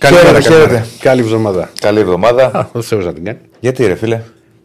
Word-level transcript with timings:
Καλημέρα, 0.00 0.40
Χαίρετε, 0.40 0.48
καλημέρα. 0.58 0.86
Καλή 1.00 1.20
εβδομάδα. 1.20 1.70
Καλή 1.80 1.98
εβδομάδα. 2.00 2.44
Α, 2.54 2.66
ο 2.72 2.82
Θεός 2.82 3.04
να 3.04 3.12
την 3.12 3.24
κάνει. 3.24 3.38
Γιατί 3.60 3.86
ρε 3.86 3.94
φίλε; 3.94 4.20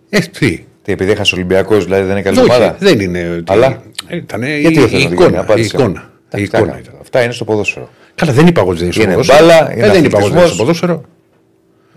Ε, 0.09 0.19
τι; 0.19 0.63
Τι, 0.83 0.91
επειδή 0.91 1.11
έχασε 1.11 1.35
Ολυμπιακός, 1.35 1.83
δηλαδή 1.83 2.01
δεν 2.03 2.11
είναι 2.11 2.21
καλή 2.21 2.37
Όχι, 2.39 2.47
εβδομάδα. 2.51 2.75
δεν 2.79 2.99
είναι. 2.99 3.29
ότι- 3.39 3.51
Αλλά; 3.51 3.81
Ήταν 4.09 4.43
Γιατί 4.43 4.79
η, 4.79 4.85
δεν 4.85 4.99
η 4.99 5.03
να 5.03 5.09
την 5.09 5.09
κάνει, 5.09 5.13
εικόνα. 5.13 5.35
Η 5.35 5.39
απάντησε. 5.39 5.71
εικόνα. 5.77 6.09
Η 6.09 6.37
Εντάξει, 6.37 6.43
εικόνα 6.57 6.71
τα- 6.71 6.77
ήταν. 6.79 6.93
Αυτά 7.01 7.23
είναι 7.23 7.33
στο 7.33 7.43
ποδόσφαιρο. 7.45 7.89
Καλά, 8.15 8.31
δεν 8.31 8.47
είπα 8.47 8.61
εγώ 8.61 8.69
ότι 8.69 8.77
δεν 8.79 8.85
είναι 8.85 8.93
στο 8.95 9.03
Είναι 9.03 9.11
ποδόσφαιρο. 9.13 9.47
μπάλα, 9.47 9.71
Ε, 9.71 9.73
είναι 9.77 9.89
δεν 9.89 10.03
είπα 10.05 10.17
εγώ 10.17 10.25
ότι 10.27 10.35
δεν 10.35 10.43
είναι 10.43 10.51
στο 10.53 10.63
αθλητισμός. 10.63 10.77
ποδόσφαιρο. 10.87 11.01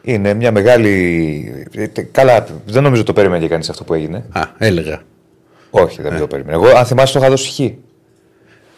Είναι 0.03 0.35
μια 0.35 0.53
μεγάλη. 0.53 1.67
ε, 1.75 1.87
τε- 1.89 2.07
Καλά, 2.13 2.45
δεν 2.67 2.83
νομίζω 2.83 3.03
το 3.03 3.13
περίμενε 3.13 3.43
και 3.43 3.49
κανείς 3.49 3.69
αυτό 3.69 3.85
που 3.85 3.95
έγινε. 3.95 4.25
Α, 4.33 4.43
έλεγα. 4.59 5.01
Όχι, 5.71 6.03
δεν 6.03 6.19
το 6.19 6.27
περίμενε. 6.27 6.53
Εγώ, 6.57 6.77
αν 6.77 6.85
θυμάσαι, 6.87 7.13
το 7.13 7.19
είχα 7.19 7.29
δώσει 7.29 7.51
χ. 7.51 7.71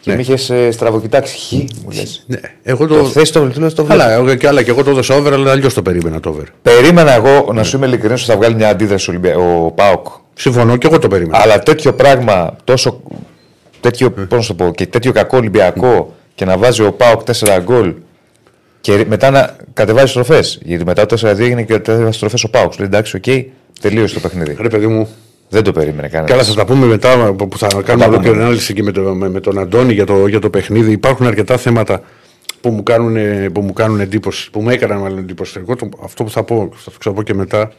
Και 0.00 0.10
Ναι. 0.10 0.16
με 0.16 0.22
είχε 0.22 0.70
στραβοκοιτάξεις 0.70 1.46
χ, 1.48 1.52
μου 1.84 1.90
λες. 1.94 2.24
Ναι, 2.26 2.38
εγώ 2.62 2.86
Το 2.86 2.94
το. 2.94 3.04
θες 3.04 3.30
το 3.30 3.40
βελτίω, 3.40 3.60
το 3.72 3.84
βλέπω. 3.84 3.98
Καλά, 4.00 4.12
εγώ 4.12 4.34
και, 4.34 4.46
άλλα, 4.48 4.62
και 4.62 4.70
εγώ 4.70 4.84
το 4.84 4.90
έδωσα 4.90 5.14
over, 5.14 5.32
αλλά 5.32 5.50
αλλιώς 5.50 5.74
το 5.74 5.82
περίμενα 5.82 6.20
το 6.20 6.28
over. 6.28 6.44
Περίμενα 6.62 7.12
εγώ 7.12 7.50
να 7.52 7.62
σου 7.62 7.76
είμαι 7.76 7.86
ειλικρινής 7.86 8.22
ότι 8.22 8.30
θα 8.30 8.36
βγάλει 8.36 8.54
μια 8.54 8.68
αντίδραση 8.68 9.10
ο 9.10 9.12
Ολυμπια- 9.12 9.36
ο 9.36 9.70
Πάοκ. 9.70 10.06
Συμφωνώ 10.34 10.76
και 10.76 10.86
εγώ 10.86 10.98
το 10.98 11.08
περίμενα. 11.08 11.42
Αλλά 11.42 11.58
τέτοιο 11.58 11.92
πράγμα, 11.92 12.56
τόσο. 12.64 13.00
Τέτοιο, 13.80 14.10
πώς 14.10 14.26
να 14.30 14.40
σου 14.40 14.54
το 14.56 14.64
πω, 14.64 14.72
και 14.74 14.86
τέτοιο 14.86 15.12
κακό 15.12 15.36
Ολυμπιακό 15.36 16.14
και 16.34 16.44
να 16.44 16.58
βάζει 16.58 16.82
ο 16.82 16.92
Πάοκ 16.92 17.22
4 17.22 17.60
γκολ 17.62 17.94
και 18.80 19.04
μετά 19.08 19.30
να 19.30 19.56
κατεβάζει 19.72 20.06
στροφές. 20.10 20.58
Γιατί 20.64 20.84
μετά 20.84 21.06
το 21.06 21.16
4-2 21.16 21.44
έγινε 21.44 21.62
και 21.62 21.72
κατέβασε 21.72 22.12
στροφές 22.12 22.44
ο 22.44 22.50
Πάοκ. 22.50 22.78
Λέει 22.78 22.86
εντάξει, 22.86 23.16
οκ, 23.16 23.24
τελείωσε 23.80 24.14
το 24.14 24.20
παιχνίδι. 24.20 24.56
Ρε 24.60 24.68
παιδί 24.68 24.86
μου, 24.86 25.08
Δεν 25.52 25.62
το 25.62 25.72
περίμενε 25.72 26.08
κανένας. 26.08 26.30
Καλά, 26.30 26.44
θα 26.44 26.54
τα 26.54 26.64
πούμε 26.64 26.86
μετά 26.86 27.34
που 27.34 27.58
θα 27.58 27.66
κάνουμε 27.66 27.84
πούμε. 27.84 28.04
ολόκληρη 28.04 28.38
ανάλυση 28.38 28.74
και 28.74 28.82
με, 28.82 28.92
το, 28.92 29.14
με, 29.14 29.28
με 29.28 29.40
τον 29.40 29.58
Αντώνη 29.58 29.92
για 29.92 30.06
το, 30.06 30.26
για 30.26 30.38
το 30.38 30.50
παιχνίδι. 30.50 30.92
Υπάρχουν 30.92 31.26
αρκετά 31.26 31.56
θέματα 31.56 32.02
που 32.60 32.70
μου 32.70 32.82
κάνουν, 32.82 33.16
που 33.52 33.60
μου 33.60 33.72
κάνουν 33.72 34.00
εντύπωση, 34.00 34.50
που 34.50 34.60
μου 34.60 34.70
έκαναν 34.70 34.98
μάλλον 35.00 35.18
εντύπωση. 35.18 35.58
Εγώ 35.58 35.76
το, 35.76 35.88
αυτό 36.02 36.24
που 36.24 36.30
θα 36.30 36.44
πω, 36.44 36.72
θα 36.74 36.90
το 36.90 36.98
ξαναπώ 36.98 37.22
και 37.22 37.34
μετά, 37.34 37.72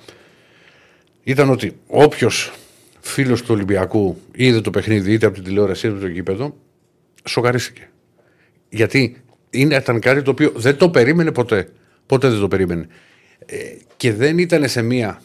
ήταν 1.24 1.50
ότι 1.50 1.78
όποιος 1.88 2.52
φίλος 3.00 3.42
του 3.42 3.48
Ολυμπιακού 3.54 4.18
είδε 4.36 4.62
το 4.62 4.70
παιχνίδι 4.70 5.14
είτε 5.14 5.26
από 5.26 5.36
την 5.36 5.44
τηλεόραση 5.44 5.88
είτε 5.88 5.96
από 5.96 6.06
το 6.06 6.12
γήπεδο, 6.12 6.56
σοκαρίστηκε. 7.24 7.90
Γιατί 8.70 9.22
είναι, 9.50 9.76
ήταν 9.76 10.00
κάτι 10.00 10.22
το 10.22 10.32
οποίο 10.32 10.52
δεν 10.56 10.78
το 10.78 10.90
περίμενε 10.90 11.32
ποτέ. 11.32 11.70
Ποτέ 12.06 12.30
δεν 12.30 12.40
το 12.40 12.48
περίμενε. 12.48 12.88
Ε, 13.46 13.56
και 13.98 14.14
δεν 14.14 14.38
ήταν 14.38 14.70
σε 14.70 14.82
μία 14.82 15.22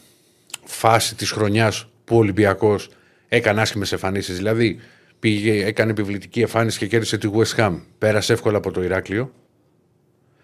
φάση 0.63 1.15
της 1.15 1.31
χρονιάς 1.31 1.87
που 2.07 2.15
ο 2.15 2.19
Ολυμπιακός 2.19 2.89
έκανε 3.27 3.61
άσχημες 3.61 3.91
εμφανίσεις. 3.91 4.35
Δηλαδή, 4.35 4.79
πήγε, 5.19 5.65
έκανε 5.65 5.91
επιβλητική 5.91 6.41
εμφάνιση 6.41 6.77
και 6.77 6.87
κέρδισε 6.87 7.17
τη 7.17 7.29
West 7.33 7.59
Ham. 7.59 7.73
Πέρασε 7.97 8.33
εύκολα 8.33 8.57
από 8.57 8.71
το 8.71 8.83
Ηράκλειο. 8.83 9.31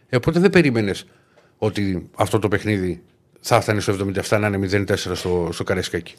Ε, 0.09 0.15
οπότε 0.15 0.39
δεν 0.39 0.49
περίμενες 0.49 1.05
ότι 1.57 2.09
αυτό 2.15 2.39
το 2.39 2.47
παιχνίδι 2.47 3.01
θα 3.39 3.61
φτάνει 3.61 3.81
στο 3.81 3.95
77 4.29 4.37
να 4.39 4.47
είναι 4.47 4.85
0-4 4.87 4.95
στο, 5.13 5.49
στο 5.51 5.63
Καρεσκάκι. 5.63 6.13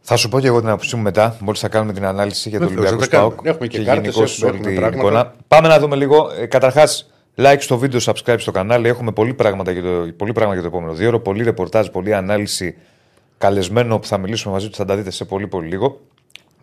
Θα 0.00 0.16
σου 0.16 0.28
πω 0.28 0.40
και 0.40 0.46
εγώ 0.46 0.58
την 0.60 0.68
άποψή 0.68 0.96
μου 0.96 1.02
μετά, 1.02 1.36
μόλις 1.40 1.60
θα 1.60 1.68
κάνουμε 1.68 1.92
την 1.92 2.04
ανάλυση 2.04 2.48
για 2.48 2.58
το 2.58 2.68
Βεβαίως, 2.68 2.86
Ολυμπιακό 2.90 3.04
θα 3.04 3.10
τα 3.10 3.16
κάνουμε. 3.16 3.34
Σπάουκ. 3.34 3.54
Έχουμε 3.54 3.66
και 3.66 3.84
κάρτες, 3.84 3.94
γενικώς 4.14 4.42
έχουμε- 4.42 4.50
όλη 4.50 4.58
έχουμε 4.58 4.70
την 4.72 4.80
πράγματα. 4.80 4.98
εικόνα. 5.08 5.34
Πάμε 5.48 5.68
να 5.68 5.78
δούμε 5.78 5.96
λίγο. 5.96 6.30
Ε, 6.40 6.46
Καταρχάς, 6.46 7.10
like 7.36 7.56
στο 7.58 7.78
βίντεο, 7.78 8.00
subscribe 8.04 8.36
στο 8.38 8.50
κανάλι. 8.50 8.88
Έχουμε 8.88 9.12
πολύ 9.12 9.34
πράγματα 9.34 9.70
για 9.72 9.82
το, 9.82 10.12
πολύ 10.16 10.32
πράγμα 10.32 10.52
για 10.52 10.62
το 10.62 10.68
επόμενο 10.68 10.94
δύο 10.94 11.08
ώρο. 11.08 11.20
Πολύ 11.20 11.42
ρεπορτάζ, 11.44 11.86
πολλή 11.86 12.14
ανάλυση. 12.14 12.76
Καλεσμένο 13.38 13.98
που 13.98 14.06
θα 14.06 14.18
μιλήσουμε 14.18 14.52
μαζί 14.54 14.68
του, 14.68 14.76
θα 14.76 14.84
τα 14.84 14.96
δείτε 14.96 15.10
σε 15.10 15.24
πολύ 15.24 15.46
πολύ 15.46 15.68
λίγο. 15.68 16.00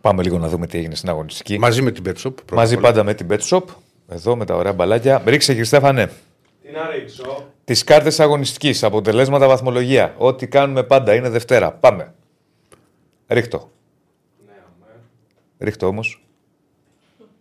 Πάμε 0.02 0.24
λίγο 0.24 0.38
να 0.38 0.47
δούμε 0.47 0.68
τι 0.68 0.78
έγινε 0.78 0.96
στην 0.96 1.09
αγωνιστική. 1.09 1.59
Μαζί 1.59 1.81
με 1.81 1.91
την 1.91 2.03
Betshop. 2.08 2.34
πρώτα 2.36 2.56
Μαζί 2.56 2.74
απ' 2.74 2.80
όλα. 2.84 2.88
πάντα 2.88 3.03
με 3.03 3.13
την 3.13 3.28
Bet 3.30 3.40
Shop. 3.40 3.62
Εδώ 4.08 4.36
με 4.36 4.46
τα 4.46 4.56
ωραία 4.56 4.74
μπαλάκια. 4.74 5.22
Ρίξε 5.25 5.47
κύριε 5.52 5.66
Στέφανε. 5.66 6.12
Τι 6.62 6.72
να 6.72 6.90
ρίξω. 6.90 7.47
Τις 7.64 7.84
κάρτες 7.84 8.19
αγωνιστικής, 8.19 8.84
αποτελέσματα, 8.84 9.47
βαθμολογία. 9.47 10.14
Ό,τι 10.18 10.47
κάνουμε 10.47 10.84
πάντα 10.84 11.14
είναι 11.16 11.30
Δευτέρα. 11.30 11.72
Πάμε. 11.72 12.14
Ρίχτω. 13.28 13.69
Ρίχτω 15.59 15.88
όμως. 15.88 16.25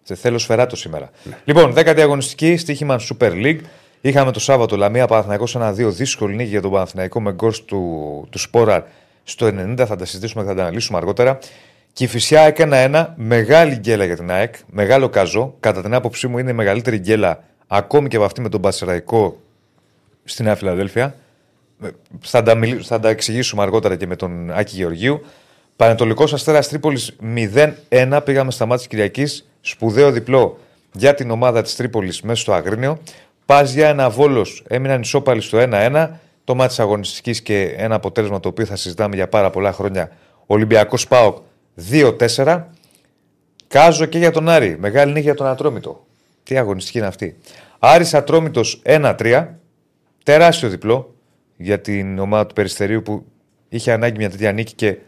Σε 0.02 0.14
θέλω 0.14 0.38
σφαιράτο 0.38 0.76
σήμερα. 0.76 1.10
Λοιπόν, 1.44 1.72
δέκατη 1.72 2.00
αγωνιστική, 2.00 2.56
στοίχημα 2.56 3.00
Super 3.08 3.30
League. 3.30 3.60
Είχαμε 4.00 4.32
το 4.32 4.40
Σάββατο 4.40 4.76
Λαμία 4.76 5.06
Παναθηναϊκός 5.06 5.56
1-2 5.56 5.72
δύσκολη 5.90 6.34
νίκη 6.34 6.48
για 6.48 6.60
τον 6.62 6.70
Παναθηναϊκό 6.70 7.20
με 7.20 7.32
γκολ 7.32 7.52
του, 7.64 8.26
του 8.30 8.38
Σπόραρ 8.38 8.82
στο 9.24 9.46
90. 9.46 9.84
Θα 9.86 9.96
τα 9.96 10.04
συζητήσουμε 10.04 10.42
και 10.42 10.48
θα 10.48 10.54
τα 10.54 10.62
αναλύσουμε 10.62 10.98
αργότερα. 10.98 11.38
Και 11.92 12.04
η 12.04 12.06
Φυσιά 12.06 12.40
έκανε 12.40 12.82
ένα 12.82 13.14
μεγάλη 13.16 13.74
γκέλα 13.74 14.04
για 14.04 14.16
την 14.16 14.30
ΑΕΚ. 14.30 14.54
Μεγάλο 14.70 15.08
καζό. 15.08 15.54
Κατά 15.60 15.82
την 15.82 15.94
άποψή 15.94 16.26
μου 16.26 16.38
είναι 16.38 16.50
η 16.50 16.54
μεγαλύτερη 16.54 16.98
γκέλα 16.98 17.42
ακόμη 17.66 18.08
και 18.08 18.16
από 18.16 18.24
αυτή 18.24 18.40
με 18.40 18.48
τον 18.48 18.60
Πασεραϊκό 18.60 19.40
στη 20.24 20.42
Νέα 20.42 20.54
Φιλαδέλφια. 20.54 21.14
Ε, 21.84 21.88
Θα 22.20 22.42
τα, 22.42 22.54
μιλ- 22.54 22.80
θα 22.84 23.00
τα 23.00 23.08
εξηγήσουμε 23.08 23.62
αργότερα 23.62 23.96
και 23.96 24.06
με 24.06 24.16
τον 24.16 24.50
Άκη 24.52 24.76
Γεωργίου. 24.76 25.24
Πανετολικός 25.76 26.32
Αστέρας 26.32 26.68
Τρίπολης 26.68 27.16
0-1. 27.88 28.20
Πήγαμε 28.24 28.50
στα 28.50 28.66
μάτια 28.66 28.86
Κυριακής. 28.86 29.48
Σπουδαίο 29.60 30.10
διπλό 30.10 30.58
για 30.92 31.14
την 31.14 31.30
ομάδα 31.30 31.62
της 31.62 31.76
Τρίπολης 31.76 32.20
μέσα 32.22 32.40
στο 32.40 32.52
Αγρίνιο. 32.52 32.98
Πα 33.46 33.62
για 33.62 33.88
ένα 33.88 34.10
βόλος. 34.10 34.64
Έμειναν 34.68 35.00
ισόπαλοι 35.00 35.40
στο 35.40 35.58
1-1. 35.58 36.08
Το 36.44 36.54
μάτι 36.54 36.74
αγωνιστικής 36.78 37.42
και 37.42 37.74
ένα 37.76 37.94
αποτέλεσμα 37.94 38.40
το 38.40 38.48
οποίο 38.48 38.64
θα 38.64 38.76
συζητάμε 38.76 39.14
για 39.14 39.28
πάρα 39.28 39.50
πολλά 39.50 39.72
χρόνια. 39.72 40.10
Ολυμπιακός 40.46 41.08
Πάοκ 41.08 41.38
2-4. 41.90 42.62
Κάζο 43.68 44.04
και 44.04 44.18
για 44.18 44.30
τον 44.30 44.48
Άρη. 44.48 44.76
Μεγάλη 44.78 45.12
νύχια 45.12 45.22
για 45.22 45.34
τον 45.34 45.46
Ατρόμητο. 45.46 46.06
Τι 46.42 46.58
αγωνιστική 46.58 46.98
είναι 46.98 47.06
αυτή. 47.06 47.36
Άρης 47.78 48.14
Ατρόμητος 48.14 48.82
1-3. 48.84 49.46
Τεράστιο 50.22 50.68
διπλό 50.68 51.14
για 51.56 51.80
την 51.80 52.18
ομάδα 52.18 52.46
του 52.46 52.54
Περιστερίου 52.54 53.02
που 53.02 53.24
είχε 53.68 53.92
ανάγκη 53.92 54.16
μια 54.16 54.30
τέτοια 54.30 54.52
νίκη 54.52 54.74
και 54.74 54.98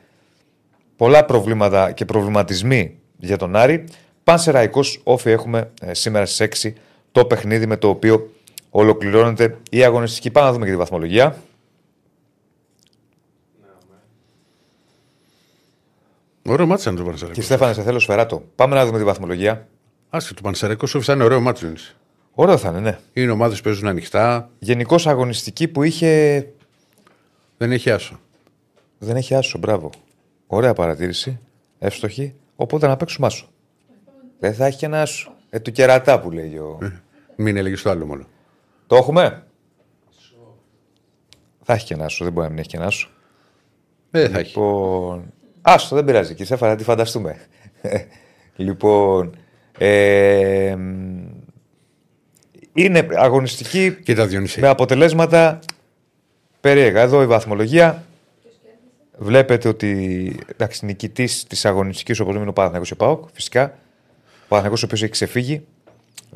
πολλά 0.97 1.25
προβλήματα 1.25 1.93
και 1.93 2.05
προβληματισμοί 2.05 2.99
για 3.17 3.37
τον 3.37 3.57
Άρη. 3.57 3.85
Πανσεραϊκός 4.25 5.01
όφη 5.05 5.31
έχουμε 5.31 5.71
ε, 5.81 5.95
σήμερα 5.95 6.27
στις 6.27 6.65
6 6.65 6.73
το 7.13 7.25
παιχνίδι 7.25 7.67
με 7.67 7.77
το 7.77 7.89
οποίο 7.89 8.31
ολοκληρώνεται 8.79 9.59
η 9.71 9.85
αγωνιστική. 9.85 10.31
Πάμε 10.31 10.47
να 10.47 10.53
δούμε 10.53 10.65
και 10.65 10.71
τη 10.71 10.77
βαθμολογία. 10.77 11.37
Ωραίο 16.49 16.67
μάτσο 16.67 16.91
είναι 16.91 16.99
το 16.99 17.05
Και 17.05 17.11
Πανσεραϊκό. 17.11 17.43
Στέφανε, 17.43 17.73
σε 17.73 17.83
θέλω 17.83 17.99
σφαιράτο. 17.99 18.43
Πάμε 18.55 18.75
να 18.75 18.87
δούμε 18.87 18.99
τη 18.99 19.05
βαθμολογία. 19.05 19.69
Άσε 20.11 20.35
το 20.35 20.43
Πανσεραϊκό 20.43 20.87
σου 20.87 21.13
είναι 21.13 21.25
ωραίο 21.25 21.41
μάτσο. 21.41 21.67
είναι. 21.67 21.77
Ωραίο 22.35 22.57
θα 22.57 22.69
είναι, 22.69 22.81
ναι. 22.81 22.99
Είναι 23.13 23.31
ομάδες 23.31 23.57
που 23.57 23.63
παίζουν 23.65 23.89
ανοιχτά, 23.89 24.51
Γενικώς 24.59 25.07
αγωνιστική 25.07 25.69
που 25.69 25.83
είχε. 25.83 26.43
δεν 27.57 27.73
έχει 27.73 27.91
άσο. 27.91 28.21
Δεν 28.99 29.17
έχει 29.17 29.35
άσο, 29.35 29.59
μπράβο. 29.59 29.91
Ωραία 30.47 30.73
παρατήρηση. 30.73 31.39
Εύστοχη. 31.79 32.35
Οπότε 32.57 32.87
να 32.87 32.97
παίξουμε 32.97 33.27
άσο. 33.27 33.49
Δεν 34.39 34.55
θα 34.55 34.67
έχει 34.67 34.79
και 34.79 34.87
ένα 34.87 35.03
άσο. 35.03 35.33
Ε, 35.51 35.61
του 35.61 35.73
κερατά 35.73 36.21
που 36.21 36.31
λέει 36.31 36.57
ο. 36.57 36.79
Μην 37.37 37.57
έλεγες 37.57 37.83
το 37.83 37.91
άλλο 37.91 38.07
μόνο. 38.07 38.27
Το 38.87 38.97
έχουμε; 38.97 39.47
Θα 41.63 41.73
έχει 41.73 41.87
και 41.87 41.95
ένα 41.95 42.05
άσο, 42.05 42.25
δεν 42.25 42.33
μπορεί 42.33 42.45
να 42.47 42.51
μην 42.53 42.59
έχει 42.61 42.69
και 42.69 42.77
ένα 42.77 42.87
άσο. 42.87 43.09
Ε, 44.11 44.21
Δεν 44.21 44.31
θα 44.31 44.39
έχει. 44.39 44.49
Λοιπόν. 44.49 45.33
Άστο, 45.63 45.95
δεν 45.95 46.05
πειράζει. 46.05 46.35
Και 46.35 46.45
σε 46.45 46.57
να 46.61 46.77
τη 46.77 46.85
φανταστούμε. 46.85 47.37
λοιπόν. 48.57 49.37
Ε, 49.79 50.75
μ, 50.79 51.25
είναι 52.73 53.07
αγωνιστική 53.15 53.93
Κοίτα 54.03 54.27
Διονύση. 54.27 54.61
με 54.61 54.69
αποτελέσματα 54.69 55.59
περίεργα. 56.61 57.01
Εδώ 57.01 57.23
η 57.23 57.27
βαθμολογία. 57.27 58.05
Βλέπετε 59.19 59.69
ότι 59.69 60.33
εντάξει, 60.47 60.85
νικητής 60.85 61.45
της 61.45 61.65
αγωνιστικής 61.65 62.21
όπως 62.21 62.35
είναι 62.35 62.49
ο 62.49 62.53
Παναθηναϊκός 62.53 62.89
και 62.89 63.03
ο 63.03 63.07
Πάοκ. 63.07 63.29
Φυσικά. 63.33 63.65
Ο 63.65 64.49
Παναθηναϊκός 64.49 64.83
ο 64.83 64.87
οποίος 64.87 65.03
έχει 65.03 65.13
ξεφύγει. 65.13 65.67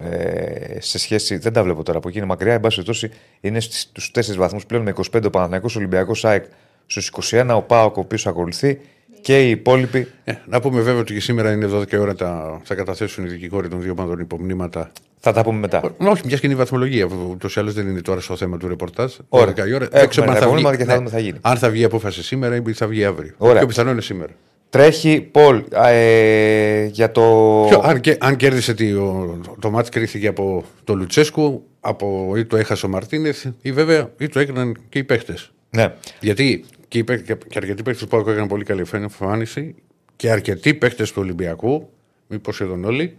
Ε, 0.02 0.80
σε 0.80 0.98
σχέση, 0.98 1.36
δεν 1.36 1.52
τα 1.52 1.62
βλέπω 1.62 1.82
τώρα 1.82 1.98
από 1.98 2.08
εκεί, 2.08 2.18
είναι 2.18 2.26
μακριά. 2.26 2.52
Εν 2.52 2.60
πάση 2.60 2.74
περιπτώσει, 2.74 3.10
είναι 3.40 3.60
στους 3.60 4.10
4 4.14 4.36
βαθμούς 4.36 4.66
πλέον 4.66 4.82
με 4.82 4.92
25 5.12 5.24
ο 5.24 5.30
Παναθηναϊκός, 5.30 5.74
ο 5.76 5.78
Ολυμπιακός 5.78 6.24
ΑΕΚ 6.24 6.44
στους 6.86 7.12
21, 7.30 7.54
ο 7.56 7.62
Πάοκ 7.62 7.96
ο 7.96 8.00
οποίος 8.00 8.26
ακολουθεί 8.26 8.78
και 9.20 9.46
οι 9.46 9.50
υπόλοιποι. 9.50 10.08
Ε, 10.24 10.32
να 10.46 10.60
πούμε 10.60 10.80
βέβαια 10.80 11.00
ότι 11.00 11.14
και 11.14 11.20
σήμερα 11.20 11.52
είναι 11.52 11.66
12 11.72 11.92
η 11.92 11.96
ώρα 11.96 12.14
τα, 12.14 12.60
θα 12.64 12.74
καταθέσουν 12.74 13.24
οι 13.24 13.28
δικηγόροι 13.28 13.68
των 13.68 13.82
δύο 13.82 13.94
ομάδων 13.98 14.18
υπομνήματα. 14.18 14.92
Θα 15.22 15.32
τα 15.32 15.42
πούμε 15.42 15.58
μετά. 15.58 15.80
Ε, 15.84 16.08
Όχι, 16.08 16.22
μια 16.26 16.36
και 16.36 16.46
είναι 16.46 16.54
η 16.54 16.58
βαθμολογία. 16.58 17.08
Ούτως 17.30 17.56
ή 17.56 17.60
άλλως 17.60 17.74
δεν 17.74 17.88
είναι 17.88 18.00
τώρα 18.00 18.20
στο 18.20 18.36
θέμα 18.36 18.56
του 18.56 18.68
ρεπορτάζ. 18.68 19.12
Ωραία. 19.28 19.54
12 19.54 19.68
η 19.68 19.72
ώρα. 19.72 19.84
Έχουμε 19.84 20.00
Δεν 20.00 20.08
ξέρουμε 20.08 20.32
αν 20.32 20.38
τα 20.38 20.46
θα, 20.46 20.50
βγει, 20.52 20.60
υπομνήματα 20.60 20.76
και 20.76 20.84
θα 20.84 20.90
ναι, 20.90 20.96
δούμε 20.96 21.08
τι 21.08 21.14
θα 21.14 21.20
γίνει. 21.20 21.38
αν 21.40 21.56
θα 21.56 21.70
βγει 21.70 21.80
η 21.80 21.84
απόφαση 21.84 22.22
σήμερα 22.22 22.56
ή 22.66 22.72
θα 22.72 22.86
βγει 22.86 23.04
αύριο. 23.04 23.34
Ωραία. 23.38 23.58
Πιο 23.58 23.66
πιθανό 23.66 23.90
είναι 23.90 24.00
σήμερα. 24.00 24.32
Τρέχει 24.70 25.20
Πολ 25.20 25.64
ε, 25.70 26.84
για 26.84 27.10
το. 27.10 27.20
Ποιο, 27.68 27.80
αν, 27.84 28.00
και, 28.00 28.16
αν 28.20 28.36
κέρδισε 28.36 28.74
τη, 28.74 28.92
ο, 28.92 29.40
το 29.58 29.70
μάτς 29.70 29.88
κρίθηκε 29.88 30.26
από 30.26 30.64
το 30.84 30.94
Λουτσέσκου, 30.94 31.62
από, 31.80 32.34
ή 32.36 32.44
το 32.44 32.56
έχασε 32.56 32.86
ο 32.86 32.88
Μαρτίνεθ, 32.88 33.46
ή 33.62 33.72
βέβαια 33.72 34.10
ή 34.18 34.28
το 34.28 34.40
έκαναν 34.40 34.76
και 34.88 34.98
οι 34.98 35.04
παίχτε. 35.04 35.34
Ναι. 35.70 35.94
Γιατί 36.20 36.64
και, 36.88 36.98
οι 36.98 37.04
παίκτες- 37.04 37.38
και 37.48 37.58
αρκετοί 37.58 37.82
παίχτε 37.82 38.02
του 38.04 38.08
Πάουκ 38.10 38.26
έκαναν 38.28 38.48
πολύ 38.48 38.64
καλή 38.64 38.84
εμφάνιση 38.92 39.74
και 40.16 40.30
αρκετοί 40.30 40.74
παίχτε 40.74 41.04
του 41.04 41.12
Ολυμπιακού, 41.16 41.88
μήπως 42.26 42.54
σχεδόν 42.54 42.84
όλοι, 42.84 43.16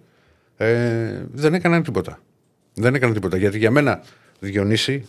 ε, 0.57 1.21
δεν 1.31 1.53
έκαναν 1.53 1.83
τίποτα. 1.83 2.19
Δεν 2.73 2.95
έκαναν 2.95 3.13
τίποτα. 3.15 3.37
Γιατί 3.37 3.57
για 3.57 3.71
μένα, 3.71 4.01
Διονύση, 4.39 5.05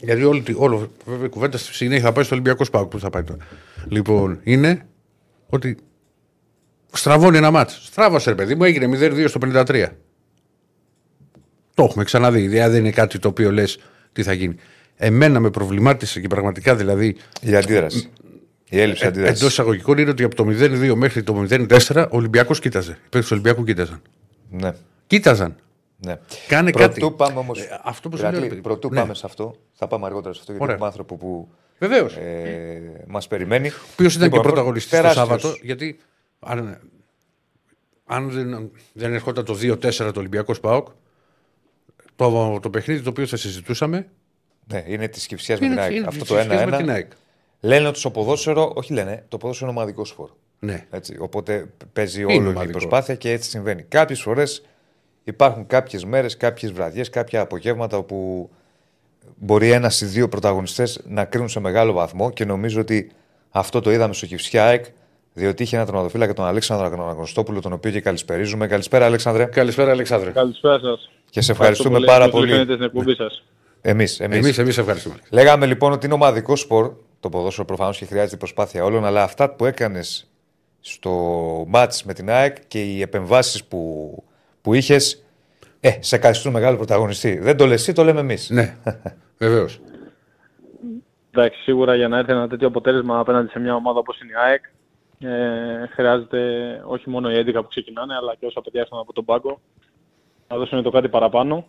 Γιατί 0.00 0.24
όλη, 0.24 0.40
τη- 0.40 0.54
όλο, 0.56 0.90
βέβαια 1.04 1.26
η 1.26 1.28
κουβέντα 1.28 1.58
στη 1.58 1.74
συνέχεια 1.74 2.04
θα 2.04 2.12
πάει 2.12 2.24
στο 2.24 2.34
Ολυμπιακός 2.34 2.66
Σπάουκ 2.66 2.88
που 2.90 2.98
θα 2.98 3.10
πάει 3.10 3.22
τώρα. 3.22 3.38
Λοιπόν, 3.88 4.40
είναι 4.42 4.86
ότι 5.46 5.76
στραβώνει 6.92 7.36
ένα 7.36 7.50
μάτς. 7.50 7.80
Στράβωσε, 7.86 8.30
ρε 8.30 8.36
παιδί 8.36 8.54
μου, 8.54 8.64
έγινε 8.64 8.86
0-2 8.98 9.24
στο 9.28 9.40
53. 9.44 9.86
Το 11.74 11.84
έχουμε 11.84 12.04
ξαναδεί. 12.04 12.46
Δηλαδή 12.46 12.70
δεν 12.72 12.80
είναι 12.80 12.90
κάτι 12.90 13.18
το 13.18 13.28
οποίο 13.28 13.52
λες 13.52 13.78
τι 14.12 14.22
θα 14.22 14.32
γίνει. 14.32 14.54
Εμένα 14.96 15.40
με 15.40 15.50
προβλημάτισε 15.50 16.20
και 16.20 16.28
πραγματικά 16.28 16.76
δηλαδή 16.76 17.16
Η 17.40 17.54
αντίδραση. 17.56 18.10
Η 18.68 18.80
έλλειψη 18.80 19.02
εντό 19.06 19.12
αντίδρασης. 19.18 19.46
εισαγωγικών 19.48 19.98
είναι 19.98 20.10
ότι 20.10 20.22
από 20.22 20.34
το 20.34 20.44
0-2 20.48 20.92
μέχρι 20.96 21.22
το 21.22 21.46
0-4 21.50 22.06
ο 22.10 22.16
Ολυμπιακός 22.16 22.60
κοίταζε. 22.60 22.90
Οι 22.90 22.94
παίκτες 22.94 23.20
του 23.20 23.28
Ολυμπιακού 23.32 23.64
κοίταζαν. 23.64 24.02
Ναι. 24.50 24.72
Κοίταζαν. 25.06 25.56
Ναι. 25.96 26.18
Κάνε 26.48 26.70
Πρωτού 26.70 27.00
κάτι. 27.00 27.14
πάμε 27.16 27.38
όμω. 27.38 27.52
Ε, 27.56 27.62
αυτό 27.84 28.08
που 28.08 28.16
σου 28.16 28.22
λέω, 28.30 28.40
ρε 28.40 28.46
παιδί. 28.46 28.60
Πρωτού 28.60 28.88
Ναι. 28.92 29.00
πάμε 29.00 29.14
σε 29.14 29.22
αυτό. 29.26 29.54
Θα 29.72 29.86
πάμε 29.86 30.06
αργότερα 30.06 30.34
σε 30.34 30.40
αυτό 30.40 30.50
γιατί 30.52 30.62
Ωραία. 30.64 30.74
έχουμε 30.74 30.88
άνθρωπο 30.88 31.16
που 31.16 31.48
Βεβαίως. 31.78 32.16
ε, 32.16 33.04
μας 33.06 33.26
περιμένει. 33.26 33.68
Ο 33.68 33.72
οποίος 33.92 34.14
ήταν 34.14 34.24
Λοιπόν, 34.26 34.40
και 34.42 34.46
πρωταγωνιστής 34.46 34.90
το 34.90 34.96
τεράστιος. 34.96 35.26
Σάββατο, 35.28 35.56
γιατί 35.62 35.98
αν, 36.40 36.80
αν 38.06 38.30
δεν, 38.30 38.70
δεν 38.92 39.14
ερχόταν 39.14 39.44
το 39.44 39.54
2-4 39.62 39.92
το 40.12 40.12
Ολυμπιακός 40.16 40.56
Σπάοκ, 40.56 40.88
το, 42.16 42.58
το 42.62 42.70
παιχνίδι 42.70 43.02
το 43.02 43.10
οποίο 43.10 43.26
θα 43.26 43.36
συζητούσαμε 43.36 44.08
Ναι, 44.72 44.84
είναι 44.86 45.08
της 45.08 45.26
κυψιάς 45.26 45.60
με 45.60 45.66
είναι, 45.66 45.74
την 45.74 45.84
ΑΕΚ. 45.84 45.94
είναι 45.94 46.06
Αυτό 46.06 46.20
της 46.20 46.28
το 46.28 46.34
σχέσης 46.40 46.64
με 46.64 46.76
την 46.76 46.86
1-1. 46.86 46.88
ΑΕΚ. 46.88 47.10
Λένε 47.60 47.88
ότι 47.88 47.98
στο 47.98 48.10
ποδόσφαιρο, 48.10 48.72
όχι 48.74 48.92
λένε, 48.92 49.24
το 49.28 49.36
ποδόσφαιρο 49.36 49.70
είναι 49.70 49.78
ομαδικό 49.78 50.04
σπορ. 50.04 50.30
Ναι. 50.58 50.86
Έτσι, 50.90 51.16
οπότε 51.18 51.66
παίζει 51.92 52.22
Είναι 52.22 52.32
όλο 52.34 52.46
η 52.46 52.48
ομαδικό. 52.50 52.78
προσπάθεια 52.78 53.14
και 53.14 53.30
έτσι 53.30 53.50
συμβαίνει. 53.50 53.82
Κάποιες 53.82 54.20
φορές 54.20 54.64
υπάρχουν 55.24 55.66
κάποιες 55.66 56.04
μέρες, 56.04 56.36
κάποιες 56.36 56.72
βραδιές, 56.72 57.10
κάποια 57.10 57.40
απογεύματα 57.40 57.96
όπου 57.96 58.50
μπορεί 59.36 59.70
ένας 59.70 60.00
ή 60.00 60.06
δύο 60.06 60.28
πρωταγωνιστές 60.28 61.00
να 61.04 61.24
κρίνουν 61.24 61.48
σε 61.48 61.60
μεγάλο 61.60 61.92
βαθμό 61.92 62.30
και 62.30 62.44
νομίζω 62.44 62.80
ότι 62.80 63.10
αυτό 63.50 63.80
το 63.80 63.90
είδαμε 63.92 64.14
στο 64.14 64.26
Κυψιά 64.26 64.64
ΑΕΚ, 64.64 64.84
διότι 65.32 65.62
είχε 65.62 65.76
ένα 65.76 65.84
τερματοφύλακα 65.84 66.32
τον 66.32 66.44
Αλέξανδρο 66.44 67.08
Αγνωστόπουλο, 67.08 67.60
τον 67.60 67.72
οποίο 67.72 67.90
και 67.90 68.00
καλησπερίζουμε. 68.00 68.66
Καλησπέρα, 68.66 69.04
Αλέξανδρε. 69.04 69.44
Καλησπέρα, 69.44 69.90
Αλεξάνδρε. 69.90 70.30
Καλησπέρα 70.30 70.78
σας. 70.78 71.10
Και 71.30 71.40
σε 71.40 71.52
ευχαριστούμε 71.52 72.00
πάρα 72.00 72.28
πολύ. 72.28 72.50
Φαίνεται 72.50 72.72
στην 72.72 72.84
εκπομπή 72.84 73.14
σας. 73.14 73.44
Εμείς, 73.80 74.20
εμείς. 74.20 74.36
Εμείς 74.36 74.58
εμείς 74.58 74.78
ευχαριστούμε. 74.78 75.14
Λέγαμε 75.30 75.66
λοιπόν 75.66 75.92
ότι 75.92 76.06
είναι 76.06 76.14
ομαδικό 76.14 76.56
σπορ 76.56 76.92
το 77.20 77.28
ποδόσφαιρο 77.28 77.66
προφανώς 77.66 77.98
και 77.98 78.04
χρειάζεται 78.04 78.34
η 78.34 78.38
προσπάθεια 78.38 78.84
όλων, 78.84 79.04
αλλά 79.04 79.22
αυτά 79.22 79.50
που 79.50 79.64
έκανες 79.64 80.30
στο 80.80 81.10
μάτ 81.68 81.94
με 82.04 82.12
την 82.12 82.30
ΑΕΚ 82.30 82.56
και 82.68 82.82
οι 82.82 83.00
επεμβάσεις 83.00 83.64
που, 83.64 84.12
που 84.60 84.74
είχες, 84.74 85.25
ε, 85.80 85.90
σε 86.00 86.18
καθιστούν 86.18 86.52
μεγάλο 86.52 86.76
πρωταγωνιστή. 86.76 87.38
Δεν 87.38 87.56
το 87.56 87.66
λες 87.66 87.80
εσύ, 87.80 87.92
το 87.92 88.04
λέμε 88.04 88.20
εμείς. 88.20 88.50
Ναι, 88.50 88.76
βεβαίως. 89.38 89.80
Εντάξει, 91.30 91.60
σίγουρα 91.60 91.94
για 91.94 92.08
να 92.08 92.18
έρθει 92.18 92.32
ένα 92.32 92.48
τέτοιο 92.48 92.66
αποτέλεσμα 92.66 93.18
απέναντι 93.18 93.48
σε 93.48 93.58
μια 93.58 93.74
ομάδα 93.74 93.98
όπως 93.98 94.20
είναι 94.20 94.32
η 94.32 94.34
ΑΕΚ 94.46 94.64
ε, 95.18 95.86
χρειάζεται 95.86 96.40
όχι 96.86 97.10
μόνο 97.10 97.30
οι 97.30 97.44
11 97.46 97.52
που 97.54 97.68
ξεκινάνε 97.68 98.14
αλλά 98.14 98.34
και 98.34 98.46
όσα 98.46 98.60
παιδιά 98.60 98.80
έρθουν 98.80 98.98
από 98.98 99.12
τον 99.12 99.24
πάγκο 99.24 99.60
να 100.48 100.56
δώσουν 100.56 100.82
το 100.82 100.90
κάτι 100.90 101.08
παραπάνω. 101.08 101.66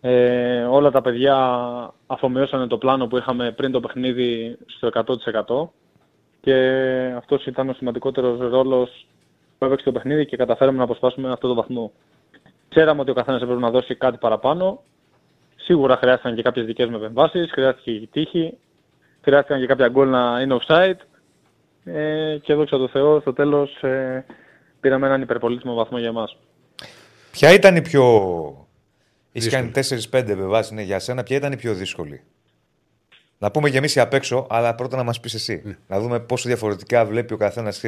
Ε, 0.00 0.62
όλα 0.62 0.90
τα 0.90 1.00
παιδιά 1.00 1.36
αφομοιώσανε 2.06 2.66
το 2.66 2.78
πλάνο 2.78 3.06
που 3.06 3.16
είχαμε 3.16 3.52
πριν 3.52 3.72
το 3.72 3.80
παιχνίδι 3.80 4.58
στο 4.66 4.90
100% 4.92 5.68
και 6.40 6.54
αυτός 7.16 7.46
ήταν 7.46 7.68
ο 7.68 7.72
σημαντικότερος 7.72 8.50
ρόλος 8.50 9.06
που 9.58 9.64
έπαιξε 9.64 9.84
το 9.84 9.92
παιχνίδι 9.92 10.26
και 10.26 10.36
καταφέραμε 10.36 10.78
να 10.78 10.84
αποσπάσουμε 10.84 11.32
αυτό 11.32 11.48
το 11.48 11.54
βαθμό. 11.54 11.92
Ξέραμε 12.74 13.00
ότι 13.00 13.10
ο 13.10 13.14
καθένας 13.14 13.42
έπρεπε 13.42 13.60
να 13.60 13.70
δώσει 13.70 13.94
κάτι 13.94 14.16
παραπάνω. 14.16 14.82
Σίγουρα 15.56 15.96
χρειάστηκαν 15.96 16.34
και 16.34 16.42
κάποιες 16.42 16.66
δικές 16.66 16.88
μου 16.88 16.96
επεμβάσεις, 16.96 17.50
χρειάστηκε 17.52 17.90
και 17.92 17.96
η 18.02 18.06
τύχη, 18.06 18.58
χρειάστηκαν 19.20 19.60
και 19.60 19.66
κάποια 19.66 19.88
γκολ 19.88 20.08
να 20.08 20.40
είναι 20.40 20.56
offside 20.60 20.96
ε, 21.84 22.36
και 22.42 22.54
δόξα 22.54 22.78
τω 22.78 22.88
Θεώ 22.88 23.20
στο 23.20 23.32
τέλος 23.32 23.82
ε, 23.82 24.24
πήραμε 24.80 25.06
έναν 25.06 25.22
υπερπολίτημο 25.22 25.74
βαθμό 25.74 25.98
για 25.98 26.08
εμάς. 26.08 26.36
Ποια 27.30 27.52
ήταν 27.52 27.76
η 27.76 27.82
πιο. 27.82 28.04
Έχει 29.32 29.48
Δύσκολη. 29.48 29.70
κάνει 29.70 29.86
4-5 30.10 30.28
επεμβάσεις 30.28 30.72
ναι, 30.72 30.82
για 30.82 30.98
σένα, 30.98 31.22
ποια 31.22 31.36
ήταν 31.36 31.52
η 31.52 31.56
πιο 31.56 31.74
δύσκολη; 31.74 32.22
Να 33.38 33.50
πούμε 33.50 33.70
και 33.70 33.78
εμείς 33.78 33.98
απ' 33.98 34.14
έξω, 34.14 34.46
αλλά 34.50 34.74
πρώτα 34.74 34.96
να 34.96 35.02
μας 35.02 35.20
πεις 35.20 35.34
εσύ. 35.34 35.62
Ναι. 35.64 35.76
Να 35.86 36.00
δούμε 36.00 36.20
πόσο 36.20 36.48
διαφορετικά 36.48 37.04
βλέπει 37.04 37.32
ο 37.32 37.36
καθένας 37.36 37.84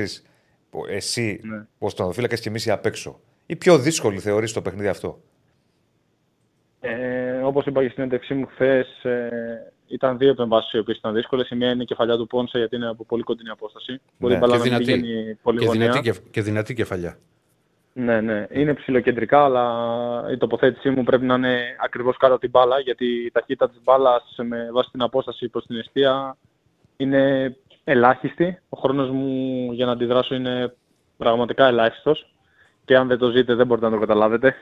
εσύ 0.86 1.40
Ναι. 1.42 1.66
ω 1.78 1.92
tonοφύλακα 1.92 2.36
και 2.36 2.48
εμείς 2.48 2.68
απ' 2.68 2.86
έξω. 2.86 3.20
Η 3.46 3.56
πιο 3.56 3.78
δύσκολη 3.78 4.18
θεωρείς 4.18 4.52
το 4.52 4.62
παιχνίδι 4.62 4.88
αυτό; 4.88 5.18
Ε, 6.80 7.40
όπως 7.42 7.66
είπα 7.66 7.82
και 7.82 7.88
στην 7.88 8.02
έντευξή 8.02 8.34
μου 8.34 8.46
χθες, 8.46 9.04
ε, 9.04 9.72
ήταν 9.86 10.18
δύο 10.18 10.30
επεμβάσεις 10.30 10.72
οι 10.72 10.78
οποίες 10.78 10.96
ήταν 10.96 11.14
δύσκολες. 11.14 11.48
Η 11.50 11.56
μία 11.56 11.70
είναι 11.70 11.82
η 11.82 11.86
κεφαλιά 11.86 12.16
του 12.16 12.26
Πόνσε 12.26 12.58
γιατί 12.58 12.76
είναι 12.76 12.88
από 12.88 13.04
πολύ 13.04 13.22
κοντινή 13.22 13.48
απόσταση. 13.50 14.00
Μπορεί 14.18 14.32
Ναι, 14.32 14.38
η 14.38 14.42
μπάλα 14.42 14.52
Και 14.62 14.68
να 14.70 14.76
μην 14.76 14.84
δυνατή, 14.84 15.02
πηγαίνει 15.02 15.34
πολύ 15.42 15.58
και, 15.58 15.64
γωνία. 15.66 15.80
δυνατή, 15.80 16.00
κεφ- 16.00 16.30
και 16.30 16.42
δυνατή 16.42 16.74
κεφαλιά. 16.74 17.16
Ναι, 17.92 18.20
ναι. 18.20 18.46
Είναι 18.50 18.74
ψηλοκεντρικά, 18.74 19.44
αλλά 19.44 19.64
η 20.32 20.36
τοποθέτησή 20.36 20.90
μου 20.90 21.02
πρέπει 21.04 21.24
να 21.24 21.34
είναι 21.34 21.76
ακριβώς 21.80 22.16
κάτω 22.16 22.32
από 22.32 22.40
την 22.42 22.50
μπάλα, 22.50 22.80
γιατί 22.80 23.06
η 23.24 23.30
ταχύτητα 23.30 23.68
της 23.68 23.78
μπάλας 23.82 24.34
με 24.42 24.68
βάση 24.72 24.90
την 24.90 25.02
απόσταση 25.02 25.48
προς 25.48 25.66
την 25.66 25.76
αιστεία 25.76 26.36
είναι 26.96 27.56
ελάχιστη. 27.84 28.58
Ο 28.68 28.78
χρόνος 28.78 29.10
μου 29.10 29.72
για 29.72 29.86
να 29.86 29.92
αντιδράσω 29.92 30.34
είναι 30.34 30.74
πραγματικά 31.16 31.66
ελάχιστος 31.66 32.33
και 32.84 32.96
αν 32.96 33.08
δεν 33.08 33.18
το 33.18 33.30
ζείτε 33.30 33.54
δεν 33.54 33.66
μπορείτε 33.66 33.86
να 33.86 33.92
το 33.94 33.98
καταλάβετε. 34.00 34.54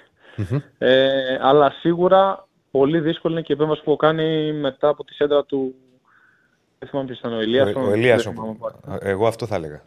Ε, 0.78 1.08
αλλά 1.40 1.70
σίγουρα 1.70 2.46
πολύ 2.70 3.00
δύσκολη 3.00 3.34
είναι 3.34 3.42
και 3.42 3.52
η 3.52 3.56
επέμβαση 3.56 3.82
που 3.82 3.90
έχω 3.90 3.98
κάνει 3.98 4.52
μετά 4.52 4.88
από 4.88 5.04
τη 5.04 5.14
σέντρα 5.14 5.44
του... 5.44 5.74
Δεν 6.78 6.88
θυμάμαι 6.88 7.06
ποιος 7.08 7.18
ήταν 7.18 7.32
ο 7.32 7.40
Ηλίας. 7.42 7.74
ο, 7.74 7.80
ο 7.80 7.90
Ελίας, 7.90 8.22
δεν 8.24 8.32
θυμάμαι 8.32 8.56
πάλι. 8.60 8.98
εγώ 9.02 9.26
αυτό 9.26 9.46
θα 9.46 9.54
έλεγα. 9.56 9.82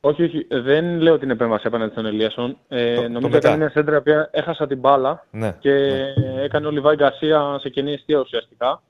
Όχι, 0.00 0.22
όχι. 0.22 0.46
Δεν 0.50 1.00
λέω 1.00 1.18
την 1.18 1.30
επέμβαση 1.30 1.66
απέναντι 1.66 1.90
στον 1.92 2.06
Ελίασον. 2.06 2.56
Ε, 2.68 2.94
Το- 2.94 3.02
το 3.02 3.08
νομίζω 3.08 3.28
μετά. 3.28 3.36
έκανε 3.36 3.56
μια 3.56 3.70
σέντρα 3.70 4.02
που 4.02 4.10
έχασα 4.30 4.66
την 4.66 4.78
μπάλα 4.78 5.26
Ναι. 5.30 5.56
και 5.58 5.72
έκανε 6.42 6.66
ο 6.66 6.70
Λιβάη 6.70 6.94
Γκαρσία 6.96 7.58
σε 7.60 7.68
κενή 7.68 7.92
αιστεία 7.92 8.18
ουσιαστικά 8.18 8.82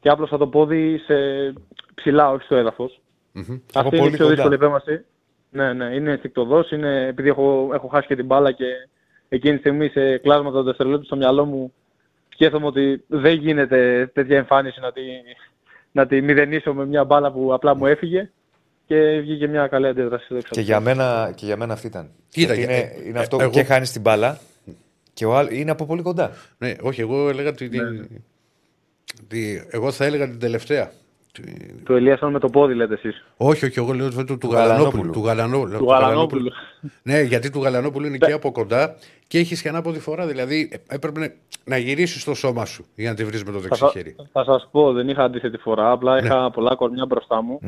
και 0.00 0.08
άπλωσα 0.08 0.38
το 0.38 0.46
πόδι 0.46 0.98
σε 0.98 1.14
ψηλά, 1.94 2.30
όχι 2.30 2.44
στο 2.44 2.56
έδαφος. 2.56 3.00
Μμμ. 3.32 3.42
Από 3.72 3.78
Αυτή 3.88 3.96
είναι 3.96 3.98
πολύ 4.04 4.08
η 4.14 4.16
πιο 4.16 4.24
κοντά. 4.24 4.34
δύσκολη 4.34 4.54
επέμβαση. 4.54 5.04
Ναι, 5.50 5.72
ναι, 5.72 5.84
είναι 5.84 6.10
ενστικτοδός, 6.10 6.70
είναι 6.70 7.06
επειδή 7.06 7.28
έχω, 7.28 7.70
έχω 7.74 7.88
χάσει 7.88 8.06
και 8.06 8.16
την 8.16 8.26
μπάλα 8.26 8.52
και 8.52 8.64
εκείνη 9.28 9.54
τη 9.54 9.60
στιγμή 9.60 9.88
σε 9.88 10.18
κλάσματα 10.18 10.56
των 10.56 10.64
δευτερολέπτων 10.64 11.06
στο 11.06 11.16
μυαλό 11.16 11.44
μου 11.44 11.72
σκέφτομαι 12.28 12.66
ότι 12.66 13.04
δεν 13.06 13.32
γίνεται 13.34 14.10
τέτοια 14.14 14.36
εμφάνιση 14.36 14.80
να 14.80 14.92
τη, 14.92 15.00
να 15.92 16.06
τη 16.06 16.20
μηδενίσω 16.22 16.74
με 16.74 16.86
μια 16.86 17.04
μπάλα 17.04 17.32
που 17.32 17.54
απλά 17.54 17.76
μου 17.76 17.86
έφυγε 17.86 18.30
και 18.86 19.18
βγήκε 19.20 19.46
μια 19.48 19.66
καλή 19.66 19.86
αντίδραση. 19.86 20.26
δόξα 20.34 20.48
Και 20.48 20.54
τω 20.54 20.60
για, 20.60 20.80
μένα, 20.80 21.32
και 21.36 21.46
για 21.46 21.56
μένα 21.56 21.72
αυτή 21.72 21.86
ήταν. 21.86 22.10
Κοίτα, 22.28 22.54
Γιατί 22.54 22.72
ε, 22.72 22.76
είναι, 22.76 22.92
ε, 23.04 23.08
είναι 23.08 23.18
ε, 23.18 23.22
αυτό 23.22 23.36
εγώ- 23.40 23.50
και 23.50 23.62
χάνεις 23.62 23.92
την 23.92 24.00
μπάλα 24.00 24.38
και 25.12 25.24
ο 25.26 25.36
άλλο 25.36 25.48
είναι 25.52 25.70
από 25.70 25.86
πολύ 25.86 26.02
κοντά. 26.02 26.32
Ναι, 26.58 26.74
όχι, 26.82 27.00
εγώ 27.00 27.28
έλεγα 27.28 27.48
ότι. 27.48 27.68
Ναι. 27.68 27.82
ότι- 29.24 29.66
εγώ 29.70 29.90
θα 29.92 30.04
έλεγα 30.04 30.28
την 30.28 30.38
τελευταία. 30.38 30.90
Του 31.84 31.94
Ελίασον 31.94 32.32
με 32.32 32.38
το 32.38 32.48
πόδι 32.48 32.74
λέτε 32.74 32.94
εσείς. 32.94 33.24
Όχι, 33.36 33.64
όχι, 33.64 33.78
εγώ 33.78 33.92
λέω 33.92 34.10
του, 34.10 34.24
του, 34.24 34.38
του 34.38 34.50
Γαλανόπουλου. 34.52 35.02
Γαλανόπουλου. 35.02 35.12
Του, 35.12 35.24
Γαλανό, 35.24 35.78
Του 35.78 35.84
Γαλανόπουλου. 35.90 36.50
Ναι, 37.02 37.20
γιατί 37.20 37.50
του 37.50 37.62
Γαλανόπουλου 37.62 38.06
είναι 38.06 38.18
και 38.18 38.32
από 38.32 38.52
κοντά 38.52 38.94
και 39.26 39.38
έχει 39.38 39.60
και 39.62 39.68
ανάποδη 39.68 39.98
φορά. 39.98 40.26
Δηλαδή 40.26 40.68
ε, 40.72 40.94
έπρεπε 40.94 41.20
να- 41.20 41.32
να 41.64 41.76
γυρίσεις 41.76 42.24
το 42.24 42.34
σώμα 42.34 42.64
σου 42.64 42.84
για 42.94 43.10
να 43.10 43.16
τη 43.16 43.24
βρεις 43.24 43.44
με 43.44 43.52
το 43.52 43.58
δεξί 43.58 43.80
Θα, 43.80 43.88
χέρι. 43.90 44.16
θα 44.32 44.44
σας 44.44 44.68
πω, 44.70 44.92
δεν 44.92 45.08
είχα 45.08 45.24
αντίθετη 45.24 45.56
φορά, 45.58 45.90
απλά 45.90 46.18
είχα 46.24 46.50
πολλά 46.50 46.74
κορμιά 46.74 47.06
μπροστά 47.06 47.42
μου 47.42 47.58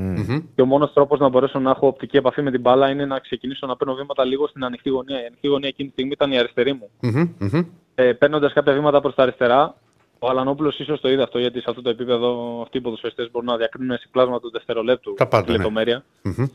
και 0.54 0.62
ο 0.62 0.66
μόνος 0.66 0.92
τρόπος 0.92 1.18
να 1.18 1.28
μπορέσω 1.28 1.58
να 1.58 1.70
έχω 1.70 1.86
οπτική 1.86 2.16
επαφή 2.16 2.42
με 2.42 2.50
την 2.50 2.60
μπάλα 2.60 2.90
είναι 2.90 3.06
να 3.06 3.18
ξεκινήσω 3.18 3.66
να 3.66 3.76
παίρνω 3.76 3.94
βήματα 3.94 4.24
λίγο 4.24 4.46
στην 4.48 4.64
ανοιχτή 4.64 4.88
γωνία. 4.88 5.22
Η 5.22 5.26
ανοιχτή 5.26 5.46
γωνία 5.46 5.68
εκείνη 5.68 5.88
τη 5.88 5.92
στιγμή 5.92 6.12
ήταν 6.12 6.32
η 6.32 6.38
αριστερή 6.38 6.72
μου. 6.72 6.90
Μμμ, 7.00 7.28
μμμ. 7.38 7.62
Ε, 7.94 8.12
Παίρνοντας 8.12 8.52
κάποια 8.52 8.72
βήματα 8.72 9.00
προς 9.00 9.14
τα 9.14 9.22
αριστερά, 9.22 9.74
ο 10.22 10.28
Αλανόπουλος 10.28 10.78
ίσως 10.78 11.00
το 11.00 11.08
είδε 11.10 11.22
αυτό, 11.22 11.38
γιατί 11.38 11.60
σε 11.60 11.66
αυτό 11.68 11.82
το 11.82 11.90
επίπεδο 11.90 12.60
αυτοί 12.62 12.76
οι 12.76 12.80
ποδοσφαιριστές 12.80 13.30
μπορούν 13.30 13.48
να 13.48 13.56
διακρίνουν 13.56 13.98
σε 13.98 14.08
πλάσμα 14.10 14.40
του 14.40 14.50
δευτερολέπτου 14.50 15.14
Τα 15.14 15.26
πάντα, 15.26 15.44
τη 15.44 15.50
ναι. 15.50 15.56
λεπτομέρεια. 15.56 16.04
Μμμ. 16.22 16.46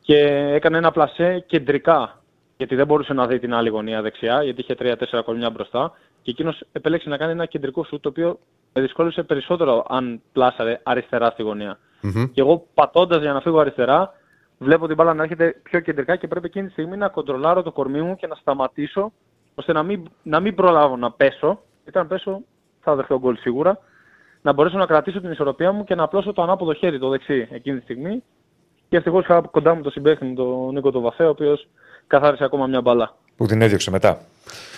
Και 0.00 0.18
έκανε 0.54 0.76
ένα 0.76 0.90
πλασέ 0.90 1.44
κεντρικά, 1.46 2.22
γιατί 2.56 2.74
δεν 2.74 2.86
μπορούσε 2.86 3.12
να 3.12 3.26
δει 3.26 3.38
την 3.38 3.54
άλλη 3.54 3.68
γωνία 3.68 4.02
δεξιά, 4.02 4.42
γιατί 4.42 4.60
είχε 4.60 4.74
3-4 4.78 5.22
κορμιά 5.24 5.50
μπροστά. 5.50 5.92
Και 6.22 6.30
εκείνος 6.30 6.64
επέλεξε 6.72 7.08
να 7.08 7.16
κάνει 7.16 7.32
ένα 7.32 7.46
κεντρικό 7.46 7.84
σου, 7.84 8.00
το 8.00 8.08
οποίο 8.08 8.38
με 8.72 8.80
δυσκόλυσε 8.82 9.22
περισσότερο 9.22 9.84
αν 9.88 10.20
πλάσαρε 10.32 10.80
αριστερά 10.82 11.30
στη 11.30 11.42
γωνία. 11.42 11.78
Μμμ. 12.00 12.24
Και 12.32 12.40
εγώ 12.40 12.66
πατώντας 12.74 13.20
για 13.20 13.32
να 13.32 13.40
φύγω 13.40 13.58
αριστερά, 13.58 14.14
βλέπω 14.58 14.86
την 14.86 14.96
μπάλα 14.96 15.14
να 15.14 15.22
έρχεται 15.22 15.60
πιο 15.62 15.80
κεντρικά 15.80 16.16
και 16.16 16.28
πρέπει 16.28 16.46
εκείνη 16.46 16.66
τη 16.66 16.72
στιγμή 16.72 16.96
να 16.96 17.08
κοντρολάρω 17.08 17.62
το 17.62 17.72
κορμί 17.72 18.00
μου 18.00 18.16
και 18.16 18.26
να 18.26 18.34
σταματήσω, 18.34 19.12
ώστε 19.54 19.72
να 19.72 19.82
μην, 19.82 20.02
να 20.22 20.40
μην 20.40 20.54
προλάβω 20.54 20.96
να 20.96 21.10
πέσω. 21.10 21.60
Γιατί 21.82 21.98
αν 21.98 22.08
πέσω 22.08 22.42
θα 22.82 22.94
δεχτώ 22.94 23.18
γκολ 23.18 23.36
σίγουρα. 23.36 23.78
Να 24.42 24.52
μπορέσω 24.52 24.76
να 24.78 24.86
κρατήσω 24.86 25.20
την 25.20 25.30
ισορροπία 25.30 25.72
μου 25.72 25.84
και 25.84 25.94
να 25.94 26.02
απλώσω 26.02 26.32
το 26.32 26.42
ανάποδο 26.42 26.72
χέρι, 26.74 26.98
το 26.98 27.08
δεξί, 27.08 27.48
εκείνη 27.50 27.76
τη 27.76 27.82
στιγμή. 27.82 28.22
Και 28.88 28.96
ευτυχώς 28.96 29.24
είχα 29.24 29.40
κοντά 29.40 29.74
μου 29.74 29.82
το 29.82 29.90
συμπαίχτη 29.90 30.24
μου, 30.24 30.34
τον 30.34 30.72
Νίκο 30.74 30.90
τον 30.90 31.02
Βαθέο, 31.02 31.26
ο 31.26 31.30
οποίος 31.30 31.68
καθάρισε 32.06 32.44
ακόμα 32.44 32.66
μια 32.66 32.80
μπάλα. 32.80 33.16
Που 33.36 33.46
την 33.46 33.62
έδιωξε 33.62 33.90
μετά. 33.90 34.20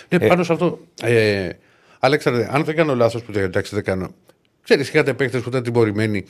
Ναι, 0.09 0.27
πάνω 0.27 0.43
σε 0.43 0.53
αυτό. 0.53 0.79
Ε, 1.01 1.49
Αλέξανδρε, 1.99 2.47
αν 2.51 2.63
δεν 2.63 2.75
κάνω 2.75 2.95
λάθος, 2.95 3.23
που 3.23 3.31
δεν- 3.31 3.43
εντάξει 3.43 3.75
δεν 3.75 3.83
κάνω. 3.83 4.07
ξέρεις, 4.63 4.89
είχατε 4.89 5.13
παίχτε 5.13 5.39
που 5.39 5.49
ήταν 5.49 5.63
τιμωρημένοι. 5.63 6.25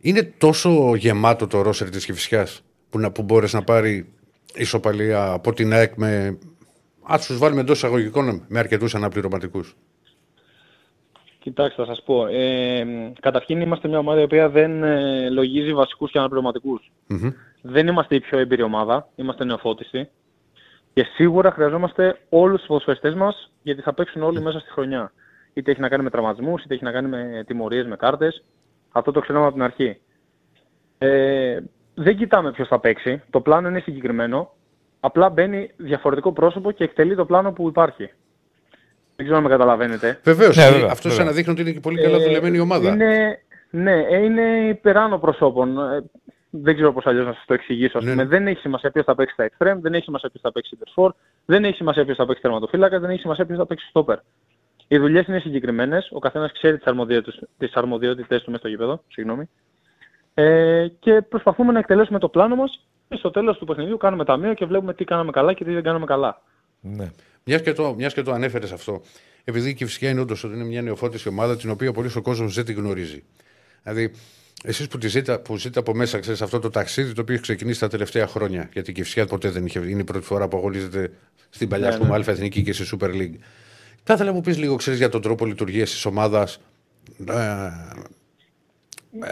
Είναι 0.00 0.22
τόσο 0.38 0.94
γεμάτο 0.94 1.46
το 1.46 1.62
ρόσερ 1.62 1.90
της 1.90 2.04
Κυφυσιάς 2.04 2.62
που, 2.90 2.98
να, 2.98 3.10
που 3.10 3.22
μπορεί 3.22 3.48
να 3.52 3.62
πάρει 3.62 4.12
ισοπαλία 4.54 5.30
από 5.32 5.52
την 5.52 5.72
ΑΕΚ 5.72 5.92
με. 5.96 6.38
Α 7.02 7.16
τους 7.26 7.38
βάλουμε 7.38 7.60
εντός 7.60 7.76
εισαγωγικών 7.76 8.44
με 8.48 8.58
αρκετούς 8.58 8.94
αναπληρωματικούς. 8.94 9.76
Κοιτάξτε, 11.46 11.84
θα 11.84 11.94
σας 11.94 12.02
πω. 12.02 12.26
Ε, 12.26 13.12
καταρχήν 13.20 13.60
είμαστε 13.60 13.88
μια 13.88 13.98
ομάδα 13.98 14.20
η 14.20 14.22
οποία 14.22 14.48
δεν 14.48 14.82
ε, 14.82 15.28
λογίζει 15.30 15.74
βασικούς 15.74 16.10
και 16.10 16.18
αναπληρωματικούς. 16.18 16.92
Mm-hmm. 17.08 17.32
Δεν 17.62 17.86
είμαστε 17.86 18.14
η 18.14 18.20
πιο 18.20 18.38
εμπειρή 18.38 18.62
ομάδα. 18.62 19.08
Είμαστε 19.14 19.44
νεοφώτιστοι. 19.44 20.08
Και 20.92 21.04
σίγουρα 21.14 21.50
χρειαζόμαστε 21.50 22.18
όλους 22.28 22.58
τους 22.58 22.66
ποδοσφαιριστές 22.66 23.14
μας 23.14 23.52
γιατί 23.62 23.80
θα 23.80 23.94
παίξουν 23.94 24.22
όλοι 24.22 24.40
μέσα 24.40 24.58
στη 24.60 24.70
χρονιά. 24.70 25.12
Είτε 25.52 25.70
έχει 25.70 25.80
να 25.80 25.88
κάνει 25.88 26.02
με 26.02 26.10
τραυματισμούς, 26.10 26.64
είτε 26.64 26.74
έχει 26.74 26.84
να 26.84 26.92
κάνει 26.92 27.08
με 27.08 27.44
τιμωρίες, 27.46 27.86
με 27.86 27.96
κάρτες. 27.96 28.44
Αυτό 28.90 29.12
το 29.12 29.20
ξέρουμε 29.20 29.44
από 29.44 29.54
την 29.54 29.62
αρχή. 29.62 30.00
Ε, 30.98 31.58
δεν 31.94 32.16
κοιτάμε 32.16 32.50
ποιος 32.52 32.68
θα 32.68 32.80
παίξει. 32.80 33.22
Το 33.30 33.40
πλάνο 33.40 33.68
είναι 33.68 33.80
συγκεκριμένο. 33.80 34.52
Απλά 35.00 35.28
μπαίνει 35.28 35.70
διαφορετικό 35.76 36.32
πρόσωπο 36.32 36.70
και 36.70 36.84
εκτελεί 36.84 37.16
το 37.16 37.24
πλάνο 37.24 37.52
που 37.52 37.68
υπάρχει. 37.68 38.10
Δεν 39.16 39.24
ξέρω 39.24 39.36
αν 39.36 39.42
με 39.42 39.48
καταλαβαίνετε. 39.48 40.20
Βεβαίως. 40.24 40.56
Ναι, 40.56 40.86
αυτός 40.90 41.14
σαν 41.14 41.26
να 41.26 41.32
δείχνει 41.32 41.52
ότι 41.52 41.60
είναι 41.60 41.70
και 41.70 41.80
πολύ 41.80 42.02
καλά 42.02 42.18
δουλεμένη 42.18 42.56
η 42.56 42.60
ομάδα. 42.60 42.92
Είναι, 42.92 43.38
ναι, 43.70 44.02
ε, 44.10 44.16
είναι 44.16 44.42
υπεράνω 44.68 45.18
προσώπων. 45.18 45.78
Ε, 45.78 46.04
δεν 46.50 46.74
ξέρω 46.74 46.92
πώς 46.92 47.06
αλλιώς 47.06 47.26
να 47.26 47.32
σας 47.32 47.44
το 47.46 47.54
εξηγήσω. 47.54 48.00
Ναι. 48.00 48.24
Δεν 48.24 48.46
έχει 48.46 48.60
σημασία 48.60 48.90
ποιος 48.90 49.04
θα 49.04 49.14
παίξει 49.14 49.34
στα 49.34 49.48
extreme, 49.48 49.78
δεν 49.80 49.94
έχει 49.94 50.04
σημασία 50.04 50.30
ποιος 50.30 50.42
θα 50.42 50.52
παίξει 50.52 50.78
interfor, 50.78 51.08
δεν 51.44 51.64
έχει 51.64 51.76
σημασία 51.76 52.04
ποιος 52.04 52.16
θα 52.16 52.26
παίξει 52.26 52.42
τερματοφύλακα, 52.42 52.98
δεν 52.98 53.10
έχει 53.10 53.20
σημασία 53.20 53.46
ποιος 53.46 53.58
θα 53.58 53.66
παίξει 53.66 53.90
stopper. 53.92 54.16
Οι 54.88 54.98
δουλειές 54.98 55.26
είναι 55.26 55.38
συγκεκριμένες, 55.38 56.08
ο 56.12 56.18
καθένας 56.18 56.52
ξέρει 56.52 56.78
τις 57.58 57.74
αρμοδιότητε 57.74 58.38
του 58.38 58.50
μέσα 58.50 58.58
στο 58.58 58.68
γήπεδο. 58.68 59.02
Συγγνώμη. 59.08 59.48
Ε, 60.34 60.86
και 60.98 61.22
προσπαθούμε 61.28 61.72
να 61.72 61.78
εκτελέσουμε 61.78 62.18
το 62.18 62.28
πλάνο 62.28 62.56
μας 62.56 62.86
και 63.08 63.16
στο 63.16 63.30
τέλος 63.30 63.58
του 63.58 63.64
παιχνιδιού 63.64 63.96
κάνουμε 63.96 64.24
ταμείο 64.24 64.54
και 64.54 64.66
βλέπουμε 64.66 64.94
τι 64.94 65.04
κάναμε 65.04 65.30
καλά 65.30 65.52
και 65.52 65.64
τι 65.64 65.72
δεν 65.72 65.82
κάναμε 65.82 66.04
καλά. 66.04 66.42
Ναι. 66.80 67.10
Μιας 67.48 67.62
και 67.62 67.72
το, 67.72 67.94
μιας 67.94 68.14
και 68.14 68.22
το 68.22 68.32
ανέφερες 68.32 68.72
αυτό, 68.72 69.02
επειδή 69.44 69.68
η 69.68 69.74
Κυφσιά 69.74 70.10
είναι 70.10 70.20
όντω 70.20 70.34
ότι 70.44 70.54
είναι 70.54 70.64
μια 70.64 70.82
νεοφώτιση 70.82 71.28
ομάδα 71.28 71.56
την 71.56 71.70
οποία 71.70 71.92
πολύ 71.92 72.10
ο 72.16 72.22
κόσμος 72.22 72.54
δεν 72.54 72.64
τη 72.64 72.72
γνωρίζει. 72.72 73.22
Δηλαδή, 73.82 74.12
εσείς 74.64 74.88
που, 74.88 74.98
ζείτε, 75.00 75.38
που 75.38 75.56
ζείτε 75.56 75.78
από 75.78 75.94
μέσα, 75.94 76.18
ξέρεις 76.18 76.42
αυτό 76.42 76.58
το 76.58 76.70
ταξίδι 76.70 77.12
το 77.12 77.20
οποίο 77.20 77.34
έχει 77.34 77.42
ξεκινήσει 77.42 77.80
τα 77.80 77.88
τελευταία 77.88 78.26
χρόνια. 78.26 78.68
Γιατί 78.72 78.90
η 78.90 78.92
Κυφσιά 78.92 79.26
ποτέ 79.26 79.50
δεν 79.50 79.66
είχε. 79.66 79.78
Είναι 79.78 80.00
η 80.00 80.04
πρώτη 80.04 80.24
φορά 80.24 80.48
που 80.48 80.56
αγωνίζεται 80.56 81.12
στην 81.50 81.68
παλιά 81.68 81.90
ναι, 81.90 82.06
ναι. 82.06 82.14
Αλφα 82.14 82.30
Εθνική 82.30 82.62
και 82.62 82.72
στη 82.72 82.96
Super 82.96 83.08
League. 83.08 83.34
Θα 84.02 84.14
ήθελα 84.14 84.30
να 84.30 84.36
μου 84.36 84.40
πεις 84.40 84.58
λίγο, 84.58 84.76
ξέρεις, 84.76 84.98
για 84.98 85.08
τον 85.08 85.20
τρόπο 85.20 85.46
λειτουργίας 85.46 85.90
της 85.90 86.04
ομάδας. 86.04 86.60
Ε, 87.26 87.34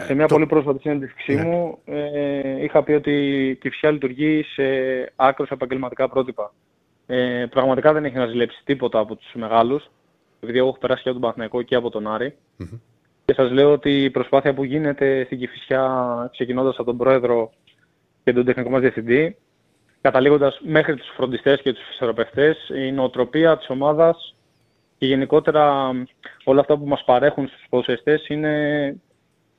σε 0.05 0.13
μια 0.13 0.27
το... 0.27 0.33
πολύ 0.33 0.45
πρόσφατη 0.45 0.79
συνέντευξή 0.79 1.33
ναι. 1.33 1.43
μου 1.43 1.77
ε, 1.85 2.63
είχα 2.63 2.83
πει 2.83 2.91
ότι 2.91 3.11
η 3.49 3.55
Κυφσιά 3.55 3.91
λειτουργεί 3.91 4.43
σε 4.43 4.63
άκρως 5.15 5.49
επαγγελματικά 5.49 6.09
πρότυπα. 6.09 6.53
Ε, 7.07 7.45
πραγματικά 7.49 7.93
δεν 7.93 8.05
έχει 8.05 8.15
να 8.15 8.25
ζηλέψει 8.25 8.61
τίποτα 8.63 8.99
από 8.99 9.15
τους 9.15 9.33
μεγάλους, 9.33 9.89
επειδή 10.39 10.57
έχω 10.57 10.77
περάσει 10.79 11.03
και 11.03 11.09
από 11.09 11.19
τον 11.19 11.21
Παναθηναϊκό 11.21 11.61
και 11.61 11.75
από 11.75 11.89
τον 11.89 12.07
Άρη. 12.07 12.35
Mm-hmm. 12.59 12.79
Και 13.25 13.33
σας 13.33 13.51
λέω 13.51 13.71
ότι 13.71 14.03
η 14.03 14.09
προσπάθεια 14.09 14.53
που 14.53 14.63
γίνεται 14.63 15.23
στην 15.25 15.39
Κηφισιά, 15.39 16.29
ξεκινώντας 16.31 16.75
από 16.75 16.83
τον 16.83 16.97
Πρόεδρο 16.97 17.51
και 18.23 18.33
τον 18.33 18.45
τεχνικό 18.45 18.69
μας 18.69 18.81
διευθυντή, 18.81 19.37
καταλήγοντας 20.01 20.59
μέχρι 20.63 20.95
τους 20.95 21.07
φροντιστές 21.15 21.61
και 21.61 21.73
τους 21.73 21.83
φυσιοθεραπευτές, 21.83 22.69
η 22.69 22.91
νοοτροπία 22.91 23.57
της 23.57 23.69
ομάδας 23.69 24.35
και 24.97 25.05
γενικότερα 25.05 25.91
όλα 26.43 26.59
αυτά 26.59 26.77
που 26.77 26.85
μας 26.85 27.03
παρέχουν 27.05 27.47
στους 27.47 27.65
ποδοσφαιριστές 27.69 28.27
είναι, 28.27 28.51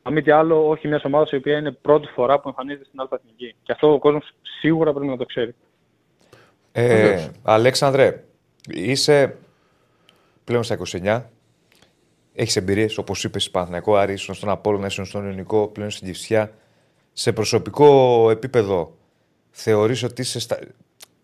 αν 0.03 0.13
μη 0.13 0.23
τι 0.23 0.31
άλλο, 0.31 0.69
όχι 0.69 0.89
μιας 0.89 1.05
ομάδας 1.05 1.31
η 1.31 1.37
οποία 1.37 1.59
είναι 1.59 1.71
πρώτη 1.71 2.07
φορά 2.07 2.41
που 2.41 2.49
εμφανίζεται 2.49 2.85
στην 2.85 3.01
Αλφα 3.01 3.21
Και 3.63 3.73
αυτό 3.73 3.93
ο 3.93 3.99
κόσμος 3.99 4.33
σίγουρα 4.61 4.93
πρέπει 4.93 5.07
να 5.07 5.17
το 5.17 5.25
ξέρει. 5.25 5.55
Ε, 6.79 7.31
Αλέξανδρε, 7.43 8.25
είσαι 8.69 9.37
πλέον 10.45 10.63
στα 10.63 10.79
29. 11.03 11.23
Έχεις 12.35 12.57
εμπειρίες, 12.57 12.99
όπως 12.99 13.25
είπες, 13.25 13.51
Παναθηναϊκό, 13.51 13.97
Άρη, 13.97 14.13
ήσουν 14.13 14.35
στον 14.35 14.49
Απόλυνα, 14.49 14.87
ήσουν 14.87 15.05
στον 15.05 15.25
Ιωνικό, 15.27 15.67
πλέον 15.67 15.91
στην 15.91 16.07
Κυφσιά. 16.07 16.53
Σε 17.13 17.33
προσωπικό 17.33 18.31
επίπεδο, 18.31 18.97
θεωρείς 19.51 20.03
ότι 20.03 20.21
είσαι 20.21 20.41
στα, 20.41 20.59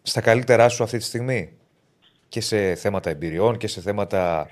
στα 0.03 0.21
καλύτερά 0.21 0.69
σου 0.69 0.83
αυτή 0.83 0.99
τη 0.99 1.05
στιγμή; 1.05 1.53
Και 2.29 2.41
σε 2.41 2.75
θέματα 2.75 3.11
εμπειριών 3.11 3.57
και 3.57 3.67
σε 3.67 3.81
θέματα 3.81 4.51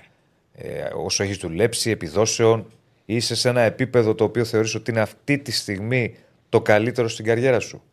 ε, 0.53 0.83
όσο 0.95 1.23
έχεις 1.23 1.37
δουλέψει, 1.37 1.89
επιδόσεων. 1.89 2.65
Είσαι 3.05 3.35
σε 3.35 3.49
ένα 3.49 3.61
επίπεδο 3.61 4.15
το 4.15 4.23
οποίο 4.23 4.45
θεωρείς 4.45 4.75
ότι 4.75 4.91
είναι 4.91 5.01
αυτή 5.01 5.37
τη 5.37 5.51
στιγμή 5.51 6.15
το 6.49 6.61
καλύτερο 6.61 7.07
στην 7.07 7.25
καριέρα 7.25 7.59
σου; 7.59 7.83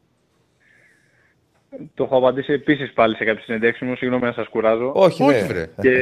Το 1.94 2.04
έχω 2.04 2.16
απαντήσει 2.16 2.52
επίσης 2.52 2.92
πάλι 2.92 3.16
σε 3.16 3.24
κάποιες 3.24 3.44
συνεντεύξεις 3.44 3.88
μου, 3.88 3.96
συγγνώμη 3.96 4.24
να 4.24 4.32
σας 4.32 4.48
κουράζω. 4.48 4.92
Όχι, 4.94 5.22
Όχι 5.22 5.44
βρε. 5.44 5.70
Και 5.80 5.92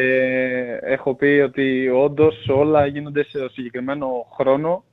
έχω 0.83 1.15
πει 1.15 1.41
ότι 1.45 1.89
όντως 1.89 2.49
όλα 2.49 2.87
γίνονται 2.87 3.25
σε 3.25 3.49
συγκεκριμένο 3.53 4.27
χρόνο. 4.39 4.85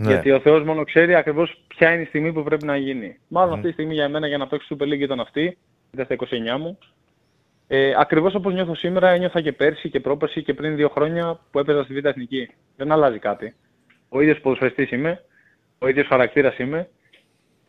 Ναι. 0.00 0.08
Γιατί 0.08 0.30
ο 0.30 0.40
Θεός 0.40 0.64
μόνο 0.64 0.84
ξέρει 0.84 1.14
ακριβώς 1.14 1.62
ποια 1.66 1.92
είναι 1.92 2.02
η 2.02 2.04
στιγμή 2.04 2.32
που 2.32 2.42
πρέπει 2.42 2.64
να 2.64 2.76
γίνει. 2.76 3.18
Μάλλον 3.28 3.54
αυτή 3.54 3.66
τη 3.66 3.72
στιγμή 3.72 3.94
για 3.94 4.08
μένα 4.08 4.26
για 4.26 4.38
να 4.38 4.46
παίξω 4.46 4.76
Super 4.76 4.84
League 4.84 5.00
ήταν 5.00 5.20
αυτή, 5.20 5.58
ήταν 5.92 6.04
στα 6.04 6.16
29 6.54 6.58
μου. 6.58 6.78
Ε, 7.66 7.92
Ακριβώς 7.96 8.34
όπως 8.34 8.52
νιώθω 8.54 8.74
σήμερα, 8.74 9.08
ένιωθα 9.08 9.40
και 9.40 9.52
πέρσι 9.52 9.90
και 9.90 10.00
πρόπερσι 10.00 10.42
και 10.42 10.54
πριν 10.54 10.76
δύο 10.76 10.88
χρόνια 10.88 11.40
που 11.50 11.58
έπαιζα 11.58 11.82
στη 11.82 11.94
Β' 12.00 12.06
Εθνική. 12.06 12.48
Δεν 12.76 12.92
αλλάζει 12.92 13.18
κάτι. 13.18 13.54
Ο 14.08 14.20
ίδιος 14.20 14.40
ποδοσφαιριστής 14.40 14.90
είμαι, 14.90 15.24
ο 15.78 15.88
ίδιος 15.88 16.06
χαρακτήρας 16.06 16.58
είμαι 16.58 16.88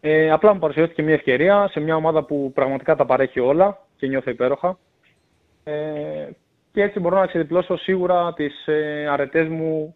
ε, 0.06 0.32
απλά 0.32 0.54
μου 0.54 0.60
παρουσιάστηκε 0.60 1.02
μια 1.02 1.14
ευκαιρία 1.14 1.68
σε 1.72 1.80
μια 1.80 1.96
ομάδα 1.96 2.24
που 2.24 2.52
πραγματικά 2.54 2.96
τα 2.96 3.06
παρέχει 3.06 3.40
όλα 3.40 3.86
και 3.96 4.08
νιώθω 4.08 4.30
υπέροχα. 4.30 4.78
Ε, 5.64 6.30
και 6.72 6.82
έτσι 6.82 7.00
μπορώ 7.00 7.20
να 7.20 7.26
ξεδιπλώσω 7.26 7.78
σίγουρα 7.78 8.34
τις 8.34 8.68
ε, 8.68 9.08
αρετές 9.10 9.48
μου 9.48 9.96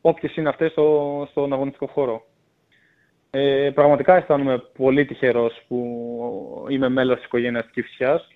όποιες 0.00 0.36
είναι 0.36 0.48
αυτές 0.48 0.70
στο, 0.70 1.26
στον 1.30 1.52
αγωνιστικό 1.52 1.86
χώρο. 1.86 2.24
Ε, 3.30 3.70
πραγματικά 3.74 4.16
αισθάνομαι 4.16 4.58
πολύ 4.58 5.04
τυχερός 5.04 5.62
που 5.68 6.66
είμαι 6.68 6.88
μέλος 6.88 7.16
της 7.16 7.24
οικογένειας 7.24 7.62
της 7.62 7.72
Κυφσιάς 7.72 8.28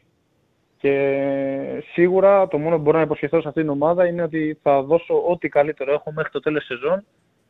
και 0.78 1.84
σίγουρα 1.92 2.48
το 2.48 2.58
μόνο 2.58 2.76
που 2.76 2.82
μπορώ 2.82 2.96
να 2.96 3.04
υποσχεθώ 3.04 3.40
σε 3.40 3.48
αυτήν 3.48 3.62
την 3.62 3.72
ομάδα 3.72 4.06
είναι 4.06 4.22
ότι 4.22 4.58
θα 4.62 4.82
δώσω 4.82 5.24
ό,τι 5.28 5.48
καλύτερο 5.48 5.92
έχω 5.92 6.12
μέχρι 6.12 6.30
το 6.30 6.40
τέλος 6.40 6.64
σεζόν 6.64 7.04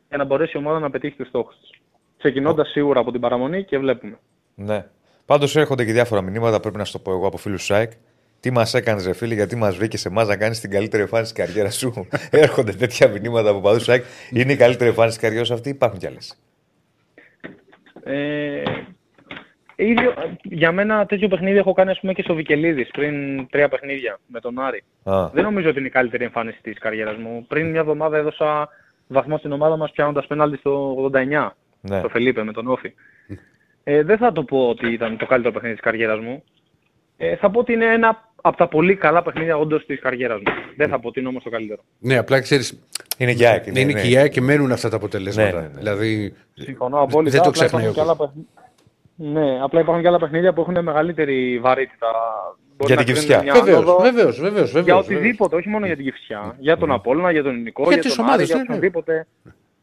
για 0.07 0.17
να 0.17 0.23
μπορέσει 0.23 0.57
η 0.57 0.59
ομάδα 0.59 0.79
να 0.79 0.89
πετύχει 0.89 1.15
τους 1.15 1.27
στόχους 1.27 1.55
της. 1.59 1.80
Ξεκινώντας 2.21 2.69
σίγουρα 2.69 2.99
από 2.99 3.11
την 3.11 3.21
παραμονή 3.21 3.63
και 3.63 3.77
βλέπουμε. 3.77 4.17
Ναι. 4.55 4.85
Πάντως 5.25 5.55
έρχονται 5.55 5.85
και 5.85 5.91
διάφορα 5.91 6.21
μηνύματα, 6.21 6.59
πρέπει 6.59 6.77
να 6.77 6.83
σου 6.83 6.91
το 6.91 6.99
πω 6.99 7.11
εγώ 7.11 7.27
από 7.27 7.37
φίλους 7.37 7.65
ΣΑΕΚ. 7.65 7.91
Τι 8.39 8.51
μας 8.51 8.73
έκανες, 8.73 9.05
ρε 9.05 9.13
φίλε, 9.13 9.33
γιατί 9.33 9.55
μας 9.55 9.75
βρήκες 9.75 10.05
εμάς 10.05 10.27
να 10.27 10.37
κάνεις 10.37 10.59
την 10.59 10.69
καλύτερη 10.69 11.01
εμφάνιση 11.01 11.33
της 11.33 11.45
καριέρας 11.45 11.75
σου. 11.75 12.07
έρχονται 12.31 12.71
τέτοια 12.71 13.07
μηνύματα 13.07 13.49
από 13.49 13.59
παδούς 13.59 13.83
ΣΑΕΚ. 13.83 14.03
Είναι 14.31 14.51
η 14.51 14.55
καλύτερη 14.55 14.89
εμφάνιση 14.89 15.17
της 15.17 15.25
καριέρας 15.25 15.47
σου 15.47 15.53
αυτή, 15.53 15.69
υπάρχουν 15.69 15.99
κι 15.99 16.07
άλλες. 16.07 16.39
Ε, 18.03 18.63
ίδιο, 19.75 20.13
για 20.41 20.71
μένα 20.71 21.05
τέτοιο 21.05 21.27
παιχνίδι 21.27 21.57
έχω 21.57 21.73
κάνει 21.73 21.91
ας 21.91 21.99
πούμε, 21.99 22.13
και 22.13 22.21
στο 22.21 22.33
Βικελίδης 22.35 22.89
πριν 22.91 23.47
τρία 23.49 23.69
παιχνίδια 23.69 24.19
με 24.27 24.39
τον 24.39 24.59
Άρη. 24.59 24.83
Α. 25.03 25.29
Δεν 25.33 25.43
νομίζω 25.43 25.69
ότι 25.69 25.77
είναι 25.79 25.87
η 25.87 25.91
καλύτερη 25.91 26.23
εμφάνιση 26.23 26.59
της 26.61 26.77
καριέρας 26.77 27.17
μου. 27.17 27.45
Πριν 27.47 27.69
μια 27.69 27.79
εβδομάδα 27.79 28.17
έδωσα 28.17 28.69
βαθμό 29.07 29.37
στην 29.37 29.51
ομάδα 29.51 29.77
μας 29.77 29.91
πιάνοντας 29.91 30.27
πέναλτι 30.27 30.57
στο 30.57 30.95
89 31.13 31.55
ναι. 31.81 32.01
το 32.01 32.09
Φελίπε 32.09 32.43
με 32.43 32.51
τον 32.51 32.67
Όφη. 32.67 32.93
Ε, 33.83 34.03
δεν 34.03 34.17
θα 34.17 34.31
το 34.31 34.43
πω 34.43 34.69
ότι 34.69 34.93
ήταν 34.93 35.17
το 35.17 35.25
καλύτερο 35.25 35.53
παιχνίδι 35.53 35.75
της 35.75 35.83
καριέρας 35.83 36.19
μου. 36.19 36.43
Ε, 37.17 37.35
θα 37.35 37.49
πω 37.49 37.59
ότι 37.59 37.73
είναι 37.73 37.85
ένα 37.85 38.31
από 38.41 38.57
τα 38.57 38.67
πολύ 38.67 38.95
καλά 38.95 39.21
παιχνίδια 39.21 39.57
όντως 39.57 39.85
της 39.85 39.99
καριέρας 39.99 40.37
μου. 40.37 40.53
Δεν 40.75 40.89
θα 40.89 40.99
πω 40.99 41.07
ότι 41.07 41.19
είναι 41.19 41.29
όμως 41.29 41.43
το 41.43 41.49
καλύτερο. 41.49 41.81
Ναι, 41.99 42.17
απλά 42.17 42.39
ξέρεις. 42.39 42.79
Είναι 43.17 43.33
και 43.33 43.47
ΑΕΚ. 43.47 43.65
Είναι, 43.65 43.79
είναι 43.79 43.93
ναι. 43.93 44.01
και 44.01 44.19
η 44.19 44.29
και 44.29 44.41
μένουν 44.41 44.71
αυτά 44.71 44.89
τα 44.89 44.95
αποτελέσματα. 44.95 45.51
Ναι, 45.51 45.61
ναι, 45.61 45.67
ναι. 45.67 45.77
Δηλαδή. 45.77 46.33
Συμφωνώ 46.53 47.01
απόλυτα. 47.01 47.31
Δεν 47.31 47.41
το 47.41 47.51
ξεχνάει 47.51 47.87
ο 47.87 48.33
Ναι, 49.15 49.59
απλά 49.61 49.79
υπάρχουν 49.79 50.01
και 50.01 50.07
άλλα 50.07 50.19
παιχνίδια 50.19 50.53
που 50.53 50.61
έχουν 50.61 50.83
μεγαλύτερη 50.83 51.59
βαρύτητα. 51.59 52.07
για 52.85 52.95
την 52.95 53.05
Κυφσιά. 53.05 53.43
Βεβαίως, 54.01 54.39
βεβαίως. 54.39 54.71
Για 54.71 54.95
οτιδήποτε, 54.95 55.55
όχι 55.55 55.69
μόνο 55.69 55.85
για 55.85 55.95
την 55.95 56.05
Κυφσιά. 56.05 56.55
Για 56.59 56.77
τον 56.77 56.91
Απόλυνα, 56.91 57.31
για 57.31 57.43
τον 57.43 57.61
Νικό, 57.61 57.83
για, 57.93 58.01
τον 58.15 58.25
Άρη, 58.25 58.43
για 58.43 58.65
οτιδήποτε. 58.69 59.27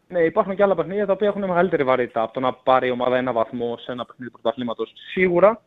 Ναι, 0.08 0.20
υπάρχουν 0.20 0.56
και 0.56 0.62
άλλα 0.62 0.74
παιχνίδια 0.74 1.06
τα 1.06 1.12
οποία 1.12 1.28
έχουν 1.28 1.40
μεγαλύτερη 1.40 1.84
βαρύτητα 1.84 2.22
από 2.22 2.32
το 2.32 2.40
να 2.40 2.52
πάρει 2.52 2.86
η 2.86 2.90
ομάδα 2.90 3.16
ένα 3.16 3.32
βαθμό 3.32 3.76
σε 3.76 3.92
ένα 3.92 4.04
παιχνίδι 4.04 4.30
πρωταθλήματος. 4.30 4.92
Σίγουρα 5.10 5.62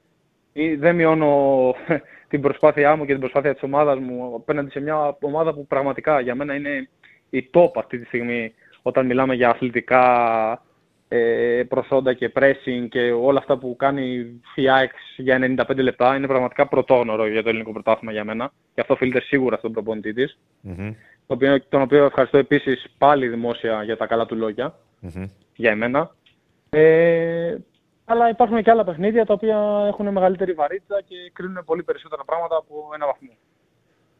δεν 0.77 0.95
μειώνω 0.95 1.73
την 2.29 2.41
προσπάθειά 2.41 2.95
μου 2.95 3.05
και 3.05 3.11
την 3.11 3.19
προσπάθεια 3.19 3.53
της 3.53 3.63
ομάδας 3.63 3.99
μου 3.99 4.35
απέναντι 4.35 4.69
σε 4.69 4.79
μια 4.79 5.17
ομάδα 5.21 5.53
που 5.53 5.67
πραγματικά 5.67 6.19
για 6.19 6.35
μένα 6.35 6.55
είναι 6.55 6.89
η 7.29 7.49
top 7.53 7.71
αυτή 7.75 7.99
τη 7.99 8.05
στιγμή 8.05 8.53
όταν 8.81 9.05
μιλάμε 9.05 9.35
για 9.35 9.49
αθλητικά 9.49 10.61
ε, 11.07 11.63
προσόντα 11.67 12.13
και 12.13 12.31
pressing 12.35 12.87
και 12.89 13.11
όλα 13.11 13.39
αυτά 13.39 13.57
που 13.57 13.75
κάνει 13.75 14.25
η 14.55 14.69
ΑΕΚ 14.69 14.91
για 15.17 15.55
95 15.67 15.75
λεπτά 15.75 16.15
είναι 16.15 16.27
πραγματικά 16.27 16.67
πρωτόγνωρο 16.67 17.27
για 17.27 17.43
το 17.43 17.49
ελληνικό 17.49 17.71
πρωτάθλημα 17.71 18.11
για 18.11 18.23
μένα. 18.23 18.51
Και 18.73 18.81
αυτό 18.81 18.93
οφείλεται 18.93 19.21
σίγουρα 19.21 19.57
στον 19.57 19.71
προπονητή 19.71 20.13
της. 20.13 20.39
τον 20.63 20.65
οποίο, 20.65 20.97
τον 21.69 21.81
οποίο 21.81 22.05
ευχαριστώ 22.05 22.37
επίσης 22.37 22.85
πάλι 22.97 23.27
δημόσια 23.27 23.83
για 23.83 23.97
τα 23.97 24.05
καλά 24.07 24.25
του 24.25 24.35
λόγια, 24.35 24.75
Μμμ. 24.99 25.25
για 25.55 25.71
εμένα. 25.71 26.15
Ε, 26.69 27.55
αλλά 28.05 28.29
υπάρχουν 28.29 28.63
και 28.63 28.71
άλλα 28.71 28.83
παιχνίδια 28.83 29.25
τα 29.25 29.33
οποία 29.33 29.85
έχουν 29.87 30.09
μεγαλύτερη 30.11 30.53
βαρύτητα 30.53 31.01
και 31.07 31.15
κρίνουν 31.33 31.63
πολύ 31.65 31.83
περισσότερα 31.83 32.23
πράγματα 32.25 32.55
από 32.55 32.75
ένα 32.95 33.05
βαθμό. 33.05 33.29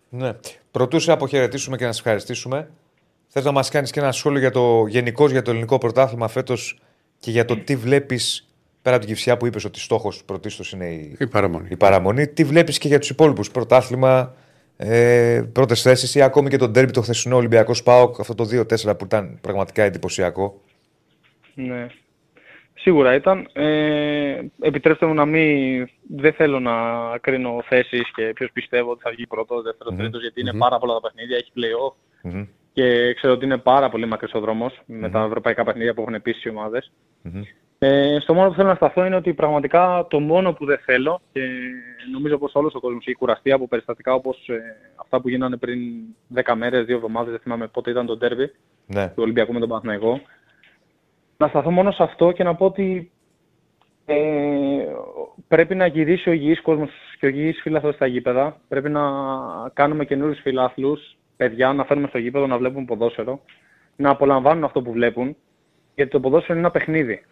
Ναι. 0.10 0.32
Πρωτού 0.72 1.00
σε 1.00 1.12
αποχαιρετήσουμε 1.12 1.78
και 1.78 1.86
να 1.86 1.92
σε 1.92 2.00
ευχαριστήσουμε, 2.00 2.70
θες 3.28 3.44
να 3.44 3.52
μας 3.52 3.70
κάνεις 3.70 3.92
και 3.92 4.00
ένα 4.00 4.12
σχόλιο 4.12 4.40
για 4.40 4.52
το 4.52 4.86
γενικώς 4.88 5.32
για 5.32 5.42
το 5.42 5.52
ελληνικό 5.52 5.78
πρωτάθλημα 5.78 6.28
φέτος 6.28 6.82
και 7.20 7.32
για 7.32 7.46
το 7.46 7.58
τι 7.58 7.76
βλέπεις 7.76 8.46
πέρα 8.82 8.96
από 8.96 9.06
την 9.06 9.14
κυφσιά 9.16 9.38
που 9.38 9.46
είπες 9.46 9.66
ότι 9.66 9.80
στόχος 9.80 10.24
πρωτίστως 10.26 10.72
είναι 10.72 10.86
η, 10.90 11.16
Η 11.20 11.28
παραμονή. 11.28 11.68
η 11.72 11.76
παραμονή. 11.76 12.28
Τι 12.28 12.44
βλέπεις 12.44 12.78
και 12.78 12.88
για 12.88 13.00
τους 13.00 13.10
υπόλοιπους. 13.10 13.52
Πρωτάθλημα, 13.52 14.34
ε, 14.84 15.50
πρώτες 15.54 15.82
θέσεις 15.82 16.16
ή 16.16 16.22
ακόμη 16.22 16.50
και 16.50 16.58
τον 16.58 16.74
τέρμπι 16.74 16.92
το 16.92 17.02
χθεσινό 17.02 17.36
Ολυμπιακός 17.36 17.78
Σπάοκ, 17.78 18.20
αυτό 18.20 18.36
το 18.36 18.44
2-4 18.44 18.98
που 18.98 19.06
ήταν 19.06 19.40
πραγματικά 19.42 19.84
εντυπωσιακό. 19.84 20.62
Ναι. 21.54 21.88
Σίγουρα 22.74 23.16
ήταν. 23.16 23.48
Ε, 23.54 24.40
επιτρέψτε 24.62 25.06
μου 25.06 25.14
να 25.14 25.26
μην... 25.26 25.88
Δεν 26.16 26.34
θέλω 26.34 26.60
να 26.60 26.72
κρίνω 27.22 27.64
θέσεις 27.68 28.12
και 28.16 28.32
ποιος 28.36 28.52
πιστεύω 28.54 28.92
ότι 28.92 29.02
θα 29.04 29.12
βγει 29.12 29.28
πρώτος, 29.28 29.64
δεύτερος, 29.64 29.96
τρίτος, 29.96 30.22
γιατί 30.22 30.42
είναι 30.42 30.54
πάρα 30.54 30.78
πολλά 30.80 30.94
τα 30.94 31.02
παιχνίδια, 31.02 31.38
έχει 31.38 31.52
play-off 31.56 31.94
Μμμ. 32.22 32.46
και 32.74 33.14
ξέρω 33.14 33.34
ότι 33.34 33.46
είναι 33.46 33.58
πάρα 33.58 33.90
πολύ 33.90 34.06
μακρύς 34.06 34.34
ο 34.34 34.40
δρόμος 34.40 34.82
με 34.86 35.10
τα 35.10 35.24
ευρωπαϊκά 35.24 35.64
παιχνίδια 35.64 35.94
που 35.94 36.02
έχουν 36.02 36.14
επίσης 36.14 36.44
οι 36.44 36.50
ομάδες. 36.50 36.92
Μμμ. 37.82 37.90
Ε, 37.90 38.20
στο 38.20 38.34
μόνο 38.34 38.50
που 38.50 38.56
θέλω 38.56 38.68
να 38.68 38.76
σταθώ 38.76 39.06
είναι 39.06 39.16
ότι 39.16 39.34
πραγματικά 39.34 40.08
το 40.10 40.20
μόνο 40.20 40.54
που 40.54 40.66
δεν 40.66 40.78
θέλω 40.86 41.22
και 41.34 41.42
νομίζω 42.12 42.38
πως 42.38 42.56
όλος 42.56 42.76
ο 42.76 42.80
κόσμος 42.80 43.08
έχει 43.08 43.18
κουραστεί 43.18 43.52
από 43.52 43.68
περιστατικά 43.68 44.14
όπως 44.14 44.48
ε, 44.50 44.60
αυτά 44.96 45.22
που 45.22 45.30
γίνανε 45.30 45.58
πριν 45.58 45.80
10 46.36 46.54
μέρες, 46.56 46.86
2 46.86 46.90
εβδομάδες, 46.90 47.32
δεν 47.32 47.40
θυμάμαι 47.40 47.68
πότε 47.68 47.92
ήταν 47.92 48.06
το 48.06 48.18
ντέρβι 48.18 48.52
Ναι. 48.86 49.08
του 49.08 49.14
Ολυμπιακού 49.24 49.54
με 49.54 49.60
τον 49.60 49.70
Παναθηναϊκό. 49.70 50.22
Να 51.38 51.48
σταθώ 51.48 51.72
μόνο 51.72 51.92
σε 51.92 52.04
αυτό 52.04 52.32
και 52.32 52.44
να 52.44 52.56
πω 52.56 52.66
ότι 52.66 53.12
ε, 54.06 54.16
πρέπει 55.48 55.76
να 55.76 55.86
γυρίσει 55.86 56.30
ο 56.30 56.32
υγιής 56.32 56.62
κόσμος 56.62 56.90
και 57.20 57.26
ο 57.26 57.30
υγιής 57.30 57.62
φίλαθλος 57.62 57.96
στα 57.96 58.06
γήπεδα. 58.06 58.58
Πρέπει 58.68 58.90
να 58.90 59.02
κάνουμε 59.74 60.06
καινούριους 60.06 60.40
φιλάθλους, 60.42 61.18
παιδιά, 61.38 61.74
να 61.74 61.84
φέρουμε 61.86 62.08
στο 62.08 62.18
γήπεδο 62.18 62.48
να 62.48 62.58
βλέπουν 62.58 62.86
ποδόσφαιρο, 62.86 63.42
να 63.96 64.10
απολαμβάνουν 64.10 64.64
αυτό 64.64 64.82
που 64.82 64.92
βλέπουν, 64.92 65.36
γιατί 65.96 66.12
το 66.12 66.20
ποδόσφαιρο 66.20 66.58
είναι 66.58 66.68
ένα 66.68 66.72
παιχνίδι. 66.78 67.26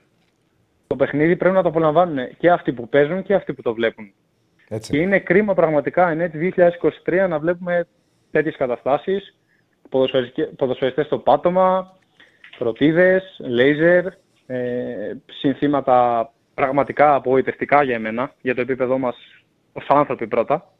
Το 0.89 0.95
παιχνίδι 0.95 1.35
πρέπει 1.35 1.55
να 1.55 1.61
το 1.61 1.69
απολαμβάνουν 1.69 2.37
και 2.37 2.51
αυτοί 2.51 2.73
που 2.73 2.89
παίζουν 2.89 3.23
και 3.23 3.33
αυτοί 3.33 3.53
που 3.53 3.61
το 3.61 3.73
βλέπουν. 3.73 4.13
Έτσι. 4.67 4.91
Και 4.91 4.97
είναι 4.97 5.19
κρίμα 5.19 5.53
πραγματικά 5.53 6.09
εν 6.09 6.19
έτη 6.21 6.53
2023 7.05 7.27
να 7.29 7.39
βλέπουμε 7.39 7.87
τέτοιες 8.31 8.55
καταστάσεις, 8.55 9.37
ποδοσφαιριστικέ- 9.89 10.55
ποδοσφαιριστές 10.55 11.05
στο 11.05 11.17
πάτωμα, 11.17 11.97
κροτίδες, 12.57 13.39
λέιζερ, 13.39 14.05
ε, 14.45 15.13
συνθήματα 15.25 16.29
πραγματικά 16.53 17.15
απογοητευτικά 17.15 17.83
για 17.83 17.95
εμένα, 17.95 18.31
για 18.41 18.55
το 18.55 18.61
επίπεδό 18.61 18.97
μας 18.97 19.15
ως 19.73 19.85
άνθρωποι 19.87 20.27
πρώτα. 20.27 20.73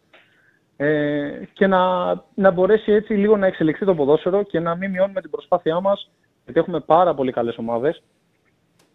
Ε, 0.78 1.32
και 1.54 1.68
να, 1.68 2.14
να 2.34 2.52
μπορέσει 2.52 2.92
έτσι 2.92 3.14
λίγο 3.14 3.38
να 3.38 3.48
εξελιχθεί 3.48 3.86
το 3.86 3.96
ποδόσφαιρο 3.96 4.44
και 4.44 4.60
να 4.60 4.76
μην 4.76 4.90
μειώνουμε 4.90 5.22
την 5.22 5.30
προσπάθειά 5.30 5.80
μας, 5.80 6.12
γιατί 6.44 6.60
έχουμε 6.60 6.80
πάρα 6.80 7.14
πολύ 7.14 7.32
καλές 7.32 7.58
ομάδες. 7.58 8.04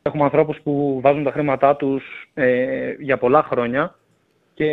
Έχουμε 0.06 0.24
ανθρώπους 0.24 0.58
που 0.62 0.98
βάζουν 1.02 1.24
τα 1.24 1.30
χρήματά 1.30 1.76
τους 1.76 2.02
ε, 2.34 2.90
για 3.00 3.18
πολλά 3.18 3.42
χρόνια 3.42 3.94
και 4.54 4.64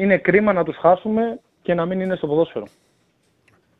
είναι 0.00 0.18
κρίμα 0.18 0.52
να 0.52 0.64
τους 0.64 0.76
χάσουμε 0.76 1.40
και 1.62 1.74
να 1.74 1.86
μην 1.86 2.00
είναι 2.00 2.16
στο 2.16 2.26
ποδόσφαιρο. 2.26 2.64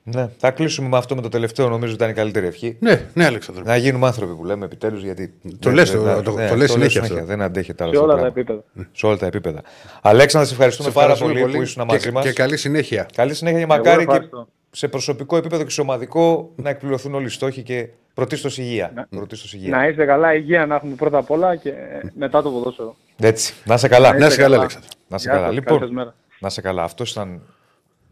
Ναι. 0.03 0.29
Θα 0.39 0.51
κλείσουμε 0.51 0.89
με 0.89 0.97
αυτό 0.97 1.15
με 1.15 1.21
το 1.23 1.29
τελευταίο, 1.29 1.69
νομίζω 1.69 1.95
ήταν 1.95 2.11
η 2.11 2.13
καλύτερη 2.13 2.47
ευχή. 2.47 2.77
Ναι, 2.81 3.01
ναι, 3.15 3.25
Αλέξανδρο. 3.25 3.63
Να 3.67 3.77
γίνουμε 3.77 4.07
άνθρωποι 4.07 4.35
που 4.35 4.45
λέμε 4.45 4.65
επιτέλους. 4.65 5.03
Γιατί 5.03 5.29
Το 5.43 5.57
δεν- 5.61 5.75
λες, 5.75 5.91
δεν- 5.91 6.15
το- 6.15 6.23
το- 6.23 6.31
ναι, 6.33 6.49
το 6.49 6.57
λες 6.57 6.71
συνέχεια 6.71 7.01
αυτό. 7.01 7.25
Δεν 7.25 7.43
αντέχεται 7.43 7.85
άλλο 7.85 7.93
Σε 7.93 7.99
αυτό 7.99 8.11
όλα 8.13 8.21
το 8.21 8.27
τα 8.27 8.33
πράγμα. 8.33 8.61
επίπεδα. 8.73 8.89
Σε 8.93 9.07
όλα 9.07 9.17
τα 9.17 9.27
επίπεδα. 9.27 9.63
Αλέξανδρα, 10.03 10.49
σε 10.49 10.55
ευχαριστούμε 10.55 10.89
Σε 10.89 10.95
πάρα 10.95 11.13
ευχαριστούμε 11.13 11.41
πολύ, 11.47 11.57
που 11.57 11.63
ήσουν 11.63 11.87
και, 11.87 11.93
μαζί 11.93 12.13
μας. 12.13 12.25
και 12.25 12.33
καλή 12.33 12.57
συνέχεια. 12.57 13.07
Καλή 13.15 13.35
συνέχεια 13.35 13.59
και 13.61 13.67
μακάρι 13.67 13.97
και 14.05 14.11
ευχαριστώ. 14.11 14.49
σε 14.71 14.89
προσωπικό 14.89 15.37
επίπεδο 15.37 15.63
και 15.65 15.71
σε 15.71 15.81
ομαδικό 15.81 16.51
να 16.57 16.71
εκπληρωθούν 16.71 17.15
όλοι 17.15 17.27
οι 17.27 17.29
στόχοι 17.29 17.63
και 17.63 17.89
πρωτίστω 18.15 18.49
υγεία. 18.63 19.07
Πρωτίστως 19.11 19.55
υγεία. 19.55 19.77
Να 19.77 19.89
είστε 19.89 20.05
καλά, 20.05 20.35
υγεία 20.35 20.67
να 20.67 20.75
έχουμε 20.75 20.95
πρώτα 20.95 21.19
απ' 21.19 21.31
όλα 21.31 21.57
και 21.57 21.73
μετά 22.15 22.43
το 22.43 22.51
ποδόσφαιρο. 22.51 22.97
Έτσι. 23.19 23.55
Να 23.65 23.77
σε 23.77 23.89
καλά. 23.89 24.19
Να 24.19 24.27
είσαι 24.27 24.37
καλά, 24.37 24.57
Αλέξανδρο. 24.57 24.89
Να 25.09 25.19
σε 25.19 25.25
Γεια 25.29 25.33
καλά. 25.39 25.47
σας, 25.47 25.55
Λοιπόν, 25.55 25.79
καλή 25.79 25.89
σας 25.91 25.97
μέρα. 25.97 26.15
να 26.39 26.49
σε 26.49 26.61
καλά. 26.61 26.83
Αυτός 26.83 27.11
ήταν 27.11 27.41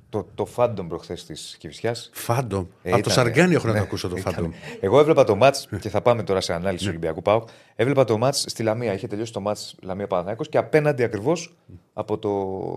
το, 0.08 0.26
το 0.34 0.44
φάντομ 0.44 0.86
προχθές 0.88 1.24
της 1.26 1.56
Κυφσιά. 1.58 1.94
Φάντομ. 2.12 2.60
Ε, 2.82 2.92
Από 2.92 3.02
το 3.02 3.10
ήταν, 3.10 3.12
Σαργκάνι 3.12 3.54
έχω 3.54 3.66
να 3.66 3.72
ναι, 3.72 3.78
το 3.78 3.84
ακούσω 3.84 4.08
το 4.08 4.16
ήταν. 4.16 4.32
φάντομ. 4.32 4.50
Εγώ 4.80 4.98
έβλεπα 5.00 5.24
το 5.24 5.36
μάτς 5.36 5.68
και 5.80 5.88
θα 5.88 6.00
πάμε 6.02 6.22
τώρα 6.22 6.40
σε 6.40 6.52
ανάλυση 6.52 6.82
του 6.84 6.88
Ολυμπιακού 6.90 7.22
Πάουκ. 7.22 7.48
Έβλεπα 7.76 8.04
το 8.04 8.18
μάτς 8.18 8.44
στη 8.48 8.62
Λαμία. 8.62 8.92
Είχε 8.92 9.06
τελειώσει 9.06 9.32
το 9.32 9.40
μάτς 9.40 9.76
Λαμία 9.82 10.06
Παναθηναϊκός 10.06 10.48
και 10.48 10.58
απέναντι 10.58 11.02
ακριβώς 11.02 11.54
από 11.92 12.18
το 12.18 12.30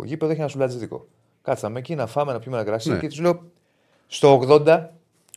γήπεδο 0.05 0.31
έχει 0.31 0.39
ένα 0.39 0.49
σουλατζίδικο. 0.49 1.07
Κάτσαμε 1.41 1.79
εκεί 1.79 1.95
να 1.95 2.07
φάμε, 2.07 2.31
να 2.33 2.39
πιούμε 2.39 2.57
ένα 2.57 2.65
κρασί 2.65 2.89
Ναι. 2.89 2.99
και 2.99 3.07
τους 3.07 3.19
λέω 3.19 3.43
στο 4.07 4.39
80 4.49 4.79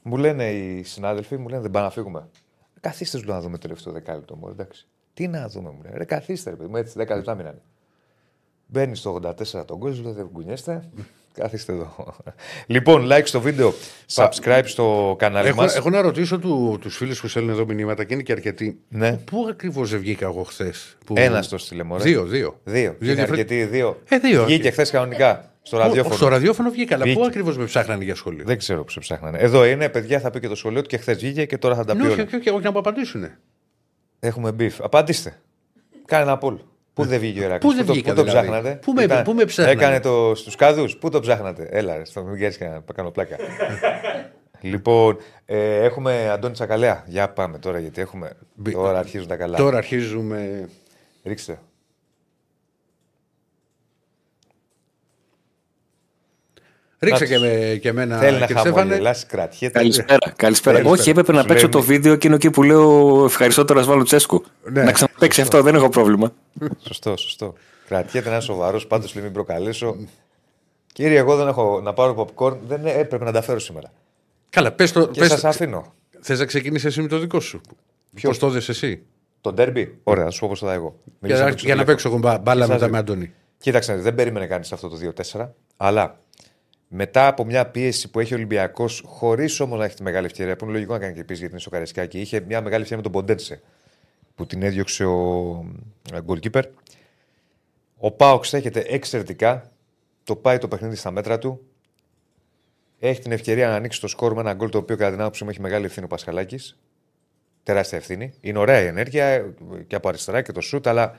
μου 0.02 0.16
λένε 0.16 0.50
οι 0.50 0.82
συνάδελφοι, 0.82 1.36
μου 1.36 1.48
λένε 1.48 1.62
δεν 1.62 1.70
πάμε 1.70 1.84
να 1.86 1.90
φύγουμε. 1.92 2.28
Καθίστε 2.80 3.18
του 3.18 3.24
να 3.28 3.40
δούμε 3.40 3.58
το 3.58 3.66
τελευταίο 3.66 3.92
δεκάλεπτο 3.92 4.36
μου. 4.36 4.48
Εντάξει. 4.48 4.86
Τι 5.14 5.28
να 5.28 5.48
δούμε, 5.48 5.70
μου 5.70 5.80
λένε. 5.82 5.96
Ρε, 5.96 6.04
καθίστε, 6.04 6.50
ρε, 6.50 6.56
παιδί 6.56 6.70
μου, 6.70 6.76
έτσι 6.76 6.94
10 6.98 7.06
λεπτά 7.08 7.34
μείνανε. 7.34 7.60
Μπαίνει 8.66 8.96
στο 8.96 9.20
84 9.60 9.64
τον 9.66 9.78
κόσμο, 9.78 10.12
δεν 10.12 10.28
κουνιέστε. 10.32 10.88
Καθίστε 11.34 11.72
εδώ. 11.72 12.14
λοιπόν, 12.66 13.08
like 13.12 13.22
στο 13.24 13.40
βίντεο, 13.40 13.72
subscribe 14.14 14.62
στο 14.64 15.16
κανάλι 15.18 15.48
Έχω, 15.48 15.56
μας. 15.60 15.76
έχω 15.76 15.90
να 15.90 16.00
ρωτήσω 16.00 16.38
του 16.38 16.78
τους 16.80 16.96
φίλους 16.96 17.20
που 17.20 17.28
στέλνουν 17.28 17.50
εδώ 17.52 17.64
μηνύματα 17.66 18.04
και 18.04 18.14
είναι 18.14 18.22
και 18.22 18.32
αρκετοί. 18.32 18.80
Ναι. 18.88 19.16
Πού 19.16 19.46
ακριβώς 19.50 19.90
δεν 19.90 20.00
βγήκα 20.00 20.26
εγώ 20.26 20.42
χθες. 20.42 20.96
Που... 21.06 21.14
Ένας 21.16 21.48
το 21.48 21.58
στείλε 21.58 21.82
μωρέ. 21.82 22.02
Δύο, 22.02 22.24
δύο. 22.24 22.60
Δύο. 22.64 22.82
Δύο 22.98 23.12
Είναι 23.12 23.14
διαφορε- 23.14 23.40
αρκετοί 23.40 23.64
δύο. 23.64 23.98
Ε, 24.08 24.18
δύο. 24.18 24.44
Βγήκε 24.44 24.70
χθες 24.70 24.90
κανονικά 24.90 25.52
στο 25.68 25.76
Πού- 25.76 25.82
ραδιόφωνο. 25.82 26.14
Στο 26.14 26.28
ραδιόφωνο 26.28 26.70
βγήκα, 26.70 26.94
αλλά 26.94 27.04
Βγήκε. 27.04 27.18
πού 27.20 27.24
ακριβώς 27.26 27.56
με 27.58 27.64
ψάχνανε 27.64 28.04
για 28.04 28.14
σχολείο; 28.14 28.44
Δεν 28.46 28.58
ξέρω 28.58 28.84
που 28.84 28.90
σε 28.90 29.00
ψάχνανε. 29.00 29.38
Εδώ 29.38 29.64
είναι, 29.64 29.88
παιδιά, 29.88 30.20
θα 30.20 30.30
πει 30.30 30.40
και 30.40 30.48
το 30.48 30.54
σχολείο 30.54 30.82
του 30.82 30.88
και 30.88 30.96
χθες 30.96 31.16
βγήκε 31.16 31.44
και 31.44 31.58
τώρα 31.58 31.74
θα 31.74 31.84
τα 31.84 31.92
πει 31.92 31.98
Ναι, 31.98 32.04
όχι, 32.08 32.14
όλα. 32.14 32.22
όχι, 32.26 32.36
όχι, 32.36 32.50
όχι, 32.50 32.62
να 32.64 32.70
μου 32.70 32.78
απαντήσουν. 32.78 33.24
Έχουμε 34.20 34.52
μπιφ. 34.52 34.80
Απαντήστε. 34.82 35.40
Κάνε 36.04 36.22
ένα 36.22 36.38
poll. 36.42 36.56
Πού 36.94 37.04
δεν 37.04 37.20
βγήκε 37.20 37.40
ο 37.40 37.44
Εράκλειο. 37.44 37.70
Πού 37.70 37.76
δεν 37.76 37.86
το, 37.86 37.92
βγήκα, 37.92 38.10
πού 38.10 38.16
το 38.16 38.22
δηλαδή; 38.24 38.46
ψάχνατε; 38.48 38.78
Πού 38.82 38.92
με- 38.92 39.02
Ήταν- 39.02 39.22
πού 39.22 39.32
με 39.32 39.44
ψάχνατε; 39.44 39.78
Έκανε 39.78 40.00
το 40.00 40.34
στους 40.34 40.54
κάδους; 40.54 40.96
Πού 40.96 41.10
το 41.10 41.20
ψάχνατε; 41.20 41.68
Έλα, 41.70 41.96
ρε, 41.96 42.04
στο 42.04 42.22
μην 42.22 42.50
και 42.50 42.64
να 42.64 42.82
κάνω 42.94 43.10
πλάκα. 43.10 43.36
λοιπόν, 44.60 45.16
ε, 45.46 45.84
έχουμε 45.84 46.28
Αντώνη 46.30 46.52
Τσακαλέα. 46.52 47.04
Για 47.06 47.28
πάμε 47.28 47.58
τώρα 47.58 47.78
γιατί 47.78 48.00
έχουμε. 48.00 48.30
Μπη- 48.54 48.74
Τώρα 48.74 48.98
αρχίζουν 48.98 49.26
τα 49.28 49.36
καλά. 49.36 49.56
Τώρα 49.56 49.76
αρχίζουμε. 49.76 50.68
Ρίξτε. 51.24 51.58
Ρίξε 57.00 57.24
Εντάξει. 57.24 57.48
και, 57.48 57.58
με, 57.70 57.76
και 57.76 57.88
εμένα. 57.88 58.18
Θέλει 58.18 58.38
να 58.38 58.46
κύριε 58.46 58.60
Στέφανε. 58.60 58.80
χαμογελάσει, 58.82 59.26
κρατιέται. 59.26 59.78
Καλησπέρα. 59.78 60.18
Καλησπέρα. 60.36 60.76
Καλησπέρα. 60.76 60.90
Όχι, 61.00 61.10
έπρεπε 61.10 61.32
να 61.32 61.38
παίξω 61.44 61.68
Καλησπέρα. 61.68 61.84
το 61.84 61.92
βίντεο 61.92 62.16
και 62.16 62.26
είναι 62.26 62.36
εκεί 62.36 62.50
που 62.50 62.62
λέω 62.62 63.24
ευχαριστώ 63.24 63.64
τώρα 63.64 63.82
Σβάλου 63.82 64.02
Τσέσκου. 64.02 64.44
Ναι. 64.72 64.82
να 64.82 64.92
ξαναπέξει 64.92 65.40
αυτό, 65.40 65.62
δεν 65.62 65.74
έχω 65.74 65.88
πρόβλημα. 65.88 66.32
Σωστό, 66.86 67.16
σωστό. 67.16 67.54
Κρατιέται 67.88 68.28
να 68.28 68.34
είναι 68.34 68.42
σοβαρός, 68.44 68.86
πάντως 68.86 69.14
λέει 69.14 69.24
μην 69.24 69.32
προκαλέσω. 69.32 69.96
Κύριε, 70.92 71.18
εγώ 71.18 71.36
δεν 71.36 71.48
έχω 71.48 71.80
να 71.80 71.92
πάρω 71.92 72.34
popcorn, 72.36 72.56
δεν 72.66 72.86
ε, 72.86 72.90
έπρεπε 72.92 73.24
να 73.24 73.32
τα 73.32 73.42
φέρω 73.42 73.58
σήμερα. 73.58 73.92
Καλά, 74.50 74.72
πες 74.72 74.92
το. 74.92 75.06
Και 75.08 75.20
Πες, 75.20 75.28
σας 75.28 75.44
αφήνω. 75.44 75.92
Θες 76.20 76.38
να 76.38 76.44
ξεκινήσεις 76.44 76.84
εσύ 76.88 77.00
με 77.02 77.08
το 77.08 77.18
δικό 77.18 77.40
σου; 77.40 77.60
Ποιο; 78.14 78.28
Πώς 78.28 78.38
το 78.38 78.48
δες 78.48 78.68
εσύ; 78.68 79.02
Το 79.40 79.52
ντέρμπι; 79.52 79.98
Ωραία, 80.02 80.24
θα 80.24 80.30
σου 80.30 80.40
πω 80.40 80.48
πώς 80.48 80.58
θα 80.58 80.66
δω 80.66 80.72
εγώ. 80.72 80.94
Για, 81.04 81.12
Μιλήσαμε 81.20 81.50
να- 81.50 81.56
στο 81.56 81.66
για 81.66 81.74
να 81.74 81.82
τηλέφωνο. 81.84 81.84
παίξω 81.84 82.08
εγώ 82.08 82.18
μπα- 82.18 82.38
μπάλα 82.38 82.60
Και 82.60 82.66
σας 82.66 82.68
μετά 82.70 82.84
λέω. 82.84 82.90
με 82.92 82.98
Αντώνη. 82.98 83.32
Κοίταξε, 83.58 83.94
δεν 83.96 84.14
περίμενε 84.14 84.46
κανείς 84.46 84.72
αυτό 84.72 84.88
το 84.88 84.96
2-4. 84.96 85.54
Αλλά 85.76 86.18
μετά 86.88 87.26
από 87.26 87.44
μια 87.44 87.66
πίεση 87.66 88.10
που 88.10 88.20
έχει 88.20 88.32
ο 88.32 88.36
Ολυμπιακός, 88.36 89.02
χωρίς 89.06 89.60
όμως 89.60 89.78
να 89.78 89.84
έχει 89.84 89.94
τη 89.94 90.02
μεγάλη 90.02 90.26
ευκαιρία, 90.26 90.56
που 90.56 90.64
είναι 90.64 90.72
λογικό 90.72 90.92
να 90.92 90.98
κάνει 90.98 91.14
και 91.14 91.24
πίεση 91.24 91.40
γιατί 91.40 91.52
είναι 91.52 91.62
στο 91.62 91.70
Καρεσκάκι, 91.70 92.20
είχε 92.20 92.40
μια 92.40 92.60
μεγάλη 92.62 92.82
ευκαιρία 92.82 92.96
με 92.96 93.02
τον 93.02 93.12
Ποντένσε 93.12 93.60
που 94.34 94.46
την 94.46 94.62
έδιωξε 94.62 95.04
ο 95.04 95.64
ε, 96.12 96.18
goalkeeper. 96.26 96.62
Ο 97.96 98.10
Πάοξ 98.10 98.48
στέκεται 98.48 98.84
εξαιρετικά. 98.88 99.70
Το 100.24 100.36
πάει 100.36 100.58
το 100.58 100.68
παιχνίδι 100.68 100.96
στα 100.96 101.10
μέτρα 101.10 101.38
του. 101.38 101.66
Έχει 102.98 103.20
την 103.20 103.32
ευκαιρία 103.32 103.68
να 103.68 103.74
ανοίξει 103.74 104.00
το 104.00 104.08
σκορ 104.08 104.34
με 104.34 104.40
ένα 104.40 104.52
γκολ 104.54 104.68
το 104.70 104.78
οποίο 104.78 104.96
κατά 104.96 105.10
την 105.10 105.20
άποψή 105.20 105.44
μου 105.44 105.50
έχει 105.50 105.60
μεγάλη 105.60 105.84
ευθύνη 105.84 106.04
ο 106.04 106.08
Πασχαλάκης. 106.08 106.78
Τεράστια 107.62 107.98
ευθύνη. 107.98 108.32
Είναι 108.40 108.58
ωραία 108.58 108.82
η 108.82 108.86
ενέργεια 108.86 109.24
ε, 109.24 109.54
και 109.86 109.94
από 109.94 110.08
αριστερά 110.08 110.42
και 110.42 110.52
το 110.52 110.60
σουτ, 110.60 110.86
αλλά 110.86 111.18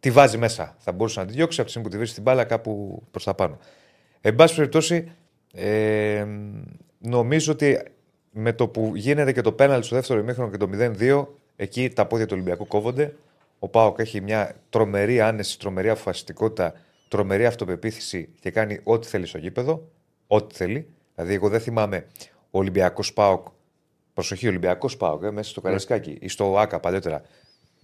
τη 0.00 0.10
βάζει 0.10 0.38
μέσα. 0.38 0.76
Θα 0.78 0.92
μπορούσε 0.92 1.20
να 1.20 1.26
τη 1.26 1.32
διώξει 1.32 1.60
από 1.60 1.64
τη 1.64 1.70
στιγμή 1.70 1.88
που 1.88 1.92
τη 1.92 1.98
βρίσκει 1.98 2.14
την 2.14 2.24
μπάλα 2.24 2.44
κάπου 2.44 3.02
προς 3.10 3.24
τα 3.24 3.34
πάνω. 3.34 3.58
Εν 4.26 4.34
πάση 4.34 4.54
περιπτώσει, 4.54 5.12
ε, 5.54 6.26
νομίζω 6.98 7.52
ότι 7.52 7.78
με 8.30 8.52
το 8.52 8.68
που 8.68 8.92
γίνεται 8.94 9.32
και 9.32 9.40
το 9.40 9.52
πέναλ 9.52 9.82
στο 9.82 9.94
δεύτερο 9.94 10.20
ημίχρονο 10.20 10.50
και 10.50 10.56
το 10.56 10.68
0-2, 10.72 11.26
εκεί 11.56 11.88
τα 11.88 12.06
πόδια 12.06 12.26
του 12.26 12.32
Ολυμπιακού 12.34 12.66
κόβονται. 12.66 13.14
Ο 13.58 13.68
Πάοκ 13.68 13.98
έχει 13.98 14.20
μια 14.20 14.54
τρομερή 14.70 15.20
άνεση, 15.20 15.58
τρομερή 15.58 15.88
αποφασιστικότητα, 15.88 16.74
τρομερή 17.08 17.46
αυτοπεποίθηση 17.46 18.28
και 18.40 18.50
κάνει 18.50 18.80
ό,τι 18.82 19.06
θέλει 19.06 19.26
στο 19.26 19.38
γήπεδο. 19.38 19.88
Ό,τι 20.26 20.54
θέλει. 20.54 20.88
Δηλαδή, 21.14 21.34
εγώ 21.34 21.48
δεν 21.48 21.60
θυμάμαι 21.60 22.06
ο 22.50 22.58
Ολυμπιακός 22.58 23.12
Πάοκ. 23.12 23.46
Προσοχή, 24.14 24.48
Ολυμπιακός 24.48 24.96
Πάοκ, 24.96 25.22
ε, 25.22 25.30
μέσα 25.30 25.50
στο 25.50 25.60
Ναι. 25.60 25.66
Καραϊσκάκι 25.66 26.18
ή 26.20 26.28
στο 26.28 26.52
ΟΑΚΑ 26.52 26.80
παλιότερα. 26.80 27.22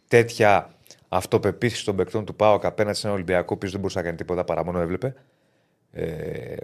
Τέτοια 0.09 0.75
αυτοπεποίθηση 1.09 1.85
των 1.85 1.97
παικτών 1.97 2.25
του 2.25 2.35
Πάοκ 2.35 2.65
απέναντι 2.65 2.97
σε 2.97 3.07
ένα 3.07 3.15
Ολυμπιακό 3.15 3.57
που 3.57 3.71
δεν 3.71 3.81
μπορούσε 3.81 3.99
να 3.99 4.05
κάνει 4.05 4.17
τίποτα 4.17 4.45
παρά 4.45 4.65
μόνο 4.65 4.81
έβλεπε. 4.81 5.15
Ε, 5.93 6.57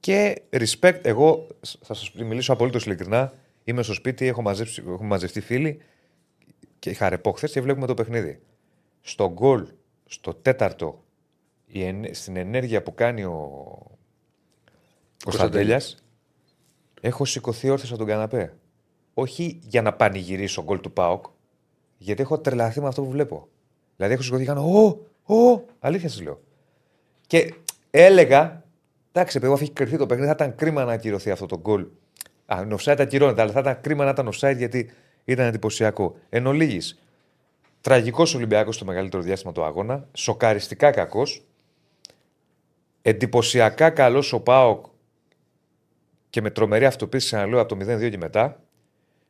και 0.00 0.42
respect, 0.50 1.00
εγώ 1.02 1.46
θα 1.60 1.94
σας 1.94 2.12
μιλήσω 2.12 2.52
απολύτως 2.52 2.86
ειλικρινά. 2.86 3.32
Είμαι 3.64 3.82
στο 3.82 3.92
σπίτι, 3.92 4.26
έχω 4.26 4.42
μαζέψει, 4.42 4.82
έχουμε 4.86 5.08
μαζευτεί 5.08 5.40
φίλοι 5.40 5.80
και 6.78 6.90
είχα 6.90 7.08
ρεπό 7.08 7.32
χθες 7.32 7.52
και 7.52 7.60
βλέπουμε 7.60 7.86
το 7.86 7.94
παιχνίδι. 7.94 8.40
Στο 9.00 9.30
γκολ, 9.32 9.66
στο 10.06 10.34
τέταρτο, 10.34 11.04
η 11.66 11.82
ενέ- 11.84 12.14
στην 12.14 12.36
ενέργεια 12.36 12.82
που 12.82 12.94
κάνει 12.94 13.24
ο 13.24 13.62
Κωνσταντέλιας, 15.24 16.02
έχω 17.00 17.24
σηκωθεί 17.24 17.68
όρθιος 17.70 17.90
από 17.90 17.98
τον 17.98 18.08
καναπέ. 18.08 18.54
Όχι 19.14 19.58
για 19.62 19.82
να 19.82 19.92
πανηγυρίσω 19.92 20.62
γκολ 20.62 20.80
του 20.80 20.92
Πάοκ, 20.92 21.24
γιατί 21.98 22.22
έχω 22.22 22.38
τρελαθεί 22.38 22.80
με 22.80 22.88
αυτό 22.88 23.02
που 23.02 23.10
βλέπω. 23.10 23.48
Δηλαδή 23.96 24.14
έχω 24.14 24.22
σηκωθεί 24.22 24.42
και 24.42 24.48
κάνω 24.48 24.62
Ω, 24.62 25.34
ω, 25.34 25.64
αλήθεια 25.78 26.08
σας 26.08 26.20
λέω. 26.20 26.40
Και 27.26 27.54
έλεγα, 27.90 28.64
εντάξει, 29.12 29.38
παιδί, 29.38 29.52
αφού 29.52 29.62
έχει 29.62 29.72
κρυφτεί 29.72 29.96
το 29.96 30.06
παιχνίδι, 30.06 30.28
θα 30.28 30.34
ήταν 30.34 30.54
κρίμα 30.54 30.84
να 30.84 30.92
ακυρωθεί 30.92 31.30
αυτό 31.30 31.46
το 31.46 31.58
γκολ. 31.60 31.86
Α, 32.46 32.60
είναι 32.62 32.76
offside 32.78 32.96
ακυρώνεται, 32.98 33.42
αλλά 33.42 33.52
θα 33.52 33.60
ήταν 33.60 33.80
κρίμα 33.80 34.04
να 34.04 34.10
ήταν 34.10 34.30
offside 34.32 34.56
γιατί 34.56 34.90
ήταν 35.24 35.46
εντυπωσιακό. 35.46 36.16
Εν 36.28 36.46
ολίγης, 36.46 36.98
Τραγικός 37.80 38.34
Ολυμπιακός 38.34 38.74
στο 38.74 38.84
μεγαλύτερο 38.84 39.22
διάστημα 39.22 39.52
του 39.52 39.64
αγώνα. 39.64 40.08
Σοκαριστικά 40.12 40.90
κακός. 40.90 41.44
Εντυπωσιακά 43.02 43.90
καλός 43.90 44.32
ο 44.32 44.40
Πάοκ 44.40 44.86
και 46.30 46.40
με 46.40 46.50
τρομερή 46.50 46.84
αυτοποίηση, 46.84 47.26
ξαναλέω, 47.26 47.60
από 47.60 47.76
το 47.76 47.76
0-2 47.76 48.10
και 48.10 48.16
μετά. 48.16 48.62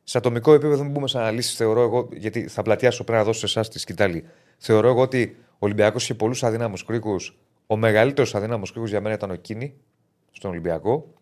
Σε 0.03 0.17
ατομικό 0.17 0.53
επίπεδο, 0.53 0.83
μην 0.83 0.91
μπούμε 0.91 1.07
σε 1.07 1.17
αναλύσει, 1.17 1.55
θεωρώ 1.55 1.81
εγώ, 1.81 2.09
γιατί 2.11 2.47
θα 2.47 2.61
πλατιάσω 2.61 3.03
πριν 3.03 3.17
να 3.17 3.23
δώσω 3.23 3.39
σε 3.39 3.45
εσάς 3.45 3.69
τη 3.69 3.79
σκητάλη. 3.79 4.25
Θεωρώ 4.57 4.87
εγώ 4.87 5.01
ότι 5.01 5.37
ο 5.53 5.57
Ολυμπιακός 5.59 6.03
είχε 6.03 6.13
πολλούς 6.13 6.43
αδύναμου 6.43 6.75
κρίκους. 6.85 7.37
Ο 7.71 7.77
μεγαλύτερος 7.77 8.35
αδύναμος 8.35 8.71
κρίκος 8.71 8.89
για 8.89 9.01
μένα 9.01 9.15
ήταν 9.15 9.31
ο 9.31 9.35
Κίνη 9.35 9.73
στον 10.31 10.51
Ολυμπιακό. 10.51 11.13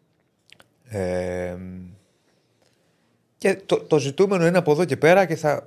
Ε, 0.84 1.58
και 3.38 3.56
το, 3.66 3.80
το 3.80 4.00
ζητούμενο 4.00 4.48
είναι 4.48 4.58
από 4.58 4.72
εδώ 4.72 4.86
και 4.86 4.98
πέρα 4.98 5.26
και 5.26 5.36
θα 5.36 5.66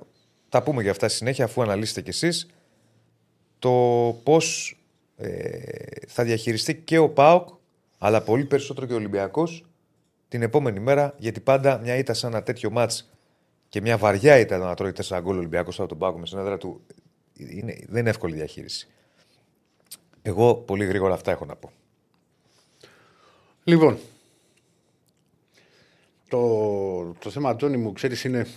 τα 0.49 0.63
πούμε 0.63 0.81
για 0.81 0.91
αυτά 0.91 1.07
στη 1.07 1.17
συνέχεια 1.17 1.45
αφού 1.45 1.61
αναλύσετε 1.61 2.01
κι 2.01 2.09
εσείς 2.09 2.47
το 3.59 3.71
πώς 4.23 4.77
ε, 5.17 5.59
θα 6.07 6.23
διαχειριστεί 6.23 6.75
και 6.75 6.97
ο 6.97 7.09
ΠΑΟΚ 7.09 7.47
αλλά 7.97 8.21
πολύ 8.21 8.45
περισσότερο 8.45 8.85
και 8.85 8.93
ο 8.93 8.95
Ολυμπιακός 8.95 9.65
την 10.27 10.41
επόμενη 10.41 10.79
μέρα 10.79 11.15
γιατί 11.17 11.39
πάντα 11.39 11.77
μια 11.77 11.95
ήττα 11.95 12.13
σαν 12.13 12.31
ένα 12.31 12.43
τέτοιο 12.43 12.69
μάτς 12.69 13.09
και 13.69 13.81
μια 13.81 13.97
βαριά 13.97 14.39
ήττα 14.39 14.57
να 14.57 14.75
τρώει 14.75 14.93
4 15.07 15.19
γκολ 15.21 15.35
ο 15.35 15.39
Ολυμπιακός 15.39 15.79
από 15.79 15.89
τον 15.89 15.97
ΠΑΟΚ 15.97 16.17
με 16.17 16.25
συνέδρα 16.25 16.57
του 16.57 16.81
είναι, 17.33 17.77
δεν 17.87 17.99
είναι 17.99 18.09
εύκολη 18.09 18.35
διαχείριση. 18.35 18.87
Εγώ 20.21 20.53
πολύ 20.55 20.85
γρήγορα 20.85 21.13
αυτά 21.13 21.31
έχω 21.31 21.45
να 21.45 21.55
πω. 21.55 21.71
Λοιπόν, 23.63 23.97
το, 26.29 26.39
το 27.19 27.29
θέμα, 27.29 27.49
Αντώνη 27.49 27.77
μου, 27.77 27.93
ξέρεις, 27.93 28.23
είναι... 28.23 28.47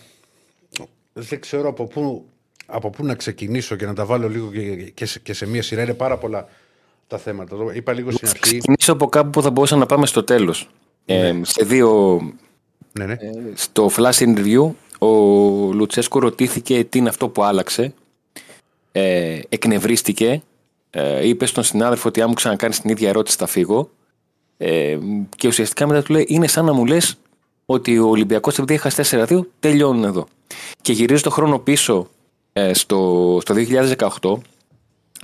Δεν 1.12 1.40
ξέρω 1.40 1.68
από 1.68 1.85
πού, 1.85 2.27
από 2.66 2.90
πού 2.90 3.05
να 3.05 3.14
ξεκινήσω 3.14 3.77
και 3.77 3.87
να 3.87 3.94
τα 3.94 4.05
βάλω 4.05 4.29
λίγο 4.29 4.50
και, 4.50 4.74
και, 4.90 5.07
σε, 5.07 5.18
και 5.18 5.33
σε 5.33 5.46
μία 5.46 5.62
σειρά. 5.62 5.83
Είναι 5.83 5.94
πάρα 5.94 6.18
πολλά 6.18 6.48
τα 7.07 7.18
θέματα. 7.18 7.57
Το 7.57 7.70
είπα 7.74 7.92
λίγο 7.92 8.11
στην 8.11 8.29
Θα 8.29 8.35
αρχή. 8.35 8.40
ξεκινήσω 8.42 8.92
από 8.92 9.07
κάπου 9.09 9.31
που 9.31 9.42
θα 9.42 9.50
μπορούσα 9.50 9.77
να 9.77 9.87
πάμε 9.87 10.07
στο 10.07 10.24
τέλος. 10.24 10.70
Ε, 11.05 11.35
σε 11.42 11.64
δύο 11.64 12.20
Ναι, 12.92 13.07
ναι. 13.07 13.16
στο 13.55 13.90
flash 13.96 14.12
interview 14.18 14.70
ο 14.98 15.07
Λουτσέσκο 15.72 16.18
ρωτήθηκε 16.18 16.85
τι 16.85 16.98
είναι 16.98 17.09
αυτό 17.09 17.29
που 17.29 17.42
άλλαξε. 17.44 17.94
Ε, 18.92 19.40
εκνευρίστηκε. 19.48 20.42
Ε, 20.96 21.28
είπε 21.28 21.46
στον 21.46 21.64
συνάδελφο 21.64 22.09
ότι 22.09 22.20
αν 22.20 22.28
μου 22.28 22.35
ξανακάνεις 22.35 22.80
την 22.80 22.90
ίδια 22.90 23.09
ερώτηση 23.09 23.37
θα 23.37 23.46
φύγω. 23.46 23.90
Ε, 24.57 24.98
και 25.37 25.48
ουσιαστικά 25.48 25.87
μετά 25.87 26.02
του 26.02 26.12
λέει 26.12 26.24
είναι 26.28 26.46
σαν 26.46 26.64
να 26.64 26.72
μου 26.72 26.87
λες 26.87 27.16
ότι 27.66 27.98
ο 27.98 28.09
Ολυμπιακός 28.09 28.59
επειδή 28.59 28.74
έχασε 28.74 29.26
4-2 29.28 29.40
τελειώνουν 29.61 30.04
εδώ. 30.04 30.26
Και 30.83 30.92
γυρίζω 30.92 31.22
το 31.22 31.30
χρόνο 31.30 31.59
πίσω 31.59 32.09
ε, 32.52 32.74
στο, 32.74 33.38
στο 33.40 33.54
2018 34.20 34.35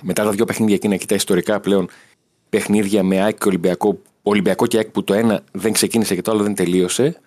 μετά 0.03 0.25
τα 0.25 0.31
δύο 0.31 0.45
παιχνίδια 0.45 0.75
εκείνα 0.75 0.97
και 0.97 1.07
τα 1.07 1.15
ιστορικά 1.15 1.61
πλέον 1.61 1.89
παιχνίδια 2.49 3.03
με 3.03 3.21
ΑΕΚ 3.21 3.39
και 3.39 3.49
Ολυμπιακό, 3.49 3.99
Ολυμπιακό 4.23 4.67
και 4.67 4.77
ΑΕΚ 4.77 4.89
που 4.89 5.05
το 5.05 5.15
ένα 5.15 5.43
δεν 5.53 5.73
ξεκίνησε 5.73 6.15
και 6.15 6.23
το 6.23 6.31
άλλο 6.31 6.43
δεν 6.43 6.55
τελείωσε. 6.55 7.21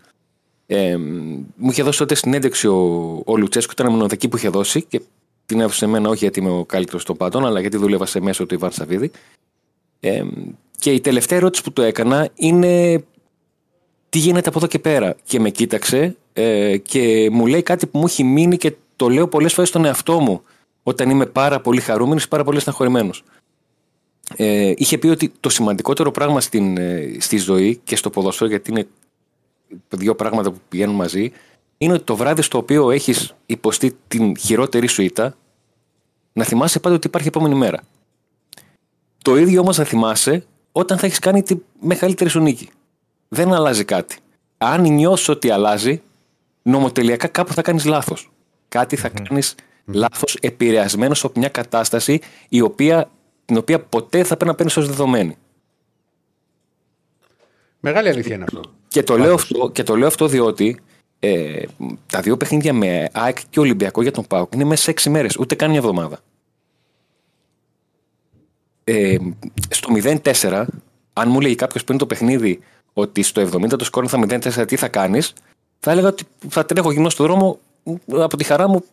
Ε, 0.65 0.97
μου 1.55 1.69
είχε 1.71 1.83
δώσει 1.83 1.97
τότε 1.97 2.15
συνέντευξη 2.15 2.67
ο, 2.67 3.21
ο 3.25 3.37
Λουτσέσκο, 3.37 3.71
ήταν 3.73 3.87
η 3.87 3.91
μοναδική 3.91 4.27
που 4.27 4.37
είχε 4.37 4.49
δώσει 4.49 4.83
και 4.83 5.01
την 5.45 5.59
έδωσε 5.59 5.77
σε 5.77 5.85
μένα 5.87 6.09
όχι 6.09 6.23
γιατί 6.23 6.39
είμαι 6.39 6.49
ο 6.49 6.65
καλύτερος 6.65 7.05
των 7.05 7.17
πάντων, 7.17 7.45
αλλά 7.45 7.59
γιατί 7.59 7.77
δούλευα 7.77 8.05
σε 8.05 8.19
μέσο 8.21 8.45
του 8.45 8.53
Ιβάν 8.53 8.71
Σαββίδη. 8.71 9.11
Ε, 9.99 10.23
και 10.77 10.91
η 10.91 10.99
τελευταία 10.99 11.37
ερώτηση 11.37 11.63
που 11.63 11.73
του 11.73 11.81
έκανα 11.81 12.29
είναι 12.35 13.03
τι 14.09 14.19
γίνεται 14.19 14.49
από 14.49 14.57
εδώ 14.57 14.67
και 14.67 14.79
πέρα; 14.79 15.15
Και 15.23 15.39
με 15.39 15.49
κοίταξε 15.49 16.15
ε, 16.33 16.77
και 16.77 17.29
μου 17.31 17.45
λέει 17.45 17.61
κάτι 17.63 17.87
που 17.87 17.97
μου 17.97 18.05
έχει 18.05 18.23
μείνει 18.23 18.57
και 18.57 18.73
το 18.95 19.09
λέω 19.09 19.27
πολλές 19.27 19.53
φορές 19.53 19.69
στον 19.69 19.85
εαυτό 19.85 20.19
μου 20.19 20.41
όταν 20.83 21.09
είμαι 21.09 21.25
πάρα 21.25 21.59
πολύ 21.59 21.81
χαρούμενος 21.81 22.23
ή 22.23 22.27
πάρα 22.27 22.43
πολύ 22.43 22.59
στεναχωρημένος. 22.59 23.23
Ε, 24.35 24.73
είχε 24.75 24.97
πει 24.97 25.07
ότι 25.07 25.31
το 25.39 25.49
σημαντικότερο 25.49 26.11
πράγμα 26.11 26.41
στην, 26.41 26.77
ε, 26.77 27.15
στη 27.19 27.37
ζωή 27.37 27.79
και 27.83 27.95
στο 27.95 28.09
ποδόσφαιρο, 28.09 28.49
γιατί 28.49 28.71
είναι 28.71 28.87
δύο 29.89 30.15
πράγματα 30.15 30.51
που 30.51 30.59
πηγαίνουν 30.69 30.95
μαζί, 30.95 31.31
είναι 31.83 31.93
ότι 31.93 32.03
το 32.03 32.15
βράδυ 32.15 32.41
στο 32.41 32.57
οποίο 32.57 32.91
έχεις 32.91 33.35
υποστεί 33.45 33.97
την 34.07 34.37
χειρότερη 34.37 34.87
σου 34.87 35.01
ήττα, 35.01 35.35
να 36.33 36.43
θυμάσαι 36.43 36.79
πάντα 36.79 36.95
ότι 36.95 37.07
υπάρχει 37.07 37.27
επόμενη 37.27 37.55
μέρα. 37.55 37.79
Το 39.23 39.37
ίδιο 39.37 39.61
όμως 39.61 39.77
να 39.77 39.83
θυμάσαι 39.83 40.45
όταν 40.71 40.97
θα 40.97 41.05
έχεις 41.05 41.19
κάνει 41.19 41.43
τη 41.43 41.55
μεγαλύτερη 41.79 42.29
σου 42.29 42.39
νίκη. 42.39 42.69
Δεν 43.27 43.53
αλλάζει 43.53 43.85
κάτι. 43.85 44.17
Αν 44.57 44.81
νιώσει 44.81 45.31
ότι 45.31 45.49
αλλάζει, 45.49 46.01
νομοτελειακά 46.61 47.27
κάπου 47.27 47.53
θα 47.53 47.61
κάνεις 47.61 47.85
λάθος. 47.85 48.31
Κάτι 48.69 48.95
θα 48.95 49.09
κάνεις 49.09 49.55
λάθος 49.85 50.37
επηρεασμένος 50.41 51.23
από 51.23 51.39
μια 51.39 51.49
κατάσταση 51.49 52.19
η 52.49 52.61
οποία, 52.61 53.09
την 53.45 53.57
οποία 53.57 53.79
ποτέ 53.79 54.23
θα 54.23 54.35
πρέπει 54.35 54.45
να 54.45 54.55
παίρνεις 54.55 54.77
ως 54.77 54.87
δεδομένη. 54.87 55.37
Μεγάλη 57.79 58.09
αλήθεια 58.09 58.35
είναι 58.35 58.43
αυτό. 58.43 58.61
Και 58.87 59.03
το, 59.03 59.17
λέω 59.17 59.33
αυτό, 59.33 59.69
και 59.69 59.83
το 59.83 59.95
λέω 59.95 60.07
αυτό 60.07 60.27
διότι 60.27 60.79
ε, 61.25 61.63
τα 62.11 62.21
δύο 62.21 62.37
παιχνίδια 62.37 62.73
με 62.73 63.09
ΑΕΚ 63.11 63.37
και 63.49 63.59
Ολυμπιακό 63.59 64.01
για 64.01 64.11
τον 64.11 64.27
ΠΑΟΚ 64.27 64.53
είναι 64.53 64.63
μέσα 64.63 64.83
σε 64.83 64.91
έξι 64.91 65.09
μέρες, 65.09 65.37
ούτε 65.37 65.55
καν 65.55 65.69
μια 65.69 65.79
εβδομάδα. 65.79 66.19
Ε, 68.83 69.17
στο 69.69 69.93
0-4, 70.03 70.65
αν 71.13 71.29
μου 71.29 71.39
λέει 71.41 71.55
κάποιος 71.55 71.83
πριν 71.83 71.97
το 71.97 72.05
παιχνίδι 72.05 72.59
ότι 72.93 73.21
στο 73.21 73.41
70 73.41 73.77
το 73.77 73.83
σκόρ 73.83 74.05
θα 74.09 74.19
0-4, 74.27 74.67
τι 74.67 74.75
θα 74.75 74.87
κάνεις, 74.87 75.33
θα 75.79 75.91
έλεγα 75.91 76.07
ότι 76.07 76.23
θα 76.49 76.65
τρέχω 76.65 76.91
γυμνός 76.91 77.13
στον 77.13 77.25
δρόμο 77.25 77.59
από 78.09 78.37
τη 78.37 78.43
χαρά 78.43 78.67
μου, 78.67 78.83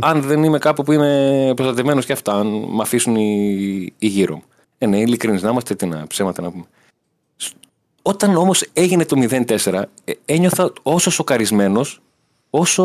αν 0.00 0.20
δεν 0.22 0.44
είμαι 0.44 0.58
κάπου 0.58 0.82
που 0.82 0.92
είμαι 0.92 1.52
προστατευμένος 1.56 2.06
και 2.06 2.12
αυτά, 2.12 2.32
αν 2.34 2.46
με 2.46 2.82
αφήσουν 2.82 3.16
οι, 3.16 3.92
οι 3.98 4.06
γύρω 4.06 4.34
μου. 4.34 4.44
Ε, 4.78 4.86
ναι, 4.86 4.98
ειλικρινείς 5.00 5.42
να 5.42 5.50
είμαστε, 5.50 5.74
τι 5.74 5.86
να 5.86 6.06
ψέματα 6.06 6.42
να 6.42 6.50
πούμε. 6.50 6.64
Όταν 8.06 8.36
όμως 8.36 8.64
έγινε 8.72 9.04
το 9.04 9.16
0-4, 9.30 9.82
ε, 10.04 10.12
ένιωθα 10.24 10.72
όσο 10.82 11.10
σοκαρισμένος, 11.10 12.00
όσο 12.50 12.84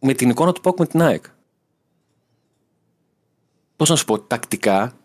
με 0.00 0.12
την 0.14 0.30
εικόνα 0.30 0.52
του 0.52 0.60
Πάουκ 0.60 0.78
με 0.78 0.86
την 0.86 1.02
ΑΕΚ. 1.02 1.24
Πώς 3.76 3.88
να 3.88 3.96
σου 3.96 4.04
πω, 4.04 4.18
τακτικά, 4.18 4.96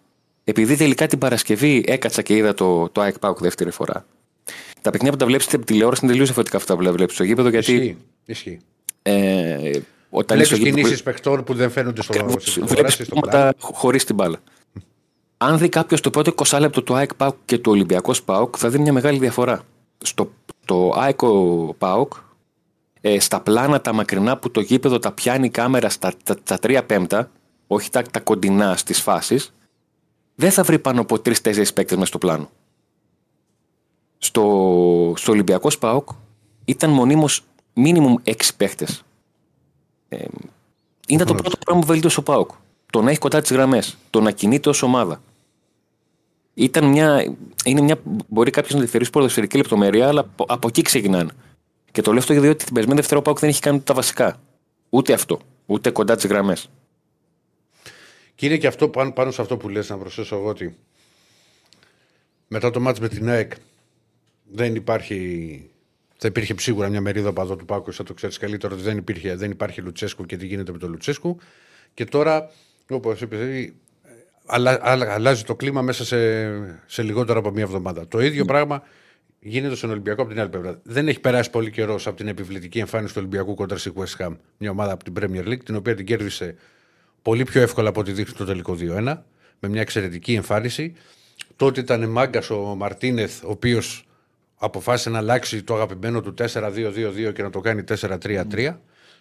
επειδή 0.43 0.75
τελικά 0.75 1.07
την 1.07 1.19
Παρασκευή 1.19 1.83
έκατσα 1.87 2.21
και 2.21 2.35
είδα 2.35 2.53
το, 2.53 2.89
το 2.89 3.01
ΑΕΚ 3.01 3.19
Πάουκ 3.19 3.39
δεύτερη 3.39 3.71
φορά. 3.71 4.05
Τα 4.81 4.89
παιχνίδια 4.89 5.11
που 5.11 5.17
τα 5.17 5.25
βλέπεις 5.25 5.45
στην 5.45 5.63
τηλεόραση 5.63 5.99
είναι 6.03 6.11
τελείως 6.11 6.27
διαφορετικά 6.27 6.57
αυτά 6.57 6.75
που 6.77 6.83
τα 6.83 6.91
βλέπεις 6.91 7.13
στο 7.15 7.23
γήπεδο, 7.23 7.49
γιατί 7.49 7.73
Ισχύει. 7.73 7.97
Ισχύει. 8.25 8.59
ε, 9.01 9.71
όταν 10.09 10.39
είσαι 10.39 10.45
Βλέπει 10.45 10.45
στο 10.45 10.55
γήπεδο- 10.55 10.75
κινήσεις 10.75 11.03
παιχτών 11.03 11.43
που 11.43 11.53
δεν 11.53 11.69
φαίνονται 11.71 12.01
στο 12.01 12.13
Ακριβώς. 12.13 12.33
στην 12.43 12.53
Βλέπεις 12.53 12.69
τηλεόραση, 12.95 13.03
στο 13.03 13.15
πλάνο. 13.15 13.27
πράγματα 13.37 13.57
χωρίς 13.77 14.03
την 14.03 14.15
μπάλα. 14.15 14.37
Αν 15.41 15.57
δει 15.57 15.69
κάποιος 15.69 16.01
το 16.01 16.09
πρώτο 16.09 16.33
20 16.35 16.59
λεπτό 16.59 16.83
του 16.83 16.95
ΑΕΚ 16.95 17.15
ΠΑΟΚ 17.15 17.35
και 17.45 17.57
του 17.57 17.71
Ολυμπιακού 17.71 18.13
ΠΑΟΚ, 18.25 18.55
θα 18.57 18.69
δει 18.69 18.79
μια 18.79 18.93
μεγάλη 18.93 19.19
διαφορά. 19.19 19.61
Στο 19.97 20.31
το 20.65 20.91
ΑΕΚ 20.95 21.19
ΠΑΟΚ, 21.77 22.13
ε, 23.01 23.19
στα 23.19 23.39
πλάνα 23.41 23.81
τα 23.81 23.93
μακρινά 23.93 24.37
που 24.37 24.51
το 24.51 24.59
γήπεδο 24.59 24.99
τα 24.99 25.11
πιάνει 25.11 25.45
η 25.45 25.49
κάμερα 25.49 25.89
στα, 25.89 26.13
τα, 26.23 26.35
τα 26.43 26.59
3 26.61 26.81
πέμπτα, 26.85 27.31
όχι 27.67 27.89
τα, 27.89 28.01
τα 28.01 28.19
κοντινά 28.19 28.75
στις 28.75 29.01
φάσεις, 29.01 29.53
δεν 30.35 30.51
θα 30.51 30.63
βρει 30.63 30.79
πάνω 30.79 31.01
από 31.01 31.15
3-4 31.15 31.33
παίκτες 31.73 31.91
μέσα 31.91 32.05
στο 32.05 32.17
πλάνο. 32.17 32.49
Στο, 34.17 35.13
στο 35.15 35.31
Ολυμπιακός 35.31 35.77
ΠΑΟΚ 35.77 36.09
ήταν 36.65 36.89
μονίμως 36.89 37.43
μίνιμουμ 37.73 38.15
6 38.23 38.33
παίκτες. 38.57 39.03
Ε, 40.09 40.25
ήταν 41.07 41.27
το 41.27 41.33
πρώτο 41.33 41.57
πράγμα 41.57 41.81
που 41.81 41.87
βελτίωσε 41.87 42.19
ο 42.19 42.23
ΠΑΟΚ. 42.23 42.49
Το 42.91 43.01
να 43.01 43.09
έχει 43.09 43.19
κοντά 43.19 43.41
τις 43.41 43.51
γραμμές. 43.51 43.97
Το 44.09 44.21
να 44.21 44.31
κινείται 44.31 44.69
ως 44.69 44.81
ομάδα. 44.81 45.21
Ήταν 46.63 46.85
μια, 46.85 47.35
είναι 47.65 47.81
μια, 47.81 47.99
μπορεί 48.27 48.51
κάποιος 48.51 48.73
να 48.73 48.81
τη 48.81 48.87
θεωρήσει 48.87 49.11
ποδοσφαιρική 49.11 49.57
λεπτομέρεια, 49.57 50.07
αλλά 50.07 50.19
από, 50.19 50.45
από 50.47 50.67
εκεί 50.67 50.81
ξεκινάνε. 50.81 51.31
Και 51.91 52.01
το 52.01 52.11
λέω 52.11 52.19
αυτό 52.19 52.39
διότι 52.39 52.65
την 52.65 52.73
περσμένη 52.73 52.99
Δευτέρα 52.99 53.19
ο 53.19 53.23
Πάουκ 53.23 53.39
δεν 53.39 53.49
έχει 53.49 53.61
κάνει 53.61 53.79
τα 53.79 53.93
βασικά. 53.93 54.41
Ούτε 54.89 55.13
αυτό. 55.13 55.39
Ούτε 55.65 55.89
κοντά 55.89 56.15
τις 56.15 56.25
γραμμές. 56.25 56.69
Και 58.35 58.45
είναι 58.45 58.57
και 58.57 58.67
αυτό 58.67 58.89
πάνω, 58.89 59.11
πάνω 59.11 59.31
σε 59.31 59.41
αυτό 59.41 59.57
που 59.57 59.69
λες 59.69 59.89
να 59.89 59.97
προσθέσω 59.97 60.35
εγώ 60.35 60.47
ότι 60.47 60.77
μετά 62.47 62.69
το 62.69 62.79
μάτς 62.79 62.99
με 62.99 63.07
την 63.07 63.29
ΑΕΚ 63.29 63.51
δεν 64.51 64.75
υπάρχει 64.75 65.69
θα 66.21 66.27
υπήρχε 66.27 66.55
σίγουρα 66.57 66.89
μια 66.89 67.01
μερίδα 67.01 67.33
παδό 67.33 67.55
του 67.55 67.65
Πάκου, 67.65 67.93
θα 67.93 68.03
το 68.03 68.13
ξέρεις 68.13 68.37
καλύτερο 68.37 68.73
ότι 68.75 68.83
δεν, 68.83 68.97
υπήρχε, 68.97 69.35
δεν 69.35 69.51
υπάρχει 69.51 69.81
Λουτσέσκου 69.81 70.25
και 70.25 70.37
τι 70.37 70.45
γίνεται 70.45 70.71
με 70.71 70.77
τον 70.77 70.89
Λουτσέσκου. 70.89 71.37
Και 71.93 72.05
τώρα, 72.05 72.51
όπως 72.89 73.21
είπες, 73.21 73.71
αλλα, 74.49 74.79
αλλα, 74.81 75.13
αλλάζει 75.13 75.43
το 75.43 75.55
κλίμα 75.55 75.81
μέσα 75.81 76.05
σε, 76.05 76.17
σε 76.85 77.03
λιγότερο 77.03 77.39
από 77.39 77.51
μία 77.51 77.63
εβδομάδα. 77.63 78.07
Το 78.07 78.19
ίδιο 78.19 78.45
πράγμα 78.45 78.83
γίνεται 79.39 79.75
στον 79.75 79.89
Ολυμπιακό 79.89 80.21
από 80.21 80.29
την 80.31 80.39
άλλη 80.39 80.49
πλευρά. 80.49 80.79
Δεν 80.83 81.07
έχει 81.07 81.19
περάσει 81.19 81.49
πολύ 81.49 81.71
καιρός 81.71 82.07
από 82.07 82.17
την 82.17 82.27
επιβλητική 82.27 82.79
εμφάνιση 82.79 83.13
του 83.13 83.19
Ολυμπιακού 83.19 83.53
κοντά 83.53 83.77
στη 83.77 83.91
West 83.95 84.25
Ham, 84.25 84.35
μια 84.57 84.69
ομάδα 84.71 84.91
από 84.91 85.03
την 85.03 85.13
Premier 85.19 85.47
League, 85.47 85.63
την 85.65 85.75
οποία 85.75 85.95
την 85.95 86.05
κέρδισε 86.05 86.55
πολύ 87.21 87.43
πιο 87.43 87.61
εύκολα 87.61 87.89
από 87.89 87.99
ό,τι 87.99 88.11
δείχνει 88.11 88.33
το 88.33 88.45
τελικό 88.45 88.77
2-1, 88.79 89.17
με 89.59 89.69
μια 89.69 89.81
εξαιρετική 89.81 90.33
εμφάνιση. 90.33 90.93
Τότε 91.55 91.79
ήταν 91.79 92.09
μάγκας 92.09 92.49
ο 92.49 92.75
Μαρτίνεθ, 92.77 93.43
ο 93.43 93.49
οποίος 93.49 94.07
αποφάσισε 94.55 95.09
να 95.09 95.17
αλλάξει 95.17 95.63
το 95.63 95.75
αγαπημένο 95.75 96.21
του 96.21 96.33
4-2-2-2 96.37 97.31
και 97.33 97.41
να 97.41 97.49
το 97.49 97.59
κάνει 97.59 97.83
4-3-3. 98.01 98.75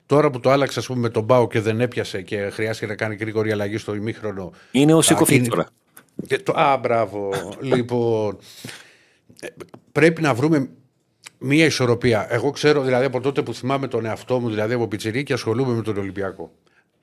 Τώρα 0.08 0.30
που 0.30 0.40
το 0.40 0.50
άλλαξες, 0.50 0.76
ας 0.76 0.86
πούμε, 0.86 1.00
με 1.00 1.08
τον 1.08 1.24
Μπάου 1.24 1.46
και 1.46 1.60
δεν 1.60 1.80
έπιασε 1.80 2.22
και 2.22 2.50
χρειάστηκε 2.50 2.86
να 2.86 2.94
κάνει 2.94 3.14
γρήγορη 3.14 3.52
αλλαγή 3.52 3.76
στο 3.76 3.94
ημίχρονο. 3.94 4.52
Είναι 4.70 4.94
ο 4.94 5.02
Σίκοφιτ 5.02 5.48
τώρα. 5.48 5.66
το, 6.42 6.52
α, 6.52 6.76
μπράβο. 6.76 7.30
λοιπόν, 7.60 8.38
ε, 9.40 9.46
πρέπει 9.92 10.22
να 10.22 10.34
βρούμε 10.34 10.68
μία 11.38 11.64
ισορροπία. 11.64 12.26
Εγώ 12.30 12.50
ξέρω, 12.50 12.82
δηλαδή, 12.82 13.04
από 13.04 13.20
τότε 13.20 13.42
που 13.42 13.54
θυμάμαι 13.54 13.88
τον 13.88 14.04
εαυτό 14.04 14.40
μου, 14.40 14.48
δηλαδή 14.48 14.74
από 14.74 14.88
πιτσιρί 14.88 15.22
και 15.22 15.32
ασχολούμαι 15.32 15.74
με 15.74 15.82
τον 15.82 15.96
Ολυμπιακό. 15.96 16.50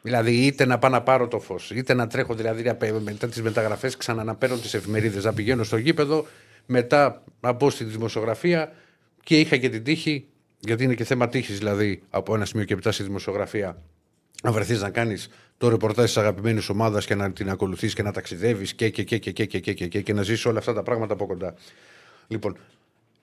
Δηλαδή, 0.02 0.32
είτε 0.32 0.66
να 0.66 0.78
πάω 0.78 0.92
να 0.92 1.02
πάρω 1.02 1.28
το 1.28 1.40
φως, 1.40 1.72
είτε 1.72 1.94
να 1.94 2.08
τρέχω 2.08 2.34
δηλαδή 2.34 2.72
μετά 3.04 3.28
τι 3.28 3.42
μεταγραφές, 3.42 3.98
ξανά 3.98 4.24
να 4.24 4.36
παίρνω 4.36 4.58
τις 4.58 4.74
εφημερίδες, 4.74 5.24
να 5.24 5.34
πηγαίνω 5.34 5.64
στο 5.64 5.78
γήπεδο, 5.78 6.26
μετά 6.66 7.24
να 7.40 7.52
μπω 7.52 7.70
στη 7.70 7.84
δημοσιογραφία 7.84 8.72
και 9.24 9.40
είχα 9.40 9.58
και 9.58 9.70
την 9.70 9.84
τύχη, 9.84 10.26
γιατί 10.60 10.84
είναι 10.84 10.94
και 10.94 11.04
θέμα 11.04 11.30
τύχης 11.30 11.58
δηλαδή 11.58 12.02
από 12.10 12.36
ένα 12.36 12.46
σημείο 12.46 12.66
και 12.66 12.76
μετά 12.76 12.92
στη 12.92 13.04
δημοσιογραφία, 13.04 13.82
να 14.44 14.52
βρεθείς 14.52 14.82
να 14.82 14.90
κάνεις 14.90 15.30
το 15.58 15.70
ρεπορτάζ 15.70 16.06
της 16.06 16.18
αγαπημένης 16.18 16.70
ομάδας 16.70 17.06
και 17.06 17.16
να 17.16 17.32
την 17.32 17.50
ακολουθείς 17.50 17.94
και 17.94 18.04
να 18.04 18.12
ταξιδεύεις 18.12 18.74
και, 18.74 18.90
και, 18.90 19.04
και, 19.04 19.18
και, 19.18 19.32
και, 19.32 19.46
και, 19.46 19.60
και, 19.60 19.74
και, 19.74 19.88
και, 19.88 20.02
και 20.02 20.14
να 20.14 20.22
ζήσει 20.22 20.48
όλα 20.48 20.60
αυτά 20.60 20.74
τα 20.74 20.84
πράγματα 20.84 21.14
από 21.14 21.26
κοντά. 21.26 21.54
Λοιπόν, 22.28 22.58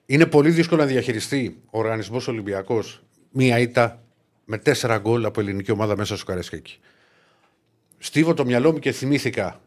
είναι 0.05 0.25
πολύ 0.25 0.49
δύσκολο 0.49 0.81
να 0.81 0.87
διαχειριστεί 0.87 1.61
ο 1.69 1.79
οργανισμός 1.79 2.27
Ολυμπιακός 2.27 3.03
μία 3.31 3.59
ήττα 3.59 4.03
με 4.45 4.57
τέσσερα 4.57 4.97
γκολ 4.97 5.25
από 5.25 5.39
ελληνική 5.39 5.71
ομάδα 5.71 5.97
μέσα 5.97 6.17
στο 6.17 6.25
Καρέσκακι. 6.25 6.79
Στίβω 7.97 8.33
το 8.33 8.45
μυαλό 8.45 8.71
μου 8.71 8.79
και 8.79 8.91
θυμήθηκα. 8.91 9.61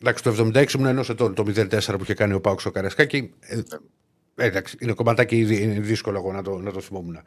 Εντάξει, 0.00 0.22
το 0.22 0.30
76 0.30 0.72
ήμουν 0.72 0.86
ενός 0.86 1.08
ετών, 1.08 1.34
το 1.34 1.44
04 1.46 1.80
που 1.84 2.02
είχε 2.02 2.14
κάνει 2.14 2.32
ο 2.32 2.40
Πάουξ 2.40 2.62
στο 2.62 2.70
Καρέσκακι. 2.70 3.34
Ε, 3.40 3.60
εντάξει, 4.36 4.76
είναι 4.80 4.92
κομματάκι, 4.92 5.38
είναι 5.38 5.80
δύσκολο 5.80 6.18
εγώ 6.18 6.32
να 6.32 6.42
το, 6.42 6.56
να 6.56 6.72
το 6.72 6.80
θυμόμουν. 6.80 7.18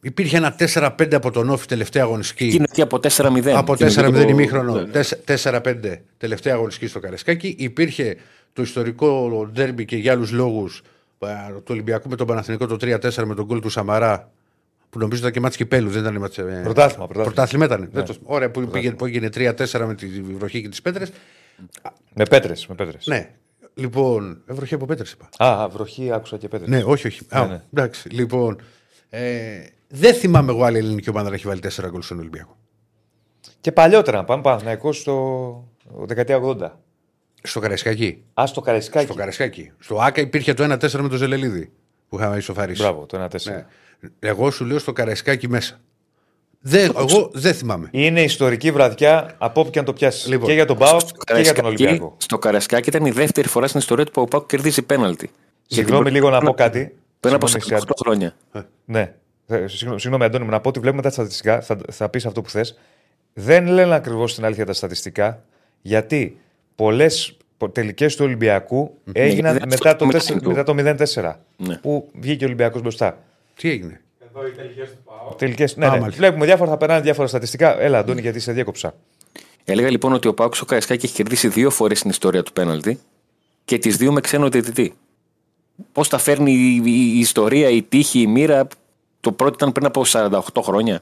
Υπήρχε 0.00 0.36
ένα 0.36 0.56
4-5 0.58 1.14
από 1.14 1.30
τον 1.30 1.50
Όφη 1.50 1.66
τελευταία 1.66 2.02
αγωνιστική. 2.02 2.48
Και 2.48 2.54
είναι 2.54 2.66
και 2.72 2.82
από 2.82 2.98
4-0. 3.02 3.48
Από 3.48 3.74
4-0 3.78 4.26
ημίχρονο. 4.28 4.88
4-5 5.26 5.98
τελευταία 6.16 6.54
αγωνιστική 6.54 6.86
στο 6.86 7.00
Καρεσκάκι. 7.00 7.54
Υπήρχε 7.58 8.16
το 8.52 8.62
ιστορικό 8.62 9.48
ντέρμπι 9.52 9.84
και 9.84 9.96
για 9.96 10.12
άλλους 10.12 10.30
λόγους 10.30 10.82
του 11.54 11.64
Ολυμπιακού 11.68 12.08
με 12.08 12.16
τον 12.16 12.26
Παναθηνικό 12.26 12.66
το 12.66 12.76
3-4 12.80 13.24
με 13.24 13.34
τον 13.34 13.44
γκολ 13.44 13.60
του 13.60 13.68
Σαμαρά. 13.68 14.30
Που 14.90 14.98
νομίζω 15.00 15.20
ήταν 15.20 15.32
και 15.32 15.40
μάτς 15.40 15.56
κυπέλου, 15.56 15.90
δεν 15.90 16.02
ήταν 16.02 16.16
μάτς... 16.16 16.34
Πρωτάθλημα. 16.34 16.62
πρωτάθλημα. 16.62 17.22
Πρωτάθλημα 17.24 17.64
ήταν. 17.64 17.88
Ναι. 17.92 18.02
Ωραία, 18.22 18.50
που, 18.50 18.68
πήγε, 18.68 18.90
που 18.90 19.06
έγινε 19.06 19.28
3-4 19.34 19.84
με 19.86 19.94
τη 19.94 20.06
βροχή 20.20 20.62
και 20.62 20.68
τις 20.68 20.82
πέτρες. 20.82 21.12
Με 22.14 22.24
πέτρες. 22.24 22.66
Με 22.66 22.74
πέτρες. 22.74 23.06
Ναι. 23.06 23.30
Λοιπόν, 23.74 24.42
ε, 24.46 24.52
βροχή 24.52 24.74
από 24.74 24.86
πέτρες 24.86 25.12
είπα. 25.12 25.28
Α, 25.44 25.68
βροχή 25.68 26.12
άκουσα 26.12 26.36
και 26.36 26.48
πέτρες. 26.48 26.68
Ναι, 26.68 26.82
όχι, 26.84 27.06
όχι. 27.06 27.26
Ναι, 27.32 27.38
Α, 27.40 27.46
ναι. 27.46 27.62
Εντάξει, 27.72 28.08
λοιπόν. 28.08 28.60
Ε, 29.10 29.66
δεν 29.88 30.14
θυμάμαι 30.14 30.52
εγώ 30.52 30.64
άλλη 30.64 30.78
ελληνική 30.78 31.10
ομάδα 31.10 31.28
να 31.28 31.34
έχει 31.34 31.46
βάλει 31.46 31.60
4 31.60 31.88
γκολ 31.88 32.02
στον 32.02 32.18
Ολυμπιακό. 32.18 32.56
Και 33.60 33.72
παλιότερα 33.72 34.16
να 34.16 34.24
πάμε 34.24 34.42
Παναθηναϊκό 34.42 34.92
στο 34.92 35.68
δεκαετία 35.96 36.40
80. 36.42 36.70
Στο 37.42 37.60
Καραϊσκάκι. 37.60 38.24
Α, 38.40 38.46
στο 38.46 38.60
Καραϊσκάκι. 38.60 39.04
Στο 39.04 39.14
Καραϊσκάκι. 39.14 39.72
Στο 39.78 39.96
Άκα 39.96 40.20
υπήρχε 40.20 40.54
το 40.54 40.64
1-4 40.64 41.00
με 41.00 41.08
το 41.08 41.16
Ζελελίδη 41.16 41.72
που 42.08 42.18
είχαμε 42.18 42.36
ισοφαρίσει. 42.36 42.82
Μπράβο, 42.82 43.06
το 43.06 43.24
1-4. 43.24 43.44
Ναι. 43.44 43.64
Εγώ 44.18 44.50
σου 44.50 44.64
λέω 44.64 44.78
στο 44.78 44.92
Καραϊσκάκι 44.92 45.48
μέσα. 45.48 45.80
Δεν, 46.66 46.92
εγώ 46.98 47.30
δεν 47.32 47.54
θυμάμαι. 47.54 47.88
Είναι 47.90 48.22
ιστορική 48.22 48.70
βραδιά 48.70 49.34
από 49.38 49.60
όπου 49.60 49.70
και 49.70 49.78
αν 49.78 49.84
το 49.84 49.92
πιάσεις. 49.92 50.26
Λοιπόν, 50.26 50.46
και 50.46 50.54
για 50.54 50.64
τον 50.64 50.78
Πάο 50.78 50.96
και 51.24 51.40
για 51.40 51.52
τον 51.52 51.64
Ολυμπιακό. 51.64 52.16
Στο 52.16 52.38
Καραϊσκάκι 52.38 52.88
ήταν 52.88 53.04
η 53.04 53.10
δεύτερη 53.10 53.48
φορά 53.48 53.66
στην 53.66 53.80
ιστορία 53.80 54.04
του 54.04 54.10
που 54.10 54.20
ο 54.20 54.24
Πάο 54.24 54.46
κερδίζει 54.46 54.82
πέναλτι. 54.82 55.30
Συγγνώμη 55.66 56.10
λίγο 56.10 56.30
να 56.30 56.40
πω 56.40 56.54
κάτι. 56.54 56.94
Πριν 57.20 57.34
από 57.34 57.46
48 57.68 57.78
χρόνια. 58.00 58.34
Ναι. 58.84 59.14
Ε, 59.46 59.66
συγγνώμη, 59.66 60.24
Αντώνη, 60.24 60.46
να 60.46 60.60
πω 60.60 60.68
ότι 60.68 60.80
βλέπουμε 60.80 61.02
τα 61.02 61.10
στατιστικά. 61.10 61.60
Θα, 61.60 61.78
θα 61.90 62.08
πεις 62.08 62.26
αυτό 62.26 62.42
που 62.42 62.50
θες. 62.50 62.78
Δεν 63.32 63.66
λένε 63.66 63.94
ακριβώς 63.94 64.34
την 64.34 64.44
αλήθεια 64.44 64.66
τα 64.66 64.72
στατιστικά. 64.72 65.44
Γιατί 65.82 66.38
πολλές 66.74 67.36
τελικές 67.72 68.16
του 68.16 68.24
Ολυμπιακού 68.24 68.98
ναι, 69.04 69.20
έγιναν 69.20 69.62
μετά 69.68 69.96
το, 69.96 70.08
4, 70.12 70.42
μετά 70.42 70.62
το 70.62 70.74
0-4. 70.78 71.34
Ναι. 71.56 71.76
Που 71.76 72.10
βγήκε 72.20 72.44
ο 72.44 72.46
Ολυμπιακός 72.46 72.80
μπροστά. 72.80 73.18
Τι 73.56 73.70
έγινε; 73.70 74.00
Εδώ 74.36 74.46
οι 74.46 74.50
τελικές 74.50 74.90
του 74.90 74.96
ΠΑΟ. 75.04 75.34
Τελικές, 75.34 75.76
ναι, 75.76 75.88
ναι. 75.88 76.08
Βλέπουμε 76.08 76.44
διάφορα, 76.44 76.70
θα 76.70 76.76
περνάνε 76.76 77.00
διάφορα 77.00 77.28
στατιστικά. 77.28 77.80
Έλα, 77.80 77.98
Αντώνη, 77.98 78.20
γιατί 78.20 78.40
σε 78.40 78.52
διέκοψα. 78.52 78.94
Έλεγα 79.64 79.90
λοιπόν 79.90 80.12
ότι 80.12 80.28
ο 80.28 80.34
Πάουξ 80.34 80.60
ο 80.60 80.64
Καραϊσκάκη 80.64 81.06
έχει 81.06 81.14
κερδίσει 81.14 81.48
δύο 81.48 81.70
φορές 81.70 81.98
στην 81.98 82.10
ιστορία 82.10 82.42
του 82.42 82.52
πέναλτι 82.52 83.00
και 83.64 83.78
τις 83.78 83.96
δύο 83.96 84.12
με 84.12 84.20
ξένο 84.20 84.48
διαιτητή. 84.48 84.94
Πώς 85.92 86.08
τα 86.08 86.18
φέρνει 86.18 86.52
η, 86.52 86.82
η, 86.84 87.12
η, 87.14 87.18
ιστορία, 87.18 87.68
η 87.68 87.82
τύχη, 87.82 88.20
η 88.20 88.26
μοίρα; 88.26 88.66
Το 89.20 89.32
πρώτο 89.32 89.54
ήταν 89.54 89.72
πριν 89.72 89.86
από 89.86 90.02
48 90.06 90.40
χρόνια. 90.62 91.00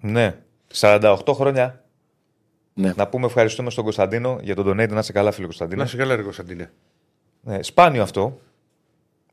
Ναι. 0.00 0.36
48 0.74 1.16
χρόνια. 1.30 1.84
Ναι. 2.74 2.92
Να 2.96 3.08
πούμε 3.08 3.26
ευχαριστούμε 3.26 3.70
στον 3.70 3.84
Κωνσταντίνο 3.84 4.38
για 4.42 4.54
τον 4.54 4.68
donate. 4.68 4.88
Να 4.88 4.98
είσαι 4.98 5.12
καλά, 5.12 5.30
φίλο 5.30 5.46
Κωνσταντίνο. 5.46 5.80
Να 5.80 5.86
είσαι 5.86 5.96
καλά, 5.96 6.16
ρε 6.16 6.22
Κωνσταντίνε. 6.22 6.70
Ναι, 7.40 7.62
σπάνιο 7.62 8.02
αυτό. 8.02 8.40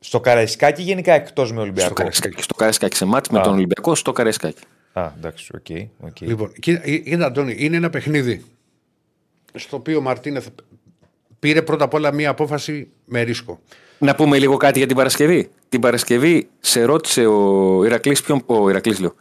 Στο 0.00 0.20
Καραϊσκάκι 0.20 0.82
γενικά 0.82 1.12
εκτός 1.12 1.52
με 1.52 1.60
Ολυμπιακό. 1.60 1.86
Στο 1.86 1.94
Καραϊσκάκι, 1.94 2.42
στο 2.42 2.54
Καραϊσκάκι 2.54 2.96
σε 2.96 3.04
ματς 3.04 3.28
με 3.28 3.40
τον 3.40 3.52
Ολυμπιακό, 3.52 3.94
στο 3.94 4.12
Καραϊσκάκι. 4.12 4.62
Α, 4.92 5.10
εντάξει, 5.16 5.50
ok. 5.54 5.64
Okay, 5.68 6.06
okay. 6.06 6.26
Λοιπόν, 6.26 6.52
κοίτα, 6.52 7.26
Αντώνη, 7.26 7.54
είναι 7.58 7.76
ένα 7.76 7.90
παιχνίδι 7.90 8.44
στο 9.54 9.76
οποίο 9.76 9.98
ο 9.98 10.00
Μαρτίνεθ 10.00 10.46
πήρε 11.38 11.62
πρώτα 11.62 11.84
απ' 11.84 11.94
όλα 11.94 12.12
μία 12.12 12.30
απόφαση 12.30 12.88
με 13.04 13.22
ρίσκο. 13.22 13.60
Να 13.98 14.14
πούμε 14.14 14.38
λίγο 14.38 14.56
κάτι 14.56 14.78
για 14.78 14.86
την 14.86 14.96
Παρασκευή. 14.96 15.50
Την 15.68 15.80
Παρασκευή 15.80 16.48
σε 16.60 16.82
ρώτησε 16.82 17.26
ο 17.26 17.84
Ηρακλής 17.84 18.22
ποιον. 18.22 18.42
Ο 18.46 18.68
Ηρακλής 18.68 19.00
λέω. 19.00 19.14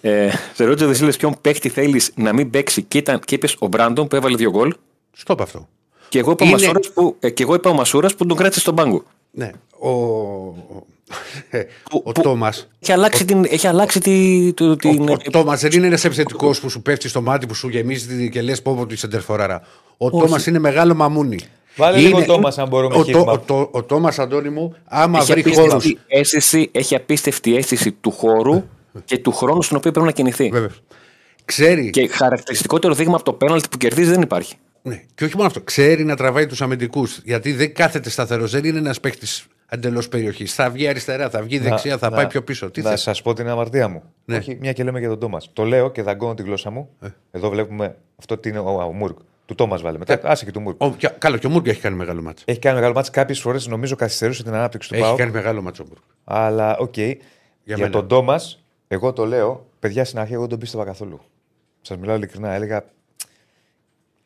Ε, 0.00 0.30
σε 0.54 0.64
ρώτησε 0.64 0.84
ο 0.84 0.88
Δεσίλε 0.88 1.12
ποιον 1.12 1.36
παίχτη 1.40 1.68
θέλεις 1.68 2.12
να 2.16 2.32
μην 2.32 2.50
παίξει 2.50 2.82
και, 2.82 2.98
ήταν, 2.98 3.20
και 3.20 3.34
είπες 3.34 3.56
ο 3.58 3.66
Μπράντον 3.66 4.08
που 4.08 4.16
έβαλε 4.16 4.36
δύο 4.36 4.50
γκολ. 4.50 4.74
Στο 5.12 5.36
αυτό. 5.38 5.68
Και 6.08 6.18
εγώ 6.18 6.30
είπα, 6.30 6.44
Είναι... 6.44 6.72
που, 6.94 7.16
ε, 7.20 7.30
και 7.30 7.42
εγώ 7.42 7.54
είπα 7.54 7.70
ο 7.70 7.74
Μασούρας 7.74 8.14
που 8.14 8.26
τον 8.26 8.36
κράτησε 8.36 8.60
στον 8.60 8.74
πάγκο. 8.74 9.04
Ναι. 9.34 9.50
Ο, 9.78 9.88
ο 12.02 12.12
Τόμας. 12.12 12.68
Έχει 12.80 12.92
αλλάξει, 12.92 13.24
την, 13.24 13.44
έχει 13.48 13.66
αλλάξει 13.66 14.00
τη, 14.00 14.52
το, 14.52 14.76
την. 14.76 15.08
Ο, 15.08 15.12
ο 15.12 15.30
Τόμας 15.30 15.60
δεν 15.60 15.72
είναι 15.72 15.86
ένας 15.86 16.04
επιθετικός 16.04 16.60
που 16.60 16.70
σου 16.70 16.82
πέφτει 16.82 17.08
στο 17.08 17.22
μάτι, 17.22 17.46
που 17.46 17.54
σου 17.54 17.68
γεμίζει 17.68 18.28
και 18.28 18.42
λες 18.42 18.62
πω 18.62 18.86
τη 18.86 18.96
σεντερφοράρα. 18.96 19.62
Ο 19.96 20.10
Τόμας 20.10 20.46
είναι 20.46 20.58
μεγάλο 20.58 20.94
μαμούνι. 20.94 21.38
Βάλε 21.76 21.98
είναι... 21.98 22.08
λίγο 22.08 22.24
Τόμας, 22.24 22.58
αν 22.58 22.68
μπορούμε 22.68 22.96
ο, 22.96 23.04
το, 23.04 23.18
ο, 23.48 23.54
ο, 23.54 23.68
ο 23.70 23.82
Τόμας, 23.82 24.18
Αντώνη 24.18 24.48
μου, 24.48 24.76
άμα 24.84 25.18
έχει 25.18 25.32
βρει 25.32 25.54
χώρο. 25.54 25.80
Έχει 26.72 26.94
απίστευτη 26.94 27.56
αίσθηση 27.56 27.92
του 27.92 28.10
χώρου 28.10 28.62
και 29.04 29.18
του 29.18 29.32
χρόνου 29.32 29.62
στον 29.62 29.76
οποίο 29.76 29.90
πρέπει 29.90 30.06
να 30.06 30.12
κινηθεί. 30.12 30.48
Βέβαια. 30.48 30.70
Ξέρει. 31.44 31.90
Και 31.90 32.08
χαρακτηριστικότερο 32.08 32.94
δείγμα 32.94 33.14
από 33.14 33.24
το 33.24 33.32
πέναλτι 33.32 33.68
που 33.68 33.78
κερδίζει 33.78 34.10
δεν 34.10 34.22
υπάρχει. 34.22 34.54
Ναι. 34.86 35.02
Και 35.14 35.24
όχι 35.24 35.34
μόνο 35.34 35.46
αυτό. 35.46 35.60
Ξέρει 35.60 36.04
να 36.04 36.16
τραβάει 36.16 36.46
τους 36.46 36.62
αμυντικούς. 36.62 37.20
Γιατί 37.24 37.52
δεν 37.52 37.74
κάθεται 37.74 38.10
σταθερός. 38.10 38.50
Δεν 38.50 38.64
είναι 38.64 38.78
ένας 38.78 39.00
παίχτης 39.00 39.26
εντελώς 39.68 40.08
περιοχής. 40.08 40.54
Θα 40.54 40.70
βγει 40.70 40.88
αριστερά, 40.88 41.30
θα 41.30 41.42
βγει 41.42 41.58
δεξιά, 41.58 41.98
θα 41.98 42.10
να, 42.10 42.16
πάει 42.16 42.26
πιο 42.26 42.42
πίσω. 42.42 42.70
Τι 42.70 42.82
να 42.82 42.96
σας 42.96 43.22
πω 43.22 43.32
την 43.32 43.48
αμαρτία 43.48 43.88
μου. 43.88 44.02
Ναι. 44.24 44.36
Όχι, 44.36 44.56
μια 44.60 44.72
και 44.72 44.84
λέμε 44.84 44.98
για 44.98 45.08
τον 45.08 45.18
Τόμας. 45.18 45.50
Το 45.52 45.64
λέω 45.64 45.90
και 45.90 46.02
δαγκώνω 46.02 46.34
τη 46.34 46.42
γλώσσα 46.42 46.70
μου. 46.70 46.88
Ε. 47.00 47.08
Εδώ 47.30 47.50
βλέπουμε 47.50 47.96
αυτό 48.18 48.38
τι 48.38 48.48
είναι 48.48 48.58
ο, 48.58 48.82
ο 48.82 48.92
Μούρκ. 48.92 49.18
Του 49.46 49.54
Τόμας 49.54 49.82
βάλε 49.82 49.98
μετά. 49.98 50.12
Ε, 50.12 50.20
άσε 50.22 50.44
και 50.44 50.50
του 50.50 50.60
Μούρκ. 50.60 50.82
Ο, 50.82 50.94
καλό, 51.18 51.36
και 51.36 51.46
ο 51.46 51.50
Μούρκ 51.50 51.66
έχει 51.66 51.80
κάνει 51.80 51.96
μεγάλο 51.96 52.22
ματς. 52.22 52.44
Έχει 52.46 52.58
κάνει 52.58 52.76
μεγάλο 52.76 52.94
ματς. 52.94 53.10
Κάποιες 53.14 53.40
φορές 53.40 53.66
νομίζω 53.66 53.96
καθυστερούσε 53.96 54.42
την 54.42 54.54
ανάπτυξη 54.54 54.88
του 54.88 54.98
ΠΑΟΚ. 54.98 55.08
Έχει 55.08 55.16
κάνει 55.18 55.30
μεγάλο 55.30 55.62
ματς 55.62 55.82
ο 55.82 55.86
Μούρκ. 55.88 56.02
Αλλά 56.24 56.76
ok. 56.76 56.94
Okay. 56.96 57.14
Για, 57.64 57.76
για 57.76 57.90
τον 57.90 58.08
Τόμας, 58.08 58.64
εγώ 58.88 59.12
το 59.12 59.26
λέω, 59.26 59.66
παιδιά 59.78 60.04
στην 60.04 60.18
αρχή 60.18 60.32
εγώ 60.32 60.40
δεν 60.40 60.50
τον 60.50 60.58
πίστευα 60.58 60.84
καθόλου. 60.84 61.20
Σας 61.80 61.96
μιλάω 61.96 62.16
ειλικρινά. 62.16 62.52
Έλεγα 62.52 62.84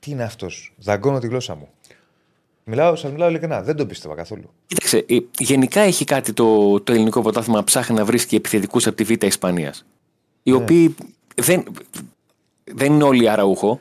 τι 0.00 0.10
είναι 0.10 0.22
αυτός; 0.22 0.72
Δαγκώνω 0.78 1.18
τη 1.18 1.26
γλώσσα 1.26 1.54
μου. 1.54 1.68
Μιλάω, 2.64 2.96
σας 2.96 3.10
μιλάω 3.10 3.28
ειλικρινά. 3.28 3.62
Δεν 3.62 3.76
τον 3.76 3.86
πίστευα 3.86 4.14
καθόλου. 4.14 4.50
Κοίταξε, 4.66 5.04
ε, 5.08 5.18
γενικά 5.38 5.80
έχει 5.80 6.04
κάτι 6.04 6.32
το, 6.32 6.80
το 6.80 6.92
ελληνικό 6.92 7.22
πρωτάθλημα 7.22 7.64
ψάχνει 7.64 7.96
να 7.96 8.04
βρίσκει 8.04 8.34
επιθετικούς 8.34 8.86
από 8.86 8.96
τη 8.96 9.04
Β' 9.04 9.22
Ισπανίας. 9.22 9.84
Οι 10.42 10.52
οποίοι 10.52 10.94
δεν, 11.34 11.64
δεν 12.64 12.92
είναι 12.92 13.04
όλοι 13.04 13.28
αραούχο. 13.28 13.80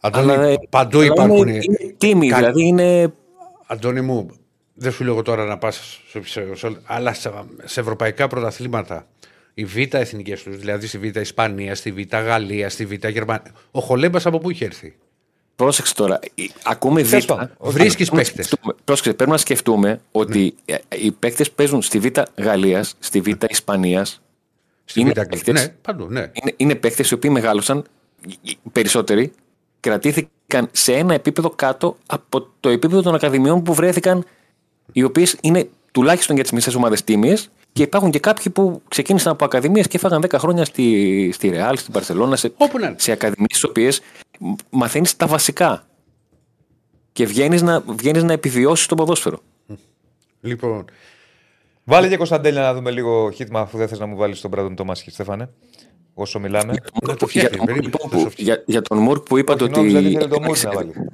Αντώνη, 0.00 0.32
αλλά, 0.32 0.54
παντού 0.70 0.98
αλλά 0.98 1.06
υπάρχουν. 1.06 1.48
Είναι, 1.48 1.58
είναι 1.62 1.94
τίμοι, 1.98 2.28
κα- 2.28 2.36
δηλαδή 2.36 2.66
είναι. 2.66 3.12
Αντώνη 3.66 4.00
μου, 4.00 4.30
δεν 4.74 4.92
σου 4.92 5.04
λέω 5.04 5.12
εγώ 5.12 5.22
τώρα 5.22 5.44
να 5.44 5.58
πας. 5.58 6.00
Αλλά 6.84 7.14
σε, 7.14 7.32
σε 7.64 7.80
ευρωπαϊκά 7.80 8.28
πρωταθλήματα, 8.28 9.06
οι 9.54 9.64
Β' 9.64 9.94
εθνικές 9.94 10.42
τους, 10.42 10.58
δηλαδή 10.58 10.86
στη 10.86 10.98
Β' 10.98 11.16
Ισπανία, 11.16 11.74
στη 11.74 11.92
Β' 11.92 12.16
Γαλλία, 12.16 12.68
στη 12.68 12.86
Β' 12.86 13.06
Γερμανία. 13.06 13.52
Ο 13.70 13.80
Χολέμπας 13.80 14.26
από 14.26 14.38
πού 14.38 14.50
είχε 14.50 14.64
έρθει; 14.64 14.96
Πρόσεξε 15.56 15.94
τώρα. 15.94 16.18
ε, 16.34 16.42
Ακούμε 16.64 17.02
Β. 17.02 17.08
Τέλος 17.10 17.24
πάντων. 17.24 17.50
Βρίσκεις 17.60 17.94
Πρέπει 18.10 18.10
να 18.10 18.16
παίχτε. 18.16 18.42
σκεφτούμε- 18.42 18.76
Πρόσεξε, 18.84 19.12
πρέπει 19.14 19.30
να 19.30 19.36
σκεφτούμε 19.36 20.00
ότι 20.12 20.54
ε, 20.64 20.74
οι 20.98 21.10
παίκτες 21.12 21.50
παίζουν 21.50 21.82
στη 21.82 21.98
Β' 21.98 22.18
Γαλλίας, 22.36 22.94
στη 22.98 23.20
Β' 23.20 23.44
Ισπανίας. 23.50 24.20
Στη 24.84 25.00
είναι 25.00 25.10
Β' 25.12 25.18
Αγγλία. 25.18 25.42
παίκτες. 25.44 25.62
Ναι, 25.66 25.72
παντού, 25.82 26.06
ναι. 26.10 26.20
Είναι, 26.20 26.54
είναι 26.56 26.74
παίκτες 26.74 27.10
οι 27.10 27.14
οποίοι 27.14 27.30
μεγάλωσαν, 27.32 27.84
οι 28.42 28.56
περισσότεροι, 28.72 29.32
κρατήθηκαν 29.80 30.68
σε 30.72 30.92
ένα 30.94 31.14
επίπεδο 31.14 31.50
κάτω 31.50 31.96
από 32.06 32.48
το 32.60 32.68
επίπεδο 32.68 33.02
των 33.02 33.14
ακαδημιών 33.14 33.62
που 33.62 33.74
βρέθηκαν, 33.74 34.24
οι 34.92 35.02
οποίες 35.02 35.36
είναι 35.40 35.68
τουλάχιστον 35.92 36.34
για 36.34 36.44
τις 36.44 36.52
μισές 36.52 36.74
ομάδες 36.74 37.04
τίμιες. 37.04 37.50
Και 37.72 37.82
υπάρχουν 37.82 38.10
και 38.10 38.18
κάποιοι 38.18 38.52
που 38.52 38.82
ξεκίνησαν 38.88 39.32
από 39.32 39.44
ακαδημίες 39.44 39.86
και 39.86 39.96
έφαγαν 39.96 40.22
10 40.30 40.34
χρόνια 40.38 40.64
στη, 40.64 41.30
στη 41.32 41.48
Ρεάλ, 41.48 41.76
στην 41.78 41.92
Παρσελώνα, 41.92 42.36
σε, 42.36 42.52
Όπου 42.56 42.78
να 42.78 42.86
είναι. 42.86 42.96
σε 42.98 43.12
ακαδημίες 43.12 43.48
στις 43.50 43.64
οποίες 43.64 44.00
μαθαίνεις 44.70 45.16
τα 45.16 45.26
βασικά. 45.26 45.86
Και 47.12 47.26
βγαίνεις 47.26 47.62
να, 47.62 47.80
βγαίνεις 47.80 48.22
να 48.22 48.32
επιβιώσεις 48.32 48.86
το 48.86 48.94
ποδόσφαιρο. 48.94 49.38
Λοιπόν, 50.40 50.84
Βάλε 51.84 52.08
και 52.08 52.16
Κωνσταντέλια 52.16 52.60
να 52.60 52.74
δούμε 52.74 52.90
λίγο 52.90 53.30
χίτμα 53.30 53.60
αφού 53.60 53.76
δεν 53.78 53.88
θες 53.88 53.98
να 53.98 54.06
μου 54.06 54.16
βάλεις 54.16 54.40
τον 54.40 54.50
Μπράντον 54.50 54.74
Τόμασχη, 54.74 55.10
Στέφανε. 55.10 55.50
Όσο 56.14 56.38
μιλάμε. 56.38 56.74
Να 57.06 57.16
το 57.16 57.26
για, 57.30 57.48
φτιάχνεις, 57.48 57.56
τον 57.56 57.66
περίμενε, 57.66 57.90
Μουρκ 57.92 57.96
θα 58.02 58.08
που- 58.08 58.24
το 58.24 58.30
φτιάχνει. 58.30 58.44
για, 58.44 58.62
για 58.66 58.82
τον 58.82 58.98
Μουρκ 58.98 59.22
που 59.22 59.38
είπατε 59.38 59.62
Όχι, 59.64 59.72
ότι. 59.72 59.80
νόμιζα 59.80 59.98
ότι 59.98 60.06
ήθελε 60.08 60.26
το 60.28 60.34
έκανε 60.34 60.46
Μούρ 60.46 60.56
να 60.62 60.68
εξαιρετικό- 60.70 60.94
βάλεις. 61.04 61.12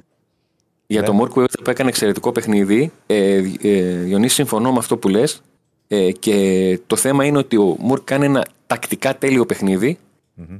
Για 0.87 0.99
Ναι. 0.99 1.05
τον 1.05 1.15
Μουρκ 1.15 1.31
που 1.33 1.39
είπατε 1.41 1.61
που 1.63 1.69
έκανε 1.69 1.89
εξαιρετικό 1.89 2.31
παιχνίδι, 2.31 2.91
ε, 3.07 3.43
ε, 3.61 3.81
Διονύσης, 3.95 4.33
συμφωνώ 4.35 4.71
με 4.71 4.77
αυτό 4.77 4.97
που 4.97 5.07
λες. 5.07 5.41
Ε, 5.87 6.11
και 6.11 6.79
το 6.87 6.95
θέμα 6.95 7.25
είναι 7.25 7.37
ότι 7.37 7.57
ο 7.57 7.75
Μουρκ 7.79 8.03
κάνει 8.03 8.25
ένα 8.25 8.45
τακτικά 8.67 9.17
τέλειο 9.17 9.45
παιχνίδι 9.45 9.97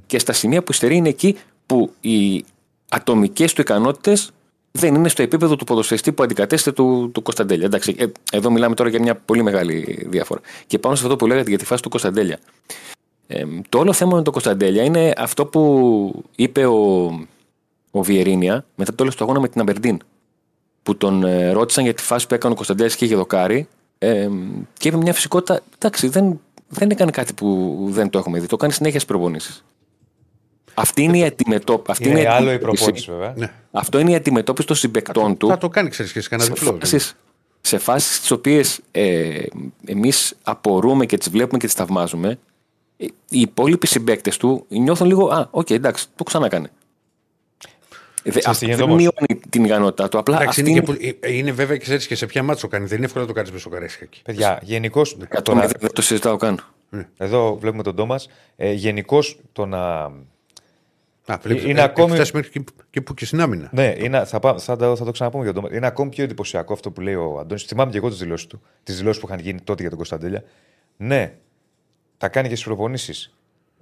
και 0.06 0.20
στα 0.20 0.34
σημεία 0.34 0.64
που 0.64 0.72
υστερεί 0.72 0.96
είναι 0.96 1.10
εκεί 1.10 1.38
που 1.66 1.94
οι 2.02 2.46
ατομικές 2.90 3.54
του 3.54 3.62
ικανότητες 3.62 4.32
δεν 4.72 4.96
είναι 4.96 5.10
στο 5.10 5.22
επίπεδο 5.22 5.56
του 5.56 5.66
ποδοσφαιριστή 5.66 6.12
που 6.12 6.24
αντικατέστε 6.24 6.72
του, 6.72 7.12
του 7.14 7.22
Κωνσταντέλια. 7.22 7.66
Εντάξει, 7.66 7.96
ε, 7.98 8.06
εδώ 8.32 8.52
μιλάμε 8.52 8.76
τώρα 8.76 8.90
για 8.90 9.00
μια 9.00 9.16
πολύ 9.16 9.44
μεγάλη 9.44 10.08
διάφορα. 10.10 10.42
Και 10.68 10.80
πάνω 10.80 10.96
σε 10.96 11.04
αυτό 11.04 11.16
που 11.16 11.28
λέγατε 11.28 11.50
για 11.50 11.58
τη 11.58 11.66
φάση 11.66 11.82
του 11.82 11.90
Κωνσταντέλια. 11.90 12.40
Ε, 13.28 13.44
το 13.70 13.78
όλο 13.80 13.94
θέμα 13.94 14.16
με 14.16 14.22
τον 14.22 14.34
Κωνσταντέλια 14.34 14.84
είναι 14.84 15.14
αυτό 15.18 15.46
που 15.46 16.24
είπε 16.36 16.66
ο, 16.66 17.06
ο 17.92 18.04
Βιερίνια 18.04 18.66
μετά 18.76 18.92
το 18.92 18.98
τέλος 18.98 19.16
του 19.16 19.24
αγώνα 19.24 19.40
με 19.40 19.48
την 19.48 19.62
Αμπερντίν. 19.62 20.00
Που 20.84 20.98
τον 20.98 21.24
ε, 21.24 21.52
ρώτησαν 21.52 21.84
για 21.84 21.94
τη 21.94 22.02
φάση 22.02 22.28
που 22.28 22.34
έκανε 22.34 22.54
ο 22.54 22.56
Κωνσταντέλια 22.56 22.96
και 22.96 23.06
είχε 23.06 23.16
δοκάρι. 23.16 23.68
Ε, 23.98 24.28
και 24.78 24.88
είπε 24.88 24.98
μια 24.98 25.14
φυσικότητα. 25.14 25.62
Εντάξει, 25.76 26.08
δεν, 26.08 26.40
δεν 26.68 26.90
έκανε 26.90 27.12
κάτι 27.12 27.34
που 27.34 27.78
δεν 27.90 28.10
το 28.10 28.18
έχουμε 28.18 28.40
δει. 28.40 28.48
Το 28.48 28.58
κάνει 28.58 28.74
συνέχεια 28.74 29.00
στις 29.00 29.12
προπονήσεις. 29.12 29.64
Αυτή 30.74 31.02
είναι 31.04 31.18
η 31.18 31.24
αντιμετώπιση. 31.24 31.92
Αυτή 31.92 32.10
είναι 32.10 32.18
η 32.20 32.22
Είναι 32.26 32.34
άλλο 32.34 32.50
η 32.50 32.54
αντιμετώπιση. 32.54 32.84
προπόνηση, 32.84 33.12
βέβαια. 33.12 33.34
ναι. 33.38 33.52
Αυτό 33.72 34.00
είναι 34.00 34.12
η 34.12 34.16
αντιμετώπιση 34.16 34.68
των 34.68 34.76
συμπεκτών 34.76 35.38
του 35.38 35.48
Θα 35.48 35.58
το 35.58 35.70
κάνει, 35.70 35.90
ξέρεις 35.90 36.12
και 36.12 36.22
σε 36.22 36.30
κανένα 36.30 36.50
σε 36.50 36.56
διπλό. 36.60 36.78
φάσεις, 36.80 37.16
σε 37.62 37.78
φάσεις 37.78 38.16
στις 38.16 38.32
οποίες 38.32 38.80
ε, 38.92 39.44
εμείς 39.86 40.34
απορούμε 40.44 41.06
και 41.06 41.18
τις 41.18 41.30
βλέπουμε 41.30 41.58
και 41.60 41.66
τις 41.66 41.76
θαυμάζουμε 41.76 42.40
ε, 42.98 43.06
οι 43.30 43.40
υπόλοιποι 43.40 43.88
συμπαίκτες 43.88 44.38
του 44.38 44.66
νιώθουν 44.70 45.08
λίγο 45.08 45.28
«Α, 45.28 45.48
οκ, 45.52 45.70
εντάξει, 45.70 46.06
το 46.16 46.24
ξανακάνε». 46.24 46.72
Ε, 48.28 48.32
δε- 48.32 48.40
τι 48.40 48.46
Αυτό 48.50 48.66
γίνεται 48.66 48.84
δεν 48.84 48.92
όμως; 48.92 49.02
μειώνει 49.02 49.42
την 49.50 49.64
ικανότητά 49.64 50.10
του. 50.10 50.18
Απλά 50.18 50.36
Εντάξει, 50.42 50.60
αυτή 50.60 50.72
είναι, 50.72 50.80
είναι, 50.86 50.98
και 50.98 51.14
που- 51.14 51.18
ε, 51.28 51.34
είναι 51.34 51.52
βέβαια 51.52 51.78
και 51.78 51.84
ξέρεις 51.84 52.08
και 52.08 52.16
σε 52.16 52.26
ποια 52.26 52.44
μάτσο 52.44 52.68
κάνεις. 52.68 52.88
Δεν 52.90 52.98
είναι 52.98 53.06
εύκολο 53.06 53.24
να 53.24 53.30
το 53.30 53.36
κάνεις 53.36 53.52
με 53.52 53.60
σοκαρέσια. 53.60 54.08
Παιδιά, 54.24 54.60
γενικώς. 54.64 55.18
για 55.32 55.42
το 55.42 55.56
μηδέν 55.56 55.72
δεν 55.80 55.94
το 55.94 56.02
συζητάω 56.02 56.38
καν. 56.38 56.60
Εδώ 57.18 57.58
βλέπουμε 57.58 57.84
τον 57.84 57.96
Τόμας. 57.96 58.30
Ε, 58.56 58.72
γενικώς 58.72 59.40
το 59.52 59.66
να. 59.66 60.12
Α, 61.30 61.38
βλέπεις, 61.42 61.64
Είναι 61.64 61.80
ε, 61.80 61.84
ακόμη- 61.84 62.08
έχει 62.08 62.16
φτάσει 62.16 62.32
μέχρι 62.36 62.50
και, 62.52 62.64
και 62.90 63.02
που 63.02 63.14
και 63.14 63.26
στην 63.26 63.42
άμυνα. 63.42 63.70
Ναι, 63.72 63.94
είναι, 63.98 64.26
θα, 64.26 64.40
πά- 64.40 64.60
θα, 64.62 64.76
το- 64.76 64.96
θα 64.96 65.06
το 65.06 65.12
ξαναπούμε 65.12 65.44
για 65.44 65.54
τον 65.54 65.62
Τόμας. 65.62 65.78
Είναι 65.78 65.88
ακόμη 65.88 66.10
πιο 66.10 66.24
εντυπωσιακό 66.24 66.74
αυτό 66.74 66.92
που 66.92 67.02
λέει 67.02 67.14
ο 67.14 67.38
Αντώνης. 67.40 67.64
Θυμάμαι 67.64 67.92
και 67.92 67.98
εγώ 67.98 68.10
τις 68.10 68.18
δηλώσεις 68.18 68.48
του. 68.48 68.62
Τις 68.84 68.98
δηλώσεις 68.98 69.22
που 69.22 69.28
είχαν 69.28 69.40
γίνει 69.40 69.62
τότε 69.62 69.80
για 69.80 69.90
τον 69.90 69.98
Κωνσταντέλια. 69.98 70.44
Ναι, 70.98 71.34
τα 72.18 72.28
κάνει 72.30 72.48
και 72.48 72.54
στις 72.54 72.68
προπονήσεις. 72.68 73.36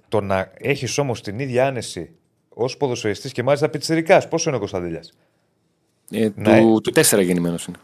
Το 0.08 0.20
να 0.20 0.50
έχεις 0.58 0.98
όμως 0.98 1.20
την 1.22 1.38
ίδια 1.38 1.66
άνεση 1.66 2.10
ως 2.58 2.76
ποδοσφαιριστής 2.76 3.32
και 3.32 3.42
μάλιστα 3.42 3.68
πιτσερικά. 3.68 4.28
Πόσο 4.28 4.48
είναι 4.48 4.56
ο 4.56 4.60
Κωνσταντέλια. 4.60 5.02
Ε, 6.10 6.28
Ναι. 6.34 6.58
του, 6.60 6.80
του 6.82 6.92
4 6.92 7.22
γεννημένος 7.22 7.66
είναι. 7.66 7.76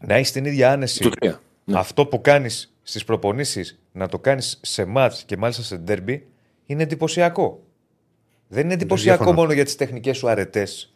Να 0.00 0.14
έχεις 0.14 0.32
την 0.32 0.44
ίδια 0.44 0.72
άνεση. 0.72 1.00
Του 1.02 1.10
3. 1.20 1.40
Ναι. 1.64 1.78
Αυτό 1.78 2.06
που 2.06 2.20
κάνεις 2.20 2.74
στις 2.82 3.04
προπονήσεις 3.04 3.78
να 3.92 4.08
το 4.08 4.18
κάνεις 4.18 4.58
σε 4.62 4.84
μάτς 4.84 5.22
και 5.24 5.36
μάλιστα 5.36 5.62
σε 5.62 5.76
ντέρμπι 5.76 6.26
είναι 6.66 6.82
εντυπωσιακό. 6.82 7.62
Δεν 8.48 8.64
είναι 8.64 8.74
εντυπωσιακό 8.74 9.16
διαφωνώ. 9.18 9.40
μόνο 9.40 9.52
για 9.52 9.64
τις 9.64 9.76
τεχνικές 9.76 10.16
σου 10.16 10.28
αρετές. 10.28 10.92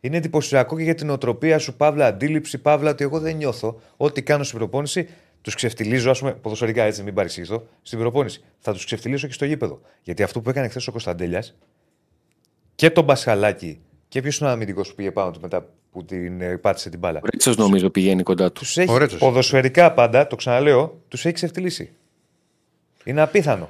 Είναι 0.00 0.16
εντυπωσιακό 0.16 0.76
και 0.76 0.82
για 0.82 0.94
την 0.94 1.10
οτροπία 1.10 1.58
σου, 1.58 1.76
παύλα 1.76 2.06
αντίληψη, 2.06 2.58
παύλα 2.58 2.90
ότι 2.90 3.04
εγώ 3.04 3.20
δεν 3.20 3.36
νιώθω. 3.36 3.80
Ό,τι 3.96 4.22
κάνω 4.22 4.44
στην 4.44 4.58
προπόνηση, 4.58 5.08
τους 5.42 5.54
ξεφτιλίζω, 5.54 6.10
ας 6.10 6.18
πούμε, 6.18 6.32
ποδοσφαιρικά 6.32 6.82
έτσι, 6.82 7.02
μην 7.02 7.14
παρεξηγηθώ, 7.14 7.66
στην 7.82 7.98
προπόνηση. 7.98 8.44
Θα 8.58 8.72
τους 8.72 8.84
ξεφτιλίσω 8.84 9.26
και 9.26 9.32
στο 9.32 9.44
γήπεδο. 9.44 9.80
Γιατί 10.02 10.22
αυτό 10.22 10.40
που 10.40 10.50
έκανε 10.50 10.68
χθες 10.68 10.86
ο 10.86 10.90
Κωνσταντέλιας 10.90 11.54
και 12.76 12.90
τον 12.90 13.04
Μπασχαλάκη 13.04 13.78
και 14.08 14.20
ποιος 14.22 14.38
είναι 14.38 14.48
ο 14.48 14.52
αμυντικός 14.52 14.88
που 14.88 14.94
πήγε 14.94 15.10
πάνω 15.10 15.30
του 15.30 15.40
μετά 15.42 15.68
που 15.92 16.04
την 16.04 16.40
ε, 16.40 16.56
πάτησε 16.56 16.90
την 16.90 16.98
μπάλα; 16.98 17.18
Ο 17.22 17.26
Ρίτσος 17.30 17.56
νομίζω 17.56 17.90
πηγαίνει 17.90 18.22
κοντά 18.22 18.52
τους. 18.52 18.66
Τους 18.66 18.76
έχει 18.78 18.90
Ο 18.92 18.96
Ρέτσος. 18.98 19.18
ποδοσφαιρικά 19.18 19.92
πάντα, 19.92 20.26
το 20.26 20.36
ξαναλέω, 20.36 21.00
τους 21.08 21.24
έχει 21.24 21.34
ξεφτυλίσει. 21.34 21.90
Είναι 23.04 23.20
απίθανο. 23.20 23.68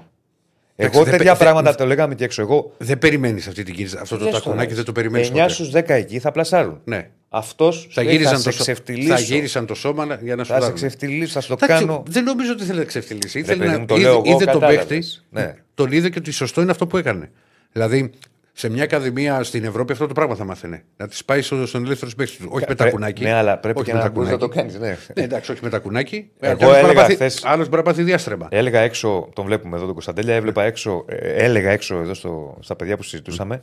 Εντάξει, 0.79 0.99
Εγώ 0.99 1.09
δεν 1.09 1.17
τέτοια 1.19 1.33
πε- 1.33 1.41
πράγματα 1.43 1.69
δεν- 1.69 1.79
το 1.79 1.87
λέγαμε 1.87 2.15
και 2.15 2.25
έξω. 2.25 2.43
Εγώ. 2.43 2.73
Δεν 2.79 2.99
περιμένεις 2.99 3.47
αυτή 3.47 3.63
την 3.63 3.75
κίνηση. 3.75 3.97
Αυτό 4.01 4.17
το 4.17 4.27
τακουνάκι 4.31 4.75
δεν 4.75 4.85
το 4.85 4.93
περιμένεις. 4.93 5.31
9 5.31 5.49
στους 5.49 5.71
10 5.71 5.95
εκεί 5.95 6.19
θα 6.19 6.31
πλασάρουν. 6.33 6.81
Ναι. 6.85 7.11
Αυτός 7.29 7.89
Θα 7.91 8.03
γύρισαν, 8.03 8.39
σε 8.39 8.45
το, 8.45 8.51
σω- 8.51 8.61
ξεφτυλίσω. 8.63 9.15
θα 9.15 9.21
γύρισαν 9.21 9.67
το 9.67 9.75
σώμα 9.75 10.19
για 10.23 10.37
να 10.37 10.45
σου 10.45 10.49
Θα 10.49 10.55
σε 10.55 10.61
δάρουν. 10.61 10.75
ξεφτυλίσω, 10.77 11.33
θα 11.33 11.41
σου 11.41 11.49
το 11.57 11.65
Εντάξει, 11.65 11.85
κάνω. 11.87 12.03
Δεν 12.07 12.25
νομίζω 12.25 12.53
ότι 12.53 12.65
θέλει 12.65 12.79
να 12.79 12.85
ξεφτυλίσει. 12.85 13.39
Ρε 13.39 13.45
Ήθελε 13.45 13.59
παιδί 13.63 13.73
να 13.73 13.79
μου, 13.79 13.87
το 13.87 13.95
είδε, 13.95 14.03
λέω 14.05 14.13
εγώ, 14.13 14.23
είδε 14.27 14.45
τον 14.45 14.47
κατάλαβες. 14.61 14.85
παίχτη, 14.87 15.07
Ναι. 15.31 15.55
τον 15.75 15.93
είδε 15.93 16.09
και 16.11 16.19
ότι 16.19 16.31
σωστό 16.31 16.61
είναι 16.61 16.71
αυτό 16.71 16.87
που 16.87 16.97
έκανε. 16.97 17.31
Δηλαδή, 17.73 18.11
σε 18.59 18.69
μια 18.69 18.83
ακαδημία 18.83 19.43
στην 19.43 19.65
Ευρώπη 19.65 19.93
αυτό 19.93 20.07
το 20.07 20.13
πράγμα 20.15 20.35
θα 20.35 20.45
μάθαινε. 20.45 20.85
Να 20.97 21.09
της 21.09 21.25
πάει 21.25 21.43
στο- 21.43 21.67
στον 21.67 21.85
ελεύθερο 21.85 22.11
παίχτη 22.17 22.37
του. 22.37 22.49
Όχι 22.51 22.65
με 22.69 22.75
τα 22.75 22.83
Πρέ- 22.83 22.93
κουνάκι. 22.93 23.23
Ναι, 23.23 23.33
αλλά 23.33 23.59
πρέπει 23.59 23.79
όχι 23.79 23.87
και 23.87 23.93
με 23.93 23.99
να 23.99 24.05
τα 24.05 24.11
μπορείς 24.11 24.31
να 24.31 24.37
το 24.39 24.49
κουνάκι. 24.49 24.73
κάνεις. 24.73 24.89
Ναι. 24.89 24.99
Ναι, 25.17 25.23
εντάξει, 25.23 25.53
όχι 25.53 25.61
με 25.65 25.71
τα 25.71 25.79
κουνάκι. 25.79 26.31
Εγώ 26.41 26.51
Άλλος 26.53 26.59
μπορεί 26.61 26.73
να 26.73 26.79
έλεγα 26.79 27.01
πάθει- 27.01 27.15
χθες- 27.15 27.45
Άλλος 27.45 27.69
μπορεί 27.69 27.77
να 27.77 27.83
πάθει 27.91 28.03
διάστρεμα. 28.03 28.49
Έλεγα 28.51 28.81
έξω, 28.81 29.29
τον 29.35 29.45
βλέπουμε 29.45 29.77
εδώ 29.77 29.85
τον 29.85 29.93
Κωνσταντέλια, 29.95 30.35
έβλεπα 30.35 30.63
έξω, 30.65 31.05
ε, 31.09 31.45
έλεγα 31.45 31.71
έξω 31.71 31.97
εδώ 31.97 32.15
στο, 32.15 32.57
στα 32.61 32.77
παιδιά 32.77 32.97
που 32.97 33.03
συζητούσαμε, 33.03 33.63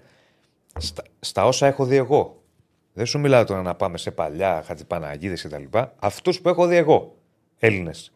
στα, 0.80 1.04
στα 1.20 1.46
όσα 1.46 1.68
έχω 1.68 1.86
δει 1.86 1.96
εγώ. 1.96 2.42
Δεν 2.94 3.06
σου 3.06 3.20
μιλάω 3.20 3.44
τώρα 3.44 3.62
να 3.62 3.76
πάμε 3.76 3.98
σε 3.98 4.12
παλιά, 4.12 4.64
χατζιπαναγίδε 4.68 5.36
κτλ. 5.44 5.78
Αυτούς 6.00 6.42
που 6.42 6.50
έχω 6.50 6.68
δει 6.68 6.76
εγώ, 6.76 7.16
Έλληνες. 7.60 8.12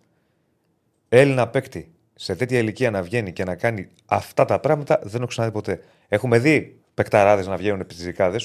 Έλληνα 1.10 1.48
παίκτη 1.48 1.92
σε 2.20 2.36
τέτοια 2.36 2.60
ηλικία 2.60 2.92
να 2.92 3.02
βγαίνει 3.02 3.34
και 3.34 3.44
να 3.44 3.56
κάνει 3.56 3.88
αυτά 4.06 4.46
τα 4.46 4.60
πράγματα 4.60 5.00
δεν 5.04 5.22
έχω 5.22 5.30
ξαναδεί 5.30 5.54
ποτέ. 5.54 5.84
Έχουμε 6.08 6.40
δει 6.40 6.80
παικταράδες 6.94 7.48
να 7.48 7.58
βγαίνουν 7.58 7.80
επί 7.80 7.96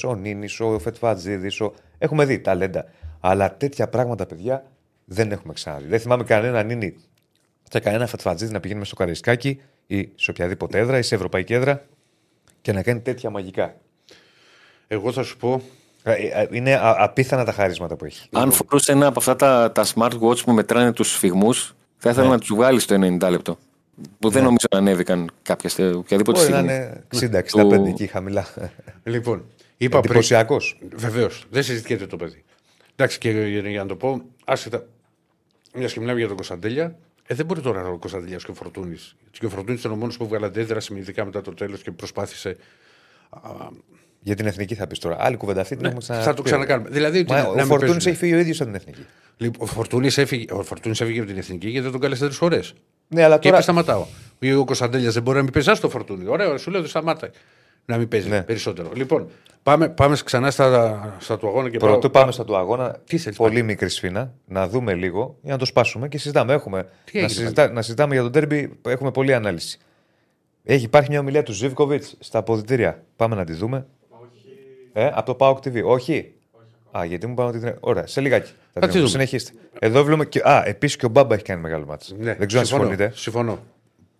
Ο 0.06 0.14
Νίνης, 0.14 0.60
ο 0.60 0.78
Φετφατζίδης, 0.78 1.60
ο... 1.60 1.74
έχουμε 1.98 2.24
δει 2.24 2.40
ταλέντα. 2.40 2.84
Αλλά 3.20 3.56
τέτοια 3.56 3.88
πράγματα, 3.88 4.26
παιδιά, 4.26 4.64
δεν 5.04 5.32
έχουμε 5.32 5.52
ξαναδεί. 5.52 5.86
Δεν 5.86 6.00
θυμάμαι 6.00 6.24
κανένα 6.24 6.62
Νίνη 6.62 6.96
και 7.68 7.80
κανένα 7.80 8.06
Φετφατζίδη 8.06 8.52
να 8.52 8.60
πηγαίνει 8.60 8.78
μες 8.78 8.88
στο 8.88 8.96
Καραϊσκάκι 8.96 9.60
ή 9.86 10.08
σε 10.14 10.30
οποιαδήποτε 10.30 10.78
έδρα 10.78 10.98
ή 10.98 11.02
σε 11.02 11.14
ευρωπαϊκή 11.14 11.54
έδρα 11.54 11.82
και 12.60 12.72
να 12.72 12.82
κάνει 12.82 13.00
τέτοια 13.00 13.30
μαγικά. 13.30 13.76
Εγώ 14.86 15.12
θα 15.12 15.22
σου 15.22 15.36
πω. 15.36 15.62
Ε, 16.02 16.12
ε, 16.12 16.48
Είναι 16.50 16.74
α- 16.74 16.96
απίθανα 16.98 17.44
τα 17.44 17.52
χαρίσματα 17.52 17.96
που 17.96 18.04
έχει. 18.04 18.28
Αν 18.32 18.52
φορούσε 18.52 18.92
ένα 18.92 19.06
από 19.06 19.18
αυτά 19.18 19.36
τα, 19.36 19.72
τα 19.72 19.86
smartwatch 19.94 20.44
που 20.44 20.52
μετράνε 20.52 20.92
τους 20.92 21.12
σφιγμούς, 21.12 21.74
θα 22.02 22.10
ήθελα 22.10 22.26
Ναι. 22.26 22.32
να 22.32 22.38
τους 22.38 22.48
βγάλεις 22.54 22.84
το 22.86 22.94
90 22.94 23.30
λεπτό. 23.30 23.58
Που 24.18 24.30
δεν 24.30 24.42
νομίζω 24.42 24.66
να 24.70 24.78
ανέβηκαν 24.78 25.30
κάποια, 25.42 25.68
στε- 25.68 25.94
οποιαδήποτε 25.94 26.38
Μπορεί 26.40 26.50
να 26.52 26.58
στιγμή. 26.58 26.74
είναι 26.74 27.04
60-65 27.08 27.76
Του- 27.82 27.84
εκεί 27.88 28.06
χαμηλά. 28.06 28.46
Λοιπόν, 29.04 29.44
είπα 29.76 29.98
πριν. 30.00 30.10
Εντυπωσιακός. 30.10 30.78
Βεβαίως, 30.94 31.44
δεν 31.50 31.62
συζητιέται 31.62 32.06
το 32.06 32.16
παιδί. 32.16 32.44
Εντάξει, 32.96 33.18
και 33.18 33.30
για 33.30 33.60
για 33.70 33.82
να 33.82 33.88
το 33.88 33.96
πω, 33.96 34.22
άσχετα. 34.44 34.86
Μια 35.74 35.86
και 35.86 36.00
μιλάμε 36.00 36.18
για 36.18 36.26
τον 36.26 36.36
Κωνσταντέλια, 36.36 36.96
ε, 37.26 37.34
δεν 37.34 37.46
μπορεί 37.46 37.60
τώρα 37.60 37.86
ο 37.88 37.98
Κωνσταντέλιας 37.98 38.44
και 38.44 38.50
ο 38.50 38.54
Φορτούνης. 38.54 39.16
Και 39.30 39.46
ο 39.46 39.48
Φορτούνης 39.48 39.80
ήταν 39.80 39.92
ο 39.92 39.96
μόνος 39.96 40.16
που 40.16 40.26
βγάλε 40.28 40.46
αντέδραση 40.46 40.94
ειδικά 40.94 41.24
μετά 41.24 41.40
το 41.40 41.54
τέλος 41.54 41.82
και 41.82 41.90
προσπάθησε. 41.90 42.56
Α, 44.22 44.24
Για 44.24 44.34
την 44.36 44.46
εθνική 44.46 44.74
θα 44.74 44.86
πεις 44.86 44.98
τώρα. 44.98 45.16
Άλλη 45.20 45.36
κουβέντα 45.36 45.60
αυτή 45.60 45.76
την 45.76 45.84
έχουμε 45.84 46.00
ξαναπεί. 46.00 46.24
Ναι, 46.24 46.30
Θα 46.30 46.36
το 46.36 46.42
ξανακάνουμε. 46.42 46.88
Δηλαδή, 46.88 47.24
Μα, 47.28 47.42
να 47.42 47.48
ο 47.48 47.54
μην 47.54 47.64
Φορτούνης 47.64 47.78
παίζουν. 47.92 48.10
έχει 48.10 48.16
φύγει 48.18 48.34
ο 48.34 48.38
ίδιος 48.38 48.60
από 48.60 48.70
την 48.70 48.78
εθνική. 48.80 49.06
Λοιπόν, 49.36 49.68
ο 49.68 49.70
Φορτούνης 49.72 50.18
έφυγε, 50.18 50.44
ο 50.52 50.62
Φορτούνης 50.62 51.00
έφυγε 51.00 51.18
από 51.18 51.28
την 51.28 51.38
εθνική 51.38 51.66
γιατί 51.68 51.82
δεν 51.82 51.92
τον 51.92 52.00
κάλεσε 52.00 52.24
τρεις 52.24 52.36
φορές. 52.36 52.74
Ναι, 53.08 53.22
αλλά 53.24 53.34
Και 53.34 53.42
τώρα. 53.42 53.54
είπε 53.54 53.62
σταματάω. 53.62 54.06
Ή 54.38 54.52
ο 54.54 54.64
Κωνσταντέλιας 54.64 55.14
δεν 55.14 55.22
μπορεί 55.22 55.36
να 55.36 55.42
μην 55.42 55.52
παίζει. 55.52 55.70
Α 55.70 55.76
το 55.80 55.88
Φορτούνη. 55.88 56.26
Ωραία, 56.28 56.56
σου 56.58 56.70
λέω 56.70 56.80
ότι 56.80 56.88
σταμάτα. 56.88 57.30
Να 57.84 57.96
μην 57.96 58.08
παίζει 58.08 58.28
Ναι. 58.28 58.42
περισσότερο. 58.42 58.90
Λοιπόν, 58.94 59.28
πάμε, 59.62 59.88
πάμε 59.88 60.16
ξανά 60.24 60.50
στα, 60.50 61.16
στα 61.20 61.38
του 61.38 61.48
αγώνα 61.48 61.70
και 61.70 61.78
Πρωτού 61.78 61.98
πάω- 62.00 62.10
πάμε 62.12 62.32
στα 62.32 62.44
του 62.44 62.56
αγώνα, 62.56 62.96
Τι 63.06 63.18
θέλεις, 63.18 63.38
πολύ 63.38 63.50
πάλι; 63.52 63.62
μικρή 63.64 63.88
σφίνα, 63.88 64.32
να 64.46 64.68
δούμε 64.68 64.94
λίγο 64.94 65.36
για 65.42 65.52
να 65.52 65.58
το 65.58 65.64
σπάσουμε 65.64 66.08
και 66.08 66.18
συζητάμε. 66.18 66.52
Έχουμε, 66.52 66.82
Τι 67.04 67.12
να, 67.18 67.24
έγινε 67.24 67.28
συζητά, 67.28 67.70
να 67.72 67.82
συζητάμε 67.82 68.14
για 68.14 68.22
τον 68.22 68.32
τέρμπι, 68.32 68.72
έχουμε 68.86 69.10
πολλή 69.10 69.34
ανάλυση. 69.34 69.78
Έχει 70.64 70.84
υπάρχει 70.84 71.10
μια 71.10 71.20
ομιλία 71.20 71.42
του 71.42 71.52
Ζήβκοβιτ 71.52 72.04
στα 72.18 72.38
αποδητήρια. 72.38 73.02
Πάμε 73.16 73.34
να 73.34 73.44
τη 73.44 73.52
δούμε. 73.52 73.86
Ε, 74.92 75.10
από 75.14 75.34
το 75.34 75.36
Pauk 75.40 75.56
TV. 75.68 75.82
Όχι; 75.84 76.32
Α, 76.98 77.04
γιατί 77.04 77.26
μου 77.26 77.34
πάμε 77.34 77.48
ότι. 77.48 77.58
την- 77.58 77.74
Ωραία, 77.80 78.06
σε 78.06 78.20
λιγάκι. 78.20 78.50
Θα 78.72 78.80
Θα 78.80 78.80
τη 78.80 78.86
τη 78.86 78.92
δούμε. 78.92 78.98
δούμε. 78.98 79.08
Συνεχίστε. 79.08 79.52
Εδώ 79.78 80.04
βλέπουμε. 80.04 80.24
Και... 80.24 80.40
Α, 80.44 80.62
επίσης 80.66 80.96
και 80.96 81.06
ο 81.06 81.08
Μπάμπα 81.08 81.34
έχει 81.34 81.44
κάνει 81.44 81.60
μεγάλο 81.60 81.84
μάτσο. 81.86 82.14
Ναι, 82.18 82.34
Δεν 82.34 82.46
ξέρω 82.46 82.60
αν 82.60 82.66
συμφωνώ, 82.66 82.88
συμφωνείτε. 82.88 83.16
Συμφωνώ. 83.16 83.58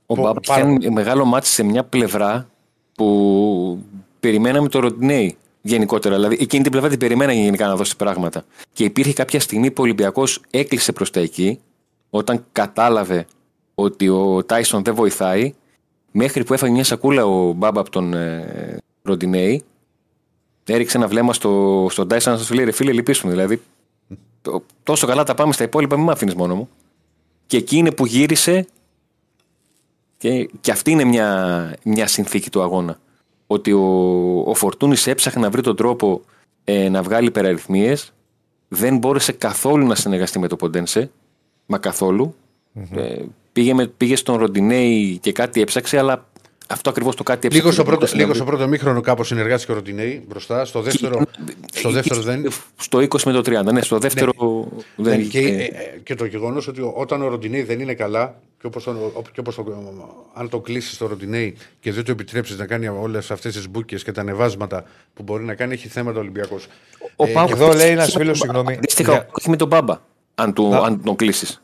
Ο 0.07 0.15
Πο- 0.15 0.23
Μπάμπα 0.23 0.41
πάρα 0.41 0.63
κάνει 0.63 0.91
μεγάλο 0.91 1.25
μάτι 1.25 1.47
σε 1.47 1.63
μια 1.63 1.85
πλευρά 1.85 2.49
που 2.95 3.83
περιμέναμε 4.21 4.69
το 4.69 4.79
Ροντινέι 4.79 5.37
γενικότερα. 5.63 6.15
Δηλαδή, 6.15 6.37
εκείνη 6.41 6.63
την 6.63 6.71
πλευρά 6.73 6.89
την 6.91 6.99
περιμέναμε 6.99 7.39
γενικά 7.41 7.67
να 7.67 7.77
δώσει 7.77 7.97
πράγματα. 7.97 8.45
Και 8.73 8.85
υπήρχε 8.85 9.13
κάποια 9.13 9.41
στιγμή 9.41 9.69
που 9.71 9.77
ο 9.79 9.83
Ολυμπιακός 9.83 10.41
έκλεισε 10.51 10.93
προς 10.93 11.11
τα 11.11 11.21
εκεί, 11.21 11.61
όταν 12.11 12.45
κατάλαβε 12.53 13.27
ότι 13.75 14.09
ο 14.09 14.45
Τάισον 14.45 14.83
δεν 14.85 14.95
βοηθάει, 14.95 15.55
μέχρι 16.13 16.45
που 16.45 16.55
έφαγε 16.55 16.73
μια 16.73 16.85
σακούλα 16.85 17.25
ο 17.27 17.53
Μπάμπα 17.53 17.81
από 17.81 17.91
τον 17.91 18.15
ε, 18.15 18.77
Ροντινέι. 19.03 19.63
Έριξε 20.65 20.97
ένα 20.97 21.09
βλέμμα 21.09 21.33
στο, 21.33 21.87
στον 21.91 22.09
Τάισον 22.09 22.33
να 22.33 22.39
σου 22.39 22.55
λέει: 22.55 22.65
Ρε 22.65 22.73
φίλε, 22.73 22.93
λυπήσουμε. 22.93 23.33
Δηλαδή, 23.33 23.63
το- 24.43 24.63
τόσο 24.83 25.07
καλά 25.07 25.25
τα 25.25 25.35
πάμε 25.35 25.53
στα 25.53 25.65
υπόλοιπα, 25.65 25.97
μην 25.97 26.05
με 26.05 26.13
αφήνεις 26.13 26.35
μόνο 26.35 26.55
μου. 26.55 26.69
Και 27.47 27.57
εκεί 27.57 27.77
είναι 27.77 27.91
που 27.91 28.07
γύρισε 28.07 28.67
και, 30.19 30.51
και 30.61 30.71
αυτή 30.71 30.91
είναι 30.91 31.05
μια, 31.05 31.75
μια 31.85 32.07
συνθήκη 32.07 32.51
του 32.51 32.63
αγώνα. 32.63 32.99
Ότι 33.47 33.73
ο, 33.73 33.81
ο 34.47 34.55
Φορτούνης 34.55 35.07
έψαχνε 35.07 35.41
να 35.43 35.51
βρει 35.51 35.63
τον 35.63 35.77
τρόπο 35.77 36.23
ε, 36.65 36.89
να 36.89 37.03
βγάλει 37.03 37.27
υπεραριθμίες. 37.27 38.13
Δεν 38.69 38.97
μπόρεσε 38.97 39.33
καθόλου 39.33 39.87
να 39.87 39.95
συνεργαστεί 39.95 40.39
με 40.39 40.49
το 40.49 40.57
Ποντένσε. 40.57 41.11
Μα 41.67 41.79
καθολου 41.79 42.35
Ε, 42.95 43.23
πήγε, 43.53 43.75
με, 43.75 43.87
πήγε 43.87 44.17
στον 44.17 44.37
Ροντινέη 44.37 45.19
και 45.19 45.33
κάτι 45.33 45.61
έψαξε, 45.61 45.99
αλλά 45.99 46.27
αυτό 46.69 46.91
ακριβώς 46.91 47.17
το 47.17 47.23
κάτι 47.23 47.47
έψαξε. 47.47 47.59
Λίγος 47.59 47.75
στο, 47.75 47.83
δεν 47.83 47.91
πρώτο, 47.93 47.99
μπορούσε 48.01 48.15
να 48.17 48.21
λίγος 48.23 48.37
βρει. 48.39 48.47
στο 48.47 48.57
πρώτο 48.57 48.69
μήχρονο 48.71 49.01
κάπως 49.01 49.27
συνεργάστηκε 49.27 49.73
ο 49.73 49.75
Ροντινέη 49.75 50.25
μπροστά. 50.29 50.65
Στο 50.65 50.81
δεύτερο, 50.81 51.23
στο 51.73 51.89
Ε, 51.89 51.93
δεύτερο 51.93 52.21
ε, 52.21 52.23
δεν. 52.25 52.53
Στο 52.77 52.99
20 52.99 53.23
με 53.25 53.33
το 53.33 53.39
30, 53.39 53.73
ναι, 53.73 53.83
στο 53.83 53.99
δεύτερο 53.99 54.33
δεν 54.97 55.19
Ναι, 55.19 55.25
και, 55.25 55.39
είχε- 55.39 55.55
ε, 55.61 55.65
ε, 55.65 55.99
και 56.03 56.15
το 56.15 56.25
γεγονός 56.25 56.67
ότι 56.69 56.81
ο- 56.81 56.93
όταν 56.97 57.23
ο 57.23 57.29
Ροντινέη 57.29 57.63
δεν 57.63 57.81
είναι 57.81 57.95
καλά, 57.95 58.35
και 58.61 58.67
όπως 58.67 58.85
και 59.33 59.41
όπως 59.41 59.55
το, 59.55 59.65
αν 60.35 60.49
το 60.49 60.61
κλείσεις 60.61 60.97
το 60.99 61.07
Ροντινέη 61.07 61.57
και 61.81 61.93
δεν 61.93 62.05
του 62.05 62.11
επιτρέψεις 62.11 62.59
να 62.59 62.67
κάνει 62.67 62.89
όλες 62.89 63.31
αυτές 63.31 63.55
τις 63.55 63.69
μπουκε 63.69 63.97
και 63.97 64.13
τα 64.13 64.21
ανεβάσματα 64.21 64.85
που 65.15 65.23
μπορεί 65.23 65.45
να 65.45 65.55
κάνει, 65.55 65.73
έχει 65.73 65.89
θέματα 65.89 66.19
ο 66.19 66.21
Ολυμπιακός. 66.21 66.67
Ο 67.17 67.25
Ε, 67.27 67.33
Πάουκ 67.33 67.51
εδώ 67.51 67.67
έχει 67.69 67.77
λέει 67.77 67.91
ένας 67.91 68.07
με 68.07 68.13
τον 68.13 68.21
φίλος, 68.21 68.39
Μπάμπα. 68.39 68.53
συγγνώμη, 68.53 68.77
Αντίστοιχα, 68.77 69.13
για- 69.13 69.27
όχι 69.39 69.51
με 69.51 69.57
τον 69.57 69.69
Μπάμπα, 69.69 70.01
αν, 70.35 70.53
του, 70.53 70.69
Να- 70.69 70.79
αν 70.79 71.03
τον 71.05 71.17
κλείσεις. 71.17 71.63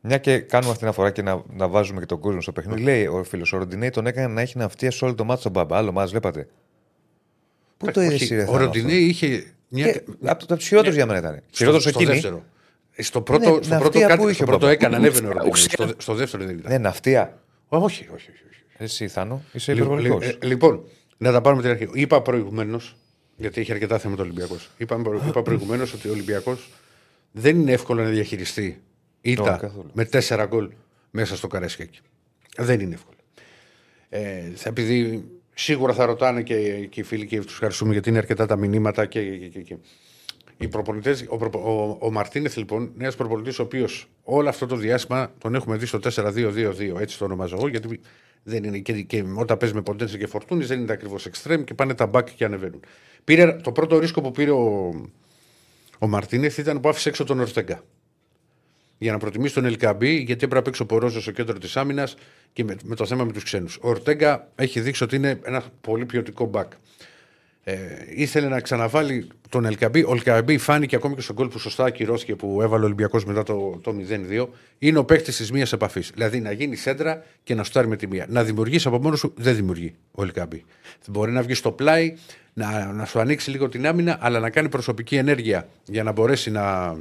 Μια 0.00 0.18
και 0.18 0.38
κάνουμε 0.38 0.68
αυτή 0.70 0.80
την 0.80 0.88
αφορά 0.88 1.10
και 1.10 1.22
να, 1.22 1.42
να 1.52 1.68
βάζουμε 1.68 2.00
και 2.00 2.06
τον 2.06 2.18
κόσμο 2.20 2.40
στο 2.40 2.52
παιχνίδι. 2.52 2.82
Λέει 2.82 3.06
ο 3.06 3.24
φίλος 3.24 3.52
ο 3.52 3.58
Ροντινέη 3.58 3.90
τον 3.90 4.06
έκανε 4.06 4.34
να 4.34 4.40
έχει 4.40 4.58
ναυτία 4.58 4.90
σε 4.90 5.04
όλο 5.04 5.14
το 5.14 5.24
μάτσο 5.24 5.42
τον 5.42 5.52
Μπάμπα. 5.52 5.76
Άλλο 5.76 5.92
μα 5.92 6.06
βλέπατε. 6.06 6.48
Πού 7.76 7.90
το 7.90 8.00
είδε 8.02 8.14
Όχι, 8.14 8.22
εσύ, 8.24 8.34
ρε 8.34 8.42
Ο 8.42 8.44
Θάνος, 8.46 8.60
Ροντινέη 8.60 9.02
είχε. 9.04 9.44
Μια... 9.68 9.86
αυτό; 9.86 10.02
Και 10.20 10.28
Από 10.28 10.56
τους 10.56 10.66
χειρότερους 10.66 10.94
για 10.96 11.06
μένα 11.06 11.18
ήταν. 11.18 11.42
Χειρότερος 11.50 11.82
στο, 11.82 11.90
στο 11.90 12.00
εκείνη. 12.00 12.14
δεύτερο. 12.14 12.44
Ε, 12.92 13.02
Στο 13.02 13.20
πρώτο, 13.20 13.56
Ναι, 13.56 13.62
στο 13.62 13.74
ναυτία 13.74 13.78
πρώτο, 13.78 13.98
που 14.00 14.06
κάτι, 14.08 14.22
είχε 14.22 14.32
στο 14.34 14.42
ο 14.42 14.46
πρώτο 14.46 14.58
Μπάμπα. 14.60 14.72
έκανε, 14.72 14.96
ανέβαινε 14.96 15.26
ο 15.26 15.30
Ροντινέη. 15.30 15.50
Ουσία- 15.52 15.70
Στο, 15.86 15.94
στο 15.98 16.14
δεύτερο 16.14 16.44
δεν 16.44 16.58
ήταν. 16.58 16.72
Ναι, 16.72 16.78
ναυτία. 16.78 17.38
Όχι, 17.68 17.82
όχι, 18.02 18.12
όχι. 18.14 18.30
όχι. 18.50 18.62
Εσύ, 18.78 19.08
Θάνο, 19.08 19.42
είσαι 19.52 19.74
Λοιπόν, 19.74 19.98
υπερβολικός. 19.98 20.38
ε, 20.40 20.46
λοιπόν, 20.46 20.84
να 21.16 21.32
τα 21.32 21.40
πάρουμε 21.40 21.62
την 21.62 21.70
αρχή. 21.70 21.88
Είπα 21.92 22.22
προηγουμένως, 22.22 22.96
γιατί 23.36 23.60
έχει 23.60 23.72
αρκετά 23.72 23.98
θέματα 23.98 24.22
ο 24.22 24.24
Ολυμπιακός. 24.24 24.70
Είπα, 24.78 25.00
είπα 25.28 25.42
προηγουμένως 25.42 25.92
ότι 25.92 26.08
ο 26.08 26.10
Ολυμπιακός 26.12 26.70
δεν 27.32 27.60
είναι 27.60 27.72
εύκολο 27.72 28.02
να 28.02 28.08
διαχειριστεί 28.08 28.62
Όχι, 28.62 28.78
ήττα 29.30 29.56
καθόλου. 29.56 29.90
με 29.92 30.04
τέσσερα 30.04 30.44
γκολ 30.44 30.70
μέσα 31.10 31.36
στο 31.36 31.46
Καρέσκακι. 31.46 31.98
Δεν 32.56 32.80
είναι 32.80 32.94
εύκολο. 32.94 33.16
Ε, 34.08 34.50
θα 34.54 34.68
επειδή 34.68 35.24
σίγουρα 35.54 35.92
θα 35.92 36.06
ρωτάνε 36.06 36.42
και, 36.42 36.86
και 36.86 37.00
οι 37.00 37.02
φίλοι 37.02 37.26
και 37.26 37.40
τους 37.40 37.52
ευχαριστούμε 37.52 37.92
γιατί 37.92 38.08
είναι 38.08 38.18
αρκετά 38.18 38.46
τα 38.46 38.56
μηνύματα 38.56 39.06
και, 39.06 39.22
και, 39.22 39.46
και, 39.48 39.60
και. 39.60 39.76
Οι 40.58 40.68
προπονητές, 40.68 41.24
ο, 41.28 41.36
προπο- 41.36 41.60
ο, 41.64 42.06
ο 42.06 42.10
Μαρτίνεθ 42.10 42.56
λοιπόν, 42.56 42.92
ένα 42.98 43.12
προπονητής 43.12 43.58
ο 43.58 43.62
οποίος 43.62 44.08
όλο 44.22 44.48
αυτό 44.48 44.66
το 44.66 44.76
διάστημα 44.76 45.32
τον 45.38 45.54
έχουμε 45.54 45.76
δει 45.76 45.86
στο 45.86 45.98
4-2-2-2, 46.02 47.00
έτσι 47.00 47.18
το 47.18 47.24
ονομάζω 47.24 47.56
εγώ, 47.56 47.68
γιατί 47.68 48.00
δεν 48.42 48.64
είναι 48.64 48.78
και, 48.78 48.92
και 49.02 49.24
όταν 49.34 49.56
παίζεις 49.56 49.76
με 49.76 49.82
Ποντένσε 49.82 50.18
και 50.18 50.26
Φορτούνης 50.26 50.68
δεν 50.68 50.80
είναι 50.80 50.92
ακριβώς 50.92 51.26
εξτρέμ 51.26 51.64
και 51.64 51.74
πάνε 51.74 51.94
τα 51.94 52.06
μπακ 52.06 52.34
και 52.34 52.44
ανεβαίνουν. 52.44 52.80
Πήρε, 53.24 53.52
το 53.52 53.72
πρώτο 53.72 53.98
ρίσκο 53.98 54.20
που 54.20 54.30
πήρε 54.30 54.50
ο, 54.50 54.94
ο 55.98 56.06
Μαρτίνεθ 56.06 56.58
ήταν 56.58 56.80
που 56.80 56.88
άφησε 56.88 57.08
έξω 57.08 57.24
τον 57.24 57.40
Ορτέγκα. 57.40 57.82
Για 58.98 59.12
να 59.12 59.18
προτιμήσει 59.18 59.54
τον 59.54 59.64
Ελκαμπή, 59.64 60.14
γιατί 60.14 60.32
έπρεπε 60.32 60.54
να 60.54 60.62
παίξει 60.62 60.82
ο 60.82 60.86
Πορόζος 60.86 61.22
στο 61.22 61.30
κέντρο 61.30 61.58
της 61.58 61.76
άμυνας 61.76 62.16
και 62.52 62.64
με, 62.64 62.76
με 62.84 62.94
το 62.94 63.06
θέμα 63.06 63.24
με 63.24 63.32
τους 63.32 63.44
ξένους. 63.44 63.78
Ο 63.82 63.88
Ορτέγκα 63.88 64.48
έχει 64.54 64.80
δείξει 64.80 65.04
ότι 65.04 65.16
είναι 65.16 65.40
ένα 65.44 65.62
πολύ 65.80 66.06
ποιοτικό 66.06 66.46
μπακ. 66.46 66.72
Ε, 67.68 67.76
ήθελε 68.08 68.48
να 68.48 68.60
ξαναβάλει 68.60 69.28
τον 69.48 69.64
Ελκαμπή. 69.64 70.02
Ο 70.02 70.12
Ελκαμπή 70.12 70.58
φάνηκε 70.58 70.96
ακόμη 70.96 71.14
και 71.14 71.20
στον 71.20 71.36
κόλ 71.36 71.48
που 71.48 71.58
σωστά 71.58 71.84
ακυρώθηκε 71.84 72.34
που 72.34 72.62
έβαλε 72.62 72.82
ο 72.82 72.86
Ολυμπιακός 72.86 73.24
μετά 73.24 73.42
το, 73.42 73.80
το 73.82 73.94
0-2. 74.30 74.46
Είναι 74.78 74.98
ο 74.98 75.04
παίκτης 75.04 75.36
της 75.36 75.52
μίας 75.52 75.72
επαφής. 75.72 76.10
Δηλαδή 76.14 76.40
να 76.40 76.52
γίνει 76.52 76.76
σέντρα 76.76 77.24
και 77.42 77.54
να 77.54 77.64
στάρει 77.64 77.86
με 77.86 77.96
τη 77.96 78.06
μία. 78.06 78.26
Να 78.28 78.44
δημιουργήσει 78.44 78.88
από 78.88 78.98
μόνος 78.98 79.18
σου 79.18 79.32
δεν 79.36 79.54
δημιουργεί 79.54 79.94
ο 80.10 80.22
Ελκαμπή. 80.22 80.64
Μπορεί 81.06 81.32
να 81.32 81.42
βγει 81.42 81.54
στο 81.54 81.72
πλάι, 81.72 82.14
να, 82.52 82.92
να 82.92 83.04
σου 83.04 83.20
ανοίξει 83.20 83.50
λίγο 83.50 83.68
την 83.68 83.86
άμυνα, 83.86 84.18
αλλά 84.20 84.40
να 84.40 84.50
κάνει 84.50 84.68
προσωπική 84.68 85.16
ενέργεια 85.16 85.68
για 85.84 86.02
να 86.02 86.12
μπορέσει 86.12 86.50
να, 86.50 86.96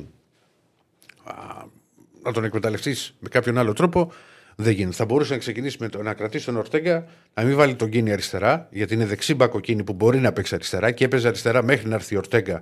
να 2.26 2.32
τον 2.32 2.44
εκμεταλλευτείς 2.44 3.16
με 3.20 3.30
κάποιον 3.30 3.58
άλλο 3.58 3.74
τρόπο, 3.74 4.12
δεν 4.56 4.74
γίνεται. 4.74 4.96
Θα 4.96 5.06
μπορούσε 5.06 5.34
να 5.34 5.40
ξεκινήσει 5.40 5.78
με 5.80 5.90
το 5.90 6.02
να 6.02 6.14
κρατήσει 6.14 6.46
τον 6.46 6.58
Ορτέγκα, 6.58 7.06
να 7.34 7.44
μην 7.44 7.56
βάλει 7.56 7.76
τον 7.76 7.90
Κίνη 7.90 8.12
αριστερά, 8.12 8.68
γιατί 8.72 8.94
είναι 8.94 9.06
δεξί 9.06 9.34
μπακο 9.34 9.60
Κίνη 9.60 9.84
που 9.84 9.94
μπορεί 9.94 10.20
να 10.20 10.32
παίξει 10.32 10.56
αριστερά 10.56 10.92
και 10.92 11.06
έπαιζε 11.06 11.28
αριστερά 11.28 11.64
μέχρι 11.64 11.90
να 11.90 11.96
έρθει 11.96 12.16
ο 12.16 12.18
Ορτέγκα. 12.18 12.62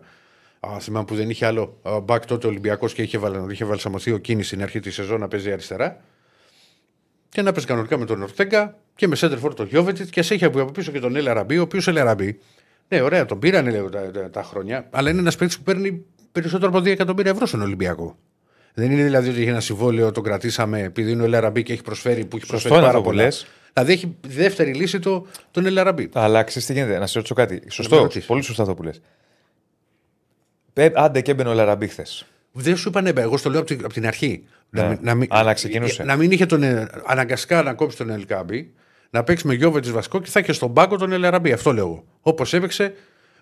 Α, 0.59 0.80
θυμάμαι 0.80 1.05
που 1.05 1.16
δεν 1.16 1.30
είχε 1.30 1.45
άλλο 1.45 1.80
α, 1.82 1.99
μπακ 1.99 2.26
τότε 2.26 2.47
ο 2.47 2.49
Ολυμπιακός 2.49 2.93
και 2.93 3.01
είχε, 3.01 3.18
βάλει, 3.18 3.45
είχε 3.51 3.66
βαλσαμωθεί 3.66 4.11
ο 4.11 4.18
Κίνης 4.18 4.47
στην 4.47 4.61
αρχή 4.61 4.80
της 4.80 4.93
σεζόν 4.93 5.20
να 5.20 5.28
παίζει 5.28 5.51
αριστερά. 5.51 6.01
Και 7.30 7.41
να 7.41 7.51
παίζει 7.51 7.68
κανονικά 7.68 7.97
με 7.97 8.05
τον 8.05 8.22
Ορτέγκα 8.22 8.78
και 8.95 9.07
με 9.07 9.16
σέντερφορ 9.16 9.53
τον 9.53 9.68
Γιώβετιτ 9.68 10.09
και 10.09 10.22
σε 10.22 10.34
είχε 10.34 10.45
από 10.45 10.66
πίσω 10.66 10.91
και 10.91 10.99
τον 10.99 11.16
Έλα 11.16 11.34
Ραμπή, 11.34 11.57
ο 11.57 11.61
οποίος 11.61 11.88
Έλα 11.88 12.03
Ραμπή. 12.03 12.39
Ναι, 12.88 13.01
ωραία, 13.01 13.26
τον 13.26 13.39
πήρανε 13.39 13.72
λέω, 13.72 13.89
τα, 13.89 14.11
τα, 14.11 14.30
τα 14.30 14.43
χρόνια, 14.43 14.88
αλλά 14.91 15.09
είναι 15.09 15.20
ένας 15.20 15.36
παίκτης 15.36 15.57
που 15.57 15.64
παίρνει 15.64 16.05
περισσότερο 16.32 16.70
από 16.72 16.80
2 16.80 16.86
εκατομμύρια 16.86 17.32
ευρώ 17.32 17.45
στον 17.45 17.61
Ολυμπιακό. 17.61 18.18
Δεν 18.74 18.92
είναι 18.92 19.04
δηλαδή 19.04 19.30
ότι 19.30 19.40
έχει 19.40 19.50
ένα 19.50 19.60
συμβόλαιο, 19.60 20.12
τον 20.12 20.24
κρατήσαμε 20.24 20.82
επειδή 20.82 21.12
είναι 21.12 21.22
ο 21.22 21.26
Ελαραμπή 21.26 21.64
και 21.64 21.74
έχει 21.74 21.82
προσφέρει 21.82 22.26
που 22.26 22.36
έχει 22.38 22.46
Σωστό 22.46 22.52
προσφέρει 22.52 22.74
είναι 22.76 22.84
πάρα 22.84 22.98
αυτό 22.98 23.02
που 23.02 23.10
πολλά. 23.10 23.24
λες. 23.24 23.46
Δηλαδή 23.74 23.92
έχει 23.94 24.16
δεύτερη 24.28 24.74
λύση 24.74 25.00
το, 25.00 25.26
τον 25.52 25.66
Ελαραμπή. 25.66 26.10
Αλλά 26.14 26.44
ξέρει 26.44 26.66
τι 26.66 26.74
γίνεται, 26.74 26.98
να 26.98 27.08
σε 27.08 27.14
ρωτήσω 27.16 27.34
κάτι. 27.34 27.54
με 27.64 27.70
Σωστό, 27.72 27.98
ρωτήσεις. 27.98 28.26
πολύ 28.26 28.42
σωστό 28.42 28.62
αυτό 28.62 28.74
που 28.74 28.84
λες. 28.84 29.02
Άντε 30.94 31.22
και 31.22 31.32
έμπαινε 31.32 31.50
ο 31.50 31.54
Λαραμπή 31.54 31.88
χθες. 31.88 32.26
Δεν 32.52 32.78
σου 32.78 32.90
είπα 32.90 33.02
ναι, 33.02 33.10
εγώ 33.16 33.38
στο 33.38 33.50
λέω 33.50 33.60
από 33.60 33.68
την, 33.68 33.86
απ' 33.86 33.94
την 33.94 34.08
αρχή. 34.08 34.44
Ναι. 34.70 34.88
μην- 34.88 34.98
να, 35.02 35.16
μην, 35.16 35.28
Α, 35.34 35.44
να 35.44 35.54
ξεκινούσε. 35.54 36.04
να 36.04 36.16
μην 36.16 36.32
είχε 36.32 36.46
τον, 36.46 36.64
ε, 36.64 36.88
αναγκαστικά 37.06 37.64
να 37.64 37.74
κόψει 37.74 37.98
τον 37.98 38.10
Ελκάμπη, 38.10 38.74
να 39.10 39.24
παίξει 39.24 39.48
με 39.48 39.54
Γιώβετς 39.54 39.92
βασικό 39.92 40.22
και 40.22 40.30
θα 40.30 40.40
είχε 40.40 40.52
στον 40.54 40.74
πάγκο 40.74 40.98
τον 40.98 41.12
Ελαραμπή. 41.12 41.52
Αυτό 41.52 41.74
λέω 41.74 41.86
εγώ. 41.86 42.04
Όπως 42.22 42.54
έπαιξε 42.54 42.94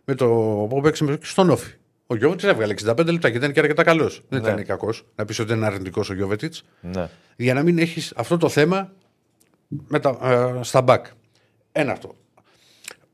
με 0.05 0.15
το. 0.15 0.25
Όπως 0.61 0.79
έπαιξε 0.79 1.03
με, 1.03 1.17
στον 1.21 1.49
Όφη. 1.49 1.71
Ο 2.11 2.15
Γιώβετ 2.15 2.43
έβγαλε 2.43 2.73
65 2.85 3.05
λεπτά 3.05 3.29
και 3.29 3.37
ήταν 3.37 3.51
και 3.51 3.59
αρκετά 3.59 3.83
καλός. 3.83 4.21
Δεν 4.29 4.39
ήταν 4.39 4.65
κακός. 4.65 5.05
Να 5.15 5.25
πεις 5.25 5.39
ότι 5.39 5.53
είναι 5.53 5.65
αρνητικός 5.65 6.09
ο 6.09 6.13
Γιώβετ. 6.13 6.43
Ναι. 6.81 7.09
για 7.35 7.53
να 7.53 7.63
μην 7.63 7.77
έχεις 7.77 8.13
αυτό 8.15 8.37
το 8.37 8.49
θέμα 8.49 8.93
με 9.87 9.99
τα, 9.99 10.17
ε, 10.59 10.63
στα 10.63 10.81
μπακ. 10.81 11.05
Ένα 11.71 11.91
αυτό. 11.91 12.15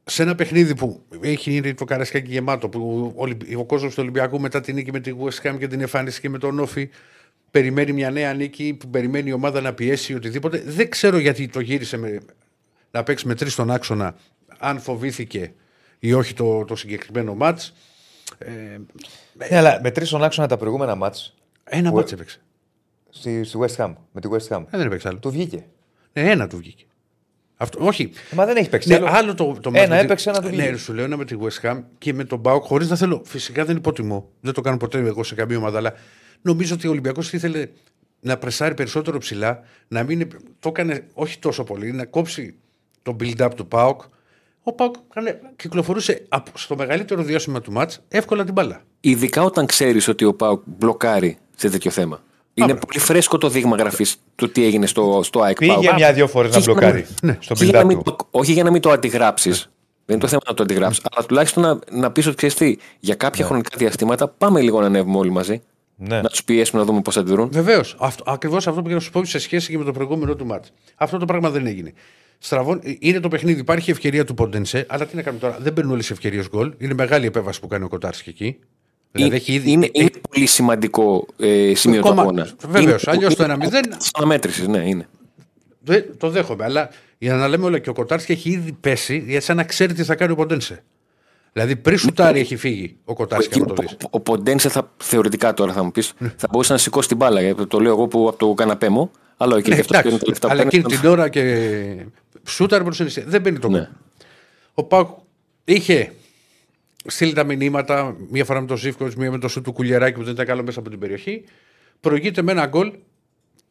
Σε 0.03 0.21
ένα 0.21 0.35
παιχνίδι 0.35 0.75
που 0.75 1.01
έχει 1.21 1.51
γίνει 1.51 1.73
το 1.73 1.85
καρασκάκι 1.85 2.31
γεμάτο, 2.31 2.69
που 2.69 3.11
όλοι- 3.15 3.55
ο 3.57 3.65
κόσμος 3.65 3.93
του 3.93 3.99
Ολυμπιακού 4.01 4.39
μετά 4.39 4.61
την 4.61 4.75
νίκη 4.75 4.91
με 4.91 4.99
τη 4.99 5.11
West 5.23 5.49
Ham 5.49 5.55
και 5.59 5.67
την 5.67 5.81
εμφάνιση 5.81 6.21
και 6.21 6.29
με 6.29 6.37
τον 6.37 6.59
Όφη 6.59 6.89
περιμένει 7.51 7.91
μια 7.93 8.11
νέα 8.11 8.33
νίκη, 8.33 8.73
που 8.79 8.89
περιμένει 8.89 9.29
η 9.29 9.33
ομάδα 9.33 9.61
να 9.61 9.73
πιέσει 9.73 10.13
οτιδήποτε. 10.13 10.63
Δεν 10.65 10.89
ξέρω 10.89 11.17
γιατί 11.17 11.47
το 11.47 11.59
γύρισε 11.59 11.97
με, 11.97 12.19
να 12.91 13.03
παίξει 13.03 13.27
με 13.27 13.35
τρεις 13.35 13.53
στον 13.53 13.71
άξονα, 13.71 14.15
αν 14.59 14.79
φοβήθηκε 14.79 15.53
ή 15.99 16.13
όχι 16.13 16.33
το, 16.33 16.65
το 16.65 16.75
συγκεκριμένο 16.75 17.35
μάτ. 17.35 17.59
Ε, 18.37 18.51
Ναι, 19.49 19.57
αλλά 19.57 19.79
με 19.83 19.91
τρεις 19.91 20.07
στον 20.07 20.23
άξονα 20.23 20.47
τα 20.47 20.57
προηγούμενα 20.57 20.95
μάτς 20.95 21.33
ένα 21.63 21.89
Που- 21.89 21.95
μάτς 21.95 22.11
έπαιξε. 22.11 22.39
στη, 23.09 23.43
στη 23.43 23.57
West 23.61 23.75
Ham. 23.83 23.93
Με 24.11 24.21
τη 24.21 24.27
West 24.31 24.55
Ham. 24.55 24.63
Ε, 24.69 24.77
δεν 24.77 24.85
έπαιξε 24.85 25.07
άλλο. 25.07 25.17
Του 25.19 25.31
βγήκε. 25.31 25.65
Ναι, 26.13 26.31
ένα 26.31 26.47
του 26.47 26.57
βγήκε. 26.57 26.85
Αυτό, 27.57 27.85
όχι. 27.85 28.11
Μα 28.31 28.45
δεν 28.45 28.55
έχει 28.57 28.69
παίξει. 28.69 28.89
Ναι, 28.89 28.95
άλλο. 28.95 29.05
άλλο 29.09 29.33
το, 29.33 29.57
το 29.61 29.69
Ένα 29.69 29.79
μάτς 29.79 29.89
με 29.89 29.99
έπαιξε, 29.99 30.31
τη- 30.31 30.37
ένα 30.37 30.49
το 30.49 30.55
Ναι, 30.55 30.61
βγήκε. 30.63 30.77
σου 30.77 30.93
λέω 30.93 31.05
ένα 31.05 31.17
με 31.17 31.25
τη 31.25 31.35
West 31.41 31.69
Ham 31.71 31.81
και 31.97 32.13
με 32.13 32.23
τον 32.23 32.39
Μπάουκ, 32.39 32.63
χωρίς 32.63 32.89
να 32.89 32.95
θέλω. 32.95 33.21
Φυσικά 33.25 33.65
δεν 33.65 33.75
υποτιμώ. 33.77 34.29
Δεν 34.41 34.53
το 34.53 34.61
κάνω 34.61 34.77
ποτέ 34.77 34.97
εγώ 34.99 35.23
σε 35.23 35.35
καμία 35.35 35.57
ομάδα, 35.57 35.77
αλλά 35.77 35.93
νομίζω 36.41 36.73
ότι 36.73 36.87
ο 36.87 36.89
Ολυμπιακός 36.91 37.33
ήθελε 37.33 37.67
να 38.19 38.37
πρεσάρει 38.37 38.73
περισσότερο 38.73 39.17
ψηλά, 39.17 39.63
να 39.87 40.03
μην. 40.03 40.27
Το 40.59 40.69
έκανε 40.69 41.07
όχι 41.13 41.39
τόσο 41.39 41.63
πολύ, 41.63 41.91
να 41.91 42.05
κόψει 42.05 42.55
το 43.01 43.15
build-up 43.19 43.49
του 43.55 43.67
Πάουκ. 43.67 44.01
Ο 44.69 44.73
Πάουκ 44.73 44.95
κάνε- 45.13 45.39
κυκλοφορούσε 45.55 46.25
από- 46.29 46.51
στο 46.53 46.75
μεγαλύτερο 46.75 47.23
διάστημα 47.23 47.61
του 47.61 47.71
μάτς 47.71 47.99
εύκολα 48.07 48.43
την 48.43 48.53
μπάλα. 48.53 48.81
Ειδικά 48.99 49.43
όταν 49.43 49.65
ξέρεις 49.65 50.07
ότι 50.07 50.25
ο 50.25 50.33
Πάουκ 50.33 50.61
μπλοκάρει 50.65 51.37
σε 51.55 51.69
τέτοιο 51.69 51.91
θέμα. 51.91 52.21
Είναι 52.53 52.65
Μπράβο. 52.67 52.85
πολύ 52.87 52.99
φρέσκο 52.99 53.37
το 53.37 53.49
δείγμα 53.49 53.75
γραφής 53.75 54.15
του 54.35 54.49
τι 54.51 54.63
έγινε 54.65 54.85
στο, 54.85 55.19
στο 55.23 55.41
ΑΕΚ 55.41 55.57
Πήγε 55.57 55.73
Πάουκ. 55.73 55.93
μια-δυο 55.95 56.27
φορές 56.27 56.51
να 56.51 56.57
Και 56.57 56.63
για 56.63 56.73
μπλοκάρει 56.73 57.05
μην- 57.23 57.37
στον 57.39 57.57
και 57.57 57.63
για 57.63 57.73
να 57.73 57.79
build-up 57.81 57.85
μην 57.87 57.97
του. 57.97 58.15
το- 58.15 58.27
όχι 58.31 58.51
για 58.51 58.63
να 58.63 58.71
μην 58.71 58.81
το 58.81 58.89
αντιγράψεις. 58.89 59.69
Δεν 60.05 60.15
είναι 60.15 60.19
το 60.19 60.27
θέμα 60.27 60.41
να 60.47 60.53
το 60.53 60.63
αντιγράψεις, 60.63 61.03
αλλά 61.11 61.25
τουλάχιστον 61.27 61.63
να, 61.63 61.79
να 61.99 62.11
πεις 62.11 62.25
ότι 62.27 62.35
ξέρεις 62.35 62.55
τι, 62.55 62.75
για 62.99 63.15
κάποια 63.15 63.45
χρονικά 63.45 63.69
διαστήματα 63.77 64.27
πάμε 64.27 64.61
λίγο 64.61 64.79
να 64.79 64.85
ανέβουμε 64.85 65.17
όλοι 65.17 65.29
μαζί. 65.29 65.61
Ναι. 65.95 66.21
Να 66.21 66.29
τους 66.29 66.43
πιέσουμε 66.43 66.81
να 66.81 66.87
δούμε 66.87 67.01
πώς 67.01 67.17
αντιδρούν. 67.17 67.49
Βεβαίως. 67.51 67.97
Ακριβώς 68.25 68.67
αυτό 68.67 68.79
που 68.79 68.83
πήγα 68.85 68.95
να 68.95 69.01
σου 69.01 69.11
πω 69.11 69.25
σε 69.25 69.39
σχέση 69.39 69.71
και 69.71 69.77
με 69.77 69.83
το 69.83 69.91
προηγούμενο 69.91 70.35
του 70.35 70.45
μάτς. 70.45 70.71
Αυτό 70.95 71.17
το 71.17 71.25
πράγμα 71.25 71.49
δεν 71.49 71.65
έγινε. 71.67 71.93
Στραβών, 72.39 72.81
είναι 72.99 73.19
το 73.19 73.27
παιχνίδι, 73.27 73.59
υπάρχει 73.59 73.91
ευκαιρία 73.91 74.23
του 74.25 74.33
Ποντενσέ, 74.33 74.85
αλλά 74.89 75.05
τι 75.05 75.15
να 75.15 75.21
κάνουμε 75.21 75.41
τώρα; 75.41 75.57
Δεν 75.59 75.73
παίρνουν 75.73 75.93
όλες 75.93 76.05
τι 76.07 76.13
ευκαιρίες 76.13 76.47
γκολ. 76.49 76.73
Είναι 76.77 76.93
μεγάλη 76.93 77.25
επέμβαση 77.25 77.59
που 77.59 77.67
κάνει 77.67 77.83
ο 77.83 77.87
Κοτάρσκι 77.87 78.29
εκεί. 78.29 78.57
Δηλαδή 79.11 79.35
έχει 79.35 79.53
ήδη. 79.53 79.71
είναι, 79.71 79.89
είναι 79.91 80.09
πολύ 80.31 80.45
σημαντικό 80.45 81.25
ε, 81.39 81.71
σημείο 81.75 82.01
του 82.01 82.07
Κόμμα- 82.07 82.21
αγώνα. 82.21 82.47
βεβαίως, 82.67 83.03
Είναι- 83.03 83.15
αλλιώς 83.15 83.35
το 83.35 83.43
είναι 83.43 83.53
1-0 83.53 83.97
της 83.97 84.09
αναμέτρησης, 84.13 84.67
ναι, 84.67 84.77
είναι. 84.87 85.07
Δεν- 85.79 86.05
το 86.17 86.29
δέχομαι. 86.29 86.63
Αλλά 86.63 86.89
για 87.17 87.35
να 87.35 87.47
λέμε 87.47 87.65
όλα 87.65 87.79
και 87.79 87.89
ο 87.89 87.93
Κοτάρσκι 87.93 88.31
έχει 88.31 88.49
ήδη 88.49 88.71
πέσει, 88.71 89.23
για 89.27 89.41
σαν 89.41 89.55
να 89.55 89.63
ξέρει 89.63 89.93
τι 89.93 90.03
θα 90.03 90.15
κάνει 90.15 90.31
ο 90.31 90.35
Ποντενσέ. 90.35 90.83
Δηλαδή 91.53 91.75
πριν 91.75 91.97
σουτάρει 91.97 92.39
έχει 92.39 92.55
φύγει 92.55 92.95
ο 93.05 93.13
Κοτάρσκι, 93.13 93.49
Εκεί 93.53 93.59
άμα 93.65 93.73
το 93.73 93.81
ο, 93.81 93.85
δεις. 93.87 93.97
ο 94.09 94.19
Ποντένσε 94.19 94.69
θα, 94.69 94.91
θεωρητικά 94.97 95.53
τώρα 95.53 95.73
θα 95.73 95.83
μου 95.83 95.91
πεις, 95.91 96.13
θα 96.35 96.47
μπορούσε 96.51 96.71
να 96.73 96.77
σηκώσει 96.79 97.07
την 97.07 97.17
μπάλα. 97.17 97.41
γιατί 97.41 97.65
Το 97.67 97.79
λέω 97.79 97.91
εγώ 97.91 98.07
που 98.07 98.27
από 98.27 98.37
το 98.37 98.53
καναπέ 98.53 98.89
μου. 98.89 99.11
Αλλά 99.37 99.57
εκεί 99.57 99.69
Ναι, 99.69 99.75
και 99.75 99.81
αυτός 99.81 99.97
παίρνει 100.01 100.09
εντάξει, 100.09 100.23
τα 100.25 100.29
λεφτά 100.29 100.47
που 100.47 100.53
αλλά 100.53 100.63
παίρνει, 100.63 100.79
εκείνη 100.85 100.99
την 101.01 101.09
ώρα 101.09 101.29
και 101.29 101.41
σούταρ 102.47 102.83
προς 102.83 102.97
την 102.97 103.23
Δεν 103.25 103.41
μπαίνει 103.41 103.59
το 103.59 103.69
Ναι. 103.69 103.77
γκολ. 103.77 103.87
Ο 104.73 104.83
Πάουκ 104.83 105.09
είχε 105.63 106.13
στείλει 107.05 107.33
τα 107.33 107.43
μηνύματα, 107.43 108.15
μία 108.29 108.45
φορά 108.45 108.61
με 108.61 108.67
τον 108.67 108.77
Ζήφκοβιτ, 108.77 109.17
μία 109.17 109.31
με 109.31 109.37
το 109.37 109.47
σου 109.47 109.61
του 109.61 109.71
Κουλιεράκη 109.71 110.17
που 110.17 110.23
δεν 110.23 110.33
ήταν 110.33 110.45
καλό 110.45 110.63
μέσα 110.63 110.79
από 110.79 110.89
την 110.89 110.99
περιοχή. 110.99 111.43
Προηγείται 112.01 112.41
με 112.41 112.51
ένα 112.51 112.65
γκολ 112.65 112.93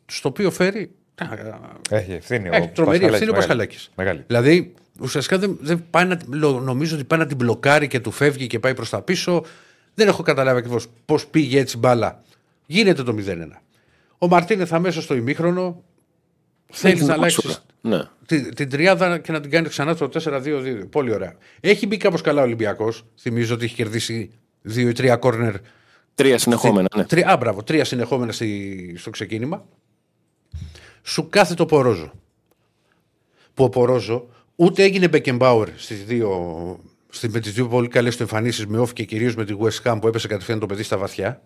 στο 0.06 0.28
οποίο 0.28 0.50
φέρει. 0.50 0.90
Έχει 1.90 2.12
ευθύνη. 2.12 2.48
Έχει 2.52 2.62
ο 2.62 2.70
τρομερή 2.74 3.00
Πασχαλάκης, 3.00 3.02
ευθύνη 3.04 3.30
ο 3.30 3.32
μεγάλη. 3.32 3.32
Πασχαλάκης. 3.32 3.90
Μεγάλη. 3.96 4.24
Δηλαδή 4.26 4.74
ουσιαστικά 5.00 5.38
δεν, 5.38 5.58
δεν 5.60 5.84
πάει 5.90 6.04
να, 6.04 6.18
λο- 6.30 6.60
νομίζω 6.60 6.94
ότι 6.94 7.04
πάει 7.04 7.18
να 7.18 7.26
την 7.26 7.36
μπλοκάρει 7.36 7.88
και 7.88 8.00
του 8.00 8.10
φεύγει 8.10 8.46
και 8.46 8.58
πάει 8.58 8.74
προς 8.74 8.90
τα 8.90 9.02
πίσω. 9.02 9.44
Δεν 9.94 10.08
έχω 10.08 10.22
καταλάβει 10.22 10.58
ακριβώς 10.58 10.86
πώς 11.04 11.26
πήγε 11.26 11.60
έτσι 11.60 11.78
μπάλα. 11.78 12.22
Γίνεται 12.66 13.02
το 13.02 13.14
0-1. 13.26 13.62
Ο 14.18 14.28
Μαρτίνεθ 14.28 14.72
αμέσως 14.72 15.04
στο 15.04 15.14
ημίχρονο 15.14 15.82
θέλεις 16.72 16.96
Έχει 17.00 17.06
να 17.08 17.12
την 17.12 17.22
αλλάξει 17.22 17.40
μασούρα. 17.46 17.64
Ναι. 17.86 18.02
την, 18.26 18.54
την 18.54 18.70
τριάδα 18.70 19.18
και 19.18 19.32
να 19.32 19.40
την 19.40 19.50
κάνει 19.50 19.68
ξανά 19.68 19.94
στο 19.94 20.08
4-2-2. 20.12 20.88
Πολύ 20.90 21.12
ωραία. 21.12 21.34
Έχει 21.60 21.86
μπει 21.86 21.96
κάπως 21.96 22.20
καλά 22.20 22.40
ο 22.40 22.44
Ολυμπιακός. 22.44 23.04
Θυμίζω 23.18 23.54
ότι 23.54 23.64
έχει 23.64 23.74
κερδίσει 23.74 24.30
δύο 24.62 24.88
ή 24.88 24.92
τρία 24.92 25.16
κόρνερ. 25.16 25.54
Τρία 26.14 26.38
συνεχόμενα, 26.38 26.88
ναι. 26.96 27.04
Τρία, 27.04 27.28
α, 27.32 27.36
μπράβο, 27.36 27.62
τρία 27.62 27.84
συνεχόμενα 27.84 28.32
στη, 28.32 28.94
στο 28.96 29.10
ξεκίνημα. 29.10 29.66
Σου 31.02 31.28
κάθε 31.28 31.54
το 31.54 31.66
Πορόζο. 31.66 32.12
Που 33.54 33.64
ο 33.64 33.68
Πορόζο 33.68 34.28
ούτε 34.56 34.82
έγινε 34.82 35.08
Μπεκεμπάουερ 35.08 35.68
στις 35.76 36.04
δύο, 36.04 36.30
στις, 37.08 37.28
με 37.28 37.40
τις 37.40 37.52
δύο 37.52 37.68
πολύ 37.68 37.88
καλές 37.88 38.16
του 38.16 38.22
εμφανίσεις 38.22 38.66
με 38.66 38.78
off 38.78 38.92
και 38.92 39.04
κυρίως 39.04 39.34
με 39.34 39.44
τη 39.44 39.54
West 39.60 39.82
Ham 39.90 39.98
που 40.00 40.08
έπεσε 40.08 40.28
κατευθείαν 40.28 40.58
το 40.58 40.66
παιδί 40.66 40.82
στα 40.82 40.98
βαθιά. 40.98 41.42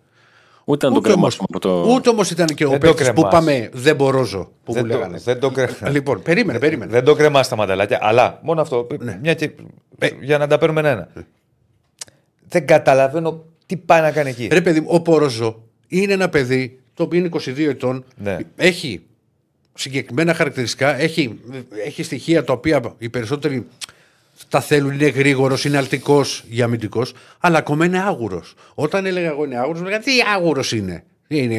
Ούτε 0.65 0.87
να 0.87 0.91
το 0.93 0.97
Ούτε 0.99 1.11
όμως, 1.11 1.35
κρεμάσουμε 1.35 1.47
από 1.49 1.59
το. 1.59 1.93
ούτε 1.93 2.09
όμως 2.09 2.31
ήταν 2.31 2.45
και 2.47 2.65
ο 2.65 2.69
Δεν 2.69 2.79
το 2.79 2.87
παίκτης 2.87 3.07
που 3.07 3.13
κρεμάς. 3.13 3.33
πάμε 3.33 3.69
δεν 3.73 3.95
μπορόζω 3.95 4.51
που 4.63 4.73
Δεν 4.73 4.83
μου 4.85 4.91
το, 4.91 4.97
λέγανε. 4.97 5.17
δεν 5.23 5.39
το 5.39 5.49
κρε- 5.49 5.89
Λοιπόν, 5.91 6.21
περίμενε, 6.21 6.59
περίμενε. 6.59 6.91
δεν 6.91 7.03
το 7.03 7.15
κρεμάς 7.15 7.47
τα 7.47 7.55
μανταλάκια. 7.55 7.99
Αλλά 8.01 8.39
μόνο 8.43 8.61
αυτό. 8.61 8.87
Μια 9.21 9.33
και, 9.33 9.51
για 10.21 10.37
να 10.37 10.47
τα 10.47 10.57
παίρνουμε 10.57 10.89
ένα. 10.89 11.07
Δεν 12.47 12.65
καταλαβαίνω 12.67 13.43
τι 13.65 13.77
πάει 13.77 14.01
να 14.01 14.11
κάνει 14.11 14.29
εκεί. 14.29 14.47
Ρε 14.51 14.61
παιδί 14.61 14.79
μου, 14.79 14.87
ο 14.89 15.01
Πορόζο 15.01 15.63
είναι 15.87 16.13
ένα 16.13 16.29
παιδί 16.29 16.79
το 16.93 17.03
οποίο 17.03 17.19
είναι 17.19 17.29
22 17.33 17.57
ετών. 17.69 18.03
Ναι. 18.15 18.37
Έχει 18.55 19.01
συγκεκριμένα 19.73 20.33
χαρακτηριστικά. 20.33 20.99
Έχει, 20.99 21.39
έχει 21.85 22.03
στοιχεία 22.03 22.43
τα 22.43 22.53
οποία 22.53 22.81
οι 22.97 23.09
περισσότεροι 23.09 23.67
τα 24.51 24.61
θέλουν. 24.61 24.91
Είναι 24.91 25.07
γρήγορος, 25.07 25.65
είναι 25.65 25.77
αλτικός 25.77 26.43
για 26.47 26.65
αμυντικός. 26.65 27.13
Αλλά 27.39 27.57
ακόμα 27.57 27.85
είναι 27.85 27.99
άγουρος. 27.99 28.53
Όταν 28.73 29.05
έλεγα 29.05 29.27
εγώ 29.29 29.43
είναι 29.45 29.57
άγουρος, 29.57 29.79
μου 29.79 29.85
λέγανε 29.85 30.03
τι 30.03 30.11
άγουρος 30.35 30.71
είναι; 30.71 31.03
Είναι 31.27 31.57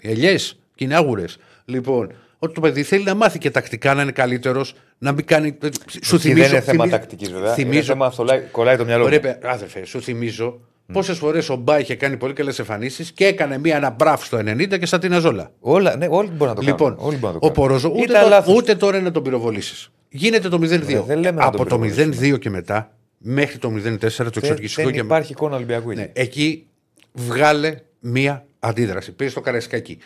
ελιές 0.00 0.58
και 0.74 0.84
είναι 0.84 0.94
άγουρες. 0.94 1.38
Λοιπόν, 1.64 2.12
ότι 2.38 2.54
το 2.54 2.60
παιδί 2.60 2.82
θέλει 2.82 3.04
να 3.04 3.14
μάθει 3.14 3.38
και 3.38 3.50
τακτικά 3.50 3.94
να 3.94 4.02
είναι 4.02 4.12
καλύτερος, 4.12 4.74
να 4.98 5.12
μην 5.12 5.24
κάνει. 5.24 5.58
Σου 6.02 6.14
Εκεί 6.14 6.18
θυμίζω. 6.28 6.42
δεν 6.42 6.50
είναι 6.52 6.60
θέμα 6.60 6.84
θυμίζω- 6.84 6.90
τακτικής 6.90 7.30
βέβαια. 7.32 7.46
Είναι 7.46 7.54
Θυμίζω, 7.54 7.82
θέμα 7.92 8.06
αυτό 8.06 8.24
κολλάει 8.50 8.76
το 8.76 8.84
μυαλό. 8.84 9.04
Ωραία, 9.04 9.20
μου. 9.22 9.28
παι- 9.40 9.44
άδερφε, 9.46 9.84
σου 9.84 10.02
θυμίζω 10.02 10.60
πόσες 10.92 11.18
φορές 11.18 11.48
ο 11.48 11.56
Μπά 11.56 11.78
είχε 11.78 11.94
κάνει 11.94 12.16
πολύ 12.16 12.32
καλές 12.32 12.58
εμφανίσεις 12.58 13.12
και 13.12 13.26
έκανε 13.26 13.58
μία 13.58 13.76
ένα 13.76 13.90
μπραφ 13.90 14.24
στο 14.24 14.36
90 14.38 14.78
και 14.78 14.86
στα 14.86 14.98
την 14.98 15.14
Αζόλα. 15.14 15.50
Όλα, 15.60 15.96
ναι, 15.96 16.06
όλοι 16.10 16.28
μπορούν 16.28 16.54
να 16.54 16.60
το 16.60 16.66
Λοιπόν, 16.66 16.94
κάνουν. 16.94 17.06
Όλοι 17.06 17.16
μπορούν 17.16 17.34
να 17.34 17.40
το 17.40 17.46
ο 17.46 17.50
κάνουν. 17.50 17.68
Πορόζο 17.68 17.88
ούτε, 17.88 18.02
Ήταν 18.02 18.22
τω- 18.22 18.28
λάθος. 18.28 18.54
ούτε 18.54 18.74
τώρα 18.74 18.96
είναι 18.96 19.06
να 19.06 19.12
τον 19.12 19.22
πυροβολήσεις. 19.22 19.90
Γίνεται 20.14 20.48
το 20.48 20.58
0-2. 20.62 21.04
δεν 21.06 21.18
λέμε 21.18 21.30
να 21.40 21.46
Από 21.46 21.56
τον 21.56 21.68
το 21.68 21.78
πυροβολήσουμε. 21.78 22.34
0-2 22.34 22.38
και 22.38 22.50
μετά 22.50 22.94
μέχρι 23.18 23.58
το 23.58 23.68
0-4 23.68 23.74
το 23.78 24.06
Δεν, 24.08 24.32
εξοργιστικό 24.36 24.82
δεν 24.86 24.92
και 24.96 25.00
υπάρχει 25.00 25.32
εικόνα 25.32 25.56
Ολυμπιακού. 25.56 25.90
εκεί. 25.90 26.00
ναι, 26.00 26.10
εκεί 26.12 26.66
βγάλε 27.12 27.74
μία 28.00 28.44
αντίδραση. 28.58 29.12
Πήρε 29.12 29.30
το 29.30 29.40
καραϊσκάκι. 29.40 29.98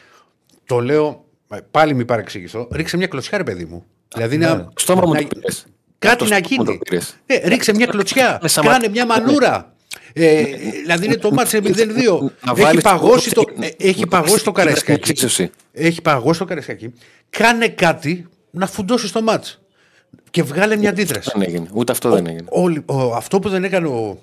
Το 0.66 0.80
λέω, 0.80 1.24
ε, 1.48 1.58
πάλι 1.70 1.94
μη 1.94 2.04
παρεξηγηθώ, 2.04 2.68
ρίξε 2.72 2.96
μια 2.96 3.06
κλωτσιά, 3.06 3.38
ρε 3.38 3.44
παιδί 3.44 3.64
μου. 3.64 3.84
Δηλαδή 4.14 4.36
ναι. 4.36 4.46
να, 4.46 4.68
Στόμα 4.76 5.02
μου 5.06 5.12
να- 5.12 5.20
το 5.20 5.26
πήρες. 5.26 5.66
Κάτι 5.98 6.16
Το 6.16 6.24
να 6.24 6.36
στόμα 6.36 6.54
μου 6.58 6.64
το 6.64 6.70
γίνει. 6.70 6.82
πήρες. 6.88 7.16
Ε, 7.26 7.48
ρίξε 7.48 7.74
μια 7.74 7.86
κλωτσιά. 7.86 8.38
Με 8.42 8.48
σα- 8.48 8.62
κάνε 8.62 8.88
μια 8.88 9.06
μανούρα. 9.06 9.74
Ε, 10.12 10.42
δηλαδή 10.82 11.04
είναι 11.06 11.16
το 11.16 11.30
μάτσε 11.30 11.60
0-2. 11.64 12.32
Να 12.44 12.52
Έχει 12.52 12.60
βάλεις 12.62 12.82
παγώσει 12.82 13.30
το, 13.30 13.44
το- 13.44 13.52
ε, 13.60 13.88
έχει 13.88 14.06
παγώσει 14.06 14.44
το 14.44 14.52
καραϊσκάκι. 14.52 15.10
εξίσωση. 15.10 15.50
Έχει 15.72 16.02
παγώσει 16.02 16.38
το 16.38 16.44
καραϊσκάκι. 16.44 16.92
Κάνε 17.30 17.68
κάτι 17.68 18.26
να 18.50 18.66
φουντώσει 18.66 19.12
το 19.12 19.22
μάτς. 19.22 19.60
Και 20.36 20.42
βγάλε 20.42 20.76
μια 20.76 20.90
αντίδραση. 20.90 21.30
Δεν 21.32 21.42
έγινε. 21.42 21.68
Ούτε 21.72 21.92
αυτό 21.92 22.10
δεν 22.10 22.26
έγινε. 22.26 22.48
Ο- 22.50 22.94
ο- 22.94 23.14
αυτό 23.14 23.38
που 23.38 23.48
δεν 23.48 23.64
έκανε 23.64 23.86
ο, 23.86 24.22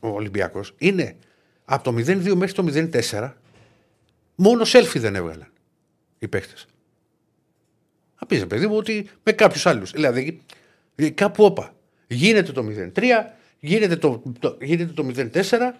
ο 0.00 0.08
Ολυμπιακός 0.08 0.74
είναι 0.78 1.16
από 1.64 1.84
το 1.84 1.90
0-2 1.96 2.34
μέχρι 2.34 2.52
το 2.52 2.64
0-4 3.10 3.32
μόνο 4.34 4.62
selfie 4.66 4.96
δεν 4.98 5.14
έβγαλαν 5.14 5.48
οι 6.18 6.28
παίχτες. 6.28 6.66
Θα 8.14 8.26
πεις, 8.26 8.38
ρε 8.40 8.46
παιδί 8.46 8.66
μου, 8.66 8.76
ότι 8.76 9.08
με 9.22 9.32
κάποιους 9.32 9.66
άλλους. 9.66 9.90
Δηλαδή, 9.90 10.42
ε, 10.94 11.10
κάπου 11.10 11.44
όπα. 11.44 11.74
Γίνεται 12.06 12.52
το 12.52 12.62
0-3, 12.62 13.02
γίνεται 13.60 13.96
το, 13.96 14.22
το, 14.38 14.56
γίνεται 14.60 14.92
το 14.92 15.06
0-4. 15.16 15.74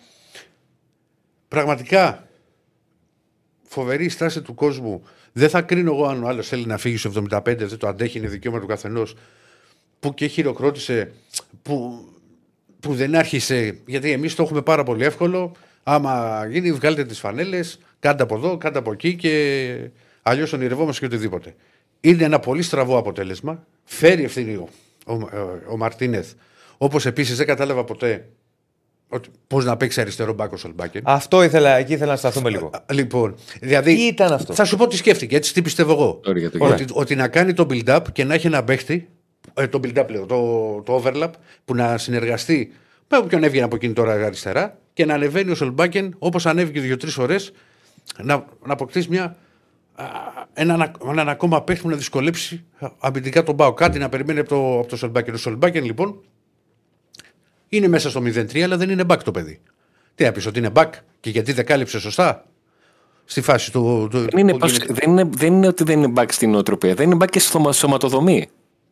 Πραγματικά 1.49 2.29
φοβερή 3.63 4.05
η 4.05 4.09
στάση 4.09 4.43
του 4.43 4.55
κόσμου. 4.55 5.03
Δεν 5.33 5.49
θα 5.49 5.63
κρίνω 5.63 5.93
εγώ 5.93 6.07
αν 6.07 6.23
ο 6.25 6.29
άλλος 6.29 6.49
θέλει 6.49 6.67
να 6.67 6.79
φύγει 6.79 6.97
στο 6.97 7.13
75, 7.31 7.41
δεν 7.45 7.79
το 7.79 7.89
αντέχει, 7.89 8.19
είναι 8.19 8.29
δικαίωμα 8.29 8.61
του 8.61 8.67
καθενός. 8.67 9.15
Που 10.01 10.15
και 10.15 10.27
χειροκρότησε, 10.27 11.13
που, 11.63 12.05
που 12.81 12.95
δεν 12.95 13.15
άρχισε. 13.15 13.79
Γιατί 13.87 14.11
εμείς 14.11 14.35
το 14.35 14.43
έχουμε 14.43 14.63
πάρα 14.63 14.83
πολύ 14.83 15.05
εύκολο. 15.05 15.53
Άμα 15.83 16.47
γίνει, 16.51 16.73
βγάλετε 16.73 17.05
τις 17.05 17.19
φανέλες, 17.19 17.79
κάντε 17.99 18.23
από 18.23 18.35
εδώ, 18.35 18.57
κάντε 18.57 18.79
από 18.79 18.93
εκεί 18.93 19.17
και 19.17 19.91
αλλιώς 20.23 20.53
ονειρευόμαστε 20.53 21.07
και 21.07 21.15
οτιδήποτε. 21.15 21.55
Είναι 22.01 22.25
ένα 22.25 22.39
πολύ 22.39 22.63
στραβό 22.63 22.99
αποτέλεσμα. 22.99 23.67
Φέρει 23.85 24.25
ευθύνη 24.25 24.55
ο, 24.55 24.69
ο, 25.07 25.13
ο 25.69 25.77
Μαρτίνεθ. 25.77 26.33
Όπως 26.79 27.07
επίσης 27.07 27.37
δεν 27.37 27.47
κατάλαβα 27.47 27.85
ποτέ 27.85 28.29
πώς 29.47 29.65
να 29.65 29.77
παίξει 29.77 30.01
αριστερό 30.01 30.33
μπάκο 30.33 30.55
ο 30.55 30.59
Σολμπάκεν. 30.59 31.03
Αυτό 31.05 31.43
ήθελα, 31.43 31.77
εκεί 31.77 31.93
ήθελα 31.93 32.11
να 32.11 32.17
σταθούμε 32.17 32.51
λίγο. 32.51 32.71
Λοιπόν, 32.93 33.35
δηλαδή. 33.61 33.95
Τι 33.95 34.07
ήταν 34.07 34.33
αυτό; 34.33 34.55
Θα 34.55 34.65
σου 34.65 34.77
πω 34.77 34.87
τι 34.87 34.97
σκέφτηκε, 34.97 35.37
έτσι 35.37 35.53
τι 35.53 35.63
πιστεύω 35.63 35.93
εγώ. 35.93 36.21
Ωραία, 36.27 36.41
για 36.41 36.51
το 36.51 36.65
ότι, 36.65 36.85
ότι 36.93 37.15
να 37.15 37.29
κάνει 37.29 37.53
το 37.53 37.67
build-up 37.71 38.01
και 38.13 38.25
να 38.25 38.35
έχει 38.35 38.47
ένα 38.47 38.65
παίχτη. 38.65 39.09
Ε, 39.59 39.67
το 39.69 39.81
build-up 39.85 40.07
λέω, 40.11 40.27
το, 40.27 40.83
το 40.83 41.03
overlap 41.05 41.31
που 41.65 41.75
να 41.75 41.99
συνεργαστεί 41.99 42.73
με 43.09 43.17
όποιον 43.19 43.43
έβγαινε 43.45 43.65
από 43.65 43.77
εκείνη 43.77 43.93
τώρα 43.93 44.13
αριστερά 44.13 44.79
και 44.93 45.05
να 45.05 45.15
ανεβαίνει 45.15 45.51
ο 45.51 45.55
Σολμπάκεν 45.55 46.15
όπως 46.19 46.47
ανέβηκε 46.47 46.81
δύο-τρεις 46.81 47.15
φορές 47.15 47.53
να, 48.23 48.45
να 48.67 48.73
αποκτήσει 48.73 49.09
μια. 49.11 49.37
α, 49.95 50.05
Έναν, 50.55 50.93
έναν 51.09 51.29
ακόμα 51.29 51.63
παίχτη 51.63 51.83
που 51.83 51.89
να 51.89 51.97
δυσκολέψει 51.97 52.65
αμυντικά 52.99 53.43
τον 53.43 53.57
Πάο. 53.57 53.73
Κάτι 53.75 53.99
να 53.99 54.09
περιμένει 54.09 54.39
από 54.39 54.49
το, 54.49 54.79
από 54.79 54.89
το 54.89 54.97
Σολμπάκεν. 54.97 55.35
Ο 55.35 55.37
Σολμπάκεν 55.37 55.85
λοιπόν 55.85 56.21
είναι 57.69 57.89
μέσα 57.89 58.11
στο 58.11 58.21
0-3, 58.25 58.59
αλλά 58.61 58.77
δεν 58.77 58.91
είναι 58.91 59.05
back 59.09 59.19
το 59.25 59.31
παιδί. 59.31 59.61
Τι 60.15 60.25
να 60.25 60.33
πεις, 60.33 60.47
ότι 60.47 60.59
είναι 60.59 60.71
back 60.75 60.89
και 61.21 61.31
γιατί 61.31 61.53
δεν 61.53 61.65
κάλυψε 61.67 62.01
σωστά 62.01 62.45
στη 63.25 63.41
φάση 63.41 63.73
του. 63.73 64.09
του 64.11 64.19
Δεν 64.19 64.39
είναι, 64.39 64.53
που 64.53 64.59
πας- 64.59 64.73
γίνεται. 64.73 64.93
δεν, 64.93 65.11
είναι, 65.11 65.25
δεν 65.31 65.53
είναι 65.53 65.67
ότι 65.67 65.85
δεν 65.85 66.03
είναι 66.03 66.13
back 66.17 66.27
στην 66.33 66.51
νοοτροπία. 66.51 66.95
Δεν 66.95 67.11
είναι 67.11 67.25
back 67.25 67.29
και 67.31 67.39
στη 67.39 67.51
σωμα- 67.51 67.73
σωματοδομή. 67.73 68.49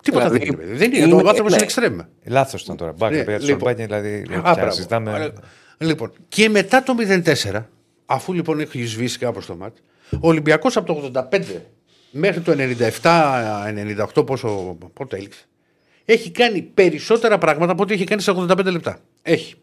Τίποτα 0.06 0.28
Δηλαδή, 0.30 0.38
δεν 0.38 0.54
είναι. 0.54 0.56
παιδί. 0.56 0.76
Δεν 0.78 0.92
είναι. 0.92 1.04
είναι- 1.04 1.14
Ο 1.14 1.28
άνθρωπος 1.28 1.50
ναι. 1.50 1.56
είναι 1.56 1.64
εξτρέμ. 1.64 1.98
Λάθος 2.24 2.62
ήταν 2.62 2.76
τώρα. 2.76 2.92
Μπακ, 2.92 3.10
Ναι, 3.12 3.16
παιδιά, 3.24 3.38
του 3.38 3.44
λοιπόν. 3.46 3.60
Σολμπάκεν, 3.60 3.82
δηλαδή. 3.86 4.22
Α, 4.38 4.40
πια 4.42 4.52
μπράβο. 4.54 4.70
συζητάμε. 4.70 5.12
Αλλά- 5.12 5.32
Λοιπόν, 5.78 6.12
και 6.28 6.48
μετά 6.48 6.82
το 6.82 6.94
0-4, 6.94 7.68
αφού 8.06 8.32
λοιπόν 8.32 8.60
έχει 8.60 8.84
σβήσει 8.86 9.18
κάπως 9.18 9.46
το 9.46 9.56
ματς, 9.56 9.76
ο 10.10 10.28
Ολυμπιακός 10.28 10.76
από 10.76 10.86
το 10.86 10.92
85 11.30 11.62
μέχρι 12.10 12.40
το 12.40 12.52
97-98, 12.52 14.26
πόσο 14.26 14.76
πότε 14.92 15.16
έληξε, 15.16 15.44
έχει 16.04 16.30
κάνει 16.30 16.62
περισσότερα 16.62 17.38
πράγματα 17.38 17.72
από 17.72 17.82
ό,τι 17.82 17.94
έχει 17.94 18.04
κάνει 18.04 18.20
σε 18.22 18.30
85 18.30 18.64
λεπτά. 18.70 18.98
Έχει. 19.22 19.54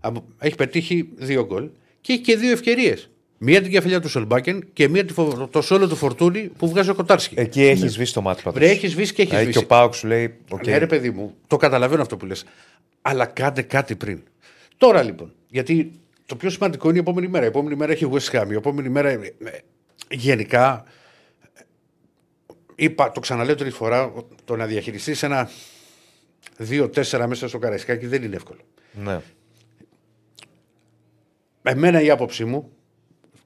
Από- 0.00 0.24
Έχει 0.38 0.54
πετύχει 0.54 1.08
δύο 1.14 1.44
γκολ 1.46 1.68
και 2.00 2.12
έχει 2.12 2.22
και 2.22 2.36
δύο 2.36 2.50
ευκαιρίες. 2.50 3.10
Μία 3.42 3.62
την 3.62 3.70
κεφαλιά 3.70 4.00
του 4.00 4.08
Σολμπάκεν 4.08 4.68
και 4.72 4.88
μία 4.88 5.04
τη 5.04 5.12
φο- 5.12 5.48
το 5.50 5.62
σόλο 5.62 5.88
του 5.88 5.96
Φορτούνη 5.96 6.40
που 6.58 6.68
βγάζει 6.68 6.90
ο 6.90 6.94
Κοτάρσκι. 6.94 7.34
Εκεί 7.38 7.62
έχεις 7.62 7.92
σβήσει 7.92 8.12
το 8.12 8.20
ματς 8.20 8.42
πάντως. 8.42 8.58
Βρε, 8.58 8.70
έχεις 8.70 8.90
σβήσει 8.90 9.12
και 9.14 9.22
έχεις 9.22 9.30
Δηλαδή 9.34 9.52
σβήσει. 9.52 9.66
και 9.66 9.72
ο 9.72 9.76
ΠΑΟΚ 9.76 9.96
σου 9.96 10.06
λέει. 10.06 10.36
οκ. 10.50 10.66
Ναι, 10.66 10.78
ρε 10.78 10.86
παιδί 10.86 11.10
μου, 11.10 11.34
το 11.46 11.56
καταλαβαίνω 11.56 12.02
αυτό 12.02 12.16
που 12.16 12.26
λες. 12.26 12.44
Αλλά 13.02 13.26
κάντε 13.26 13.62
κάτι 13.62 13.96
πριν. 13.96 14.22
Τώρα 14.76 15.02
λοιπόν, 15.02 15.32
γιατί 15.48 15.92
το 16.26 16.36
πιο 16.36 16.50
σημαντικό 16.50 16.88
είναι 16.88 16.96
η 16.98 17.00
επόμενη 17.00 17.28
μέρα. 17.28 17.44
Η 17.44 17.48
επόμενη 17.48 17.76
μέρα 17.76 17.92
έχει 17.92 18.08
West 18.12 18.30
Ham. 18.40 18.46
Η 18.50 18.54
επόμενη 18.54 18.88
μέρα 18.88 19.08
ε, 19.08 19.14
ε, 19.44 19.50
γενικά. 20.10 20.84
ε, 21.54 21.60
Είπα, 22.74 23.12
το 23.12 23.20
ξαναλέω 23.20 23.54
τρίτη 23.54 23.74
φορά, 23.74 24.12
το 24.44 24.56
να 24.56 24.66
διαχειριστείς 24.66 25.22
ένα 25.22 25.50
2-4 26.70 27.24
μέσα 27.26 27.48
στο 27.48 27.58
καραϊσκάκι 27.58 28.06
δεν 28.06 28.22
είναι 28.22 28.36
εύκολο. 28.36 28.60
Ναι. 28.92 29.20
Εμένα 31.62 32.00
η 32.02 32.10
άποψή 32.10 32.44
μου, 32.44 32.72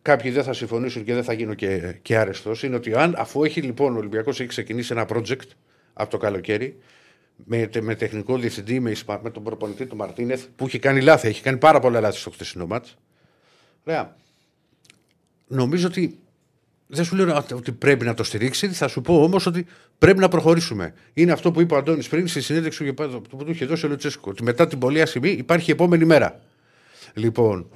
κάποιοι 0.05 0.31
δεν 0.31 0.45
θα 0.45 0.53
συμφωνήσουν 0.53 1.05
και 1.05 1.15
δεν 1.15 1.25
θα 1.25 1.33
γίνω 1.33 1.55
και, 1.55 1.99
και 2.03 2.17
άρεστος, 2.17 2.63
είναι 2.63 2.77
ότι 2.77 2.95
αν, 2.95 3.15
αφού 3.19 3.45
έχει 3.45 3.61
λοιπόν 3.63 3.95
ο 3.95 3.99
Ολυμπιακός 3.99 4.41
έχει 4.41 4.49
ξεκινήσει 4.49 4.93
ένα 4.93 5.07
project 5.09 5.49
από 5.93 6.11
το 6.11 6.17
καλοκαίρι, 6.17 6.79
με, 7.45 7.67
τε- 7.67 7.83
με 7.83 7.95
τεχνικό 7.95 8.39
διευθυντή, 8.39 8.81
με, 8.81 8.91
Ισπα- 8.91 9.23
με 9.23 9.31
τον 9.31 9.43
προπονητή 9.43 9.87
του 9.87 9.97
Μαρτίνεθ, 9.97 10.45
που 10.57 10.67
έχει 10.67 10.79
κάνει 10.79 11.01
λάθη, 11.01 11.29
έχει 11.29 11.43
κάνει 11.43 11.59
πάρα 11.59 11.81
πολλά 11.81 12.01
λάθη 12.01 12.19
στο 12.19 12.31
χτεσινό 12.31 12.67
μάτς. 12.67 12.97
Ωραία. 13.85 14.17
Νομίζω 15.47 15.87
ότι 15.87 16.19
δεν 16.87 17.05
σου 17.05 17.17
λέω 17.17 17.45
ότι 17.53 17.73
πρέπει 17.73 18.05
να 18.05 18.15
το 18.15 18.25
στηρίξει, 18.25 18.69
θα 18.69 18.89
σου 18.89 19.01
πω 19.01 19.23
όμως 19.23 19.47
ότι 19.47 19.67
πρέπει 19.99 20.19
να 20.19 20.29
προχωρήσουμε. 20.29 20.95
Είναι 21.15 21.33
αυτό 21.33 21.51
που 21.53 21.61
είπε 21.61 21.75
ο 21.75 21.77
Αντώνης 21.77 22.09
πριν 22.09 22.29
στη 22.29 22.41
συνέντευξη 22.41 22.79
του 22.79 22.85
γεπάδου- 22.85 23.29
που 23.29 23.37
του 23.45 23.51
είχε 23.51 23.65
δώσει 23.67 23.87
ο 23.87 23.89
Λουτσέσκο. 23.89 24.31
Ότι 24.31 24.43
μετά 24.43 24.67
την 24.67 24.79
πολύ 24.79 25.01
ασημή 25.01 25.31
υπάρχει 25.31 25.71
η 25.71 25.73
επόμενη 25.73 26.05
μέρα. 26.05 26.41
Λοιπόν, 27.15 27.69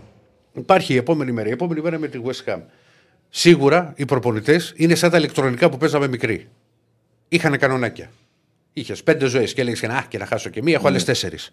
υπάρχει 0.53 0.92
η 0.92 0.96
επόμενη 0.96 1.32
μέρα. 1.32 1.49
Η 1.49 1.53
επόμενη 1.53 1.80
μέρα 1.80 1.99
με 1.99 2.09
τη 2.09 2.20
West 2.24 2.53
Ham. 2.53 2.61
Σίγουρα 3.28 3.92
οι 3.96 4.05
προπονητές 4.05 4.72
είναι 4.76 4.94
σαν 4.94 5.11
τα 5.11 5.16
ηλεκτρονικά 5.16 5.68
που 5.68 5.76
παίζαμε 5.76 6.09
μικροί. 6.09 6.49
Είχαν 7.28 7.59
κανονάκια. 7.59 8.11
Είχες 8.72 9.03
πέντε 9.03 9.26
ζωές 9.26 9.55
και 9.55 9.61
έλεγες 9.61 9.82
Α, 9.82 10.05
και 10.09 10.18
να 10.18 10.26
χάσω 10.26 10.51
και 10.51 10.62
μία, 10.62 10.74
έχω 10.74 10.88
άλλες 10.88 11.05
τέσσερις. 11.05 11.53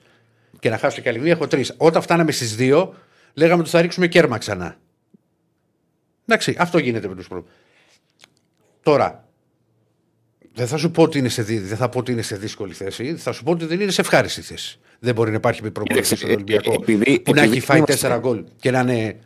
Και 0.59 0.69
να 0.69 0.77
χάσω 0.77 1.01
και 1.01 1.09
άλλη 1.09 1.19
μία, 1.19 1.31
έχω 1.31 1.47
τρεις. 1.47 1.73
Όταν 1.77 2.01
φτάναμε 2.01 2.31
στις 2.31 2.55
δύο, 2.55 2.95
λέγαμε 3.33 3.61
ότι 3.61 3.69
θα 3.69 3.81
ρίξουμε 3.81 4.07
κέρμα 4.07 4.37
ξανά. 4.37 4.77
Εντάξει, 6.25 6.55
αυτό 6.59 6.77
γίνεται 6.77 7.07
με 7.07 7.15
τους 7.15 7.27
προ. 7.27 7.45
Τώρα, 8.83 9.24
δεν 10.55 10.67
θα 10.67 10.77
σου 10.77 10.91
πω 10.91 11.01
ότι 11.03 11.17
είναι 11.17 11.29
σε, 11.29 11.41
δι- 11.41 11.63
δεν 11.67 11.77
θα 11.77 11.89
πω 11.89 11.99
ότι 11.99 12.11
είναι 12.11 12.21
σε 12.21 12.35
δύσκολη 12.35 12.73
θέση, 12.73 13.15
θα 13.15 13.31
σου 13.31 13.43
πω 13.43 13.51
ότι 13.51 13.65
δεν 13.65 13.79
είναι 13.79 13.91
σε 13.91 14.01
ευχάριστη 14.01 14.41
θέση. 14.41 14.79
Δεν 14.99 15.13
μπορεί 15.13 15.29
να 15.29 15.35
υπάρχει 15.35 15.61
προπονητής 15.61 15.93
Κοίταξε, 15.95 16.15
στον 16.15 16.29
ε, 16.29 16.33
Ολυμπιακό 16.33 16.71
ε, 16.71 16.75
επειδή- 16.75 17.19
που 17.19 17.33
να 17.33 17.41
επειδή 17.41 17.55
έχει 17.57 17.65
φάει 17.65 17.77
είμαστε- 17.77 17.99
τέσσερα 18.01 18.19
γκολ 18.19 18.43
και 18.59 18.71
να 18.71 18.79
είναι 18.79 19.19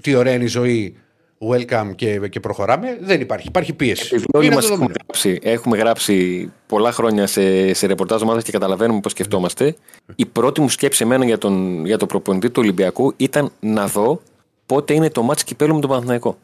τι 0.00 0.14
ωραία 0.14 0.32
είναι 0.34 0.44
η 0.44 0.46
ζωή, 0.46 0.96
welcome 1.38 1.90
και, 1.94 2.18
και 2.28 2.40
προχωράμε. 2.40 2.98
Δεν 3.00 3.20
υπάρχει. 3.20 3.48
Υπάρχει 3.48 3.72
πίεση. 3.72 4.06
Επειδή 4.06 4.24
όλοι 4.34 4.46
Είναι 4.46 4.54
μας 4.54 4.64
έχουμε 4.64 4.76
δεδομένο. 4.86 4.98
γράψει, 5.04 5.38
έχουμε 5.42 5.76
γράψει 5.78 6.50
πολλά 6.66 6.92
χρόνια 6.92 7.26
σε, 7.26 7.72
σε 7.74 7.86
ρεπορτάζ 7.86 8.22
ομάδα 8.22 8.42
και 8.42 8.52
καταλαβαίνουμε 8.52 9.00
πώς 9.00 9.12
σκεφτόμαστε. 9.12 9.76
Η 10.16 10.26
πρώτη 10.26 10.60
μου 10.60 10.68
σκέψη 10.68 11.02
εμένα 11.04 11.24
για, 11.24 11.38
τον, 11.38 11.84
για 11.86 11.96
το 11.98 12.06
προπονητή 12.06 12.50
του 12.50 12.60
Ολυμπιακού 12.62 13.12
ήταν 13.16 13.52
να 13.60 13.86
δω 13.86 14.22
πότε 14.66 14.94
είναι 14.94 15.10
το 15.10 15.22
μάτς 15.22 15.44
κυπέλου 15.44 15.74
με 15.74 15.80
τον 15.80 15.90
Παναθηναϊκό. 15.90 16.38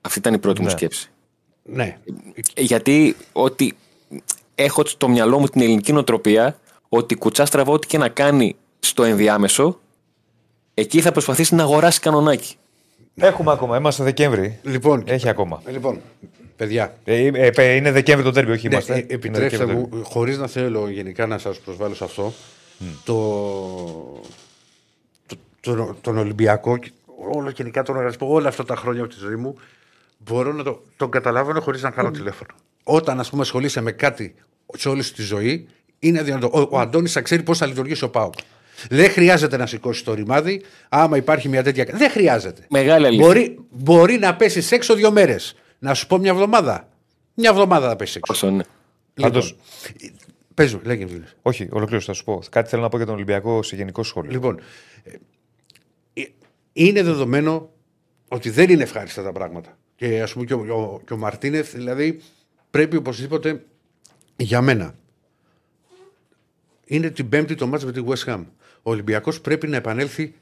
Αυτή 0.00 0.18
ήταν 0.18 0.34
η 0.34 0.38
πρώτη 0.38 0.60
μου 0.60 0.66
Ναι. 0.66 0.72
σκέψη. 0.72 1.10
Ναι. 1.66 1.98
Γιατί 2.56 3.16
ότι 3.32 3.74
έχω 4.54 4.82
στο 4.86 5.08
μυαλό 5.08 5.38
μου 5.38 5.46
την 5.46 5.60
ελληνική 5.60 5.92
νοοτροπία 5.92 6.58
ότι 6.88 7.14
κουτσά 7.14 7.44
στραβό 7.44 7.72
ό,τι 7.72 7.86
και 7.86 7.98
να 7.98 8.08
κάνει 8.08 8.56
στο 8.78 9.02
ενδιάμεσο, 9.02 9.78
εκεί 10.74 11.00
θα 11.00 11.12
προσπαθήσει 11.12 11.54
να 11.54 11.62
αγοράσει 11.62 12.00
κανονάκι. 12.00 12.54
Έχουμε 13.14 13.52
ακόμα. 13.52 13.76
Είμαστε 13.76 14.04
Δεκέμβρη. 14.04 14.58
Λοιπόν, 14.62 15.02
Έχει 15.06 15.28
ακόμα. 15.28 15.62
λοιπόν, 15.70 16.00
παιδιά, 16.56 16.96
Ε, 17.04 17.26
ε, 17.26 17.50
ε, 17.56 17.74
είναι 17.74 17.90
Δεκέμβρη 17.92 18.24
το 18.24 18.30
τέρμι, 18.32 18.52
όχι 18.52 18.68
Ναι, 18.68 18.74
είμαστε. 18.74 18.92
ε, 18.94 18.98
Είναι 18.98 19.06
επιτρέψτε 19.14 19.56
Δεκέμβρη 19.58 19.88
το 19.90 19.96
μου, 19.96 20.04
χωρίς 20.04 20.38
να 20.38 20.46
θέλω 20.46 20.88
γενικά 20.88 21.26
να 21.26 21.38
σας 21.38 21.58
προσβάλλω 21.58 21.94
σε 21.94 22.04
αυτό, 22.04 22.32
το, 23.04 23.14
το, 25.26 25.36
το- 25.60 25.96
τον 26.00 26.18
Ολυμπιακό, 26.18 26.76
και 26.76 26.90
όλο 27.34 27.50
γενικά 27.50 27.82
τον 27.82 27.94
οργανισμό, 27.96 28.28
όλα 28.32 28.48
αυτά 28.48 28.64
τα 28.64 28.76
χρόνια 28.76 29.02
από 29.02 29.12
τη 29.12 29.18
ζωή 29.18 29.36
μου, 29.36 29.56
μπορώ 30.18 30.52
να 30.52 30.62
το, 30.62 30.82
τον 30.96 31.10
καταλάβαινω 31.10 31.60
χωρίς 31.60 31.82
να 31.82 31.90
κάνω 31.90 32.10
τηλέφωνο. 32.10 32.50
Όταν, 32.82 33.20
ας 33.20 33.30
πούμε, 33.30 33.42
ασχολείσαι 33.42 33.80
με 33.80 33.92
κάτι 33.92 34.34
σε 34.76 34.88
όλη 34.88 35.02
σου 35.02 35.12
τη 35.12 35.22
ζωή, 35.22 35.66
είναι 35.98 36.18
αδυνατό. 36.20 36.50
Ο, 36.52 36.60
ο 36.70 36.78
Αντώνης 36.78 37.12
θα 37.12 37.20
ξέρει 37.20 37.42
πώς 37.42 37.58
θα 37.58 37.66
λειτουργήσει 37.66 38.04
ο 38.04 38.10
Πάοκ. 38.10 38.34
Δεν 38.90 39.10
χρειάζεται 39.10 39.56
να 39.56 39.66
σηκώσει 39.66 40.04
το 40.04 40.14
ρημάδι, 40.14 40.62
άμα 40.88 41.16
υπάρχει 41.16 41.48
μια 41.48 41.62
τέτοια. 41.62 41.86
Δεν 41.92 42.10
χρειάζεται. 42.10 42.66
Μεγάλη 42.70 43.06
αλήθεια. 43.06 43.26
Μπορεί, 43.26 43.58
μπορεί 43.70 44.18
να 44.18 44.36
πέσει 44.36 44.74
έξω 44.74 44.94
δύο 44.94 45.10
μέρες. 45.10 45.54
Να 45.78 45.94
σου 45.94 46.06
πω 46.06 46.18
μια 46.18 46.30
εβδομάδα. 46.30 46.88
Μια 47.34 47.50
εβδομάδα 47.50 47.88
θα 47.88 47.96
πέσει 47.96 48.14
έξω. 48.18 48.32
Όσο 48.32 48.46
είναι. 48.46 48.64
Πάντως- 49.20 49.56
Παίζω, 50.54 50.80
λέγε 50.84 51.06
φίλε. 51.06 51.24
Όχι, 51.42 51.68
ολοκλήρωση, 51.70 52.06
θα 52.06 52.12
σου 52.12 52.24
πω. 52.24 52.40
Κάτι 52.50 52.68
θέλω 52.68 52.82
να 52.82 52.88
πω 52.88 52.96
για 52.96 53.06
τον 53.06 53.14
Ολυμπιακό 53.14 53.62
σε 53.62 53.76
γενικό 53.76 54.02
σχόλιο. 54.02 54.30
Λοιπόν, 54.30 54.60
ε, 55.02 55.10
ε, 56.20 56.26
είναι 56.72 57.02
δεδομένο 57.02 57.70
ότι 58.28 58.50
δεν 58.50 58.70
είναι 58.70 58.82
ευχάριστα 58.82 59.22
τα 59.22 59.32
πράγματα. 59.32 59.76
Και 59.96 60.22
ας 60.22 60.32
πούμε 60.32 60.44
και 60.44 60.54
ο, 60.54 60.58
ο, 60.58 61.00
και 61.06 61.12
ο 61.12 61.16
Μαρτίνεθ, 61.16 61.74
δηλαδή, 61.74 62.20
πρέπει 62.70 62.96
οπωσδήποτε 62.96 63.64
για 64.36 64.60
μένα. 64.60 64.94
Είναι 66.84 67.10
την 67.10 67.28
Πέμπτη 67.28 67.54
το 67.54 67.66
μάτς 67.66 67.84
με 67.84 67.92
τη 67.92 68.02
West 68.06 68.32
Ham. 68.32 68.44
Ο 68.82 68.90
Ολυμπιακός 68.90 69.40
πρέπει 69.40 69.66
να 69.66 69.76
επανέλθει 69.76 70.34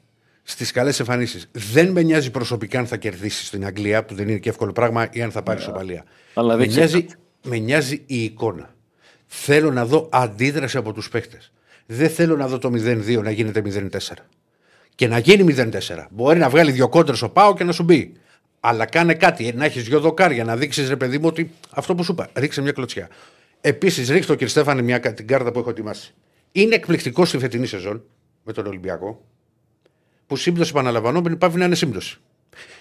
στις 0.43 0.71
καλές 0.71 0.99
εμφανίσεις. 0.99 1.49
Δεν 1.51 1.91
με 1.91 2.01
νοιάζει 2.01 2.31
προσωπικά 2.31 2.79
αν 2.79 2.87
θα 2.87 2.97
κερδίσει 2.97 3.45
στην 3.45 3.65
Αγγλία, 3.65 4.05
που 4.05 4.15
δεν 4.15 4.27
είναι 4.29 4.37
και 4.37 4.49
εύκολο 4.49 4.71
πράγμα, 4.71 5.07
ή 5.11 5.21
αν 5.21 5.31
θα 5.31 5.43
πάρει 5.43 5.61
σοπαλία. 5.61 6.03
Αλλά 6.33 6.55
με, 6.55 6.65
δεν 6.65 6.75
νοιάζει, 6.75 7.05
με 7.43 7.57
νοιάζει 7.57 8.03
η 8.05 8.23
εικόνα. 8.23 8.75
Θέλω 9.27 9.71
να 9.71 9.85
δω 9.85 10.09
αντίδραση 10.11 10.77
από 10.77 10.93
τους 10.93 11.09
παίχτες. 11.09 11.51
Δεν 11.85 12.09
θέλω 12.09 12.37
να 12.37 12.47
δω 12.47 12.57
το 12.57 12.71
0-2 12.73 13.21
να 13.23 13.31
γίνεται 13.31 13.61
0-4. 13.65 14.13
Και 14.95 15.07
να 15.07 15.17
γίνει 15.17 15.55
0-4. 15.57 15.69
Μπορεί 16.09 16.39
να 16.39 16.49
βγάλει 16.49 16.71
δύο 16.71 16.89
κόντρες 16.89 17.21
ο 17.21 17.29
Πάο 17.29 17.53
και 17.53 17.63
να 17.63 17.71
σου 17.71 17.83
μπει. 17.83 18.13
Αλλά 18.67 18.85
κάνε 18.85 19.13
κάτι, 19.13 19.53
να 19.55 19.65
έχεις 19.65 19.83
δύο 19.83 19.99
δοκάρια, 19.99 20.43
να 20.43 20.55
δείξεις 20.57 20.89
ρε 20.89 20.95
παιδί 20.95 21.17
μου 21.17 21.27
ότι 21.27 21.51
αυτό 21.69 21.95
που 21.95 22.03
σου 22.03 22.11
είπα, 22.11 22.29
ρίξε 22.33 22.61
μια 22.61 22.71
κλωτσιά. 22.71 23.09
Επίσης, 23.61 24.09
ρίξτε 24.09 24.33
ο 24.33 24.35
κ. 24.35 24.47
Στέφανε 24.47 24.81
μια, 24.81 24.97
κα- 24.99 25.13
την 25.13 25.27
κάρτα 25.27 25.51
που 25.51 25.59
έχω 25.59 25.69
ετοιμάσει. 25.69 26.13
Είναι 26.51 26.75
εκπληκτικό 26.75 27.25
στη 27.25 27.37
φετινή 27.39 27.65
σεζόν 27.67 28.03
με 28.43 28.53
τον 28.53 28.65
Ολυμπιακό 28.65 29.25
που 30.27 30.35
σύμπτωση 30.35 30.69
επαναλαμβανόμενη 30.69 31.35
πάβει 31.35 31.57
να 31.59 31.65
είναι 31.65 31.75
σύμπτωση. 31.75 32.17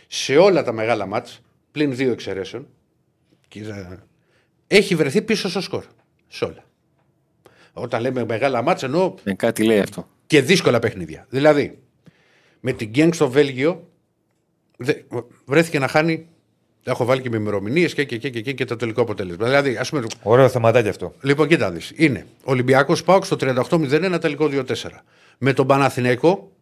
Σε 0.06 0.36
όλα 0.36 0.62
τα 0.62 0.72
μεγάλα 0.72 1.06
μάτς, 1.06 1.40
πλην 1.72 1.94
δύο 1.96 2.12
εξαιρέσεων, 2.12 2.66
κύριε, 3.48 3.88
έχει 4.66 4.94
βρεθεί 4.94 5.22
πίσω 5.22 5.48
στο 5.48 5.60
σκορ. 5.60 5.84
Σε 6.28 6.44
όλα. 6.44 6.64
Όταν 7.72 8.00
λέμε 8.00 8.24
μεγάλα 8.24 8.62
μάτς 8.62 8.82
εννοώ 8.82 9.14
Ε, 9.24 9.34
κάτι 9.34 9.62
λέει 9.64 9.78
αυτό. 9.78 10.08
και 10.26 10.40
δύσκολα 10.42 10.78
παιχνίδια. 10.78 11.26
Δηλαδή, 11.28 11.78
με 12.60 12.72
την 12.72 12.88
Γκένγκ 12.88 13.12
στο 13.12 13.30
Βέλγιο 13.30 13.70
δε- 13.72 13.82
βρέθηκε 15.44 15.78
να 15.78 15.88
χάνει. 15.88 16.26
Έχω 16.86 17.04
βάλει 17.04 17.20
και 17.20 17.30
με 17.30 17.36
ημερομηνίες 17.36 17.94
και, 17.94 18.04
και, 18.04 18.16
και, 18.16 18.30
και, 18.30 18.40
και, 18.40 18.52
και 18.52 18.64
το 18.64 18.76
τελικό 18.76 19.02
αποτέλεσμα. 19.02 19.46
Δηλαδή, 19.46 19.76
ας 19.76 19.90
πούμε, 19.90 20.04
Ωραίο 20.22 20.48
θεματάκι 20.48 20.88
αυτό. 20.88 21.14
Λοιπόν, 21.20 21.48
κοίτα 21.48 21.70
δεις. 21.70 21.92
Είναι 21.94 22.26
Ολυμπιακός 22.44 23.02
Πάουκ 23.02 23.24
στο 23.24 23.36
38-01 23.40 24.18
τελικό 24.20 24.48
2-4. 24.52 24.64
Με 25.38 25.52
τον 25.52 25.66
Παναθηναϊκό 25.66 26.52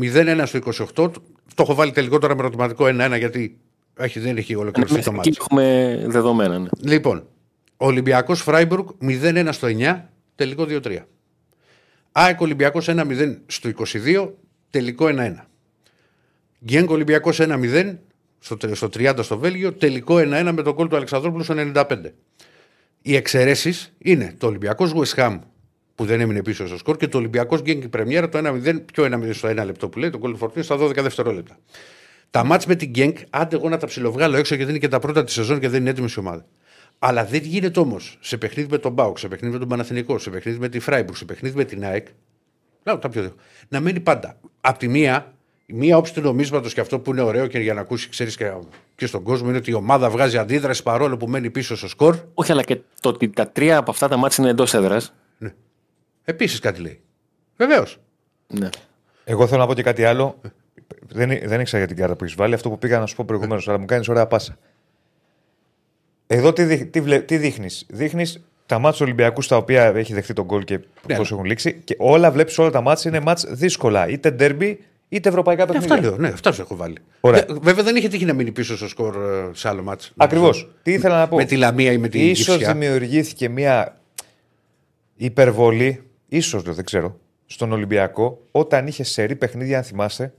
0-1 0.00 0.42
στο 0.44 0.58
28. 0.58 1.10
Το 1.54 1.62
έχω 1.62 1.74
βάλει 1.74 1.92
τελικό 1.92 2.18
τώρα 2.18 2.34
με 2.34 2.40
ερωτηματικό 2.40 2.84
1-1 2.84 3.18
γιατί 3.18 3.58
έχει, 3.96 4.20
δεν 4.20 4.36
έχει 4.36 4.54
ολοκληρωθεί 4.54 5.02
το 5.02 5.12
Μέχρι 5.12 5.16
μάτι. 5.16 5.28
εκεί 5.28 5.38
έχουμε 5.40 6.04
δεδομένα. 6.06 6.58
Ναι. 6.58 6.68
Λοιπόν, 6.80 7.26
Ολυμπιακός 7.76 8.42
Φράιμπουργκ 8.42 8.86
0-1 9.02 9.48
στο 9.50 9.68
9 9.78 10.00
τελικό 10.34 10.66
2-3. 10.68 10.98
ΑΕΚ 12.12 12.40
Ολυμπιακός 12.40 12.88
1-0 12.88 13.36
στο 13.46 13.70
22 14.04 14.28
τελικό 14.70 15.06
1-1. 15.08 15.32
Γκένκ 16.64 16.90
Ολυμπιακός 16.90 17.38
1-0 17.40 17.96
στο, 18.38 18.56
τε- 18.56 18.74
στο 18.74 18.86
30 18.86 19.18
στο 19.22 19.38
Βέλγιο 19.38 19.72
τελικό 19.72 20.16
1-1 20.16 20.50
με 20.54 20.62
τον 20.62 20.74
κόλ 20.74 20.88
του 20.88 20.96
Αλεξανδρόπουλου 20.96 21.44
στο 21.44 21.54
95. 21.74 21.84
Οι 23.02 23.16
εξαιρέσεις 23.16 23.92
είναι 23.98 24.34
το 24.38 24.46
Ολυμπιακός 24.46 24.92
West 24.94 25.14
Ham 25.22 25.38
που 25.94 26.04
δεν 26.04 26.20
έμεινε 26.20 26.42
πίσω 26.42 26.66
στο 26.66 26.78
σκορ 26.78 26.96
και 26.96 27.08
το 27.08 27.18
Ολυμπιακός 27.18 27.62
Γκένκ 27.62 27.88
Πρεμιέρα 27.88 28.28
το 28.28 28.38
1-0 28.38 28.82
πιο 28.92 29.04
1-0 29.04 29.30
στο 29.32 29.48
1 29.48 29.54
λεπτό 29.64 29.88
που 29.88 29.98
λέει, 29.98 30.10
το 30.10 30.18
κόλ 30.18 30.30
του 30.30 30.36
Φορτίνου 30.36 30.64
στα 30.64 30.76
12 30.78 30.94
δευτερόλεπτα. 31.02 31.58
Τα 32.30 32.44
μάτς 32.44 32.66
με 32.66 32.74
την 32.74 32.90
Γκένκ, 32.90 33.18
άντε 33.30 33.56
εγώ 33.56 33.68
να 33.68 33.76
τα 33.76 33.86
ψιλοβγάλω 33.86 34.36
έξω 34.36 34.54
γιατί 34.54 34.70
είναι 34.70 34.80
και 34.80 34.88
τα 34.88 34.98
πρώτα 34.98 35.24
της 35.24 35.34
σεζόν 35.34 35.58
και 35.60 35.68
δεν 35.68 35.80
είναι 35.80 35.90
έτοιμη 35.90 36.08
η 36.16 36.18
ομάδα. 36.18 36.46
Αλλά 36.98 37.24
δεν 37.24 37.42
γίνεται 37.42 37.80
όμως 37.80 38.18
σε 38.20 38.36
παιχνίδι 38.36 38.68
με 38.70 38.78
τον 38.78 38.92
Μπάουκ, 38.92 39.18
σε 39.18 39.28
παιχνίδι 39.28 39.52
με 39.52 39.58
τον 39.60 39.68
Παναθηνικό, 39.68 40.18
σε 40.18 40.30
παιχνίδι 40.30 40.58
με 40.58 40.68
τη 40.68 40.78
Φράιμπουργκ, 40.78 41.16
σε 41.16 41.24
παιχνίδι 41.24 41.56
με 41.56 41.64
την 41.64 41.84
ΑΕΚ. 41.84 42.06
Να, 42.82 42.98
τα 42.98 43.08
πιο 43.08 43.20
δύσκολα. 43.20 43.42
να 43.68 43.80
μένει 43.80 44.00
πάντα. 44.00 44.40
Απ' 44.60 44.78
τη 44.78 44.88
μία, 44.88 45.34
η 45.36 45.39
μία 45.74 45.96
όψη 45.96 46.14
του 46.14 46.20
νομίσματος 46.20 46.74
και 46.74 46.80
αυτό 46.80 46.98
που 46.98 47.10
είναι 47.10 47.20
ωραίο 47.20 47.46
και 47.46 47.58
για 47.58 47.74
να 47.74 47.80
ακούσει, 47.80 48.08
ξέρεις 48.08 48.36
και, 48.36 48.52
και 48.96 49.06
στον 49.06 49.22
κόσμο, 49.22 49.48
είναι 49.48 49.56
ότι 49.58 49.70
η 49.70 49.74
ομάδα 49.74 50.10
βγάζει 50.10 50.38
αντίδραση 50.38 50.82
παρόλο 50.82 51.16
που 51.16 51.26
μένει 51.26 51.50
πίσω 51.50 51.76
στο 51.76 51.88
σκορ. 51.88 52.16
Όχι, 52.34 52.52
αλλά 52.52 52.62
και 52.62 52.80
το 53.00 53.08
ότι 53.08 53.28
τα 53.28 53.48
τρία 53.48 53.76
από 53.76 53.90
αυτά 53.90 54.08
τα 54.08 54.16
μάτια 54.16 54.36
είναι 54.44 54.52
εντός 54.52 54.74
έδρας. 54.74 55.14
Ναι. 55.38 55.52
Επίσης 56.24 56.58
κάτι 56.58 56.80
λέει. 56.80 57.00
Βεβαίως. 57.56 57.98
Ναι. 58.46 58.68
Εγώ 59.24 59.46
θέλω 59.46 59.60
να 59.60 59.66
πω 59.66 59.74
και 59.74 59.82
κάτι 59.82 60.04
άλλο. 60.04 60.40
Δεν, 61.08 61.28
δεν 61.28 61.60
ήξερα 61.60 61.78
για 61.78 61.86
την 61.86 61.96
κάρτα 61.96 62.16
που 62.16 62.24
έχεις 62.24 62.36
βάλει. 62.36 62.54
Αυτό 62.54 62.68
που 62.68 62.78
πήγα 62.78 62.98
να 62.98 63.06
σου 63.06 63.16
πω 63.16 63.24
προηγουμένως, 63.26 63.68
αλλά 63.68 63.78
μου 63.78 63.84
κάνεις 63.84 64.08
ωραία 64.08 64.26
πάσα. 64.26 64.56
Εδώ 66.26 66.52
τι, 66.52 66.62
δείχ- 66.64 66.90
τι, 66.90 67.00
βλέ- 67.00 67.24
τι 67.24 67.36
δείχνεις; 67.36 67.86
Δείχνεις 67.88 68.44
τα 68.66 68.78
μάτια 68.78 68.98
του 68.98 69.04
Ολυμπιακού 69.04 69.42
στα 69.42 69.56
οποία 69.56 69.84
έχει 69.84 70.14
δεχτεί 70.14 70.32
τον 70.32 70.44
γκολ 70.44 70.64
και 70.64 70.80
Ναι. 71.06 71.16
πώς 71.16 71.32
έχουν 71.32 71.44
λήξει. 71.44 71.80
Και 71.84 71.94
όλα 71.98 72.30
βλέπεις 72.30 72.58
όλα 72.58 72.70
τα 72.70 72.80
μάτια 72.80 73.10
είναι 73.10 73.20
μάτια 73.20 73.48
δύσκολα. 73.52 74.08
Είτε 74.08 74.30
ντέρμπι 74.30 74.84
είτε 75.12 75.28
ευρωπαϊκά 75.28 75.62
Ε, 75.62 75.66
παιχνίδια. 75.66 75.94
αυτά 75.94 76.08
λέω. 76.08 76.16
Ναι, 76.16 76.28
αυτά 76.28 76.52
σου 76.52 76.60
έχω 76.60 76.76
βάλει. 76.76 76.94
Ωραία. 77.20 77.44
Δε- 77.48 77.58
βέβαια 77.62 77.84
δεν 77.84 77.96
είχε 77.96 78.08
τύχει 78.08 78.24
να 78.24 78.32
μείνει 78.32 78.52
πίσω 78.52 78.76
στο 78.76 78.88
σκορ 78.88 79.14
ε, 79.16 79.50
σε 79.52 79.68
άλλο 79.68 79.82
μάτς. 79.82 80.12
Ακριβώς. 80.16 80.70
Τι 80.82 80.92
ήθελα 80.92 81.18
να 81.18 81.28
πω; 81.28 81.36
Με 81.36 81.44
τη 81.44 81.56
Λαμία 81.56 81.92
ή 81.92 81.98
με 81.98 82.08
την 82.08 82.20
Ίσως 82.20 82.56
Κυφσιά. 82.56 82.72
δημιουργήθηκε 82.72 83.48
μια 83.48 84.00
υπερβολή, 85.16 86.02
ίσως 86.28 86.62
δεν 86.62 86.84
ξέρω, 86.84 87.18
στον 87.46 87.72
Ολυμπιακό 87.72 88.42
όταν 88.50 88.86
είχε 88.86 89.04
σερή 89.04 89.36
παιχνίδια, 89.36 89.76
αν 89.78 89.84
θυμασαι 89.84 90.32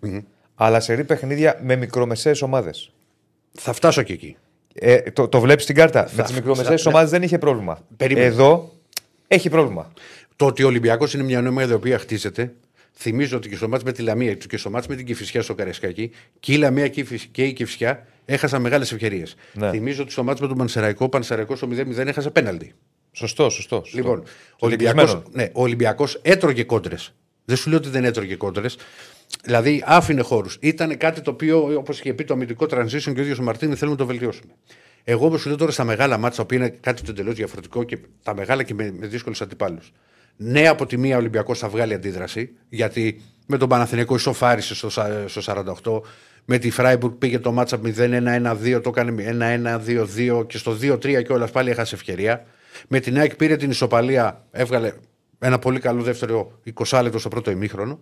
αλλά 0.55 0.79
σερή 0.79 1.03
παιχνίδια 1.03 1.59
με 1.63 1.75
μικρομεσαίες 1.75 2.41
ομάδες. 2.41 2.91
Θα 3.51 3.73
φτάσω 3.73 4.01
και 4.01 4.13
εκεί. 4.13 4.35
Ε, 4.73 4.97
το 5.01 5.27
το 5.27 5.39
βλέπεις 5.39 5.63
στην 5.63 5.75
κάρτα. 5.75 5.99
με 6.15 6.23
τις 6.23 6.31
θα- 6.31 6.37
μικρομεσαίες 6.37 6.81
θα- 6.81 6.89
ομάδες 6.89 7.09
δεν 7.09 7.23
είχε 7.23 7.37
πρόβλημα. 7.37 7.79
Περίμενε. 7.97 8.25
Εδώ 8.25 8.71
έχει 9.27 9.49
πρόβλημα. 9.49 9.91
Το 10.35 10.45
ότι 10.45 10.63
ο 10.63 10.67
Ολυμπιακός 10.67 11.13
είναι 11.13 11.23
μια 11.23 11.39
ομάδα 11.39 11.71
η 11.71 11.75
οποία 11.75 11.97
χτίζεται. 11.97 12.53
Θυμίζω 12.93 13.37
ότι 13.37 13.49
και 13.49 13.55
στο 13.55 13.67
μάτς 13.67 13.83
με 13.83 13.91
τη 13.91 14.01
Λαμία 14.01 14.33
και 14.33 14.57
στο 14.57 14.69
μάτς 14.69 14.87
με 14.87 14.95
την 14.95 15.05
Κυφυσιά 15.05 15.41
στο 15.41 15.55
Καρεσκάκι 15.55 16.11
και 16.39 16.53
η 16.53 16.57
Λαμία 16.57 16.87
και 16.87 16.99
η 16.99 17.03
Φυσ- 17.03 17.27
και 17.31 17.43
η 17.43 17.53
Κυφσιά 17.53 18.07
έχασαν 18.25 18.61
μεγάλες 18.61 18.91
ευκαιρίες. 18.91 19.35
Ναι. 19.53 19.69
Θυμίζω 19.69 20.01
ότι 20.03 20.11
στο 20.11 20.23
μάτς 20.23 20.41
με 20.41 20.47
τον 20.47 20.57
Πανσεραϊκό, 20.57 21.05
ο 21.05 21.09
Πανσεραϊκός 21.09 21.57
στο 21.57 21.67
0-0 21.67 22.07
έχασε 22.07 22.29
πέναλτι. 22.29 22.73
Σωστό, 23.11 23.49
σωστό. 23.49 23.75
σωστό. 23.75 23.97
Λοιπόν, 23.97 24.19
ο 24.19 24.23
Και 24.57 24.65
Ολυμπιακός, 24.65 25.01
κλεισμένο. 25.03 25.23
ναι, 25.31 25.43
ο 25.53 25.61
Ολυμπιακός 25.61 26.19
έτρωγε 26.21 26.63
κόντρες. 26.63 27.13
Δεν 27.45 27.55
σου 27.57 27.69
λέω 27.69 27.77
ότι 27.77 27.89
δεν 27.89 28.03
έτρωγε 28.05 28.35
κόντρες. 28.35 28.77
Δηλαδή 29.43 29.83
άφηνε 29.85 30.21
χώρους. 30.21 30.57
Ήταν 30.61 30.97
κάτι 30.97 31.21
το 31.21 31.31
οποίο, 31.31 31.73
όπως 31.77 31.99
είχε 31.99 32.13
πει 32.13 32.23
το 32.23 32.33
αμυντικό 32.33 32.65
transition 32.69 33.01
και 33.13 33.19
ο 33.19 33.21
ίδιος 33.21 33.39
ο 33.39 33.43
Μαρτίνη, 33.43 33.75
θέλουμε 33.75 33.97
να 33.97 34.01
το 34.03 34.05
βελτιώσουμε. 34.07 34.51
Εγώ 35.03 35.25
όμω 35.25 35.37
σου 35.37 35.47
λέω 35.47 35.57
τώρα 35.57 35.71
στα 35.71 35.83
μεγάλα 35.83 36.17
μάτια, 36.17 36.37
τα 36.37 36.43
οποία 36.43 36.57
είναι 36.57 36.69
κάτι 36.69 37.01
το 37.01 37.11
εντελώς 37.11 37.35
διαφορετικό 37.35 37.83
και 37.83 37.97
τα 38.23 38.35
μεγάλα 38.35 38.63
και 38.63 38.73
με, 38.73 38.93
με 38.99 39.07
δύσκολου 39.07 39.35
αντιπάλους. 39.41 39.91
Ναι, 40.43 40.67
από 40.67 40.85
τη 40.85 40.97
μία 40.97 41.15
ο 41.15 41.19
Ολυμπιακός 41.19 41.59
θα 41.59 41.69
βγάλει 41.69 41.93
αντίδραση, 41.93 42.53
γιατί 42.69 43.21
με 43.47 43.57
τον 43.57 43.69
Παναθηναϊκό 43.69 44.15
ισοφάρισε 44.15 44.75
στο, 44.75 44.89
σα- 44.89 45.27
στο 45.27 45.41
48. 45.83 46.01
Με 46.45 46.57
τη 46.57 46.69
Φράιμπουργκ 46.69 47.13
πήγε 47.13 47.39
το 47.39 47.51
μάτσα 47.51 47.79
0-1-1-2, 47.85 48.79
το 48.83 48.89
έκανε 48.95 49.11
1-1-2-2 50.37 50.47
και 50.47 50.57
στο 50.57 50.77
2-3 50.81 51.23
κιόλα 51.23 51.47
πάλι 51.47 51.69
έχασε 51.69 51.95
ευκαιρία. 51.95 52.45
Με 52.87 52.99
την 52.99 53.17
ΑΕΚ 53.17 53.35
πήρε 53.35 53.55
την 53.55 53.69
ισοπαλία, 53.69 54.45
έβγαλε 54.51 54.93
ένα 55.39 55.59
πολύ 55.59 55.79
καλό 55.79 56.01
δεύτερο 56.03 56.59
20 56.85 56.99
λεπτό 57.03 57.19
στο 57.19 57.29
πρώτο 57.29 57.51
ημίχρονο. 57.51 57.99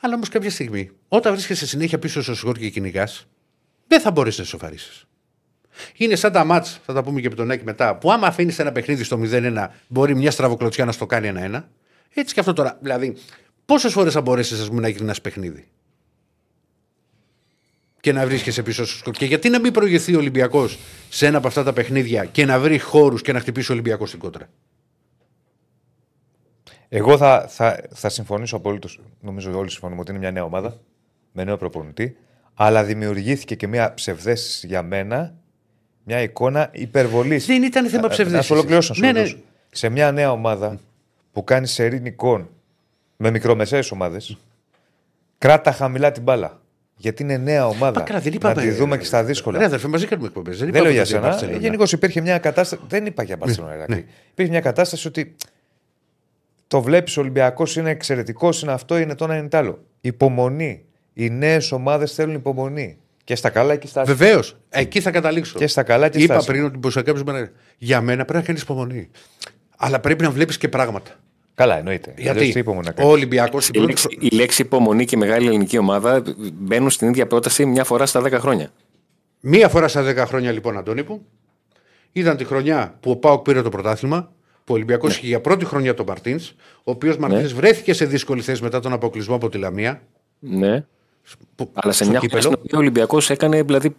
Αλλά 0.00 0.14
όμως 0.14 0.28
κάποια 0.28 0.50
στιγμή, 0.50 0.90
όταν 1.08 1.32
βρίσκεσαι 1.32 1.66
συνέχεια 1.66 1.98
πίσω 1.98 2.22
στο 2.22 2.34
σκορ 2.34 2.58
και 2.58 2.68
κυνηγάς, 2.68 3.26
δεν 3.86 4.00
θα 4.00 4.10
μπορέσει 4.10 4.38
να 4.38 4.44
ισοφαρίσεις. 4.44 5.07
Είναι 5.96 6.14
σαν 6.14 6.32
τα 6.32 6.44
μάτς, 6.44 6.80
θα 6.84 6.92
τα 6.92 7.02
πούμε 7.02 7.20
και 7.20 7.28
με 7.28 7.34
τον 7.34 7.50
Άκη 7.50 7.64
μετά, 7.64 7.96
που 7.96 8.12
άμα 8.12 8.26
αφήνεις 8.26 8.58
ένα 8.58 8.72
παιχνίδι 8.72 9.04
στο 9.04 9.20
0-1, 9.22 9.66
μπορεί 9.88 10.14
μια 10.14 10.30
στραβοκλωτσιά 10.30 10.84
να 10.84 10.92
στο 10.92 11.06
κάνει 11.06 11.32
1-1. 11.52 11.64
Έτσι 12.14 12.34
και 12.34 12.40
αυτό 12.40 12.52
τώρα. 12.52 12.78
Δηλαδή, 12.80 13.16
πόσες 13.64 13.92
φορές 13.92 14.12
θα 14.12 14.20
μπορέσεις 14.20 14.60
ας 14.60 14.68
πούμε, 14.68 14.80
να 14.80 14.88
γυρνάς 14.88 15.20
παιχνίδι; 15.20 15.68
Και 18.00 18.12
να 18.12 18.26
βρίσκεσαι 18.26 18.62
πίσω 18.62 18.86
στο 18.86 18.96
σκορ. 18.96 19.14
Και 19.14 19.24
γιατί 19.24 19.48
να 19.48 19.60
μην 19.60 19.72
προηγηθεί 19.72 20.14
ο 20.14 20.18
Ολυμπιακός 20.18 20.78
σε 21.08 21.26
ένα 21.26 21.38
από 21.38 21.46
αυτά 21.46 21.62
τα 21.62 21.72
παιχνίδια 21.72 22.24
και 22.24 22.44
να 22.44 22.58
βρει 22.58 22.78
χώρους 22.78 23.22
και 23.22 23.32
να 23.32 23.40
χτυπήσει 23.40 23.70
ο 23.70 23.74
Ολυμπιακός 23.74 24.08
στην 24.08 24.20
κόντρα; 24.20 24.48
Εγώ 26.88 27.16
θα, 27.16 27.46
θα, 27.48 27.80
θα 27.94 28.08
συμφωνήσω 28.08 28.56
απολύτω. 28.56 28.88
Νομίζω 29.20 29.48
ότι 29.48 29.58
όλοι 29.58 29.70
συμφωνούμε 29.70 30.00
ότι 30.00 30.10
είναι 30.10 30.20
μια 30.20 30.30
νέα 30.30 30.44
ομάδα 30.44 30.80
με 31.32 31.44
νέο 31.44 31.56
προπονητή. 31.56 32.16
Αλλά 32.54 32.84
δημιουργήθηκε 32.84 33.54
και 33.54 33.66
μια 33.66 33.94
ψευδέστηση 33.94 34.66
για 34.66 34.82
μένα, 34.82 35.37
μια 36.08 36.22
εικόνα 36.22 36.68
υπερβολής. 36.72 37.46
Δεν 37.46 37.62
ήταν 37.62 37.88
θέμα 37.88 38.02
Να 38.02 38.08
ψευδέστησης. 38.08 38.46
σου 38.46 38.54
ολοκληρώσω. 38.54 38.88
να 38.88 38.94
σου 38.94 39.00
Ναι, 39.00 39.12
ναι. 39.12 39.18
ολοκληρώσω. 39.18 39.44
Σε 39.70 39.88
μια 39.88 40.12
νέα 40.12 40.30
ομάδα 40.32 40.78
που 41.32 41.44
κάνει 41.44 41.66
σερήν 41.66 42.06
εικόν 42.06 42.48
με 43.16 43.30
μικρομεσαίες 43.30 43.90
ομάδες, 43.90 44.36
κράτα 45.38 45.72
χαμηλά 45.72 46.12
την 46.12 46.22
μπάλα. 46.22 46.60
Γιατί 46.96 47.22
είναι 47.22 47.36
νέα 47.36 47.66
ομάδα. 47.66 47.98
Μα 47.98 48.04
καλά, 48.06 48.20
δεν 48.20 48.30
να 48.32 48.36
είπαμε. 48.50 48.62
τη 48.62 48.70
δούμε 48.70 48.98
και 48.98 49.04
στα 49.04 49.24
δύσκολα. 49.24 49.58
Ρε, 49.58 49.64
αδερφέ, 49.64 49.88
μαζί 49.88 50.06
κάνουμε 50.06 50.28
εκπομπές. 50.28 50.58
Δεν, 50.58 50.70
Δεν 50.72 50.82
λέω 50.82 50.90
είπαμε 50.92 51.04
για 51.06 51.18
ότι 51.18 51.26
είναι 51.26 51.38
σένα. 51.38 51.56
Barcelona. 51.56 51.60
Γενικώς 51.60 51.92
υπήρχε 51.92 52.20
μια 52.20 52.38
κατάσταση. 52.38 52.82
Δεν 52.88 53.06
είπα 53.06 53.22
για 53.22 53.36
Μπαρσελόνα. 53.36 53.74
Ηρακλή. 53.74 54.06
Υπήρχε 54.30 54.50
μια 54.50 54.60
κατάσταση 54.60 55.08
ότι 55.08 55.34
το 56.66 56.82
βλέπεις 56.82 57.16
ο 57.16 57.20
Ολυμπιακός 57.20 57.76
είναι 57.76 57.90
εξαιρετικός, 57.90 58.62
είναι 58.62 58.72
αυτό, 58.72 58.98
είναι 58.98 59.14
το 59.14 59.24
ένα, 59.24 59.36
είναι 59.36 59.48
το 59.48 59.56
άλλο. 59.56 59.84
Υπομονή. 60.00 60.84
Οι 61.12 61.30
νέες 61.30 61.72
ομάδες 61.72 62.12
θέλουν 62.12 62.34
υπομονή. 62.34 62.98
Και 63.28 63.34
στα 63.34 63.50
καλά 63.50 63.76
και 63.76 63.86
στα 63.86 64.00
άσχημα. 64.00 64.18
Βεβαίω. 64.18 64.40
Εκεί 64.68 65.00
θα 65.00 65.10
καταλήξω. 65.10 65.58
Και 65.58 65.66
στα 65.66 65.82
καλά 65.82 66.08
και 66.08 66.12
στα 66.18 66.24
Είπα 66.24 66.36
άσχημα. 66.36 66.54
πριν 66.54 66.66
ότι 66.66 66.78
μπορεί 66.78 67.22
να 67.24 67.32
κάνει. 67.32 67.48
Για 67.78 68.00
μένα 68.00 68.24
πρέπει 68.24 68.38
να 68.40 68.46
κάνει 68.46 68.58
υπομονή. 68.62 69.10
Αλλά 69.76 70.00
πρέπει 70.00 70.22
να 70.22 70.30
βλέπεις 70.30 70.58
και 70.58 70.68
πράγματα. 70.68 71.10
Καλά, 71.54 71.78
εννοείται. 71.78 72.14
Γιατί 72.16 72.38
Αλλιώς 72.38 72.52
τι 72.52 72.58
υπομονή 72.58 72.84
να 72.84 72.90
ο 72.90 72.94
κάνεις. 72.94 73.12
Ολυμπιακός. 73.12 73.68
Η 73.68 73.78
λέξη, 73.78 74.06
η 74.20 74.28
λέξη 74.28 74.62
υπομονή 74.62 75.04
και 75.04 75.16
μεγάλη 75.16 75.46
ελληνική 75.46 75.78
ομάδα 75.78 76.22
μπαίνουν 76.52 76.90
στην 76.90 77.08
ίδια 77.08 77.26
πρόταση 77.26 77.66
μια 77.66 77.84
φορά 77.84 78.06
στα 78.06 78.20
10 78.22 78.32
χρόνια. 78.32 78.70
Μία 79.40 79.68
φορά 79.68 79.88
στα 79.88 80.02
10 80.02 80.16
χρόνια 80.26 80.52
λοιπόν, 80.52 80.78
Αντώνη 80.78 81.02
μου, 81.08 81.26
ήταν 82.12 82.36
τη 82.36 82.44
χρονιά 82.44 82.96
που 83.00 83.10
ο 83.10 83.16
Πάοκ 83.16 83.42
πήρε 83.42 83.62
το 83.62 83.68
πρωτάθλημα, 83.68 84.32
που 84.64 84.72
ο 84.72 84.74
Ολυμπιακός 84.74 85.10
Ναι. 85.10 85.16
είχε 85.18 85.26
για 85.26 85.40
πρώτη 85.40 85.64
χρονιά 85.64 85.94
τον 85.94 86.06
Μαρτίν, 86.08 86.40
ο 86.78 86.90
οποίος 86.90 87.16
Μαρτίν 87.16 87.48
βρέθηκε 87.48 87.92
σε 87.92 88.04
δύσκολη 88.04 88.40
θέση 88.40 88.62
μετά 88.62 88.80
τον 88.80 88.92
αποκλεισμό 88.92 89.34
από 89.34 89.48
τη 89.48 89.58
Λαμία. 89.58 90.02
Ναι. 90.38 90.84
Που- 91.56 91.70
Αλλά 91.74 91.92
σε 91.92 92.04
στο 92.04 92.10
μια 92.10 92.18
χρονιά 92.20 92.20
κύπελο. 92.20 92.40
στην 92.42 92.54
οποία 92.58 92.78
ο 92.78 92.80
Ολυμπιακός 92.80 93.30
έκανε 93.30 93.62
δηλαδή 93.62 93.96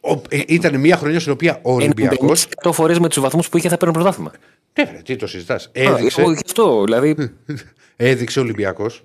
Ο- 0.00 0.20
ε, 0.28 0.40
ήταν 0.46 0.80
μια 0.80 0.96
χρονιά 0.96 1.20
στην 1.20 1.32
οποία 1.32 1.58
ο 1.62 1.72
Ολυμπιακό. 1.72 2.32
100 2.62 2.72
φορές 2.72 2.98
με 2.98 3.08
τους 3.08 3.20
βαθμούς 3.22 3.48
που 3.48 3.56
είχε 3.56 3.68
θα 3.68 3.76
παίρνει 3.76 3.94
πρωτάθλημα. 3.94 4.32
Ναι, 4.78 4.84
βρε, 4.84 5.02
τι 5.04 5.16
το 5.16 5.26
συζητάς. 5.26 5.66
Α, 5.66 5.70
Έδειξε, 5.72 6.20
εγώ 6.20 6.32
γι' 6.32 6.38
αυτό, 6.44 6.84
δηλαδή. 6.84 7.16
έδειξε 7.96 8.38
ο 8.38 8.42
Ολυμπιακός 8.42 9.04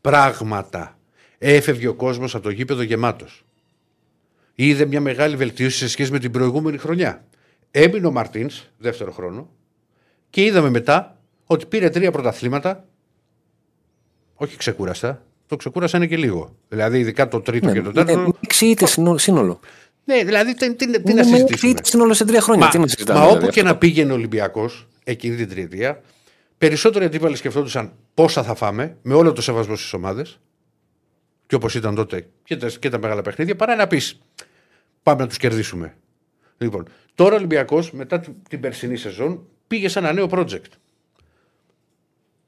πράγματα. 0.00 0.98
Έφευγε 1.38 1.86
ο 1.86 1.94
κόσμος 1.94 2.34
από 2.34 2.42
το 2.44 2.50
γήπεδο 2.50 2.82
γεμάτος. 2.82 3.44
Είδε 4.54 4.84
μια 4.86 5.00
μεγάλη 5.00 5.36
βελτίωση 5.36 5.78
σε 5.78 5.88
σχέση 5.88 6.12
με 6.12 6.18
την 6.18 6.30
προηγούμενη 6.30 6.78
χρονιά. 6.78 7.24
Έμεινε 7.70 8.06
ο 8.06 8.10
Μαρτίνς, 8.10 8.62
δεύτερο 8.78 9.12
χρόνο, 9.12 9.48
και 10.30 10.44
είδαμε 10.44 10.70
μετά 10.70 11.16
ότι 11.46 11.66
πήρε 11.66 11.88
τρία 11.90 12.10
πρωταθλήματα. 12.10 12.84
Όχι 14.34 14.56
ξεκούραστα. 14.56 15.22
Το 15.50 15.56
ξεκούραστα 15.56 15.96
είναι 15.96 16.06
και 16.06 16.16
λίγο. 16.16 16.56
Δηλαδή, 16.68 16.98
ειδικά 16.98 17.28
το 17.28 17.40
τρίτο 17.40 17.72
και 17.72 17.82
το 17.82 17.90
Είναι 17.94 18.04
τέταρτο. 18.04 18.36
έξι 18.40 18.66
είτε 18.66 18.86
σύνολο. 19.16 19.60
Ναι, 20.04 20.24
δηλαδή, 20.24 20.54
τι, 20.54 20.74
τι, 20.74 20.86
τι 20.86 20.86
να 20.90 20.96
Είναι 20.96 21.12
με 21.14 21.20
έξι 21.20 21.32
συζητήσουμε. 21.34 21.70
ήττες 21.70 21.88
σύνολο 21.88 22.14
σε 22.14 22.24
τρία 22.24 22.40
χρόνια. 22.40 22.64
Μα, 22.64 22.70
Τι 22.70 22.78
να 22.78 22.86
συζητάμε. 22.86 23.18
μα 23.18 23.24
δηλαδή, 23.26 23.44
όπου 23.44 23.52
και 23.52 23.60
αυτό. 23.60 23.72
να 23.72 23.78
πήγαινε 23.78 24.12
ο 24.12 24.14
Ολυμπιακός 24.14 24.88
εκείνη 25.04 25.36
την 25.36 25.48
τριετία, 25.48 26.00
περισσότεροι 26.58 27.04
αντίπαλοι 27.04 27.36
σκεφτόντουσαν 27.36 27.92
πόσα 28.14 28.42
θα 28.42 28.54
φάμε, 28.54 28.96
με 29.02 29.14
όλο 29.14 29.32
το 29.32 29.42
σεβασμό 29.42 29.76
στις 29.76 29.92
ομάδες, 29.92 30.40
και 31.46 31.54
όπως 31.54 31.74
ήταν 31.74 31.94
τότε 31.94 32.26
και 32.44 32.56
τα, 32.56 32.68
και 32.78 32.88
τα 32.88 32.98
μεγάλα 32.98 33.22
παιχνίδια, 33.22 33.56
παρά 33.56 33.74
να 33.76 33.86
πεις 33.86 34.20
πάμε 35.02 35.20
να 35.22 35.26
τους 35.28 35.36
κερδίσουμε. 35.36 35.96
Λοιπόν, 36.58 36.84
τώρα 37.14 37.32
ο 37.34 37.36
Ολυμπιακός 37.36 37.92
μετά 37.92 38.20
την, 38.20 38.34
την 38.48 38.60
περσινή 38.60 38.96
σεζόν 38.96 39.46
πήγε 39.66 39.88
σε 39.88 39.98
ένα 39.98 40.12
νέο 40.12 40.28
project. 40.30 40.70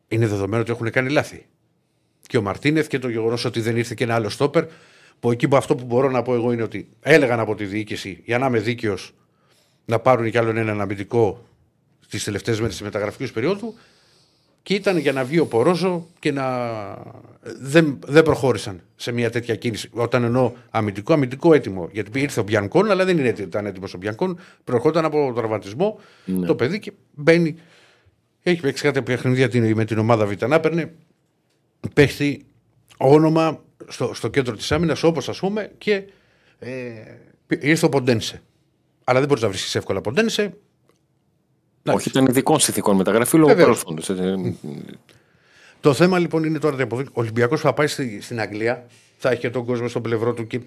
Είναι 0.09 0.27
δεδομένο 0.27 0.63
ότι 0.63 0.71
έχουν 0.71 0.91
κάνει 0.91 1.11
λάθη. 1.11 1.47
Και 2.27 2.37
ο 2.37 2.43
Μαρτίνεθ 2.43 2.87
και 2.87 2.99
το 2.99 3.09
γεγονός 3.09 3.45
ότι 3.45 3.61
δεν 3.61 3.77
ήρθε 3.77 3.95
και 3.95 4.05
ένα 4.05 4.15
άλλο 4.15 4.29
στόπερ. 4.29 4.65
Που 5.21 5.31
εκεί 5.31 5.49
που 5.49 5.57
αυτό 5.57 5.75
που 5.75 5.85
μπορώ 5.85 6.11
να 6.11 6.23
πω 6.23 6.35
εγώ 6.35 6.53
είναι 6.53 6.63
ότι 6.63 6.89
έλεγαν 7.01 7.41
από 7.41 7.55
τη 7.55 7.65
διοίκηση, 7.65 8.23
για 8.25 8.39
να 8.39 8.47
είμαι 8.47 8.59
δίκαιος, 8.59 9.15
να 9.85 9.99
πάρουν 9.99 10.31
κι 10.31 10.39
άλλον 10.39 10.57
έναν 10.57 10.81
αμυντικό 10.81 11.45
στις 12.01 12.25
τελευταίες 12.25 12.59
μέρες 12.61 12.75
της 12.75 12.85
μεταγραφικής 12.85 13.33
περίοδου 13.33 13.75
και 14.63 14.75
ήταν 14.75 14.97
για 14.99 15.13
να 15.13 15.25
βγει 15.25 15.39
ο 15.39 15.47
Πορόζο 15.47 16.07
και 16.19 16.33
να. 16.33 16.47
Δεν, 17.61 17.99
δεν 18.07 18.23
προχώρησαν 18.23 18.81
σε 18.97 19.13
μια 19.13 19.31
τέτοια 19.31 19.57
κίνηση. 19.57 19.89
Όταν 19.93 20.25
εννοώ 20.25 20.53
αμυντικό, 20.71 21.13
αμυντικό 21.13 21.55
έτοιμο. 21.55 21.89
Γιατί 21.93 22.21
ήρθε 22.21 22.41
ο 22.41 22.43
Μπιανκόν, 22.43 22.91
αλλά 22.91 23.05
δεν 23.05 23.19
είναι 23.19 23.29
έτοιμο, 23.29 23.47
ήταν 23.47 23.67
έτοιμος 23.67 23.95
ο 23.95 23.99
Μπιανκόν. 23.99 24.39
Προερχόταν 24.65 25.05
από 25.05 25.33
τραυματισμό 25.37 25.99
το 26.47 26.55
παιδί 26.55 26.79
και 26.79 26.93
μπαίνει. 27.15 27.57
Έχει 28.43 28.61
παίξει 28.61 28.83
κάτι 28.83 29.03
παιχνίδια 29.03 29.49
την- 29.49 29.77
με 29.77 29.85
την 29.85 29.99
ομάδα 29.99 30.27
Β. 30.27 30.33
Να 30.47 30.61
παίρνει 30.61 30.91
παίχτη 31.95 32.45
όνομα 32.97 33.61
στο, 33.89 34.15
στο 34.15 34.29
κέντρο 34.29 34.57
της 34.57 34.73
άμυνας, 34.73 35.03
όπως 35.03 35.29
ας 35.29 35.39
πούμε, 35.39 35.71
και 35.79 36.03
ε, 36.59 36.69
ήρθε 37.61 37.87
ο 37.87 37.89
Ποντένσε. 37.89 38.43
Αλλά 39.05 39.19
δεν 39.19 39.29
μπορείς 39.29 39.43
να 39.43 39.49
βρει 39.49 39.59
εύκολα 39.73 40.01
Ποντένσε. 40.01 40.57
Όχι, 41.87 42.09
ήταν 42.09 42.27
ειδικών 42.27 42.61
συνθηκών 42.61 42.97
μεταγραφή 42.97 43.37
λόγω 43.37 43.55
Βεβαίως. 43.55 43.83
παρελθόντος. 43.85 44.55
Το 45.81 45.93
θέμα 45.95 46.19
λοιπόν 46.19 46.45
είναι 46.45 46.59
τώρα 46.59 46.77
ότι 46.91 46.95
ο 47.05 47.11
Ολυμπιακός 47.13 47.61
θα 47.61 47.73
πάει 47.73 47.87
στη- 47.87 48.21
στην 48.21 48.41
Αγγλία, 48.41 48.87
θα 49.19 49.31
έχει 49.31 49.41
και 49.41 49.51
τον 49.51 49.65
κόσμο 49.65 49.89
στο 49.89 50.01
πλευρό 50.01 50.33
του 50.35 50.47
και 50.47 50.61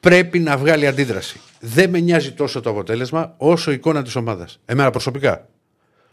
πρέπει 0.00 0.38
να 0.38 0.56
βγάλει 0.56 0.86
αντίδραση. 0.86 1.40
Δεν 1.60 1.90
με 1.90 2.00
νοιάζει 2.00 2.32
τόσο 2.32 2.60
το 2.60 2.70
αποτέλεσμα 2.70 3.34
όσο 3.36 3.70
η 3.70 3.74
εικόνα 3.74 4.02
της 4.02 4.16
ομάδας. 4.16 4.60
Εμένα 4.64 4.90
προσωπικά. 4.90 5.48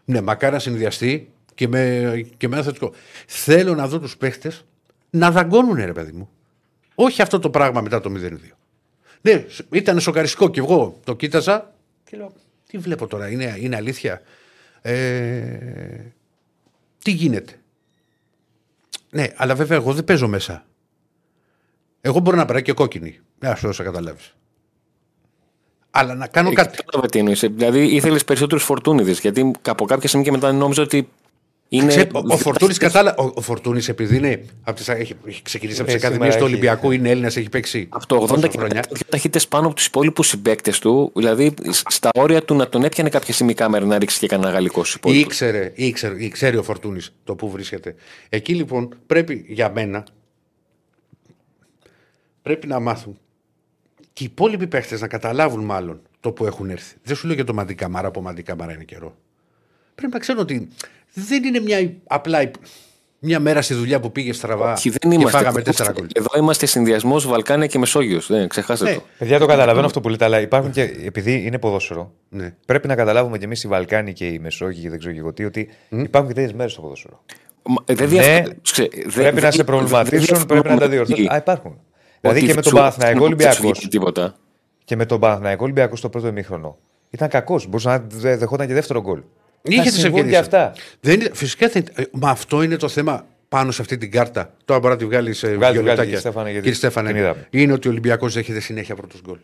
Ναι, 0.05 0.21
μακάρι 0.21 0.53
να 0.53 0.59
συνδυαστεί 0.59 1.29
και 1.57 1.67
με, 1.67 2.25
και 2.37 2.47
με 2.47 2.55
ένα 2.55 2.63
θετικό. 2.63 2.93
Θέλω 3.27 3.75
να 3.75 3.87
δω 3.87 3.99
τους 3.99 4.17
παίχτες 4.17 4.65
να 5.09 5.31
δαγκώνουν, 5.31 5.75
ρε 5.75 5.93
παιδί 5.93 6.11
μου. 6.11 6.29
Όχι 6.95 7.21
αυτό 7.21 7.39
το 7.39 7.49
πράγμα 7.49 7.81
μετά 7.81 8.01
το 8.01 8.11
0-2. 8.15 8.31
Ναι, 9.21 9.45
ήταν 9.71 9.99
σοκαριστικό 9.99 10.49
και 10.49 10.59
εγώ 10.59 10.99
το 11.03 11.15
κοίταζα 11.15 11.73
και 12.03 12.17
λέω: 12.17 12.33
Τι 12.67 12.77
βλέπω 12.77 13.07
τώρα, 13.07 13.29
είναι, 13.29 13.55
είναι 13.59 13.75
αλήθεια; 13.75 14.21
Ε, 14.81 16.13
τι 17.03 17.11
γίνεται; 17.11 17.59
Ναι, 19.09 19.27
αλλά 19.35 19.55
βέβαια 19.55 19.77
εγώ 19.77 19.93
δεν 19.93 20.03
παίζω 20.03 20.27
μέσα. 20.27 20.65
Εγώ 22.01 22.19
μπορώ 22.19 22.37
να 22.37 22.45
περάσω 22.45 22.63
και 22.63 22.73
κόκκινη. 22.73 23.19
Ναι, 23.39 23.49
αυτό 23.49 23.73
θα 23.73 23.83
καταλάβεις. 23.83 24.35
Αλλά 25.89 26.15
να 26.15 26.27
κάνω 26.27 26.53
κάτι. 26.53 26.77
Κατάλαβα 26.77 27.09
τι 27.09 27.19
εννοείς. 27.19 27.39
Δηλαδή 27.39 27.85
ήθελες 27.95 28.23
περισσότερους 28.23 28.63
φορτούνιδες. 28.63 29.19
Γιατί 29.19 29.51
από 29.67 29.85
κάποια 29.85 30.07
στιγμή 30.07 30.25
και 30.25 30.31
μετά 30.31 30.51
νόμιζα 30.51 30.81
ότι 30.81 31.09
είναι. 31.69 31.87
Ξέ- 31.87 32.15
ο, 32.15 32.21
ο 32.29 32.37
Φορτούνης 32.37 32.77
κατάλα... 32.77 33.15
Ο, 33.17 33.31
ο 33.35 33.41
Φορτούνης 33.41 33.89
επειδή 33.89 34.15
είναι. 34.17 34.45
Από 34.63 34.75
τις, 34.77 34.87
έχει, 34.87 35.15
έχει 35.27 35.41
ξεκινήσει 35.41 35.81
από 35.81 35.85
τις 35.91 35.95
Ε, 35.95 35.99
σήμερα 35.99 36.15
Ακαδημίες 36.15 36.35
του 36.35 36.43
έχει- 36.43 36.51
Ολυμπιακού, 36.53 36.91
είναι 36.91 37.09
Έλληνας, 37.09 37.37
έχει 37.37 37.49
παίξει. 37.49 37.87
Από 37.89 38.05
το 38.07 38.15
80 38.23 38.27
τόσα 38.27 38.47
και 38.47 38.57
χρόνια. 38.57 38.75
μετά 38.75 38.87
δύο 38.93 39.03
ταχύτητε 39.09 39.45
πάνω 39.49 39.65
από 39.65 39.75
τους 39.75 39.85
υπόλοιπους 39.85 40.27
συμπαίκτες 40.27 40.79
του. 40.79 41.11
Δηλαδή 41.15 41.53
στα 41.89 42.09
όρια 42.15 42.43
του 42.43 42.55
να 42.55 42.69
τον 42.69 42.83
έπιανε 42.83 43.09
κάποια 43.09 43.33
στιγμή 43.33 43.51
η 43.51 43.55
κάμερα 43.55 43.85
να 43.85 43.97
ρίξει 43.97 44.19
και 44.19 44.27
κανένα 44.27 44.51
γαλλικό 44.51 44.83
στου 44.83 44.97
υπόλοιπου. 44.97 45.21
Ήξερε, 45.29 45.71
ήξερε, 45.75 46.23
ήξερε 46.23 46.57
ο 46.57 46.63
Φορτούνης 46.63 47.13
το 47.23 47.35
που 47.35 47.49
βρίσκεται. 47.49 47.95
Εκεί 48.29 48.53
λοιπόν 48.55 48.93
πρέπει 49.07 49.45
για 49.47 49.71
μένα 49.71 50.05
πρέπει 52.41 52.67
να 52.67 52.79
μάθουν 52.79 53.17
και 54.13 54.23
οι 54.23 54.27
υπόλοιποι 54.31 54.67
παίχτες 54.67 55.01
να 55.01 55.07
καταλάβουν 55.07 55.63
μάλλον 55.65 56.01
το 56.19 56.31
που 56.31 56.45
έχουν 56.45 56.69
έρθει. 56.69 56.95
Δεν 57.03 57.15
σου 57.15 57.25
λέω 57.25 57.35
για 57.35 57.43
το 57.43 57.53
Μαντικαμάρα 57.53 58.11
που 58.11 58.19
ο 58.19 58.23
Μαντικαμάρα 58.23 58.73
είναι 58.73 58.83
καιρό. 58.83 59.15
Πρέπει 59.95 60.13
να 60.13 60.19
ξέρουν 60.19 60.41
ότι 60.41 60.67
δεν 61.27 61.43
είναι 61.43 61.59
μια 61.59 61.93
απλά 62.07 62.51
μια 63.19 63.39
μέρα 63.39 63.61
στη 63.61 63.73
δουλειά 63.73 63.99
που 63.99 64.11
πήγε 64.11 64.33
στραβά 64.33 64.73
Όχι, 64.73 64.89
δεν 64.89 64.99
και 64.99 65.07
είμαστε. 65.15 65.37
φάγαμε 65.37 65.59
Εδώ- 65.59 65.63
τέσσερα 65.63 65.91
γκολ. 65.91 66.07
Εδώ 66.13 66.27
είμαστε 66.37 66.65
συνδυασμός 66.65 67.27
Βαλκάνια 67.27 67.67
και 67.67 67.77
Μεσόγειος. 67.79 68.27
Δεν 68.27 68.47
ξεχάστε 68.47 68.89
Ναι. 68.89 68.93
το. 68.95 69.01
Παιδιά, 69.17 69.39
το 69.39 69.45
καταλαβαίνω 69.45 69.85
αυτό 69.85 70.01
που 70.01 70.09
λέτε, 70.09 70.25
αλλά 70.25 70.41
υπάρχουν 70.41 70.71
και. 70.71 70.81
Επειδή 71.05 71.43
είναι 71.45 71.59
ποδόσφαιρο, 71.59 72.11
Ναι. 72.29 72.53
πρέπει 72.65 72.87
να 72.87 72.95
καταλάβουμε 72.95 73.37
κι 73.37 73.43
εμείς 73.43 73.63
οι 73.63 73.67
Βαλκάνοι 73.67 74.13
και 74.13 74.27
οι 74.27 74.39
Μεσόγειοι 74.39 74.81
και 74.81 74.89
δεν 74.89 74.99
ξέρω 74.99 75.13
και 75.13 75.19
εγώ 75.19 75.33
τι, 75.33 75.45
ότι 75.45 75.69
υπάρχουν 75.89 76.27
και 76.33 76.35
τέτοιες 76.39 76.53
μέρες 76.53 76.71
στο 76.71 76.81
ποδόσφαιρο. 76.81 77.23
Μα, 77.63 77.75
ε, 77.85 77.93
Δεν 77.93 78.07
Ναι, 78.09 78.13
διαφ- 78.21 78.47
ξε- 78.61 78.91
δεν- 78.95 79.11
πρέπει 79.13 79.35
να 79.35 79.41
δεν- 79.41 79.51
σε 79.51 79.63
προβληματίσουν, 79.63 80.37
δεν 80.37 80.45
πρέπει 80.45 80.67
να 80.69 80.77
τα 80.77 80.87
διαφωνώ 80.87 80.89
διορθώσουν. 80.91 81.25
ότι- 81.25 81.33
Α, 81.33 81.37
υπάρχουν. 81.37 81.77
Δηλαδή 82.21 82.39
ότι 82.39 82.47
και 82.49 82.53
με 82.55 82.61
τον 82.61 82.71
σου- 82.71 82.77
Παναθηναϊκό 82.79 83.19
δεν 83.19 83.27
σου 83.29 83.33
Ολυμπιακό. 83.33 83.61
βγήκε 83.61 83.87
Τίποτα. 83.87 84.35
Και 84.85 84.95
με 84.95 85.05
τον 85.05 85.19
Παναθηναϊκό 85.19 85.63
Ολυμπιακό 85.63 85.95
στο 85.95 86.09
πρώτο 86.09 86.27
ημίχρονο. 86.27 86.77
Ήταν 87.09 87.29
κακός. 87.29 87.65
Μπορούσε 87.67 87.89
να 87.89 88.03
δε- 88.09 88.35
δεχόταν 88.37 88.67
και 88.67 88.73
δεύτερο 88.73 89.01
γκολ. 89.01 89.21
Είχε 89.61 89.77
Θα 89.77 89.83
τις 89.83 89.93
συμβούν 89.93 90.19
ευκαιρίες. 90.19 90.47
και 90.47 90.55
αυτά. 90.57 90.73
Δεν 90.99 91.19
είναι, 91.19 91.29
φυσικά 91.33 91.67
δεν, 91.67 91.83
ε, 91.95 92.03
μα 92.11 92.29
αυτό 92.29 92.61
είναι 92.61 92.75
το 92.75 92.87
θέμα 92.87 93.25
πάνω 93.49 93.71
σε 93.71 93.81
αυτή 93.81 93.97
την 93.97 94.11
κάρτα. 94.11 94.53
Τώρα 94.65 94.79
μπορεί 94.79 94.93
να 94.93 94.99
τη 94.99 95.05
βγάλει 95.05 95.33
σε 95.33 95.47
Βγάλει, 95.47 95.57
βγάλει, 95.59 95.73
βιολετάκια. 95.73 96.03
κύριε 96.03 96.19
Στέφανε, 96.19 96.45
γιατί 96.49 96.61
Κύριε 96.63 96.77
Στέφανε, 96.77 97.07
την 97.11 97.17
είδαμε. 97.17 97.47
είναι 97.49 97.73
ότι 97.73 97.87
ο 97.87 97.91
Ολυμπιακός 97.91 98.33
δέχεται 98.33 98.59
συνέχεια 98.59 98.95
πρώτος 98.95 99.21
γκολ. 99.21 99.37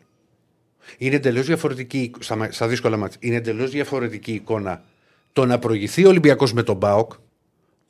Είναι 0.97 1.16
εντελώς 1.16 1.45
διαφορετική 1.45 2.11
στα, 2.20 2.36
μα- 2.36 2.51
στα 2.51 2.68
δύσκολα 2.68 2.97
μάτια. 2.97 3.18
Είναι 3.22 3.36
εντελώς 3.36 3.70
διαφορετική 3.72 4.32
εικόνα 4.32 4.84
το 5.34 5.45
να 5.45 5.59
προηγηθεί 5.59 6.05
ο 6.05 6.09
Ολυμπιακός 6.09 6.53
με 6.53 6.64
τον 6.64 6.76
Μπάοκ. 6.76 7.11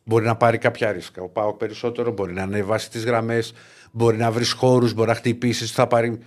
Μπορεί 0.03 0.25
να 0.25 0.35
πάρει 0.35 0.57
κάποια 0.57 0.91
ρίσκα. 0.91 1.21
Ο 1.21 1.27
Πάοκ 1.29 1.57
περισσότερο 1.57 2.11
μπορεί 2.11 2.33
να 2.33 2.41
ανεβάσει 2.43 2.89
τις 2.91 3.05
γραμμές, 3.05 3.53
μπορεί 3.91 4.17
να 4.17 4.31
βρεις 4.31 4.51
χώρους, 4.51 4.93
μπορεί 4.93 5.09
να 5.09 5.15
χτυπήσεις, 5.15 5.71
θα 5.71 5.87
πάρει, 5.87 6.19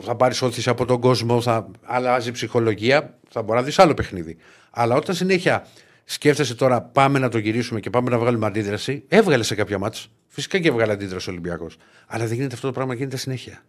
θα 0.00 0.14
πάρεις 0.14 0.42
όθηση 0.42 0.68
από 0.68 0.84
τον 0.84 1.00
κόσμο, 1.00 1.40
θα 1.40 1.70
αλλάζει 1.82 2.30
ψυχολογία, 2.30 3.18
θα 3.30 3.42
μπορείς 3.42 3.60
να 3.60 3.66
δεις 3.66 3.78
άλλο 3.78 3.94
παιχνίδι. 3.94 4.36
Αλλά 4.74 4.94
όταν 4.94 5.14
συνέχεια 5.14 5.66
σκέφτεσαι 6.04 6.54
τώρα 6.54 6.82
πάμε 6.82 7.18
να 7.18 7.28
το 7.28 7.38
γυρίσουμε 7.38 7.80
και 7.80 7.90
πάμε 7.90 8.10
να 8.10 8.18
βγάλουμε 8.18 8.46
αντίδραση, 8.46 9.04
έβγαλε 9.08 9.42
σε 9.42 9.54
κάποια 9.54 9.78
μάτς. 9.78 10.08
Φυσικά 10.28 10.58
και 10.58 10.68
έβγαλε 10.68 10.92
αντίδραση 10.92 11.28
ο 11.28 11.32
Ολυμπιακός. 11.32 11.76
Αλλά 12.06 12.26
δεν 12.26 12.34
γίνεται 12.34 12.54
αυτό 12.54 12.66
το 12.66 12.72
πράγμα, 12.72 12.94
γίνεται 12.94 13.16
συνέχεια. 13.16 13.62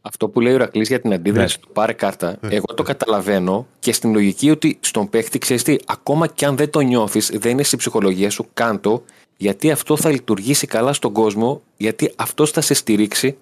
Αυτό 0.00 0.28
που 0.28 0.40
λέει 0.40 0.52
ο 0.52 0.56
Ρακλής 0.56 0.88
για 0.88 1.00
την 1.00 1.12
αντίδραση 1.12 1.56
Ναι. 1.60 1.66
του 1.66 1.72
πάρε 1.72 1.92
κάρτα, 1.92 2.36
εγώ 2.48 2.74
το 2.74 2.82
καταλαβαίνω 2.82 3.66
και 3.78 3.92
στην 3.92 4.12
λογική 4.12 4.50
ότι 4.50 4.78
στον 4.80 5.08
παίχτη 5.08 5.38
ξέρεις 5.38 5.62
τι, 5.62 5.76
ακόμα 5.86 6.26
και 6.26 6.46
αν 6.46 6.56
δεν 6.56 6.70
το 6.70 6.80
νιώθεις, 6.80 7.30
δεν 7.34 7.50
είναι 7.50 7.62
στη 7.62 7.76
ψυχολογία 7.76 8.30
σου, 8.30 8.48
κάντο, 8.54 9.04
γιατί 9.36 9.70
αυτό 9.70 9.96
θα 9.96 10.10
λειτουργήσει 10.10 10.66
καλά 10.66 10.92
στον 10.92 11.12
κόσμο, 11.12 11.62
γιατί 11.76 12.12
αυτό 12.16 12.46
θα 12.46 12.60
σε 12.60 12.74
στηρίξει 12.74 13.36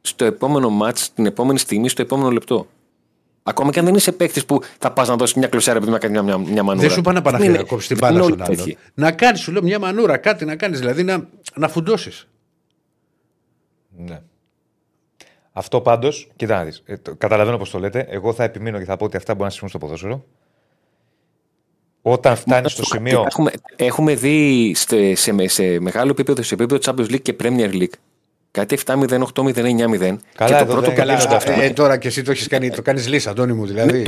στο 0.00 0.24
επόμενο 0.24 0.70
μάτς, 0.70 1.12
την 1.12 1.26
επόμενη 1.26 1.58
στιγμή, 1.58 1.88
στο 1.88 2.02
επόμενο 2.02 2.30
λεπτό. 2.30 2.66
Ακόμα 3.46 3.70
και 3.70 3.78
αν 3.78 3.84
δεν 3.84 3.94
είσαι 3.94 4.12
παίκτης 4.12 4.44
που 4.44 4.60
θα 4.78 4.92
πας 4.92 5.08
να 5.08 5.16
δώσεις 5.16 5.34
μια 5.36 5.48
κλωσιά 5.48 5.72
επειδή 5.72 5.90
να 5.90 5.98
κάνεις 5.98 6.20
μια, 6.22 6.36
μια, 6.36 6.50
μια 6.52 6.62
μανούρα. 6.62 6.86
Δεν 6.86 6.96
σου 6.96 7.00
πάνε 7.00 7.18
να 7.20 7.24
Δεν 7.24 7.32
πάνε 7.32 7.44
είναι- 7.44 7.56
να 7.58 7.64
κόψεις 7.64 7.88
την 7.88 7.96
δεν 7.96 8.08
μπάλα 8.08 8.24
είναι 8.24 8.32
στον 8.34 8.40
όλοι 8.40 8.52
άλλον. 8.52 8.64
τέτοιοι. 8.64 8.78
Να 8.94 9.12
κάνεις, 9.12 9.40
σου 9.40 9.52
λέω, 9.52 9.62
μια 9.62 9.78
μανούρα, 9.78 10.16
κάτι 10.16 10.44
να 10.44 10.56
κάνεις, 10.56 10.78
δηλαδή 10.78 11.02
να, 11.02 11.28
να 11.54 11.68
φουντώσεις. 11.68 12.28
Ναι. 13.96 14.20
Αυτό 15.52 15.80
πάντως, 15.80 16.30
κοιτά 16.36 16.56
να 16.56 16.64
δεις, 16.64 16.82
ε, 16.86 16.96
το- 16.96 17.14
καταλαβαίνω 17.14 17.58
πώς 17.58 17.70
το 17.70 17.78
λέτε. 17.78 18.06
Εγώ 18.08 18.32
θα 18.32 18.44
επιμείνω 18.44 18.78
και 18.78 18.84
θα 18.84 18.96
πω 18.96 19.04
ότι 19.04 19.16
αυτά 19.16 19.32
μπορούν 19.32 19.46
να 19.46 19.52
συμβούν 19.52 19.68
στο 19.70 19.78
ποδόσφαιρο. 19.78 20.24
Όταν 22.02 22.36
φτάνεις 22.36 22.72
στο 22.72 22.84
σημείο. 22.84 23.22
Έχουμε, 23.26 23.50
έχουμε 23.76 24.14
δει 24.14 24.72
σε, 24.76 25.14
σε, 25.14 25.48
σε 25.48 25.80
μεγάλο 25.80 26.10
επίπεδο, 26.10 26.42
σε 26.42 26.54
επίπεδο 26.54 26.80
Champions 26.84 27.10
League 27.12 27.22
και 27.22 27.36
Premier 27.42 27.72
League, 27.72 27.92
κάτι 28.54 28.78
7-0, 28.86 29.22
8-0, 29.34 29.54
9-0. 29.54 29.54
Καλά, 29.56 30.18
και 30.34 30.46
το 30.46 30.54
εδώ 30.54 30.64
πρώτο 30.64 30.80
δεν 30.80 30.94
καλά, 30.94 31.14
γίνονται 31.14 31.34
αυτά. 31.34 31.52
ε, 31.52 31.70
τώρα 31.70 31.96
και 31.96 32.08
εσύ 32.08 32.22
το 32.22 32.30
έχεις 32.30 32.48
κάνει, 32.48 32.70
το 32.70 32.82
κάνεις 32.82 33.08
λύσα, 33.08 33.30
Αντώνη 33.30 33.52
μου, 33.52 33.66
δηλαδή. 33.66 34.06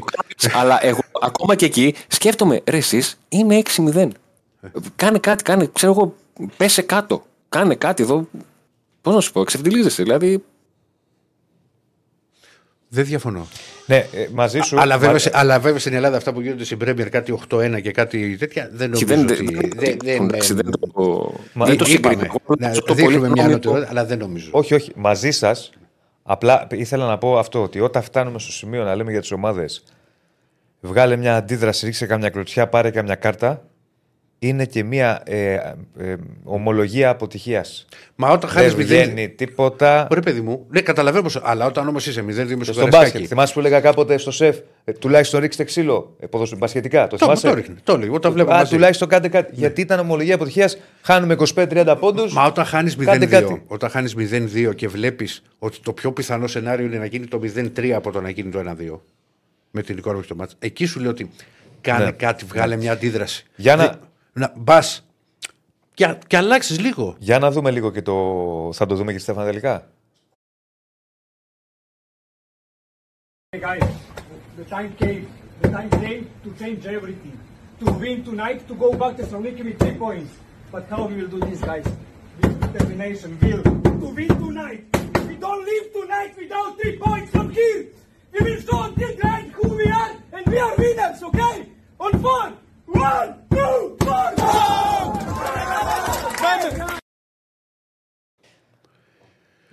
Αλλά 0.55 0.85
εγώ 0.85 1.01
ακόμα 1.21 1.55
και 1.55 1.65
εκεί 1.65 1.95
σκέφτομαι, 2.09 2.63
ρε 2.67 2.77
εσείς, 2.77 3.19
είναι 3.29 3.63
6-0. 3.77 4.09
Κάνε 4.97 5.19
κάτι, 5.19 5.43
κάνε, 5.43 5.69
ξέρω 5.73 5.93
εγώ, 5.93 6.15
πέσε 6.57 6.83
κάτω. 6.83 7.27
Κάνε 7.49 7.75
κάτι 7.75 8.03
εδώ. 8.03 8.29
Πώς 9.01 9.15
να 9.15 9.21
σου 9.21 9.33
πω, 9.33 9.41
εξευτελίζεσαι. 9.41 10.03
Δηλαδή, 10.03 10.45
δεν 12.89 13.05
διαφωνώ. 13.05 13.47
Ναι, 13.87 13.97
ε, 13.97 14.26
μαζί 14.32 14.61
σου. 14.61 14.80
Αλλά 14.80 14.95
βέβαια, 14.99 15.12
μα- 15.12 15.18
σε- 15.18 15.30
αλλά 15.34 15.59
βέβαια 15.61 15.78
στην 15.78 15.93
Ελλάδα 15.95 16.16
αυτά 16.16 16.32
που 16.32 16.41
γίνονται 16.41 16.64
στην 16.64 16.78
Πρέμιερ 16.78 17.09
κάτι 17.09 17.32
8-1 17.49 17.80
και 17.80 17.91
κάτι 17.91 18.37
τέτοια 18.37 18.68
δεν 18.72 18.93
και 18.93 19.05
νομίζω 19.05 19.26
δεν, 19.26 19.37
ότι. 19.47 19.55
δεν, 19.55 19.70
δεν- 19.76 19.97
δεν- 20.05 20.22
εντάξει, 20.24 20.55
δεν 20.55 20.70
το, 20.70 21.32
Μα 21.53 21.66
δεν 21.66 21.76
το 21.76 21.84
είπαμε, 21.89 22.14
συγκρίνω. 22.14 22.41
να 22.59 22.70
Το 22.72 22.80
πολύ 22.95 22.95
δείχνουμε 23.01 23.18
μια 23.28 23.28
γνώμη 23.28 23.53
ανωτερότητα, 23.53 23.91
αλλά 23.91 24.05
δεν 24.05 24.18
νομίζω. 24.18 24.49
Όχι, 24.53 24.74
όχι. 24.74 24.93
Μαζί 24.97 25.30
σας. 25.30 25.70
Απλά 26.22 26.66
ήθελα 26.70 27.07
να 27.07 27.18
πω 27.18 27.39
αυτό, 27.39 27.62
ότι 27.62 27.80
όταν 27.80 28.03
φτάνουμε 28.03 28.39
στο 28.39 28.53
σημείο 28.53 28.84
να 28.84 28.95
λέμε 28.95 29.11
για 29.11 29.20
τις 29.20 29.32
ομάδες, 29.32 29.82
βγάλε 30.80 31.16
μια 31.16 31.37
αντίδραση, 31.37 31.87
ρίξε 31.87 32.07
καμιά 32.07 32.28
κλωτσιά, 32.30 32.66
πάρε 32.68 32.91
καμιά 32.91 33.14
κάρτα, 33.14 33.62
είναι 34.39 34.64
και 34.64 34.84
μια 34.84 35.22
ε, 35.24 35.53
ε, 35.99 36.14
ομολογία 36.45 37.11
αποτυχίας. 37.11 37.87
Μα 38.14 38.28
όταν 38.30 38.51
χάνεις 38.51 38.74
Δεν 38.74 38.84
0. 38.84 38.87
βγαίνει 38.89 39.28
τίποτα. 39.28 40.07
Ωραία, 40.11 40.22
παιδί 40.22 40.41
μου. 40.41 40.66
Ναι, 40.70 40.80
καταλαβαίνω 40.80 41.22
πως- 41.22 41.41
Αλλά 41.45 41.66
όταν 41.66 41.89
όμως 41.89 42.07
είσαι 42.07 42.22
0-2 42.22 42.57
με 42.57 42.64
στο 42.64 42.72
Στον 42.72 42.89
μπάσκετ. 42.89 43.24
Θυμάσαι 43.28 43.53
που 43.53 43.59
έλεγα 43.59 43.80
κάποτε 43.80 44.18
στο 44.18 44.30
σεφ, 44.30 44.57
ε, 44.84 44.93
τουλάχιστον 44.93 45.41
ρίξτε 45.41 45.64
ξύλο. 45.64 46.16
Ε, 46.20 46.26
ποδοσφαι- 46.26 46.59
μπασκετικά. 46.59 47.07
Το 47.07 47.16
Το, 47.16 47.24
θυμάσαι; 47.24 47.47
το 47.49 47.55
ρίχνει. 47.55 47.74
Το 47.82 47.99
λέει. 47.99 48.09
Όταν 48.09 48.32
βλέπω 48.32 48.53
Α, 48.53 48.57
μαζί. 48.57 48.70
τουλάχιστον 48.72 49.09
κάντε 49.09 49.28
κάτι. 49.28 49.53
Γιατί 49.55 49.80
ήταν 49.80 49.99
ομολογία 49.99 50.34
αποτυχίας. 50.34 50.78
Χάνουμε 51.03 51.32
25-30 51.32 51.97
πόντους. 52.01 52.32
Μα 52.32 52.45
όταν 52.47 52.64
χάνεις 52.64 52.97
Κάντε 52.97 53.26
0-2, 53.26 53.30
κάτι. 53.30 53.62
όταν 53.66 53.91
χάνεις 53.91 54.14
0-2 54.14 54.72
και 54.74 54.89
βλέπεις 54.89 55.43
ότι 55.59 55.78
το 55.82 55.93
πιο 55.93 56.12
πιθανό 56.12 56.47
σενάριο 56.47 56.87
είναι 56.87 56.99
να 56.99 57.07
γίνει 57.07 57.26
το 57.26 57.39
0-3 57.39 57.91
από 57.93 58.11
το 58.11 58.20
να 58.20 58.30
γίνει 58.30 58.51
το 58.51 58.59
1-2 58.59 59.01
με 59.70 59.82
την 59.82 59.97
εικόνα 59.99 60.22
στο 60.22 60.34
μάτς. 60.34 60.57
Εκεί 60.59 60.87
σου 60.87 61.01
λέω 61.01 61.11
ότι 61.11 61.30
κάνε 61.80 62.05
Ναι. 62.05 62.11
κάτι, 62.11 62.45
βγάλε 62.45 62.76
μια 62.76 62.93
αντίδραση. 62.93 63.45
Για 63.57 63.76
να- 63.76 63.84
Δεν- 63.84 63.99
να 64.37 64.53
μπα 64.57 64.78
και, 65.95 66.18
και 66.26 66.37
αλλάξει 66.37 66.80
λίγο. 66.80 67.16
Για 67.18 67.39
να 67.39 67.51
δούμε 67.51 67.70
λίγο 67.70 67.91
και 67.91 68.03
το. 68.03 68.14
Θα 68.72 68.87
το 68.87 68.95
δούμε 68.95 69.12
και 69.12 69.18
Στέφανα 69.18 69.47
τελικά. 69.47 69.91
Hey 73.53 73.61
guys, 73.61 73.89
the 74.59 74.64
time 74.74 74.93
came. 75.03 75.24
The 75.62 75.68
time 75.76 75.91
came 76.05 76.22
to 76.45 76.49
change 76.61 76.82
everything. 76.99 77.37
To 77.80 77.87
win 78.01 78.18
tonight, 78.28 78.61
to 78.68 78.74
go 78.84 78.89
back 79.01 79.12
to 79.16 79.22
Thessaloniki 79.22 79.62
with 79.68 79.78
three 79.82 79.97
points. 80.05 80.32
But 80.72 80.82
how 80.91 81.03
we 81.09 81.14
will 81.18 81.32
do 81.37 81.41
this, 81.49 81.61
guys? 81.70 81.87
With 82.39 82.55
determination, 82.64 83.30
will. 83.43 83.62
To 84.03 84.09
win 84.18 84.32
tonight. 84.45 84.82
We 85.30 85.37
don't 85.45 85.62
leave 85.70 85.87
tonight 85.99 86.32
without 86.43 86.70
three 86.78 86.97
points 87.07 87.30
from 87.34 87.47
here. 87.59 87.80
We 88.32 88.39
will 88.47 88.61
show 88.66 88.78
until 88.89 89.12
the 89.20 89.26
end 89.37 89.49
who 89.57 89.66
we 89.80 89.87
are, 90.03 90.12
and 90.34 90.45
we 90.53 90.59
are 90.64 90.74
winners, 90.82 91.20
okay? 91.28 91.57
On 92.05 92.12
four. 92.24 92.45
One, 92.87 93.28
two, 93.51 93.97
four, 94.05 94.34
go! 94.37 94.47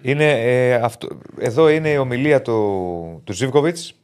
Είναι, 0.05 0.31
ε, 0.31 0.73
αυτό, 0.73 1.07
εδώ 1.37 1.69
είναι 1.69 1.89
η 1.89 1.97
ομιλία 1.97 2.41
του, 2.41 3.21
του 3.23 3.33
Ζίβκοβιτς 3.33 3.95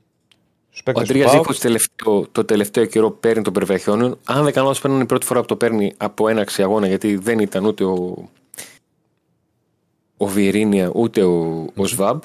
Στους 0.70 0.80
Ο 0.80 0.84
παίκτες 0.84 1.07
του 1.07 1.14
Αντρίας 1.14 1.32
ΠΑΟΚ. 1.32 1.45
Ζήφο 1.45 1.60
τελευταίο, 1.60 2.28
το 2.32 2.45
τελευταίο 2.45 2.86
καιρό 2.86 3.12
παίρνει 3.12 3.43
τον 3.43 3.53
Περβεχιόνιον. 3.53 4.20
Αν 4.26 4.43
δεν 4.43 4.53
κάνω 4.53 4.68
λάθος, 4.68 4.82
παίρνει 4.82 4.99
η 5.01 5.05
πρώτη 5.05 5.26
φορά 5.26 5.39
που 5.39 5.45
το 5.45 5.55
παίρνει 5.55 5.93
από 5.97 6.28
έναξη 6.28 6.64
αγώνα 6.64 6.88
γιατί 6.88 7.16
δεν 7.16 7.39
ήταν 7.39 7.66
ούτε 7.66 7.84
ο, 7.84 8.30
ο 10.18 10.26
Βιερίνια 10.26 10.91
ούτε 10.93 11.24
ο, 11.24 11.66
ο 11.76 11.86
Σβάμπ. 11.86 12.22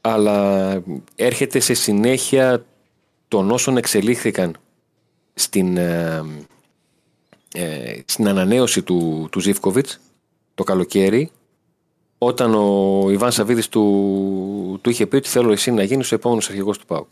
Αλλά 0.00 0.82
έρχεται 1.16 1.60
σε 1.60 1.74
συνέχεια 1.74 2.64
των 3.28 3.50
όσων 3.50 3.76
εξελίχθηκαν 3.76 4.56
στην, 5.38 5.76
ε, 5.76 6.22
ε, 7.54 8.00
στην 8.04 8.28
ανανέωση 8.28 8.82
του, 8.82 9.28
του 9.30 9.40
Ζήφκοβιτς 9.40 10.00
το 10.54 10.64
καλοκαίρι 10.64 11.30
όταν 12.18 12.54
ο 12.54 13.06
Ιβάν 13.10 13.32
Σαββίδης 13.32 13.68
του, 13.68 14.78
του 14.82 14.90
είχε 14.90 15.06
πει 15.06 15.16
ότι 15.16 15.28
θέλω 15.28 15.52
εσύ 15.52 15.70
να 15.70 15.82
γίνεις 15.82 16.12
ο 16.12 16.14
επόμενος 16.14 16.48
αρχηγός 16.48 16.78
του 16.78 16.86
ΠΑΟΚ. 16.86 17.08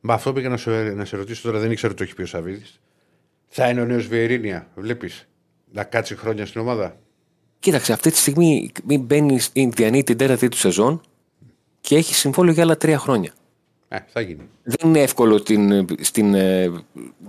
Μα 0.00 0.14
αυτό 0.14 0.32
πήγα 0.32 0.48
να, 0.48 0.56
σου, 0.56 0.70
να 0.70 1.04
σε 1.04 1.16
ρωτήσω 1.16 1.42
τώρα, 1.42 1.58
δεν 1.58 1.70
ήξερα 1.70 1.92
ότι 1.92 1.98
το 1.98 2.04
έχει 2.04 2.14
πει 2.14 2.22
ο 2.22 2.26
Σαββίδης. 2.26 2.80
Θα 3.48 3.68
είναι 3.68 3.80
ο 3.80 3.84
νέος 3.84 4.06
Βιερίνια, 4.06 4.68
βλέπεις. 4.74 5.28
Να 5.72 5.84
κάτσει 5.84 6.16
χρόνια 6.16 6.46
στην 6.46 6.60
ομάδα; 6.60 6.96
Κοίταξε, 7.58 7.92
αυτή 7.92 8.10
τη 8.10 8.16
στιγμή 8.16 8.72
μην 8.84 9.00
μπαίνεις 9.00 9.44
στην 9.44 9.70
διανύει 9.70 10.02
την 10.02 10.16
τέταρτη 10.16 10.48
του 10.48 10.56
σεζόν 10.56 11.00
και 11.80 11.96
έχει 11.96 12.14
συμβόλαιο 12.14 12.52
για 12.52 12.62
άλλα 12.62 12.76
τρία 12.76 12.98
χρόνια. 12.98 13.32
Ε, 13.92 13.98
θα 14.06 14.20
γίνει. 14.20 14.48
Δεν 14.62 14.88
είναι 14.88 15.00
εύκολο 15.00 15.42
την, 15.42 15.86
στην, 16.00 16.34
ε, 16.34 16.70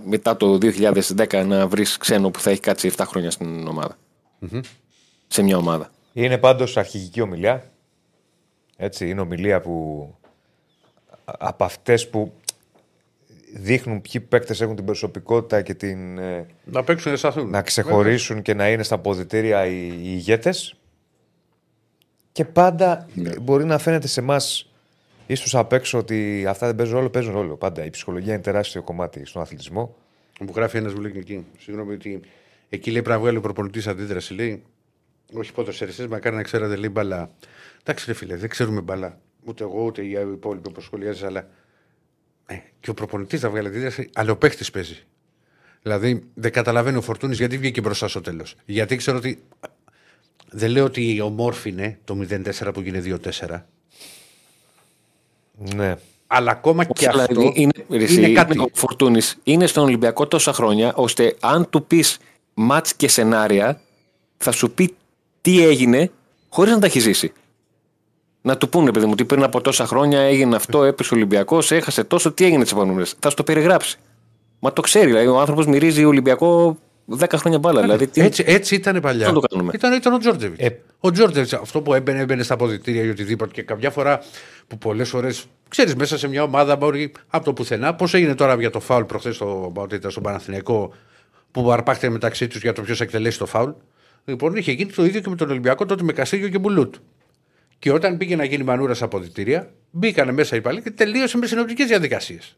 μετά 0.06 0.36
το 0.36 0.58
2010 0.62 1.44
να 1.46 1.66
βρεις 1.66 1.96
ξένο 1.96 2.30
που 2.30 2.40
θα 2.40 2.50
έχει 2.50 2.60
κάτσει 2.60 2.90
7 2.96 3.04
χρόνια 3.06 3.30
στην 3.30 3.66
ομάδα. 3.66 3.96
Σε 5.26 5.42
μια 5.42 5.56
ομάδα. 5.56 5.90
Είναι 6.12 6.38
πάντως 6.38 6.76
αρχηγική 6.76 7.20
ομιλία. 7.20 7.70
Έτσι, 8.76 9.08
είναι 9.08 9.20
ομιλία 9.20 9.60
που 9.60 10.06
από 11.24 11.64
αυτές 11.64 12.08
που 12.08 12.32
δείχνουν 13.54 14.00
ποιοι 14.00 14.20
παίκτες 14.20 14.60
έχουν 14.60 14.76
την 14.76 14.84
προσωπικότητα 14.84 15.62
και 15.62 15.74
την. 15.74 16.18
ε, 16.18 16.46
Να 16.64 16.84
παίξουν 16.84 17.16
σταθούν. 17.16 17.50
να 17.50 17.62
ξεχωρίσουν 17.62 18.42
και 18.42 18.54
να 18.54 18.70
είναι 18.70 18.82
στα 18.82 18.98
ποδητήρια 18.98 19.66
οι, 19.66 19.86
οι 19.88 20.00
ηγέτες. 20.02 20.74
Και 22.32 22.44
πάντα 22.44 23.08
μπορεί 23.42 23.64
να 23.64 23.78
φαίνεται 23.78 24.06
σε 24.06 24.20
εμάς 24.20 24.71
ίσως 25.26 25.54
απ' 25.54 25.72
έξω 25.72 25.98
ότι 25.98 26.46
αυτά 26.48 26.66
δεν 26.66 26.76
παίζουν 26.76 26.96
ρόλο, 26.96 27.10
παίζουν 27.10 27.32
ρόλο. 27.32 27.56
Πάντα 27.56 27.84
η 27.84 27.90
ψυχολογία 27.90 28.32
είναι 28.32 28.42
τεράστιο 28.42 28.82
κομμάτι 28.82 29.26
στον 29.26 29.42
αθλητισμό. 29.42 29.96
Μου 30.40 30.52
γράφει 30.54 30.76
ένας 30.76 30.94
μου 30.94 31.00
λέει 31.00 31.12
εκεί. 31.16 31.46
Συγγνώμη 31.58 31.94
ότι 31.94 32.20
εκεί 32.68 32.90
λέει 32.90 33.02
πρέπει 33.02 33.16
να 33.16 33.22
βγάλει 33.22 33.36
ο 33.36 33.40
προπονητής 33.40 33.86
αντίδραση. 33.86 34.34
Λέει, 34.34 34.62
όχι 35.32 35.52
ποδοσφαιριστέ, 35.52 36.08
μακάρι 36.08 36.36
να 36.36 36.42
ξέρατε 36.42 36.76
λέει 36.76 36.90
μπαλά. 36.92 37.30
Εντάξει, 37.80 38.04
ρε 38.06 38.12
φίλε, 38.12 38.36
δεν 38.36 38.48
ξέρουμε 38.48 38.80
μπαλά. 38.80 39.20
Ούτε 39.44 39.64
εγώ 39.64 39.84
ούτε 39.84 40.02
οι 40.02 40.10
υπόλοιποι 40.10 40.70
που 40.70 40.80
σχολιάζεις, 40.80 41.22
αλλά. 41.22 41.48
Ε, 42.46 42.56
και 42.80 42.90
ο 42.90 42.94
προπονητής 42.94 43.40
θα 43.40 43.50
βγάλει 43.50 43.66
αντίδραση, 43.66 44.10
αλλά 44.14 44.32
ο 44.32 44.36
παίχτη 44.36 44.70
παίζει. 44.72 45.04
Δηλαδή 45.82 46.22
δεν 46.34 46.52
καταλαβαίνει 46.52 46.96
ο 46.96 47.00
Φορτούνης 47.00 47.38
γιατί 47.38 47.58
βγήκε 47.58 47.80
μπροστά 47.80 48.08
στο 48.08 48.20
τέλος. 48.20 48.54
Γιατί 48.64 48.96
ξέρω 48.96 49.16
ότι. 49.16 49.42
Δεν 50.54 50.70
λέω 50.70 50.84
ότι 50.84 51.20
ομόρφινε 51.20 51.98
το 52.04 52.26
0-4 52.30 52.70
που 52.74 52.80
γίνει 52.80 53.18
2-4. 53.22 53.62
Ναι. 55.58 55.96
Αλλά 56.26 56.50
ακόμα 56.50 56.84
και 56.84 56.92
Όχι, 56.96 57.08
αλλά 57.08 57.22
αυτό 57.22 57.40
είναι, 57.40 57.52
είναι, 57.54 57.72
ρε, 57.90 58.02
εσύ, 58.02 58.32
κάτι. 58.32 58.58
Ο 58.58 58.68
Φορτούνης 58.72 59.38
είναι 59.42 59.66
στον 59.66 59.84
Ολυμπιακό 59.84 60.26
τόσα 60.26 60.52
χρόνια, 60.52 60.92
ώστε 60.94 61.36
αν 61.40 61.70
του 61.70 61.84
πεις 61.84 62.18
μάτς 62.54 62.94
και 62.94 63.08
σενάρια, 63.08 63.80
θα 64.36 64.50
σου 64.52 64.70
πει 64.70 64.94
τι 65.40 65.64
έγινε 65.64 66.10
χωρίς 66.48 66.72
να 66.72 66.78
τα 66.78 66.86
έχει 66.86 67.00
ζήσει. 67.00 67.32
Να 68.42 68.56
του 68.56 68.68
πούνε, 68.68 68.90
παιδί 68.90 69.04
μου, 69.04 69.10
ότι 69.12 69.24
πριν 69.24 69.42
από 69.42 69.60
τόσα 69.60 69.86
χρόνια 69.86 70.20
έγινε 70.20 70.56
αυτό, 70.56 70.84
έπεσε 70.84 71.14
ο 71.14 71.16
Ολυμπιακός, 71.16 71.70
έχασε 71.70 72.04
τόσο, 72.04 72.32
τι 72.32 72.44
έγινε 72.44 72.62
τις 72.62 72.72
επόμενες. 72.72 73.14
Θα 73.18 73.28
σου 73.28 73.36
το 73.36 73.42
περιγράψει. 73.42 73.98
Μα 74.58 74.72
το 74.72 74.80
ξέρει, 74.80 75.06
δηλαδή 75.06 75.26
ο 75.26 75.40
άνθρωπος 75.40 75.66
μυρίζει 75.66 76.04
Ολυμπιακό 76.04 76.76
10 77.18 77.26
χρόνια 77.34 77.58
μπάλα. 77.58 77.80
Δηλαδή, 77.80 78.06
τι... 78.06 78.20
Έτσι, 78.20 78.44
έτσι 78.46 78.74
ήταν 78.74 79.00
παλιά. 79.00 79.26
Να 79.26 79.32
το 79.32 79.40
κάνουμε. 79.40 79.72
Ήταν, 79.74 79.92
ήταν 79.92 80.12
ο 80.12 80.18
Τζόρτζεβιτς. 80.18 80.64
Ε, 80.64 80.78
Ο 80.98 81.10
Τζόρτζεβιτς, 81.10 81.52
αυτό 81.52 81.82
που 81.82 81.94
έμπαινε, 81.94 82.20
έμπαινε 82.20 82.42
στα 82.42 82.54
αποδητήρια 82.54 83.02
ή 83.02 83.08
οτιδήποτε 83.08 83.52
και 83.52 83.62
καμιά 83.62 83.90
φορά 83.90 84.20
που 84.66 84.78
πολλές 84.78 85.08
φορές 85.08 85.44
ξέρεις 85.68 85.94
μέσα 85.94 86.18
σε 86.18 86.28
μια 86.28 86.42
ομάδα 86.42 86.76
μπορεί 86.76 87.12
από 87.28 87.44
το 87.44 87.52
πουθενά. 87.52 87.94
Πώς 87.94 88.14
έγινε 88.14 88.34
τώρα 88.34 88.54
για 88.54 88.70
το 88.70 88.80
φάουλ 88.80 89.04
προχθές 89.04 89.34
στο, 89.34 89.72
ότι 89.76 89.94
ήταν 89.94 90.10
στον 90.10 90.22
Παναθηναϊκό 90.22 90.94
που 91.50 91.72
αρπάχτηκε 91.72 92.10
μεταξύ 92.10 92.46
τους 92.46 92.62
για 92.62 92.72
το 92.72 92.82
ποιος 92.82 93.00
εκτελέσει 93.00 93.38
το 93.38 93.46
φάουλ; 93.46 93.70
Λοιπόν, 94.24 94.56
είχε 94.56 94.72
γίνει 94.72 94.92
το 94.92 95.04
ίδιο 95.04 95.20
και 95.20 95.28
με 95.30 95.36
τον 95.36 95.50
Ολυμπιακό 95.50 95.86
τότε 95.86 96.02
με 96.02 96.12
Καστίγιο 96.12 96.48
και 96.48 96.58
Μπουλούτ. 96.58 96.94
Και 97.78 97.92
όταν 97.92 98.16
πήγε 98.16 98.36
να 98.36 98.44
γίνει 98.44 98.64
μανούρα 98.64 98.94
στα 98.94 99.04
αποδητήρια, 99.04 99.70
μπήκανε 99.90 100.32
μέσα 100.32 100.56
οι 100.56 100.60
παλιοί 100.60 100.82
και 100.82 100.90
τελείωσε 100.90 101.38
με 101.38 101.46
συνοπτικές 101.46 101.86
διαδικασίες. 101.86 102.56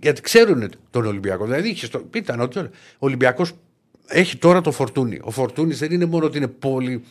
Γιατί 0.00 0.20
ξέρουν 0.20 0.70
τον 0.90 1.06
Ολυμπιακό. 1.06 1.44
Δηλαδή, 1.44 1.68
είχε 1.68 1.86
στο... 1.86 2.02
ήταν 2.14 2.40
ότι 2.40 2.58
ο 2.58 2.70
Ολυμπιακός 2.98 3.52
έχει 4.06 4.36
τώρα 4.36 4.60
το 4.60 4.72
φορτούνι. 4.72 5.18
Ο 5.22 5.30
φορτούνις 5.30 5.78
δεν 5.78 5.92
είναι 5.92 6.04
μόνο 6.04 6.26
ότι 6.26 6.36
είναι 6.36 6.48
πολύ 6.48 7.04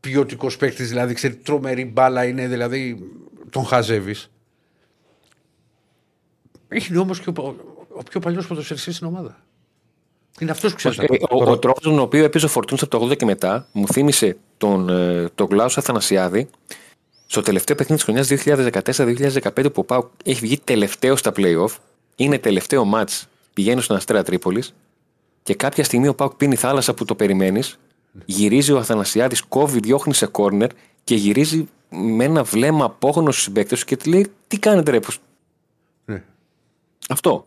ποιοτικός 0.00 0.56
παίκτης, 0.56 0.88
δηλαδή 0.88 1.14
ξέρει 1.14 1.34
τρομερή 1.34 1.84
μπάλα, 1.84 2.24
είναι 2.24 2.48
δηλαδή 2.48 2.98
τον 3.50 3.64
χαζεύεις. 3.64 4.30
Είναι 6.88 6.98
όμω 6.98 7.14
και 7.14 7.30
ο, 7.40 7.56
ο 7.88 8.02
πιο 8.10 8.20
παλιός 8.20 8.46
ποδοσφαιριστής 8.46 8.96
στην 8.96 9.06
ομάδα. 9.06 9.38
Είναι 10.40 10.50
αυτός 10.50 10.70
που 10.70 10.76
ξέρεις. 10.76 10.98
Ε, 10.98 11.06
Ο, 11.30 11.50
ο 11.50 11.58
τρόπο 11.58 11.80
με 11.84 11.90
τον 11.90 11.98
οποίος 11.98 12.24
έπαιζε 12.24 12.46
ο 12.46 12.48
Φορτούνης 12.48 12.82
από 12.82 12.98
το 12.98 13.06
80 13.06 13.16
και 13.16 13.24
μετά 13.24 13.68
μου 13.72 13.86
θύμισε 13.86 14.36
τον, 14.56 14.88
ε, 14.88 15.28
τον 15.34 15.48
Κλάου 15.48 15.68
Αθανασιάδη 15.76 16.48
στο 17.30 17.40
τελευταίο 17.42 17.76
παιχνίδι 17.76 18.02
της 18.04 18.26
χρονιάς 18.26 18.28
2014-2015 19.54 19.72
που 19.72 19.80
ο 19.80 19.84
Πάουκ 19.84 20.06
έχει 20.24 20.40
βγει 20.40 20.58
τελευταίο 20.58 21.16
στα 21.16 21.32
playoff. 21.36 21.68
Είναι 22.16 22.38
τελευταίο 22.38 22.84
μάτ. 22.84 23.10
Πηγαίνει 23.54 23.80
στον 23.82 23.96
Αστέρα 23.96 24.22
Τρίπολης 24.22 24.74
και 25.42 25.54
κάποια 25.54 25.84
στιγμή 25.84 26.08
ο 26.08 26.14
Πάουκ 26.14 26.34
πίνει 26.34 26.56
θάλασσα 26.56 26.94
που 26.94 27.04
το 27.04 27.14
περιμένεις. 27.14 27.78
Γυρίζει 28.24 28.72
ο 28.72 28.78
Αθανασιάδης, 28.78 29.42
κόβει, 29.42 29.78
διώχνει 29.80 30.14
σε 30.14 30.26
κόρνερ 30.26 30.70
και 31.04 31.14
γυρίζει 31.14 31.68
με 31.88 32.24
ένα 32.24 32.42
βλέμμα 32.44 32.84
απόγνωση 32.84 33.30
στους 33.32 33.42
συμπαίκτες 33.42 33.80
του 33.80 33.86
και 33.86 33.96
τη 33.96 34.08
λέει: 34.08 34.26
Τι 34.48 34.58
κάνετε, 34.58 34.90
ρε, 34.90 35.00
πώς-» 35.00 35.18
Ναι. 36.04 36.22
Αυτό. 37.08 37.46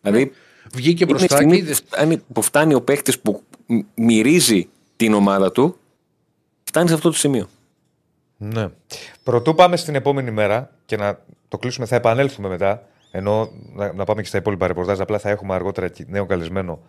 Δηλαδή, 0.00 0.32
Βγήκε 0.72 1.04
είναι 1.04 1.12
η 1.12 1.14
μπροστά 1.16 1.26
και 1.26 1.34
στιγμή 1.34 1.56
είδε. 1.56 1.74
που 1.74 1.82
φτάνει, 1.86 2.22
που 2.32 2.42
φτάνει 2.42 2.74
ο 2.74 2.82
παίκτης 2.82 3.18
που 3.18 3.42
μ- 3.66 3.80
μυρίζει 3.94 4.68
την 4.96 5.12
ομάδα 5.14 5.52
του, 5.52 5.76
φτάνει 6.64 6.88
σε 6.88 6.94
αυτό 6.94 7.10
το 7.10 7.16
σημείο. 7.16 7.48
Ναι. 8.42 8.68
Πρωτού 9.24 9.54
πάμε 9.54 9.76
στην 9.76 9.94
επόμενη 9.94 10.30
μέρα 10.30 10.70
και 10.86 10.96
να 10.96 11.18
το 11.48 11.58
κλείσουμε, 11.58 11.86
θα 11.86 11.96
επανέλθουμε 11.96 12.48
μετά. 12.48 12.86
Ενώ 13.10 13.50
να, 13.74 13.92
να 13.92 14.04
πάμε 14.04 14.22
και 14.22 14.28
στα 14.28 14.38
υπόλοιπα 14.38 14.66
ρεπορτάζ. 14.66 15.00
Απλά 15.00 15.18
θα 15.18 15.30
έχουμε 15.30 15.54
αργότερα 15.54 15.88
και 15.88 16.04
νέο 16.08 16.26
καλεσμένο 16.26 16.80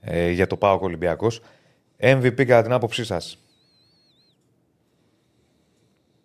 ε, 0.00 0.30
για 0.30 0.46
το 0.46 0.56
ΠΑΟΚ 0.56 0.82
Ολυμπιακός. 0.82 1.40
MVP 2.00 2.44
κατά 2.44 2.62
την 2.62 2.72
άποψή 2.72 3.04
σας; 3.04 3.38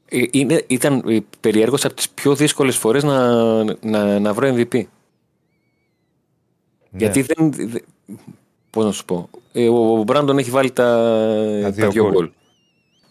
Ε, 0.10 0.22
Είναι, 0.32 0.64
ήταν 0.68 1.04
ε, 1.08 1.20
περιέργως 1.40 1.86
από 1.86 1.94
τις 1.94 2.10
πιο 2.10 2.36
δύσκολες 2.36 2.78
φορές 2.78 3.04
να, 3.04 3.34
να, 3.64 4.20
να 4.20 4.34
βρω 4.34 4.56
MVP. 4.56 4.84
Γιατί 6.92 7.22
δεν... 7.22 7.52
δεν- 7.52 7.86
Πώς 8.70 8.86
να 8.86 8.92
σου 8.92 9.06
πω. 9.06 9.30
Ε, 9.54 9.68
ο, 9.70 10.00
ο 10.00 10.04
Μπράντον 10.04 10.38
έχει 10.38 10.50
βάλει 10.50 10.72
τα, 10.72 10.84
τα 11.62 11.72
δύο 11.72 11.92
δύο 11.92 12.10
γκολ. 12.12 12.32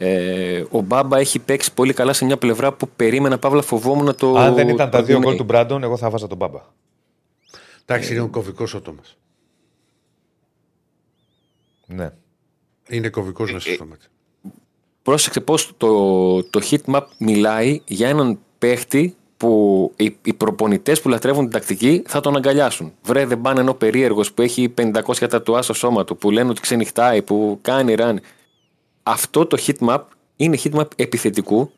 Γκολ. 0.04 0.08
Ε, 0.08 0.64
ο 0.70 0.80
Μπάμπα 0.80 1.18
έχει 1.18 1.38
παίξει 1.38 1.74
πολύ 1.74 1.92
καλά 1.92 2.12
σε 2.12 2.24
μια 2.24 2.36
πλευρά 2.36 2.72
που 2.72 2.88
περίμενα, 2.96 3.38
Παύλα, 3.38 3.62
φοβόμουν 3.62 4.04
να 4.04 4.14
το... 4.14 4.38
Αν 4.38 4.54
δεν 4.54 4.68
ήταν 4.68 4.90
τα 4.90 4.98
το 4.98 5.04
δύο 5.04 5.14
δίνει. 5.14 5.26
γκολ 5.26 5.36
του 5.36 5.44
Μπράντον, 5.44 5.82
εγώ 5.82 5.96
θα 5.96 6.10
βάζα 6.10 6.26
τον 6.26 6.36
Μπάμπα. 6.36 6.60
Εντάξει, 7.86 8.12
είναι 8.12 8.22
ο 8.22 8.28
κωβικός 8.28 8.74
ο 8.74 8.80
Τόμας. 8.80 9.16
Ναι. 11.86 12.12
Είναι 12.88 13.08
κωβικός 13.08 13.52
μέσα 13.52 13.70
στο 13.70 13.86
μάτι. 13.86 14.06
Πρόσεξε 15.02 15.40
πώς 15.40 15.72
το, 15.76 16.42
το 16.42 16.60
heatmap 16.70 17.02
μιλάει 17.18 17.80
για 17.84 18.08
έναν 18.08 18.38
παίχτη 18.58 19.16
που 19.36 19.92
οι, 19.96 20.16
οι 20.22 20.32
προπονητές 20.32 21.00
που 21.00 21.08
λατρεύουν 21.08 21.42
την 21.42 21.52
τακτική 21.52 22.02
θα 22.06 22.20
τον 22.20 22.36
αγκαλιάσουν. 22.36 22.92
Βρε, 23.02 23.26
δεν 23.26 23.40
πάνε 23.40 23.60
ενώ 23.60 23.74
περίεργος 23.74 24.32
που 24.32 24.42
έχει 24.42 24.74
500 24.76 25.28
τατουά 25.28 25.62
στο 25.62 25.72
σώμα 25.72 26.04
του, 26.04 26.16
που 26.16 26.30
λένε 26.30 26.50
ότι 26.50 26.60
ξενυχτάει, 26.60 27.22
που 27.22 27.58
κάνει 27.62 27.94
ράνι. 27.94 28.20
Αυτό 29.10 29.46
το 29.46 29.62
heatmap 29.66 30.00
είναι 30.36 30.58
heatmap 30.64 30.86
επιθετικού 30.96 31.70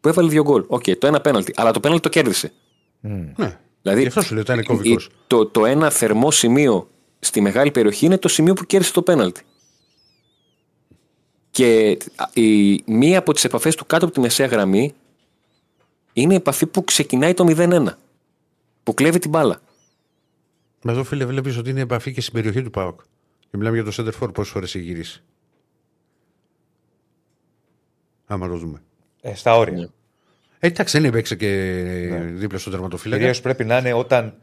που 0.00 0.08
έβαλε 0.08 0.28
δύο 0.28 0.42
γκολ. 0.42 0.64
Οκ, 0.66 0.84
το 0.98 1.06
ένα 1.06 1.20
πέναλτι. 1.20 1.52
Αλλά 1.56 1.70
το 1.70 1.80
πέναλτι 1.80 2.02
το 2.02 2.08
κέρδισε. 2.08 2.52
Ναι. 3.00 3.58
Δηλαδή, 3.82 4.00
Γι' 4.00 4.06
αυτό 4.06 4.20
σου 4.22 4.32
λέω 4.34 4.42
ότι 4.42 4.52
ήταν 4.52 4.64
κομβικός. 4.64 5.04
η- 5.06 5.10
Το, 5.26 5.46
το 5.46 5.66
ένα 5.66 5.90
θερμό 5.90 6.30
σημείο 6.30 6.90
στη 7.20 7.40
μεγάλη 7.40 7.70
περιοχή 7.70 8.06
είναι 8.06 8.18
το 8.18 8.28
σημείο 8.28 8.54
που 8.54 8.64
κέρδισε 8.64 8.92
το 8.92 9.02
πέναλτι. 9.02 9.42
Και 11.50 11.98
η, 12.32 12.82
μία 12.86 13.18
από 13.18 13.32
τις 13.32 13.44
επαφές 13.44 13.74
του 13.74 13.86
κάτω 13.86 14.04
από 14.04 14.14
τη 14.14 14.20
μεσαία 14.20 14.46
γραμμή 14.46 14.94
είναι 16.12 16.32
η 16.32 16.36
επαφή 16.36 16.66
που 16.66 16.84
ξεκινάει 16.84 17.34
το 17.34 17.44
0-1. 17.48 17.86
Που 18.82 18.94
κλέβει 18.94 19.18
την 19.18 19.30
μπάλα. 19.30 19.60
Μα 20.82 20.92
εδώ 20.92 21.04
φίλε, 21.04 21.24
βλέπεις 21.24 21.56
ότι 21.56 21.70
είναι 21.70 21.80
επαφή 21.80 22.12
και 22.12 22.20
στην 22.20 22.32
περιοχή 22.32 22.62
του 22.62 22.70
ΠΑΟΚ. 22.70 23.00
Και 23.50 23.56
μιλάμε 23.56 23.76
για 23.76 23.84
το 23.84 23.90
Σέντερφορ 23.90 24.30
πόσες 24.32 24.52
φορές 24.52 24.74
έχει 24.74 24.84
γυρίσει. 24.84 25.22
Άμα 28.30 28.48
το 28.48 28.56
δούμε. 28.56 28.82
Ε, 29.20 29.34
στα 29.34 29.56
όρια. 29.56 29.90
Ε, 30.58 30.66
εντάξει, 30.66 30.98
δεν 30.98 31.08
έπαιξε 31.08 31.36
και 31.36 31.48
δίπλα 32.32 32.58
στον 32.58 32.72
τερματοφύλακα. 32.72 33.18
Κυρίως 33.20 33.40
πρέπει 33.40 33.64
να 33.64 33.78
είναι 33.78 33.92
όταν. 33.92 34.34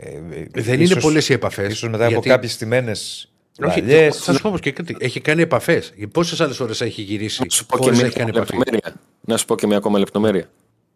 Ε, 0.00 0.18
Δεν 0.62 0.80
είναι 0.80 1.00
πολλές 1.00 1.28
οι 1.28 1.32
επαφές. 1.32 1.76
σω 1.78 1.90
μετά 1.90 2.06
από 2.06 2.20
κάποιες 2.20 2.56
τιμένε 2.56 2.90
Όχι, 2.90 3.80
παλιέ. 3.80 4.10
θα 4.10 4.32
σου 4.32 4.40
πω 4.40 4.48
όμως 4.48 4.60
και 4.60 4.72
κάτι. 4.72 4.96
Έχει 4.98 5.20
κάνει 5.20 5.42
επαφές. 5.42 5.92
Πόσες 6.12 6.40
άλλες 6.40 6.60
ώρες 6.60 6.80
έχει 6.80 7.02
γυρίσει, 7.02 7.42
Να 7.42 7.50
σου 7.50 7.66
πω 7.66 7.76
και 7.78 7.82
χωρίς 7.84 7.98
να 7.98 8.04
μια 8.04 8.12
έχει 8.16 8.18
κάνει 8.24 8.30
ακόμα 8.30 8.44
επαφή; 8.46 8.58
λεπτομέρεια. 8.70 9.00
Να 9.20 9.36
σου 9.36 9.44
πω 9.44 9.56
και 9.56 9.66
μια 9.66 9.76
ακόμα 9.76 9.98
λεπτομέρεια. 9.98 10.48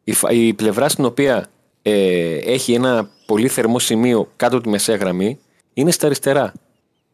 Η, 0.04 0.12
φα- 0.12 0.30
η 0.32 0.54
πλευρά 0.54 0.88
στην 0.88 1.04
οποία 1.04 1.46
ε, 1.82 2.36
έχει 2.36 2.72
ένα 2.72 3.10
πολύ 3.26 3.48
θερμό 3.48 3.78
σημείο 3.78 4.32
κάτω 4.36 4.54
από 4.54 4.64
τη 4.64 4.70
μεσαία 4.70 4.96
γραμμή 4.96 5.38
είναι 5.74 5.90
στα 5.90 6.06
αριστερά. 6.06 6.52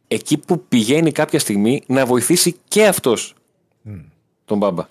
Εκεί 0.09 0.39
που 0.39 0.65
πηγαίνει 0.69 1.13
κάποια 1.13 1.39
στιγμή 1.39 1.83
να 1.87 2.07
βοηθήσει 2.07 2.57
και 2.69 2.87
αυτός 2.87 3.35
τον 4.45 4.59
μπάμπα. 4.59 4.89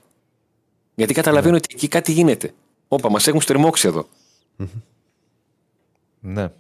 Γιατί 0.95 1.14
καταλαβαίνω 1.14 1.56
ότι 1.56 1.68
εκεί 1.74 1.88
κάτι 1.88 2.12
γίνεται. 2.12 2.54
Όπα, 2.88 3.10
μας 3.12 3.28
έχουν 3.28 3.41
στριμώξει 3.41 3.88
εδώ. 3.88 4.08
Ναι. 6.20 6.51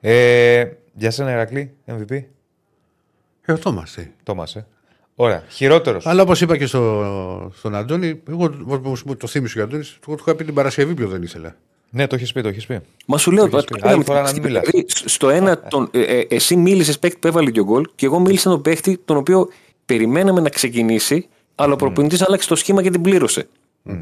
Ε, 0.00 0.68
για 0.94 1.10
σένα, 1.10 1.32
Ηρακλή, 1.32 1.74
MVP. 1.86 2.10
Ε, 3.44 3.52
αυτό 3.52 3.70
είμαστε. 3.70 4.12
Τόμας, 4.22 4.56
ε. 4.56 4.66
Ωραία. 5.14 5.44
Χειρότερος. 5.48 6.06
Αλλά 6.06 6.22
όπως 6.22 6.40
είπα 6.40 6.56
και 6.56 6.66
στο, 6.66 7.50
στον 7.54 7.74
Αντώνη, 7.74 8.20
εγώ 8.28 8.54
όπως 8.68 9.02
μου 9.02 9.16
το 9.16 9.26
θύμισε 9.26 9.60
ο 9.60 9.62
Αντώνης, 9.62 9.98
εγώ 10.06 10.16
του 10.16 10.22
είχα 10.26 10.36
πει 10.36 10.44
την 10.44 10.54
Παρασκευή 10.54 10.94
ποιο 10.94 11.08
δεν 11.08 11.22
ήθελα. 11.22 11.56
Ναι, 11.90 12.06
το 12.06 12.14
έχεις 12.14 12.32
πει, 12.32 12.42
το 12.42 12.48
έχεις 12.48 12.66
πει. 12.66 12.80
Μα 13.06 13.18
σου 13.18 13.30
λέω, 13.30 13.44
έχεις 13.44 13.64
πει. 13.64 13.78
τώρα 13.78 13.92
Άλλη 13.92 14.04
φορά 14.04 14.22
να 14.22 14.32
μην 14.32 14.42
μιλάς. 14.42 14.66
δηλαδή, 14.66 14.86
στο 14.88 15.28
ένα, 15.28 15.60
τον, 15.60 15.88
ε, 15.92 16.00
ε, 16.00 16.26
εσύ 16.28 16.56
μίλησες 16.56 16.98
παίκτη 16.98 17.18
που 17.18 17.26
έβαλε 17.26 17.50
και 17.50 17.60
ο 17.60 17.64
γκολ 17.64 17.88
και 17.94 18.06
εγώ 18.06 18.18
μίλησα 18.18 18.50
τον 18.50 18.62
παίκτη 18.62 19.00
τον 19.04 19.16
οποίο 19.16 19.48
περιμέναμε 19.86 20.40
να 20.40 20.48
ξεκινήσει, 20.48 21.28
αλλά 21.54 21.72
ο 21.72 21.76
προπονητής 21.76 22.22
άλλαξε 22.22 22.48
το 22.48 22.56
σχήμα 22.56 22.82
και 22.82 22.90
την 22.90 23.02
πλήρωσε. 23.02 23.48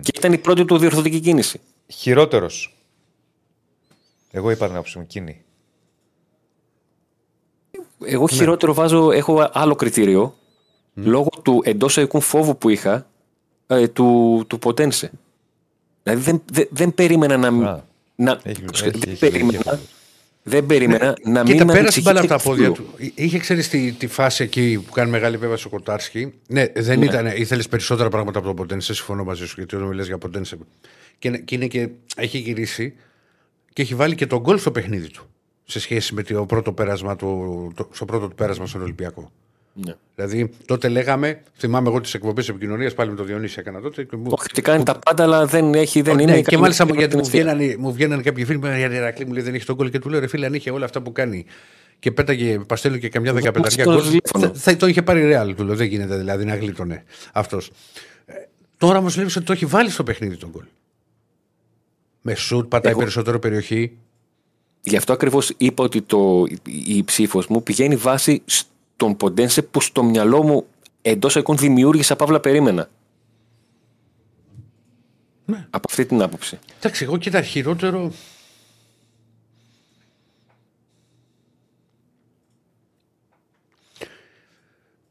Και 0.00 0.12
ήταν 0.16 0.32
η 0.32 0.38
πρώτη 0.38 0.64
του 0.64 0.78
διορθωτική 0.78 1.20
κίνηση. 1.20 1.60
Χειρότερος. 1.88 2.74
Εγώ 4.30 4.50
είπα 4.50 4.66
την 4.66 4.74
άποψη 4.74 4.98
μου 4.98 5.04
εκείνη. 5.08 5.42
Εγώ 8.04 8.28
χειρότερο 8.28 8.74
βάζω, 8.74 9.10
έχω 9.10 9.48
άλλο 9.52 9.74
κριτήριο 9.74 10.34
λόγω 10.94 11.28
του 11.42 11.60
εντός 11.64 11.96
οικού 11.96 12.20
φόβου 12.20 12.56
που 12.58 12.68
είχα 12.68 13.06
ε, 13.66 13.88
του, 13.88 14.42
του 14.46 14.58
Ποτένσε. 14.58 15.10
Δηλαδή 16.02 16.22
δεν, 16.22 16.42
δεν, 16.52 16.68
δεν 16.70 16.94
περίμενα 16.94 17.36
να. 17.36 17.50
μ- 17.50 17.64
Α, 17.66 17.84
να 18.16 18.40
έχει- 18.42 18.64
δεν, 18.64 18.92
έχει- 18.94 19.08
έχει 19.10 19.18
περίμενα, 19.18 19.62
λογική. 19.66 19.88
Δεν 20.42 20.66
περίμενα 20.66 21.16
να 21.24 21.42
μην 21.42 21.52
Κοίτα, 21.52 21.64
με 21.64 21.72
πέρασε 21.72 21.92
την 21.92 22.02
μπάλα 22.02 22.20
από 22.20 22.32
ανησυχεί 22.32 22.48
τα 22.48 22.50
πόδια 22.50 22.68
καθόλου. 22.68 22.88
του. 23.08 23.12
Είχε 23.14 23.38
ξέρεις 23.38 23.68
τη, 23.68 23.92
τη 23.92 24.06
φάση 24.06 24.42
εκεί 24.42 24.82
που 24.86 24.92
κάνει 24.92 25.10
μεγάλη 25.10 25.34
επέμβαση 25.34 25.66
ο 25.66 25.70
Κοτάρσκι. 25.70 26.32
Ναι, 26.48 26.66
δεν 26.74 27.02
ήταν. 27.02 27.26
Ήθελες 27.26 27.68
περισσότερα 27.68 28.08
πράγματα 28.08 28.38
από 28.38 28.48
το 28.48 28.54
Ποντένσε. 28.54 28.94
Συμφωνώ 28.94 29.24
μαζί 29.24 29.46
σου 29.46 29.54
γιατί 29.58 29.76
όταν 29.76 29.88
μιλάς 29.88 30.06
για 30.06 30.18
Ποντένσε. 30.18 30.58
Και, 31.18 31.28
είναι- 31.28 31.38
και, 31.38 31.54
είναι 31.54 31.66
και 31.66 31.88
έχει 32.16 32.38
γυρίσει 32.38 32.94
και 33.72 33.82
έχει 33.82 33.94
βάλει 33.94 34.14
και 34.14 34.26
τον 34.26 34.38
γκολ 34.40 34.58
στο 34.58 34.70
παιχνίδι 34.70 35.10
του. 35.10 35.24
Σε 35.64 35.80
σχέση 35.80 36.14
με 36.14 36.22
το 36.22 36.46
πρώτο 36.46 36.72
πέρασμα 36.72 37.16
του, 37.16 37.72
το, 37.76 37.88
στο 37.92 38.04
πρώτο 38.04 38.28
του 38.28 38.34
πέρασμα 38.34 38.66
στον 38.66 38.82
Ολυμπιακό. 38.82 39.32
Ναι. 39.86 39.94
Δηλαδή, 40.14 40.50
τότε 40.66 40.88
λέγαμε, 40.88 41.42
θυμάμαι 41.56 41.88
εγώ 41.88 42.00
τις 42.00 42.14
εκπομπές 42.14 42.48
επικοινωνίας 42.48 42.94
πάλι 42.94 43.10
με 43.10 43.16
τον 43.16 43.26
Διονύση 43.26 43.56
έκανα 43.58 43.80
τότε. 43.80 44.04
Και 44.04 44.16
μου, 44.16 44.26
Όχι, 44.30 44.46
ότι 44.50 44.62
κάνει 44.62 44.82
τα 44.84 44.98
πάντα, 44.98 45.22
αλλά 45.22 45.46
δεν, 45.46 45.74
έχει, 45.74 46.00
δεν 46.00 46.14
ναι, 46.16 46.22
είναι. 46.22 46.40
και 46.42 46.58
μάλιστα 46.58 46.86
μου, 46.86 46.94
γιατί 46.94 47.16
μου 47.16 47.22
ευθεία. 47.24 47.42
βγαίνανε, 47.44 47.76
μου 47.78 47.92
βγαίνανε 47.92 48.22
κάποιοι 48.22 48.44
φίλοι 48.44 48.58
μου 48.58 48.66
για 48.66 48.92
Ηρακλή 48.92 49.26
μου 49.26 49.32
λέει 49.32 49.42
δεν 49.42 49.54
έχει 49.54 49.64
τον 49.64 49.74
γκολ 49.76 49.90
και 49.90 49.98
του 49.98 50.08
λέω 50.08 50.20
ρε 50.20 50.26
φίλε 50.26 50.46
αν 50.46 50.54
είχε 50.54 50.70
όλα 50.70 50.84
αυτά 50.84 51.02
που 51.02 51.12
κάνει 51.12 51.44
και 51.98 52.10
πέταγε 52.12 52.58
παστέλο 52.58 52.96
και 52.96 53.08
καμιά 53.08 53.32
Δεν 53.32 53.40
δεκαπενταριά 53.42 53.84
μας 53.86 53.94
γκολ 53.94 54.04
το 54.04 54.08
τηλέφωνο. 54.10 54.54
θα, 54.54 54.70
θα 54.72 54.76
το 54.76 54.86
είχε 54.86 55.02
πάρει 55.02 55.26
ρεάλ 55.26 55.54
του 55.54 55.64
λέω 55.64 55.74
δεν 55.76 55.86
γίνεται 55.86 56.16
δηλαδή 56.16 56.44
να 56.44 56.56
γλίτωνε 56.56 57.04
αυτός. 57.32 57.70
Ε, 58.26 58.32
τώρα 58.78 58.98
όμως 58.98 59.16
λέει 59.16 59.24
ότι 59.24 59.40
το 59.40 59.52
έχει 59.52 59.66
βάλει 59.66 59.90
στο 59.90 60.02
παιχνίδι 60.02 60.36
τον 60.36 60.50
γκολ. 60.50 60.64
Με 62.22 62.34
σουτ, 62.34 62.68
πατάει 62.68 62.92
Εγώ- 62.92 63.00
περισσότερο 63.00 63.38
περιοχή. 63.38 63.96
Γι' 64.82 64.96
αυτό 64.96 65.12
ακριβώς 65.12 65.52
είπα 65.56 65.84
ότι 65.84 66.02
το, 66.02 66.44
η, 66.66 66.96
η 66.96 67.04
ψήφος 67.04 67.46
μου 67.46 67.62
πηγαίνει 67.62 67.96
βάση 67.96 68.42
στον 69.00 69.16
Ποντένσε 69.16 69.62
που 69.62 69.80
στο 69.80 70.02
μυαλό 70.02 70.42
μου 70.42 70.66
εντός 71.02 71.34
εικόν 71.36 71.56
δημιούργησα 71.56 72.16
παύλα 72.16 72.40
περίμενα. 72.40 72.90
Ναι. 75.44 75.66
Από 75.70 75.86
αυτή 75.88 76.06
την 76.06 76.22
άποψη. 76.22 76.58
Εντάξει, 76.78 77.04
εγώ 77.04 77.16
κοίτα 77.16 77.42
χειρότερο. 77.42 78.12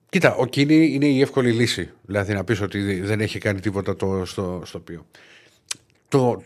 Κοίτα, 0.09 0.35
ο 0.35 0.45
Κίνη 0.45 0.87
είναι 0.87 1.05
η 1.05 1.21
εύκολη 1.21 1.51
λύση. 1.51 1.89
Δηλαδή 2.01 2.33
να 2.33 2.43
πεις 2.43 2.61
ότι 2.61 3.01
δεν 3.01 3.21
έχει 3.21 3.39
κάνει 3.39 3.59
τίποτα 3.59 3.95
το, 3.95 4.25
στο, 4.25 4.61
στο 4.65 4.77
οποίο. 4.77 5.05
Το, 6.07 6.43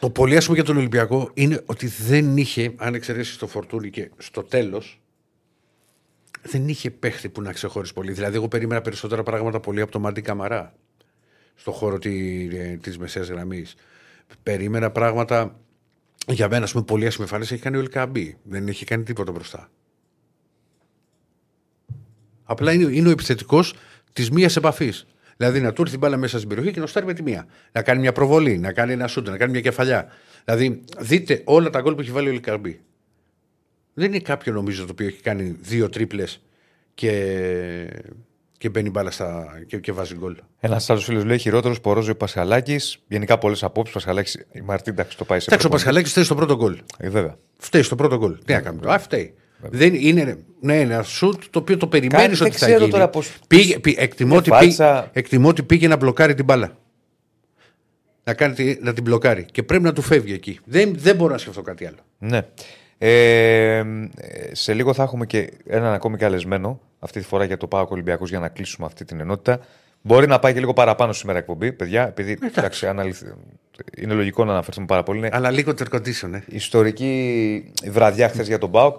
το 0.00 0.10
πολύ 0.10 0.36
άσχημο 0.36 0.54
για 0.54 0.64
τον 0.64 0.76
Ολυμπιακό 0.76 1.30
είναι 1.34 1.62
ότι 1.66 1.86
δεν 1.86 2.36
είχε, 2.36 2.72
αν 2.76 2.94
εξαιρέσεις 2.94 3.36
το 3.36 3.46
φορτούνι 3.46 3.90
και 3.90 4.10
στο 4.18 4.42
τέλος, 4.42 5.01
δεν 6.42 6.68
είχε 6.68 6.90
παίχτη 6.90 7.28
που 7.28 7.42
να 7.42 7.52
ξεχωρίσει 7.52 7.92
πολύ. 7.92 8.12
Δηλαδή, 8.12 8.36
εγώ 8.36 8.48
περίμενα 8.48 8.80
περισσότερα 8.80 9.22
πράγματα 9.22 9.60
πολύ 9.60 9.80
από 9.80 9.92
το 9.92 10.00
Μάντι 10.00 10.20
Καμαρά 10.20 10.74
στο 11.54 11.72
χώρο 11.72 11.98
τη 11.98 12.76
της 12.76 12.98
μεσαίας 12.98 13.28
γραμμής. 13.28 13.74
Περίμενα 14.42 14.90
πράγματα 14.90 15.60
για 16.26 16.48
μένα, 16.48 16.64
ας 16.64 16.72
πούμε, 16.72 16.84
πολύ 16.84 17.06
άσχημη 17.06 17.26
εμφάνιση 17.26 17.54
έχει 17.54 17.62
κάνει 17.62 17.76
ο 17.76 17.80
Ελκαμπή. 17.80 18.36
Δεν 18.42 18.68
έχει 18.68 18.84
κάνει 18.84 19.02
τίποτα 19.02 19.32
μπροστά. 19.32 19.70
Απλά 22.44 22.72
είναι, 22.72 22.96
είναι 22.96 23.08
ο 23.08 23.10
επιθετικός 23.10 23.74
της 24.12 24.30
μίας 24.30 24.56
επαφής. 24.56 25.06
Δηλαδή 25.36 25.60
να 25.60 25.72
του 25.72 25.80
έρθει 25.80 25.92
την 25.92 26.00
μπάλα 26.00 26.16
μέσα 26.16 26.36
στην 26.36 26.48
περιοχή 26.48 26.70
και 26.72 26.80
να 26.80 26.86
στάρει 26.86 27.06
με 27.06 27.12
τη 27.12 27.22
μία. 27.22 27.46
Να 27.72 27.82
κάνει 27.82 28.00
μια 28.00 28.12
προβολή, 28.12 28.58
να 28.58 28.72
κάνει 28.72 28.92
ένα 28.92 29.06
σούτ, 29.06 29.28
να 29.28 29.36
κάνει 29.36 29.50
μια 29.50 29.60
κεφαλιά. 29.60 30.08
Δηλαδή, 30.44 30.84
δείτε 30.98 31.42
όλα 31.44 31.70
τα 31.70 31.80
γκολ 31.80 31.94
που 31.94 32.00
έχει 32.00 32.10
βάλει 32.10 32.28
ο 32.28 32.30
Ελκαμπή. 32.30 32.80
Δεν 33.94 34.06
είναι 34.08 34.18
κάποιο 34.18 34.52
νομίζω 34.52 34.84
το 34.84 34.88
οποίο 34.92 35.06
έχει 35.06 35.20
κάνει 35.20 35.56
δύο 35.60 35.88
τρίπλες 35.88 36.40
και, 36.94 37.10
και 38.58 38.68
μπαίνει 38.68 38.90
μπάλα 38.90 39.10
στα, 39.10 39.46
και, 39.66 39.78
και 39.78 39.92
βάζει 39.92 40.14
γκολ. 40.14 40.36
Ένα 40.60 40.80
άλλο 40.88 41.00
φίλος 41.00 41.24
λέει 41.24 41.38
χειρότερος 41.38 41.80
Πορόζο 41.80 42.14
Πασχαλάκης. 42.14 42.98
Γενικά 43.08 43.38
πολλές 43.38 43.62
απόψεις. 43.62 43.94
Πασχαλάκης, 43.94 44.34
η 44.52 44.60
Μαρτίν 44.60 44.92
εντάξει, 44.92 45.16
το 45.16 45.24
πάει 45.24 45.40
σε. 45.40 45.44
Εντάξει, 45.48 45.66
ο 45.66 45.68
προπονητή. 45.70 45.84
Πασχαλάκης 45.84 46.10
φταίει 46.10 46.24
στο 46.24 46.34
πρώτο 46.34 46.56
γκολ. 46.56 46.78
Ε, 46.98 47.08
βέβαια. 47.10 47.36
Φταίει 47.58 47.82
στο 47.82 47.94
πρώτο 47.96 48.16
γκολ. 48.18 48.38
Τι 48.44 48.52
να 48.52 48.60
κάνουμε 48.60 48.82
τώρα. 48.82 48.94
Α, 48.94 48.98
φταίει. 48.98 49.34
Δεν 49.70 49.94
είναι 49.94 50.38
ναι, 50.60 50.80
ένα 50.80 51.02
σουτ 51.02 51.42
το 51.50 51.58
οποίο 51.58 51.76
το 51.76 51.86
περιμένεις 51.86 52.26
Κάτι 52.26 52.32
ότι 52.42 52.50
δεν 52.50 52.52
θα 52.52 52.66
ξέρω 52.66 52.78
γίνει. 52.78 52.90
τώρα 52.90 53.08
πώς- 53.08 53.32
Πήγε, 53.46 53.78
πή- 53.78 53.98
εκτιμώ, 54.00 54.32
Ε, 54.34 54.38
ότι 54.38 54.48
φάλτσα. 54.50 54.92
πήγε, 55.00 55.08
εκτιμώ 55.12 55.48
ότι 55.48 55.62
πήγε 55.62 55.88
να 55.88 55.96
μπλοκάρει 55.96 56.34
την 56.34 56.44
μπάλα. 56.44 56.76
Να, 58.24 58.34
κάνει, 58.34 58.54
τη- 58.54 58.78
να 58.80 58.92
την 58.92 59.02
μπλοκάρει. 59.02 59.46
Και 59.52 59.62
πρέπει 59.62 59.82
να 59.82 59.92
του 59.92 60.02
φεύγει 60.02 60.32
εκεί. 60.32 60.58
Δεν, 60.64 60.94
δεν 60.98 61.16
μπορώ 61.16 61.32
να 61.32 61.38
σκεφτώ 61.38 61.62
κάτι 61.62 61.86
άλλο. 61.86 61.96
Ναι. 62.18 62.42
Ε, 62.98 63.76
ε, 63.76 63.84
σε 64.52 64.74
λίγο 64.74 64.92
θα 64.94 65.02
έχουμε 65.02 65.26
και 65.26 65.50
έναν 65.66 65.92
ακόμη 65.92 66.16
καλεσμένο 66.16 66.80
αυτή 66.98 67.20
τη 67.20 67.26
φορά 67.26 67.44
για 67.44 67.56
το 67.56 67.66
Πάο 67.66 67.86
Ολυμπιακό 67.88 68.24
για 68.26 68.38
να 68.38 68.48
κλείσουμε 68.48 68.86
αυτή 68.86 69.04
την 69.04 69.20
ενότητα. 69.20 69.58
Μπορεί 70.02 70.26
να 70.26 70.38
πάει 70.38 70.52
και 70.52 70.58
λίγο 70.58 70.72
παραπάνω 70.72 71.12
σήμερα 71.12 71.38
εκπομπή, 71.38 71.72
παιδιά, 71.72 72.06
επειδή 72.08 72.38
εντάξει, 72.56 72.86
αναλυθ- 72.86 73.24
είναι 73.96 74.14
λογικό 74.14 74.44
να 74.44 74.52
αναφερθούμε 74.52 74.86
πάρα 74.86 75.02
πολύ. 75.02 75.18
Είναι 75.18 75.28
Αλλά 75.32 75.50
λίγο 75.50 75.72
air 75.78 75.96
condition, 75.96 76.32
ε. 76.32 76.42
ιστορική 76.48 77.72
βραδιά 77.90 78.28
χθες 78.28 78.46
για 78.46 78.58
τον 78.58 78.70
Πάοκ. 78.70 78.96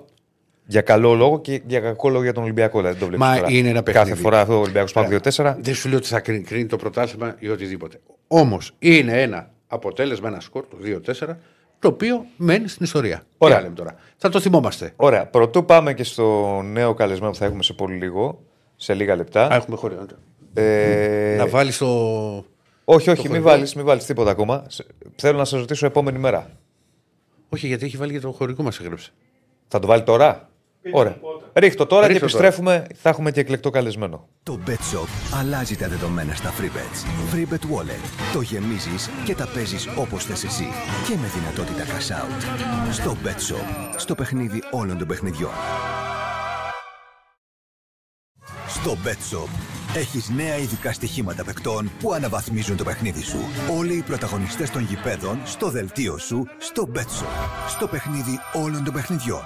Για 0.65 0.81
καλό 0.81 1.13
λόγο 1.13 1.41
και 1.41 1.61
για 1.67 1.79
κακό 1.79 2.09
λόγο 2.09 2.23
για 2.23 2.33
τον 2.33 2.43
Ολυμπιακό. 2.43 2.77
Δηλαδή, 2.79 2.97
δεν 2.99 3.07
το 3.09 3.15
βλέπεις 3.15 3.27
Μα 3.27 3.35
τώρα. 3.41 3.51
είναι 3.57 3.69
ένα 3.69 3.83
παιχνίδι. 3.83 4.09
Κάθε 4.09 4.21
φορά 4.21 4.39
αυτό 4.41 4.57
ο 4.57 4.61
Ολυμπιακός 4.61 4.91
Πάοκ 4.93 5.07
2-4. 5.11 5.55
Δεν 5.59 5.73
σου 5.75 5.89
λέω 5.89 5.97
ότι 5.97 6.07
θα 6.07 6.19
κρίνει, 6.19 6.43
κρίνει 6.43 6.65
το 6.65 6.77
πρωτάθλημα 6.77 7.35
ή 7.39 7.49
οτιδήποτε. 7.49 7.99
Όμως 8.27 8.75
είναι 8.79 9.21
ένα 9.21 9.51
αποτέλεσμα, 9.67 10.27
ένα 10.27 10.39
σκορ 10.39 10.65
το 10.67 10.77
2-4, 10.81 11.37
το 11.83 11.89
οποίο 11.89 12.25
μένει 12.37 12.67
στην 12.67 12.85
ιστορία. 12.85 13.23
Ωραία. 13.37 13.57
Τι 13.57 13.63
λέμε 13.63 13.75
τώρα. 13.75 13.95
Θα 14.17 14.29
το 14.29 14.39
θυμόμαστε. 14.39 14.93
Ωραία. 14.95 15.25
Πρωτού 15.27 15.65
πάμε 15.65 15.93
και 15.93 16.03
στο 16.03 16.61
νέο 16.61 16.93
καλεσμένο 16.93 17.31
που 17.31 17.37
θα 17.37 17.45
έχουμε 17.45 17.63
σε 17.63 17.73
πολύ 17.73 17.95
λίγο, 17.95 18.43
σε 18.75 18.93
λίγα 18.93 19.15
λεπτά. 19.15 19.47
Α, 19.47 19.55
έχουμε 19.55 19.75
χώρο. 19.77 20.05
Ε, 20.53 21.35
Να 21.37 21.47
βάλεις 21.47 21.77
το. 21.77 21.87
Όχι, 22.85 23.09
όχι, 23.09 23.21
μην 23.21 23.27
χορηγό. 23.27 23.43
βάλεις 23.49 23.75
μην 23.75 23.85
βάλεις 23.85 24.05
τίποτα 24.05 24.31
ακόμα. 24.31 24.63
Σε- 24.67 24.85
Θέλω 25.15 25.37
να 25.37 25.45
σας 25.45 25.59
ρωτήσω 25.59 25.85
επόμενη 25.85 26.17
μέρα. 26.19 26.49
Όχι, 27.49 27.67
γιατί 27.67 27.85
έχει 27.85 27.97
βάλει 27.97 28.11
για 28.11 28.21
το 28.21 28.31
χωρικό 28.31 28.63
μας 28.63 28.79
έγραψε. 28.79 29.11
Θα 29.67 29.79
το 29.79 29.87
βάλει 29.87 30.03
τώρα; 30.03 30.49
Ωραία. 30.91 31.17
Ρίχτω 31.53 31.85
τώρα 31.85 32.07
Ρίχτω 32.07 32.19
και 32.19 32.25
επιστρέφουμε. 32.25 32.85
Θα 32.95 33.09
έχουμε 33.09 33.31
και 33.31 33.39
εκλεκτό 33.39 33.69
καλεσμένο. 33.69 34.27
Το 34.43 34.59
Bet 34.67 34.71
Shop 34.71 35.07
αλλάζει 35.39 35.75
τα 35.75 35.87
δεδομένα 35.87 36.33
στα 36.33 36.49
free 36.49 36.63
bets. 36.77 37.35
Free 37.35 37.53
bet 37.53 37.77
wallet. 37.77 38.33
Το 38.33 38.41
γεμίζεις 38.41 39.09
και 39.25 39.35
τα 39.35 39.49
παίζεις 39.53 39.87
όπως 39.97 40.25
θες 40.25 40.43
εσύ. 40.43 40.67
Και 41.07 41.15
με 41.21 41.27
δυνατότητα 41.35 41.83
cash 41.83 42.11
out. 42.11 42.91
Στο 42.91 43.17
Bet 43.23 43.53
Shop. 43.53 43.93
Στο 43.97 44.15
παιχνίδι 44.15 44.63
όλων 44.71 44.97
των 44.97 45.07
παιχνιδιών. 45.07 45.51
Στο 48.67 48.97
Bet 49.05 49.35
Shop 49.37 49.49
έχεις 49.95 50.29
νέα 50.29 50.57
ειδικά 50.57 50.93
στοιχήματα 50.93 51.43
παικτών 51.43 51.91
που 51.99 52.13
αναβαθμίζουν 52.13 52.77
το 52.77 52.83
παιχνίδι 52.83 53.23
σου. 53.23 53.37
Όλοι 53.77 53.93
οι 53.93 54.01
πρωταγωνιστές 54.01 54.69
των 54.69 54.81
γηπέδων 54.81 55.39
στο 55.45 55.69
δελτίο 55.69 56.17
σου 56.17 56.47
στο 56.57 56.89
Bet 56.95 56.99
Shop. 56.99 57.67
Στο 57.67 57.87
παιχνίδι 57.87 58.39
όλων 58.53 58.83
των 58.83 58.93
παιχνιδιών. 58.93 59.41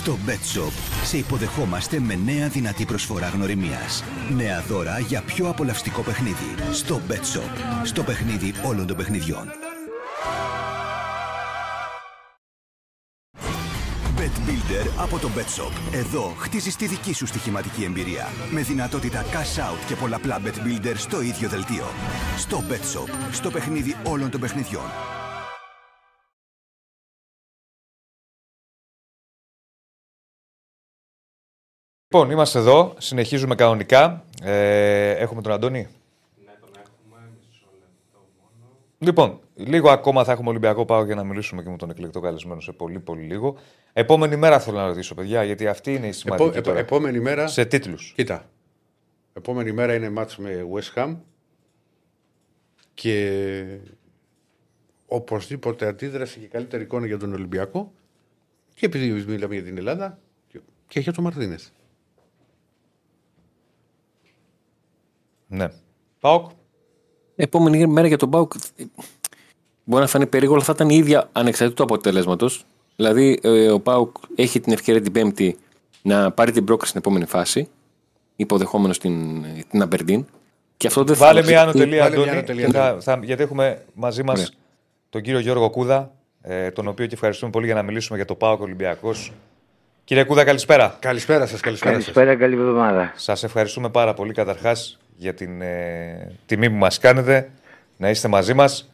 Στο 0.00 0.18
Bet 0.26 0.58
Shop 0.58 0.72
σε 1.04 1.16
υποδεχόμαστε 1.16 2.00
με 2.00 2.14
νέα 2.14 2.48
δυνατή 2.48 2.84
προσφορά 2.84 3.28
γνωριμίας. 3.28 4.04
Νέα 4.36 4.62
δώρα 4.68 4.98
για 4.98 5.22
πιο 5.22 5.48
απολαυστικό 5.48 6.02
παιχνίδι. 6.02 6.54
Στο 6.72 7.00
Bet 7.08 7.12
Shop. 7.12 7.84
Στο 7.84 8.02
παιχνίδι 8.02 8.54
όλων 8.64 8.86
των 8.86 8.96
παιχνιδιών. 8.96 9.48
Bet 14.16 14.48
Builder 14.48 14.88
από 14.98 15.18
το 15.18 15.28
Bet 15.36 15.60
Shop. 15.62 15.72
Εδώ 15.92 16.34
χτίζεις 16.38 16.76
τη 16.76 16.86
δική 16.86 17.14
σου 17.14 17.26
στοιχηματική 17.26 17.84
εμπειρία. 17.84 18.26
Με 18.50 18.60
δυνατότητα 18.60 19.24
cash 19.24 19.60
out 19.60 19.84
και 19.86 19.94
πολλαπλά 19.94 20.40
Bet 20.44 20.66
Builder 20.66 20.94
στο 20.96 21.22
ίδιο 21.22 21.48
δελτίο. 21.48 21.84
Στο 22.36 22.62
Bet 22.68 22.98
Shop. 22.98 23.10
Στο 23.32 23.50
παιχνίδι 23.50 23.96
όλων 24.04 24.30
των 24.30 24.40
παιχνιδιών. 24.40 24.90
Λοιπόν, 32.12 32.30
είμαστε 32.30 32.58
εδώ, 32.58 32.94
συνεχίζουμε 32.98 33.54
κανονικά. 33.54 34.24
Ε, 34.42 35.10
έχουμε 35.10 35.42
τον 35.42 35.52
Αντώνη. 35.52 35.78
Ναι, 35.78 36.52
τον 36.60 36.70
έχουμε. 36.72 37.30
Μισό 37.40 37.66
λεπτό 37.72 38.26
μόνο. 38.40 38.70
Λοιπόν, 38.98 39.40
λίγο 39.54 39.90
ακόμα 39.90 40.24
θα 40.24 40.32
έχουμε 40.32 40.48
Ολυμπιακό 40.48 40.84
Πάο 40.84 41.04
για 41.04 41.14
να 41.14 41.24
μιλήσουμε 41.24 41.62
και 41.62 41.68
με 41.68 41.76
τον 41.76 41.90
εκλεκτό 41.90 42.20
καλεσμένο 42.20 42.60
σε 42.60 42.72
πολύ 42.72 42.98
πολύ 43.00 43.22
λίγο. 43.22 43.56
Επόμενη 43.92 44.36
μέρα 44.36 44.60
θέλω 44.60 44.76
να 44.76 44.86
ρωτήσω, 44.86 45.14
παιδιά, 45.14 45.44
γιατί 45.44 45.66
αυτή 45.66 45.94
είναι 45.94 46.06
η 46.06 46.12
σημαντική 46.12 46.48
Επό, 46.48 46.60
τώρα. 46.60 46.78
επόμενη 46.78 47.20
μέρα. 47.20 47.46
Σε 47.46 47.64
τίτλους. 47.64 48.12
Κοίτα. 48.16 48.50
Επόμενη 49.32 49.72
μέρα 49.72 49.94
είναι 49.94 50.10
μάτς 50.10 50.36
με 50.36 50.66
West 50.74 50.98
Ham 51.02 51.16
και 52.94 53.78
οπωσδήποτε 55.06 55.86
αντίδραση 55.86 56.38
και 56.38 56.46
καλύτερη 56.46 56.82
εικόνα 56.82 57.06
για 57.06 57.18
τον 57.18 57.32
Ολυμπιακό 57.32 57.92
και 58.74 58.86
επειδή 58.86 59.10
μιλάμε 59.10 59.54
για 59.54 59.64
την 59.64 59.78
Ελλάδα 59.78 60.18
και 60.88 61.00
για 61.00 61.12
τον 61.12 61.24
Μαρτίνες. 61.24 61.72
Ναι. 65.50 65.68
Πάοκ. 66.20 66.50
Επόμενη 67.36 67.86
μέρα 67.86 68.06
για 68.06 68.16
τον 68.16 68.30
Πάουκ 68.30 68.52
μπορεί 69.84 70.02
να 70.02 70.08
φανεί 70.08 70.26
περίεργο, 70.26 70.54
αλλά 70.54 70.64
θα 70.64 70.72
ήταν 70.74 70.88
η 70.90 70.94
ίδια 70.96 71.28
ανεξαρτήτου 71.32 71.76
του 71.86 71.94
αποτελέσματος. 71.94 72.64
Δηλαδή, 72.96 73.38
ε, 73.42 73.70
ο 73.70 73.80
Πάουκ 73.80 74.16
έχει 74.34 74.60
την 74.60 74.72
ευκαιρία 74.72 75.00
την 75.00 75.12
Πέμπτη 75.12 75.58
να 76.02 76.30
πάρει 76.30 76.52
την 76.52 76.64
πρόκληση 76.64 76.90
στην 76.90 77.02
επόμενη 77.04 77.26
φάση, 77.26 77.68
υποδεχόμενος 78.36 78.98
την, 78.98 79.44
την 79.70 79.82
Αμπερντίν. 79.82 80.26
Και 80.76 80.86
αυτό 80.86 81.04
δεν 81.04 81.16
Βάλε 81.16 81.40
θα 81.40 81.46
μια 81.46 81.60
εξεταστεί- 81.60 81.80
ανωτελεία, 81.82 82.02
βάλε 82.02 82.14
μια 82.16 82.22
Αντώνη. 82.22 82.36
ανωτελεία, 82.36 82.66
και 82.66 82.72
θα- 82.72 82.94
ναι. 82.94 83.00
θα- 83.00 83.20
γιατί 83.26 83.42
έχουμε 83.42 83.84
μαζί 83.94 84.22
μας 84.22 84.40
Ναι. 84.40 84.46
τον 85.10 85.22
κύριο 85.22 85.38
Γιώργο 85.40 85.70
Κούδα, 85.70 86.12
ε, 86.42 86.70
τον 86.70 86.88
οποίο 86.88 87.06
και 87.06 87.14
ευχαριστούμε 87.14 87.50
πολύ 87.50 87.66
για 87.66 87.74
να 87.74 87.82
μιλήσουμε 87.82 88.16
για 88.16 88.26
το 88.26 88.34
Πάοκ 88.34 88.60
Ολυμπιακός. 88.60 89.32
Κύριε 90.04 90.24
Κούδα, 90.24 90.44
καλησπέρα. 90.44 90.96
Καλησπέρα 90.98 91.46
σας, 91.46 91.60
καλησπέρα 91.60 91.94
σας. 91.94 92.04
Καλησπέρα, 92.04 92.36
καλή 92.38 92.54
εβδομάδα. 92.54 93.12
Σας 93.16 93.42
ευχαριστούμε 93.44 93.88
πάρα 93.90 94.14
πολύ 94.14 94.32
καταρχάς 94.32 94.98
για 95.20 95.34
την 95.34 95.62
ε, 95.62 96.32
τιμή 96.46 96.70
που 96.70 96.76
μας 96.76 96.98
κάνετε 96.98 97.50
να 97.96 98.10
είστε 98.10 98.28
μαζί 98.28 98.54
μας. 98.54 98.90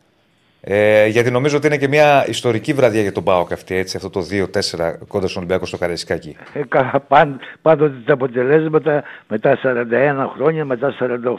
Ε, 0.61 1.07
γιατί 1.07 1.31
νομίζω 1.31 1.57
ότι 1.57 1.67
είναι 1.67 1.77
και 1.77 1.89
μια 1.89 2.27
ιστορική 2.29 2.73
βραδιά 2.73 3.01
για 3.01 3.13
τον 3.13 3.25
Πάοκ 3.25 3.53
αυτή, 3.53 3.75
έτσι, 3.75 3.97
αυτό 3.97 4.11
το 4.11 4.27
2-4 4.31 4.95
κοντά 5.09 5.27
στον 5.27 5.37
Ολυμπιακό 5.43 5.67
στο 5.67 5.77
Καραϊσκάκι. 5.79 6.37
Ε, 6.53 6.61
κα- 6.69 7.05
παν- 7.09 7.41
πάντοτε 7.63 7.95
τα 8.07 8.13
αποτελέσματα 8.13 9.05
μετά 9.29 9.59
41 9.63 10.31
χρόνια, 10.35 10.65
μετά 10.65 10.95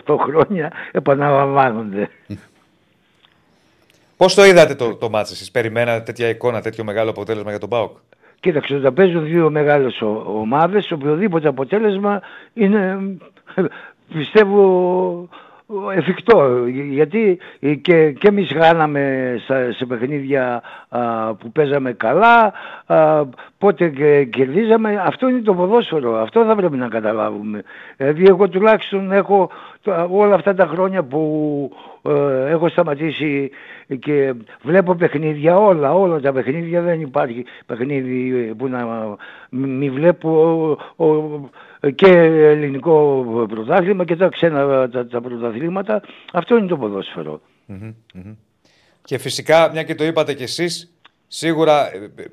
48 0.05 0.17
χρόνια 0.17 0.71
επαναλαμβάνονται. 0.91 2.09
Πώς 4.17 4.33
το 4.33 4.45
είδατε 4.45 4.75
το, 4.75 4.95
το 4.95 5.09
μάτς 5.09 5.31
εσείς, 5.31 5.51
περιμένατε 5.51 6.03
τέτοια 6.03 6.29
εικόνα, 6.29 6.61
τέτοιο 6.61 6.83
μεγάλο 6.83 7.09
αποτέλεσμα 7.09 7.49
για 7.49 7.59
τον 7.59 7.69
Πάοκ. 7.69 7.97
Κοίταξε, 8.39 8.75
όταν 8.75 8.93
παίζουν 8.93 9.25
δύο 9.25 9.49
μεγάλες 9.49 10.01
ο- 10.01 10.23
ομάδες, 10.27 10.91
οποιοδήποτε 10.91 11.47
αποτέλεσμα 11.47 12.21
είναι, 12.53 12.97
ε, 13.55 13.61
πιστεύω, 14.13 15.27
εφικτό. 15.95 16.65
Γιατί 16.67 17.39
ε, 17.59 17.73
και, 17.73 18.11
και 18.11 18.27
εμείς 18.27 18.51
χάναμε 18.59 19.35
στα- 19.43 19.71
σε 19.71 19.85
παιχνίδια 19.85 20.61
α, 20.89 21.33
που 21.35 21.51
παίζαμε 21.51 21.91
καλά, 21.93 22.53
α, 22.85 23.25
πότε 23.57 23.89
και 23.89 24.23
κερδίζαμε. 24.23 25.01
Αυτό 25.05 25.29
είναι 25.29 25.39
το 25.41 25.53
ποδόσφαιρο. 25.53 26.15
Αυτό 26.15 26.45
θα 26.45 26.55
πρέπει 26.55 26.77
να 26.77 26.87
καταλάβουμε. 26.87 27.63
Δηλαδή 27.97 28.25
εγώ 28.27 28.49
τουλάχιστον 28.49 29.11
έχω 29.11 29.49
το- 29.81 30.07
όλα 30.11 30.35
αυτά 30.35 30.53
τα 30.53 30.65
χρόνια 30.65 31.03
που 31.03 31.71
ε, 32.01 32.49
έχω 32.49 32.69
σταματήσει 32.69 33.49
και 33.99 34.33
βλέπω 34.61 34.95
παιχνίδια 34.95 35.57
όλα, 35.59 35.93
όλα 35.93 36.19
τα 36.19 36.31
παιχνίδια 36.33 36.81
δεν 36.81 37.01
υπάρχει 37.01 37.45
παιχνίδι 37.65 38.53
που 38.57 38.67
να 38.67 38.85
μη 39.49 39.67
μη 39.67 39.89
βλέπω 39.89 40.29
ο- 40.95 41.05
ο- 41.05 41.49
και 41.95 42.07
ελληνικό 42.51 43.25
πρωτάθλημα 43.49 44.05
και 44.05 44.15
τα 44.15 44.27
ξένα 44.29 44.89
τα, 44.89 45.07
τα 45.07 45.21
πρωταθλήματα. 45.21 46.01
Αυτό 46.33 46.57
είναι 46.57 46.67
το 46.67 46.77
ποδόσφαιρο. 46.77 47.41
Και 49.03 49.17
φυσικά, 49.17 49.69
μια 49.71 49.83
και 49.83 49.95
το 49.95 50.03
είπατε 50.03 50.33
κι 50.33 50.43
εσείς, 50.43 50.91
σίγουρα 51.27 51.93
ε, 51.95 51.97
ε, 52.15 52.25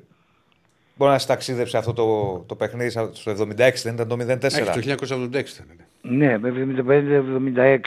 μπορεί 0.95 1.11
να 1.11 1.17
σας 1.17 1.25
ταξίδεψε 1.27 1.77
αυτό 1.77 1.93
το, 1.93 2.37
το 2.47 2.55
παιχνίδι 2.55 2.89
στο 2.89 3.31
76, 3.31 3.55
δεν 3.83 3.93
ήταν 3.93 4.07
το 4.07 4.15
0-4. 4.19 4.43
Έχει, 4.43 4.63
το 4.63 5.05
1986 5.05 5.33
ήταν. 5.33 5.67
ναι. 6.01 6.27
Ναι, 6.27 6.37
με 6.37 6.51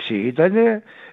75-76 0.09 0.11
ήταν 0.11 0.57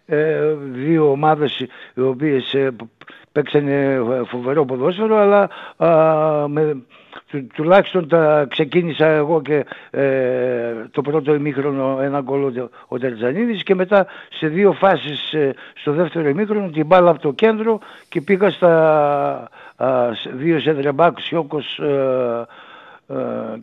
ε, 0.05 0.53
δύο 0.71 1.11
ομάδες 1.11 1.59
οι 1.93 2.01
οποίες 2.01 2.53
ε, 2.53 2.71
π- 2.71 3.05
παίξανε 3.31 4.01
φοβερό 4.27 4.65
ποδόσφαιρο 4.65 5.15
αλλά 5.17 5.49
α, 5.77 6.47
με, 6.47 6.77
του, 7.27 7.47
τουλάχιστον 7.53 8.07
τα 8.07 8.45
ξεκίνησα 8.49 9.05
εγώ 9.07 9.41
και 9.41 9.65
ε, 9.89 10.73
το 10.91 11.01
πρώτο 11.01 11.33
ημίχρονο 11.35 11.99
ένα 12.01 12.21
γκολ 12.21 12.43
ο, 12.43 12.69
ο 12.87 12.97
Τερτζανίδης 12.97 13.63
και 13.63 13.75
μετά 13.75 14.05
σε 14.29 14.47
δύο 14.47 14.71
φάσεις 14.71 15.33
ε, 15.33 15.53
στο 15.75 15.91
δεύτερο 15.91 16.29
ημίχρονο 16.29 16.69
την 16.69 16.85
μπάλα 16.85 17.09
από 17.09 17.19
το 17.21 17.31
κέντρο 17.31 17.79
και 18.09 18.21
πήγα 18.21 18.49
στα 18.49 18.71
α, 19.75 20.13
σε- 20.13 20.31
δύο 20.33 20.59
σέντρεμπάκ 20.59 21.19
Σιώκος 21.19 21.79
ε, 21.79 22.45
ε, 23.07 23.15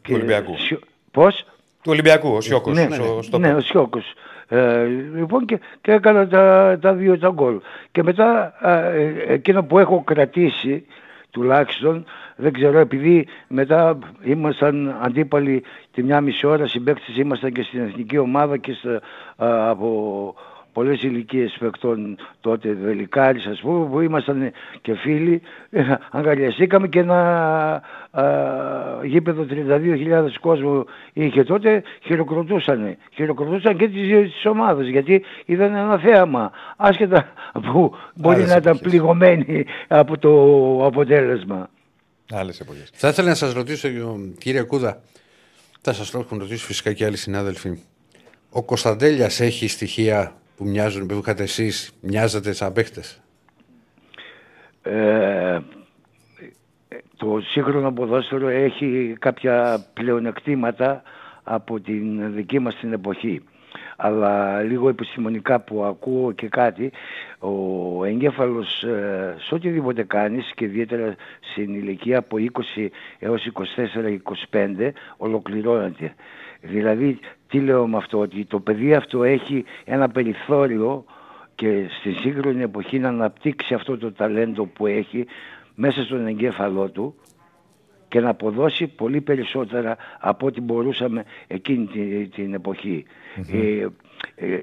και 0.02 0.14
Ολυμπιακού. 0.14 0.56
Σιω- 0.58 0.80
Πώς; 1.10 1.44
Του 1.82 1.90
Ολυμπιακού, 1.90 2.28
ο 2.34 2.40
Σιώκος. 2.40 2.74
Ναι, 2.74 2.82
ο- 2.82 3.14
ναι, 3.16 3.22
στο- 3.22 3.38
ναι, 3.38 3.54
ο 3.54 3.60
Σιώκος. 3.60 4.12
Ε, 4.48 4.84
λοιπόν 5.16 5.44
και, 5.44 5.60
και 5.80 5.92
έκανα 5.92 6.28
τα, 6.28 6.78
τα 6.80 6.92
δύο 6.94 7.18
τα 7.18 7.28
γκολ. 7.28 7.60
Και 7.92 8.02
μετά 8.02 8.54
ε, 8.94 9.32
εκείνο 9.32 9.62
που 9.62 9.78
έχω 9.78 10.02
κρατήσει 10.04 10.86
τουλάχιστον, 11.32 12.04
δεν 12.36 12.52
ξέρω, 12.52 12.78
επειδή 12.78 13.26
μετά 13.48 13.98
ήμασταν 14.22 14.98
αντίπαλοι 15.02 15.62
τη 15.92 16.02
μια 16.02 16.20
μισή 16.20 16.46
ώρα 16.46 16.66
συμπαίκτες, 16.66 17.16
ήμασταν 17.16 17.52
και 17.52 17.62
στην 17.62 17.80
εθνική 17.80 18.18
ομάδα 18.18 18.56
και 18.56 18.72
στα, 18.72 19.00
α, 19.46 19.68
από 19.70 20.34
πολλές 20.72 21.02
ηλικίες 21.02 21.56
παικτών 21.58 22.18
τότε, 22.40 22.72
Βελικάρης 22.72 23.46
ας 23.46 23.60
πούμε, 23.60 23.88
που 23.88 24.00
ήμασταν 24.00 24.52
και 24.80 24.94
φίλοι, 24.94 25.42
ε, 25.70 25.82
αγκαλιαστήκαμε 26.10 26.88
και 26.88 26.98
ένα 26.98 27.20
α, 28.10 28.24
γήπεδο 29.04 29.46
32.000 29.50 30.28
κόσμο 30.40 30.84
είχε 31.12 31.44
τότε, 31.44 31.82
χειροκροτούσαν. 32.02 32.96
Χειροκροτούσαν 33.14 33.76
και 33.76 33.88
τις, 33.88 34.06
δύο 34.06 34.22
τις 34.22 34.46
ομάδες, 34.46 34.88
γιατί 34.88 35.24
είδαν 35.44 35.74
ένα 35.74 35.98
θέαμα, 35.98 36.52
άσχετα 36.76 37.32
που 37.52 37.94
μπορεί 38.14 38.36
Άλλες 38.36 38.48
να 38.48 38.56
ήταν 38.56 38.72
εποχές. 38.74 38.88
πληγωμένοι 38.90 39.64
από 39.88 40.18
το 40.18 40.30
αποτέλεσμα. 40.86 41.70
Άλλες 42.30 42.60
εποχές. 42.60 42.90
Θα 42.92 43.08
ήθελα 43.08 43.28
να 43.28 43.34
σας 43.34 43.52
ρωτήσω, 43.52 43.88
κύριε 44.38 44.62
Κούδα, 44.62 45.02
θα 45.80 45.92
σας 45.92 46.10
το 46.10 46.18
έχουν 46.18 46.38
ρωτήσει 46.38 46.64
φυσικά 46.64 46.92
και 46.92 47.04
άλλοι 47.04 47.16
συνάδελφοι. 47.16 47.78
Ο 48.50 48.62
Κωνσταντέλιας 48.62 49.40
έχει 49.40 49.68
στοιχεία 49.68 50.34
που 50.56 50.64
μοιάζουν, 50.64 51.06
που 51.06 51.14
είχατε 51.14 51.42
εσείς, 51.42 51.92
μοιάζατε 52.00 52.52
σαν 52.52 52.72
παίχτες; 52.72 53.20
Ε, 54.82 55.58
το 57.16 57.40
σύγχρονο 57.40 57.92
ποδόσφαιρο 57.92 58.48
έχει 58.48 59.16
κάποια 59.18 59.84
πλεονεκτήματα 59.94 61.02
από 61.42 61.80
την 61.80 62.34
δική 62.34 62.58
μας 62.58 62.74
την 62.76 62.92
εποχή. 62.92 63.42
Αλλά 63.96 64.62
λίγο 64.62 64.88
επιστημονικά 64.88 65.60
που 65.60 65.84
ακούω 65.84 66.32
και 66.32 66.48
κάτι, 66.48 66.92
ο 67.38 68.04
εγκέφαλος 68.04 68.82
ε, 68.82 69.36
σε 69.38 69.54
οτιδήποτε 69.54 70.02
κάνεις 70.02 70.52
και 70.54 70.64
ιδιαίτερα 70.64 71.14
στην 71.52 71.74
ηλικία 71.74 72.18
από 72.18 72.36
20 72.76 72.86
έως 73.18 73.50
24-25 74.50 74.90
ολοκληρώνεται. 75.16 76.14
Δηλαδή, 76.62 77.18
τι 77.48 77.60
λέω 77.60 77.86
με 77.86 77.96
αυτό, 77.96 78.18
ότι 78.18 78.44
το 78.44 78.60
παιδί 78.60 78.94
αυτό 78.94 79.22
έχει 79.22 79.64
ένα 79.84 80.08
περιθώριο 80.08 81.04
και 81.54 81.86
στη 82.00 82.12
σύγχρονη 82.12 82.62
εποχή 82.62 82.98
να 82.98 83.08
αναπτύξει 83.08 83.74
αυτό 83.74 83.98
το 83.98 84.12
ταλέντο 84.12 84.66
που 84.66 84.86
έχει 84.86 85.26
μέσα 85.74 86.02
στον 86.04 86.26
εγκέφαλό 86.26 86.88
του 86.90 87.14
και 88.08 88.20
να 88.20 88.28
αποδώσει 88.30 88.86
πολύ 88.86 89.20
περισσότερα 89.20 89.96
από 90.20 90.46
ό,τι 90.46 90.60
μπορούσαμε 90.60 91.24
εκείνη 91.46 91.86
τη- 91.86 92.28
την 92.28 92.54
εποχη 92.54 93.04
Ε, 93.52 93.86
ε, 94.34 94.60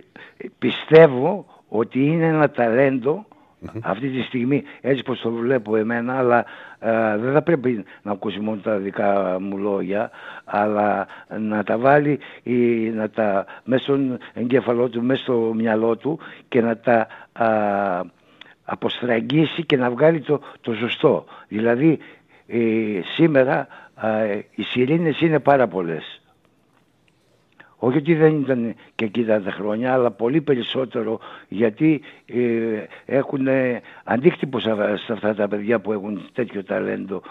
πιστεύω 0.59 1.45
ότι 1.67 2.05
είναι 2.05 2.26
ένα 2.26 2.49
ταλέντο 2.49 3.26
αυτή 3.81 4.10
τη 4.10 4.22
στιγμή 4.22 4.64
έτσι 4.81 5.03
πως 5.03 5.19
το 5.19 5.31
βλέπω 5.31 5.76
εμένα 5.76 6.18
αλλά 6.18 6.45
ε, 6.80 7.18
δεν 7.18 7.34
θα 7.34 7.41
πρέπει 7.41 7.86
να 8.02 8.11
ακούσει 8.11 8.40
μόνο 8.40 8.61
τα 8.61 8.77
δικά 8.77 9.38
μου 9.41 9.57
λόγια 9.57 10.11
αλλά 10.45 11.07
να 11.40 11.64
τα 11.64 11.77
βάλει 11.77 12.19
ή 12.44 12.56
να 12.90 13.10
τα 13.10 13.45
μέσα 13.64 13.84
στον 13.84 14.18
εγκέφαλό 14.34 14.90
του, 14.90 15.03
μέσα 15.03 15.22
στο 15.22 15.52
μυαλό 15.56 15.98
του 15.98 16.19
και 16.48 16.61
να 16.61 16.77
τα 16.77 17.07
α, 17.31 17.48
αποστραγγίσει 18.64 19.64
και 19.64 19.77
να 19.77 19.90
βγάλει 19.90 20.22
το, 20.22 20.41
το 20.61 20.73
σωστό. 20.73 21.26
Δηλαδή 21.48 21.99
ε, 22.48 22.57
σήμερα 23.15 23.68
οι 24.56 24.64
σιρήνες 24.64 25.22
είναι 25.22 25.40
πάρα 25.40 25.68
πολλές. 25.68 26.18
Όχι 27.81 27.97
ότι 27.97 28.15
δεν 28.15 28.39
ήταν 28.39 28.76
και 28.95 29.06
εκεί 29.06 29.26
τα 29.26 29.41
χρόνια, 29.49 29.93
αλλά 29.93 30.11
πολύ 30.11 30.41
περισσότερο 30.41 31.19
γιατί 31.47 32.01
ε, 32.26 32.84
έχουν 33.06 33.47
αντίκτυπο 34.03 34.60
σε 34.60 34.72
αυτά 35.11 35.35
τα 35.35 35.47
παιδιά 35.47 35.80
που 35.80 35.91
έχουν 35.91 36.22
τέτοιο 36.34 36.64
ταλέντο 36.64 37.22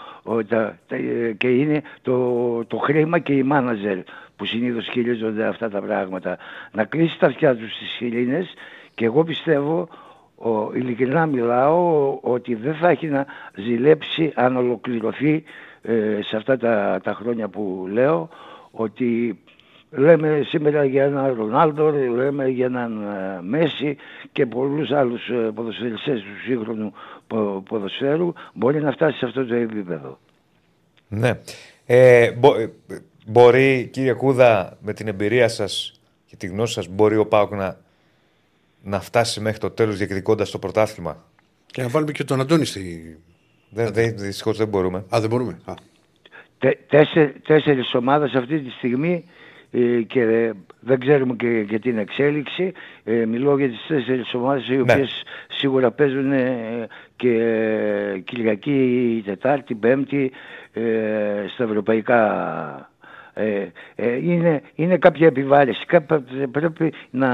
ε, 0.87 1.31
και 1.37 1.47
είναι 1.47 1.81
το, 2.01 2.65
το 2.65 2.77
χρήμα 2.77 3.19
και 3.19 3.33
οι 3.33 3.43
μάναζερ 3.43 3.97
που 4.35 4.45
συνήθως 4.45 4.87
χειρίζονται 4.87 5.45
αυτά 5.45 5.69
τα 5.69 5.81
πράγματα. 5.81 6.37
Να 6.71 6.83
κλείσει 6.83 7.19
τα 7.19 7.27
αυτιά 7.27 7.55
τους 7.55 7.75
στις 7.75 7.89
χειρίνες 7.97 8.53
και 8.93 9.05
εγώ 9.05 9.23
πιστεύω 9.23 9.87
ο, 10.35 10.73
ειλικρινά 10.73 11.25
μιλάω 11.25 12.17
ότι 12.21 12.55
δεν 12.55 12.73
θα 12.73 12.89
έχει 12.89 13.07
να 13.07 13.25
ζηλέψει 13.55 14.31
αν 14.35 14.57
ολοκληρωθεί 14.57 15.43
ε, 15.81 16.19
σε 16.21 16.35
αυτά 16.35 16.57
τα, 16.57 16.99
τα 17.03 17.13
χρόνια 17.13 17.47
που 17.47 17.87
λέω 17.91 18.29
ότι 18.71 19.39
λέμε 19.91 20.41
σήμερα 20.47 20.85
για 20.85 21.03
έναν 21.03 21.33
Ρονάλντο, 21.33 21.91
λέμε 21.91 22.47
για 22.47 22.65
έναν 22.65 23.01
ε, 23.01 23.41
Μέση 23.41 23.97
και 24.31 24.45
πολλούς 24.45 24.91
άλλους 24.91 25.29
ε, 25.29 25.33
ποδοσφαιριστές 25.33 26.21
του 26.21 26.41
σύγχρονου 26.45 26.93
ποδοσφαίρου 27.67 28.33
μπορεί 28.53 28.81
να 28.81 28.91
φτάσει 28.91 29.17
σε 29.17 29.25
αυτό 29.25 29.45
το 29.45 29.55
επίπεδο. 29.55 30.19
Ναι. 31.07 31.39
Ε, 31.85 32.31
μπο, 32.31 32.53
μπορεί 33.25 33.89
κύριε 33.91 34.13
Κούδα 34.13 34.77
με 34.81 34.93
την 34.93 35.07
εμπειρία 35.07 35.47
σας 35.47 36.01
και 36.25 36.35
τη 36.35 36.47
γνώση 36.47 36.73
σας 36.73 36.87
μπορεί 36.87 37.17
ο 37.17 37.25
Πάουκ 37.25 37.51
να, 37.51 37.77
να 38.83 38.99
φτάσει 38.99 39.39
μέχρι 39.41 39.59
το 39.59 39.69
τέλος 39.69 39.97
διεκδικώντας 39.97 40.49
το 40.49 40.59
πρωτάθλημα; 40.59 41.23
Και 41.65 41.81
να 41.81 41.87
βάλουμε 41.87 42.11
και 42.11 42.23
τον 42.23 42.39
Αντώνη 42.39 42.65
στη, 42.65 43.17
δεν, 43.69 43.93
δεν, 43.93 44.17
δυστυχώς 44.17 44.57
δεν 44.57 44.67
μπορούμε. 44.67 45.05
Α, 45.15 45.19
δεν 45.19 45.29
μπορούμε. 45.29 45.59
Α. 45.65 45.73
Τε, 46.57 47.03
τέσσερις 47.47 47.93
ομάδες 47.93 48.33
αυτή 48.33 48.59
τη 48.59 48.69
στιγμή 48.69 49.25
ε, 49.27 49.38
και 50.07 50.53
δεν 50.79 50.99
ξέρουμε 50.99 51.35
και 51.35 51.65
για 51.69 51.79
την 51.79 51.97
εξέλιξη. 51.97 52.71
Ε, 53.03 53.25
μιλώ 53.25 53.57
για 53.57 53.67
τις 53.67 53.85
τέσσερις 53.87 54.33
ομάδες 54.33 54.67
οι 54.67 54.75
ναι. 54.75 54.81
οποίες 54.81 55.23
σίγουρα 55.47 55.91
παίζουν 55.91 56.31
ε, 56.31 56.87
και 57.15 58.21
Κυριακή, 58.23 59.21
Τετάρτη, 59.25 59.75
Πέμπτη 59.75 60.31
ε, 60.73 60.81
στα 61.47 61.63
ευρωπαϊκά 61.63 62.89
ε, 63.39 63.71
ε, 63.95 64.15
είναι, 64.15 64.61
είναι 64.75 64.97
κάποια 64.97 65.27
επιβάρηση. 65.27 65.85
Πρέπει 66.51 66.93
να 67.09 67.29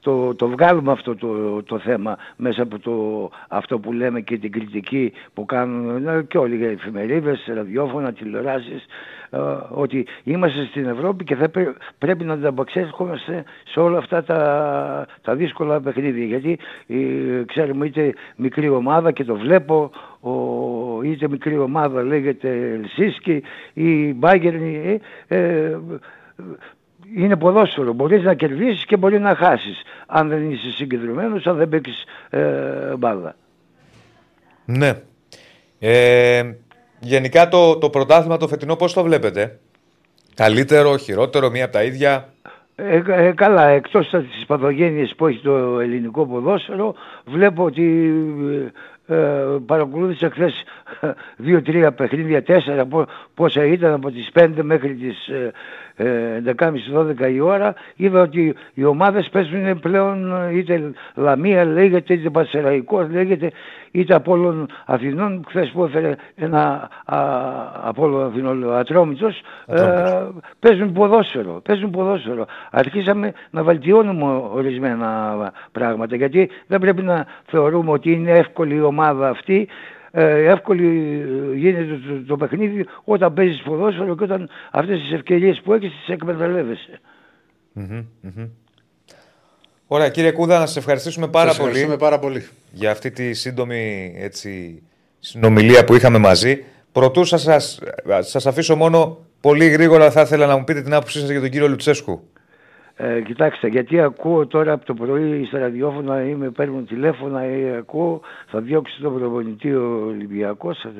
το, 0.00 0.34
το 0.34 0.48
βγάλουμε 0.48 0.92
αυτό 0.92 1.16
το, 1.16 1.62
το 1.62 1.78
θέμα 1.78 2.16
μέσα 2.36 2.62
από 2.62 2.78
το, 2.78 3.30
αυτό 3.48 3.78
που 3.78 3.92
λέμε 3.92 4.20
και 4.20 4.38
την 4.38 4.52
κριτική 4.52 5.12
που 5.34 5.44
κάνουν 5.44 6.08
ε, 6.08 6.22
και 6.28 6.38
όλοι 6.38 6.56
οι 6.56 6.64
εφημερίδες, 6.64 7.50
ραδιόφωνα, 7.54 8.12
τηλεοράσεις 8.12 8.84
ε, 9.25 9.25
ότι 9.68 10.06
είμαστε 10.24 10.64
στην 10.64 10.86
Ευρώπη 10.86 11.24
και 11.24 11.34
θα 11.34 11.50
πρέπει 11.98 12.24
να 12.24 12.32
ανταπαξέρχομαστε 12.32 13.44
σε 13.68 13.80
όλα 13.80 13.98
αυτά 13.98 14.24
τα, 14.24 15.06
τα 15.22 15.34
δύσκολα 15.34 15.80
παιχνίδια 15.80 16.24
γιατί 16.24 16.58
ε, 16.86 17.42
ξέρουμε 17.46 17.86
είτε 17.86 18.14
μικρή 18.36 18.68
ομάδα 18.68 19.12
και 19.12 19.24
το 19.24 19.36
βλέπω 19.36 19.90
ο, 20.20 21.02
είτε 21.02 21.28
μικρή 21.28 21.58
ομάδα 21.58 22.02
λέγεται 22.02 22.72
Ελσίσκι 22.72 23.42
ή 23.72 24.14
Μπάγκερνι 24.14 25.00
ε, 25.28 25.76
είναι 27.14 27.36
ποδόσφαιρο. 27.36 27.92
Μπορείς 27.92 28.22
να 28.22 28.34
κερδίσεις 28.34 28.84
και 28.84 28.96
μπορεί 28.96 29.18
να 29.18 29.34
χάσεις 29.34 29.82
αν 30.06 30.28
δεν 30.28 30.50
είσαι 30.50 30.70
συγκεντρωμένος, 30.70 31.46
αν 31.46 31.56
δεν 31.56 31.68
παίξεις 31.68 32.04
ε, 32.30 32.96
μπάλα. 32.98 33.34
Ναι. 34.64 34.92
Ε, 35.78 36.52
γενικά 37.00 37.48
το, 37.48 37.78
το 37.78 37.90
πρωτάθλημα 37.90 38.36
το 38.36 38.48
φετινό 38.48 38.76
πώς 38.76 38.92
το 38.92 39.02
βλέπετε; 39.02 39.58
Καλύτερο, 40.34 40.96
χειρότερο, 40.96 41.50
μία 41.50 41.64
από 41.64 41.72
τα 41.72 41.82
ίδια; 41.82 42.28
Ε, 42.76 43.02
ε, 43.06 43.32
καλά, 43.32 43.68
εκτός 43.68 44.08
της 44.08 44.46
παθογένειας 44.46 45.14
που 45.16 45.26
έχει 45.26 45.40
το 45.40 45.80
ελληνικό 45.80 46.26
ποδόσφαιρο, 46.26 46.94
βλέπω 47.24 47.64
ότι 47.64 48.14
ε, 49.06 49.16
παρακολούθησα 49.66 50.30
χθες 50.30 50.64
δύο-τρία 51.46 51.92
παιχνίδια, 51.92 52.42
τέσσερα 52.42 52.88
πόσα 53.34 53.64
ήταν 53.64 53.92
από 53.92 54.10
τις 54.10 54.30
5 54.34 54.48
μέχρι 54.62 54.94
τις 54.94 55.26
ε, 55.26 55.52
11.30-12 55.98 57.20
ε, 57.20 57.28
η 57.28 57.40
ώρα 57.40 57.74
είδα 57.96 58.20
ότι 58.20 58.54
οι 58.74 58.84
ομάδες 58.84 59.28
παίζουν 59.32 59.78
πλέον 59.80 60.32
είτε 60.52 60.92
Λαμία 61.14 61.64
λέγεται 61.64 62.14
είτε 62.14 62.30
Πασεραϊκός 62.30 63.10
λέγεται 63.10 63.50
είτε 63.90 64.14
Απόλλων 64.14 64.68
Αθηνών. 64.86 65.44
Χθες 65.48 65.70
που 65.70 65.84
έφερε 65.84 66.14
ένα 66.34 66.90
Απόλλων 67.82 68.26
Αθηνών 68.26 68.74
Ατρόμητος 68.76 69.40
ε, 69.66 69.82
παίζουν 70.58 70.92
ποδόσφαιρο 70.92 71.60
παίζουν 71.64 71.90
ποδόσφαιρο. 71.90 72.46
Αρχίσαμε 72.70 73.32
να 73.50 73.62
βελτιώνουμε 73.62 74.42
ορισμένα 74.52 75.52
πράγματα 75.72 76.16
γιατί 76.16 76.50
δεν 76.66 76.80
πρέπει 76.80 77.02
να 77.02 77.26
θεωρούμε 77.46 77.90
ότι 77.90 78.12
είναι 78.12 78.30
εύκολη 78.30 78.74
η 78.74 78.80
ομάδα 78.80 79.28
αυτή 79.28 79.68
ε, 79.68 79.95
εύκολη 80.22 81.22
γίνεται 81.54 81.84
το, 81.84 82.24
το, 82.26 82.36
παιχνίδι 82.36 82.86
όταν 83.04 83.34
παίζεις 83.34 83.62
ποδόσφαιρο 83.62 84.16
και 84.16 84.24
όταν 84.24 84.48
αυτές 84.70 85.00
τις 85.00 85.12
ευκαιρίες 85.12 85.60
που 85.64 85.72
έχεις 85.72 85.90
τις 85.90 86.08
εκμεταλλεύεσαι. 86.08 87.00
Ωραία 89.86 90.08
κύριε 90.08 90.30
Κούδα, 90.30 90.58
να 90.58 90.66
σας 90.66 90.76
ευχαριστήσουμε 90.76 91.28
πάρα, 91.28 91.48
σας 91.48 91.58
ευχαριστούμε 91.58 91.96
πολύ, 91.96 92.10
πάρα 92.10 92.18
πολύ 92.18 92.48
για 92.72 92.90
αυτή 92.90 93.10
τη 93.10 93.34
σύντομη 93.34 94.14
έτσι, 94.18 94.82
συνομιλία 95.18 95.84
που 95.84 95.94
είχαμε 95.94 96.18
μαζί. 96.18 96.64
Πρωτού 96.92 97.24
σας, 97.24 97.42
σας, 97.42 97.80
σας 98.20 98.46
αφήσω 98.46 98.76
μόνο 98.76 99.18
πολύ 99.40 99.68
γρήγορα 99.68 100.10
θα 100.10 100.20
ήθελα 100.20 100.46
να 100.46 100.56
μου 100.56 100.64
πείτε 100.64 100.82
την 100.82 100.94
άποψή 100.94 101.18
σας 101.18 101.30
για 101.30 101.40
τον 101.40 101.50
κύριο 101.50 101.68
Λουτσέσκου. 101.68 102.28
Ε, 102.98 103.20
κοιτάξτε, 103.20 103.68
γιατί 103.68 104.00
ακούω 104.00 104.46
τώρα 104.46 104.72
από 104.72 104.84
το 104.84 104.94
πρωί 104.94 105.44
στα 105.44 105.58
ραδιόφωνα 105.58 106.22
ή 106.22 106.34
με 106.34 106.50
παίρνουν 106.50 106.86
τηλέφωνα 106.86 107.46
ή 107.46 107.76
ακούω 107.76 108.20
θα 108.46 108.60
διώξει 108.60 109.00
τον 109.00 109.18
προπονητή 109.18 109.74
ο 109.74 110.04
Ολυμπιακός. 110.06 110.84
Ε, 110.84 110.90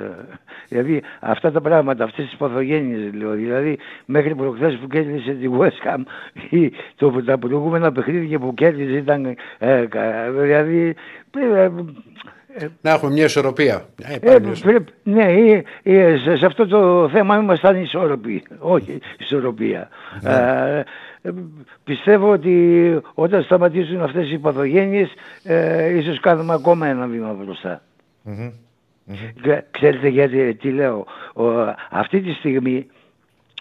δηλαδή 0.69 1.03
αυτά 1.21 1.53
τα 1.53 1.61
πράγματα, 1.61 2.05
αυτές 2.05 2.25
τις 2.25 2.37
παθογένειες 2.37 3.15
λέω. 3.15 3.33
Δηλαδή 3.33 3.79
μέχρι 4.05 4.35
προχθές 4.35 4.77
που 4.77 4.87
κέρδισε 4.87 5.33
τη 5.33 5.49
West 5.59 5.89
Ham 5.89 6.03
ή 6.51 6.73
το, 6.97 7.23
τα 7.25 7.39
προηγούμενα 7.39 7.93
παιχνίδια 7.93 8.39
που 8.39 8.55
κέρδισε 8.55 8.97
ήταν... 8.97 9.37
Ε, 9.59 9.87
δηλαδή 10.41 10.95
ε, 11.31 11.69
να 12.81 12.91
έχουμε 12.91 13.13
μια 13.13 13.25
ισορροπία. 13.25 13.85
Ε, 14.03 14.35
ε, 14.35 14.39
πρέπει, 14.63 14.93
ναι, 15.03 15.25
ε, 15.25 15.63
ε, 15.83 16.17
σε, 16.17 16.37
σε, 16.37 16.47
αυτό 16.47 16.67
το 16.67 17.09
θέμα 17.09 17.37
ήμασταν 17.37 17.83
ισορροποί. 17.83 18.43
Όχι 18.59 18.99
ισορροπία. 19.19 19.89
Ναι. 20.21 20.31
Ε, 20.31 20.85
πιστεύω 21.85 22.31
ότι 22.31 22.99
όταν 23.15 23.43
σταματήσουν 23.43 24.03
αυτές 24.03 24.31
οι 24.31 24.39
παθογένειες 24.39 25.13
ε, 25.43 25.97
ίσως 25.99 26.21
κάνουμε 26.21 26.55
ακόμα 26.55 26.87
ένα 26.87 27.07
βήμα 27.07 27.37
Ξέρετε 29.71 30.09
γιατί 30.09 30.55
τι 30.55 30.71
λέω. 30.71 31.07
Ο, 31.35 31.45
αυτή 31.91 32.21
τη 32.21 32.33
στιγμή 32.33 32.87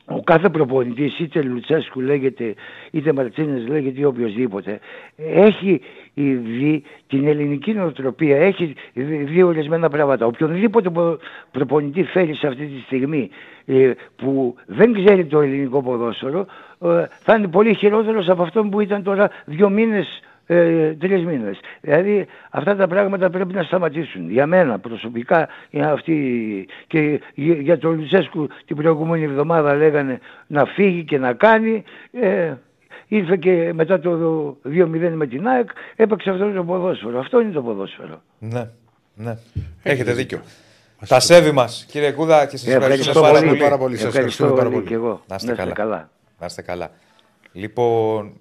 ο 0.07 0.22
κάθε 0.23 0.49
προπονητής 0.49 1.19
είτε 1.19 1.41
Λουτσέσκου 1.41 2.02
λέγεται 2.02 2.53
είτε 2.91 3.14
Μαρτσίνες 3.14 3.68
λέγεται 3.68 3.99
ή 3.99 4.03
οποιοδήποτε 4.03 4.80
έχει 5.15 5.82
δει 6.15 6.84
την 7.07 7.27
ελληνική 7.27 7.73
νοοτροπία, 7.73 8.38
έχει 8.38 8.76
δει 8.94 9.44
ορισμένα 9.44 9.90
πράγματα. 9.90 10.26
Οποιονδήποτε 10.26 10.91
προπονητή 11.52 12.03
φέρει 12.03 12.36
σε 12.36 12.48
αυτή 12.48 12.65
τη 12.65 12.80
στιγμή 12.86 13.30
ε, 13.65 13.91
που 14.15 14.56
δεν 14.65 14.94
ξέρει 14.94 15.26
το 15.26 15.41
ελληνικό 15.41 15.82
ποδόσφαιρο 15.82 16.45
ε, 16.82 17.06
θα 17.19 17.36
είναι 17.36 17.48
πολύ 17.48 17.73
χειρότερος 17.76 18.30
από 18.30 18.44
αυτό 18.44 18.64
που 18.64 18.80
ήταν 18.80 19.03
τώρα 19.03 19.30
δύο 19.45 19.69
μήνες 19.69 20.22
ε, 20.45 20.93
τρεις 20.93 21.26
μήνες. 21.26 21.59
Δηλαδή 21.81 22.27
αυτά 22.49 22.76
τα 22.76 22.88
πράγματα 22.88 23.30
πρέπει 23.30 23.53
να 23.53 23.63
σταματήσουν. 23.63 24.31
Για 24.31 24.45
μένα 24.45 24.80
προσωπικά 24.80 25.47
είναι 25.69 25.85
αυτή 25.85 26.67
και 26.88 27.22
για 27.34 27.77
τον 27.77 27.95
Λουτσέσκου 27.95 28.47
την 28.65 28.76
προηγούμενη 28.76 29.23
εβδομάδα 29.23 29.76
λέγανε 29.76 30.19
να 30.47 30.65
φύγει 30.65 31.03
και 31.03 31.17
να 31.17 31.34
κάνει. 31.34 31.84
Ε, 32.11 32.53
ήρθε 33.07 33.38
και 33.38 33.72
μετά 33.73 33.99
το 33.99 34.57
2-0 34.65 35.11
με 35.13 35.27
την 35.27 35.47
ΑΕΚ 35.47 35.69
έπαιξε 35.95 36.30
αυτό 36.30 36.51
το 36.51 36.63
ποδόσφαιρο. 36.63 37.19
Αυτό 37.19 37.41
είναι 37.41 37.51
το 37.51 37.61
ποδόσφαιρο. 37.61 38.22
Ναι, 38.39 38.69
ναι. 39.15 39.38
Έχετε 39.84 40.13
δίκιο. 40.13 40.41
Τα 41.07 41.19
σέβη 41.19 41.51
μας, 41.51 41.85
κύριε 41.89 42.11
Κούδα, 42.11 42.45
και 42.45 42.57
σας 42.57 42.67
ευχαριστούμε 42.67 43.19
πάρα 43.22 43.39
πολύ. 43.39 43.57
Πάρα 43.57 43.77
πολύ. 43.77 43.95
ευχαριστώ 44.01 44.47
πάρα 44.47 44.69
πολύ. 44.69 44.85
Και 44.85 44.93
εγώ. 44.93 45.22
Να 45.27 45.35
είστε, 45.35 45.53
καλά. 45.53 45.73
καλά. 45.73 46.09
Να 46.39 46.45
είστε 46.45 46.61
καλά. 46.61 46.91
Λοιπόν, 47.51 48.34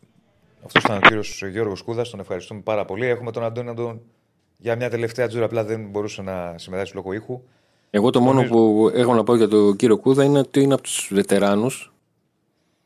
αυτός 0.64 0.82
ήταν 0.82 0.96
ο 0.96 1.00
κύριος 1.00 1.42
Γιώργος 1.52 1.82
Κούδας. 1.82 2.10
Τον 2.10 2.20
ευχαριστούμε 2.20 2.60
πάρα 2.60 2.84
πολύ. 2.84 3.06
Έχουμε 3.06 3.30
τον 3.30 3.44
Αντώνη 3.44 3.66
να 3.66 3.74
τον 3.74 4.00
Για 4.56 4.76
μια 4.76 4.90
τελευταία 4.90 5.28
τζούρα 5.28 5.44
απλά 5.44 5.64
δεν 5.64 5.86
μπορούσε 5.90 6.22
να 6.22 6.54
συμμετάσχει 6.56 6.94
λόγω 6.94 7.12
ήχου. 7.12 7.40
Εγώ 7.90 8.10
το 8.10 8.20
μόνο 8.20 8.42
που 8.42 8.90
έχω 8.94 9.14
να 9.14 9.24
πω 9.24 9.36
για 9.36 9.48
τον 9.48 9.76
κύριο 9.76 9.96
Κούδα 9.98 10.24
είναι 10.24 10.38
ότι 10.38 10.60
είναι 10.60 10.74
από 10.74 10.82
τους 10.82 11.10
βετεράνους 11.12 11.92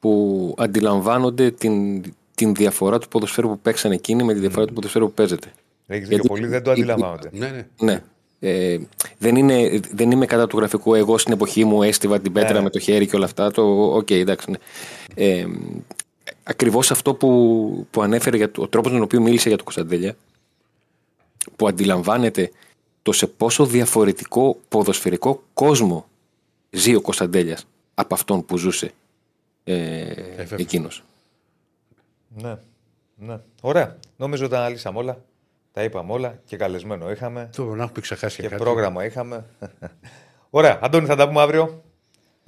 που 0.01 0.55
αντιλαμβάνονται 0.59 1.51
την, 1.51 2.03
την 2.35 2.55
διαφορά 2.55 2.99
του 2.99 3.09
ποδοσφαίρου 3.09 3.49
που 3.49 3.59
παίξαν 3.59 3.93
εκείνοι 3.93 4.23
με 4.23 4.33
τη 4.35 4.39
διαφορά 4.41 4.67
του 4.67 4.73
ποδοσφαίρου 4.73 5.07
που 5.07 5.13
παίζεται. 5.13 5.49
Έχεις 5.87 6.09
δίκιο. 6.09 6.09
Γιατί- 6.09 6.29
Πολλοί 6.29 6.47
δεν 6.47 6.63
το 6.63 6.71
η- 6.71 6.73
αντιλαμβάνονται. 6.73 7.31
Ναι, 7.33 7.49
ναι. 7.49 7.67
Ναι. 7.81 8.03
Ε, 8.41 8.79
δεν, 9.19 9.37
είναι, 9.37 9.81
δεν 9.93 10.11
είμαι 10.11 10.27
κατά 10.27 10.47
του 10.47 10.57
γραφικού. 10.57 10.95
Εγώ 10.95 11.19
στην 11.19 11.33
εποχή 11.33 11.65
μου 11.65 11.83
έστειβα 11.83 12.21
την 12.21 12.33
πέτρα 12.33 12.53
Ναι. 12.53 12.61
με 12.61 12.71
το 12.71 12.79
χέρι 12.79 13.07
και 13.07 13.17
όλα 13.17 13.25
αυτά. 13.25 13.51
Το, 13.51 13.63
οκ, 13.95 14.11
εντάξει. 14.11 14.51
Ναι. 14.51 14.57
Ε, 15.15 15.47
Ακριβώς 16.51 16.91
αυτό 16.91 17.15
που, 17.15 17.87
που 17.91 18.03
ανέφερε 18.03 18.37
για 18.37 18.51
το, 18.51 18.63
ο 18.63 18.69
τρόπος 18.69 18.93
τον 18.93 19.03
οποίο 19.03 19.21
μίλησε 19.21 19.49
για 19.49 19.57
τον 19.57 19.65
Κωνσταντέλια, 19.65 20.17
που 21.57 21.69
αντιλαμβάνεται 21.69 22.51
το 23.03 23.13
σε 23.13 23.27
πόσο 23.27 23.67
διαφορετικό 23.67 24.59
ποδοσφαιρικό 24.69 25.43
κόσμο 25.53 26.07
ζει 26.71 26.95
ο 26.95 27.01
Κωνσταντέλιας 27.01 27.67
από 27.95 28.15
αυτόν 28.15 28.45
που 28.45 28.57
ζούσε 28.57 28.93
ε, 29.65 30.05
βέβαια. 30.37 30.59
εκείνος. 30.59 31.03
Ναι. 32.29 32.57
ναι. 33.17 33.39
Ωραία. 33.61 33.97
Νομίζω 34.17 34.45
ότι 34.45 34.53
τα 34.53 34.59
αναλύσαμε 34.59 34.99
όλα. 34.99 35.23
Τα 35.73 35.83
είπαμε 35.83 36.13
όλα 36.13 36.41
και 36.45 36.57
καλεσμένο 36.57 37.11
είχαμε 37.11 37.51
Το 37.57 37.65
να 37.65 37.83
έχουμε 37.83 38.01
ξεχάσει 38.01 38.41
και 38.43 38.49
κάτι. 38.49 38.63
πρόγραμμα 38.63 39.05
είχαμε. 39.05 39.45
Ωραία. 40.51 40.79
Αντώνη, 40.83 41.07
θα 41.07 41.17
τα 41.17 41.29
πούμε 41.29 41.41
αύριο. 41.41 41.83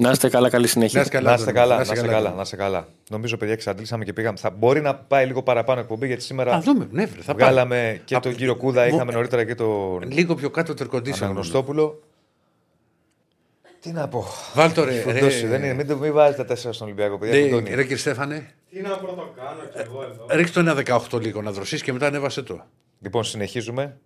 Να 0.02 0.10
είστε 0.10 0.28
καλά, 0.28 0.48
καλή 0.51 0.66
συνέχεια. 0.66 0.98
Να 0.98 1.05
είστε 1.05 1.16
καλά. 1.16 1.28
να 1.28 1.35
είστε 1.35 1.51
Αντώνη. 1.51 1.59
καλά, 1.64 1.70
Να 1.70 1.77
να 1.77 1.82
είστε 1.82 1.94
είστε 1.94 2.06
καλά, 2.06 2.16
καλά, 2.16 2.28
Αντώνη. 2.28 2.36
να 2.36 2.43
είστε 2.43 2.56
καλά. 2.56 2.89
Νομίζω, 3.10 3.36
παιδιά, 3.36 3.55
εξαντλήσαμε 3.55 4.05
και 4.05 4.12
πήγαμε. 4.12 4.39
Θα 4.39 4.51
μπορεί 4.51 4.81
να 4.81 4.94
πάει 4.94 5.27
λίγο 5.27 5.43
παραπάνω 5.43 5.81
εκπομπή 5.81 6.06
γιατί 6.06 6.22
σήμερα 6.22 6.55
Α, 6.55 6.60
δούμε. 6.60 6.89
Ναι, 6.90 7.05
βρε, 7.06 7.20
θα 7.22 7.35
πάμε. 7.35 7.44
βγάλαμε 7.44 8.01
και 8.05 8.14
Από- 8.14 8.24
τον 8.24 8.35
κύριο 8.36 8.56
Κούδα, 8.56 8.82
Μου- 8.86 8.94
είχαμε 8.94 9.12
νωρίτερα 9.12 9.44
και 9.44 9.55
τον 9.55 10.02
Λίγο 10.10 10.35
πιο 10.35 10.51
κάτω 10.51 10.74
το 10.74 10.86
air 10.90 10.97
condition. 10.97 11.20
Αναγνωστόπουλο. 11.22 12.02
Τι 13.81 13.90
να 13.93 14.09
πω. 14.09 14.24
Βάλ 14.55 14.72
το 14.72 14.85
ρε. 14.85 14.90
Έχει 14.94 15.10
ρε. 15.10 15.12
φουντώσει, 15.18 15.47
δεν 15.47 15.62
είναι. 15.62 15.74
Μην, 15.74 15.86
το- 15.86 15.97
μην 15.97 16.12
βάζετε 16.12 16.44
τέσσερα 16.44 16.72
στον 16.72 16.86
Ολυμπιακό, 16.86 17.18
παιδιά. 17.18 17.40
Ναι, 17.40 17.44
φουντώνει. 17.48 17.74
ρε 17.74 17.82
κύριε 17.82 17.97
Στέφανε, 17.97 18.51
Τι 18.70 18.81
να 18.81 18.89
πρώτο 18.98 19.32
κάνω 19.36 19.60
κι 19.72 19.78
εγώ 19.78 20.02
εδώ. 20.02 20.27
ρίξτε 20.31 20.62
το 20.62 20.70
ένα 20.70 20.82
18 21.10 21.20
λίγο 21.20 21.43
να 21.43 21.51
δροσίσει 21.51 21.85
και 21.85 21.93
μετά 21.93 22.06
ανέβασε 22.06 22.43
το. 22.43 22.66
Λοιπόν, 23.01 23.24
συνεχίζουμε. 23.24 23.97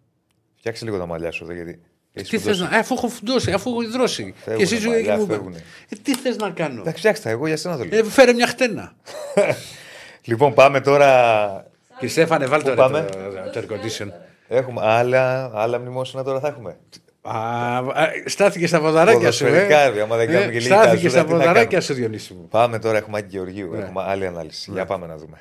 Φτιάξε 0.56 0.84
λίγο 0.84 0.98
τα 0.98 1.06
μαλλιά 1.06 1.30
σου 1.30 1.44
εδώ, 1.44 1.52
γιατί. 1.52 1.80
Έχεις 2.14 2.28
Τι 2.28 2.38
θες 2.38 2.42
φουντώσει. 2.56 2.70
να. 2.70 2.76
Ε, 2.76 2.78
αφού 2.78 2.94
έχω 2.94 3.08
φουντώσει, 3.08 3.52
αφού 3.52 3.70
έχω 3.70 3.82
υδρώσει. 3.82 4.34
Φεύγουνε 4.36 4.56
Και 4.56 4.62
εσύ 4.74 4.76
ζωή 4.82 4.92
μαλλιά, 4.92 5.16
μου. 5.16 5.26
φεύγουνε. 5.26 5.62
Ε, 5.88 5.96
τι 6.02 6.14
θες 6.14 6.36
να 6.36 6.50
κάνω; 6.50 6.80
Εντάξει, 6.80 6.98
φτιάξτε 6.98 7.24
τα, 7.24 7.30
εγώ 7.30 7.46
για 7.46 7.56
σένα 7.56 7.76
το 7.76 7.84
λέω. 7.84 7.98
Ε, 7.98 8.04
φέρε 8.04 8.32
μια 8.32 8.46
χτένα. 8.46 8.92
Λοιπόν, 10.26 10.54
πάμε 10.54 10.80
τώρα. 10.80 11.66
Κύριε 11.94 12.08
Στέφανε, 12.08 12.46
βάλτε 12.46 12.70
Πού 12.70 12.76
το, 12.76 12.82
πάμε; 12.82 13.04
το 13.52 13.60
air 13.60 13.72
condition. 13.72 14.08
Έχουμε 14.48 14.80
άλλα, 14.84 15.50
άλλα 15.54 15.78
μνημόσυνα 15.78 16.22
τώρα 16.22 16.40
θα 16.40 16.48
έχουμε; 16.48 16.76
Α, 17.22 17.38
α, 17.78 18.08
στάθηκε 18.26 18.66
στα 18.66 18.80
ποδαράκια 18.80 19.30
σου. 19.32 19.44
Ποδοσφαιρικά, 19.44 19.80
Ε. 19.80 19.88
ρε, 19.88 20.02
άμα 20.02 20.16
δεν 20.16 20.26
κάνουμε 20.26 20.44
Ε, 20.44 20.46
και 20.52 20.52
λίγη 20.58 20.66
Στάθηκε 20.66 20.90
καζούρα, 21.02 21.10
στα 21.10 21.24
τι 21.24 21.30
να 21.32 21.38
ποδαράκια 21.38 21.62
κάνουμε; 21.64 21.80
σου, 21.80 21.94
Διονύση 21.94 22.34
μου. 22.34 22.48
Πάμε 22.48 22.78
τώρα, 22.78 22.98
έχουμε 22.98 23.18
Άκη 23.18 23.26
Γεωργίου. 23.30 23.70
Ναι. 23.72 23.78
Έχουμε 23.78 24.02
άλλη 24.02 24.26
ανάλυση. 24.26 24.70
Για 24.72 24.84
πάμε 24.86 25.06
να 25.06 25.16
δούμε. 25.16 25.38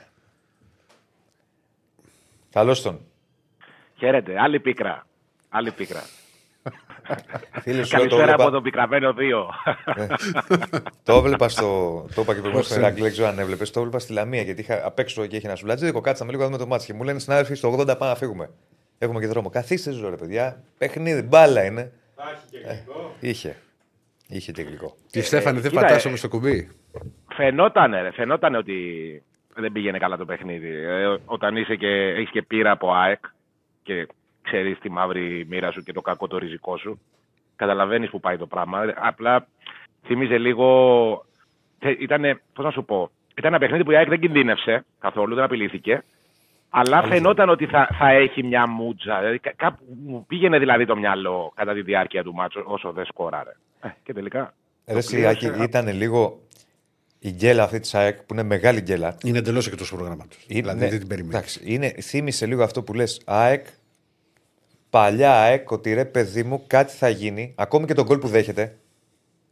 Καλώς 2.52 2.82
τον. 2.82 3.00
Χαίρετε, 3.98 4.34
άλλη 4.40 4.60
πίκρα. 4.60 5.06
Άλλη 5.50 5.72
πίκρα. 5.72 6.04
Φίλε 7.62 7.84
σου, 7.84 7.98
λέω, 7.98 8.08
το 8.08 8.16
Καλησπέρα 8.16 8.24
από 8.24 8.42
έβλεπα, 8.42 8.52
τον 8.52 8.64
πικραμένο 8.64 9.14
2. 9.18 9.20
το 11.04 11.14
έβλεπα 11.14 11.50
στο. 11.50 11.66
Το 12.16 12.22
είπα 12.22 12.34
και 12.34 12.40
προηγουμένως 12.40 12.66
στο 12.66 12.80
Ηρακλή, 12.80 13.02
δεν 13.02 13.12
ξέρω 13.12 13.28
αν 13.28 13.40
έβλεπες. 13.40 13.72
Το 13.72 13.80
έβλεπα 13.80 14.00
στη 14.00 14.14
Λαμία 14.14 14.42
γιατί 14.42 14.62
είχα 14.62 14.82
απ' 14.86 15.00
έξω 15.00 15.26
και 15.26 15.36
είχε 15.36 15.48
ένα 15.48 15.56
σουλάτζι. 15.56 15.86
Δίκο, 15.86 16.02
κάτσαμε 16.02 16.32
λίγο 16.32 16.44
να 16.44 16.50
δούμε 16.50 16.64
το 16.64 16.68
μάτι 16.68 16.86
και 16.86 16.94
μου 16.94 17.04
λένε 17.04 17.20
συνάδελφοι 17.20 17.56
στο 17.56 17.74
80 17.80 17.86
πάμε 17.86 18.12
να 18.12 18.16
φύγουμε. 18.16 18.50
Έχουμε 18.98 19.20
και 19.20 19.28
δρόμο. 19.28 19.50
Καθίστε 19.50 19.92
ζω, 19.92 20.10
ρε 20.10 20.16
παιδιά. 20.16 20.64
Παιχνίδι, 20.78 21.22
μπάλα 21.22 21.66
είναι. 21.66 21.92
Θα 22.16 22.24
έχει 22.32 22.46
και 22.50 22.58
γλυκό. 22.58 23.16
Είχε. 23.20 23.56
Είχε 24.28 24.52
και 24.52 24.62
γλυκό. 24.62 24.96
Κύριε 25.12 25.28
Στέφανε, 25.28 25.60
δεν 25.60 25.72
κοίτα, 25.72 25.82
πατάς 25.82 26.06
ε, 26.06 26.08
όμως 26.08 26.22
το 26.22 26.30
κουμπί; 26.30 26.70
φαινότανε, 27.36 28.02
ρε, 28.02 28.12
φαινότανε 28.12 28.58
ότι 28.58 28.78
δεν 29.56 29.72
πήγαινε 29.72 29.98
καλά 29.98 30.18
το 30.18 30.26
παιχνίδι. 30.26 30.70
Ε, 30.70 31.18
όταν 31.26 31.56
είσαι 31.58 31.76
και, 31.76 31.88
έχεις 31.88 32.30
και 32.30 32.42
πείρα 32.42 32.72
από 32.72 32.94
ΑΕΚ 32.94 33.26
και 33.84 34.08
ξέρεις 34.44 34.80
τη 34.80 34.90
μαύρη 34.90 35.46
μοίρα 35.50 35.72
σου 35.72 35.84
και 35.84 35.94
το 35.94 36.02
κακό 36.02 36.28
το 36.28 36.38
ριζικό 36.38 36.78
σου, 36.78 37.00
καταλαβαίνεις 37.56 38.10
που 38.10 38.20
πάει 38.20 38.38
το 38.38 38.48
πράγμα. 38.48 38.84
Ε, 38.84 38.94
Απλά 38.98 39.48
θύμιζε 40.06 40.38
λίγο... 40.38 41.26
θε- 41.80 42.02
Ήτανε, 42.02 42.42
πώς 42.54 42.66
να 42.66 42.72
σου 42.72 42.86
πω, 42.86 43.10
ήταν 43.38 43.52
ένα 43.52 43.58
παιχνίδι 43.60 43.84
που 43.84 43.92
η 43.92 43.96
ΑΕΚ 43.96 44.10
δεν 44.10 44.20
κινδύνευσε 44.20 44.86
καθόλου, 45.00 45.36
δεν 45.36 45.44
απειλήθηκε. 45.44 46.04
Αλλά 46.70 47.04
φαινόταν 47.04 47.50
ότι 47.50 47.66
θα, 47.66 47.90
θα 48.00 48.10
έχει 48.10 48.44
μια 48.44 48.68
μούτζα. 48.68 49.20
Δηλαδή, 49.20 49.40
κα- 49.40 49.54
κάπου 49.56 49.84
μου 50.06 50.26
πήγαινε 50.28 50.60
δηλαδή 50.60 50.86
το 50.86 50.96
μυαλό 50.96 51.52
κατά 51.56 51.74
τη 51.74 51.82
διάρκεια 51.82 52.24
του 52.24 52.34
μάτσου 52.34 52.64
όσο 52.66 52.92
δεν 52.92 53.06
σκόραρε. 53.06 53.52
Ε, 53.82 53.88
και 54.04 54.14
τελικά. 54.14 54.54
Ρε 54.88 54.94
το 54.94 55.02
Σιράκη, 55.02 55.40
πλήρωσε. 55.40 55.64
ήταν 55.64 55.88
λίγο 55.88 56.40
η 57.20 57.30
γκέλα 57.32 57.64
αυτή 57.64 57.80
της 57.80 57.96
ΑΕΚ 57.96 58.18
που 58.18 58.34
είναι 58.34 58.44
μεγάλη 58.44 58.82
γκέλα. 58.82 59.18
Είναι 59.24 59.38
εντελώς 59.38 59.68
εκτός 59.68 59.90
προγράμματος. 59.92 60.46
Είναι- 60.48 60.62
Δηλαδή 60.62 60.88
δεν 60.88 61.00
την 61.00 61.08
περιμένει. 61.08 61.34
εντάξει, 61.36 61.62
είναι, 61.64 61.88
θύμισε 61.90 62.46
λίγο 62.46 62.64
αυτό 62.64 62.84
που 62.84 62.94
λες. 62.94 63.22
ΑΕΚ, 63.26 63.66
παλιά 64.94 65.32
ΑΕΚ, 65.42 65.72
ότι 65.72 65.94
ρε 65.94 66.06
παιδί 66.06 66.44
μου 66.44 66.64
κάτι 66.68 66.94
θα 66.94 67.10
γίνει. 67.10 67.54
Ακόμη 67.56 67.86
και 67.86 67.94
τον 67.94 68.06
γκολ 68.06 68.18
που 68.18 68.28
δέχεται. 68.28 68.76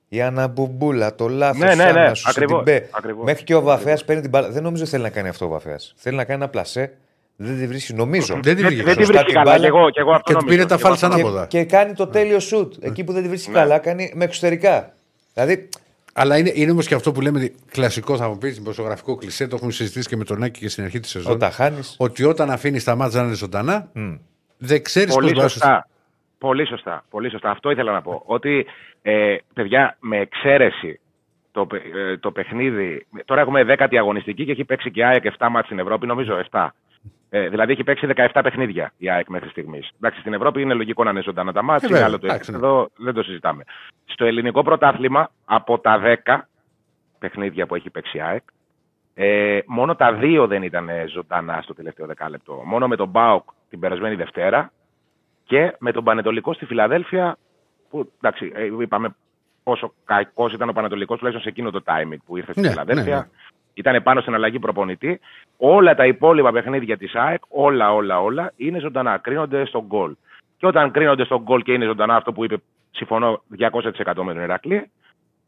Η 0.07 0.21
Αναμπουμπούλα, 0.21 1.15
το 1.15 1.27
λάθος. 1.27 1.59
Ναι, 1.59 1.75
ναι, 1.75 1.91
ναι, 1.91 2.11
ακριβώς, 2.25 2.89
ακριβώς. 2.91 3.25
Μέχρι 3.25 3.43
και 3.43 3.55
ο 3.55 3.61
Βαφέας 3.61 4.05
παίρνει 4.05 4.21
την 4.21 4.29
μπάλα. 4.29 4.49
Δεν 4.49 4.63
νομίζω 4.63 4.85
θέλει 4.85 5.03
να 5.03 5.09
κάνει 5.09 5.27
αυτό 5.27 5.45
ο 5.45 5.47
Βαφέας. 5.49 5.93
Θέλει 5.97 6.15
να 6.15 6.23
κάνει 6.23 6.41
ένα 6.41 6.49
πλασέ. 6.49 6.97
Δεν 7.35 7.57
τη 7.57 7.67
βρίσκει, 7.67 7.93
νομίζω. 7.93 8.33
Δεν 8.33 8.41
την 8.41 8.55
Δεν, 8.55 8.65
βρήκε. 8.65 8.83
δεν 8.83 8.95
τη 8.95 9.03
Σωστά 9.05 9.11
βρίσκει 9.19 9.25
την 9.25 9.33
καλά. 9.33 9.51
μπάλα. 9.51 9.61
Και 9.61 9.67
εγώ, 9.67 9.89
και 9.89 9.99
εγώ 9.99 10.11
αυτό 10.11 10.23
Και 10.23 10.33
του 10.33 10.39
νομίζω. 10.39 10.55
πήρε 10.57 10.67
τα 10.67 10.75
Και 10.75 10.81
εγώ 10.81 10.89
φάλτσα 10.89 11.05
αυτό 11.07 11.19
ανάποδα. 11.19 11.45
και, 11.47 11.57
και 11.59 11.65
κάνει 11.65 11.93
το 11.93 12.07
τέλειο 12.07 12.39
σουτ. 12.39 12.73
Εκεί 12.79 13.03
που 13.03 13.11
δεν 13.13 13.21
τη 13.23 13.27
βρίσκει 13.27 13.51
καλά, 13.51 13.77
κάνει 13.79 14.11
με 14.15 14.23
εξωτερικά. 14.23 14.93
Δηλαδή, 15.33 15.69
Αλλά 16.13 16.37
είναι, 16.37 16.51
είναι 16.55 16.71
όμως 16.71 16.87
και 16.87 16.95
αυτό 16.95 17.11
που 17.11 17.21
λέμε 17.21 17.51
κλασικό, 17.71 18.17
θα 18.17 18.27
μου 18.27 18.37
πεις, 18.37 18.55
δημοσιογραφικό 18.57 19.15
κλισέ, 19.15 19.47
το 19.47 19.55
έχουμε 19.55 19.71
συζητήσει 19.71 20.07
και 20.07 20.15
με 20.15 20.23
τον 20.23 20.43
Άκη 20.43 20.59
και 20.59 20.69
στην 20.69 20.83
αρχή 20.83 20.99
της 20.99 21.09
σεζόν. 21.11 21.31
όταν 21.31 21.51
χάνεις. 21.51 21.95
Ότι 21.97 22.23
όταν 22.23 22.51
αφήνεις 22.51 22.83
τα 22.83 22.95
μάτια 22.95 23.19
να 23.21 23.25
είναι 23.27 23.35
ζωντανά, 23.35 23.91
δεν 24.63 24.83
ξέρεις 24.83 25.13
πώς 25.13 25.23
Πολύ 25.23 25.33
βάζεις. 25.33 25.51
σωστά. 25.51 25.87
Πολύ 26.37 26.65
σωστά. 26.67 27.03
Πολύ 27.09 27.29
σωστά. 27.29 27.49
Αυτό 27.49 27.71
ήθελα 27.71 27.91
να 27.91 28.01
πω. 28.01 28.21
Ότι, 28.25 28.65
ε, 29.01 29.35
παιδιά, 29.53 29.97
με 29.99 30.17
εξαίρεση 30.17 30.99
το, 31.51 31.65
παι- 31.65 31.95
ε, 31.95 32.17
το 32.17 32.31
παιχνίδι. 32.31 33.05
Τώρα 33.25 33.41
έχουμε 33.41 33.63
10η 33.67 33.95
αγωνιστική 33.97 34.45
και 34.45 34.51
έχει 34.51 34.63
παίξει 34.65 34.91
και 34.91 34.99
η 34.99 35.03
ΑΕΚ 35.03 35.23
7 35.37 35.47
μάτς 35.49 35.65
στην 35.65 35.79
Ευρώπη, 35.79 36.05
νομίζω 36.05 36.37
7. 36.51 36.67
Ε, 37.29 37.49
δηλαδή 37.49 37.71
έχει 37.71 37.83
παίξει 37.83 38.07
17 38.15 38.39
παιχνίδια 38.43 38.93
η 38.97 39.09
ΑΕΚ 39.09 39.27
μέχρι 39.29 39.49
στιγμής. 39.49 39.89
Εντάξει, 39.95 40.19
στην 40.19 40.33
Ευρώπη 40.33 40.61
είναι 40.61 40.73
λογικό 40.73 41.03
να 41.03 41.09
είναι 41.09 41.21
ζωντανά 41.21 41.51
τα 41.51 41.61
μάτια, 41.63 41.87
Ε, 41.87 41.91
είναι 41.91 41.99
βέβαια, 41.99 42.07
άλλο 42.07 42.19
το 42.19 42.25
εντάξει, 42.27 42.51
ναι. 42.51 42.57
Εδώ 42.57 42.89
δεν 42.95 43.13
το 43.13 43.23
συζητάμε. 43.23 43.63
Στο 44.05 44.25
ελληνικό 44.25 44.63
πρωτάθλημα, 44.63 45.31
από 45.45 45.79
τα 45.79 45.99
10 46.25 46.47
παιχνίδια 47.19 47.65
που 47.65 47.75
έχει 47.75 47.89
παίξει 47.89 48.17
η 48.17 48.21
ΑΕΚ, 48.21 48.43
ε, 49.13 49.59
μόνο 49.65 49.95
τα 49.95 50.13
δύο 50.13 50.47
δεν 50.47 50.63
ήταν 50.63 50.89
ζωντανά 51.13 51.59
στο 51.61 51.73
τελευταίο 51.73 52.05
δεκάλεπτο. 52.05 52.61
Μόνο 52.65 52.87
με 52.87 52.95
τον 52.95 53.07
Μπάουκ 53.07 53.49
την 53.71 53.79
περασμένη 53.79 54.15
Δευτέρα 54.15 54.71
και 55.43 55.75
με 55.79 55.91
τον 55.91 56.03
Πανετολικό 56.03 56.53
στη 56.53 56.65
Φιλαδέλφια, 56.65 57.37
που 57.89 58.11
εντάξει, 58.21 58.51
ε, 58.55 58.65
είπαμε 58.79 59.15
πόσο 59.63 59.93
κακός 60.05 60.53
ήταν 60.53 60.69
ο 60.69 60.73
Πανετολικός, 60.73 61.17
τουλάχιστον 61.17 61.43
σε 61.43 61.59
εκείνο 61.59 61.71
το 61.71 61.83
timing 61.85 62.17
που 62.25 62.37
ήρθε 62.37 62.51
στη 62.51 62.61
Ναι, 62.61 62.69
Φιλαδέλφια. 62.69 63.15
ναι, 63.15 63.21
ναι. 63.21 63.27
Ήταν 63.73 64.03
πάνω 64.03 64.21
στην 64.21 64.33
αλλαγή 64.33 64.59
προπονητή. 64.59 65.19
Όλα 65.57 65.95
τα 65.95 66.05
υπόλοιπα 66.05 66.51
παιχνίδια 66.51 66.97
της 66.97 67.15
ΑΕΚ, 67.15 67.41
όλα, 67.47 67.93
όλα, 67.93 68.21
όλα 68.21 68.51
είναι 68.55 68.79
ζωντανά. 68.79 69.17
Κρίνονται 69.17 69.65
στον 69.65 69.81
γκολ. 69.85 70.15
Και 70.57 70.67
όταν 70.67 70.91
κρίνονται 70.91 71.23
στον 71.25 71.41
γκολ 71.41 71.61
και 71.61 71.73
είναι 71.73 71.85
ζωντανά, 71.85 72.15
αυτό 72.15 72.33
που 72.33 72.43
είπε, 72.43 72.57
συμφωνώ 72.91 73.41
200% 73.59 74.23
με 74.23 74.33
τον 74.33 74.41
Ηρακλή, 74.41 74.91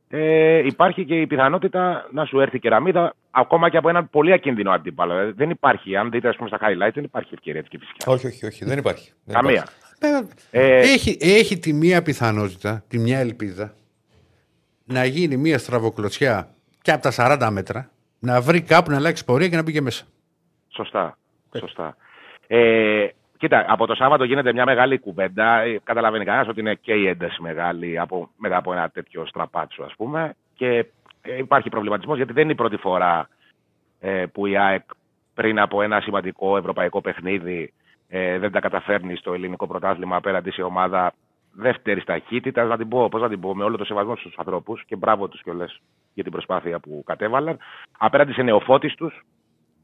ε, 0.10 0.58
υπάρχει 0.66 1.06
και 1.06 1.22
η 1.22 1.28
πιθανότητα 1.28 2.08
να 2.12 2.26
σου 2.26 2.40
έρθει 2.40 2.60
κεραμίδα 2.60 3.16
ακόμα 3.32 3.70
και 3.70 3.78
από 3.78 3.90
έναν 3.90 4.10
πολύ 4.10 4.34
ακίνδυνο 4.34 4.72
αντίπαλο. 4.72 5.14
Ε, 5.18 5.32
δεν 5.32 5.50
υπάρχει, 5.50 5.96
αν 5.96 6.12
δείτε 6.12 6.28
ας 6.30 6.36
πούμε, 6.36 6.50
στα 6.50 6.58
highlights, 6.62 6.92
δεν 6.94 7.04
υπάρχει 7.04 7.34
ευκαιρία 7.34 7.60
έτσι 7.60 7.72
και 7.72 7.78
φυσικά. 7.86 8.12
Όχι, 8.12 8.28
όχι, 8.28 8.46
όχι. 8.46 8.66
Δεν 8.66 8.78
υπάρχει. 8.78 9.12
Δεν 9.24 9.36
Καμία. 9.36 9.52
υπάρχει. 9.54 10.32
Ε, 10.52 10.78
Έχει, 10.80 11.18
έχει 11.20 11.60
τη 11.60 11.74
μία 11.74 12.02
πιθανότητα, 12.02 12.84
τη 12.88 13.00
μια 13.00 13.20
ελπίδα, 13.20 13.74
να 14.86 15.06
γίνει 15.06 15.38
μία 15.38 15.58
στραβοκλωτσιά 15.58 16.50
και 16.82 16.92
από 16.92 17.02
τα 17.02 17.38
40 17.48 17.50
μέτρα, 17.52 17.90
να 18.20 18.42
βρει 18.42 18.62
κάπου 18.62 18.90
να 18.90 18.96
αλλάξει 18.96 19.26
πορεία 19.26 19.48
και 19.50 19.56
να 19.56 19.62
μπει 19.62 19.72
και 19.72 19.82
μέσα. 19.82 20.06
Σωστά. 20.76 21.18
Σωστά. 21.60 21.96
Ε, 22.48 23.08
κοίτα, 23.44 23.66
από 23.68 23.86
το 23.86 23.96
Σάββατο 23.96 24.24
γίνεται 24.24 24.54
μια 24.54 24.66
μεγάλη 24.66 25.00
κουβέντα. 25.00 25.60
Ε, 25.60 25.80
Καταλαβαίνει 25.84 26.26
κανένας 26.26 26.48
ότι 26.48 26.60
είναι 26.60 26.76
και 26.76 26.94
η 26.94 27.08
ένταση 27.08 27.42
μεγάλη 27.42 28.00
από, 28.00 28.30
μετά 28.38 28.58
από 28.58 28.74
ένα 28.74 28.90
τέτοιο 28.90 29.26
στραπάτσο, 29.26 29.84
ας 29.84 29.94
πούμε. 29.98 30.36
Και 30.56 30.86
ε, 31.22 31.38
υπάρχει 31.38 31.70
προβληματισμός 31.70 32.18
γιατί 32.18 32.34
δεν 32.34 32.44
είναι 32.44 32.52
η 32.52 32.56
πρώτη 32.56 32.78
φορά 32.78 33.30
ε, 34.00 34.26
που 34.34 34.46
η 34.46 34.58
ΑΕΚ 34.58 34.84
πριν 35.34 35.60
από 35.60 35.82
ένα 35.82 36.02
σημαντικό 36.02 36.58
ευρωπαϊκό 36.58 37.02
παιχνίδι 37.02 37.74
ε, 38.08 38.38
δεν 38.40 38.52
τα 38.52 38.60
καταφέρνει 38.60 39.16
στο 39.16 39.34
ελληνικό 39.34 39.68
πρωτάθλημα 39.68 40.16
απέναντι 40.16 40.52
σε 40.52 40.62
ομάδα 40.62 41.14
δεύτερης 41.52 42.04
ταχύτητας. 42.04 42.68
Να 42.68 42.78
την 42.78 42.88
πω, 42.88 43.10
πώς 43.10 43.22
να 43.22 43.30
την 43.30 43.40
πω, 43.40 43.56
με 43.56 43.64
όλο 43.64 43.78
το 43.78 43.86
σεβασμό 43.86 44.16
στους 44.16 44.38
ανθρώπους 44.38 44.84
και 44.86 44.96
μπράβο 44.96 45.28
τους 45.28 45.42
κιόλας 45.42 45.80
για 46.14 46.24
την 46.24 46.32
προσπάθεια 46.32 46.80
που 46.80 47.04
κατέβαλαν. 47.06 47.58
Απέναντι 47.98 48.34
σε 48.34 48.42
νεοφώτη 48.42 48.96
του, 48.96 49.12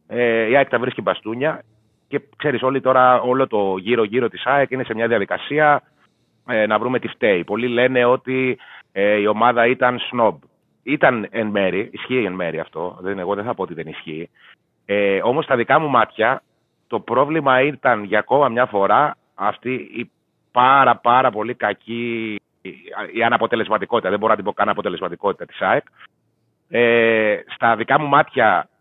ε, 0.08 0.50
η 0.50 0.56
ΑΕΚ 0.56 0.70
τα 0.70 0.80
βρίσκει 0.80 1.02
μπαστούνια 1.02 1.64
και 2.10 2.22
ξέρεις, 2.38 2.64
όλοι 2.64 2.82
τώρα, 2.82 3.22
όλο 3.22 3.48
το 3.48 3.78
γύρω-γύρω 3.78 4.30
της 4.30 4.46
ΑΕΚ 4.46 4.72
είναι 4.72 4.84
σε 4.84 4.94
μια 4.94 5.08
διαδικασία 5.08 5.84
ε, 6.48 6.66
να 6.66 6.80
βρούμε 6.80 7.00
τι 7.00 7.08
φταίει. 7.08 7.44
Πολλοί 7.44 7.68
λένε 7.68 8.06
ότι 8.06 8.58
ε, 8.92 9.16
η 9.16 9.26
ομάδα 9.28 9.66
ήταν 9.68 10.00
σνόμπ. 10.00 10.42
Ήταν 10.84 11.28
εν 11.30 11.48
μέρη, 11.48 11.90
ισχύει 11.92 12.24
εν 12.24 12.34
μέρη 12.34 12.60
αυτό, 12.60 12.98
δεν, 13.02 13.20
εγώ 13.20 13.36
δεν 13.36 13.44
θα 13.44 13.54
πω 13.54 13.64
ότι 13.64 13.74
δεν 13.74 13.88
ισχύει. 13.88 14.30
Ε, 14.86 15.20
Όμως 15.24 15.44
στα 15.44 15.56
δικά 15.56 15.80
μου 15.80 15.90
μάτια 15.90 16.44
το 16.88 17.00
πρόβλημα 17.00 17.62
ήταν 17.62 18.04
για 18.04 18.20
ακόμα 18.20 18.50
μια 18.50 18.66
φορά 18.66 19.18
αυτή 19.36 19.74
η 19.74 20.12
πάρα 20.52 20.96
πάρα 20.96 21.32
πολύ 21.32 21.54
κακή 21.54 22.36
η 23.14 23.24
αναποτελεσματικότητα, 23.24 24.10
δεν 24.10 24.20
μπορώ 24.20 24.32
να 24.32 24.38
την 24.38 24.46
πω 24.46 24.54
καν 24.54 24.70
αποτελεσματικότητα 24.70 25.46
της 25.46 25.62
ΑΕΚ. 25.62 25.84
Ε, 26.70 27.40
στα 27.56 27.76
δικά 27.76 28.00
μου 28.00 28.08
μάτια 28.08 28.70
ε, 28.70 28.79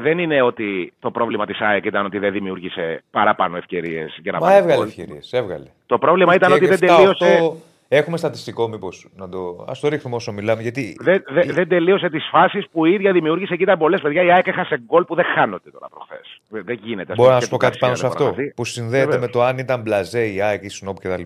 δεν 0.00 0.18
είναι 0.18 0.42
ότι 0.42 0.92
το 0.98 1.10
πρόβλημα 1.10 1.46
της 1.46 1.60
ΑΕΚ 1.60 1.84
ήταν 1.84 2.04
ότι 2.04 2.18
δεν 2.18 2.32
δημιούργησε 2.32 3.02
παραπάνω 3.10 3.56
ευκαιρίες 3.56 4.18
για 4.22 4.32
να 4.32 4.38
Μα 4.38 4.46
βάλει 4.46 4.58
έβγαλε 4.58 4.76
γκολ. 4.78 4.86
ευκαιρίες. 4.88 5.32
Έβγαλε. 5.32 5.66
Το 5.86 5.98
πρόβλημα 5.98 6.34
ήταν 6.34 6.48
Και 6.48 6.54
ότι 6.54 6.66
δεν 6.66 6.76
7, 6.76 6.96
τελείωσε, 6.96 7.40
8, 7.52 7.56
Έχουμε 7.88 8.16
στατιστικό, 8.16 8.68
μήπως 8.68 9.06
να 9.16 9.28
το. 9.28 9.64
Α 9.68 9.72
το 9.80 9.88
ρίχνουμε 9.88 10.16
όσο 10.16 10.32
μιλάμε. 10.32 10.62
Γιατί 10.62 10.96
δεν, 11.00 11.22
δεν, 11.28 11.52
δεν 11.54 11.68
τελείωσε 11.68 12.08
τις 12.08 12.28
φάσεις 12.30 12.68
που 12.72 12.84
η 12.86 12.92
ίδια 12.92 13.12
δημιούργησε 13.12 13.56
και 13.56 13.62
ήταν 13.62 13.78
πολλές 13.78 14.00
παιδιά. 14.00 14.22
Η 14.22 14.30
ΑΕΚ 14.32 14.46
έχασε 14.46 14.78
γκολ 14.86 15.04
που 15.04 15.14
δεν 15.14 15.24
χάνονται 15.24 15.70
τώρα 15.70 15.88
προχθές. 15.88 16.40
Δεν, 16.48 16.64
δεν 16.64 16.78
γίνεται. 16.82 17.12
ας 17.12 17.16
Μπορώ 17.18 17.28
πούμε, 17.28 17.32
να 17.32 17.38
και 17.38 17.44
σου 17.44 17.50
πω 17.50 17.56
του 17.56 17.64
κάτι 17.64 17.78
πάνω 17.78 17.94
σε 17.94 18.02
Γκαρσία 18.06 18.08
αυτό. 18.08 18.24
δεν 18.24 18.34
μπορεί 18.34 18.46
να 18.46 18.52
Που 18.54 18.64
συνδέεται 18.64 19.04
Βεβαίως. 19.04 19.20
με 19.20 19.28
το 19.32 19.42
αν 19.42 19.58
ήταν 19.58 19.80
μπλαζέ 19.80 20.26
η 20.26 20.40
ΑΕΚ 20.40 20.62
ή 20.64 20.68
σνόπ 20.68 20.98
κτλ. 20.98 21.22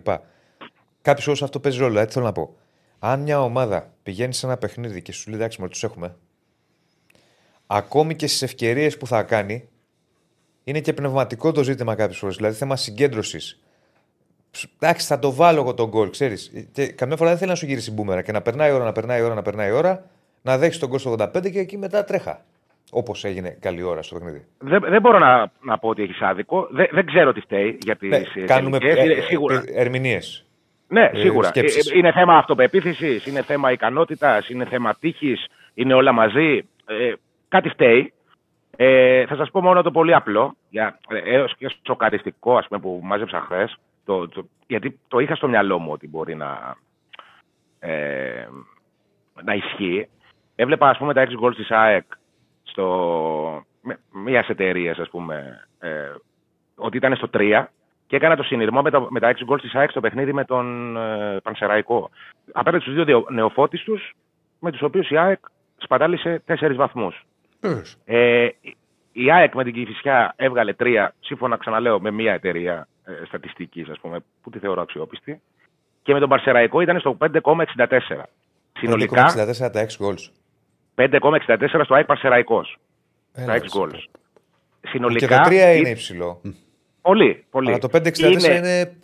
Κάποιος 1.02 1.26
όσο 1.28 1.44
αυτό 1.44 1.60
παίζει 1.60 1.78
ρόλο. 1.78 1.98
Έτσι 1.98 2.12
θέλω 2.14 2.24
να 2.24 2.32
πω. 2.32 2.54
Αν 2.98 3.20
μια 3.20 3.42
ομάδα 3.42 3.90
πηγαίνει 4.02 4.32
σε 4.34 4.46
ένα 4.46 4.56
παιχνίδι 4.56 5.02
και 5.02 5.12
σου 5.12 5.30
λέει 5.30 5.38
εντάξει, 5.38 5.60
μωρέ, 5.60 5.70
τους 5.72 5.82
έχουμε. 5.82 6.16
Ακόμη 7.72 8.14
και 8.16 8.26
στις 8.26 8.42
ευκαιρίες 8.42 8.96
που 8.96 9.06
θα 9.06 9.22
κάνει, 9.22 9.68
είναι 10.64 10.80
και 10.80 10.92
πνευματικό 10.92 11.52
το 11.52 11.62
ζήτημα 11.62 11.94
κάποιες 11.94 12.18
φορές. 12.18 12.36
Δηλαδή 12.36 12.54
θέμα 12.54 12.76
συγκέντρωσης. 12.76 13.60
Εντάξει, 14.78 15.06
θα 15.06 15.18
το 15.18 15.32
βάλω 15.32 15.60
εγώ 15.60 15.74
τον 15.74 15.88
γκολ, 15.88 16.10
ξέρεις. 16.10 16.68
Και 16.72 16.86
καμιά 16.86 17.16
φορά 17.16 17.28
δεν 17.30 17.38
θέλει 17.38 17.50
να 17.50 17.56
σου 17.56 17.66
γυρίσει 17.66 17.92
μπούμερα 17.92 18.22
και 18.22 18.32
να 18.32 18.40
περνάει 18.42 18.70
η 18.70 18.72
ώρα, 18.72 18.84
να 18.84 18.92
περνάει 18.92 19.20
η 19.20 19.22
ώρα, 19.22 19.34
να 19.34 19.42
περνάει 19.42 19.68
η 19.68 19.72
ώρα, 19.72 20.04
να 20.42 20.58
δέχεις 20.58 20.78
τον 20.78 20.88
γκολ 20.88 20.98
στο 20.98 21.10
85 21.18 21.50
και 21.50 21.58
εκεί 21.58 21.78
μετά 21.78 22.04
τρέχα. 22.04 22.44
Όπως 22.90 23.24
έγινε 23.24 23.56
καλή 23.60 23.82
ώρα 23.82 24.02
στο 24.02 24.14
παιχνίδι. 24.14 24.46
Δεν, 24.58 24.80
δεν 24.80 25.00
μπορώ 25.00 25.18
να, 25.18 25.52
να 25.60 25.78
πω 25.78 25.88
ότι 25.88 26.02
έχεις 26.02 26.20
άδικο. 26.20 26.68
Δεν, 26.70 26.88
δεν 26.92 27.06
ξέρω 27.06 27.32
τι 27.32 27.40
φταίει 27.40 27.78
για 27.82 27.96
τις 27.96 28.08
Ναι, 28.08 28.16
ε, 28.16 28.44
κάνουμε 28.46 28.78
τελικές. 28.78 29.04
Είναι 29.04 29.20
σίγουρα. 29.20 29.62
ερμηνείες. 29.74 30.44
Ναι, 30.88 31.10
ε, 31.12 31.18
σίγουρα. 31.18 31.48
σκέψεις. 31.48 31.90
Ε, 31.90 31.94
ε, 31.94 31.98
Είναι 31.98 32.12
θέμα 32.12 32.36
αυτοπεποίθησης, 32.36 33.26
είναι 33.26 33.42
θέμα 33.42 33.72
ικανότητας, 33.72 34.48
είναι 34.48 34.64
θέμα 34.64 34.96
τύχης, 35.00 35.46
είναι 35.74 35.94
όλα 35.94 36.12
μαζί. 36.12 36.68
Ε, 36.86 37.12
κάτι 37.50 37.68
φταίει. 37.68 38.12
Ε, 38.76 39.26
θα 39.26 39.36
σας 39.36 39.50
πω 39.50 39.60
μόνο 39.60 39.82
το 39.82 39.90
πολύ 39.90 40.14
απλό, 40.14 40.56
για, 40.68 40.98
ε, 41.08 41.18
έως 41.18 41.56
και 41.56 41.74
σοκαριστικό 41.82 42.56
ας 42.56 42.68
πούμε, 42.68 42.80
που 42.80 43.00
μάζεψα 43.02 43.40
χθες. 43.40 43.76
Το, 44.04 44.28
το, 44.28 44.48
γιατί 44.66 44.98
το 45.08 45.18
είχα 45.18 45.34
στο 45.34 45.48
μυαλό 45.48 45.78
μου 45.78 45.92
ότι 45.92 46.08
μπορεί 46.08 46.34
να, 46.34 46.76
ε, 47.78 48.46
να 49.42 49.54
ισχύει. 49.54 50.08
Έβλεπα 50.54 50.88
ας 50.88 50.98
πούμε 50.98 51.14
τα 51.14 51.20
6 51.20 51.44
goals 51.44 51.54
της 51.54 51.70
ΑΕΚ 51.70 52.04
στο, 52.62 53.64
με, 53.82 53.98
μιας 54.12 54.48
εταιρείας 54.48 54.98
ας 54.98 55.08
πούμε 55.08 55.66
ε, 55.78 56.12
ότι 56.74 56.96
ήταν 56.96 57.16
στο 57.16 57.28
3 57.32 57.64
και 58.06 58.16
έκανα 58.16 58.36
το 58.36 58.42
συνειρμό 58.42 58.82
με 58.82 58.90
τα, 58.90 59.06
με 59.10 59.20
τα 59.20 59.32
6 59.32 59.44
γκολ 59.44 59.60
της 59.60 59.74
ΑΕΚ 59.74 59.90
στο 59.90 60.00
παιχνίδι 60.00 60.32
με 60.32 60.44
τον 60.44 60.96
ε, 60.96 61.40
Πανσεραϊκό. 61.42 62.10
Απέναντι 62.52 62.82
στους 62.82 63.04
δύο 63.04 63.26
νεοφώτης 63.30 63.82
τους, 63.82 64.14
με 64.58 64.70
τους 64.70 64.82
οποίους 64.82 65.10
η 65.10 65.16
ΑΕΚ 65.16 65.38
σπατάλησε 65.76 66.42
4 66.46 66.74
βαθμούς. 66.74 67.24
Βεβαίως. 67.60 67.96
Ε, 68.04 68.48
η 69.12 69.32
ΑΕΚ 69.32 69.54
με 69.54 69.64
την 69.64 69.72
Κηφισιά 69.72 70.32
έβγαλε 70.36 70.74
3, 70.78 71.08
σύμφωνα 71.20 71.56
ξαναλέω 71.56 72.00
με 72.00 72.10
μια 72.10 72.32
εταιρεία 72.32 72.88
ε, 73.04 73.24
στατιστικής, 73.26 73.88
ας 73.88 73.98
πούμε, 74.00 74.18
που 74.42 74.50
τη 74.50 74.58
θεωρώ 74.58 74.82
αξιόπιστη. 74.82 75.40
Και 76.02 76.12
με 76.12 76.20
τον 76.20 76.28
Παρσεραϊκό 76.28 76.80
ήταν 76.80 77.00
στο 77.00 77.16
5,64. 77.20 78.22
Συνολικά 78.78 79.24
64 79.66 79.70
τα 79.72 79.86
6 79.86 80.04
goals. 80.06 80.30
5,64 80.94 81.80
στο 81.84 81.94
ΑΕΚ 81.94 82.06
Παρσεραϊκός. 82.06 82.76
Έλα, 83.34 83.46
Τα 83.46 83.52
6 83.52 83.62
έτσι. 83.62 83.78
goals. 83.82 83.98
Και 84.80 84.88
Συνολικά. 84.88 85.40
το 85.40 85.48
3 85.48 85.52
είναι 85.76 85.88
ή- 85.88 85.90
υψηλό. 85.90 86.40
Πολύ, 87.02 87.44
πολύ. 87.50 87.68
Αλλά 87.68 87.78
το 87.78 87.88
564 87.88 88.56
είναι. 88.56 88.96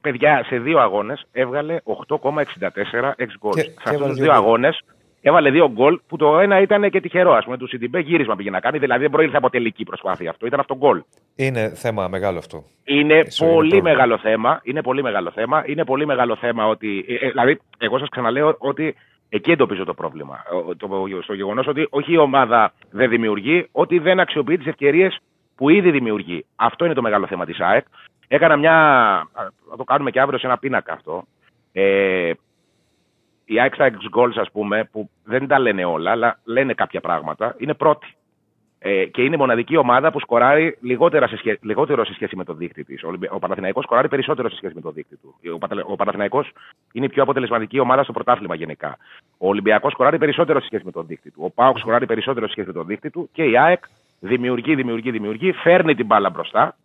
Παιδιά, 0.00 0.44
σε 0.46 0.58
δύο 0.58 0.78
αγώνες 0.78 1.24
έβγαλε 1.32 1.80
8,64 1.84 3.12
εξ 3.16 3.34
γκολ. 3.38 3.52
Και- 3.52 3.60
Σε 3.60 3.66
και 3.66 3.72
αυτούς 3.76 3.92
έβαλε 3.92 4.06
τους 4.08 4.14
δύο 4.20 4.24
δύο 4.24 4.32
γκολ. 4.34 4.42
αγώνες 4.44 4.80
έβαλε 5.26 5.50
δύο 5.50 5.70
γκολ 5.70 6.00
που 6.08 6.16
το 6.16 6.38
ένα 6.38 6.60
ήταν 6.60 6.90
και 6.90 7.00
τυχερό. 7.00 7.32
Α 7.32 7.38
πούμε, 7.44 7.56
του 7.56 7.66
Σιντιμπέ 7.68 7.98
γύρισμα 8.00 8.36
πήγε 8.36 8.50
να 8.50 8.60
κάνει. 8.60 8.78
Δηλαδή 8.78 9.00
δεν 9.02 9.10
προήλθε 9.10 9.36
από 9.36 9.50
τελική 9.50 9.84
προσπάθεια 9.84 10.30
αυτό. 10.30 10.46
Ήταν 10.46 10.60
αυτό 10.60 10.76
γκολ. 10.76 11.02
Είναι 11.36 11.68
θέμα 11.74 12.08
μεγάλο 12.08 12.38
αυτό. 12.38 12.64
Είναι 12.84 13.14
Eso 13.20 13.40
είναι 13.42 13.50
πολύ 13.52 13.68
πρόβλημα. 13.68 13.82
μεγάλο 13.90 14.18
θέμα. 14.18 14.60
Είναι 14.62 14.82
πολύ 14.82 15.02
μεγάλο 15.02 15.30
θέμα. 15.30 15.62
Είναι 15.66 15.84
πολύ 15.84 16.06
μεγάλο 16.06 16.36
θέμα 16.36 16.66
ότι. 16.66 17.04
ε, 17.08 17.14
ε, 17.26 17.30
δηλαδή, 17.30 17.60
εγώ 17.78 17.98
σας 17.98 18.08
ξαναλέω 18.08 18.54
ότι 18.58 18.94
εκεί 19.28 19.50
εντοπίζω 19.50 19.84
το 19.84 19.94
πρόβλημα. 19.94 20.42
Ο- 20.68 20.76
Το, 20.76 20.88
στο 21.22 21.34
γεγονός 21.34 21.66
ότι 21.66 21.86
όχι 21.90 22.12
η 22.12 22.16
ομάδα 22.18 22.72
δεν 22.90 23.08
δημιουργεί, 23.08 23.68
ότι 23.72 23.98
δεν 23.98 24.20
αξιοποιεί 24.20 24.56
τις 24.56 24.66
ευκαιρίες 24.66 25.18
που 25.56 25.68
ήδη 25.68 25.90
δημιουργεί. 25.90 26.44
Αυτό 26.56 26.84
είναι 26.84 26.94
το 26.94 27.02
μεγάλο 27.02 27.26
θέμα 27.26 27.44
της 27.44 27.60
ΑΕΚ. 27.60 27.84
Έκανα 28.28 28.56
μια. 28.56 28.72
α, 28.74 29.26
Θα 29.70 29.76
το 29.76 29.84
κάνουμε 29.84 30.10
και 30.10 30.20
αύριο 30.20 30.38
σε 30.38 30.46
ένα 30.46 30.58
πίνακα 30.58 30.92
αυτό. 30.92 31.24
Ε, 31.72 32.30
η 33.44 33.60
ΑΕΚ 33.60 33.74
στα 33.74 33.90
ex 33.90 34.18
goals, 34.18 34.32
ας 34.36 34.50
πούμε, 34.52 34.84
που 34.92 35.10
δεν 35.24 35.46
τα 35.46 35.58
λένε 35.58 35.84
όλα, 35.84 36.10
αλλά 36.10 36.38
λένε 36.44 36.74
κάποια 36.74 37.00
πράγματα, 37.00 37.54
είναι 37.58 37.74
πρώτη. 37.74 38.14
Ε, 38.86 39.04
και 39.04 39.22
είναι 39.22 39.34
η 39.34 39.38
μοναδική 39.38 39.76
ομάδα 39.76 40.10
που 40.12 40.20
σκοράρει 40.20 40.78
λιγότερα 40.80 41.26
σε 41.26 41.36
σχέ- 41.36 41.64
λιγότερο 41.64 42.04
σε 42.04 42.14
σχέση 42.14 42.36
με 42.36 42.44
το 42.44 42.54
δείκτη 42.54 42.84
της. 42.84 43.02
Ο 43.30 43.38
Παναθηναϊκός 43.38 43.84
σκοράρει 43.84 44.08
περισσότερο 44.08 44.50
σε 44.50 44.56
σχέση 44.56 44.74
με 44.74 44.80
το 44.80 44.90
δείκτη 44.90 45.16
του. 45.16 45.34
Ο, 45.54 45.58
Πατα- 45.58 45.84
ο 45.86 45.96
Παναθηναϊκός 45.96 46.52
είναι 46.92 47.04
η 47.04 47.08
πιο 47.08 47.22
αποτελεσματική 47.22 47.78
ομάδα 47.78 48.02
στο 48.02 48.12
πρωτάθλημα 48.12 48.54
γενικά. 48.54 48.96
Ο 49.38 49.48
Ολυμπιακός 49.48 49.92
σκοράρει 49.92 50.18
περισσότερο 50.18 50.60
σε 50.60 50.66
σχέση 50.66 50.84
με 50.84 50.90
το 50.90 51.02
δείκτη 51.02 51.30
του. 51.30 51.40
Ο 51.44 51.50
Πάοκ 51.50 51.78
σκοράρει 51.78 52.06
περισσότερο 52.06 52.46
σε 52.46 52.52
σχέση 52.52 52.66
με 52.66 52.72
το 52.72 52.84
δείκτη 52.84 53.10
του. 53.10 53.28
Και 53.32 53.44
η 53.44 53.58
ΑΕΚ 53.58 53.84
δημιουργεί, 54.20 54.74
δημιουργεί, 54.74 55.10
δημιουργεί, 55.10 55.52
φέρνει 55.52 55.94
την 55.94 56.06
μπάλα 56.06 56.30
μπροστά. 56.30 56.76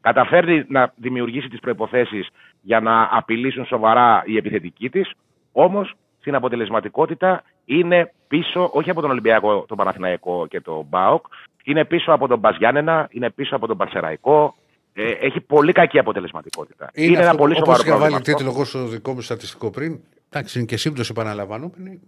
Καταφέρνει 0.00 0.64
να 0.68 0.92
δημιουργήσει 0.96 1.48
τις 1.48 1.60
προποθέσει 1.60 2.26
για 2.62 2.80
να 2.80 3.08
απειλήσουν 3.12 3.64
σοβαρά 3.66 4.22
οι 4.26 4.36
επιθετικοί 4.36 4.90
της. 4.90 5.12
Όμως 5.52 5.94
στην 6.20 6.34
αποτελεσματικότητα 6.34 7.42
είναι 7.64 8.12
πίσω, 8.28 8.70
όχι 8.72 8.90
από 8.90 9.00
τον 9.00 9.10
Ολυμπιακό, 9.10 9.64
τον 9.68 9.76
Παναθηναϊκό 9.76 10.46
και 10.46 10.60
τον 10.60 10.86
Μπάοκ, 10.88 11.26
είναι 11.64 11.84
πίσω 11.84 12.12
από 12.12 12.26
τον 12.28 12.38
Μπαζιάννενα, 12.38 13.08
είναι 13.10 13.30
πίσω 13.30 13.56
από 13.56 13.66
τον 13.66 13.76
Παρσεραϊκό. 13.76 14.54
Ε, 14.92 15.10
έχει 15.10 15.40
πολύ 15.40 15.72
κακή 15.72 15.98
αποτελεσματικότητα. 15.98 16.90
Είναι, 16.94 17.16
ένα 17.18 17.24
αυτό, 17.26 17.36
πολύ 17.36 17.52
όπως 17.52 17.64
σοβαρό 17.64 17.82
είχα 17.82 17.90
πρόβλημα. 17.90 18.10
βάλει 18.10 18.14
αυτό. 18.14 18.32
τίτλο 18.36 18.50
εγώ 18.54 18.64
στο 18.64 18.86
δικό 18.86 19.12
μου 19.12 19.20
στατιστικό 19.20 19.70
πριν. 19.70 20.00
Εντάξει, 20.30 20.58
είναι 20.58 20.66
και 20.66 20.76
σύμπτωση 20.76 21.10
επαναλαμβανόμενη. 21.14 22.00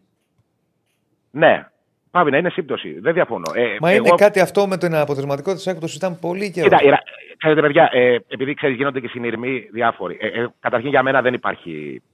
Ναι, 1.31 1.66
Πάβει 2.10 2.31
να 2.31 2.36
είναι 2.36 2.51
σύμπτωση. 2.51 2.98
Δεν 3.01 3.12
διαφωνώ. 3.14 3.51
Ε, 3.55 3.77
Μα 3.81 3.90
εγώ- 3.90 4.06
είναι 4.06 4.14
κάτι 4.16 4.40
αυτό 4.40 4.66
με 4.66 4.77
την 4.78 4.94
αποτελεσματικότητα 4.94 5.55
της 5.56 5.66
ΑΕΚ 5.66 5.74
που 5.77 5.82
το 5.82 5.86
συζητάμε 5.89 6.19
πολύ 6.20 6.51
καιρό. 6.51 6.69
Κοίτα, 6.69 6.82
η 6.82 6.89
Ρα- 6.89 7.02
ξέρετε, 7.36 7.60
παιδιά, 7.60 7.89
ε, 7.93 8.16
επειδή 8.28 8.55
ξέρεις, 8.55 8.77
γίνονται 8.77 9.01
και 9.01 9.09
συνειρμοί 9.09 9.69
διάφοροι. 9.73 10.16
Ε, 10.20 10.27
ε, 10.27 10.47
καταρχήν 10.60 10.89
για 10.90 11.02
μένα 11.02 11.23
δεν 11.23 11.35
υπάρχει 11.35 12.02
ε, 12.05 12.11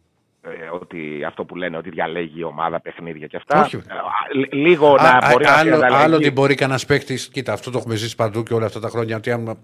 ότι 0.81 1.25
αυτό 1.27 1.45
που 1.45 1.57
λένε 1.57 1.77
ότι 1.77 1.91
διαλέγει 1.91 2.39
η 2.41 2.45
ομάδα 2.45 2.81
παιχνίδια 2.81 3.27
και 3.27 3.37
αυτά. 3.37 3.61
Όχι. 3.61 3.77
Ε, 3.77 4.39
λ- 4.39 4.55
λίγο 4.55 4.95
Α, 4.95 5.03
να 5.03 5.09
α, 5.09 5.29
μπορεί 5.33 5.45
να 5.45 5.53
άλλο, 5.53 5.77
διαλέγει. 5.79 6.03
άλλο 6.03 6.17
ότι 6.17 6.31
μπορεί 6.31 6.55
κανένας 6.55 6.87
παίκτης. 6.87 7.29
Κοίτα, 7.29 7.53
αυτό 7.53 7.71
το 7.71 7.79
έχουμε 7.79 7.95
ζήσει 7.95 8.17
παντού 8.17 8.43
και 8.43 8.55
όλα 8.55 8.67
αυτά 8.67 8.81
τα 8.81 8.89
χρόνια. 8.89 9.17
Ότι 9.17 9.31
άμα 9.31 9.57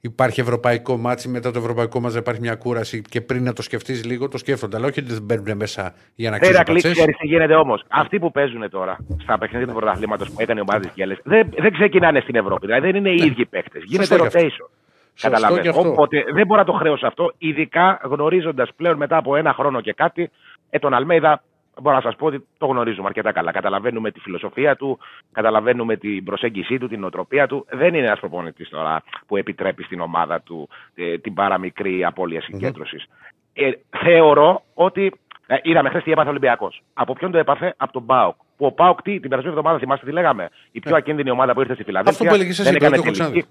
υπάρχει 0.00 0.40
ευρωπαϊκό 0.40 0.96
ματς, 0.96 1.28
μετά 1.28 1.50
το 1.50 1.58
ευρωπαϊκό 1.58 2.00
ματς 2.00 2.12
υπάρχει 2.16 2.40
μια 2.40 2.54
κούραση 2.54 3.02
και 3.02 3.20
πριν 3.20 3.42
να 3.44 3.52
το 3.52 3.62
σκεφτείς 3.62 4.04
λίγο, 4.04 4.28
το 4.28 4.38
σκέφτονται. 4.38 4.76
Αλλά 4.76 4.86
όχι 4.86 5.00
ότι 5.00 5.12
δεν 5.12 5.22
μπαίνουν 5.22 5.56
μέσα 5.56 5.94
για 6.14 6.30
να 6.30 6.38
Πέρα 6.38 6.50
ξέρουν 6.52 6.64
κλικ, 6.64 6.82
πατσές. 6.82 6.92
ξέρει 6.92 7.12
τι 7.12 7.26
γίνεται 7.26 7.54
όμως. 7.54 7.84
Αυτοί 7.88 8.18
που 8.18 8.30
παίζουν 8.30 8.70
τώρα 8.70 8.96
στα 9.22 9.38
παιχνίδια 9.38 9.66
του 9.66 9.72
πρωταθλήματος 9.74 10.28
που 10.30 10.36
έκανε 10.38 10.58
η 10.60 10.62
ομάδα 10.68 10.80
τις 10.80 10.88
γκέλες 10.94 11.16
δεν, 11.24 11.48
δεν 11.58 11.72
ξεκινάνε 11.72 12.20
στην 12.20 12.34
Ευρώπη. 12.34 12.66
Δηλαδή 12.66 12.86
δεν 12.90 12.94
είναι 13.04 13.10
οι 13.10 13.24
ίδιοι 13.26 13.46
παίκτες. 13.46 13.82
Γίνεται 13.86 14.14
Ναι. 14.14 14.20
Σωστό 14.20 14.38
κι 14.38 14.46
αυτό. 14.46 14.64
rotation. 14.64 14.70
Σωστό 15.14 15.30
Καταλαβαίνεις. 15.30 15.62
κι 15.62 15.78
αυτό. 15.78 15.90
Οπότε 15.90 16.24
δεν 16.32 16.46
μπορώ 16.46 16.60
να 16.60 16.66
το 16.66 16.72
χρεώσω 16.72 17.06
αυτό, 17.06 17.32
ειδικά 17.38 18.00
γνωρίζοντας 18.02 18.70
πλέον 18.76 18.96
μετά 18.96 19.16
από 19.16 19.36
ένα 19.36 19.52
χρόνο 19.52 19.80
και 19.80 19.92
κάτι, 19.92 20.30
ε, 20.70 20.78
τον 20.78 20.94
Αλμέιδα 20.94 21.42
μπορώ 21.80 21.96
να 21.96 22.02
σας 22.02 22.16
πω 22.16 22.26
ότι 22.26 22.46
το 22.58 22.66
γνωρίζουμε 22.66 23.06
αρκετά 23.06 23.32
καλά. 23.32 23.52
Καταλαβαίνουμε 23.52 24.10
τη 24.10 24.20
φιλοσοφία 24.20 24.76
του, 24.76 24.98
καταλαβαίνουμε 25.32 25.96
την 25.96 26.24
προσέγγιση 26.24 26.78
του, 26.78 26.88
την 26.88 27.00
νοοτροπία 27.00 27.46
του. 27.46 27.66
Δεν 27.70 27.94
είναι 27.94 28.06
ένας 28.06 28.20
προπονητής 28.20 28.68
τώρα 28.68 29.02
που 29.26 29.36
επιτρέπει 29.36 29.82
στην 29.82 30.00
ομάδα 30.00 30.40
του 30.40 30.68
ε, 30.94 31.18
την 31.18 31.34
παραμικρή 31.34 32.04
απώλεια 32.04 32.40
συγκέντρωσης. 32.40 33.08
Ε, 33.52 33.70
θεωρώ 34.04 34.62
ότι. 34.74 35.12
Ε, 35.46 35.56
είδαμε 35.62 35.88
χθες 35.88 36.02
τι 36.02 36.10
έπαθε 36.10 36.28
ο 36.28 36.30
Ολυμπιακός. 36.30 36.82
Από 36.94 37.12
ποιον 37.12 37.30
το 37.30 37.38
έπαθε, 37.38 37.74
από 37.76 37.92
τον 37.92 38.02
Μπάουκ. 38.02 38.36
Που 38.56 38.66
ο 38.66 38.72
Πάοκ 38.72 39.02
τι, 39.02 39.20
την 39.20 39.28
περασμένη 39.28 39.56
εβδομάδα 39.56 39.78
θυμάστε 39.78 40.06
τι 40.06 40.12
λέγαμε; 40.12 40.48
Η 40.72 40.80
πιο 40.80 40.96
ακίνδυνη 40.96 41.30
ομάδα 41.30 41.52
που 41.52 41.60
ήρθε 41.60 41.74
στη 41.74 41.84
Φιλανδία. 41.84 42.12
Ναι. 42.12 42.18
Αυτό 42.18 42.34
που 42.34 42.34
έλεγες 42.34 42.58
εσύ, 42.58 43.46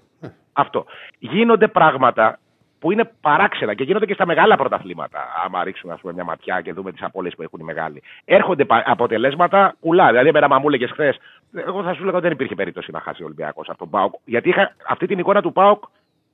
δεν 0.54 0.70
το 0.70 0.78
έκανε 0.78 0.84
έχω 0.84 0.84
τελική. 0.84 0.84
ξαναδεί. 0.84 0.84
Αυτό. 0.84 0.84
Γίνονται 1.18 1.68
πράγματα 1.68 2.38
που 2.78 2.92
είναι 2.92 3.10
παράξενα 3.20 3.74
και 3.74 3.84
γίνονται 3.84 4.06
και 4.06 4.14
στα 4.14 4.26
μεγάλα 4.26 4.56
πρωταθλήματα. 4.56 5.18
Άμα 5.44 5.64
ρίξουμε 5.64 5.92
ας 5.92 6.00
πούμε, 6.00 6.12
μια 6.12 6.24
ματιά 6.24 6.60
και 6.60 6.72
δούμε 6.72 6.92
τις 6.92 7.02
απώλειες 7.02 7.34
που 7.34 7.42
έχουν 7.42 7.60
οι 7.60 7.64
μεγάλοι. 7.64 8.02
Έρχονται 8.24 8.64
πα- 8.64 8.82
αποτελέσματα 8.86 9.74
κουλά. 9.80 10.06
Δηλαδή, 10.08 10.28
εμένα, 10.28 10.48
μα 10.48 10.58
μου 10.58 10.68
έλεγες 10.68 10.90
χθες, 10.90 11.18
εγώ 11.54 11.82
θα 11.82 11.94
σου 11.94 12.04
λέγα 12.04 12.12
ότι 12.16 12.22
δεν 12.22 12.32
υπήρχε 12.32 12.54
περίπτωση 12.54 12.90
να 12.90 13.00
χάσει 13.00 13.22
ο 13.22 13.24
Ολυμπιακός 13.24 13.68
από 13.68 13.78
τον 13.78 13.90
Πάοκ. 13.90 14.14
Γιατί 14.24 14.48
είχα 14.48 14.74
αυτή 14.88 15.06
την 15.06 15.18
εικόνα 15.18 15.42
του 15.42 15.52
Πάοκ 15.52 15.82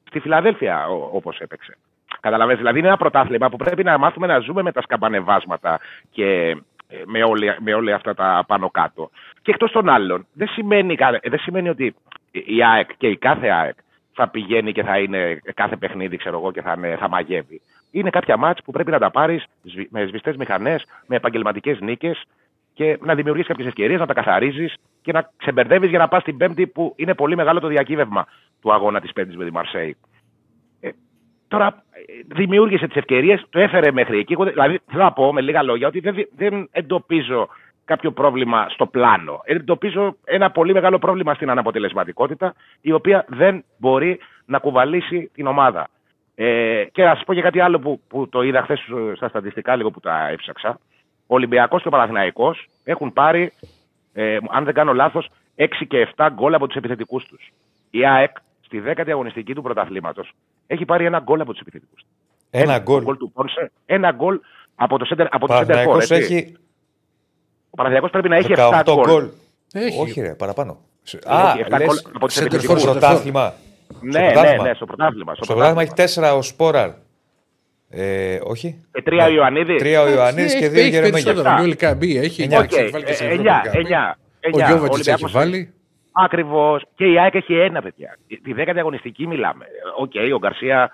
στη 0.05 0.21
Φιλαδέλφια 0.21 0.87
όπως 1.13 1.39
έπαιξε. 1.39 1.77
Καταλαβαίνετε, 2.21 2.61
δηλαδή 2.61 2.79
είναι 2.79 2.89
ένα 2.89 2.97
πρωτάθλημα 2.97 3.49
που 3.49 3.57
πρέπει 3.57 3.85
να 3.85 3.99
μάθουμε 3.99 4.27
να 4.27 4.39
ζούμε 4.39 4.63
με 4.63 4.73
τα 4.73 4.83
σκαμπανεβάσματα 4.83 5.81
και 6.11 6.57
ε, 6.89 7.03
με, 7.07 7.23
όλη, 7.23 7.55
με 7.61 7.75
όλα 7.75 7.95
αυτά 7.95 8.15
τα 8.15 8.45
πάνω 8.47 8.71
κάτω. 8.71 9.11
Και 9.43 9.51
εκτός 9.51 9.71
των 9.73 9.89
άλλων, 9.89 10.27
δεν 10.33 10.49
σημαίνει, 10.49 10.95
κα- 10.97 11.21
δεν 11.23 11.39
σημαίνει 11.39 11.69
ότι 11.69 11.95
η 12.31 12.65
ΑΕΚ 12.65 12.91
και 12.97 13.09
η 13.09 13.17
κάθε 13.17 13.49
ΑΕΚ 13.49 13.77
θα 14.19 14.29
πηγαίνει 14.29 14.73
και 14.73 14.83
θα 14.83 14.99
είναι 14.99 15.41
κάθε 15.55 15.77
παιχνίδι, 15.77 16.17
ξέρω 16.17 16.39
εγώ, 16.39 16.53
και 16.53 16.63
θα, 16.63 16.75
είναι, 16.77 16.97
θα 16.97 17.09
μαγεύει. 17.09 17.61
Είναι 17.91 18.11
κάποια 18.11 18.37
μάτς 18.37 18.63
που 18.63 18.73
πρέπει 18.73 18.91
να 18.91 18.99
τα 18.99 19.11
πάρεις 19.11 19.45
με 19.91 20.07
σβηστές 20.07 20.37
μηχανές, 20.37 20.85
με 21.07 21.17
επαγγελματικές 21.17 21.81
νίκες 21.81 22.23
και 22.75 22.99
να 23.01 23.15
δημιουργήσει 23.15 23.49
κάποιες 23.49 23.67
ευκαιρίες, 23.67 24.01
να 24.01 24.07
τα 24.07 24.15
καθαρίζεις 24.15 24.75
και 25.03 25.13
να 25.13 25.31
ξεμπερδεύεις 25.37 25.89
για 25.91 25.99
να 25.99 26.09
πας 26.09 26.23
την 26.23 26.37
Πέμπτη 26.37 26.67
που 26.67 26.93
είναι 26.97 27.15
πολύ 27.15 27.37
μεγάλο 27.37 27.61
το 27.61 27.67
διακύβευμα 27.67 28.27
του 28.61 28.73
αγώνα 28.73 29.01
της 29.01 29.13
Πέμπτης 29.13 29.37
με 29.37 29.45
τη 29.45 29.53
Μαρσέη. 29.53 29.97
Ε, 30.81 30.91
τώρα 31.49 31.67
ε, 31.91 32.35
δημιούργησε 32.35 32.87
τις 32.87 32.97
ευκαιρίες, 32.97 33.47
το 33.51 33.59
έφερε 33.61 33.93
μέχρι 33.93 34.19
εκεί. 34.19 34.33
Εγώ, 34.33 34.45
Δηλαδή, 34.45 34.81
θέλω 34.91 35.03
να 35.03 35.13
πω 35.13 35.33
με 35.33 35.41
λίγα 35.41 35.63
λόγια 35.63 35.87
ότι 35.87 36.01
δεν, 36.01 36.15
δι- 36.15 36.31
δεν 36.37 36.69
εντοπίζω 36.73 37.49
κάποιο 37.89 38.13
πρόβλημα 38.13 38.69
στο 38.69 38.87
πλάνο. 38.87 39.41
Εντοπίζω 39.45 40.17
ένα 40.25 40.51
πολύ 40.51 40.73
μεγάλο 40.73 40.99
πρόβλημα 40.99 41.35
στην 41.35 41.51
αναποτελεσματικότητα, 41.51 42.55
η 42.81 42.93
οποία 42.93 43.25
δεν 43.29 43.65
μπορεί 43.77 44.19
να 44.45 44.59
κουβαλήσει 44.59 45.31
την 45.35 45.47
ομάδα. 45.47 45.89
Ε, 46.35 46.85
και 46.93 47.05
να 47.05 47.15
σα 47.15 47.25
πω 47.25 47.35
και 47.35 47.41
κάτι 47.41 47.61
άλλο 47.61 47.79
που, 47.79 48.01
που 48.09 48.29
το 48.29 48.43
είδα 48.43 48.63
χθες 48.63 48.81
στα 49.17 49.29
στατιστικά, 49.29 49.77
λίγο 49.77 49.91
που 49.91 50.01
τα 50.01 50.29
έψαξα. 50.29 50.81
Ο 51.27 51.35
Ολυμπιακός 51.35 51.83
και 51.83 51.89
ο 51.89 51.91
Παναθηναϊκός 51.91 52.69
έχουν 52.85 53.13
πάρει, 53.13 53.53
ε, 54.13 54.39
αν 54.51 54.65
δεν 54.65 54.75
κάνω 54.75 54.93
λάθος, 54.93 55.29
6 55.57 55.87
και 55.87 56.09
7 56.17 56.29
γκολ 56.33 56.55
από 56.55 56.67
τους 56.67 56.77
επιθετικούς 56.77 57.25
τους. 57.25 57.53
Η 57.91 58.07
ΑΕΚ 58.07 58.37
στη 58.61 58.83
10η 58.87 59.11
αγωνιστική 59.11 59.55
του 59.55 59.63
πρωταθλήματος 59.63 60.33
έχει 60.67 60.85
πάρει 60.85 61.05
ένα 61.05 61.19
γκολ 61.19 61.41
από 61.41 61.51
τους 61.51 61.61
επιθετικούς 61.61 62.01
του. 62.03 62.09
Ένα 62.51 62.79
γκολ. 62.79 63.03
γκολ 63.03 63.17
του 63.17 63.33
Πόνσε, 63.33 63.71
ένα 63.87 64.13
γκολ 64.13 64.41
από 64.75 64.99
το 64.99 65.07
center, 65.11 65.27
από 65.31 65.47
το 65.47 65.55
center 65.55 65.67
Παναθηναϊκός 65.67 66.11
for, 66.11 66.17
έτσι. 66.17 66.35
έχει 66.35 66.57
Ο 67.71 67.77
Παναθηναϊκός 67.77 68.11
πρέπει 68.11 68.29
να 68.29 68.37
έχει 68.37 68.53
7 68.57 68.71
18 68.71 68.83
γκολ. 68.95 69.05
γκολ. 69.05 69.29
Έχει. 69.73 70.01
Όχι, 70.01 70.21
ρε, 70.21 70.35
παραπάνω. 70.35 70.79
Α, 71.27 71.51
Έχει 71.51 71.65
7 71.69 71.79
λες, 71.79 71.87
γκολ 71.87 71.97
από 72.15 72.27
τους 72.27 72.37
center 72.39 72.43
επιθετικούς. 72.47 72.83
for, 72.83 72.91
πρωτάθλημα. 72.91 73.55
Ναι, 74.01 74.21
ναι, 74.21 74.33
πρωτάθλημα. 74.33 74.63
ναι, 74.65 74.75
στο 74.75 74.87
πρωτάθλημα. 74.87 75.35
Στο 75.35 75.47
πρωτάθλημα 75.47 75.83
έχει 75.83 75.93
τέσσερα 75.93 76.35
ο 76.35 76.43
Σπόραρ. 76.43 76.91
Ε, 77.91 78.39
όχι. 78.43 78.85
Και 78.93 79.03
τρία 79.03 79.25
ο 79.27 79.31
Ιωαννίδης. 79.31 79.79
Τρία 79.79 80.03
ο 80.03 80.09
Ιωαννίδης 80.09 80.53
και 80.55 80.59
Έχει- 80.65 80.69
δύο 80.69 80.81
έχει 80.81 80.91
Γερεμέγια. 80.91 81.25
περισσότερο. 81.25 81.55
Ο 81.55 81.59
Γιώργο 81.59 81.75
Καμπή 81.79 82.17
έχει. 82.19 82.43
Εννιά. 82.43 82.59
εντάξει, 82.59 82.83
Οκ, 82.85 82.91
βάλει 82.91 83.05
και 83.05 83.11
ε, 83.11 83.15
σε 83.15 83.25
εννιά, 83.25 83.57
Ευρώπη 83.65 83.79
εννιά, 83.79 84.19
Ο 84.35 84.39
εννιά. 84.41 84.67
Γιώβετ 84.67 84.83
έχει 84.85 84.93
Ολυμπιακός 84.95 85.33
βάλει. 85.33 85.73
Ακριβώς. 86.13 86.83
Και 86.95 87.05
η 87.05 87.19
ΑΕΚ 87.21 87.35
έχει 87.35 87.55
ένα, 87.55 87.83
παιδιά. 87.83 88.19
Τη 88.45 88.53
δέκατη 88.53 88.79
αγωνιστική 88.79 89.27
μιλάμε. 89.27 89.65
Οκ, 89.99 90.13
ο 90.35 90.39
Γκαρσία 90.39 90.91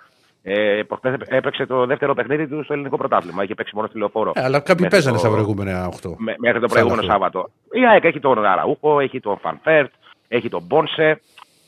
ε, 0.46 0.82
προχτές 0.86 1.14
έπαιξε 1.28 1.66
το 1.66 1.86
δεύτερο 1.86 2.14
παιχνίδι 2.14 2.48
του 2.48 2.64
στο 2.64 2.72
ελληνικό 2.72 2.96
πρωτάθλημα. 2.96 3.42
Είχε 3.42 3.54
παίξει 3.54 3.72
μόνο 3.74 3.86
στη 3.88 3.98
λεωφόρο. 3.98 4.32
Ε, 4.34 4.42
Αλλά 4.42 4.58
κάποιοι 4.58 4.74
Μέχρι 4.78 4.88
παίζανε 4.88 5.16
το- 5.16 5.20
στα 5.20 5.30
προηγούμενα 5.30 5.86
8. 5.86 6.14
με- 6.18 6.34
μέχρι 6.38 6.60
το 6.60 6.66
προηγούμενο 6.66 7.00
αυτό. 7.00 7.12
Σάββατο. 7.12 7.50
Η 7.72 7.86
ΑΕΚ 7.86 8.04
έχει 8.04 8.20
τον 8.20 8.44
Αραούχο, 8.44 9.00
έχει 9.00 9.20
τον 9.20 9.38
Φαν 9.38 9.59
Βέερτ, 9.59 9.90
έχει 10.28 10.48
τον 10.48 10.62
Πόνσε. 10.66 11.20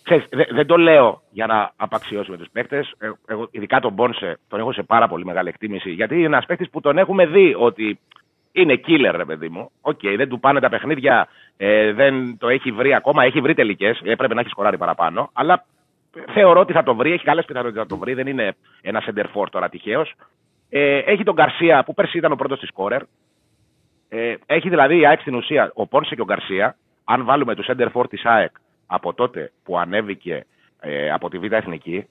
Ξέρεις, 0.03 0.25
δε- 0.31 0.47
δεν 0.55 0.67
το 0.67 0.77
λέω 0.77 1.23
για 1.31 1.47
να 1.47 1.73
απαξιώσουμε 1.77 2.37
τους 2.37 2.49
παίκτες. 2.53 2.93
Εγώ, 3.27 3.49
ειδικά 3.51 3.81
τον 3.81 3.93
Πόνσε, 3.93 4.39
τον 4.49 4.61
έχω 4.61 4.73
σε 4.73 4.83
πάρα 4.83 5.09
πολύ 5.09 5.25
μεγάλη 5.25 5.49
εκτίμηση. 5.49 5.91
Γιατί 5.91 6.15
είναι 6.17 6.25
ένας 6.27 6.47
παίκτης 6.47 6.71
που 6.71 6.81
τον 6.81 6.99
έχουμε 6.99 7.27
δει 7.27 7.55
ότι 7.59 7.99
είναι 8.53 8.81
killer, 8.87 9.13
ρε 9.17 9.25
παιδί 9.25 9.49
μου. 9.49 9.71
Οκ, 9.81 10.01
δεν 10.17 10.29
του 10.29 10.41
πάνε 10.41 10.61
τα 10.61 10.69
παιχνίδια, 10.69 11.29
ε, 11.57 11.93
δεν 11.93 12.39
το 12.39 12.49
έχει 12.49 12.71
βρει 12.71 12.95
ακόμα. 12.95 13.25
Έχει 13.25 13.41
βρει 13.41 13.55
τελικές, 13.55 14.01
έπρεπε 14.05 14.35
να 14.35 14.41
έχει 14.41 14.49
σκοράρει 14.49 14.79
παραπάνω. 14.79 15.31
Αλλά 15.33 15.65
θεωρώ 16.33 16.61
ότι 16.61 16.73
θα 16.73 16.83
το 16.83 16.95
βρει, 16.95 17.13
έχει 17.13 17.25
καλές 17.25 17.45
πιθανότητες 17.45 17.83
να 17.83 17.89
το 17.89 17.97
βρει. 17.97 18.15
Δεν 18.15 18.27
είναι 18.27 18.55
ένα 18.81 19.03
σέντερ 19.07 19.25
φορ 19.35 19.47
τώρα 19.51 19.69
τυχαίο. 19.69 20.07
Ε, 20.69 20.99
έχει 20.99 21.23
τον 21.23 21.35
Γκαρσία 21.35 21.85
που 21.85 21.95
πέρσι 21.95 22.19
ήταν 22.19 22.33
ο 22.33 22.37
πρώτος 22.37 22.59
της 22.59 22.69
σκόρερ. 22.69 23.03
Ε, 24.09 24.35
έχει 24.47 24.69
δηλαδή 24.69 24.99
η 24.99 25.07
ΑΕΚ 25.07 25.21
στην 25.21 25.35
ουσία 25.35 25.71
ο 25.75 25.87
Πόνσε 25.87 26.15
και 26.15 26.21
ο 26.21 26.25
Γκαρσία. 26.25 26.77
Αν 27.05 27.25
βάλουμε 27.25 27.55
του 27.55 27.65
σέντερ 27.65 27.89
φορ 27.93 28.09
της 28.09 28.25
ΑΕΚ 28.25 28.51
από 28.87 29.15
τότε 29.15 29.53
που 29.65 29.79
ανέβηκε 29.79 30.47
ε, 30.81 31.11
από 31.11 31.29
τη 31.29 31.39
Β' 31.39 31.53
Εθνική, 31.53 32.07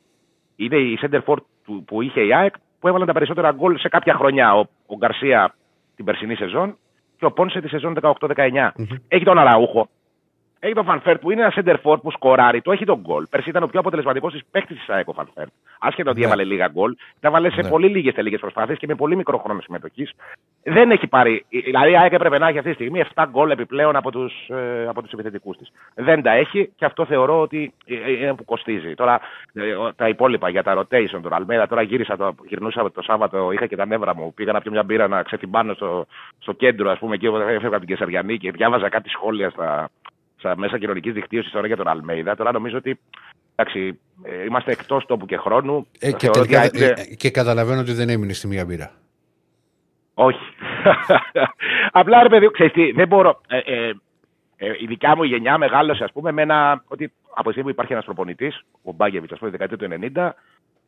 είναι 0.55 0.75
οι 0.75 0.99
σέντερ 1.01 1.21
φορ 1.25 1.35
του, 1.65 1.83
που 1.87 2.01
είχε 2.01 2.21
η 2.21 2.33
ΑΕΚ 2.33 2.53
που 2.79 2.87
έβαλαν 2.87 3.07
τα 3.07 3.13
περισσότερα 3.13 3.51
γκολ 3.51 3.77
σε 3.77 3.89
κάποια 3.89 4.13
χρονιά. 4.13 4.55
Ο, 4.55 4.65
ο 4.85 4.95
Γκαρσία 4.97 5.55
την 5.95 6.05
περσινή 6.05 6.35
σεζόν 6.35 6.77
και 7.17 7.25
ο 7.25 7.31
Πόνσε 7.31 7.61
τη 7.61 7.67
σεζόν 7.67 7.97
18-19. 8.01 8.69
Έχει 9.07 9.23
τον 9.23 9.37
Αραούχο. 9.37 9.89
Έχει 10.59 10.73
τον 10.73 10.85
Φαν 10.85 11.01
Βέερτ 11.01 11.21
που 11.21 11.31
είναι 11.31 11.41
ένα 11.41 11.53
σέντερ 11.55 11.75
φορ 11.83 12.01
που 12.01 12.11
σκοράρει. 12.11 12.61
Το 12.61 12.71
έχει 12.71 12.85
τον 12.85 12.99
γκολ. 12.99 13.25
Πέρσι 13.29 13.49
ήταν 13.49 13.63
ο 13.63 13.67
πιο 13.67 13.79
αποτελεσματικός 13.79 14.31
της 14.33 14.41
παίκτης 14.51 14.77
της 14.77 14.89
ΑΕΚ 14.89 15.07
ο 15.07 15.13
Φαν 15.13 15.27
Βέερτ. 15.27 15.49
Άσχετα 15.79 16.09
ότι 16.09 16.19
Ναι. 16.19 16.25
έβαλε 16.25 16.43
λίγα 16.43 16.67
γκολ, 16.67 16.95
τα 17.19 17.27
έβαλε 17.27 17.49
σε 17.49 17.61
Ναι. 17.61 17.69
πολύ 17.69 17.87
λίγες 17.87 18.13
τελικές 18.13 18.39
προσπάθειες 18.39 18.77
και 18.77 18.87
με 18.87 18.95
πολύ 18.95 19.15
μικρό 19.15 19.37
χρόνο 19.37 19.61
συμμετοχής. 19.61 20.11
Δεν 20.63 20.91
έχει 20.91 21.07
πάρει. 21.07 21.45
Δηλαδή 21.49 21.91
η 21.91 21.97
ΑΕΚ 21.97 22.13
έπρεπε 22.13 22.37
να 22.37 22.47
έχει 22.47 22.57
αυτή 22.57 22.69
τη 22.69 22.75
στιγμή 22.75 22.99
7 23.15 23.25
γκολ 23.29 23.49
επιπλέον 23.49 23.95
από 23.95 24.11
τους 24.11 24.33
ε, 24.49 24.85
από 24.87 25.01
τους 25.01 25.11
επιθετικούς 25.11 25.57
της. 25.57 25.71
Δεν 25.95 26.21
τα 26.21 26.31
έχει 26.31 26.71
και 26.75 26.85
αυτό 26.85 27.05
θεωρώ 27.05 27.41
ότι 27.41 27.73
ε, 27.85 28.11
είναι 28.11 28.33
που 28.35 28.45
κοστίζει. 28.45 28.93
Τώρα 28.95 29.19
ε, 29.53 29.71
ο- 29.75 29.93
τα 29.95 30.07
υπόλοιπα 30.07 30.49
για 30.49 30.63
τα 30.63 30.77
rotation, 30.81 31.19
τον 31.21 31.33
Αλμέδα, 31.33 31.67
τώρα 31.67 31.81
γύρισα 31.81 32.17
το, 32.17 32.35
γυρνούσα 32.47 32.91
το 32.91 33.01
Σάββατο, 33.01 33.51
είχα 33.51 33.65
και 33.65 33.75
τα 33.75 33.85
νεύρα 33.85 34.15
μου. 34.15 34.33
Πήγα 34.33 34.51
να 34.51 34.61
πιω 34.61 34.71
μια 34.71 34.83
μπύρα 34.83 35.07
να 35.07 35.23
ξεθυμπάνω 35.23 35.73
στο, 35.73 36.05
στο 36.39 36.51
κέντρο, 36.53 36.89
ας 36.91 36.99
πούμε, 36.99 37.15
εκεί 37.15 37.27
όπου 37.27 37.37
έφευγα 37.37 37.67
από 37.67 37.85
την 37.85 37.87
Κεσαριανή 37.87 38.37
και 38.37 38.51
διάβαζα 38.51 38.89
κάτι 38.89 39.09
σχόλια 39.09 39.49
στα, 39.49 39.89
στα 40.45 40.57
μέσα 40.57 40.77
κοινωνικής 40.77 41.13
δικτύωσης 41.13 41.51
τώρα 41.51 41.67
για 41.67 41.75
τον 41.75 41.87
Αλμέιδα. 41.87 42.35
Τώρα 42.35 42.51
νομίζω 42.51 42.77
ότι 42.77 42.99
εντάξει, 43.55 43.99
ε, 44.23 44.43
είμαστε 44.43 44.71
εκτός 44.71 45.05
τόπου 45.05 45.25
και 45.25 45.37
χρόνου. 45.37 45.87
Ε, 45.99 46.11
και, 46.11 46.17
Θεωρώ 46.17 46.41
ότι 46.41 46.49
τελικά, 46.49 46.79
η 46.79 46.83
ΑΕΚ- 46.83 46.97
ε, 47.11 47.15
και 47.15 47.29
καταλαβαίνω 47.31 47.79
ότι 47.79 47.93
δεν 47.93 48.09
έμεινε 48.09 48.33
στη 48.33 48.47
μία 48.47 48.65
μπύρα. 48.65 48.91
όχι. 50.13 50.39
Απλά 51.99 52.23
ρε 52.23 52.29
παιδί, 52.29 52.51
ξέρεις 52.51 52.73
τι, 52.73 52.91
δεν 52.91 53.07
μπορώ. 53.07 53.41
Ε, 53.47 53.57
ε, 53.57 53.93
ε, 54.57 54.71
η 54.79 54.85
δικιά 54.85 55.15
μου 55.15 55.23
γενιά 55.23 55.57
μεγάλωσε, 55.57 56.03
ας 56.03 56.11
πούμε, 56.11 56.31
με 56.31 56.41
ένα. 56.41 56.83
Ότι 56.87 57.11
από 57.29 57.43
τη 57.43 57.49
στιγμή 57.51 57.63
που 57.63 57.69
υπάρχει 57.69 57.93
ένας 57.93 58.05
προπονητής, 58.05 58.61
ο 58.83 58.91
Μπάγκεβιτς, 58.91 59.31
ας 59.33 59.39
πούμε, 59.39 59.51
τη 59.51 59.57
δεκαετία 59.57 59.87
του 59.87 59.93
90, 59.93 60.35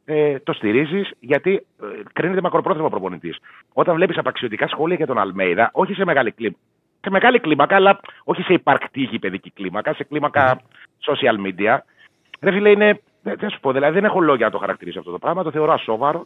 ε, 0.06 0.40
το 0.40 0.54
στηρίζεις 0.54 1.12
γιατί 1.20 1.66
ε, 1.82 1.86
κρίνεται 2.14 2.42
μακροπρόθεσμο 2.42 2.90
προπονητής. 2.90 3.38
Όταν 3.74 3.96
βλέπεις 3.96 4.18
απαξιωτικά 4.18 4.68
σχόλια 4.68 4.96
για 4.96 5.08
τον 5.08 5.18
Αλμέιδα, 5.18 5.70
όχι 5.74 5.94
σε 5.94 6.06
μεγάλη 6.06 6.32
κλίμακα. 6.32 6.60
Σε 7.08 7.14
μεγάλη 7.14 7.40
κλίμακα, 7.40 7.76
αλλά 7.76 8.00
όχι 8.24 8.42
σε 8.42 8.54
υπαρκτή 8.54 9.02
γηπαιδική 9.02 9.52
κλίμακα, 9.52 9.94
σε 9.94 10.04
κλίμακα 10.04 10.62
social 11.06 11.36
media. 11.48 11.78
Ρε 12.42 12.52
φίλε, 12.52 12.70
είναι. 12.70 13.02
Δεν 13.22 13.38
θα 13.38 13.50
σου 13.50 13.60
πω, 13.60 13.72
δηλαδή 13.72 13.94
δεν 13.94 14.04
έχω 14.06 14.20
λόγια 14.20 14.46
να 14.46 14.52
το 14.52 14.58
χαρακτηρίσω 14.58 15.00
αυτό 15.00 15.12
το 15.12 15.18
πράγμα. 15.18 15.44
Το 15.44 15.52
θεωρώ 15.52 15.74
ασόβαρο 15.74 16.26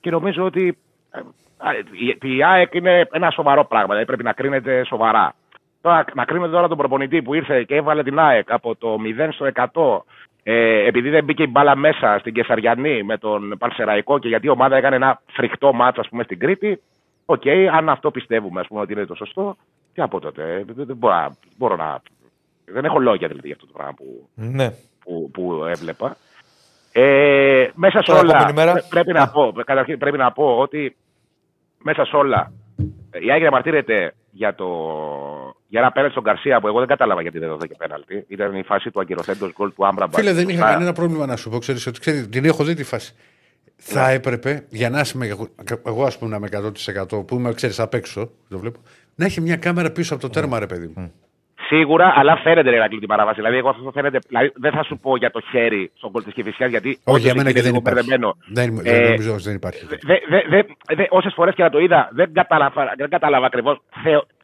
και 0.00 0.10
νομίζω 0.10 0.44
ότι 0.44 0.78
ε, 1.10 1.18
α, 1.58 1.70
η- 1.90 2.34
η 2.36 2.44
ΑΕΚ 2.44 2.74
είναι 2.74 3.08
ένα 3.12 3.30
σοβαρό 3.30 3.64
πράγμα. 3.64 3.86
Δηλαδή 3.88 4.04
πρέπει 4.04 4.22
να 4.22 4.32
κρίνεται 4.32 4.84
σοβαρά. 4.84 5.34
Τώρα, 5.80 6.04
να 6.14 6.24
κρίνετε 6.24 6.50
τώρα 6.52 6.68
τον 6.68 6.76
προπονητή 6.76 7.22
που 7.22 7.34
ήρθε 7.34 7.62
και 7.64 7.74
έβαλε 7.74 8.02
την 8.02 8.18
ΑΕΚ 8.18 8.52
από 8.52 8.76
το 8.76 8.96
0 9.18 9.28
στο 9.32 9.46
100 9.54 10.02
ε, 10.42 10.86
επειδή 10.86 11.08
δεν 11.10 11.24
μπήκε 11.24 11.42
η 11.42 11.48
μπάλα 11.50 11.76
μέσα 11.76 12.16
στην 12.18 12.32
Καισαριανή 12.34 13.02
με 13.02 13.18
τον 13.18 13.54
Πανσεραϊκό 13.58 14.18
και 14.18 14.28
γιατί 14.28 14.46
η 14.46 14.50
ομάδα 14.50 14.76
έκανε 14.76 14.96
ένα 14.96 15.20
φρικτό 15.32 15.72
μάτσο 15.72 16.00
ας 16.00 16.08
πούμε 16.08 16.22
στην 16.22 16.38
Κρήτη. 16.38 16.80
Οκ, 17.26 17.42
αν 17.72 17.88
αυτό 17.88 18.10
πιστεύουμε 18.10 18.60
ας 18.60 18.66
πούμε, 18.66 18.80
ότι 18.80 18.92
είναι 18.92 19.04
το 19.06 19.14
σωστό, 19.14 19.56
τι 19.94 20.02
από 20.02 20.20
τότε. 20.20 20.42
ε, 20.54 20.64
Δεν, 20.64 20.86
δεν 20.86 20.96
μπορώ, 20.96 21.14
να- 21.14 21.36
μπορώ 21.56 21.76
να. 21.76 22.00
Δεν 22.64 22.84
έχω 22.84 22.98
λόγια 22.98 23.28
δηλαδή 23.28 23.46
για 23.46 23.56
αυτό 23.60 23.66
το 23.66 23.72
πράγμα 23.76 23.94
που, 23.94 24.28
Ναι. 24.34 24.70
που, 25.04 25.30
που 25.32 25.64
έβλεπα. 25.64 26.16
Ε, 26.92 27.68
μέσα 27.74 27.98
σε 27.98 28.04
Τώρα, 28.06 28.18
όλα 28.20 28.30
επόμενη 28.34 28.52
μέρα. 28.56 28.72
πρέ- 28.72 28.88
πρέπει, 28.88 29.12
να 29.12 29.28
πω, 29.30 29.52
καταρχήν 29.64 29.98
πρέπει 29.98 30.16
να 30.16 30.32
πω 30.32 30.58
ότι 30.58 30.96
μέσα 31.82 32.04
σε 32.04 32.16
όλα 32.16 32.52
η 33.12 33.16
Άγια 33.30 33.36
διαμαρτύρεται 33.38 34.14
για, 34.30 34.54
το, 34.54 34.66
για 35.68 35.80
ένα 35.80 35.90
πέναλτι 35.92 36.12
στον 36.12 36.24
Καρσία 36.24 36.60
που 36.60 36.66
εγώ 36.66 36.78
δεν 36.78 36.88
κατάλαβα 36.88 37.22
γιατί 37.22 37.38
δεν 37.38 37.48
δόθηκε 37.48 37.74
πέναλτι. 37.78 38.24
Ήταν 38.28 38.54
η 38.54 38.62
φάση 38.62 38.90
του 38.90 39.00
ακυρωθέντος 39.00 39.52
γκολ 39.56 39.72
του 39.74 39.86
Άμπραμπα. 39.86 40.18
Φίλε, 40.18 40.32
δεν 40.32 40.42
είχα 40.48 40.56
Μπροστά. 40.56 40.72
κανένα 40.72 40.92
πρόβλημα 40.92 41.26
να 41.26 41.36
σου 41.36 41.50
πω. 41.50 41.58
Ξέρεις, 41.58 41.86
ότι 41.86 42.00
ξέρεις, 42.00 42.28
την 42.28 42.44
έχω 42.44 42.64
δει 42.64 42.74
τη 42.74 42.84
φάση. 42.84 43.14
Θα 43.76 44.10
έπρεπε 44.10 44.66
για 44.68 44.90
να 44.90 45.04
είμαι 45.14 45.26
εγώ, 45.26 45.48
εγώ 45.86 46.04
ας 46.04 46.18
πούμε, 46.18 46.30
να 46.30 46.36
είμαι 46.36 46.48
100% 46.48 47.24
που 47.26 47.34
είμαι, 47.34 47.52
ξέρεις, 47.52 47.80
απ' 47.80 47.94
έξω, 47.94 48.30
το 48.48 48.58
βλέπω, 48.58 48.78
να 49.20 49.26
έχει 49.26 49.40
μια 49.40 49.56
κάμερα 49.56 49.90
πίσω 49.90 50.14
από 50.14 50.22
το 50.22 50.28
τέρμα, 50.30 50.58
ρε 50.58 50.66
παιδί 50.66 50.92
μου. 50.96 51.12
Σίγουρα, 51.72 52.12
αλλά 52.16 52.36
φαίνεται 52.36 52.70
ρε 52.70 52.76
Ηρακλή 52.76 52.98
την 52.98 53.08
παράβαση. 53.08 53.36
Δηλαδή, 53.36 53.56
εγώ 53.56 53.68
αυτό 53.68 53.90
φαίνεται. 53.90 54.18
Δηλαδή, 54.28 54.52
δεν 54.54 54.72
θα 54.72 54.82
σου 54.82 54.98
πω 54.98 55.16
για 55.16 55.30
το 55.30 55.40
χέρι 55.50 55.90
στον 55.96 56.10
κόλ 56.12 56.22
της 56.24 56.32
Κυφυσιάς, 56.32 56.70
γιατί. 56.70 56.88
Όχι, 56.88 57.00
όντως 57.04 57.22
για 57.22 57.34
μένα 57.34 57.48
εκεί 57.48 57.56
και 57.58 57.62
δεν 57.64 57.74
είναι 57.74 57.80
λίγο 57.84 57.90
υπάρχει. 57.90 58.08
μπερδεμένο. 58.08 58.36
Δεν, 58.46 58.92
Ε, 58.94 58.98
δεν 58.98 59.08
νομίζω 59.08 59.32
ότι 59.32 59.42
δεν 59.42 59.54
υπάρχει. 59.54 59.86
Δε, 59.86 59.96
δε, 60.28 60.40
δε, 60.48 60.62
δε, 60.94 61.04
Όσες 61.10 61.32
φορές 61.34 61.54
και 61.54 61.62
να 61.62 61.70
το 61.70 61.78
είδα, 61.78 62.08
δεν 62.12 62.32
κατάλαβα, 62.32 62.94
δεν 62.96 63.08
κατάλαβα 63.08 63.46
ακριβώς. 63.46 63.80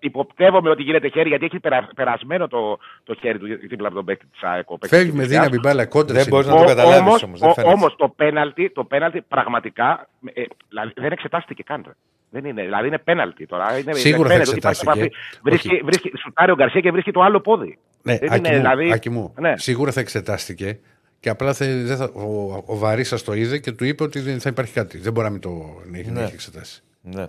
Υποπτεύομαι 0.00 0.70
ότι 0.70 0.82
γίνεται 0.82 1.08
χέρι, 1.08 1.28
γιατί 1.28 1.44
έχει 1.44 1.60
περα, 1.60 1.88
περασμένο 1.94 2.48
το, 2.48 2.78
το 3.04 3.14
χέρι 3.20 3.38
του 3.38 3.46
δίπλα 3.68 3.86
από 3.86 3.96
τον 3.96 4.04
παίκτη 4.04 4.26
της 4.26 4.42
ΑΕΚ. 4.42 4.70
ο 4.70 4.78
παίκτης 4.78 4.98
Φεύγει 4.98 5.10
της 5.10 5.18
με 5.18 5.22
Κυφυσιάς. 5.22 5.46
δύναμη 5.46 5.68
μπάλα 5.68 5.86
κόντρα. 5.86 6.12
Δεν 6.14 6.22
είναι. 6.22 6.30
μπορείς 6.30 6.46
να 6.46 6.56
το 6.56 6.64
καταλάβεις 6.64 6.98
όμως, 7.00 7.22
όμως, 7.22 7.40
δεν 7.40 7.48
ο- 7.50 7.52
φαίνεται. 7.54 7.72
όμως 7.74 7.96
το 7.96 8.08
πέναλτι, 8.08 8.70
το 8.70 8.84
πέναλτι 8.84 9.20
πραγματικά 9.28 10.08
ε, 10.32 10.42
δηλαδή, 10.68 10.92
δεν 10.96 11.12
εξετάστηκε 11.12 11.62
καν. 11.62 11.96
Ρε. 12.36 12.40
Δεν 12.40 12.50
είναι, 12.50 12.62
δηλαδή 12.62 12.86
είναι 12.86 12.98
πέναλτι 12.98 13.46
τώρα. 13.46 13.78
Είναι, 13.78 13.92
Σίγουρα 13.94 14.28
θα 14.28 14.34
φαίνεται 14.34 14.50
ότι 14.50 14.58
υπάρχει 14.58 14.80
εξετάστηκε. 14.80 15.14
επαφή. 15.16 15.40
Βρίσκει, 15.42 15.68
Όχι. 15.72 15.82
βρίσκει, 15.84 16.12
σουτάρει 16.22 16.50
ο 16.50 16.54
Γκαρσία 16.54 16.80
και 16.80 16.90
βρίσκει 16.90 17.10
το 17.10 17.20
άλλο 17.22 17.40
πόδι. 17.40 17.78
Ναι, 18.02 18.18
Δεν 18.18 18.32
Άκη 18.32 18.38
είναι, 18.38 18.48
μου, 18.50 18.56
δηλαδή- 18.56 18.92
Άκη 18.92 19.10
μου, 19.10 19.34
ναι. 19.40 19.52
σίγουρα 19.56 19.92
θα 19.92 20.00
εξετάστηκε 20.00 20.78
Και 21.20 21.28
απλά 21.28 21.52
θε, 21.54 21.66
δεν 21.82 21.96
θα, 21.96 22.04
ο, 22.04 22.62
ο 22.66 22.76
Βαρίσα 22.76 23.22
το 23.22 23.32
είδε 23.34 23.58
και 23.58 23.72
του 23.72 23.84
είπε 23.84 24.02
ότι 24.02 24.20
δεν 24.20 24.40
θα 24.40 24.48
υπάρχει 24.48 24.72
κάτι. 24.72 24.98
Δεν 24.98 25.12
μπορεί 25.12 25.26
να 25.26 25.32
μην 25.32 25.40
το 25.40 25.50
να 25.90 25.98
έχει, 25.98 26.08
να 26.10 26.18
Ναι. 26.20 26.24
έχει 26.24 26.34
εξετάσει. 26.34 26.82
Ναι. 27.02 27.26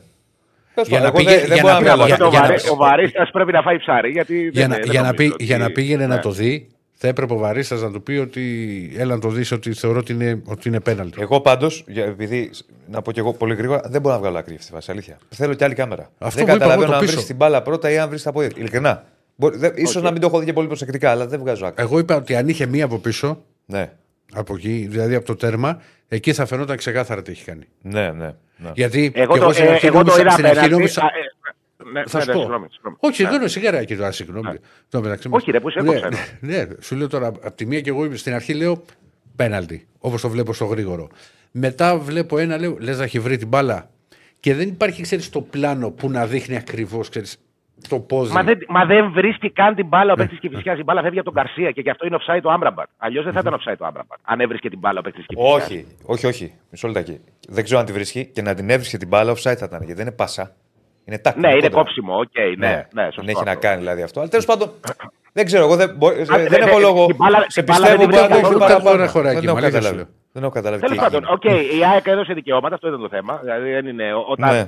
Για 0.86 1.00
να 1.00 1.06
Εγώ 1.08 1.18
πήγε- 1.18 1.30
δεν- 1.30 1.40
δεν 1.48 1.54
για 1.54 1.62
μπορώ 1.62 1.74
να 1.74 1.74
να 1.74 1.78
πει- 1.80 1.86
βγάλω 1.86 2.06
για- 2.06 2.14
αυτό. 2.14 2.26
ο, 2.26 2.30
για 2.30 2.40
να- 2.40 2.48
βαρύ, 2.48 2.70
ο 2.70 2.76
Βαρίστας 2.76 3.30
πρέπει 3.32 3.52
να 3.52 3.62
φάει 3.62 3.78
ψάρι. 3.78 4.10
Γιατί 4.12 4.42
Για, 4.42 4.52
δεν, 4.52 4.70
να, 4.70 4.76
δεν 4.76 4.84
για, 4.92 5.02
να, 5.02 5.08
νομίζω 5.08 5.24
πει, 5.30 5.34
ότι- 5.34 5.44
για 5.44 5.58
να 5.58 5.72
πήγαινε 5.72 6.08
να 6.08 6.16
ναι. 6.16 6.22
το 6.22 6.32
δει, 6.32 6.68
θα 7.00 7.08
έπρεπε 7.08 7.34
ο 7.34 7.38
Βαρίστα 7.38 7.76
να 7.76 7.92
του 7.92 8.04
πει 8.04 8.12
ότι 8.18 8.44
έλα 8.98 9.14
να 9.16 9.22
το 9.22 9.30
δεις 9.30 9.52
ότι 9.52 9.74
θεωρώ 9.74 10.00
ότι 10.00 10.14
είναι, 10.14 10.42
ότι 10.46 10.68
είναι 10.68 10.80
πέναλτι. 10.80 11.22
Εγώ 11.22 11.42
πάντως, 11.42 11.86
επειδή 11.88 12.50
να 12.90 13.02
πω 13.02 13.12
κι 13.12 13.20
εγώ 13.20 13.34
πολύ 13.34 13.56
γρήγορα, 13.56 13.82
δεν 13.86 14.02
μπορώ 14.02 14.16
να 14.16 14.22
βγάλω 14.22 14.38
άκρη 14.38 14.54
αυτή 14.54 14.66
τη 14.66 14.72
φάση. 14.72 14.92
Αλήθεια. 14.92 15.18
Θέλω 15.30 15.54
κι 15.54 15.64
άλλη 15.64 15.74
κάμερα. 15.76 16.10
Αυτό 16.18 16.46
δεν 16.46 16.46
που 16.46 16.56
είπα 16.56 16.64
εγώ, 16.66 16.74
καταλαβαίνω 16.74 16.92
το 16.92 16.94
αν 16.98 17.00
πίσω. 17.02 17.14
βρεις 17.14 17.26
την 17.26 17.36
μπάλα 17.36 17.62
πρώτα 17.62 17.92
ή 17.92 17.98
αν 17.98 18.10
βρεις 18.10 18.24
τα 18.24 18.32
πόδια. 18.32 18.52
Ειλικρινά. 18.56 19.04
Μπορεί, 19.36 19.58
δεν, 19.58 19.72
ίσως 19.76 19.96
Οκ. 19.96 20.04
να 20.04 20.12
μην 20.12 20.22
το 20.22 20.28
έχω 20.28 20.40
δει 20.40 20.46
και 20.46 20.54
πολύ 20.54 20.68
προσεκτικά, 20.68 21.12
αλλά 21.12 21.28
δεν 21.28 21.40
βγάζω 21.40 21.66
άκρη. 21.66 21.84
Εγώ 21.84 22.00
είπα 22.00 22.16
ότι 22.16 22.36
αν 22.36 22.48
είχε 22.48 22.66
μία 22.66 22.86
από 22.86 22.98
πίσω, 22.98 23.44
Ναι, 23.66 23.92
από 24.34 24.56
εκεί, 24.56 24.88
δηλαδή 24.90 25.16
από 25.16 25.26
το 25.26 25.36
τέρμα, 25.36 25.82
εκεί 26.08 26.34
θα 26.34 26.46
φαινόταν 26.46 26.78
ξεκάθαρα 26.78 27.22
τι 27.22 27.32
έχει 27.32 27.44
κάνει. 27.46 27.64
ναι, 27.82 28.12
ναι. 28.12 28.34
ναι. 28.58 28.72
Γιατί 28.74 29.12
Εγώ 29.16 29.34
και 29.34 29.40
το, 29.40 29.52
στην 29.52 29.66
ε, 29.66 29.70
αρχή 29.70 29.86
εγώ 29.86 30.04
το 30.04 30.12
ναι, 31.92 32.04
Θα 32.08 32.18
ναι, 32.18 32.24
σου 32.24 32.30
ναι, 32.30 32.34
πω. 32.36 32.40
συγγνώμη, 32.40 32.68
συγγνώμη. 32.72 32.96
Όχι, 33.00 33.24
Ναι. 33.24 33.30
δεν 33.30 33.40
είναι 33.40 33.50
σιγαράκι 33.50 33.96
τώρα, 33.96 34.12
συγγνώμη. 34.12 34.58
Το 34.90 35.02
μεταξύ 35.02 35.30
μας. 35.30 35.42
Όχι, 35.42 35.52
ρε, 35.52 35.60
που 35.60 35.70
σε 35.70 35.82
ναι, 35.82 35.90
έκοψα, 35.90 36.10
ναι, 36.40 36.56
ναι, 36.58 36.66
σου 36.82 36.96
λέω 36.96 37.08
τώρα, 37.08 37.28
από 37.28 37.52
τη 37.52 37.66
μία 37.66 37.82
και 37.82 37.90
εγώ 37.90 38.06
είμαι- 38.06 38.18
στην 38.18 38.34
αρχή 38.34 38.54
λέω 38.54 38.84
πέναλτι, 39.36 39.88
όπως 40.00 40.22
το 40.22 40.30
βλέπω 40.30 40.54
στο 40.54 40.66
γρήγορο. 40.66 41.08
Μετά 41.52 41.98
βλέπω 41.98 42.38
ένα, 42.38 42.58
λέω, 42.60 42.78
λες 42.80 42.98
να 42.98 43.04
έχει 43.04 43.20
βρει 43.20 43.38
την 43.38 43.48
μπάλα. 43.48 43.90
Και 44.40 44.54
δεν 44.56 44.68
υπάρχει, 44.68 45.02
ξέρεις, 45.02 45.30
το 45.30 45.42
πλάνο 45.42 45.92
που 45.92 46.10
να 46.10 46.26
δείχνει 46.26 46.56
ακριβώς, 46.56 47.10
ξέρεις, 47.10 47.38
το 47.90 48.00
πόδι. 48.00 48.34
Μα 48.34 48.44
δεν, 48.44 48.58
μα 48.68 48.86
δεν 48.86 49.12
βρίσκει 49.12 49.52
καν 49.52 49.76
την 49.76 49.86
μπάλα 49.88 50.14
ο 50.14 50.16
παίκτης 50.16 50.40
Κυφυσιά. 50.40 50.74
Η 50.78 50.84
μπάλα 50.84 51.02
φεύγει 51.02 51.20
από 51.20 51.32
τον 51.32 51.44
Καρσία 51.44 51.72
και 51.72 51.82
γι' 51.82 51.90
αυτό 51.90 52.06
είναι 52.06 52.18
offside 52.22 52.40
το 52.42 52.50
Άμπραμπατ. 52.52 52.88
Αλλιώς 52.98 53.24
δεν 53.24 53.34
θα 53.34 53.40
ήταν 53.40 53.54
offside 53.54 53.76
το 53.78 53.86
Άμπραμπατ. 53.86 54.20
Αν 54.24 54.40
έβρισκε 54.40 54.70
την 54.70 54.80
μπάλα 54.80 55.00
ο 55.00 55.02
παίκτης 55.02 55.26
Κυφυσιά. 55.26 55.54
Όχι, 55.54 55.86
όχι, 56.06 56.26
όχι. 56.28 56.54
Μισό 56.72 56.88
λεπτάκι. 56.88 57.20
Δεν 57.50 57.64
ξέρω 57.64 57.80
αν 57.80 57.86
τη 57.86 57.92
βρίσκει 57.92 58.26
και 58.26 58.42
να 58.42 58.54
την 58.54 58.70
έβρισκε 58.70 58.98
την 58.98 59.08
μπάλα 59.08 59.32
offside 59.32 59.38
θα 59.58 59.66
ήταν. 59.66 59.78
Γιατί 59.80 59.94
δεν 59.94 60.06
είναι 60.08 60.16
πάσα. 60.16 60.56
Είναι 61.08 61.18
τάκ. 61.18 61.36
Ναι, 61.36 61.48
είναι 61.48 61.62
κόντρα. 61.62 61.78
κόψιμο, 61.78 62.18
οκ, 62.18 62.38
ναι, 62.58 62.88
ναι, 62.94 63.04
σωστό 63.04 63.22
δεν 63.22 63.30
έχει 63.36 63.44
να 63.44 63.52
αυτό. 63.52 63.60
κάνει 63.68 63.78
δηλαδή 63.80 64.02
αυτό. 64.02 64.20
Αλλά 64.20 64.30
τέλος 64.30 64.46
πάντων. 64.46 64.72
Δεν 65.34 65.46
ξέρω, 65.46 65.64
εγώ 65.64 65.76
δεν, 65.76 65.94
μπο- 65.98 66.08
Α, 66.10 66.14
δεν 66.14 66.48
δε- 66.48 66.58
έχω 66.58 66.76
δε- 66.76 66.82
λόγο. 66.82 67.06
την 67.06 67.16
μπάλα- 67.16 67.46
Σε 67.48 67.64
την 67.64 67.74
μπάλα 67.74 67.88
δεν 67.88 67.98
πιστεύω 67.98 68.02
την 68.02 68.10
μπορεί 68.10 68.22
να 68.22 68.28
το 68.28 68.28
βρήκα 68.28 68.36
έχει 68.38 68.44
καθόλου. 68.44 68.60
παραπάνω. 68.60 68.98
Τώρα 68.98 69.08
χωράει 69.08 69.28
Δεν 69.34 69.38
εκεί, 69.38 69.46
έχω 69.46 69.56
μαλάκα 69.56 69.72
σου 69.76 69.78
καταλάβει. 69.84 70.04
λέω. 70.04 70.14
Δεν 70.34 70.44
έχω 70.44 70.52
καταλάβει. 70.52 70.82
Τέλος 70.82 70.98
τι 70.98 71.04
πάντων, 71.04 71.24
έγινε. 71.24 71.56
οκ, 71.70 71.78
η 71.80 71.86
ΑΕΚ 71.94 72.08
έδωσε 72.08 72.34
δικαιώματα, 72.34 72.76
αυτό 72.76 72.88
ήταν 72.88 73.00
το 73.00 73.10
θέμα. 73.10 73.40
Δηλαδή 73.44 73.72
δεν 73.72 73.86
είναι. 73.88 74.06
Όταν. 74.28 74.52
Ναι. 74.54 74.60
ε, 74.60 74.64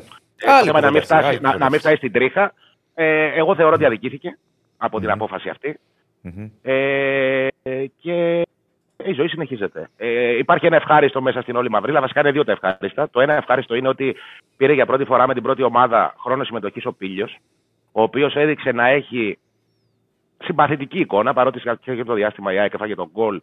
το 0.46 0.52
Άλλη 0.52 0.66
θέμα 0.66 0.80
να 0.80 0.92
μην, 0.92 1.02
κουβέντα 1.02 1.02
αυτή, 1.02 1.14
άλλη 1.14 1.24
φτάσει, 1.24 1.42
να, 1.42 1.50
κουβέντα 1.50 1.58
να 1.58 1.66
μην 1.66 1.66
αυτή. 1.66 1.78
φτάσει 1.80 1.96
στην 1.96 2.12
τρίχα. 2.12 2.54
Ε, 2.96 3.26
εγώ 3.40 3.56
θεωρώ 3.56 3.74
ότι 3.76 3.86
αδικήθηκε 3.86 4.38
από 4.78 5.00
την 5.00 5.10
απόφαση 5.12 5.50
αυτή. 5.50 5.80
Μμμ. 6.22 6.46
Ε, 6.62 7.48
και 8.02 8.46
η 9.06 9.14
ζωή 9.14 9.28
συνεχίζεται. 9.28 9.90
Ε, 9.98 10.38
υπάρχει 10.38 10.66
ένα 10.66 10.76
ευχάριστο 10.76 11.22
μέσα 11.22 11.42
στην 11.42 11.56
όλη 11.56 11.70
μαυρίλα. 11.70 12.02
Βασικά 12.02 12.20
είναι 12.20 12.32
δύο 12.32 12.44
τα 12.44 12.52
ευχάριστα. 12.52 13.10
Το 13.10 13.20
ένα 13.20 13.34
ευχάριστο 13.34 13.76
είναι 13.76 13.88
ότι 13.88 14.16
πήρε 14.58 14.74
για 14.74 14.86
πρώτη 14.86 15.04
φορά 15.04 15.28
με 15.28 15.34
την 15.34 15.44
πρώτη 15.44 15.64
ομάδα 15.64 16.16
χρόνο 16.20 16.44
συμμετοχής 16.44 16.86
ο 16.86 16.94
Πίλιο, 16.94 17.28
ο 17.92 18.02
οποίος 18.02 18.36
έδειξε 18.36 18.72
να 18.72 18.88
έχει 18.88 19.38
συμπαθητική 20.44 21.00
εικόνα, 21.00 21.34
παρότι 21.34 21.60
σε 21.60 21.66
κάποιο 21.66 22.06
το 22.06 22.14
διάστημα 22.14 22.54
η 22.54 22.60
ΑΕΚ 22.60 22.74
έφαγε 22.74 22.96
τον 22.96 23.10
γκολ. 23.12 23.42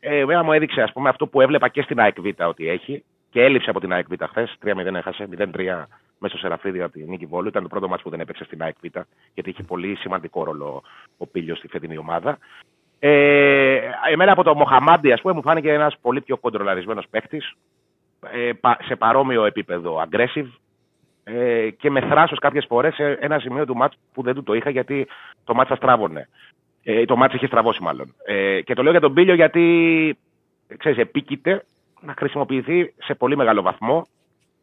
Ε, 0.00 0.18
εμένα 0.18 0.42
μου 0.42 0.52
έδειξε 0.52 0.82
ας 0.82 0.92
πούμε, 0.92 1.08
αυτό 1.08 1.26
που 1.26 1.40
έβλεπα 1.40 1.68
και 1.68 1.82
στην 1.82 2.00
ΑΕΚ 2.00 2.20
Β 2.20 2.46
ότι 2.46 2.68
έχει 2.68 3.04
και 3.30 3.42
έλειψε 3.42 3.70
από 3.70 3.80
την 3.80 3.92
ΑΕΚ 3.92 4.06
Β 4.08 4.24
χθες. 4.28 4.56
3-0 4.64 4.94
έχασε, 4.94 5.28
0-3 5.38 5.84
μέσα 6.18 6.36
στο 6.36 6.38
Σεραφίδη 6.38 6.82
από 6.82 6.92
τη 6.92 7.04
Νίκη 7.04 7.26
Βόλου. 7.26 7.48
Ήταν 7.48 7.62
το 7.62 7.68
πρώτο 7.68 7.88
μάτς 7.88 8.02
που 8.02 8.10
δεν 8.10 8.20
έπαιξε 8.20 8.44
στην 8.44 8.62
ΑΕΚ 8.62 8.76
Β, 8.82 8.86
γιατί 9.34 9.50
είχε 9.50 9.62
πολύ 9.62 9.96
σημαντικό 9.96 10.44
ρόλο 10.44 10.82
ο 11.16 11.26
Πίλιο 11.26 11.54
στη 11.54 11.68
φετινή 11.68 11.96
ομάδα. 11.98 12.38
Ε, 13.06 13.80
εμένα 14.12 14.32
από 14.32 14.42
το 14.42 14.54
Μοχαμάντι, 14.54 15.12
ας 15.12 15.20
πούμε, 15.20 15.34
μου 15.34 15.42
φάνηκε 15.42 15.72
ένας 15.72 15.96
πολύ 16.00 16.20
πιο 16.20 16.36
κοντρολαρισμένος 16.36 17.06
παίχτης, 17.10 17.52
ε, 18.32 18.52
πα- 18.60 18.78
σε 18.84 18.96
παρόμοιο 18.96 19.44
επίπεδο 19.44 20.04
aggressive 20.04 20.46
ε, 21.24 21.70
και 21.70 21.90
με 21.90 22.00
θράσος 22.00 22.38
κάποιες 22.38 22.66
φορές 22.68 22.94
σε 22.94 23.12
ένα 23.20 23.38
σημείο 23.38 23.66
του 23.66 23.76
μάτς 23.76 23.96
που 24.12 24.22
δεν 24.22 24.34
του 24.34 24.42
το 24.42 24.54
είχα 24.54 24.70
γιατί 24.70 25.06
το 25.44 25.54
μάτς 25.54 25.68
θα 25.68 25.76
στράβωνε. 25.76 26.28
Ε, 26.82 27.04
το 27.04 27.16
μάτς 27.16 27.34
είχε 27.34 27.46
στραβώσει 27.46 27.82
μάλλον. 27.82 28.14
Ε, 28.26 28.60
και 28.60 28.74
το 28.74 28.82
λέω 28.82 28.90
για 28.90 29.00
τον 29.00 29.14
Πίλιο 29.14 29.34
γιατί, 29.34 30.18
ξέρεις, 30.76 30.98
επίκειται 30.98 31.64
να 32.00 32.14
χρησιμοποιηθεί 32.18 32.94
σε 32.98 33.14
πολύ 33.14 33.36
μεγάλο 33.36 33.62
βαθμό 33.62 34.06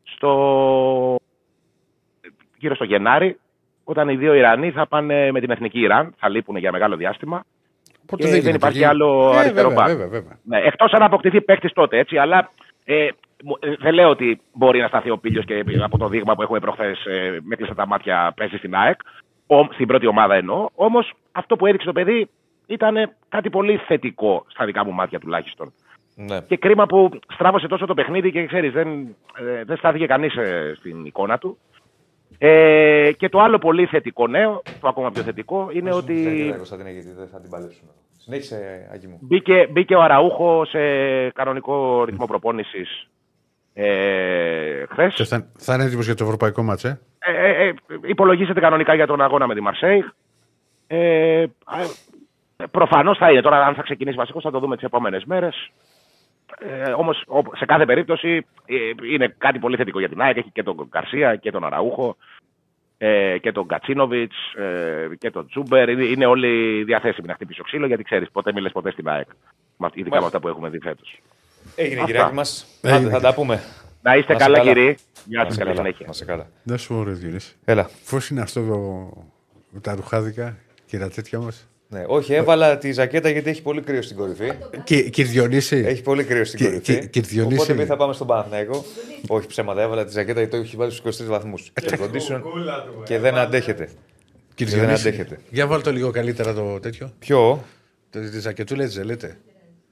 στο... 0.04 1.16
γύρω 2.58 2.76
στο 2.76 2.84
Γενάρη, 2.84 3.40
όταν 3.84 4.10
οι 4.10 4.16
δύο 4.16 4.34
Ιρανοί 4.34 4.72
θα 4.72 4.88
πάνε 4.88 5.32
με 5.32 5.40
την 5.40 5.52
εθνική 5.52 5.80
Ιράν, 5.80 6.14
θα 6.18 6.30
λείπουν 6.30 6.56
για 6.56 6.72
μεγάλο 6.72 6.96
διάστημα 6.96 7.44
Πότε 8.06 8.24
και 8.24 8.24
δεν 8.24 8.32
δεν, 8.32 8.40
γίνεται, 8.40 8.56
υπάρχει 8.58 8.78
εκεί. 8.78 8.88
άλλο 8.88 9.32
Ε, 9.34 9.38
αριστερό 9.38 9.68
βέβαια, 9.70 9.84
μπακ. 9.86 9.88
βέβαια, 9.96 10.08
βέβαια. 10.08 10.38
Ναι, 10.44 10.58
Εκτός 10.58 10.92
αν 10.94 11.02
αποκτηθεί 11.02 11.42
παίκτης 11.42 11.74
τότε, 11.74 11.98
έτσι. 11.98 12.18
Αλλά 12.18 12.52
ε, 12.86 13.08
μου- 13.44 13.58
ε, 13.60 13.76
δεν 13.80 13.94
λέω 13.94 14.10
ότι 14.10 14.42
μπορεί 14.54 14.80
να 14.80 14.88
σταθεί 14.88 15.10
ο 15.10 15.18
Πίλιο 15.18 15.42
και 15.42 15.64
από 15.82 15.98
το 15.98 16.08
δείγμα 16.08 16.36
που 16.36 16.42
έχουμε 16.42 16.60
προχθές 16.60 17.06
ε, 17.06 17.40
με 17.44 17.56
κλειστά 17.56 17.76
τα 17.76 17.88
μάτια 17.88 18.34
παίζει 18.36 18.58
στην 18.58 18.76
ΑΕΚ. 18.76 19.00
Ο, 19.48 19.64
στην 19.74 19.88
πρώτη 19.88 20.08
ομάδα 20.08 20.36
εννοώ. 20.36 20.68
Όμως 20.76 21.14
αυτό 21.32 21.56
που 21.56 21.66
έδειξε 21.66 21.86
το 21.86 21.94
παιδί 21.94 22.30
ήταν 22.68 22.96
κάτι 23.30 23.50
πολύ 23.50 23.78
θετικό 23.88 24.46
στα 24.48 24.66
δικά 24.66 24.86
μου 24.86 24.92
μάτια 24.94 25.20
τουλάχιστον. 25.20 25.74
Ναι. 26.16 26.40
Και 26.42 26.58
κρίμα 26.58 26.86
που 26.86 27.10
στράβωσε 27.34 27.68
τόσο 27.68 27.86
το 27.86 27.94
παιχνίδι 27.94 28.32
και 28.32 28.46
ξέρεις, 28.46 28.72
δεν, 28.72 28.88
ε, 29.38 29.64
δεν 29.66 29.78
στάθηκε 29.78 30.06
κανείς 30.06 30.34
στην 30.78 31.06
εικόνα 31.06 31.38
του. 31.38 31.58
Ε, 32.44 33.12
και 33.18 33.30
το 33.30 33.40
άλλο 33.40 33.58
πολύ 33.58 33.86
θετικό 33.86 34.28
νέο, 34.28 34.62
το 34.82 34.88
ακόμα 34.88 35.12
πιο 35.12 35.24
θετικό, 35.24 35.70
είναι 35.74 35.94
ότι. 35.94 36.14
Δεν 36.14 36.34
κοίταγε, 36.34 36.52
Κωνσταντίνε, 36.52 36.92
γιατί 36.92 37.12
δεν 37.12 37.28
θα 37.28 37.40
την 37.40 37.50
παλέψουμε. 37.50 37.92
Συνέχισε, 38.18 38.90
Άγγι 38.94 39.08
μου. 39.08 39.18
Μπήκε, 39.22 39.68
μπήκε 39.72 39.96
ο 39.96 40.02
Αραούχο 40.02 40.66
σε 40.66 40.80
κανονικό 41.30 42.04
ρυθμό 42.04 42.26
προπόνησης 42.26 43.08
ε, 43.74 44.86
χθες. 44.90 45.16
Και 45.16 45.24
θα, 45.24 45.48
θα 45.58 45.74
είναι 45.74 45.84
έτοιμος 45.84 46.06
για 46.06 46.16
το 46.16 46.24
ευρωπαϊκό 46.24 46.64
μάτς, 46.64 46.84
ε; 46.84 47.00
Ε, 47.20 47.32
ε, 47.32 47.68
ε, 47.68 47.74
υπολογίζεται 48.06 48.60
κανονικά 48.60 48.94
για 48.94 49.08
τον 49.08 49.22
αγώνα 49.22 49.48
με 49.48 49.54
τη 49.54 49.62
Μαρσέη. 49.62 50.06
Ε, 50.88 51.46
Προφανώς 52.72 53.18
θα 53.18 53.32
είναι. 53.32 53.42
Τώρα, 53.42 53.66
αν 53.66 53.76
θα 53.76 53.82
ξεκινήσει 53.82 54.18
βασικός, 54.18 54.44
θα 54.44 54.52
το 54.52 54.60
δούμε 54.60 54.76
τις 54.76 54.86
επόμενες 54.86 55.24
μέρες. 55.26 55.72
Ε, 56.60 56.92
Όμως, 56.92 57.24
σε 57.58 57.66
κάθε 57.66 57.86
περίπτωση 57.86 58.46
ε, 58.66 58.76
είναι 59.14 59.36
κάτι 59.38 59.60
πολύ 59.60 59.76
θετικό 59.78 60.00
για 60.00 60.10
την 60.10 60.22
ΑΕΚ. 60.22 60.38
Έχει 60.38 60.50
και 60.52 60.64
τον 60.64 60.90
Καρσία 60.90 61.36
και 61.36 61.52
τον 61.52 61.64
Αραούχο 61.66 62.16
ε, 62.98 63.38
και 63.38 63.52
τον 63.52 63.68
Κατσίνοβιτς 63.68 64.36
ε, 64.54 65.08
και 65.18 65.32
τον 65.32 65.48
Τζούμπερ. 65.48 65.90
Είναι, 65.90 66.04
είναι 66.04 66.26
όλοι 66.26 66.84
διαθέσιμοι 66.84 67.28
να 67.28 67.34
χτυπήσει 67.34 67.60
ο 67.60 67.64
ξύλο 67.64 67.86
γιατί 67.88 68.04
ξέρεις, 68.04 68.32
ποτέ 68.32 68.52
μιλέ 68.54 68.70
ποτέ 68.70 68.92
στην 68.92 69.08
ΑΕΚ. 69.10 69.28
Με 69.78 69.86
αυτή- 69.88 70.00
Ειδικά 70.00 70.20
με 70.20 70.26
αυτά 70.26 70.40
που 70.40 70.48
έχουμε 70.48 70.70
δει 70.70 70.80
φέτος. 70.80 71.22
Έγινε, 71.76 72.00
Αυτά. 72.02 72.12
κυριάκι 72.12 72.34
μας. 72.34 72.80
Έγινε. 72.82 73.10
Θα 73.10 73.20
τα 73.20 73.34
πούμε. 73.34 73.62
Να 74.02 74.16
είστε 74.16 74.34
Να 74.34 74.40
σε 74.40 74.46
καλά, 74.46 74.58
καλά. 74.58 74.74
κύριοι. 74.74 74.98
Γεια 75.26 75.38
Να 75.40 75.44
σας, 75.46 75.54
σε 75.54 75.60
καλή 75.64 75.72
καλά. 75.76 75.82
συνέχεια. 75.86 76.08
Να 76.08 76.14
σε 76.14 76.26
καλά. 76.26 76.48
Να 76.64 76.78
σου 76.78 76.94
πω, 76.94 77.04
ρε 77.04 77.12
Διονύση. 77.12 77.56
Έλα. 77.66 77.90
Πώς 78.10 78.30
είναι 78.30 78.42
αυτό 78.42 78.66
το, 78.68 78.78
με 79.70 79.80
τα 79.80 79.96
ρουχάδικα 79.96 80.58
και 80.86 80.98
τα 80.98 81.10
τέτοια 81.10 81.40
μας; 81.40 81.70
Ναι, 81.94 82.04
όχι, 82.08 82.34
έβαλα 82.34 82.78
τη 82.78 82.92
ζακέτα 82.92 83.30
γιατί 83.30 83.50
έχει 83.50 83.62
πολύ 83.62 83.82
κρύο 83.82 84.02
στην 84.02 84.16
κορυφή. 84.18 84.52
Και, 84.84 85.02
και 85.10 85.24
Διονύση. 85.24 85.76
Έχει 85.88 86.02
πολύ 86.02 86.24
κρύο 86.24 86.46
στην 86.46 86.60
Και- 86.60 86.66
κορυφή. 86.66 86.82
και- 87.00 87.06
και 87.08 87.22
Διονύση- 87.22 87.56
Οπότε 87.60 87.72
επειδή 87.72 87.88
θα 87.88 87.96
πάμε 87.98 88.14
στον 88.14 88.28
Παναθηναϊκό. 88.28 88.86
όχι 89.28 89.48
ψέματα, 89.48 89.82
έβαλα 89.82 90.06
τη 90.06 90.12
ζακέτα 90.12 90.40
γιατί 90.40 90.56
το 90.56 90.62
έχει 90.64 90.76
βάλει 90.76 90.92
στους 90.92 91.20
23 91.20 91.30
βαθμούς. 91.30 91.72
Air 91.82 91.94
condition 91.94 92.40
Κούλα 92.42 92.84
του, 92.84 93.04
και 93.06 93.14
ε, 93.14 93.20
δεν 93.20 93.32
βάλε. 93.34 93.46
αντέχετε. 93.46 93.90
Και 94.56 94.66
δεν 94.66 94.90
αντέχετε. 94.90 95.40
Για 95.50 95.68
βάλ 95.68 95.82
το 95.82 95.92
λίγο 95.92 96.12
καλύτερα 96.12 96.54
το 96.54 96.80
τέτοιο. 96.80 97.12
Ποιο; 97.20 97.64
Το- 98.10 98.20
Τη 98.20 98.40
ζακετούλα 98.40 98.84
έτσι 98.84 98.98
δεν 98.98 99.06
λέτε. 99.06 99.38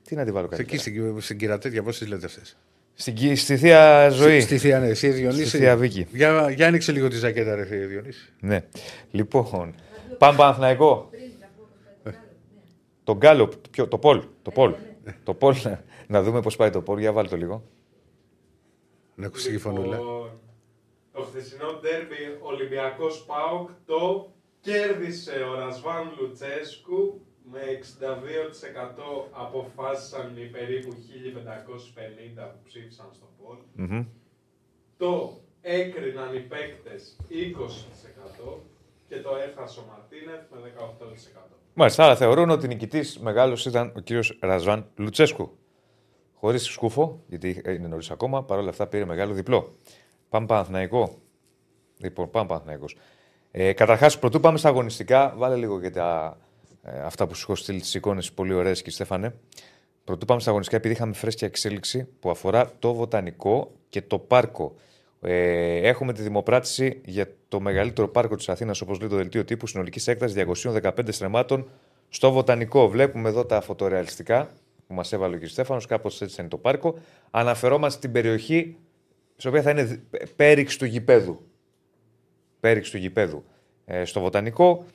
Τι 0.08 0.16
να 0.16 0.26
τη 0.26 0.32
βάλω 0.32 0.50
Εκεί 0.52 0.64
κάτι. 0.64 0.78
στην, 0.78 1.22
στην 1.22 1.38
κυρατέτια, 1.38 1.84
πώς 1.84 1.98
τις 1.98 2.08
λέτε 2.08 2.26
αυτές; 2.26 2.58
Στην, 2.94 3.14
κοι- 3.14 3.38
στη 3.38 3.58
θεία 3.58 4.10
ζωή. 4.10 4.40
Στη 4.42 4.58
θεία, 4.58 4.80
ναι, 4.80 4.88
εσύ 4.88 5.08
Διονύση. 5.10 5.48
Στη 5.48 5.58
Θεία 5.58 5.76
Βίκη. 5.76 6.08
Για, 6.12 6.50
για 6.56 6.68
άνοιξε 6.68 6.92
λίγο 6.92 7.08
τη 7.08 7.16
ζακέτα, 7.16 7.56
ρε 7.56 7.66
φίλε, 7.66 7.86
Διονύση. 7.86 8.30
Ναι. 8.40 8.64
Λοιπόν, 9.12 9.74
πάμε 10.18 10.38
Παναθηναϊκό. 10.38 11.10
Το 13.10 13.16
γκάλοπ, 13.16 13.54
ποιο, 13.72 13.88
το 13.88 13.98
Πολ. 13.98 14.24
Το 14.42 14.52
Πολ. 14.52 14.76
το 15.24 15.34
Πολ, 15.34 15.56
να- 15.64 15.84
να 16.08 16.24
δούμε 16.24 16.42
πώς 16.42 16.56
πάει 16.56 16.70
το 16.70 16.82
Πολ. 16.82 17.00
Για 17.00 17.12
βάλει 17.12 17.30
το 17.30 17.38
λίγο. 17.38 17.64
Να 19.16 19.26
ακούσει 19.26 19.52
τη 19.52 19.58
φωνούλα. 19.58 19.98
Λοιπόν, 19.98 20.32
το 21.12 21.22
χθεσινό 21.22 21.74
ντέρμπι 21.82 22.38
Ολυμπιακός 22.42 23.26
ΠΑΟΚ 23.26 23.70
το 23.86 24.32
κέρδισε 24.62 25.32
ο 25.52 25.54
Ρασβάν 25.56 26.12
Λουτσέσκου 26.20 27.22
με 27.52 27.60
62% 27.60 29.28
αποφάσισαν 29.32 30.38
οι 30.38 30.46
περίπου 30.46 30.94
1550 30.94 32.52
που 32.52 32.60
ψήφισαν 32.64 33.10
στο 33.14 33.26
πόλ. 33.44 33.58
Μμμ. 33.76 34.06
Το 34.98 35.40
έκριναν 35.62 36.36
οι 36.36 36.40
παίκτες 36.40 37.16
20% 37.30 38.64
και 39.08 39.22
το 39.22 39.30
έχασε 39.36 39.80
ο 39.80 39.84
Μαρτίνεφ 39.92 40.42
με 40.52 40.58
18%. 40.60 41.59
Μάλιστα, 41.82 42.04
άρα 42.06 42.16
θεωρούν 42.16 42.50
ότι 42.50 42.68
νικητής 42.68 43.20
μεγάλος 43.20 43.66
ήταν 43.66 43.94
ο 43.96 44.00
κύριος 44.00 44.38
Ρασβάν 44.42 44.90
Λουτσέσκου. 44.96 45.58
Χωρίς 46.34 46.64
σκούφο, 46.64 47.24
γιατί 47.28 47.62
είναι 47.68 47.88
νωρίς 47.88 48.12
ακόμα, 48.12 48.44
παρόλα 48.44 48.70
αυτά 48.70 48.88
πήρε 48.88 49.06
μεγάλο 49.06 49.34
διπλό. 49.34 49.76
Πάμε 50.30 50.46
Παναθηναϊκό. 50.46 51.18
Λοιπόν, 51.98 52.30
πάμε 52.30 52.48
Παναθηναϊκός. 52.48 52.98
Ε, 53.52 53.74
Καταρχάς, 53.74 54.20
πρωτού 54.20 54.40
πάμε 54.40 54.58
στα 54.58 54.70
αγωνιστικά, 54.70 55.34
βάλε 55.38 55.56
λίγο 55.56 55.82
και 55.82 55.90
τα, 55.90 56.38
ε, 56.84 57.00
αυτά 57.00 57.28
που 57.28 57.36
σου 57.36 57.44
έχω 57.44 57.56
στείλει 57.56 57.80
τις 57.80 57.94
εικόνες 57.94 58.32
πολύ 58.32 58.54
ωραίες 58.54 58.82
και 58.82 58.92
Στέφανε. 58.92 59.36
Πρωτού 60.04 60.26
πάμε 60.26 60.40
στα 60.40 60.50
αγωνιστικά, 60.50 60.80
επειδή 60.80 60.94
είχαμε 60.94 61.14
φρέσκια 61.14 61.48
εξέλιξη 61.48 62.08
που 62.20 62.30
αφορά 62.30 62.72
το 62.80 62.94
βοτανικό 62.94 63.72
και 63.90 64.02
το 64.02 64.20
πάρκο. 64.20 64.76
Ε, 65.22 65.78
έχουμε 65.88 66.14
τη 66.14 66.22
δημοπράτηση 66.22 67.02
για 67.06 67.28
το 67.48 67.60
μεγαλύτερο 67.60 68.08
πάρκο 68.08 68.36
της 68.36 68.50
Αθήνας, 68.50 68.82
όπως 68.82 69.00
λέει 69.00 69.10
το 69.10 69.16
δελτίο 69.16 69.46
τύπου, 69.46 69.68
συνολικής 69.68 70.08
έκτασης 70.08 70.36
215 70.36 70.92
στρεμμάτων 71.12 71.70
στο 72.10 72.32
βοτανικό. 72.32 72.88
Βλέπουμε 72.90 73.30
εδώ 73.30 73.46
τα 73.46 73.62
φωτορεαλιστικά 73.62 74.50
που 74.88 74.94
μας 74.94 75.14
έβαλε 75.14 75.36
ο 75.36 75.40
κ. 75.40 75.46
Στέφανος, 75.46 75.86
κάπως 75.86 76.22
έτσι 76.22 76.36
είναι 76.42 76.50
το 76.50 76.58
πάρκο. 76.58 76.96
Αναφερόμαστε 77.32 77.98
στην 77.98 78.12
περιοχή, 78.12 78.78
στην 79.36 79.50
οποία 79.50 79.62
θα 79.62 79.70
είναι 79.70 79.84
δι- 79.84 80.02
πέριξ 80.36 80.78
του 80.78 80.86
γηπέδου. 80.86 81.42
Πέριξ 82.60 82.90
του 82.90 82.98
γηπέδου. 82.98 83.44
Ε, 83.86 84.06
στο 84.06 84.20
βοτανικό. 84.20 84.86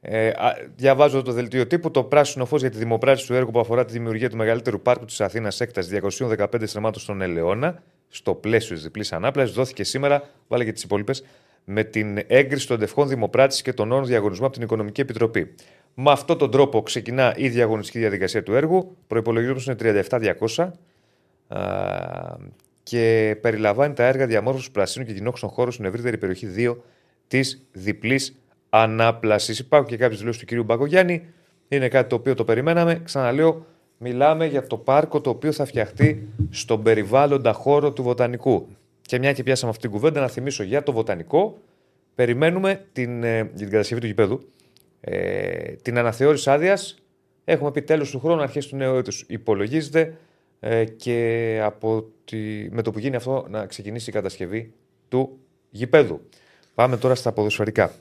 Ε, 0.00 0.28
α, 0.28 0.56
διαβάζω 0.76 1.22
το 1.22 1.32
δελτίο 1.32 1.66
τύπου. 1.66 1.90
Το 1.90 2.04
πράσινο 2.04 2.46
φως 2.46 2.60
για 2.60 2.70
τη 2.70 2.78
δημοπράτηση 2.78 3.26
του 3.26 3.34
έργου 3.34 3.50
που 3.50 3.60
αφορά 3.60 3.84
τη 3.84 3.92
δημιουργία 3.92 4.30
του 4.30 4.36
μεγαλύτερου 4.36 4.80
πάρκου 4.80 5.04
της 5.04 5.20
Αθήνας, 5.20 5.60
έκτασης 5.60 5.90
215 5.90 6.66
στρεμμάτων 6.66 7.02
στον 7.02 7.20
Ελαιώνα, 7.20 7.82
στο 8.10 8.34
πλαίσιο 8.34 8.74
της 8.74 8.84
διπλής 8.84 9.12
ανάπλαση, 9.12 9.52
δόθηκε 9.52 9.84
σήμερα, 9.84 10.22
βάλε 10.48 10.64
και 10.64 10.72
τις 10.72 10.82
υπόλοιπες, 10.82 11.24
με 11.64 11.84
την 11.84 12.18
έγκριση 12.26 12.66
των 12.66 12.78
δευκών 12.78 13.08
δημοπράτηση 13.08 13.62
και 13.62 13.72
των 13.72 13.92
όρων 13.92 14.06
διαγωνισμού 14.06 14.44
από 14.44 14.54
την 14.54 14.62
Οικονομική 14.62 15.00
Επιτροπή. 15.00 15.54
Με 15.94 16.10
αυτόν 16.10 16.38
τον 16.38 16.50
τρόπο 16.50 16.82
ξεκινά 16.82 17.34
η 17.36 17.48
διαγωνιστική 17.48 17.98
διαδικασία 17.98 18.42
του 18.42 18.54
έργου. 18.54 18.96
Προπολογισμό 19.06 19.74
είναι 19.82 20.04
37.200 20.46 20.68
α, 21.48 22.36
και 22.82 23.36
περιλαμβάνει 23.40 23.94
τα 23.94 24.04
έργα 24.04 24.26
διαμόρφωσης 24.26 24.70
πρασίνου 24.70 25.04
και 25.04 25.12
κοινόχρηστων 25.12 25.50
χώρων 25.50 25.72
στην 25.72 25.84
ευρύτερη 25.84 26.18
περιοχή 26.18 26.48
2 26.56 26.76
της 27.28 27.66
διπλής 27.72 28.38
ανάπλασης. 28.70 29.58
Υπάρχουν 29.58 29.88
και 29.88 29.96
κάποιες 29.96 30.18
δηλώσεις 30.18 30.44
του 30.44 30.54
κ. 30.54 30.64
Μπαγκογιάννη. 30.64 31.26
Είναι 31.68 31.88
κάτι 31.88 32.08
το 32.08 32.14
οποίο 32.14 32.34
το 32.34 32.44
περιμέναμε. 32.44 33.00
Ξαναλέω, 33.04 33.66
μιλάμε 34.02 34.46
για 34.46 34.66
το 34.66 34.76
πάρκο 34.76 35.20
το 35.20 35.30
οποίο 35.30 35.52
θα 35.52 35.64
φτιαχτεί 35.64 36.28
στον 36.50 36.82
περιβάλλοντα 36.82 37.52
χώρο 37.52 37.92
του 37.92 38.02
βοτανικού. 38.02 38.68
Και 39.00 39.18
μια 39.18 39.32
και 39.32 39.42
πιάσαμε 39.42 39.70
αυτή 39.70 39.82
την 39.82 39.90
κουβέντα, 39.90 40.20
να 40.20 40.28
θυμίσω 40.28 40.62
για 40.62 40.82
το 40.82 40.92
βοτανικό. 40.92 41.58
Περιμένουμε 42.14 42.86
την, 42.92 43.22
ε, 43.22 43.36
για 43.36 43.52
την 43.54 43.70
κατασκευή 43.70 44.00
του 44.00 44.06
γηπέδου 44.06 44.40
ε, 45.00 45.72
την 45.72 45.98
αναθεώρηση 45.98 46.50
άδειας. 46.50 47.02
Έχουμε 47.44 47.70
πει 47.70 47.82
τέλος 47.82 48.10
του 48.10 48.20
χρόνου, 48.20 48.42
αρχές 48.42 48.66
του 48.66 48.76
νέου 48.76 48.94
έτους. 48.96 49.24
Υπολογίζεται 49.28 50.16
ε, 50.60 50.84
και 50.84 51.60
από 51.62 52.04
τη, 52.24 52.68
με 52.70 52.82
το 52.82 52.90
που 52.90 52.98
γίνει 52.98 53.16
αυτό 53.16 53.46
να 53.50 53.66
ξεκινήσει 53.66 54.10
η 54.10 54.12
κατασκευή 54.12 54.72
του 55.08 55.38
γηπέδου. 55.70 56.20
Πάμε 56.74 56.96
τώρα 56.96 57.14
στα 57.14 57.32
ποδοσφαιρικά. 57.32 57.92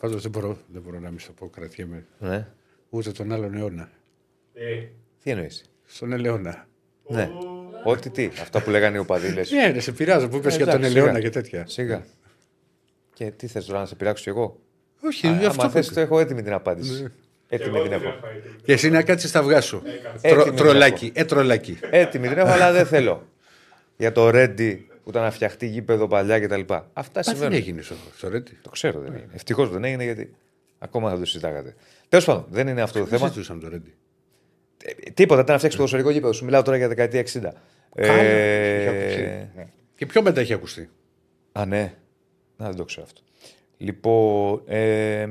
Πάντως 0.00 0.22
δεν 0.22 0.30
μπορώ, 0.30 0.56
δεν 0.72 0.82
μπορώ 0.82 0.98
να 0.98 1.10
μην 1.10 1.18
στο 1.18 1.32
πω, 1.32 1.48
κρατιέμαι. 1.48 2.06
Ναι. 2.18 2.46
Ούτε 2.90 3.10
τον 3.10 3.32
άλλον 3.32 3.54
αιώνα. 3.54 3.90
Ε, 4.54 4.86
Τι 5.22 5.30
εννοείς; 5.30 5.64
Στον 5.86 6.12
Ελαιώνα. 6.12 6.66
Ναι. 7.08 7.30
Ό,τι 7.84 8.10
τι. 8.10 8.26
Αυτά 8.40 8.62
που 8.62 8.70
λέγανε 8.70 8.96
οι 8.96 9.00
οπαδοί 9.00 9.32
λες. 9.32 9.50
Ναι, 9.50 9.70
ρε, 9.70 9.80
σε 9.80 9.92
πειράζω 9.92 10.28
που 10.28 10.36
είπες 10.36 10.56
για 10.56 10.66
τον 10.66 10.74
Εντάξει, 10.74 10.90
Ελαιώνα 10.96 11.14
σιγά. 11.14 11.28
και 11.28 11.30
τέτοια. 11.40 11.64
Σιγά. 11.66 12.04
Και 13.14 13.30
τι 13.30 13.46
θες 13.46 13.64
τώρα 13.64 13.78
να 13.78 13.86
σε 13.86 13.94
πειράξω 13.94 14.22
κι 14.22 14.28
εγώ; 14.28 14.60
Όχι, 15.02 15.26
Α, 15.26 15.30
γι' 15.30 15.44
αυτό. 15.46 15.60
άμα 15.60 15.70
που- 15.70 15.76
θες, 15.76 15.88
το 15.92 16.00
έχω 16.00 16.20
έτοιμη 16.20 16.42
την 16.42 16.52
απάντηση. 16.52 17.02
Ναι. 17.02 17.08
Έτοιμη 17.48 17.76
εγώ 17.76 17.88
την 17.88 17.90
δεν 17.98 18.00
έχω. 18.02 18.16
έχω 18.16 18.26
έτοιμη. 18.36 18.54
Και 18.62 18.72
εσύ 18.72 18.90
να 18.90 19.02
κάτσεις 19.02 19.28
στα 19.30 19.38
αυγά 19.38 19.60
σου. 19.60 19.82
Έτοιμη 20.20 20.32
Τρο, 20.34 20.42
την 20.44 20.54
τρολάκι, 20.56 21.12
ε, 21.14 21.24
τρολάκι. 21.24 21.78
Έτοιμη 21.90 22.28
την 22.28 22.38
έχω, 22.38 22.48
αλλά 22.48 22.72
δεν 22.72 22.86
θέλω. 22.86 23.28
Για 23.96 24.12
το 24.12 24.30
Ρέντι 24.30 24.86
που 25.04 25.10
ήταν 25.10 25.22
να 25.22 25.30
φτιαχτεί 25.30 25.66
γήπεδο 25.66 26.08
παλιά 26.08 26.40
κτλ. 26.40 26.60
Αυτά 26.68 26.82
Μα 26.92 27.10
δεν 27.12 27.24
συμβαίνουν. 27.24 27.54
έγινε 27.54 27.82
στο, 27.82 27.94
στο 28.16 28.28
Ρέντι; 28.28 28.58
Το 28.62 28.70
ξέρω 28.70 29.00
δεν 29.00 29.12
έγινε. 29.14 29.30
Ευτυχώς 29.34 29.70
δεν 29.70 29.84
έγινε 29.84 30.04
γιατί 30.04 30.34
ακόμα 30.78 31.10
δεν 31.10 31.18
το 31.18 31.24
συζητάγατε. 31.24 31.74
Τέλος 32.08 32.24
πάντων, 32.24 32.46
δεν 32.50 32.68
είναι 32.68 32.82
αυτό 32.82 32.98
το 32.98 33.04
Δεν 33.04 33.18
θέμα. 33.18 33.28
συζητούσαμε 33.30 33.60
το 33.60 33.68
Ρέντι. 33.68 33.94
Ε, 34.84 35.10
Τίποτα, 35.10 35.40
ήταν 35.40 35.52
να 35.52 35.56
φτιάξει 35.58 35.76
ποδοσφαιρικό 35.76 36.10
γήπεδο. 36.10 36.32
Σου 36.32 36.44
μιλάω 36.44 36.62
τώρα 36.62 36.76
για 36.76 36.88
δεκαετία 36.88 37.20
60. 37.20 37.40
Καλά, 37.94 38.12
Ε, 38.12 38.80
είχε 38.80 38.88
ακουστεί. 38.88 39.48
Και 39.96 40.06
πιο 40.06 40.22
μετά 40.22 40.40
έχει 40.40 40.52
ακουστεί. 40.52 40.88
Α, 41.52 41.64
ναι. 41.66 41.94
Να, 42.56 42.66
δεν 42.66 42.76
το 42.76 42.84
ξέρω 42.84 43.02
αυτό. 43.06 43.20
Λοιπόν, 43.76 44.62
ε, 44.66 45.26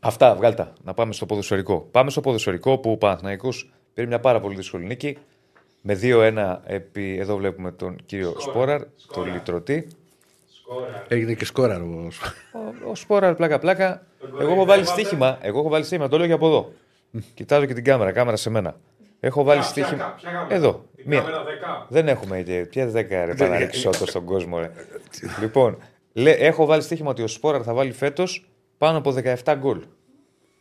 αυτά, 0.00 0.34
βγάλτα. 0.34 0.72
Να 0.84 0.94
πάμε 0.94 1.12
στο 1.12 1.26
ποδοσφαιρικό. 1.26 1.88
Πάμε 1.90 2.10
στο 2.10 2.20
ποδοσφαιρικό 2.20 2.78
που 2.78 2.90
ο 2.90 2.96
Παναθηναϊκός 2.96 3.72
πήρε 3.94 4.06
μια 4.06 4.20
πάρα 4.20 4.40
πολύ 4.40 4.54
δύσκολη 4.56 4.84
νίκη. 4.84 5.18
Με 5.82 5.98
2-1 6.02 6.60
επί, 6.66 7.16
εδώ 7.18 7.36
βλέπουμε 7.36 7.72
τον 7.72 7.96
κύριο 8.06 8.34
Σπόραρ, 8.38 8.78
τον 8.80 8.90
Σκόραρ. 8.96 9.32
λυτρωτή. 9.32 9.86
Σκόρα. 10.52 11.04
Έγινε 11.08 11.34
και 11.34 11.44
σκόρα. 11.44 11.76
ο- 11.82 12.08
Ο, 12.52 12.90
ο 12.90 12.94
Σπόραρ, 12.94 13.34
πλάκα-πλάκα. 13.34 14.06
Εγώ 14.40 14.52
έχω 14.52 14.64
βάλει 14.64 14.84
στοίχημα. 14.84 15.38
Εγώ 15.42 15.58
έχω 15.58 15.68
βάλει 15.68 15.84
στοίχημα, 15.84 16.08
το 16.08 16.18
λέω 16.18 16.26
και 16.26 16.32
από 16.32 16.46
εδώ. 16.46 16.72
Κοιτάζω 17.34 17.64
και 17.66 17.74
την 17.74 17.84
κάμερα, 17.84 18.12
κάμερα 18.12 18.36
σε 18.36 18.50
μένα. 18.50 18.76
Έχω 19.20 19.42
βάλει 19.42 19.60
Ποια- 19.60 19.72
ποια- 19.72 19.84
στοίχημα. 19.84 20.14
ποια 20.20 20.30
κάμερα; 20.30 20.54
Εδώ. 20.54 20.84
Την 20.96 21.04
Μία. 21.08 21.18
κάμερα 21.20 21.44
10. 21.44 21.86
Δεν 21.88 22.08
έχουμε 22.08 22.42
και. 22.42 22.66
Ποια 22.70 22.86
δέκα 22.86 23.24
ρε 23.24 23.34
παραρρεξότο 23.34 24.06
στον 24.06 24.24
κόσμο, 24.24 24.58
ρε. 24.58 24.70
λοιπόν, 25.40 25.78
λέ, 26.12 26.30
έχω 26.30 26.64
βάλει 26.66 26.82
στοίχημα 26.82 27.10
ότι 27.10 27.22
ο 27.22 27.26
Σπόραρ 27.26 27.60
θα 27.64 27.74
βάλει 27.74 27.92
φέτος 27.92 28.50
πάνω 28.78 28.98
από 28.98 29.12
17 29.12 29.54
γκολ 29.58 29.82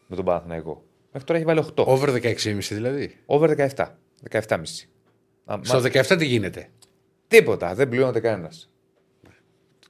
με 0.07 0.15
τον 0.15 0.25
Παναθηναϊκό. 0.25 0.83
Μέχρι 1.11 1.27
τώρα 1.27 1.39
έχει 1.39 1.47
βάλει 1.47 1.59
8. 1.75 1.83
Over 1.85 2.09
16,5 2.09 2.75
δηλαδή. 2.75 3.15
Over 3.25 3.49
17. 3.49 3.85
17,5. 4.29 4.87
Α, 5.45 5.59
Στο 5.61 5.75
μα- 5.75 5.81
17 5.81 6.15
τι 6.17 6.25
γίνεται; 6.25 6.67
Τίποτα, 7.27 7.75
δεν 7.75 7.89
πληρώνεται 7.89 8.19
κανένας. 8.19 8.69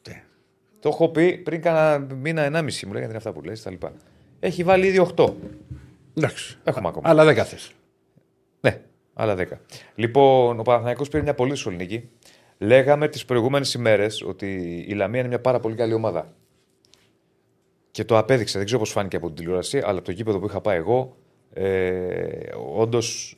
Τε. 0.02 0.12
Το 0.80 0.90
έχω 0.90 1.10
πει 1.10 1.38
πριν 1.38 1.62
κάνα 1.62 2.08
μήνα, 2.16 2.42
ενάμιση 2.42 2.86
μου 2.86 2.92
λέγανε 2.94 3.10
είναι 3.10 3.18
αυτά 3.18 3.32
που 3.32 3.42
λες, 3.42 3.62
τα 3.62 3.70
λοιπά. 3.70 3.94
Έχει 4.40 4.64
βάλει 4.64 4.88
ήδη 4.88 5.00
8. 5.00 5.34
Εντάξει. 6.14 6.58
Έχουμε 6.64 6.88
ακόμα. 6.88 7.10
Αλλά 7.10 7.26
δεν 7.26 7.36
κάθε. 7.36 7.58
Ναι, 8.62 8.82
άλλα 9.14 9.36
10. 9.38 9.46
Λοιπόν, 9.96 10.60
ο 10.60 10.62
Παναθηναϊκός 10.62 11.10
πήρε 11.10 11.24
μια 11.24 11.34
πολύ 11.34 11.52
δύσκολη 11.52 11.76
νίκη. 11.76 12.10
Λέγαμε 12.58 13.08
τις 13.08 13.26
προηγούμενες 13.26 13.74
ημέρες 13.74 14.22
ότι 14.22 14.46
η 14.88 14.94
Λαμία 14.94 15.20
είναι 15.20 15.30
μια 15.30 15.40
πάρα 15.42 15.60
πολύ 15.60 15.76
καλή 15.76 15.94
ομάδα. 15.94 16.34
Και 17.92 18.04
το 18.04 18.18
απέδειξε. 18.18 18.58
Δεν 18.58 18.66
ξέρω 18.66 18.82
πώς 18.82 18.92
φάνηκε 18.92 19.16
από 19.16 19.28
την 19.28 19.36
τηλεόραση, 19.36 19.78
αλλά 19.78 19.98
από 19.98 20.02
το 20.02 20.12
γήπεδο 20.12 20.40
που 20.40 20.46
είχα 20.46 20.62
πάει 20.62 20.78
εγώ, 20.78 21.18
ε, 21.54 22.50
όντως 22.76 23.38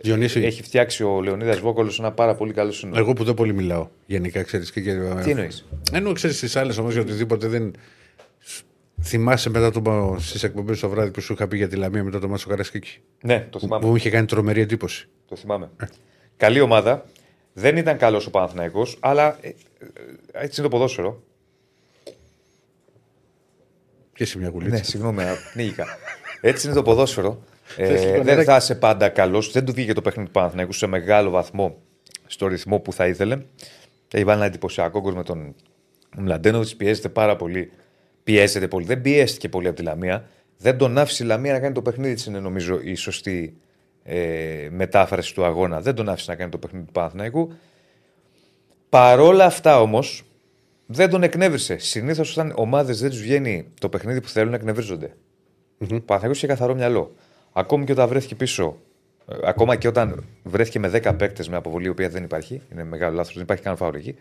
Διονύση, 0.00 0.40
έχει 0.40 0.62
φτιάξει 0.62 1.02
ο 1.04 1.20
Λεωνίδας 1.22 1.58
Βόκολος 1.58 1.98
ένα 1.98 2.12
πάρα 2.12 2.34
πολύ 2.34 2.52
καλό 2.52 2.72
σύνολο. 2.72 2.98
εγώ 2.98 3.12
που 3.12 3.24
δεν 3.24 3.34
πολύ 3.34 3.52
μιλάω 3.52 3.88
γενικά, 4.06 4.42
ξέρεις 4.42 4.70
και. 4.72 4.80
και... 4.80 4.94
Τι 5.22 5.30
εννοείς; 5.30 5.66
Ενώ 5.92 6.12
ξέρεις 6.12 6.40
τι 6.40 6.58
άλλες 6.58 6.78
όμως 6.78 6.92
για 6.92 7.02
οτιδήποτε 7.02 7.46
δεν. 7.46 7.72
Θυμάσαι 9.02 9.50
μετά 9.50 9.70
το, 9.70 10.16
στις 10.18 10.42
εκπομπές 10.42 10.80
το 10.80 10.88
βράδυ 10.88 11.10
που 11.10 11.20
σου 11.20 11.32
είχα 11.32 11.48
πει 11.48 11.56
για 11.56 11.68
τη 11.68 11.76
Λαμία 11.76 12.04
μετά 12.04 12.18
το 12.18 12.28
Μάτσο 12.28 12.48
Καρασκίκη. 12.48 12.98
Ναι, 13.22 13.40
το 13.50 13.58
Που 13.58 13.64
θυμάμαι. 13.64 13.86
μου 13.86 13.96
είχε 13.96 14.10
κάνει 14.10 14.26
τρομερή 14.26 14.60
εντύπωση. 14.60 15.08
Το 15.28 15.36
θυμάμαι. 15.36 15.70
Καλή 16.36 16.60
ομάδα. 16.60 17.04
Δεν 17.52 17.76
ήταν 17.76 17.96
καλός 17.98 18.26
ο 18.26 18.30
Παναθηναϊκός, 18.30 18.96
αλλά 19.00 19.38
ε, 19.40 19.48
ε, 19.48 19.54
έτσι 20.32 20.60
είναι 20.60 20.68
το 20.70 20.76
ποδόσφαιρο. 20.76 21.22
Και 24.14 24.24
σε 24.24 24.38
μια 24.38 24.50
κουλίτσα. 24.50 24.76
Ναι, 24.76 24.82
συγγνώμη, 24.82 25.22
πνίγηκα. 25.52 25.86
Έτσι 26.40 26.66
είναι 26.66 26.76
το 26.76 26.82
ποδόσφαιρο. 26.82 27.42
Θες 27.64 27.88
Ε, 27.88 28.04
λίγο 28.04 28.12
δεν 28.12 28.24
νεράκι; 28.24 28.48
θα 28.48 28.56
είσαι 28.56 28.74
πάντα 28.74 29.08
καλός. 29.08 29.52
Δεν 29.52 29.64
του 29.64 29.72
βγήκε 29.72 29.92
το 29.92 30.02
παιχνίδι 30.02 30.26
του 30.28 30.32
Παναθηναϊκού 30.34 30.72
σε 30.72 30.86
μεγάλο 30.86 31.30
βαθμό 31.30 31.78
στο 32.26 32.46
ρυθμό 32.46 32.78
που 32.78 32.92
θα 32.92 33.06
ήθελε. 33.06 33.38
Έχει 34.12 34.24
βάλει 34.24 34.36
ένα 34.38 34.46
εντυπωσιακό 34.46 35.00
γκολ 35.00 35.14
με 35.14 35.22
τον 35.22 35.54
Μλαντένοβιτς. 36.16 36.76
Πιέζεται 36.76 37.08
πάρα 37.08 37.36
πολύ. 37.36 37.72
Πιέζεται 38.24 38.68
πολύ. 38.68 38.86
Δεν 38.86 39.00
πιέστηκε 39.00 39.48
πολύ 39.48 39.66
από 39.66 39.76
τη 39.76 39.82
Λαμία. 39.82 40.28
Δεν 40.56 40.76
τον 40.76 40.98
άφησε 40.98 41.24
η 41.24 41.26
Λαμία 41.26 41.52
να 41.52 41.60
κάνει 41.60 41.74
το 41.74 41.82
παιχνίδι 41.82 42.14
της, 42.14 42.26
είναι 42.26 42.40
νομίζω 42.40 42.80
η 42.82 42.94
σωστή 42.94 43.56
ε, 44.02 44.68
μετάφραση 44.70 45.34
του 45.34 45.44
αγώνα. 45.44 45.80
Δεν 45.80 45.94
τον 45.94 46.08
άφησε 46.08 46.30
να 46.30 46.36
κάνει 46.36 46.50
το 46.50 46.58
παιχνίδι 46.58 46.86
του 46.86 46.92
Παναθηναϊκού. 46.92 47.52
Παρόλα 48.88 49.44
αυτά 49.44 49.80
όμως, 49.80 50.24
δεν 50.86 51.10
τον 51.10 51.22
εκνεύρισε. 51.22 51.78
Συνήθως 51.78 52.32
όταν 52.32 52.52
ομάδες 52.56 53.00
δεν 53.00 53.10
τους 53.10 53.20
βγαίνει 53.20 53.66
το 53.80 53.88
παιχνίδι 53.88 54.20
που 54.20 54.28
θέλουν, 54.28 54.54
εκνευρίζονται. 54.54 55.16
Ο 55.78 55.86
Παναθηναϊκός 55.86 56.36
είχε 56.36 56.46
καθαρό 56.46 56.74
μυαλό. 56.74 57.14
Ακόμη 57.52 57.84
και 57.84 57.92
όταν 57.92 58.08
βρέθηκε 58.08 58.34
πίσω, 58.34 58.76
ε, 59.28 59.36
ακόμα 59.44 59.76
και 59.76 59.88
όταν 59.88 60.24
βρέθηκε 60.42 60.78
με 60.78 60.88
10 60.88 61.14
παίκτες 61.18 61.48
με 61.48 61.56
αποβολή, 61.56 61.86
η 61.86 61.88
οποία 61.88 62.08
δεν 62.08 62.24
υπάρχει, 62.24 62.62
είναι 62.72 62.84
μεγάλο 62.84 63.16
λάθος, 63.16 63.34
δεν 63.34 63.42
υπάρχει 63.42 63.62
καν 63.62 63.76
φάουλ 63.76 63.94
εκεί, 63.94 64.16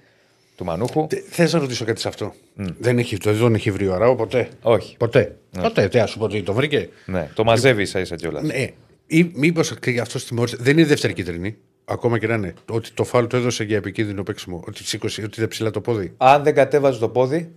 του 0.59 0.65
Μανούχου. 0.65 1.07
Θες 1.29 1.53
να 1.53 1.59
ρωτήσω 1.59 1.85
κάτι 1.85 1.99
σε 1.99 2.07
αυτό; 2.07 2.33
Δεν, 2.79 2.97
έχει, 2.97 3.17
το, 3.17 3.31
δεν 3.31 3.39
τον 3.39 3.55
έχει 3.55 3.71
βρει 3.71 3.87
ο 3.87 3.97
Ράο 3.97 4.15
ποτέ; 4.15 4.49
Όχι. 4.61 4.97
Ποτέ; 4.97 5.35
Ποτέ. 5.61 5.87
Τι, 5.87 5.99
ας 5.99 6.09
σου 6.09 6.17
πω 6.17 6.23
ότι 6.23 6.43
το 6.43 6.53
βρήκε. 6.53 6.89
Ναι, 7.05 7.29
το 7.33 7.43
μαζεύει 7.43 7.81
ίσα 7.81 7.99
ίσα 7.99 8.15
κιόλας. 8.15 8.43
Ναι. 8.43 8.67
Ή 9.07 9.31
μήπως 9.33 9.73
αυτό 10.01 10.25
τιμώρησε. 10.25 10.57
Δεν 10.59 10.73
είναι 10.73 10.81
η 10.81 10.85
δεύτερη 10.85 11.13
κίτρινη. 11.13 11.57
Ακόμα 11.85 12.19
και 12.19 12.27
να 12.27 12.33
είναι. 12.33 12.53
Ότι 12.69 12.91
το 12.91 13.03
φάουλ 13.03 13.25
το 13.25 13.37
έδωσε 13.37 13.63
για 13.63 13.77
επικίνδυνο 13.77 14.23
παίξιμο. 14.23 14.63
Ότι 14.67 14.83
σήκωσε, 14.83 15.21
ότι 15.21 15.33
ήταν 15.35 15.47
ψηλά 15.47 15.71
το 15.71 15.81
πόδι. 15.81 16.13
Αν 16.17 16.43
δεν 16.43 16.53
κατέβαζε 16.53 16.99
το 16.99 17.09
πόδι, 17.09 17.51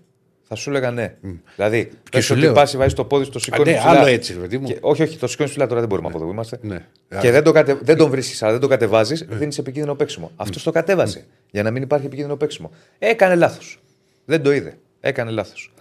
θα 0.55 0.61
σου 0.61 0.71
έλεγα 0.71 0.91
ναι. 0.91 1.15
Δηλαδή, 1.57 1.91
πες 2.11 2.25
σου 2.25 2.33
ότι 2.35 2.43
λέω- 2.43 2.53
πάση 2.53 2.77
βάζεις 2.77 2.95
το 2.95 3.05
πόδι, 3.05 3.25
το 3.25 3.33
Α, 3.37 3.41
σηκώνει 3.41 3.71
ναι, 3.71 3.77
ψηλά. 3.77 3.91
άλλο 3.91 4.07
έτσι, 4.07 4.33
ρε 4.33 4.39
παιδί 4.39 4.59
μου. 4.59 4.67
Και, 4.67 4.79
όχι, 4.81 5.03
όχι, 5.03 5.19
το 5.19 5.27
σηκώνεις 5.27 5.51
ψηλά 5.51 5.67
τώρα 5.67 5.81
δεν 5.81 5.89
μπορούμε 5.89 6.09
από 6.09 6.17
εδώ 6.17 6.27
που 6.27 6.33
είμαστε. 6.33 6.59
Ναι. 6.63 6.87
Και 7.21 7.31
δεν, 7.31 7.43
το 7.43 7.53
κατε, 7.53 7.79
δεν 7.83 7.97
τον 7.97 8.11
βρίσκεις, 8.11 8.43
αλλά 8.43 8.53
δεν 8.53 8.61
το 8.61 8.69
κατεβάζεις, 8.69 9.27
δίνεις 9.29 9.59
επικίνδυνο 9.59 9.95
παίξιμο. 9.95 10.31
Αυτός 10.37 10.63
το 10.63 10.71
κατέβασε 10.71 11.25
για 11.51 11.63
να 11.63 11.71
μην 11.71 11.83
υπάρχει 11.83 12.07
επικίνδυνο 12.07 12.37
παίξιμο. 12.37 12.71
Έκανε 12.99 13.35
λάθος. 13.35 13.81
Δεν 14.25 14.43
το 14.43 14.53
είδε. 14.53 14.79
Έκανε 15.01 15.31
λάθος. 15.31 15.73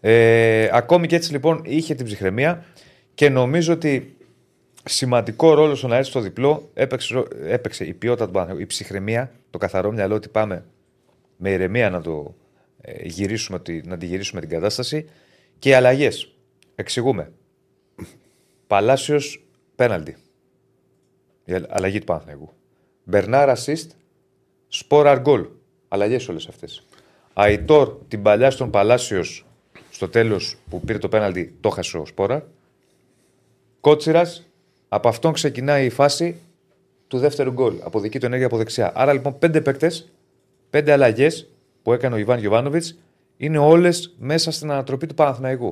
Ε, 0.00 0.68
ακόμη 0.72 1.06
και 1.06 1.16
έτσι 1.16 1.32
λοιπόν 1.32 1.60
είχε 1.64 1.94
την 1.94 2.06
ψυχραιμία 2.06 2.64
και 3.14 3.28
νομίζω 3.28 3.72
ότι 3.72 4.16
σημαντικό 4.84 5.54
ρόλο 5.54 5.74
στο 5.74 5.88
να 5.88 5.96
έρθει 5.96 6.10
στο 6.10 6.20
διπλό 6.20 6.70
έπαιξε, 6.74 7.22
έπαιξε 7.48 7.84
η 7.84 7.92
ποιότητα 7.92 8.26
του 8.26 8.30
Παναθηναϊκού, 8.32 8.62
η 8.62 8.66
ψυχραιμία, 8.66 9.30
το 9.50 9.58
καθαρό 9.58 9.92
μυαλό 9.92 10.14
ότι 10.14 10.28
πάμε 10.28 10.64
με 11.36 11.50
ηρεμία 11.50 11.90
να, 11.90 12.00
το, 12.00 12.34
ε, 12.40 12.43
γυρίσουμε, 13.02 13.60
τη- 13.60 13.86
να 13.86 13.98
τη 13.98 14.06
γυρίσουμε 14.06 14.40
την 14.40 14.48
κατάσταση 14.50 15.08
και 15.58 15.68
οι 15.68 15.72
αλλαγές. 15.72 16.34
Εξηγούμε. 16.74 17.32
Παλάσιος 18.66 19.44
πέναλτι. 19.76 20.16
Η 21.44 21.52
α- 21.54 21.66
αλλαγή 21.68 21.98
του 21.98 22.04
Παναθηναϊκού. 22.04 22.52
Μπερνάρ 23.04 23.58
assist, 23.58 23.86
σπόραρ 24.68 25.20
γκολ. 25.20 25.46
Αλλαγές 25.88 26.28
όλες 26.28 26.46
αυτές. 26.48 26.86
Αϊτόρ 27.32 27.98
την 28.08 28.22
παλιά 28.22 28.50
στον 28.50 28.70
Παλάσιος 28.70 29.46
στο 29.90 30.08
τέλος 30.08 30.56
που 30.70 30.80
πήρε 30.80 30.98
το 30.98 31.08
πέναλτι, 31.08 31.54
το 31.60 31.68
χασε 31.68 31.98
ο 31.98 32.06
Σπόραρ. 32.06 32.42
Κότσιρας, 33.80 34.46
από 34.88 35.08
αυτόν 35.08 35.32
ξεκινάει 35.32 35.84
η 35.86 35.90
φάση 35.90 36.40
του 37.08 37.18
δεύτερου 37.18 37.52
γκολ. 37.52 37.74
Από 37.82 38.00
δική 38.00 38.18
του 38.18 38.26
ενέργεια 38.26 38.46
από 38.46 38.56
δεξιά. 38.56 38.92
Άρα 38.94 39.12
λοιπόν 39.12 39.38
πέντε 39.38 39.60
παίκτες, 39.60 40.12
πέντε 40.70 40.92
αλλαγές 40.92 41.48
που 41.84 41.92
έκανε 41.92 42.14
ο 42.14 42.18
Ιβάν 42.18 42.38
Γιοβάνοβιτ 42.38 42.84
είναι 43.36 43.58
όλες 43.58 44.14
μέσα 44.18 44.50
στην 44.50 44.70
ανατροπή 44.70 45.06
του 45.06 45.14
Παναθηναϊκού. 45.14 45.66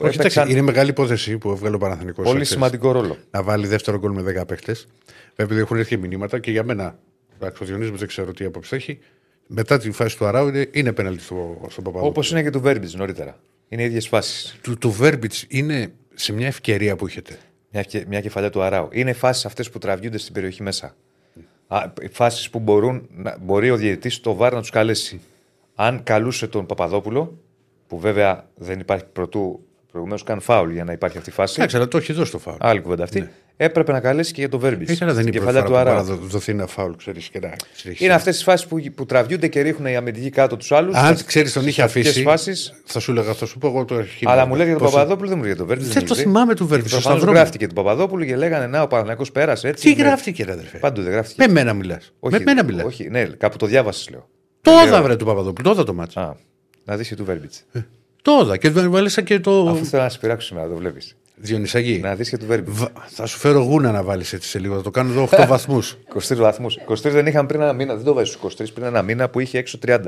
Όχι, 0.00 0.14
Έπαιξαν 0.14 0.42
εντάξει, 0.42 0.52
είναι 0.52 0.60
μεγάλη 0.60 0.90
υπόθεση 0.90 1.38
που 1.38 1.50
έβγαλε 1.50 1.74
ο 1.74 1.78
Παναθηναϊκός 1.78 2.24
πολύ 2.24 2.36
εχθές. 2.40 2.48
σημαντικό 2.54 2.92
ρόλο. 2.92 3.16
Να 3.30 3.42
βάλει 3.42 3.66
δεύτερο 3.66 3.98
γκολ 3.98 4.12
με 4.12 4.22
10 4.40 4.46
παίχτε. 4.46 4.72
Βέβαια, 4.72 4.86
επειδή 5.36 5.60
έχουν 5.60 5.76
έρθει 5.76 5.96
μηνύματα 5.96 6.38
και 6.38 6.50
για 6.50 6.64
μένα, 6.64 6.98
εντάξει, 7.34 7.62
ο 7.62 7.66
Διονύσης 7.66 7.98
δεν 7.98 8.08
ξέρω 8.08 8.32
τι 8.32 8.44
άποψη 8.44 8.76
έχει. 8.76 8.98
Μετά 9.46 9.78
τη 9.78 9.90
φάση 9.90 10.16
του 10.16 10.26
Αράου 10.26 10.48
είναι, 10.48 10.68
είναι 10.72 10.92
πέναλτι 10.92 11.22
στο, 11.22 11.34
στον 11.68 11.84
Παπαδόπουλο. 11.84 12.06
Όπως 12.10 12.30
είναι 12.30 12.42
και 12.42 12.50
του 12.50 12.60
Βέρμπιτς 12.60 12.94
νωρίτερα. 12.94 13.38
Είναι 13.68 13.82
οι 13.82 13.84
ίδιες 13.84 14.08
φάσεις. 14.08 14.56
Του, 14.62 14.78
του 14.78 14.90
Βέρμπιτς 14.90 15.44
είναι 15.48 15.92
σε 16.14 16.32
μια 16.32 16.46
ευκαιρία 16.46 16.96
που 16.96 17.06
έχετε. 17.06 17.38
Μια, 17.70 17.82
και- 17.82 18.04
μια 18.08 18.20
κεφαλιά 18.20 18.50
του 18.50 18.62
Αράου. 18.62 18.88
Είναι 18.92 19.12
φάσεις 19.12 19.44
αυτές 19.44 19.70
που 19.70 19.78
τραβιούνται 19.78 20.18
στην 20.18 20.34
περιοχή 20.34 20.62
μέσα. 20.62 20.96
Φάσεις 22.10 22.50
που 22.50 22.58
μπορούν, 22.58 23.08
να, 23.10 23.36
μπορεί 23.40 23.70
ο 23.70 23.76
διαιτητής 23.76 24.20
το 24.20 24.34
βάρ 24.34 24.52
να 24.52 24.60
τους 24.60 24.70
καλέσει. 24.70 25.20
Αν 25.74 26.02
καλούσε 26.02 26.46
τον 26.46 26.66
Παπαδόπουλο, 26.66 27.38
που 27.86 27.98
βέβαια 27.98 28.48
δεν 28.54 28.80
υπάρχει 28.80 29.04
πρωτού 29.12 29.66
προηγουμένως 29.90 30.22
καν 30.22 30.40
φάουλ 30.40 30.72
για 30.72 30.84
να 30.84 30.92
υπάρχει 30.92 31.18
αυτή 31.18 31.30
η 31.30 31.32
φάση. 31.32 31.54
Εντάξει, 31.56 31.76
αλλά 31.76 31.88
το 31.88 31.96
έχει 31.96 32.12
δώσει 32.12 32.30
το 32.30 32.38
φάουλ. 32.38 32.56
Άλλη 32.60 32.80
κουβέντα 32.80 33.02
αυτή. 33.02 33.28
Έπρεπε 33.56 33.92
να 33.92 34.00
καλέσει 34.00 34.32
και 34.32 34.40
για 34.40 34.48
το 34.48 34.58
Βέρμπιτ. 34.58 34.90
Έχει, 34.90 35.04
αλλά 35.04 35.12
δεν 35.12 35.26
είναι 35.26 35.36
η 35.36 35.40
πρώτη 35.40 35.54
κεφαλιά 35.56 35.68
φορά 35.68 35.82
του 35.82 35.86
που 35.86 35.90
Αράου. 35.90 36.06
μπορεί 36.06 36.20
να 36.20 36.26
δοθεί 36.28 36.52
ένα 36.52 36.66
φάουλ, 36.66 36.92
ξέρεις 36.96 37.28
και 37.28 37.38
να 37.40 37.52
συνεχίσει. 37.74 38.04
Είναι 38.04 38.14
αυτές 38.14 38.34
τις 38.34 38.44
φάσεις 38.44 38.66
που, 38.66 38.80
που 38.94 39.06
τραβιούνται 39.06 39.48
και 39.48 39.60
ρίχνουν 39.60 39.86
οι 39.92 39.96
αμυντικοί 39.96 40.30
κάτω 40.30 40.56
τους 40.56 40.72
άλλους. 40.72 40.96
Αν 40.96 41.24
ξέρεις 41.26 41.52
τον 41.52 41.66
είχε 41.66 41.82
αφήσει. 41.82 42.22
Φάσεις, 42.22 42.72
Θα 42.84 43.00
σου 43.00 43.10
έλεγα, 43.10 43.32
θα 43.34 43.46
σου 43.46 43.58
πω 43.58 43.66
εγώ 43.68 43.84
το 43.84 43.94
αρχή. 43.94 44.24
αλλά 44.28 44.46
μου 44.46 44.54
λέει 44.54 44.64
για 44.66 44.74
τον 44.74 44.82
Πόσο- 44.84 44.96
Παπαδόπουλο, 44.96 45.28
δεν 45.28 45.36
μου 45.38 45.44
λέει 45.44 45.52
για 45.52 45.64
τον 45.64 45.68
Βέρμπιτ. 45.76 45.92
Δεν 45.92 46.06
το 46.06 46.14
θυμάμαι 46.14 46.54
του 46.54 46.66
Βέρμπιτ. 46.66 46.86
Στο 46.88 46.96
Προφανώ 46.96 47.16
Σταυρό. 47.16 47.34
γράφτηκε 47.36 47.66
του 47.66 47.74
Παπαδόπουλου 47.74 48.24
και 48.24 48.36
λέγανε 48.36 48.66
Να, 48.66 48.82
ο 48.82 48.86
Παναγιακό 48.86 49.24
πέρασε 49.32 49.68
έτσι. 49.68 49.94
Τι 49.94 49.96
με- 50.02 50.06
γράφτηκε, 50.08 50.44
ρε 50.44 50.52
αδερφέ; 50.52 50.78
Παντού 50.78 51.02
δεν 51.02 51.12
γράφτηκε. 51.12 51.46
Με 51.46 51.52
μένα 51.52 51.72
μιλάς. 51.72 52.12
Όχι, 52.20 52.34
Με 52.36 52.42
μένα 52.44 52.64
μιλάς. 52.64 52.84
Όχι, 52.84 53.08
ναι, 53.10 53.24
κάπου 53.24 53.56
το 53.56 53.66
διάβασες, 53.66 54.10
λέω. 54.10 54.28
Το 54.60 54.70
Λέω- 54.70 54.86
είδα, 54.86 55.02
βρε 55.02 55.16
του 55.16 55.24
Παπαδόπουλου. 55.24 55.64
Το 55.68 55.74
είδα 55.74 55.84
το 55.84 55.94
μάτσα. 55.94 56.20
Α, 56.20 56.34
να 56.84 56.96
δεις 56.96 57.08
και 57.08 57.14
του 57.16 57.24
Βέρμπιτς. 57.24 57.64
Το 58.22 58.40
είδα 58.44 58.56
και 58.56 58.70
βάλισα 58.70 59.22
και 59.22 59.40
το. 59.40 59.68
Αφού 59.68 59.84
θέλω 59.84 60.02
να 60.02 60.08
σε 60.08 60.18
πειράξω 60.18 60.46
σήμερα, 60.46 60.68
το 60.68 60.74
βλέπεις. 60.76 61.16
Διονυσαγή. 61.36 61.98
Να 61.98 62.14
δεις 62.14 62.28
και 62.28 62.36
του 62.38 62.46
Βέρμπιτ. 62.46 62.74
Βα- 62.74 62.92
Θα 63.06 63.26
σου 63.26 63.38
φέρω 63.38 63.60
γούνα 63.60 63.90
να 63.92 64.02
βάλεις 64.02 64.32
έτσι 64.32 64.48
σε 64.48 64.58
λίγο. 64.58 64.76
Θα 64.76 64.82
το 64.82 64.90
κάνω 64.90 65.10
εδώ 65.10 65.28
8 65.30 65.46
βαθμούς. 65.48 65.98
23 66.28 66.36
βαθμούς. 66.36 66.78
23 66.88 66.94
δεν 67.00 67.26
είχαν 67.26 67.46
πριν 67.46 67.60
ένα 67.60 67.72
μήνα. 67.72 67.94
Δεν 67.94 68.04
το 68.04 68.14
βάζεις 68.14 68.34
στου 68.34 68.50
23 68.50 68.66
πριν 68.74 68.86
ένα 68.86 69.02
μήνα 69.02 69.28
που 69.28 69.40
είχε 69.40 69.58
έξω 69.58 69.78
30. 69.86 69.98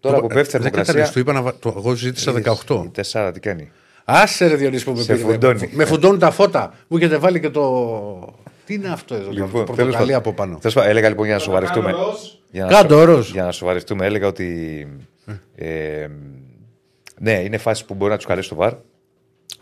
Τώρα 0.00 0.20
που 0.20 0.26
πέφτει 0.26 0.40
η 0.40 0.42
Δεν 0.42 0.70
θερμοκρασία. 0.70 0.70
κατάλαβες, 0.84 1.10
του 1.10 1.18
είπα 1.18 1.32
να. 1.32 1.42
βα- 1.42 1.58
το- 1.58 1.74
Εγώ 1.76 1.94
ζήτησα 1.94 2.32
18. 2.32 2.82
Η 2.84 2.90
4 3.12 3.30
τι 3.32 3.40
κάνει; 3.40 3.70
Άσε 4.04 4.46
ρε 4.46 4.54
Διονύση 4.56 4.84
που 4.84 4.92
με 4.92 5.02
Σε 5.02 5.14
πήρε. 5.14 5.24
φουντώνει. 5.24 5.68
Με 5.72 5.84
φουντώνουν 5.84 6.18
τα 6.18 6.30
φώτα. 6.30 6.74
Μου 6.88 6.96
έχετε 6.96 7.16
βάλει 7.16 7.40
και 7.40 7.50
το. 7.50 8.34
Τι 8.66 8.74
είναι 8.74 8.88
αυτό 8.88 9.14
εδώ, 9.14 9.24
το 9.24 9.34
τέλος 9.34 9.50
πορτοκαλί 9.50 9.92
πάντων. 9.92 10.14
από 10.14 10.32
πάνω. 10.32 10.58
Τέλος 10.58 10.74
πάντων, 10.74 10.90
έλεγα 10.90 11.08
λοιπόν 11.08 11.24
για 11.24 11.34
να 11.34 11.40
σοβαρευτούμε. 11.40 11.90
κάνω 11.92 12.04
ροζ. 12.06 12.18
Για 12.50 12.64
να, 12.64 12.70
Κάντο 12.70 12.98
σο- 12.98 13.04
ροζ. 13.04 13.30
για 13.30 13.42
να 13.44 13.52
σοβαρευτούμε, 13.52 14.06
έλεγα 14.06 14.26
ότι. 14.26 14.86
Ε, 15.54 16.06
ναι, 17.20 17.32
είναι 17.32 17.58
φάση 17.58 17.84
που 17.84 17.94
μπορεί 17.94 18.10
να 18.10 18.16
τους 18.16 18.26
καλέσει 18.26 18.48
το 18.48 18.54
βαρ. 18.54 18.72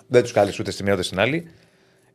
Δεν 0.06 0.22
τους 0.22 0.32
κάλεσε 0.32 0.56
ούτε 0.60 0.70
στη 0.70 0.82
μία 0.82 0.92
ούτε 0.92 1.02
στην 1.02 1.18
άλλη. 1.20 1.46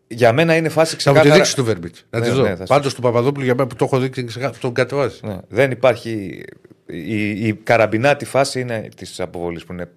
Για 0.07 0.34
μένα 0.34 0.55
είναι 0.55 0.69
φάση 0.69 0.89
Θα 0.89 0.91
μου 0.95 0.97
ξεκάθαρα. 0.97 1.30
τη 1.30 1.35
δείξεις 1.35 1.53
του 1.55 1.63
Βέρμπιτ. 1.63 1.95
Να 2.09 2.19
Ναι, 2.19 2.26
τη 2.26 2.31
ναι, 2.31 2.38
δω. 2.38 2.45
θα 2.45 2.55
σου- 2.55 2.63
Πάντως 2.68 2.93
του 2.93 3.01
Παπαδόπουλου 3.01 3.45
για 3.45 3.55
μένα 3.55 3.68
που 3.68 3.76
το 3.76 3.85
έχω 3.85 3.99
δείξει 3.99 4.23
ξεκάθαρα, 4.23 4.57
τον 4.59 4.73
κατεβάζει. 4.73 5.19
Ναι, 5.23 5.38
δεν 5.47 5.72
υπάρχει. 5.72 6.43
Η, 6.85 7.47
η 7.47 7.53
καραμπινάτη 7.53 8.26
φάση 8.26 8.59
είναι 8.59 8.89
της 8.95 9.19
αποβολής 9.19 9.63
που 9.65 9.73
είναι. 9.73 9.89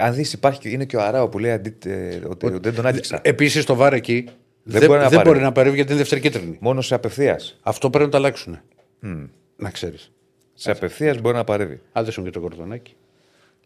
Αν 0.00 0.14
δεις, 0.14 0.32
υπάρχει 0.32 0.60
και- 0.60 0.68
είναι 0.68 0.84
και 0.84 0.96
ο 0.96 1.02
Αράο 1.02 1.28
που 1.28 1.38
λέει 1.38 1.50
αντί, 1.52 1.76
ε, 1.84 2.18
ότι 2.28 2.58
δεν 2.60 2.74
τον 2.74 2.86
άντυξα. 2.86 3.20
Επίσης 3.22 3.64
το 3.64 3.74
βάρ 3.74 3.92
εκεί 3.92 4.24
δεν, 4.62 4.86
μπορεί 4.86 4.98
να 5.00 5.08
δεν 5.08 5.10
παρεύει. 5.18 5.28
μπορεί 5.28 5.40
να 5.40 5.52
παρεύει 5.52 5.74
γιατί 5.76 5.90
είναι 5.90 6.00
δεύτερη 6.00 6.20
κίτρινη. 6.20 6.56
Μόνο 6.60 6.80
σε 6.80 6.94
απευθείας. 6.94 7.58
Αυτό 7.62 7.90
πρέπει 7.90 8.04
να 8.04 8.10
το 8.10 8.16
αλλάξουν. 8.16 8.60
Να 9.56 9.70
ξέρεις. 9.70 10.12
Σε 10.54 10.70
απευθείας 10.70 11.20
μπορεί 11.20 11.36
να 11.36 11.44
παρεύει. 11.44 11.80
Άντε 11.92 12.10
σου 12.10 12.22
και 12.22 12.30
το 12.30 12.40
κορδονάκι. 12.40 12.94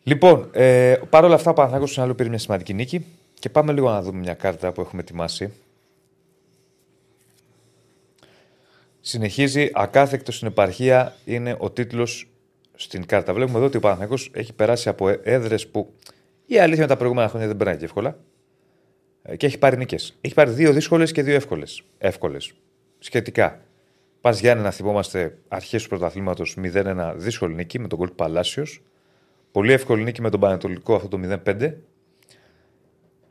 Λοιπόν, 0.07 0.49
ε, 0.53 0.97
παρ' 1.11 1.25
όλα 1.25 1.35
αυτά, 1.35 1.51
ο 1.51 1.53
Παναθηναϊκός 1.53 1.91
στην 1.91 2.03
άλλο 2.03 2.15
πήρε 2.15 2.29
μια 2.29 2.39
σημαντική 2.39 2.75
νίκη 2.75 3.05
και 3.39 3.49
πάμε 3.49 3.73
λίγο 3.73 3.91
να 3.91 4.03
δούμε 4.03 4.19
μια 4.19 4.35
κάρτα 4.35 4.73
που 4.73 4.81
έχουμε 4.81 5.03
ετοιμάσει. 5.03 5.53
Συνεχίζει 9.01 9.71
ακάθεκτος 9.73 10.37
στην 10.37 10.49
επαρχία 10.49 11.15
είναι 11.25 11.57
ο 11.59 11.71
τίτλος 11.71 12.29
στην 12.75 13.07
κάρτα. 13.07 13.35
Βλέπουμε 13.35 13.57
εδώ 13.57 13.67
ότι 13.67 13.77
ο 13.77 13.81
Παναθηναϊκός 13.81 14.31
έχει 14.35 14.53
περάσει 14.53 14.89
από 14.89 15.09
έδρες 15.23 15.67
που 15.67 15.93
η 16.47 16.59
αλήθεια 16.59 16.83
με 16.83 16.89
τα 16.89 16.97
προηγούμενα 16.97 17.29
χρόνια 17.29 17.49
δεν 17.49 17.57
περνάει 17.57 17.77
και 17.77 17.85
εύκολα 17.85 18.19
ε, 19.23 19.37
και 19.37 19.47
έχει 19.47 19.59
πάρει 19.59 19.77
νίκες. 19.77 20.17
Έχει 20.21 20.35
πάρει 20.35 20.51
δύο 20.51 20.73
δύσκολες 20.73 21.13
και 21.13 21.23
δύο 21.23 21.35
εύκολες. 21.35 21.83
Εύκολες. 21.99 22.53
Σχετικά. 22.99 23.61
Πας 24.21 24.41
Γιάννη 24.41 24.63
να 24.63 24.71
θυμόμαστε 24.71 25.39
αρχές 25.49 25.83
του 25.83 25.89
πρωταθλήματος 25.89 26.57
0-1 26.75 27.13
δύσκολη 27.17 27.55
νίκη 27.55 27.79
με 27.79 27.89
τον 27.89 27.99
γκολ 27.99 28.09
του 28.09 28.15
Παλάσιο. 28.15 28.65
Πολύ 29.55 29.73
εύκολη 29.73 30.03
νίκη 30.03 30.23
με 30.23 30.31
τον 30.31 30.41
Πανετολικό 30.41 30.95
αυτό 30.95 31.09
το 31.09 31.41
0-5. 31.47 31.73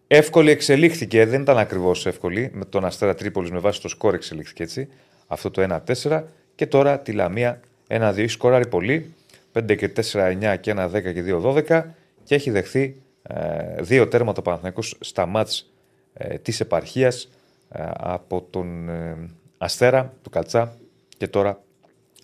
Εύκολη 0.07 0.51
εξελίχθηκε, 0.51 1.25
δεν 1.25 1.41
ήταν 1.41 1.57
ακριβώς 1.57 2.05
εύκολη. 2.05 2.49
Με 2.53 2.65
τον 2.65 2.85
Αστέρα 2.85 3.15
Τρίπολης 3.15 3.51
με 3.51 3.59
βάση 3.59 3.81
το 3.81 3.87
σκόρ 3.87 4.13
εξελίχθηκε 4.13 4.63
έτσι. 4.63 4.87
Αυτό 5.27 5.51
το 5.51 5.81
1-4. 6.03 6.23
Και 6.55 6.67
τώρα 6.67 6.99
τη 6.99 7.11
Λαμία 7.11 7.59
1-2. 7.87 7.99
Έχει 8.17 8.27
σκοράρει 8.27 8.67
πολύ. 8.67 9.13
5 9.53 9.75
και 9.77 9.91
4-9 10.11 10.55
και 10.59 10.73
1-10 10.77 10.91
και 10.91 11.23
2-12. 11.27 11.83
Και 12.23 12.35
έχει 12.35 12.51
δεχθεί 12.51 13.01
ε, 13.23 13.81
δύο 13.81 14.07
τέρματα 14.07 14.39
ο 14.39 14.41
Παναθηναϊκός 14.41 14.97
στα 14.99 15.25
μάτς 15.25 15.71
ε, 16.13 16.37
της 16.37 16.59
επαρχίας 16.59 17.29
ε, 17.69 17.83
από 17.93 18.47
τον 18.49 18.89
ε, 18.89 19.29
Αστέρα, 19.57 20.13
του 20.21 20.29
Κατσά 20.29 20.77
και 21.17 21.27
τώρα 21.27 21.63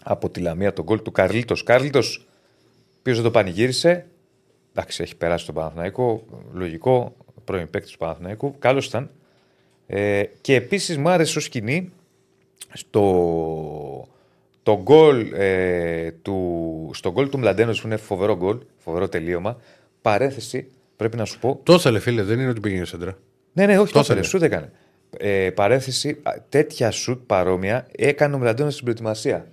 από 0.03 0.30
τη 0.30 0.39
Λαμία 0.39 0.73
τον 0.73 0.85
γκολ 0.85 1.01
του 1.01 1.11
Καρλίτος. 1.11 1.63
Καρλίτος, 1.63 2.28
ποιος 3.01 3.15
δεν 3.15 3.26
το 3.26 3.31
πανηγύρισε, 3.31 4.05
εντάξει 4.71 5.03
έχει 5.03 5.15
περάσει 5.15 5.45
τον 5.45 5.55
Παναθηναϊκό, 5.55 6.26
λογικό, 6.53 7.15
πρώην 7.43 7.69
παίκτης 7.69 7.91
του 7.91 7.97
Παναθηναϊκού, 7.97 8.55
καλός 8.59 8.85
ήταν. 8.85 9.09
Ε, 9.88 10.23
και 10.41 10.55
επίσης 10.55 10.97
μου 10.97 11.09
άρεσε 11.09 11.38
ως 11.38 11.43
σκηνή 11.43 11.91
στο, 12.73 14.07
το 14.63 14.81
γκολ, 14.81 15.31
ε, 15.34 16.11
του, 16.11 16.89
στο 16.93 17.11
γκολ 17.11 17.30
του 17.30 17.38
Μλαντένος 17.39 17.81
που 17.81 17.88
είναι 17.88 17.97
φοβερό 17.97 18.35
γκολ, 18.38 18.57
φοβερό 18.77 19.09
τελείωμα, 19.09 19.57
παρέθεση, 20.01 20.67
πρέπει 20.95 21.17
να 21.17 21.26
σου 21.26 21.39
πω, 21.39 21.59
Το 21.63 21.73
ήθελε, 21.73 21.99
φίλε, 21.99 22.23
δεν 22.23 22.39
είναι 22.39 22.49
ότι 22.49 22.59
πήγαινε 22.59 22.85
σέντρα. 22.85 23.17
ναι, 23.53 23.65
ναι, 23.65 23.80
όχι, 23.80 23.88
Το 23.91 23.93
το 23.93 23.99
ήθελε. 23.99 24.19
ήθελε. 24.19 24.27
Σουτ 24.31 24.41
έκανε. 24.43 24.71
Ε, 25.17 25.49
παρένθεση, 25.49 26.19
α, 26.23 26.34
τέτοια 26.49 26.91
σουτ 26.91 27.21
παρόμοια 27.26 27.88
έκανε 27.95 28.35
ο 28.35 28.38
Μλαντένος 28.38 28.73
στην 28.73 28.84
προετοιμασία. 28.85 29.47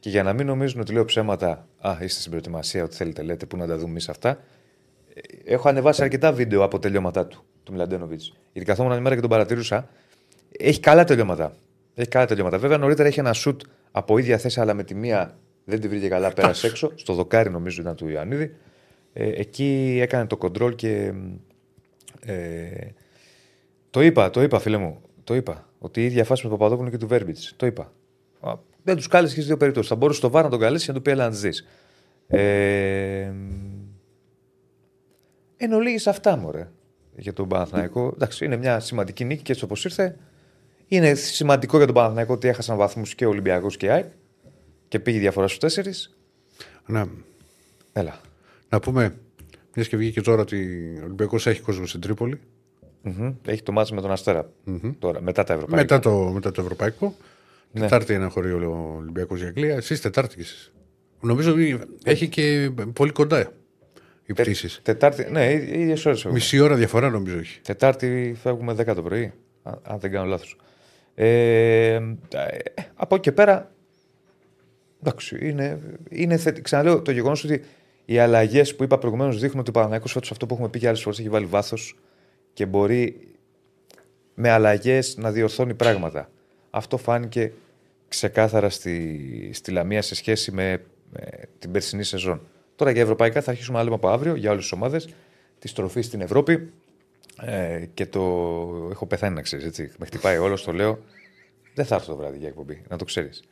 Και 0.00 0.08
για 0.08 0.22
να 0.22 0.32
μην 0.32 0.46
νομίζουν 0.46 0.80
ότι 0.80 0.92
λέω 0.92 1.04
ψέματα, 1.04 1.67
Α, 1.80 1.92
είστε 1.92 2.18
στην 2.18 2.30
προετοιμασία, 2.30 2.84
ό,τι 2.84 2.96
θέλετε 2.96 3.22
λέτε, 3.22 3.46
πού 3.46 3.56
να 3.56 3.66
τα 3.66 3.76
δούμε 3.76 3.90
εμείς 3.90 4.08
αυτά. 4.08 4.28
ε, 5.14 5.52
Έχω 5.54 5.68
ανεβάσει 5.68 6.02
αρκετά 6.02 6.32
βίντεο 6.32 6.62
από 6.62 6.78
τελειώματά 6.78 7.26
του, 7.26 7.44
του 7.62 7.72
Μλαντένοβιτ. 7.72 8.20
Γιατί 8.52 8.68
καθόμουν 8.68 8.92
μια 8.92 9.00
μέρα 9.00 9.14
και 9.14 9.20
τον 9.20 9.30
παρατηρούσα. 9.30 9.88
Έχει 10.58 10.80
καλά 10.80 11.04
τελειώματα. 11.04 11.56
Έχει 11.94 12.08
καλά 12.08 12.26
τελειώματα. 12.26 12.58
Βέβαια 12.58 12.78
νωρίτερα 12.78 13.08
είχε 13.08 13.20
ένα 13.20 13.32
σουτ 13.32 13.60
από 13.90 14.18
ίδια 14.18 14.38
θέση, 14.38 14.60
αλλά 14.60 14.74
με 14.74 14.84
τη 14.84 14.94
μία 14.94 15.38
δεν 15.64 15.80
τη 15.80 15.88
βρήκε 15.88 16.08
καλά, 16.08 16.32
πέρασε 16.32 16.66
έξω. 16.66 16.92
Στο 16.94 17.14
δοκάρι 17.14 17.50
νομίζω 17.50 17.80
ήταν 17.80 17.96
του 17.96 18.08
Ιωαννίδη. 18.08 18.54
Ε, 19.12 19.28
εκεί 19.28 19.98
έκανε 20.02 20.26
το 20.26 20.36
κοντρόλ 20.36 20.74
και. 20.74 21.12
Ε, 22.20 22.86
το 23.90 24.00
είπα, 24.02 24.30
το 24.30 24.42
είπα, 24.42 24.58
φίλε 24.58 24.76
μου. 24.76 25.00
Το 25.24 25.34
είπα. 25.34 25.68
Ότι 25.78 26.00
η 26.00 26.04
ίδια 26.04 26.24
φάση 26.24 26.42
με 26.44 26.48
τον 26.50 26.58
Παπαδόπουλο 26.58 26.90
και 26.90 26.96
του 26.98 27.06
Βέρμπιτς. 27.06 27.54
Το 27.56 27.66
είπα. 27.66 27.92
Α, 28.78 28.82
Δεν 28.82 28.96
τους 28.96 29.06
κάλεσε 29.06 29.28
και 29.34 29.36
στις 29.40 29.46
δύο 29.46 29.56
περιπτώσεις. 29.56 29.88
Θα 29.90 29.96
μπορούσε 29.96 30.20
το 30.20 30.30
βάρο 30.30 30.44
να 30.44 30.50
τον 30.50 30.60
καλέσει 30.60 30.84
και 30.86 30.90
να 30.92 30.96
του 30.96 31.02
πει: 31.02 31.10
Έλα 31.10 31.24
να 31.24 31.30
τις 31.30 31.40
δεις». 31.40 31.66
Ε, 32.26 33.32
Εν 35.56 35.72
ολίγης 35.72 36.06
αυτά, 36.06 36.36
μωρέ, 36.36 36.68
για 37.16 37.32
τον 37.32 37.48
Παναθηναϊκό. 37.48 38.12
Εντάξει, 38.14 38.44
είναι 38.44 38.56
μια 38.56 38.80
σημαντική 38.80 39.24
νίκη 39.24 39.42
και 39.42 39.52
έτσι 39.52 39.64
όπως 39.64 39.84
ήρθε. 39.84 40.16
Είναι 40.88 41.14
σημαντικό 41.14 41.76
για 41.76 41.86
τον 41.86 41.94
Παναθηναϊκό 41.94 42.32
ότι 42.34 42.48
έχασαν 42.48 42.76
βαθμούς 42.76 43.14
και 43.14 43.26
ο 43.26 43.28
Ολυμπιακός 43.28 43.76
και 43.76 43.86
η 43.86 43.88
ΑΕΚ 43.88 44.06
και 44.88 44.98
πήγε 44.98 45.16
η 45.16 45.20
διαφορά 45.20 45.46
στους 45.46 45.58
τέσσερις. 45.58 46.16
Να, 46.86 47.08
Έλα. 47.92 48.20
να 48.68 48.80
πούμε, 48.80 49.14
μιας 49.74 49.88
και 49.88 49.96
βγήκε 49.96 50.20
τώρα 50.20 50.42
ότι 50.42 50.56
ο 51.00 51.04
Ολυμπιακός 51.04 51.46
έχει 51.46 51.60
κόσμο 51.60 51.86
στην 51.86 52.00
Τρίπολη. 52.00 52.40
Μμμ. 53.02 53.34
Έχει 53.46 53.62
το 53.62 53.72
μάτς 53.72 53.90
με 53.92 54.00
τον 54.00 54.10
αστερα 54.10 54.50
Τώρα, 54.98 55.20
μετά 55.22 55.44
τα 55.44 55.52
ευρωπαϊκά. 55.52 55.94
Μετά 55.94 56.10
το, 56.10 56.30
μετά 56.32 56.50
το 56.50 56.60
ευρωπαϊκό. 56.60 57.14
Ναι. 57.72 57.80
Τετάρτη 57.80 58.14
ένα 58.14 58.28
χωρίο 58.28 58.70
ο 58.70 58.96
Ολυμπιακός 58.96 59.38
για 59.38 59.48
Αγγλία. 59.48 59.74
Εσείς 59.76 60.00
Τετάρτη 60.00 60.34
κι 60.34 60.40
εσείς. 60.40 60.72
Νομίζω 61.20 61.52
ότι 61.52 61.78
έχει 62.04 62.28
και 62.28 62.70
πολύ 62.92 63.12
κοντά 63.12 63.52
οι 64.26 64.32
πτήσεις. 64.32 64.80
Τετάρτη, 64.82 65.26
ναι, 65.30 65.52
οι 65.52 65.80
ίδιες 65.80 66.06
ώρες 66.06 66.18
έχουμε. 66.18 66.32
Μισή 66.34 66.58
ώρα 66.60 66.74
διαφορά 66.74 67.10
νομίζω 67.10 67.38
έχει. 67.38 67.60
Τετάρτη 67.60 68.36
φεύγουμε 68.42 68.72
10 68.74 68.94
το 68.94 69.02
πρωί. 69.02 69.32
α- 69.62 69.72
Αν 69.82 69.98
δεν 69.98 70.10
κάνω 70.10 70.26
λάθος. 70.26 70.56
Ε, 71.14 71.94
ε, 71.94 72.00
από 72.94 73.14
εκεί 73.14 73.22
και 73.24 73.32
πέρα. 73.32 73.72
Εντάξει, 75.02 75.38
είναι, 75.40 75.80
είναι 76.10 76.36
θετικό. 76.36 76.62
Ξαναλέω 76.62 77.02
το 77.02 77.10
γεγονός 77.10 77.44
ότι 77.44 77.60
οι 78.04 78.18
αλλαγές 78.18 78.76
που 78.76 78.82
είπα 78.82 78.98
προηγουμένως 78.98 79.38
δείχνουν 79.40 79.60
ότι 79.60 79.70
ο 79.70 79.72
Παναγιώ 79.72 80.06
φέτος 80.06 80.30
αυτό 80.30 80.46
που 80.46 80.54
έχουμε 80.54 80.68
πει 80.68 80.78
και 80.78 80.86
άλλες 80.88 81.02
φορές 81.02 81.18
έχει 81.18 81.28
βάλει 81.28 81.46
βάθος 81.46 81.98
και 82.52 82.66
μπορεί 82.66 83.20
με 84.34 84.50
αλλαγές 84.50 85.16
να 85.16 85.30
διορθώνει 85.30 85.74
πράγματα. 85.74 86.30
Αυτό 86.70 86.96
φάνηκε 86.96 87.52
ξεκάθαρα 88.08 88.70
στη, 88.70 89.50
στη 89.54 89.70
Λαμία 89.70 90.02
σε 90.02 90.14
σχέση 90.14 90.52
με, 90.52 90.82
με 91.12 91.20
την 91.58 91.70
περσινή 91.70 92.02
σεζόν. 92.04 92.40
Τώρα 92.76 92.90
για 92.90 93.02
ευρωπαϊκά 93.02 93.42
θα 93.42 93.50
αρχίσουμε 93.50 93.78
να 93.78 93.84
λέμε 93.84 93.94
από 93.94 94.08
αύριο 94.08 94.34
για 94.34 94.50
όλε 94.50 94.60
τι 94.60 94.68
ομάδες. 94.72 95.08
Τη 95.58 95.68
στροφή 95.68 96.00
στην 96.02 96.20
Ευρώπη. 96.20 96.72
Ε, 97.42 97.84
και 97.94 98.06
το. 98.06 98.20
Έχω 98.90 99.06
πεθάνει 99.06 99.34
να 99.34 99.42
ξέρεις, 99.42 99.64
έτσι. 99.64 99.90
Με 99.98 100.06
χτυπάει 100.06 100.38
όλος, 100.38 100.64
το 100.64 100.72
λέω. 100.72 100.98
Δεν 101.74 101.84
θα 101.86 101.94
έρθω 101.94 102.10
το 102.12 102.16
βράδυ 102.16 102.38
για 102.38 102.48
εκπομπή, 102.48 102.82
να 102.88 102.96
το 102.96 103.04
ξέρεις. 103.04 103.42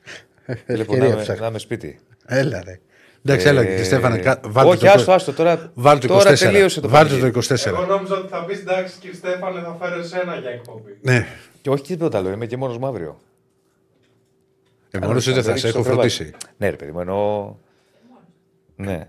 λοιπόν, 0.47 0.65
να, 0.77 0.81
Ευκαιρία 0.81 1.07
είμαι- 1.07 1.23
ψάχνω. 1.23 1.43
να 1.43 1.49
είμαι 1.49 1.59
σπίτι. 1.59 1.99
Έλα 2.27 2.63
ρε. 2.65 2.81
Εντάξει, 3.25 3.47
έλα 3.47 3.65
και 3.65 3.83
Στέφανε, 3.85 4.19
κα- 4.19 4.41
βάλτε 4.45 4.71
όχι, 4.71 4.81
το- 4.85 4.91
άστο, 4.91 5.13
άστο. 5.13 5.33
Τώρα, 5.33 5.71
Βάλτε 5.75 6.07
το 6.07 6.15
τώρα 6.15 6.33
24. 6.33 6.39
τελείωσε 6.39 6.81
το 6.81 6.89
Βάλτε 6.89 7.15
παιχνίδι. 7.15 7.33
το 7.33 7.55
24. 7.55 7.67
Εγώ 7.67 7.85
νόμιζα 7.85 8.15
ότι 8.17 8.29
θα 8.29 8.45
πεις 8.45 8.59
εντάξει, 8.59 8.99
κύριε 9.01 9.17
Στέφανε, 9.17 9.61
θα 9.61 9.77
φέρω 9.81 10.01
εσένα 10.01 10.37
για 10.37 10.51
εκπομπή. 10.51 10.97
Ναι. 11.01 11.27
Και 11.67 11.73
όχι 11.73 11.83
τίποτα 11.83 12.19
άλλο, 12.19 12.31
είμαι 12.31 12.47
και 12.47 12.57
μόνος 12.57 12.79
μου 12.79 12.87
αύριο. 12.87 13.19
Ε, 14.91 14.99
μόνος 14.99 15.17
εσύ 15.17 15.33
δεν 15.33 15.43
θα 15.43 15.57
σε 15.57 15.69
έχω 15.69 15.83
φροντίσει. 15.83 16.31
Ναι, 16.57 16.69
ρε 16.71 16.77
παιδί 16.77 16.91
μου, 16.93 17.01
εννοώ. 17.01 17.55
Ναι. 18.77 19.09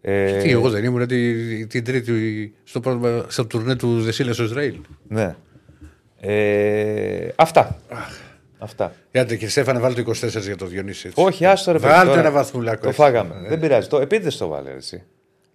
Ε, 0.00 0.42
Τι, 0.42 0.50
εγώ 0.50 0.70
δεν 0.70 0.84
ήμουν 0.84 1.06
την, 1.06 1.68
την 1.68 1.84
Τρίτη 1.84 2.54
στο, 2.64 2.80
πρώτο, 2.80 3.24
στο 3.28 3.46
τουρνέ 3.46 3.76
του 3.76 4.00
Δεσίλα 4.00 4.32
στο 4.32 4.42
Ισραήλ. 4.42 4.76
Ναι. 5.08 5.34
Ε, 6.20 7.28
αυτά. 7.36 7.78
Αυτά. 8.58 8.92
Άντε 9.14 9.36
και 9.36 9.48
Στέφανε, 9.48 9.78
βάλτε 9.78 10.02
το 10.02 10.10
24 10.10 10.40
για 10.40 10.56
το 10.56 10.66
Διονύσης. 10.66 11.04
έτσι. 11.04 11.22
Όχι, 11.22 11.46
άστο 11.46 11.72
ρε 11.72 11.78
παιδί. 11.78 11.92
Βάλτε 11.92 12.08
τώρα. 12.08 12.20
ένα 12.20 12.30
βαθμουλάκο. 12.30 12.80
Το 12.82 12.88
έτσι. 12.88 13.00
φάγαμε. 13.00 13.34
Ε, 13.44 13.48
Δεν 13.48 13.60
πειράζει. 13.60 13.88
Το, 13.88 13.98
επίτηδες 14.00 14.36
το 14.36 14.48
βάλε 14.48 14.70
εσύ. 14.70 15.02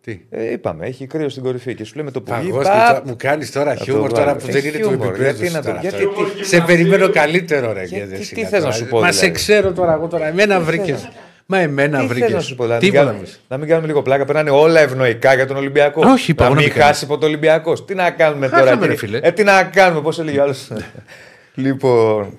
Τι; 0.01 0.19
Ε, 0.29 0.51
είπαμε, 0.51 0.85
έχει 0.85 1.05
κρύο 1.07 1.29
στην 1.29 1.43
κορυφή 1.43 1.75
και 1.75 1.83
σου 1.83 1.93
λέμε 1.95 2.11
το 2.11 2.21
που 2.21 2.33
βγει. 2.39 2.49
Παγός, 2.49 2.65
παπ, 2.67 2.87
και 2.93 2.99
το- 3.01 3.07
μου 3.07 3.15
κάνεις 3.17 3.51
τώρα 3.51 3.75
το 3.75 3.83
χιούμορ 3.83 4.11
τώρα 4.11 4.25
βάλω. 4.25 4.37
που 4.37 4.45
Ε, 4.47 4.51
δεν 4.51 4.61
είναι 4.65 4.71
του 4.71 4.77
χιούμορ, 4.87 5.07
επίπεδου. 5.07 5.23
γιατί 5.23 5.41
να 5.43 5.49
σου 5.49 5.55
το- 5.55 5.61
τώρα 5.67 5.79
γιατί- 5.79 5.95
αυτό. 6.05 6.23
τι- 6.37 6.45
Σε 6.45 6.61
περιμένω 6.61 7.09
καλύτερο, 7.09 7.73
ρε. 7.73 7.83
Γιατί- 7.83 7.93
κύριε 7.93 8.05
τι 8.05 8.17
Δεσίλα, 8.17 8.47
θες 8.47 8.51
να 8.51 8.59
τώρα. 8.59 8.71
σου 8.71 8.85
πω, 8.85 8.99
Μα 8.99 9.07
δηλαδή; 9.09 9.25
σε 9.25 9.31
ξέρω 9.31 9.71
τώρα 9.73 9.93
εγώ 9.93 10.07
τώρα. 10.07 10.27
Εμένα 10.27 10.59
βρήκες. 10.59 11.09
Μα 11.45 11.59
εμένα 11.59 11.99
Τι 11.99 12.07
θες 12.07 12.17
βρήκε. 12.17 12.33
να 12.33 12.39
σου 12.39 12.55
πω, 12.55 12.63
δηλαδή, 12.63 12.85
να, 12.85 12.91
Τίποτα. 12.91 13.11
μην 13.11 13.13
κάνουμε, 13.21 13.37
να 13.47 13.57
μην 13.57 13.67
κάνουμε 13.67 13.87
λίγο 13.87 14.01
πλάκα, 14.01 14.25
περνάνε 14.25 14.49
όλα 14.49 14.79
ευνοϊκά 14.79 15.33
για 15.33 15.47
τον 15.47 15.57
Ολυμπιακό. 15.57 16.01
Όχι, 16.05 16.31
είπα, 16.31 16.41
να 16.41 16.45
εγώ 16.47 16.55
να 16.55 16.61
μην 16.61 16.69
μην 16.69 16.77
κάνουμε. 16.79 16.93
χάσει 16.93 17.05
από 17.05 17.17
το 17.17 17.25
Ολυμπιακός. 17.25 17.85
Τι 17.85 17.93
να 17.95 18.11
κάνουμε 18.11 18.47
Χάσαμε, 18.47 18.69
τώρα, 18.69 18.75
ρε 18.75 18.81
κύριε. 18.95 18.95
φίλε. 18.97 19.27
Ε, 19.27 19.31
τι 19.31 19.43
να 19.43 19.63
κάνουμε, 19.63 20.01
πώς 20.01 20.19
έλεγε 20.19 20.39
ο 20.39 20.43
άλλος. 20.43 20.67
λοιπόν. 21.55 22.37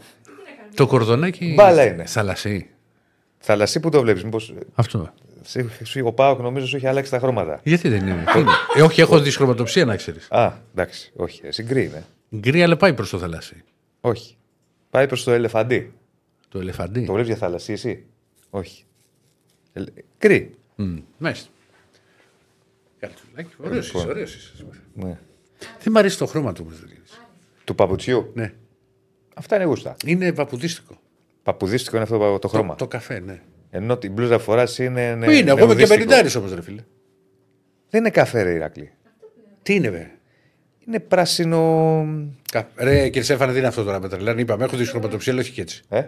Το 0.74 0.86
κορδονάκι. 0.86 1.52
Μπάλα 1.56 1.84
είναι. 1.86 2.04
Θαλασσί. 2.06 2.68
Θαλασσί 3.38 3.80
που 3.80 3.88
το 3.90 4.00
βλέπεις, 4.00 4.24
μήπω. 4.24 4.38
Αυτό. 4.74 5.12
Ο 6.04 6.12
Πάοκ 6.12 6.40
νομίζω 6.40 6.66
σου 6.66 6.76
έχει 6.76 6.86
αλλάξει 6.86 7.10
τα 7.10 7.18
χρώματα. 7.18 7.60
Γιατί 7.64 7.88
δεν 7.88 8.06
είναι; 8.06 8.24
Τι 8.32 8.38
είναι; 8.38 8.50
Ε, 8.76 8.82
όχι, 8.82 9.00
έχω 9.00 9.20
δυσχρωματοψία 9.20 9.84
να 9.84 9.96
ξέρεις. 9.96 10.30
Α, 10.30 10.52
εντάξει, 10.72 11.12
όχι, 11.16 11.40
εσύ 11.44 11.62
γκρι 11.62 11.84
είναι. 11.84 12.04
Γκρι, 12.36 12.62
αλλά 12.62 12.76
πάει 12.76 12.94
προς 12.94 13.10
το 13.10 13.18
θαλάσσι. 13.18 13.64
Όχι. 14.00 14.36
Πάει 14.90 15.06
προς 15.06 15.24
το 15.24 15.30
ελεφαντί. 15.30 15.92
Το 16.48 16.58
ελεφαντί. 16.58 17.04
Το 17.04 17.12
βλέπεις 17.12 17.28
για 17.28 17.36
θαλασσί, 17.36 17.72
εσύ; 17.72 18.04
Όχι. 18.50 18.84
Ελε- 19.72 19.92
Γκρι. 20.18 20.54
Μμ, 20.76 20.96
Μάλιστα. 21.18 21.48
Ωραίος 23.64 23.86
είσαι, 23.86 23.96
Λοιπόν. 23.96 24.10
ωραίος 24.10 24.34
είσαι. 24.34 24.52
Ναι. 24.94 25.18
Δεν 25.82 25.92
μ' 25.92 25.96
αρέσει 25.96 26.18
το 26.18 26.26
χρώμα 26.26 26.52
του. 26.52 26.72
Του 27.64 27.74
παπουτσιού; 27.74 28.30
Ναι. 28.34 28.52
Αυτά 29.34 29.56
είναι 29.56 29.64
γούστα. 29.64 29.96
Είναι 30.04 30.32
παπουδίστικο. 30.32 30.98
Παπουδίστικο 31.42 31.94
είναι 31.96 32.04
αυτό 32.04 32.18
το, 32.18 32.38
το 32.38 32.48
χρώμα. 32.48 32.74
Το 32.74 32.86
καφέ, 32.86 33.18
ναι. 33.20 33.40
Ενώ 33.70 33.96
την 33.96 34.12
μπλούζα 34.12 34.36
που 34.36 34.42
φορά 34.42 34.64
είναι. 34.78 35.16
Πού 35.24 35.30
είναι, 35.30 35.30
εγώ 35.30 35.34
είμαι 35.34 35.48
και 35.50 35.56
νεοδίστικο. 35.56 35.88
πενιντάρης 35.94 36.34
όμως 36.36 36.54
ρε 36.54 36.62
φίλε. 36.62 36.82
Δεν 37.90 38.00
είναι 38.00 38.10
καφέ, 38.10 38.42
ρε 38.42 38.50
Ηρακλή. 38.52 38.90
Τι 39.62 39.74
είναι, 39.74 39.90
βε. 39.90 40.10
Είναι 40.86 41.00
πράσινο. 41.00 42.06
Κα... 42.52 42.68
Ρε, 42.76 43.04
κύριε 43.04 43.22
Σέφανε, 43.22 43.52
τι 43.52 43.58
είναι 43.58 43.66
αυτό 43.66 43.82
τώρα 43.84 44.00
με 44.00 44.08
τρελάνε. 44.08 44.40
Είπαμε, 44.40 44.64
έχω 44.64 44.76
δυσχρωματοψία, 44.76 45.32
αλλά 45.32 45.40
όχι 45.40 45.52
και 45.52 45.60
έτσι. 45.60 45.82
Ε; 45.88 46.02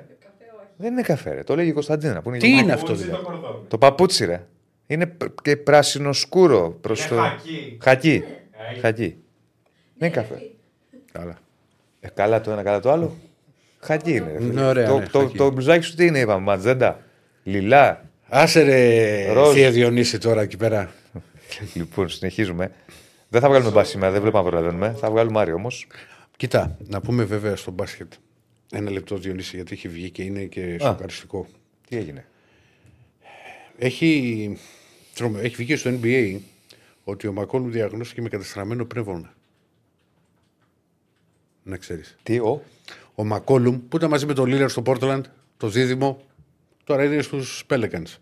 Δεν 0.76 0.92
είναι 0.92 1.02
καφέ, 1.02 1.34
ρε. 1.34 1.42
Το 1.42 1.54
λέγει 1.56 1.68
η 1.68 1.72
Κωνσταντίνα. 1.72 2.22
Που 2.22 2.28
είναι 2.28 2.38
Τι 2.38 2.48
η- 2.48 2.58
είναι 2.62 2.72
αυτό 2.72 2.86
Πούτσι 2.86 3.02
δηλαδή; 3.04 3.22
το 3.24 3.30
κορδόνι. 3.30 3.64
Το 3.68 3.78
παπούτσι, 3.78 4.24
ρε. 4.24 4.46
Είναι 4.86 5.06
π- 5.06 5.42
και 5.42 5.56
πράσινο 5.56 6.12
σκούρο 6.12 6.70
προς 6.80 7.00
Είναι 7.00 7.08
το. 7.08 7.16
χακί. 7.22 7.78
Χακί. 7.82 8.24
Ε, 8.76 8.80
Χακί. 8.80 9.16
Δεν 9.98 10.08
είναι 10.08 10.10
καφέ. 10.10 10.34
Καλά. 11.12 11.38
Ε, 12.00 12.08
καλά 12.14 12.40
το 12.40 12.50
ένα, 12.50 12.62
καλά 12.62 12.80
το 12.80 12.90
άλλο. 12.90 13.16
Χακί 13.80 14.10
είναι. 14.14 14.30
ρε 14.32 14.38
φίλε. 14.38 14.52
Ναι, 14.52 14.64
ωραία, 14.66 14.86
το, 14.88 14.98
ναι, 14.98 15.06
το, 15.06 15.18
χακί. 15.18 15.36
το 15.36 15.50
μπλουζάκι 15.50 15.84
σου 15.84 15.94
τι 15.94 16.06
είναι, 16.06 16.18
είπαμε, 16.18 16.40
ματζέντα. 16.42 17.00
Λιλά. 17.42 18.10
Άσε 18.28 18.62
ρε, 18.62 19.32
Ροζ. 19.32 19.54
θεία 19.54 19.70
Διονύση 19.70 20.18
τώρα 20.18 20.40
εκεί 20.42 20.56
πέρα. 20.56 20.92
λοιπόν, 21.74 22.08
συνεχίζουμε. 22.08 22.72
Δεν 23.28 23.40
θα 23.40 23.48
βγάλουμε 23.48 23.70
μπα 23.70 23.84
σήμερα, 23.84 24.12
δεν 24.12 24.20
βλέπουμε 24.20 24.42
να 24.42 24.48
προλαβαίνουμε. 24.50 24.94
Θα 24.98 25.10
βγάλουμε 25.10 25.40
Άρη 25.40 25.52
όμως. 25.52 25.86
Κοίτα, 26.36 26.76
να 26.86 27.00
πούμε 27.00 27.24
βέβαια 27.24 27.56
στο 27.56 27.70
μπάσκετ. 27.70 28.12
Ένα 28.72 28.90
λεπτό 28.90 29.16
Διονύση 29.16 29.56
γιατί 29.56 29.72
έχει 29.74 29.88
βγει 29.88 30.10
και 30.10 30.22
είναι 30.22 30.44
και 30.44 30.76
σοκαριστικό. 30.80 31.46
Τι 31.88 31.96
έγινε; 31.96 32.26
Έχει, 33.78 34.56
τρομε- 35.14 35.44
έχει 35.44 35.54
βγει 35.56 35.66
και 35.66 35.76
στο 35.76 35.90
NBA 36.02 36.36
ότι 37.04 37.26
ο 37.26 37.32
Μακόλου 37.32 37.70
διαγνώστηκε 37.70 38.22
με 38.22 38.28
καταστραμμένο 38.28 38.84
πνεύμα. 38.84 39.32
Να 41.62 41.76
ξέρεις. 41.76 42.16
Τι, 42.22 42.38
ο; 42.38 42.62
Ο 43.14 43.24
Μακόλουμ 43.24 43.88
που 43.88 43.96
ήταν 43.96 44.10
μαζί 44.10 44.26
με 44.26 44.34
τον 44.34 44.46
Λίλερ 44.48 44.70
στο 44.70 44.82
Πόρτλαντ, 44.82 45.24
το 45.56 45.68
δίδυμο, 45.68 46.20
τώρα 46.84 47.04
είναι 47.04 47.22
στους 47.22 47.64
Pelicans. 47.68 48.16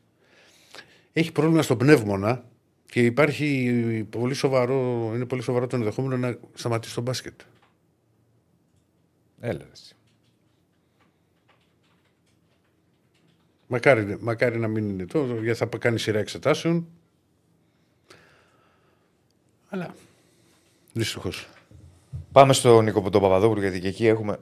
Έχει 1.13 1.33
πρόβλημα 1.33 1.63
στο 1.63 1.77
πνεύμονα 1.77 2.45
και 2.87 3.05
υπάρχει 3.05 4.07
πολύ 4.11 4.35
σοβαρό, 4.35 5.13
είναι 5.15 5.27
πολύ 5.27 5.43
σοβαρό 5.43 5.67
το 5.67 5.77
ενδεχόμενο 5.77 6.17
να 6.17 6.39
σταματήσει 6.55 6.95
το 6.95 7.01
μπάσκετ. 7.01 7.41
Έλα. 9.41 9.59
ρε, 9.59 9.69
εσύ. 9.73 9.95
Μακάρι, 13.67 14.17
μακάρι 14.21 14.59
να 14.59 14.69
μην 14.69 14.89
είναι 14.89 15.07
το, 15.07 15.25
γιατί 15.43 15.59
θα 15.59 15.67
κάνει 15.79 15.99
σειρά 15.99 16.19
εξετάσεων. 16.19 16.87
Αλλά 19.69 19.95
δυστυχώς. 20.93 21.49
Πάμε 22.33 22.53
στον 22.53 22.85
Νίκο 22.85 23.11
τον 23.11 23.21
Παπαδόπουλο 23.23 23.61
γιατί 23.61 23.81
και 23.81 23.89
εκεί 23.89 24.07
έχουμε. 24.07 24.39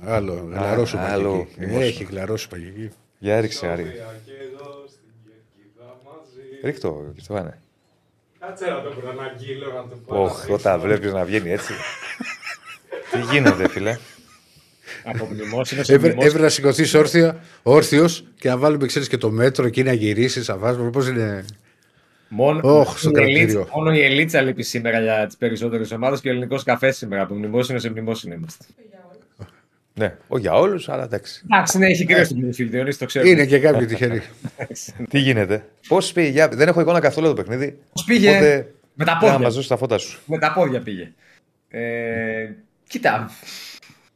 Άλλο, 0.00 0.34
γλαρώσου 0.34 0.98
άλλο, 0.98 1.30
παγική. 1.32 1.60
μήπως. 1.60 1.82
Έχει 1.82 2.04
γλαρώσει 2.04 2.48
παγική. 2.48 2.90
Για 3.22 3.34
έριξε, 3.36 3.66
Άρη. 3.66 3.82
Σοφία 3.82 4.20
και 4.24 4.32
εδώ 4.52 4.84
στην 4.88 5.00
Κερκίδα 5.24 5.96
μαζί. 6.04 6.40
Ρίχτω, 6.64 7.12
Στεφάνε. 7.16 7.58
Κάτσε 8.40 8.66
να 8.66 8.82
το 8.82 8.88
προαναγγείλω 9.00 9.66
να 9.66 9.88
το 9.88 9.96
πω. 10.06 10.22
Όχι, 10.22 10.52
όταν 10.52 10.80
βλέπεις 10.80 11.12
να 11.12 11.24
βγαίνει 11.24 11.50
έτσι. 11.50 11.72
Τι 13.10 13.20
γίνεται, 13.32 13.68
φίλε; 13.68 13.98
Από 15.04 15.24
μνημόσυνο 15.24 15.82
σε 15.82 15.94
Έπρεπε 15.94 16.14
μνημόσυνο. 16.14 16.42
να 16.42 16.48
σηκωθείς 16.48 16.94
όρθιο 16.94 17.40
όρθιος 17.62 18.24
και 18.38 18.48
να 18.48 18.56
βάλουμε 18.58 18.86
ξέρεις, 18.86 19.08
και 19.08 19.16
το 19.16 19.30
μέτρο 19.30 19.66
εκεί 19.66 19.82
να 19.82 19.92
γυρίσεις, 19.92 20.48
να 20.48 20.56
βάζουμε. 20.56 20.90
Πώς 20.90 21.08
είναι; 21.08 21.44
Μόνο, 22.28 22.60
Όχ, 22.78 22.98
στο 22.98 23.08
η 23.08 23.12
κρατήριο. 23.12 23.40
Ελίτσα, 23.42 23.66
μόνο 23.74 23.92
η 23.94 24.00
Ελίτσα 24.04 24.40
λείπει 24.40 24.62
σήμερα 24.62 25.00
για 25.00 25.26
τις 25.26 25.36
περισσότερες 25.36 25.90
ομάδες 25.90 26.20
και 26.20 26.28
ο 26.28 26.30
ελληνικός 26.30 26.62
καφές 26.62 26.96
σήμερα. 26.96 27.22
Από 27.22 27.34
μνημόσυνο 27.34 27.78
σε 27.78 27.90
μνημόσυνο 27.90 28.34
είμαστε. 28.34 28.64
Ναι, 29.94 30.16
όχι 30.28 30.42
για 30.42 30.52
όλους, 30.52 30.88
αλλά 30.88 31.02
εντάξει. 31.04 31.42
Εντάξει, 31.52 31.78
ναι, 31.78 31.86
έχει 31.86 32.04
κρύο 32.04 32.24
στην 32.24 32.38
Μπλουφίλ, 32.38 32.70
Διονύση, 32.70 32.98
το 32.98 33.06
ξέρω. 33.06 33.28
Είναι 33.28 33.46
και 33.46 33.58
κάποιοι 33.58 33.86
τυχεροί. 33.86 34.22
Τι 35.10 35.18
γίνεται; 35.18 35.64
Πώς 35.88 36.12
πήγε, 36.12 36.28
για... 36.28 36.48
δεν 36.48 36.68
έχω 36.68 36.80
εικόνα 36.80 37.00
καθόλου 37.00 37.26
το 37.26 37.34
παιχνίδι. 37.34 37.78
Πώς 37.92 38.04
πήγε; 38.04 38.30
Οπότε, 38.30 38.72
Με 38.94 39.04
τα 39.04 39.12
για 39.20 39.28
Να 39.28 39.32
πόδια. 39.32 39.38
μα 39.48 39.54
δώσει 39.54 39.68
τα 39.68 39.76
φώτα 39.76 39.98
σου. 39.98 40.20
Με 40.26 40.38
τα 40.38 40.52
πόδια 40.52 40.80
πήγε. 40.80 41.12
Ε, 41.68 42.50
κοίτα. 42.88 43.30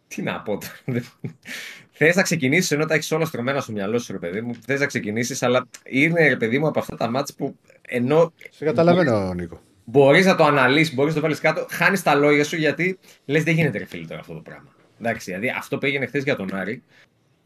Τι 0.08 0.22
να 0.22 0.40
πω 0.40 0.58
τώρα. 0.58 1.00
Θες 1.98 2.16
να 2.16 2.22
ξεκινήσεις 2.22 2.70
ενώ 2.70 2.84
τα 2.84 2.94
έχεις 2.94 3.12
όλα 3.12 3.24
στρωμένα 3.24 3.60
στο 3.60 3.72
μυαλό 3.72 3.98
σου, 3.98 4.12
ρε 4.12 4.18
παιδί 4.18 4.40
μου. 4.40 4.54
Θες 4.66 4.80
να 4.80 4.86
ξεκινήσεις, 4.86 5.42
αλλά 5.42 5.66
είναι 5.84 6.28
ρε 6.28 6.36
παιδί 6.36 6.58
μου 6.58 6.66
από 6.66 6.78
αυτά 6.78 6.96
τα 6.96 7.10
μάτια 7.10 7.34
που 7.38 7.56
ενώ 7.82 8.32
Σε 8.50 8.64
καταλαβαίνω, 8.64 9.34
Νίκο. 9.34 9.60
μπορείς 9.84 10.26
να 10.26 10.34
το 10.36 10.44
αναλύσεις, 10.44 10.94
μπορείς 10.94 11.14
να 11.14 11.20
το 11.20 11.26
βάλεις 11.26 11.40
κάτω, 11.40 11.66
χάνεις 11.70 12.02
τα 12.02 12.14
λόγια 12.14 12.44
σου 12.44 12.56
γιατί 12.56 12.98
λες 13.24 13.42
δεν 13.44 13.54
γίνεται 13.54 13.78
ρε 13.78 13.84
φίλε 13.86 14.06
τώρα 14.06 14.20
αυτό 14.20 14.34
το 14.34 14.40
πράγμα. 14.40 14.68
Εντάξει, 15.00 15.30
δηλαδή 15.30 15.52
αυτό 15.56 15.78
που 15.78 15.86
έγινε 15.86 16.06
χθες 16.06 16.22
για 16.22 16.36
τον 16.36 16.54
Άρη 16.54 16.82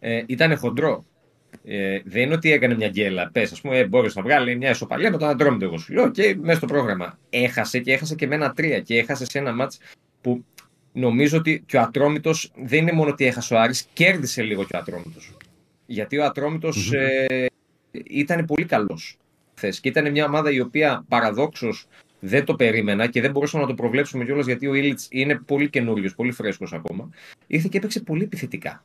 ε, 0.01 0.22
ήταν 0.27 0.56
χοντρό. 0.56 1.05
Ε, 1.64 2.01
δεν 2.05 2.22
είναι 2.22 2.35
ότι 2.35 2.52
έκανε 2.52 2.74
μια 2.74 2.89
γκέλα. 2.89 3.31
Πες, 3.32 3.52
ας 3.52 3.60
πούμε, 3.60 3.78
ε, 3.78 3.86
μπορεί 3.86 4.10
να 4.14 4.22
βγάλει 4.22 4.56
μια 4.56 4.70
ισοπαλία 4.70 5.10
με 5.10 5.16
τον 5.16 5.28
Αντρόμητο. 5.28 5.64
Εγώ 5.64 5.78
σου 5.78 5.93
λέω, 5.93 6.10
και 6.10 6.36
μέσα 6.40 6.56
στο 6.56 6.66
πρόγραμμα. 6.66 7.18
Έχασε 7.31 7.78
και 7.78 7.93
έχασε 7.93 8.14
και 8.14 8.27
με 8.27 8.35
ένα 8.35 8.52
τρία 8.52 8.81
και 8.81 8.98
έχασε 8.98 9.24
σε 9.24 9.39
ένα 9.39 9.52
μάτς 9.52 9.78
που 10.20 10.44
νομίζω 10.93 11.39
ότι 11.39 11.62
και 11.66 11.77
ο 11.77 11.81
Ατρόμητος 11.81 12.52
δεν 12.64 12.78
είναι 12.78 12.93
μόνο 12.93 13.10
ότι 13.10 13.27
έχασε 13.27 13.55
ο 13.55 13.60
Άρης, 13.60 13.86
κέρδισε 13.93 14.43
λίγο 14.43 14.64
και 14.64 14.77
ο 14.77 14.78
Ατρόμητος. 14.78 15.36
Γιατί 15.86 16.18
ο 16.18 16.24
ατρομητος 16.24 16.93
ε, 16.93 17.47
ήταν 17.90 18.44
πολύ 18.44 18.64
καλός 18.64 19.18
χθες. 19.55 19.81
Και 19.81 19.89
ήταν 19.89 20.10
μια 20.10 20.24
ομάδα 20.24 20.51
η 20.51 20.60
οποία 20.60 21.05
παραδόξως 21.09 21.86
δεν 22.20 22.44
το 22.44 22.55
περίμενα 22.55 23.06
και 23.06 23.20
δεν 23.20 23.30
μπορούσαμε 23.30 23.62
να 23.62 23.68
το 23.68 23.74
προβλέψουμε 23.74 24.24
κιόλας 24.24 24.47
γιατί 24.47 24.66
ο 24.66 24.74
Ήλιτ 24.74 25.01
είναι 25.09 25.40
πολύ 25.47 25.70
καινούριο, 25.70 26.10
πολύ 26.16 26.32
φρέσκος 26.32 26.72
ακόμα. 26.72 27.10
Ήρθε 27.47 27.68
και 27.70 27.78
έπαιξε 27.78 28.01
πολύ 28.01 28.22
επιθετικά. 28.22 28.84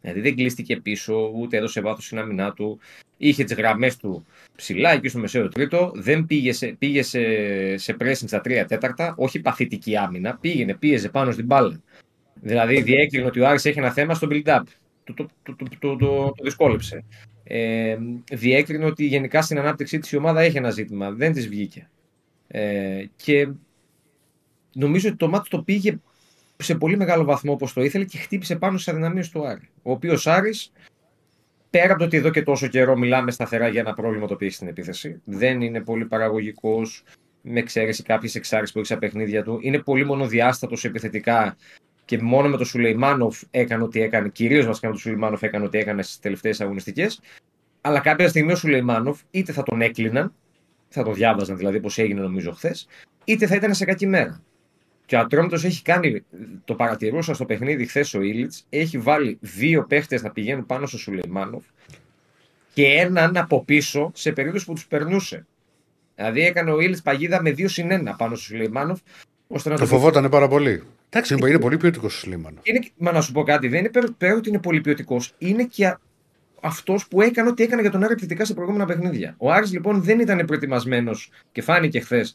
Δηλαδή 0.00 0.20
δεν 0.20 0.36
κλείστηκε 0.36 0.76
πίσω, 0.76 1.30
ούτε 1.34 1.56
έδωσε 1.56 1.80
βάθος 1.80 2.04
στην 2.04 2.18
άμυνά 2.18 2.52
του. 2.52 2.78
Είχε 3.16 3.44
τις 3.44 3.56
γραμμές 3.56 3.96
του 3.96 4.26
ψηλά 4.56 4.92
εκεί 4.92 5.08
στο 5.08 5.18
μεσαίο 5.18 5.48
τρίτο. 5.48 5.92
Δεν 5.94 6.26
πήγε 6.26 6.52
σε, 6.52 6.66
πήγε 6.78 7.02
σε, 7.02 7.20
σε 7.76 7.96
pressing 8.00 8.26
στα 8.26 8.40
τρία 8.40 8.66
τέταρτα. 8.66 9.14
Όχι 9.16 9.40
παθητική 9.40 9.96
άμυνα. 9.96 10.38
Πήγαινε, 10.40 10.74
πίεζε 10.74 11.08
πάνω 11.08 11.30
στην 11.30 11.44
μπάλα. 11.44 11.80
Δηλαδή 12.34 12.82
διέκρινε 12.82 13.26
ότι 13.26 13.40
ο 13.40 13.48
Άρης 13.48 13.64
έχει 13.64 13.78
ένα 13.78 13.92
θέμα 13.92 14.14
στο 14.14 14.28
build-up. 14.30 14.62
Το, 15.04 15.14
το, 15.14 15.26
το, 15.42 15.56
το, 15.56 15.66
το, 15.78 15.96
το, 15.96 16.32
το 16.36 16.42
δυσκόλεψε. 16.42 17.04
Ε, 17.44 17.96
διέκρινε 18.32 18.84
ότι 18.84 19.04
γενικά 19.04 19.42
στην 19.42 19.58
ανάπτυξή 19.58 19.98
της 19.98 20.12
η 20.12 20.16
ομάδα 20.16 20.40
έχει 20.40 20.56
ένα 20.56 20.70
ζήτημα. 20.70 21.10
Δεν 21.10 21.32
της 21.32 21.48
βγήκε. 21.48 21.88
Ε, 22.58 23.04
και 23.16 23.48
νομίζω 24.72 25.08
ότι 25.08 25.16
το 25.16 25.28
μάτι 25.28 25.48
το 25.48 25.62
πήγε 25.62 25.98
σε 26.56 26.74
πολύ 26.74 26.96
μεγάλο 26.96 27.24
βαθμό 27.24 27.52
όπως 27.52 27.72
το 27.72 27.82
ήθελε 27.82 28.04
και 28.04 28.18
χτύπησε 28.18 28.56
πάνω 28.56 28.78
στις 28.78 28.92
αδυναμίες 28.92 29.30
του 29.30 29.46
Άρη. 29.46 29.68
Ο 29.82 29.90
οποίος 29.90 30.26
Άρης, 30.26 30.72
πέρα 31.70 31.90
από 31.90 31.98
το 31.98 32.04
ότι 32.04 32.16
εδώ 32.16 32.30
και 32.30 32.42
τόσο 32.42 32.66
καιρό 32.66 32.96
μιλάμε 32.96 33.30
σταθερά 33.30 33.68
για 33.68 33.80
ένα 33.80 33.94
πρόβλημα 33.94 34.26
το 34.26 34.34
οποίο 34.34 34.46
έχει 34.46 34.56
στην 34.56 34.68
επίθεση, 34.68 35.20
δεν 35.24 35.60
είναι 35.60 35.80
πολύ 35.80 36.04
παραγωγικός, 36.04 37.02
με 37.42 37.58
εξαίρεση 37.58 38.02
κάποιες 38.02 38.34
εξάρσεις 38.34 38.72
που 38.72 38.78
έχει 38.78 38.88
στα 38.88 38.98
παιχνίδια 38.98 39.42
του. 39.42 39.58
Είναι 39.62 39.78
πολύ 39.78 40.04
μονοδιάστατος 40.04 40.84
επιθετικά 40.84 41.56
και 42.04 42.18
μόνο 42.22 42.48
με 42.48 42.56
τον 42.56 42.66
Σουλεϊμάνοφ 42.66 43.42
έκανε 43.50 43.82
ό,τι 43.82 44.02
έκανε, 44.02 44.28
κυρίως 44.28 44.66
βασικά 44.66 44.86
με 44.86 44.92
τον 44.92 45.02
Σουλεϊμάνοφ 45.02 45.42
έκανε 45.42 45.64
ό,τι 45.64 45.78
έκανε 45.78 46.02
στις 46.02 46.18
τελευταίες 46.18 46.60
αγωνιστικές. 46.60 47.20
Αλλά 47.80 48.00
κάποια 48.00 48.28
στιγμή 48.28 48.52
ο 48.52 48.56
Σουλεϊμάνοφ 48.56 49.20
είτε 49.30 49.52
θα 49.52 49.62
τον 49.62 49.80
έκλειναν, 49.80 50.34
θα 50.88 51.02
το 51.02 51.12
διάβαζαν 51.12 51.56
δηλαδή 51.56 51.76
όπως 51.76 51.88
έγινε 51.94 52.20
νομίζω 52.20 52.52
χθες, 52.52 52.76
είτε 53.24 53.46
θα 53.46 53.54
ήταν 53.54 53.74
σε 53.74 53.84
κακή 53.84 54.06
μέρα. 54.06 54.42
Και 55.06 55.16
ο 55.16 55.18
Ατρόμητος 55.18 55.54
έχει 55.54 55.82
κάνει, 55.82 56.24
το 56.64 56.74
παρατηρούσα 56.74 57.34
στο 57.34 57.44
παιχνίδι 57.44 57.86
χθες 57.86 58.04
ο 58.14 58.20
Ίλιτς, 58.20 58.52
έχει 58.68 58.98
βάλει 58.98 59.38
δύο 59.40 59.84
παίχτες 59.84 60.20
να 60.22 60.30
πηγαίνουν 60.30 60.66
πάνω 60.66 60.86
στον 60.86 60.98
Σουλεϊμάνοφ 60.98 61.64
και 62.72 62.86
έναν 62.86 63.36
από 63.36 63.64
πίσω 63.64 64.10
σε 64.14 64.32
περίπτωση 64.32 64.64
που 64.64 64.72
του 64.72 64.82
περνούσε. 64.88 65.46
Δηλαδή 66.14 66.40
έκανε 66.40 66.70
ο 66.70 66.80
Ήλιτ 66.80 66.98
παγίδα 67.02 67.42
με 67.42 67.50
δύο 67.50 67.68
συν 67.68 67.90
ένα 67.90 68.16
πάνω 68.16 68.34
στο 68.34 68.44
Σουλεϊμάνοφ. 68.44 69.00
Ώστε 69.48 69.68
να 69.68 69.74
το, 69.74 69.80
το 69.80 69.88
φοβόταν 69.88 70.28
πάρα 70.28 70.48
πολύ. 70.48 70.82
Εντάξει, 71.08 71.34
είναι, 71.34 71.48
είναι 71.48 71.58
πολύ 71.58 71.76
ποιοτικό 71.76 72.06
ο 72.06 72.08
Σουλεϊμάνοφ. 72.08 72.62
μα 72.96 73.12
να 73.12 73.20
σου 73.20 73.32
πω 73.32 73.42
κάτι, 73.42 73.68
δεν 73.68 73.78
είναι 73.78 73.90
πέρα 74.18 74.34
ότι 74.36 74.48
είναι 74.48 74.58
πολύ 74.58 74.80
ποιοτικό, 74.80 75.20
είναι 75.38 75.64
και 75.64 75.96
αυτός 76.66 77.08
που 77.08 77.20
έκανε 77.20 77.48
ό,τι 77.48 77.62
έκανε 77.62 77.82
για 77.82 77.90
τον 77.90 78.02
Άρη 78.02 78.12
επιθετικά 78.12 78.44
σε 78.44 78.54
προηγούμενα 78.54 78.84
παιχνίδια. 78.84 79.34
Ο 79.38 79.52
Άρης 79.52 79.72
λοιπόν 79.72 80.02
δεν 80.02 80.20
ήταν 80.20 80.44
προετοιμασμένος 80.46 81.30
και 81.52 81.62
φάνηκε 81.62 82.00
χθες 82.00 82.34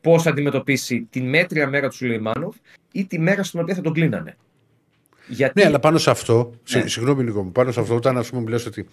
πώς 0.00 0.22
θα 0.22 0.30
αντιμετωπίσει 0.30 1.06
τη 1.10 1.20
μέτρια 1.20 1.68
μέρα 1.68 1.88
του 1.88 1.94
Σουλεϊμάνοφ 1.94 2.56
ή 2.92 3.06
τη 3.06 3.18
μέρα 3.18 3.42
στην 3.42 3.60
οποία 3.60 3.74
θα 3.74 3.80
τον 3.80 3.92
κλείνανε. 3.92 4.36
Γιατί... 5.28 5.60
Ναι, 5.60 5.66
αλλά 5.66 5.78
πάνω 5.78 5.98
σε 5.98 6.10
αυτό, 6.10 6.54
ναι. 6.74 6.86
συγγνώμη 6.86 7.22
λίγο, 7.24 7.44
πάνω 7.44 7.72
σε 7.72 7.80
αυτό, 7.80 7.94
όταν 7.94 8.18
ας 8.18 8.30
πούμε 8.30 8.42
μιλάς 8.42 8.66
ότι 8.66 8.86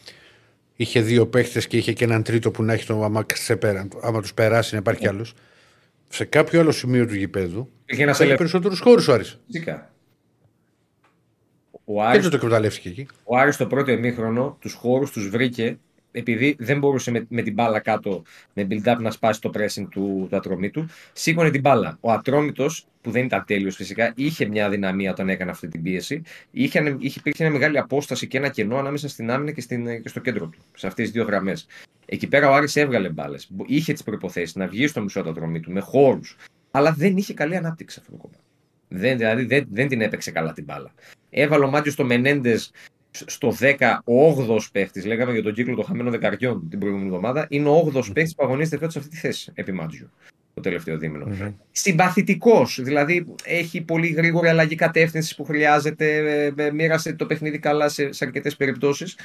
είχε 0.76 1.02
δύο 1.02 1.28
παίχτες 1.28 1.68
και 1.68 1.78
είχε 1.78 1.94
και 1.94 2.04
έναν 2.04 2.24
τρίτο 2.24 2.52
που 2.52 2.64
να 2.64 2.74
έχει 2.74 2.86
το 2.86 3.04
άμα, 3.04 3.26
άμα 4.02 4.22
τους 4.22 4.34
περάσει 4.34 4.74
να 4.74 4.80
υπάρχει 4.80 5.04
ναι. 5.04 5.10
άλλος. 5.10 5.34
Σε 6.10 6.26
κάποιο 6.26 6.60
άλλο 6.60 6.72
σημείο 6.72 7.06
του 7.06 7.16
γηπέδου 7.16 7.70
είχε 7.86 8.36
περισσότερους 8.36 8.80
χώρους 8.80 9.08
ο 9.08 9.14
Άρης. 9.14 9.40
Φυσικά. 9.46 9.94
Ο 11.86 12.04
Άρης, 12.04 12.30
το 12.30 12.36
εκμεταλλεύτηκε 12.36 12.90
εκεί; 12.90 13.08
Ο 13.24 13.38
Άρης 13.38 13.58
το 13.58 13.68
πρώτο 13.68 13.92
εμίχρονο 13.92 14.58
τους 14.60 14.74
χώρους 14.74 15.12
τους 15.12 15.30
βρήκε 15.30 15.78
επειδή 16.16 16.56
δεν 16.60 16.80
μπορούσε 16.80 17.12
με, 17.12 17.26
με 17.30 17.42
την 17.42 17.54
μπάλα 17.54 17.80
κάτω, 17.80 18.24
με 18.54 18.68
build-up 18.70 18.98
να 19.00 19.12
σπάσει 19.12 19.42
το 19.42 19.52
pressing 19.54 19.88
του, 19.90 20.28
του 20.30 20.36
ατρόμητου, 20.36 20.86
σήκωνε 21.14 21.50
την 21.50 21.62
μπάλα. 21.62 21.98
Ο 22.02 22.12
ατρόμητος, 22.12 22.88
που 23.02 23.12
δεν 23.12 23.26
ήταν 23.26 23.44
τέλειος 23.48 23.76
φυσικά, 23.76 24.14
είχε 24.16 24.46
μια 24.46 24.70
δυναμία 24.70 25.12
όταν 25.12 25.30
έκανε 25.30 25.52
αυτή 25.52 25.68
την 25.68 25.82
πίεση. 25.82 26.22
Είχε, 26.52 26.96
είχε, 27.00 27.20
υπήρχε 27.20 27.44
μια 27.44 27.52
μεγάλη 27.52 27.78
απόσταση 27.78 28.28
και 28.28 28.38
ένα 28.38 28.50
κενό 28.50 28.78
ανάμεσα 28.78 29.10
στην 29.10 29.32
άμυνα 29.32 29.52
και, 29.52 29.62
στην, 29.62 30.02
και 30.02 30.10
στο 30.10 30.20
κέντρο 30.20 30.48
του, 30.48 30.60
σε 30.76 30.88
αυτές 30.88 31.06
τις 31.06 31.14
δύο 31.14 31.24
γραμμές. 31.24 31.68
Εκεί 32.06 32.28
πέρα 32.28 32.50
ο 32.50 32.54
Άρης 32.54 32.76
έβγαλε 32.76 33.10
μπάλες. 33.10 33.50
Είχε 33.66 33.94
τις 33.94 34.04
προποθέσει 34.04 34.58
να 34.58 34.68
βγει 34.68 34.88
στο 34.88 35.02
μισό 35.02 35.24
του 35.24 35.30
ατρόμητου 35.30 35.72
με 35.72 35.80
χώρους. 35.80 36.38
Αλλά 36.72 36.92
δεν 36.92 37.18
είχε 37.18 37.34
καλή 37.34 37.56
ανάπτυξη 37.56 37.98
αυτό 38.00 38.12
το 38.12 38.18
κομμάτι. 38.18 38.44
Δεν, 38.88 39.18
δηλαδή 39.18 39.46
δεν, 39.46 39.68
δεν 39.72 39.88
την 39.88 40.02
έπαιξε 40.02 40.32
καλά 40.32 40.54
την 40.54 40.64
μπάλα. 40.64 40.94
Έβαλε 41.38 41.66
ο 41.66 41.70
Μάτιος 41.70 41.94
στο 41.94 42.04
Μενέντες 42.04 42.72
στο 43.12 43.56
10 43.60 43.98
ο 44.04 44.30
8ο 44.30 44.58
παίχτης, 44.72 45.06
λέγαμε 45.06 45.32
για 45.32 45.44
τον 45.44 45.54
κύκλο 45.54 45.76
των 45.76 45.86
χαμένων 45.86 46.12
δεκαριών 46.12 46.70
την 46.70 46.80
προηγούμενη 46.80 47.10
εβδομάδα, 47.10 47.46
είναι 47.50 47.70
ο 47.70 47.92
8ο 47.94 48.14
παίχτης 48.14 48.36
που 48.36 48.44
αγωνίζεται 48.44 48.78
φέτος 48.78 48.94
σε 48.94 49.00
αυτή 49.00 49.12
τη 49.12 49.18
θέση 49.18 49.52
επί 49.56 49.72
Μάτζιου 49.72 50.10
το 50.54 50.62
τελευταίο 50.62 50.98
δίμηνο. 50.98 51.28
Mm-hmm. 51.30 51.54
Συμπαθητικός, 51.72 52.80
δηλαδή 52.82 53.26
έχει 53.44 53.82
πολύ 53.82 54.08
γρήγορη 54.08 54.48
αλλαγή 54.48 54.76
κατεύθυνσης 54.76 55.36
που 55.36 55.44
χρειάζεται, 55.44 56.16
ε, 56.16 56.64
ε, 56.64 56.72
μοίρασε 56.72 57.14
το 57.14 57.26
παιχνίδι 57.26 57.60
καλά 57.60 57.90
σε, 57.90 58.12
σε 58.12 58.26
αρκετές 58.26 58.56
περιπτώσεις. 58.56 59.18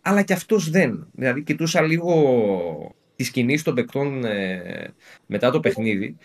Αλλά 0.00 0.22
και 0.22 0.32
αυτός 0.32 0.70
δεν. 0.70 1.06
Δηλαδή, 1.12 1.42
κοιτούσα 1.42 1.82
λίγο 1.82 2.94
τις 3.16 3.30
κινήσεις 3.30 3.62
των 3.62 3.74
παικτών 3.74 4.24
ε, 4.24 4.94
μετά 5.26 5.50
το 5.50 5.60
παιχνίδι. 5.60 6.16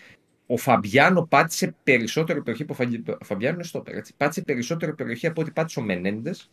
Ο 0.46 0.56
Φαμπιάνο 0.56 1.26
πάτησε 1.26 1.74
περισσότερο 1.82 2.42
περιοχή 2.42 2.64
που 2.64 2.76
ο 3.20 3.24
Φαμπιάνο 3.24 3.54
είναι 3.54 3.64
στο 3.64 3.82
Πάτησε 4.16 4.42
περισσότερο 4.42 4.94
περιοχή 4.94 5.26
από 5.26 5.40
ό,τι 5.40 5.50
πάτησε 5.50 5.80
ο 5.80 5.82
Μενέντες 5.82 6.50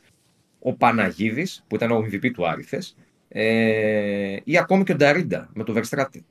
ο 0.64 0.74
Παναγίδης, 0.74 1.64
που 1.68 1.76
ήταν 1.76 1.91
ο 1.91 1.98
MVP 1.98 2.32
του 2.34 2.48
Άριθες, 2.48 2.95
ε, 3.28 4.38
ή 4.44 4.57
ακόμη 4.57 4.84
και 4.84 4.91
ο 4.91 4.95
Νταρίντα 4.95 5.49
με 5.53 5.64
το 5.64 5.74
Βερστράτη. 5.74 6.26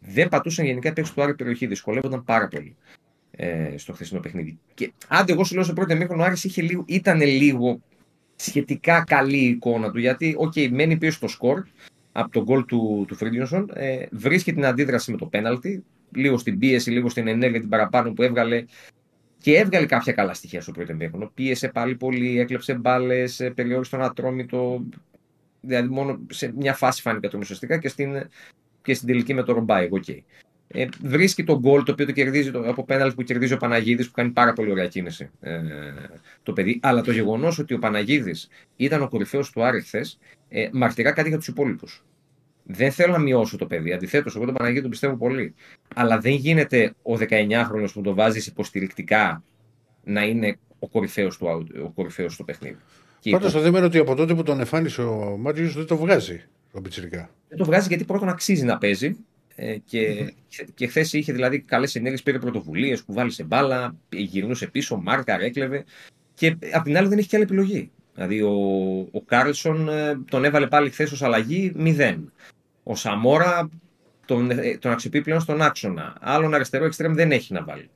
Δεν 0.00 0.28
πατούσαν 0.28 0.64
γενικά 0.64 0.88
οι 0.88 1.02
του 1.14 1.22
Άρη 1.22 1.34
περιοχή, 1.34 1.66
δυσκολεύονταν 1.66 2.24
πάρα 2.24 2.48
πολύ 2.48 2.76
ε, 3.30 3.74
στο 3.76 3.92
χθεσινό 3.92 4.20
παιχνίδι. 4.20 4.58
Και 4.74 4.92
άντε, 5.08 5.32
εγώ 5.32 5.44
σου 5.44 5.54
λέω 5.54 5.64
στο 5.64 5.72
πρώτο 5.72 5.96
μήχρονο, 5.96 6.22
ο 6.22 6.24
Άρης 6.24 6.44
είχε 6.44 6.62
λίγο, 6.62 6.84
ήταν 6.86 7.20
λίγο 7.20 7.80
σχετικά 8.36 9.04
καλή 9.04 9.38
η 9.38 9.48
εικόνα 9.48 9.90
του, 9.90 9.98
γιατί, 9.98 10.34
okay, 10.38 10.52
okay, 10.56 10.68
μένει 10.70 10.96
πίσω 10.96 11.12
στο 11.12 11.28
σκορ 11.28 11.64
από 12.12 12.30
το 12.30 12.42
γκολ 12.42 12.64
του, 12.64 13.04
του 13.08 13.14
Φρίντιονσον, 13.14 13.70
ε, 13.74 14.06
βρίσκει 14.10 14.52
την 14.52 14.64
αντίδραση 14.64 15.10
με 15.10 15.16
το 15.16 15.26
πέναλτι, 15.26 15.84
λίγο 16.14 16.38
στην 16.38 16.58
πίεση, 16.58 16.90
λίγο 16.90 17.08
στην 17.08 17.28
ενέργεια 17.28 17.60
την 17.60 17.68
παραπάνω 17.68 18.12
που 18.12 18.22
έβγαλε 18.22 18.64
και 19.38 19.56
έβγαλε 19.56 19.86
κάποια 19.86 20.12
καλά 20.12 20.34
στοιχεία 20.34 20.60
στο 20.60 20.72
πρώτο 20.72 20.92
εμίχρονο. 20.92 21.30
Πίεσε 21.34 21.68
πάλι 21.68 21.94
πολύ, 21.94 22.40
έκλεψε 22.40 22.74
μπάλες, 22.74 23.50
περιόρισε 23.54 23.90
τον 23.90 24.02
Ατρόμητο. 24.02 24.84
Δηλαδή, 25.60 25.88
μόνο 25.88 26.20
σε 26.30 26.52
μια 26.56 26.74
φάση 26.74 27.02
φάνηκε 27.02 27.28
το 27.28 27.38
ουσιαστικά 27.38 27.78
και 27.78 27.88
στην, 27.88 28.28
και 28.82 28.94
στην 28.94 29.08
τελική 29.08 29.34
με 29.34 29.42
το 29.42 29.52
Ρομπάι. 29.52 29.88
Okay. 29.92 30.18
Ε, 30.76 30.86
βρίσκει 31.02 31.44
το 31.44 31.58
γκολ 31.58 31.82
το 31.82 31.92
οποίο 31.92 32.06
το 32.06 32.12
κερδίζει 32.12 32.50
το, 32.50 32.68
από 32.68 32.84
πέναλτι 32.84 33.14
που 33.14 33.22
κερδίζει 33.22 33.52
ο 33.52 33.56
Παναγίδης 33.56 34.06
που 34.06 34.12
κάνει 34.12 34.30
πάρα 34.30 34.52
πολύ 34.52 34.70
ωραία 34.70 34.88
κίνηση 34.88 35.30
ε, 35.40 35.60
το 36.42 36.52
παιδί. 36.52 36.80
Αλλά 36.82 37.00
το 37.00 37.12
γεγονός 37.12 37.58
ότι 37.58 37.74
ο 37.74 37.78
Παναγίδης 37.78 38.48
ήταν 38.76 39.02
ο 39.02 39.08
κορυφαίος 39.08 39.50
του 39.50 39.64
Άρη 39.64 39.80
χθες 39.80 40.18
ε, 40.48 40.68
μαρτυρά 40.72 41.12
κάτι 41.12 41.28
για 41.28 41.38
τους 41.38 41.46
υπόλοιπους. 41.46 42.04
Δεν 42.66 42.92
θέλω 42.92 43.12
να 43.12 43.18
μειώσω 43.18 43.56
το 43.56 43.66
παιδί. 43.66 43.92
Αντιθέτως, 43.92 44.36
εγώ 44.36 44.44
τον 44.44 44.54
Παναγία 44.54 44.80
τον 44.80 44.90
πιστεύω 44.90 45.16
πολύ. 45.16 45.54
Αλλά 45.94 46.18
δεν 46.18 46.32
γίνεται 46.32 46.94
ο 47.02 47.14
19χρονο 47.14 47.86
που 47.92 48.00
το 48.00 48.14
βάζει 48.14 48.48
υποστηρικτικά 48.48 49.42
να 50.04 50.24
είναι 50.24 50.58
ο 50.78 50.88
κορυφαίος 50.88 51.38
του, 51.38 51.66
ο 51.84 51.90
κορυφαίος 51.90 52.34
στο 52.34 52.44
παιχνίδι. 52.44 52.76
Πάντως 53.30 53.52
το 53.52 53.60
θέμα 53.60 53.78
είναι 53.78 53.86
ότι 53.86 53.98
από 53.98 54.14
τότε 54.14 54.34
που 54.34 54.42
τον 54.42 54.58
εμφάνισε 54.58 55.02
ο 55.02 55.36
Μάτζιος 55.36 55.74
δεν 55.74 55.86
το 55.86 55.96
βγάζει 55.96 56.44
ο 56.72 56.80
Πιτσυρικά. 56.80 57.30
Δεν 57.48 57.58
το 57.58 57.64
βγάζει 57.64 57.88
γιατί 57.88 58.04
πρώτον 58.04 58.28
αξίζει 58.28 58.64
να 58.64 58.78
παίζει. 58.78 59.16
Ε, 59.56 59.76
και, 59.84 60.16
mm-hmm. 60.18 60.64
και 60.74 60.86
χθες 60.86 61.12
είχε 61.12 61.32
δηλαδή 61.32 61.60
καλές 61.60 61.94
ενέργειες, 61.94 62.22
πήρε 62.22 62.38
πρωτοβουλίες 62.38 63.04
που 63.04 63.12
βάλει 63.12 63.30
σε 63.30 63.44
μπάλα, 63.44 63.96
γυρνούσε 64.10 64.66
πίσω, 64.66 64.96
μάρκα, 64.96 65.40
έκλεβε. 65.40 65.84
Και 66.34 66.56
απ' 66.72 66.84
την 66.84 66.96
άλλη 66.96 67.08
δεν 67.08 67.18
έχει 67.18 67.28
και 67.28 67.36
άλλη 67.36 67.44
επιλογή. 67.44 67.90
Δηλαδή 68.14 68.42
ο, 68.42 68.52
ο 69.12 69.20
Κάρλσον 69.26 69.88
ε, 69.88 70.18
τον 70.30 70.44
έβαλε 70.44 70.66
πάλι 70.66 70.90
χθες 70.90 71.12
ως 71.12 71.22
αλλαγή 71.22 71.72
μηδέν. 71.74 72.32
Ο 72.84 72.94
Σαμόρα 72.94 73.68
τον, 74.26 74.50
ε, 74.50 74.78
τον 74.78 74.92
αξιοποιεί 74.92 75.20
πλέον 75.20 75.40
στον 75.40 75.62
άξονα. 75.62 76.16
Άλλον 76.20 76.54
αριστερό 76.54 76.84
εξτρέμ 76.84 77.12
δεν 77.12 77.32
έχει 77.32 77.52
να 77.52 77.64
βάλει. 77.64 77.90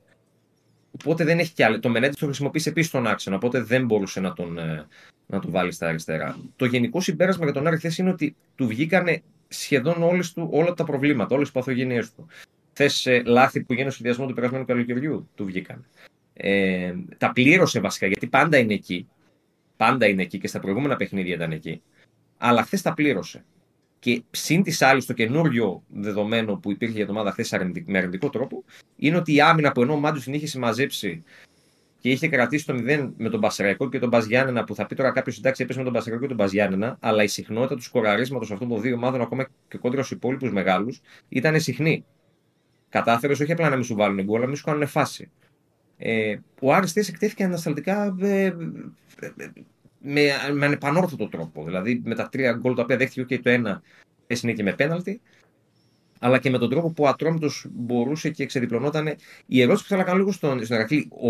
Οπότε 0.91 1.23
δεν 1.23 1.39
έχει 1.39 1.53
κι 1.53 1.63
άλλο. 1.63 1.79
Το 1.79 1.89
Μενέντε 1.89 2.13
το 2.19 2.25
χρησιμοποιήσει 2.25 2.69
επίσης 2.69 2.89
στον 2.89 3.07
άξονα, 3.07 3.35
οπότε 3.35 3.61
δεν 3.61 3.85
μπορούσε 3.85 4.19
να 4.19 4.33
τον, 4.33 4.57
ε, 4.57 4.87
να 5.25 5.39
τον 5.39 5.51
βάλει 5.51 5.71
στα 5.71 5.87
αριστερά. 5.87 6.37
Το 6.55 6.65
γενικό 6.65 7.01
συμπέρασμα 7.01 7.43
για 7.43 7.53
τον 7.53 7.67
Άρη 7.67 7.77
χθες 7.77 7.97
είναι 7.97 8.09
ότι 8.09 8.35
του 8.55 8.67
βγήκαν 8.67 9.21
σχεδόν 9.47 10.03
όλες 10.03 10.33
του, 10.33 10.49
όλα 10.51 10.73
τα 10.73 10.83
προβλήματα, 10.83 11.35
όλες 11.35 11.51
τις 11.51 11.57
παθογένειές 11.57 12.13
του. 12.13 12.27
Τα 12.73 12.89
λάθη 13.25 13.61
που 13.61 13.73
γίνανε 13.73 13.89
στο 13.89 13.99
σχεδιασμό 13.99 14.27
του 14.27 14.33
περασμένου 14.33 14.65
καλοκαιριού, 14.65 15.29
του 15.35 15.45
βγήκαν. 15.45 15.85
Ε, 16.33 16.93
τα 17.17 17.31
πλήρωσε 17.31 17.79
βασικά, 17.79 18.07
γιατί 18.07 18.27
πάντα 18.27 18.57
είναι 18.57 18.73
εκεί. 18.73 19.07
Πάντα 19.77 20.07
είναι 20.07 20.21
εκεί 20.21 20.37
και 20.37 20.47
στα 20.47 20.59
προηγούμενα 20.59 20.95
παιχνίδια 20.95 21.33
ήταν 21.33 21.51
εκεί. 21.51 21.81
Αλλά 22.37 22.63
χθες 22.63 22.81
τα 22.81 22.93
πλήρωσε. 22.93 23.45
Και 23.99 24.23
συν 24.31 24.63
της 24.63 24.81
άλλης, 24.81 25.05
το 25.05 25.13
καινούριο 25.13 25.83
δεδομένο 25.87 26.55
που 26.55 26.71
υπήρχε 26.71 26.95
για 26.95 27.05
την 27.05 27.15
ομάδα 27.15 27.31
χθες 27.31 27.55
με 27.85 27.97
αρνητικό 27.97 28.29
τρόπο, 28.29 28.63
είναι 28.95 29.17
ότι 29.17 29.33
η 29.33 29.41
άμυνα 29.41 29.71
που 29.71 29.81
ενώ 29.81 29.93
ο 29.93 29.99
Μάντζο 29.99 30.21
την 30.23 30.33
είχε 30.33 30.47
συμμαζέψει 30.47 31.23
και 31.99 32.09
είχε 32.09 32.27
κρατήσει 32.27 32.65
το 32.65 32.73
0 32.87 33.11
με 33.17 33.29
τον 33.29 33.39
Πασρέκο 33.39 33.89
και 33.89 33.99
τον 33.99 34.09
Μπαζιάννενα, 34.09 34.63
που 34.63 34.75
θα 34.75 34.85
πει 34.85 34.95
τώρα 34.95 35.11
κάποιος 35.11 35.37
εντάξει, 35.37 35.63
έπεσε 35.63 35.79
με 35.79 35.85
τον 35.85 35.93
Πασρέκο 35.93 36.19
και 36.19 36.27
τον 36.27 36.35
Μπαζιάννενα, 36.35 36.97
αλλά 36.99 37.23
η 37.23 37.27
συχνότητα 37.27 37.75
του 37.75 37.81
σκοραρίσματος 37.81 38.51
αυτών 38.51 38.67
των 38.67 38.81
δύο 38.81 38.95
ομάδων, 38.95 39.21
ακόμα 39.21 39.49
και 39.67 39.77
κόντρα 39.77 40.03
στους 40.03 40.17
υπόλοιπους 40.17 40.51
μεγάλους, 40.51 41.01
ήταν 41.29 41.59
συχνή. 41.59 42.05
Κατάφερες 42.89 43.39
όχι 43.39 43.51
απλά 43.51 43.69
να 43.69 43.75
μην 43.75 43.85
σου 43.85 43.95
βάλουν 43.95 44.23
γκολ, 44.23 44.35
αλλά 44.35 44.41
να 44.41 44.47
μην 44.47 44.55
σου 44.55 44.63
κάνουν 44.63 44.87
φάση. 44.87 45.31
Ε, 45.97 46.37
ο 46.61 46.73
Άρης 46.73 46.95
εκτέθηκε 46.95 47.43
ανασταλτικά 47.43 48.15
ε, 48.21 48.45
ε, 48.45 48.53
με, 49.99 50.29
με 50.53 50.65
ανεπανόρθωτο 50.65 51.29
τρόπο. 51.29 51.63
Δηλαδή 51.63 52.01
με 52.05 52.15
τα 52.15 52.29
τρία 52.29 52.51
γκολ 52.51 52.75
τα 52.75 52.81
οποία 52.81 52.97
δέχτηκε 52.97 53.23
και 53.23 53.39
το 53.39 53.49
ένα 53.49 53.81
και 54.27 54.63
με 54.63 54.73
πέναλτι, 54.73 55.21
αλλά 56.19 56.39
και 56.39 56.49
με 56.49 56.57
τον 56.57 56.69
τρόπο 56.69 56.91
που 56.91 57.03
ο 57.03 57.07
Ατρόμητος 57.07 57.65
μπορούσε 57.69 58.29
και 58.29 58.45
ξεδιπλωνόταν. 58.45 59.15
Η 59.45 59.61
ερώτηση 59.61 59.83
που 59.83 59.89
θέλω 59.89 59.99
να 59.99 60.05
κάνω 60.05 60.19
λίγο 60.19 60.31
στον, 60.31 60.65
στον 60.65 60.77
ο, 61.09 61.29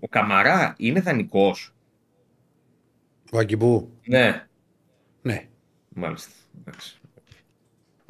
ο 0.00 0.08
Καμαρά 0.08 0.74
είναι 0.78 1.00
δανεικός; 1.00 1.74
Ο 3.32 3.38
Αγκιμπού. 3.38 3.90
Ναι. 4.06 4.46
Ναι. 5.22 5.48
Μάλιστα. 5.88 6.32
Εντάξει. 6.60 6.97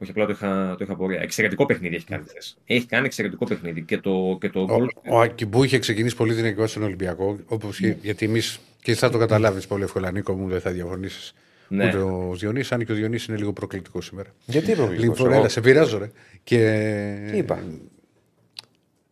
Όχι 0.01 0.11
απλά 0.11 0.27
το 0.27 0.33
είχα, 0.33 0.75
το 0.79 0.85
είχα 0.85 0.97
πορεία. 0.97 1.21
Εξαιρετικό 1.21 1.67
παιχνίδι 1.67 1.95
έχει 1.95 2.05
κάνει 2.05 2.25
χθες. 2.29 2.57
Έχει 2.65 2.87
κάνει 2.87 3.07
εξαιρετικό 3.07 3.45
παιχνίδι. 3.45 3.83
Και 3.83 3.99
το, 3.99 4.39
και 4.41 4.49
το 4.49 4.61
ο, 4.61 4.87
ο 5.09 5.21
Ακιμπού 5.21 5.65
είχε 5.65 5.79
ξεκινήσει 5.79 6.17
πολύ 6.17 6.33
δυνατικό 6.33 6.67
στον 6.67 6.83
Ολυμπιακό. 6.83 7.39
Όπως, 7.47 7.81
ναι. 7.81 7.97
Γιατί 8.03 8.25
εμεί. 8.25 8.41
και 8.83 8.95
θα 8.95 9.11
το 9.11 9.19
καταλάβεις 9.19 9.67
πολύ 9.67 9.83
εύκολα, 9.83 10.11
Νίκο 10.11 10.33
μου, 10.33 10.49
δεν 10.49 10.61
θα 10.61 10.71
διαφωνήσεις. 10.71 11.35
Ναι. 11.69 11.87
Ούτε 11.87 11.99
ο 11.99 12.35
Διονύσης, 12.35 12.73
αν 12.73 12.85
και 12.85 12.93
ο 12.93 12.95
Διονύσης 12.95 13.29
είναι 13.29 13.37
λίγο 13.37 13.53
προκλητικός 13.53 14.05
σήμερα. 14.05 14.31
Γιατί 14.45 14.75
προκλητικός. 14.75 15.19
Λοιπόν, 15.19 15.33
έλα, 15.33 15.49
σε 15.49 15.61
πειράζω, 15.61 15.99
ρε. 15.99 16.11
Και... 16.45 17.29
Τι 17.31 17.37
είπα; 17.37 17.63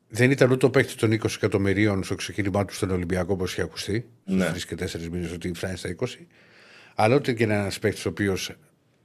Δεν 0.09 0.31
ήταν 0.31 0.51
ούτε 0.51 0.67
ο 0.67 0.71
παίκτης 0.71 0.95
των 0.95 1.13
20 1.13 1.25
εκατομμυρίων 1.37 2.05
στο 2.05 2.15
ξεκίνημά 2.15 2.65
του 2.65 2.75
στον 2.75 2.91
Ολυμπιακό 2.91 3.33
όπως 3.33 3.53
είχε 3.53 3.63
ακουστεί. 3.63 4.07
Ναι. 4.25 4.45
Στου 4.45 4.75
3 4.75 4.77
και 4.77 4.99
4 4.99 5.09
μήνες 5.11 5.33
ότι 5.33 5.53
φτάνει 5.55 5.77
στα 5.77 5.97
20. 6.01 6.07
Αλλά 6.95 7.15
ούτε 7.15 7.33
και 7.33 7.45
ένας 7.45 7.79
παίκτης 7.79 8.07
ο 8.07 8.09
οποίος 8.09 8.57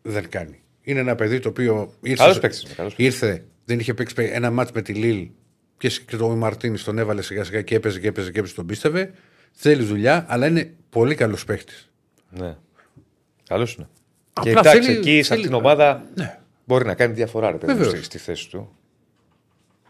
δεν 0.02 0.30
κάνει. 0.30 0.61
Είναι 0.84 1.00
ένα 1.00 1.16
παιδί 1.16 1.40
το 1.40 1.50
οποίο 1.50 1.94
ήρθε, 2.02 2.40
παίκτης, 2.40 2.76
ήρθε 2.96 3.44
δεν 3.66 3.80
είχε 3.80 3.94
παίξει 3.94 4.30
ένα 4.34 4.52
μάτς 4.52 4.72
με 4.72 4.82
τη 4.82 4.94
Λίλ 4.94 5.30
και, 5.78 5.90
και 6.08 6.18
το 6.18 6.30
Μαρτίνη 6.30 6.78
τον 6.78 6.98
έβαλε 6.98 7.22
σιγά 7.22 7.44
σιγά 7.44 7.62
και 7.62 7.76
έπαιζε 7.76 8.00
και 8.00 8.08
έπαιζε 8.08 8.32
και 8.32 8.40
έπαιζε, 8.40 8.54
τον 8.54 8.66
πίστευε. 8.66 9.14
Θέλει 9.52 9.84
δουλειά, 9.84 10.26
αλλά 10.28 10.48
είναι 10.48 10.74
πολύ 10.90 11.16
καλός 11.16 11.46
παίκτης. 11.46 11.92
Ναι. 12.30 12.56
Καλός 13.48 13.76
είναι. 13.76 13.88
Απλά 14.34 14.54
και 14.54 14.60
εντάξει, 14.60 14.82
θέλει, 14.82 14.98
εκεί 14.98 15.22
σε 15.22 15.34
αυτήν 15.34 15.50
την 15.50 15.58
ομάδα 15.58 16.04
ναι. 16.16 16.40
μπορεί 16.66 16.86
να 16.86 16.94
κάνει 16.94 17.14
διαφορά 17.14 17.52
ρε, 17.52 17.58
παιδί, 17.58 18.04
στη 18.04 18.18
θέση 18.18 18.50
του. 18.50 18.76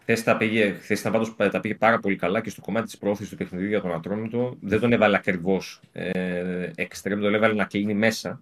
Χθες 0.01 0.23
τα 0.23 0.37
πήγε, 0.37 0.75
χθες 0.81 1.01
τα, 1.01 1.11
πάντως, 1.11 1.35
τα 1.35 1.59
πήγε 1.59 1.75
πάρα 1.75 1.99
πολύ 1.99 2.15
καλά 2.15 2.41
και 2.41 2.49
στο 2.49 2.61
κομμάτι 2.61 2.85
της 2.85 2.97
πρόθεσης 2.97 3.29
του 3.29 3.37
παιχνιδιού 3.37 3.67
για 3.67 3.81
τον 3.81 3.93
Ατρόμητο 3.93 4.57
δεν 4.61 4.79
τον 4.79 4.93
έβαλε 4.93 5.15
ακριβώς 5.15 5.81
ε, 5.91 6.69
εξτρέμ, 6.75 7.19
τον 7.19 7.33
έβαλε 7.33 7.53
να 7.53 7.65
κλείνει 7.65 7.93
μέσα 7.93 8.41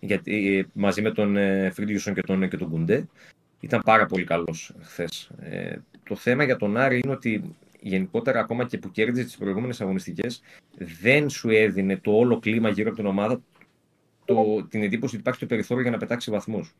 γιατί, 0.00 0.56
ε, 0.56 0.66
μαζί 0.72 1.02
με 1.02 1.10
τον 1.10 1.36
ε, 1.36 1.70
Φρίντιουσον 1.70 2.14
και 2.14 2.22
τον, 2.22 2.48
και 2.48 2.56
τον 2.56 2.70
Κουντέ. 2.70 3.08
Ήταν 3.60 3.80
πάρα 3.84 4.06
πολύ 4.06 4.24
καλός 4.24 4.72
χθες. 4.80 5.30
Ε, 5.40 5.76
το 6.04 6.16
θέμα 6.16 6.44
για 6.44 6.56
τον 6.56 6.76
Άρη 6.76 7.00
είναι 7.04 7.12
ότι 7.12 7.56
γενικότερα 7.80 8.40
ακόμα 8.40 8.64
και 8.66 8.78
που 8.78 8.90
κέρδιζε 8.90 9.24
τις 9.24 9.36
προηγούμενες 9.36 9.80
αγωνιστικές, 9.80 10.42
δεν 11.02 11.28
σου 11.28 11.50
έδινε 11.50 11.96
το 11.96 12.12
όλο 12.12 12.38
κλίμα 12.38 12.68
γύρω 12.68 12.88
από 12.88 12.96
την 12.96 13.06
ομάδα 13.06 13.40
το, 14.24 14.66
την 14.70 14.82
εντύπωση 14.82 15.12
ότι 15.12 15.22
υπάρχει 15.22 15.40
το 15.40 15.46
περιθώριο 15.46 15.82
για 15.82 15.92
να 15.92 15.98
πετάξει 15.98 16.30
βαθμούς. 16.30 16.74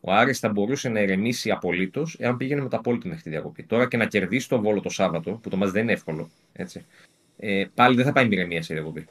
Ο 0.00 0.12
Άρης 0.12 0.38
θα 0.38 0.48
μπορούσε 0.48 0.88
να 0.88 1.00
ηρεμήσει 1.00 1.50
απολύτως 1.50 2.16
εάν 2.18 2.36
πήγαινε 2.36 2.62
με 2.62 2.68
το 2.68 2.76
απόλυτο 2.76 3.08
μέχρι 3.08 3.22
τη 3.22 3.30
διακοπή. 3.30 3.62
Τώρα 3.62 3.88
και 3.88 3.96
να 3.96 4.06
κερδίσει 4.06 4.48
το 4.48 4.60
βόλο 4.60 4.80
το 4.80 4.88
Σάββατο, 4.88 5.32
που 5.32 5.48
το 5.48 5.56
μα 5.56 5.66
δεν 5.66 5.82
είναι 5.82 5.92
εύκολο, 5.92 6.30
έτσι, 6.52 6.84
ε, 7.38 7.64
πάλι 7.74 7.96
δεν 7.96 8.04
θα 8.04 8.12
πάει 8.12 8.28
με 8.28 8.34
ηρεμία 8.34 8.62
σε 8.62 8.74
διακοπή. 8.74 9.06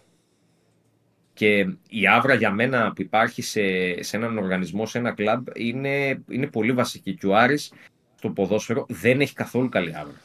Και 1.41 1.67
η 1.89 2.07
άβρα 2.07 2.33
για 2.33 2.51
μένα 2.51 2.93
που 2.95 3.01
υπάρχει 3.01 3.41
σε, 3.41 3.61
σε 4.03 4.17
έναν 4.17 4.37
οργανισμό, 4.37 4.85
σε 4.85 4.97
ένα 4.97 5.11
κλαμπ, 5.11 5.47
είναι, 5.55 6.23
είναι 6.29 6.47
πολύ 6.47 6.71
βασική. 6.71 7.15
Και 7.15 7.27
ο 7.27 7.35
Άρης 7.35 7.73
στο 8.15 8.29
ποδόσφαιρο 8.29 8.85
δεν 8.89 9.21
έχει 9.21 9.33
καθόλου 9.33 9.69
καλή 9.69 9.95
άβρα. 9.95 10.21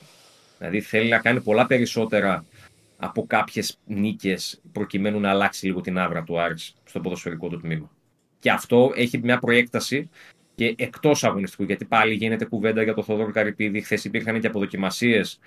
Δηλαδή 0.58 0.80
θέλει 0.80 1.08
να 1.08 1.18
κάνει 1.18 1.40
πολλά 1.40 1.66
περισσότερα 1.66 2.44
από 2.96 3.26
κάποιες 3.26 3.78
νίκες 3.84 4.60
προκειμένου 4.72 5.20
να 5.20 5.30
αλλάξει 5.30 5.66
λίγο 5.66 5.80
την 5.80 5.98
άβρα 5.98 6.22
του 6.22 6.40
Άρης 6.40 6.74
στο 6.84 7.00
ποδοσφαιρικό 7.00 7.48
του 7.48 7.60
τμήμα. 7.60 7.90
Και 8.38 8.50
αυτό 8.50 8.92
έχει 8.94 9.18
μια 9.18 9.38
προέκταση 9.38 10.10
και 10.54 10.74
εκτός 10.78 11.24
αγωνιστικού, 11.24 11.62
γιατί 11.62 11.84
πάλι 11.84 12.14
γίνεται 12.14 12.44
κουβέντα 12.44 12.82
για 12.82 12.94
το 12.94 13.02
Θοδόρο 13.02 13.32
Καρυπίδη. 13.32 13.80
Χθες 13.80 14.04
υπήρχαν 14.04 14.40
και 14.40 14.46
αποδοκιμασίες 14.46 15.38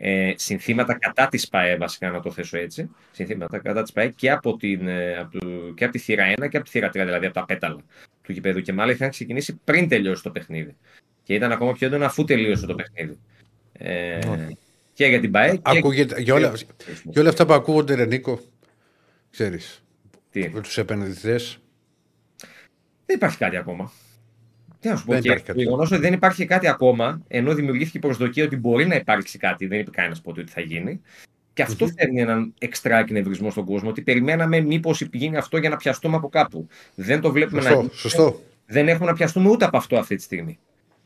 ε, 0.00 0.32
συνθήματα 0.36 0.98
κατά 0.98 1.28
της 1.28 1.48
ΠαΕ, 1.48 1.76
βασικά 1.76 2.10
να 2.10 2.20
το 2.20 2.30
θέσω 2.30 2.58
έτσι. 2.58 2.90
Συνθήματα 3.10 3.58
κατά 3.58 3.82
της 3.82 3.92
ΠαΕ 3.92 4.08
και 4.08 4.30
από, 4.30 4.56
την, 4.56 4.88
ε, 4.88 5.16
από, 5.16 5.38
και 5.74 5.84
από 5.84 5.92
τη 5.92 5.98
θύρα 5.98 6.34
1 6.36 6.48
και 6.48 6.56
από 6.56 6.64
τη 6.64 6.70
θύρα 6.70 6.88
3, 6.88 6.92
δηλαδή 6.92 7.26
από 7.26 7.34
τα 7.34 7.44
πέταλα 7.44 7.76
του 8.22 8.32
γηπέδου. 8.32 8.60
Και 8.60 8.72
μάλιστα 8.72 8.96
είχαν 8.98 9.10
ξεκινήσει 9.10 9.60
πριν 9.64 9.88
τελειώσει 9.88 10.22
το 10.22 10.30
παιχνίδι. 10.30 10.76
Και 11.22 11.34
ήταν 11.34 11.52
ακόμα 11.52 11.72
πιο 11.72 11.86
έντονο 11.86 12.04
αφού 12.04 12.24
τελείωσε 12.24 12.66
το 12.66 12.74
παιχνίδι. 12.74 13.18
Ε, 13.72 14.18
και 14.92 15.06
για 15.06 15.20
την 15.20 15.30
ΠαΕ. 15.30 15.58
Ακούγεται, 15.62 16.20
για, 16.20 16.34
όλα, 16.34 16.52
για 17.04 17.20
όλα 17.20 17.30
αυτά 17.30 17.46
που 17.46 17.52
ακούγονται, 17.52 17.94
Ρενίκο, 17.94 18.40
ξέρεις. 19.30 19.82
Με 20.32 20.60
τους 20.60 20.78
επενδυτές. 20.78 21.58
Δεν 23.06 23.16
υπάρχει 23.16 23.36
κάτι 23.36 23.56
ακόμα. 23.56 23.92
Τι 24.80 24.88
να 24.88 24.96
σου 24.96 25.04
πω, 25.04 25.22
το 25.46 25.52
γεγονός 25.54 25.90
ότι 25.90 26.00
δεν 26.00 26.12
υπάρχει 26.12 26.44
κάτι 26.44 26.68
ακόμα, 26.68 27.20
ενώ 27.28 27.54
δημιουργήθηκε 27.54 27.98
προσδοκία 27.98 28.44
ότι 28.44 28.56
μπορεί 28.56 28.86
να 28.86 28.94
υπάρξει 28.94 29.38
κάτι, 29.38 29.66
δεν 29.66 29.78
είπε 29.78 29.90
κανένας 29.90 30.20
ποτέ 30.20 30.40
ότι 30.40 30.50
θα 30.50 30.60
γίνει. 30.60 31.00
Και 31.52 31.62
αυτό 31.62 31.86
mm-hmm. 31.86 31.94
φέρνει 31.98 32.20
έναν 32.20 32.54
εξτρά 32.58 32.98
εκνευρισμό 32.98 33.50
στον 33.50 33.64
κόσμο. 33.64 33.88
Ότι 33.88 34.02
περιμέναμε 34.02 34.60
μήπως 34.60 35.00
γίνει 35.12 35.36
αυτό 35.36 35.56
για 35.56 35.68
να 35.68 35.76
πιαστούμε 35.76 36.16
από 36.16 36.28
κάπου. 36.28 36.68
Δεν 36.94 37.20
το 37.20 37.32
βλέπουμε 37.32 37.60
σωστό, 37.60 37.76
να 37.76 37.80
γίνει. 37.80 37.94
Σωστό. 37.94 38.40
Δεν 38.66 38.88
έχουμε 38.88 39.06
να 39.06 39.12
πιαστούμε 39.12 39.48
ούτε 39.48 39.64
από 39.64 39.76
αυτό 39.76 39.96
αυτή 39.96 40.16
τη 40.16 40.22
στιγμή. 40.22 40.58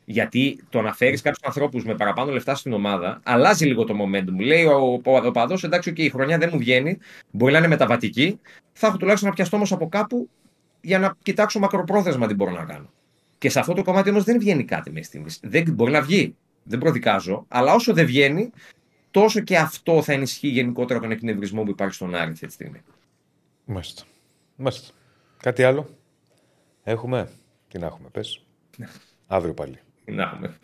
Γιατί 0.05 0.61
το 0.69 0.81
να 0.81 0.93
φέρεις 0.95 1.21
κάποιους 1.23 1.43
ανθρώπους 1.45 1.85
με 1.85 1.95
παραπάνω 1.95 2.33
λεφτά 2.33 2.55
στην 2.55 2.73
ομάδα 2.73 3.21
αλλάζει 3.23 3.67
λίγο 3.67 3.85
το 3.85 3.95
momentum. 4.03 4.45
Λέει 4.45 4.65
ο, 4.65 5.01
ο, 5.05 5.17
ο 5.27 5.31
παδός, 5.31 5.65
εντάξει, 5.65 5.93
okay, 5.95 6.01
η 6.01 6.11
χρονιά 6.11 6.39
δεν 6.39 6.51
μου 6.53 6.59
βγαίνει, 6.59 6.99
μπορεί 7.31 7.53
να 7.53 7.59
είναι 7.59 7.69
μεταβατική. 7.69 8.41
Θα 8.73 8.87
έχω 8.87 8.97
τουλάχιστον 8.97 9.29
να 9.29 9.35
πιαστώ 9.35 9.57
όμως 9.57 9.73
από 9.73 9.89
κάπου 9.89 10.29
για 10.81 10.99
να 10.99 11.17
κοιτάξω 11.23 11.59
μακροπρόθεσμα 11.59 12.27
τι 12.27 12.35
μπορώ 12.35 12.51
να 12.51 12.65
κάνω. 12.65 12.91
Και 13.43 13.49
σε 13.49 13.59
αυτό 13.59 13.73
το 13.73 13.83
κομμάτι 13.83 14.11
όμως 14.11 14.25
δεν 14.25 14.39
βγαίνει 14.39 14.65
κάτι 14.65 14.91
μέχρι 14.91 15.05
στιγμής. 15.05 15.41
Δεν 15.43 15.73
μπορεί 15.73 15.93
να 15.93 16.03
βγει. 16.03 16.37
Δεν 16.63 16.79
προδικάζω. 16.79 17.45
Αλλά 17.49 17.75
όσο 17.75 17.93
δεν 17.93 18.07
βγαίνει, 18.07 18.51
τόσο 19.11 19.41
και 19.41 19.59
αυτό 19.59 20.03
θα 20.03 20.13
ενισχύει 20.13 20.49
γενικότερα 20.49 21.01
τον 21.01 21.11
εκνευρισμό 21.11 21.63
που 21.63 21.71
υπάρχει 21.71 21.95
στον 21.95 22.15
Άρη 22.15 22.31
αυτή 22.31 22.47
τη 22.47 22.53
στιγμή. 22.53 22.83
Μάλιστα. 23.65 24.03
Μάλιστα. 24.57 24.93
Κάτι 25.43 25.63
άλλο; 25.63 25.89
Έχουμε; 26.85 27.29
Τι 27.69 27.79
να 27.79 27.87
έχουμε, 27.87 28.09
πες. 28.13 28.45
Αύριο 29.27 29.55
πάλι. 29.55 29.79
Τι 30.05 30.13
να 30.13 30.23
έχουμε. 30.23 30.55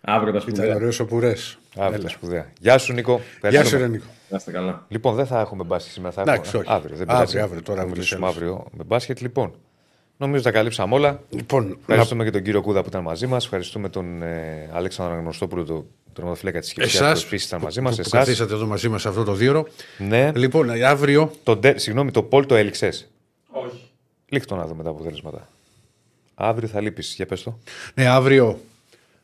Αύριο 0.00 0.32
τα 0.32 0.40
σπουδαία. 0.40 0.64
Ήταν 0.64 0.76
ωραίος 0.76 1.00
ο 1.00 1.06
Πουρέ. 1.06 1.34
Αύριο 1.76 2.02
τα 2.02 2.08
σπουδαία. 2.08 2.52
Γεια 2.60 2.78
σου, 2.78 2.92
Νίκο. 2.92 3.20
Γεια 3.48 3.64
σου, 3.64 3.78
Νίκο. 3.78 4.06
Να 4.28 4.36
είστε 4.36 4.50
καλά. 4.50 4.86
Λοιπόν, 4.88 5.14
δεν 5.14 5.26
θα 5.26 5.40
έχουμε 5.40 5.64
μπάσκετ 5.64 5.92
σήμερα. 5.92 6.12
Θα 6.12 6.32
έχουμε... 6.32 6.64
Αύριο. 6.66 6.96
Δεν 6.96 7.10
αύριο, 7.10 7.42
αύριο, 7.42 7.62
τώρα 7.62 7.80
θα 7.80 7.86
μιλήσουμε 7.86 8.26
αύριο 8.26 8.66
με 8.72 8.84
μπάσκετ. 8.84 9.20
Λοιπόν, 9.20 9.54
Νομίζω 10.16 10.42
τα 10.42 10.50
καλύψαμε 10.50 10.94
όλα. 10.94 11.22
Λοιπόν, 11.30 11.78
Ευχαριστούμε 11.80 12.24
να... 12.24 12.30
και 12.30 12.36
τον 12.36 12.44
κύριο 12.44 12.62
Κούδα 12.62 12.82
που 12.82 12.88
ήταν 12.88 13.02
μαζί 13.02 13.26
μας. 13.26 13.44
Ευχαριστούμε 13.44 13.88
τον 13.88 14.22
ε, 14.22 14.70
Αλέξανδρο 14.72 15.14
Αναγνωστόπουλο, 15.14 15.64
τον 15.64 15.86
τερματοφύλακα 16.12 16.60
της 16.60 16.72
Κυψιά 16.72 17.12
που 17.12 17.20
επίσης 17.26 17.46
ήταν 17.46 17.60
μαζί 17.60 17.80
μας. 17.80 17.98
Εσάς. 17.98 18.12
Καθίσατε 18.12 18.54
εδώ 18.54 18.66
μαζί 18.66 18.88
μας 18.88 19.06
αυτό 19.06 19.24
το 19.24 19.32
δύο 19.32 19.66
Ναι. 19.98 20.32
Λοιπόν, 20.34 20.70
αύριο. 20.70 21.32
Το, 21.42 21.60
συγγνώμη, 21.74 22.10
το 22.10 22.22
Πολ 22.22 22.46
το 22.46 22.54
έληξες; 22.54 23.10
Όχι. 23.48 23.90
Λίχτω 24.28 24.56
να 24.56 24.66
δούμε 24.66 24.82
τα 24.82 24.90
αποτελέσματα. 24.90 25.48
Αύριο 26.34 26.68
θα 26.68 26.80
λείπεις. 26.80 27.14
Για 27.14 27.26
πες 27.26 27.42
το. 27.42 27.58
Ναι, 27.94 28.06
αύριο. 28.06 28.60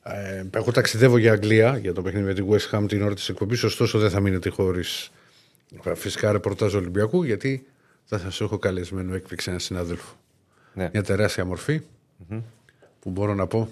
Ε, 0.03 0.45
εγώ 0.51 0.73
ταξιδεύω 0.73 1.19
για 1.19 1.33
Αγγλία 1.33 1.79
για 1.79 1.93
το 1.93 2.03
παιχνίδι 2.03 2.27
με 2.27 2.35
την 2.35 2.47
West 2.51 2.79
Ham 2.79 2.85
την 2.89 3.03
ώρα 3.03 3.15
της 3.15 3.29
εκπομπής. 3.29 3.63
Ωστόσο, 3.63 3.99
δεν 3.99 4.11
θα 4.11 4.21
μείνετε 4.21 4.49
χωρίς 4.49 5.11
φυσικά 5.95 6.33
ρεπορτάζ 6.33 6.75
Ολυμπιακού 6.75 7.23
γιατί 7.23 7.67
θα 8.05 8.19
σας 8.19 8.41
έχω 8.41 8.59
καλεσμένο 8.59 9.15
έκπληξη 9.15 9.51
ένα 9.51 9.59
συνάδελφο 9.59 10.17
ναι. 10.75 10.91
μια 10.93 11.03
τεράστια 11.03 11.45
μορφή 11.45 11.81
mm-hmm. 11.83 12.43
που 13.01 13.11
μπορώ 13.11 13.35
να 13.35 13.47
πω 13.47 13.69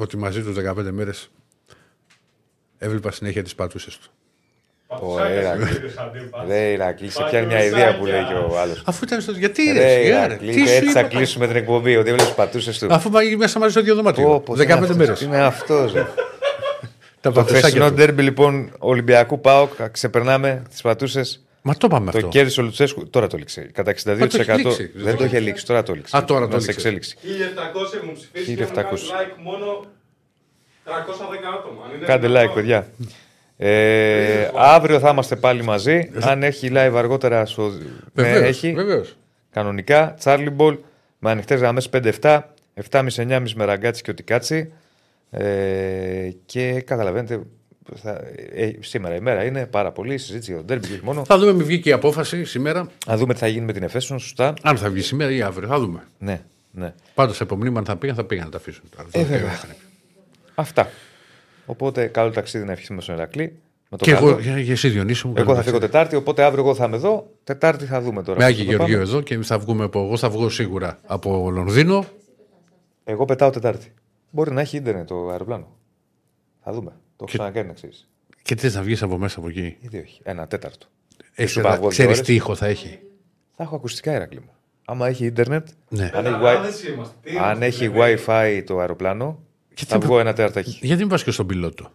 ότι 0.00 0.16
μαζί 0.16 0.42
τους 0.42 0.56
15 0.58 0.90
μέρες 0.90 1.30
έβλεπα 2.78 3.10
συνέχεια 3.10 3.42
τις 3.42 3.54
πατούσες 3.54 3.98
του. 3.98 4.10
Ρε 6.46 6.72
Ηρακλή, 6.72 7.10
σε 7.10 7.22
πιάνει 7.30 7.46
μια 7.46 7.64
ιδέα 7.64 7.98
που 7.98 8.06
λέει 8.06 8.24
και 8.24 8.34
ο 8.34 8.58
άλλος. 8.60 8.82
Αφού 8.86 9.04
ήταν 9.04 9.20
στο. 9.20 9.32
Γιατί 9.32 9.72
ρε 9.72 10.06
Ηρακλή, 10.06 10.62
έτσι 10.62 10.90
θα 10.90 11.02
κλείσουμε 11.02 11.46
την 11.46 11.56
εκπομπή. 11.56 11.96
Ότι 11.96 12.10
έβλεπες 12.10 12.34
πατούσες 12.34 12.78
του. 12.78 12.86
Αφού 12.90 13.10
πάει 13.10 13.36
μέσα 13.36 13.58
μαζί 13.58 13.70
στο 13.70 13.80
ίδιο 13.80 13.94
δωμάτιο. 13.94 14.42
15 14.46 14.94
μέρες. 14.94 15.20
Είναι 15.20 15.40
αυτός. 15.40 15.92
Το 17.20 17.44
χθεσινό 17.44 17.90
ντέρμπι 17.90 18.22
λοιπόν 18.22 18.72
Ολυμπιακού 18.78 19.40
Πάοκ 19.40 19.88
ξεπερνάμε 19.90 20.62
τις 20.70 20.80
πατούσες 20.82 21.42
Μα 21.68 21.74
το 21.74 21.86
είπαμε 21.86 22.10
Το 22.10 22.16
αυτό. 22.18 22.30
κέρδισε 22.30 22.60
ο 22.60 22.64
Λουτσέσκου. 22.64 23.10
Τώρα 23.10 23.26
το 23.26 23.36
λήξε. 23.36 23.60
Κατά 23.72 23.94
62%. 24.04 24.18
Μα 24.18 24.26
το 24.26 24.38
έχει 24.40 24.52
λήξει. 24.62 24.90
Δεν 24.94 25.16
το 25.16 25.24
είχε 25.24 25.40
λήξει. 25.40 25.66
Τώρα 25.66 25.82
το 25.82 25.94
λήξε. 25.94 26.16
Α, 26.16 26.24
τώρα 26.24 26.48
το 26.48 26.52
Είναι 26.52 26.60
σε 26.60 26.66
λήξε. 26.70 26.88
εξέλιξη. 26.88 27.16
1700 27.22 27.94
έχουν 28.02 28.12
ψηφίσει 28.14 28.54
και 28.54 28.64
1700. 28.64 28.66
έχουν 28.76 28.76
κάνει 28.76 28.98
like 28.98 29.42
μόνο 29.42 29.84
310 30.84 30.90
άτομα. 31.58 31.84
Αν 31.88 31.96
είναι 31.96 32.06
Κάντε 32.06 32.26
δυνατόν. 32.26 32.50
like, 32.50 32.54
παιδιά. 32.54 32.86
Ε, 33.56 34.50
αύριο 34.56 34.98
θα 34.98 35.10
είμαστε 35.10 35.36
πάλι 35.36 35.62
μαζί. 35.62 36.10
Αν 36.20 36.42
έχει 36.42 36.68
live 36.72 36.92
αργότερα, 36.94 37.46
στο... 37.46 37.68
ναι, 37.68 37.78
Βεβαίως, 38.14 38.42
έχει. 38.48 38.72
βεβαίως. 38.72 39.16
Κανονικά. 39.50 40.14
Charlie 40.24 40.56
Ball 40.56 40.78
με 41.18 41.30
ανοιχτές 41.30 41.60
γραμμές 41.60 41.88
5-7, 41.92 42.40
7,5-9,5 42.90 43.42
με 43.54 43.64
ραγκάτσι 43.64 44.02
και 44.02 44.10
οτικάτσι. 44.10 44.72
Ε, 45.30 46.30
και 46.46 46.80
καταλαβαίνετε, 46.80 47.40
θα, 47.96 48.20
ε, 48.54 48.70
σήμερα 48.80 49.14
η 49.14 49.20
μέρα 49.20 49.44
είναι 49.44 49.66
πάρα 49.66 49.92
πολύ 49.92 50.14
η 50.14 50.18
συζήτηση 50.18 50.52
για 50.52 50.64
τον 50.64 50.76
Derby 50.76 50.86
και 50.86 50.92
όχι 50.92 51.04
μόνο. 51.04 51.24
Θα 51.24 51.38
δούμε 51.38 51.52
με 51.52 51.62
βγήκε 51.62 51.88
η 51.88 51.92
απόφαση 51.92 52.44
σήμερα. 52.44 52.88
Να 53.06 53.16
δούμε 53.16 53.34
τι 53.34 53.40
θα 53.40 53.46
γίνει 53.46 53.64
με 53.64 53.72
την 53.72 53.82
Εφέσον, 53.82 54.18
σωστά. 54.18 54.54
Αν 54.62 54.76
θα 54.76 54.90
βγει 54.90 55.00
σήμερα 55.00 55.30
ή 55.32 55.42
αύριο. 55.42 55.68
Θα 55.68 55.78
δούμε. 55.78 56.02
Ναι, 56.18 56.40
ναι. 56.70 56.94
Πάντως 57.14 57.40
από 57.40 57.56
μνήμα 57.56 57.78
αν 57.78 57.84
θα 57.84 57.96
πήγαν, 57.96 58.16
θα 58.16 58.24
πήγαν 58.24 58.44
να 58.44 58.50
τα 58.50 58.56
αφήσουν. 58.56 58.84
Τώρα. 58.96 59.08
Ε, 59.12 59.22
βέβαια. 59.24 59.60
Αυτά. 60.54 60.90
Οπότε 61.66 62.06
καλό 62.06 62.30
ταξίδι 62.30 62.64
να 62.64 62.72
ευχηθούμε 62.72 63.00
στον 63.00 63.14
Ερακλή. 63.14 63.58
Με 63.90 63.96
το 63.96 64.04
Και 64.04 64.12
καλό. 64.12 64.28
εγώ, 64.28 64.38
για, 64.38 64.58
για 64.58 64.72
εσύ 64.72 64.88
Διονύση 64.88 65.26
μου. 65.26 65.32
Εγώ 65.36 65.44
καλό 65.44 65.56
θα 65.56 65.62
φύγω 65.62 65.78
ταξίδι. 65.78 65.92
Τετάρτη, 65.92 66.16
οπότε 66.16 66.42
αύριο 66.42 66.64
εγώ 66.64 66.74
θα 66.74 66.84
είμαι 66.84 66.96
εδώ. 66.96 67.30
Τετάρτη 67.44 67.84
θα 67.84 68.00
δούμε 68.00 68.22
τώρα. 68.22 68.38
Με 68.38 68.44
πώς 68.44 68.54
Άκη 68.54 68.64
θα 68.64 68.70
το 68.72 68.76
πάμε. 68.76 68.88
Γεωργίου 68.90 69.10
εδώ 69.10 69.22
και 69.22 69.34
εμείς 69.34 69.46
θα 69.46 69.58
βγούμε 69.58 69.84
από. 69.84 70.04
Εγώ 70.04 70.16
θα 70.16 70.30
βγω 70.30 70.48
σίγουρα 70.48 70.98
από 71.06 71.50
Λονδίνο. 71.50 72.04
Εγώ 73.04 73.24
πετάω 73.24 73.50
Τετάρτη. 73.50 73.92
Μπορεί 74.30 74.52
να 74.52 74.60
έχει 74.60 74.76
ίντερνετ 74.76 75.06
το 75.06 75.28
αεροπλάνο. 75.28 75.76
Θα 76.64 76.72
δούμε. 76.72 76.92
Το 77.18 77.24
έχω 77.24 77.26
Και- 77.32 77.38
ξανακάνει 77.38 77.66
να 77.66 77.72
ξέρεις. 77.72 78.08
Και 78.42 78.54
τι 78.54 78.68
να 78.74 78.82
βγεις 78.82 79.02
από 79.02 79.18
μέσα 79.18 79.38
από 79.38 79.48
εκεί; 79.48 79.76
Γιατί 79.80 79.98
όχι. 79.98 80.20
Ένα 80.24 80.46
τέταρτο. 80.46 80.86
Έχεις 81.34 81.52
σου 81.52 81.58
είπα 81.58 81.68
ένα- 81.68 81.76
εγώ 81.76 81.88
δύο 81.88 81.92
Ξέρεις 81.96 82.12
ώρες. 82.14 82.26
τι 82.26 82.34
ήχο 82.34 82.54
θα 82.54 82.66
έχει; 82.66 82.98
Θα 83.56 83.62
έχω 83.62 83.76
ακουστικά 83.76 84.12
Ηρακλή 84.14 84.40
μου. 84.40 84.52
Άμα 84.84 85.08
έχει 85.08 85.24
ίντερνετ, 85.26 85.68
Ναι. 85.88 86.02
αν 86.14 86.24
έχει, 86.24 86.34
Πεταράδες 86.34 86.82
wi- 86.84 86.92
είμαστε. 86.92 87.14
Τι 87.22 87.30
αν 87.38 87.44
είμαστε, 87.44 87.64
έχει 87.64 87.88
λέμε. 87.88 88.18
WiFi 88.26 88.62
το 88.66 88.78
αεροπλάνο, 88.78 89.42
Και 89.74 89.84
θα 89.84 89.98
τι- 89.98 90.06
βγω 90.06 90.20
ένα 90.20 90.32
τέταρτάκι. 90.32 90.78
Γιατί 90.82 91.00
μην 91.00 91.08
πας 91.08 91.24
και 91.24 91.30
στον 91.30 91.46
πιλότο; 91.46 91.90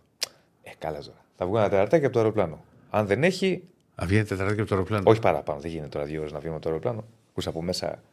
Ε, 0.64 0.72
καλά 0.80 1.00
τώρα. 1.00 1.26
Θα 1.38 1.45
βγω 1.45 1.58
ένα 1.58 1.70
τέταρτάκι 1.70 2.04
από 2.06 2.14
το 2.14 2.20
αεροπλάνο. 2.20 2.64
Αν 2.90 3.06
δεν 3.08 3.24
έχει, 3.24 3.64
Α, 3.95 4.06
βγαίνει 4.06 4.24
τετράδια 4.26 4.60
από 4.60 4.66
το 4.70 4.76
αεροπλάνο. 4.76 5.04
όχι 5.10 5.20
παραπάνω. 5.20 5.60
Δεν 5.60 5.72
γίνεται 5.72 5.90
τώρα 5.90 6.06
δύο 6.06 6.20
ώρες 6.20 6.32
να 6.32 6.40
βγούμε 6.40 6.54
από 6.54 6.64
το 6.64 6.70
αεροπλάνο. 6.70 7.06
Ακούσα 7.30 7.50
από 7.50 7.62
μέσα. 7.62 8.04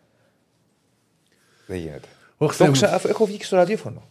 Δεν 1.67 1.79
γίνεται. 1.79 2.09
Όχι, 2.37 2.51
Το 2.51 2.57
Θεέ 2.57 2.67
μου. 2.67 2.73
ξα... 2.73 2.95
αφού 2.95 3.09
Έχω 3.09 3.27
βγει 3.27 3.37
και 3.37 3.45
στο 3.45 3.57
ραδιόφωνο. 3.57 4.09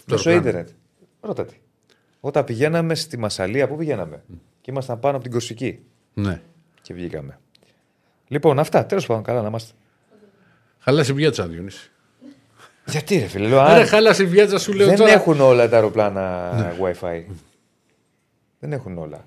Στο 0.00 0.14
Μέσω 0.14 0.28
αεροπλάνο. 0.28 0.58
ίντερνετ. 0.58 0.80
Ρώτα 1.20 1.44
τι. 1.44 1.56
Όταν 2.26 2.44
πηγαίναμε 2.44 2.94
στη 2.94 3.18
Μασαλία, 3.18 3.68
πού 3.68 3.76
πηγαίναμε; 3.76 4.22
Και 4.60 4.70
ήμασταν 4.70 5.00
πάνω 5.00 5.14
από 5.14 5.22
την 5.22 5.32
Κορσική. 5.32 5.78
Ναι. 6.14 6.40
Και 6.82 6.94
βγήκαμε. 6.94 7.38
Λοιπόν, 8.28 8.58
αυτά. 8.58 8.86
Τέλος 8.86 9.06
πάντων, 9.06 9.22
καλά 9.22 9.42
να 9.42 9.48
είμαστε. 9.48 9.72
Χαλάσει 10.78 11.10
η 11.10 11.14
βιάτσα, 11.14 11.46
Διονύση. 11.46 11.90
Γιατί 12.86 13.18
ρε 13.18 13.26
φίλε, 13.26 13.48
λέω, 13.48 13.60
Άρα 13.60 13.72
αν 13.80 13.86
χάλασε 13.86 14.22
η 14.22 14.26
βιάτσα 14.26 14.58
σου 14.58 14.72
λέω 14.72 14.86
δεν 14.86 14.96
τώρα. 14.96 15.12
έχουν 15.12 15.40
όλα 15.40 15.68
τα 15.68 15.74
αεροπλάνα 15.76 16.52
WiFi. 16.80 17.24
Δεν 18.58 18.72
έχουν 18.72 18.98
όλα. 18.98 19.24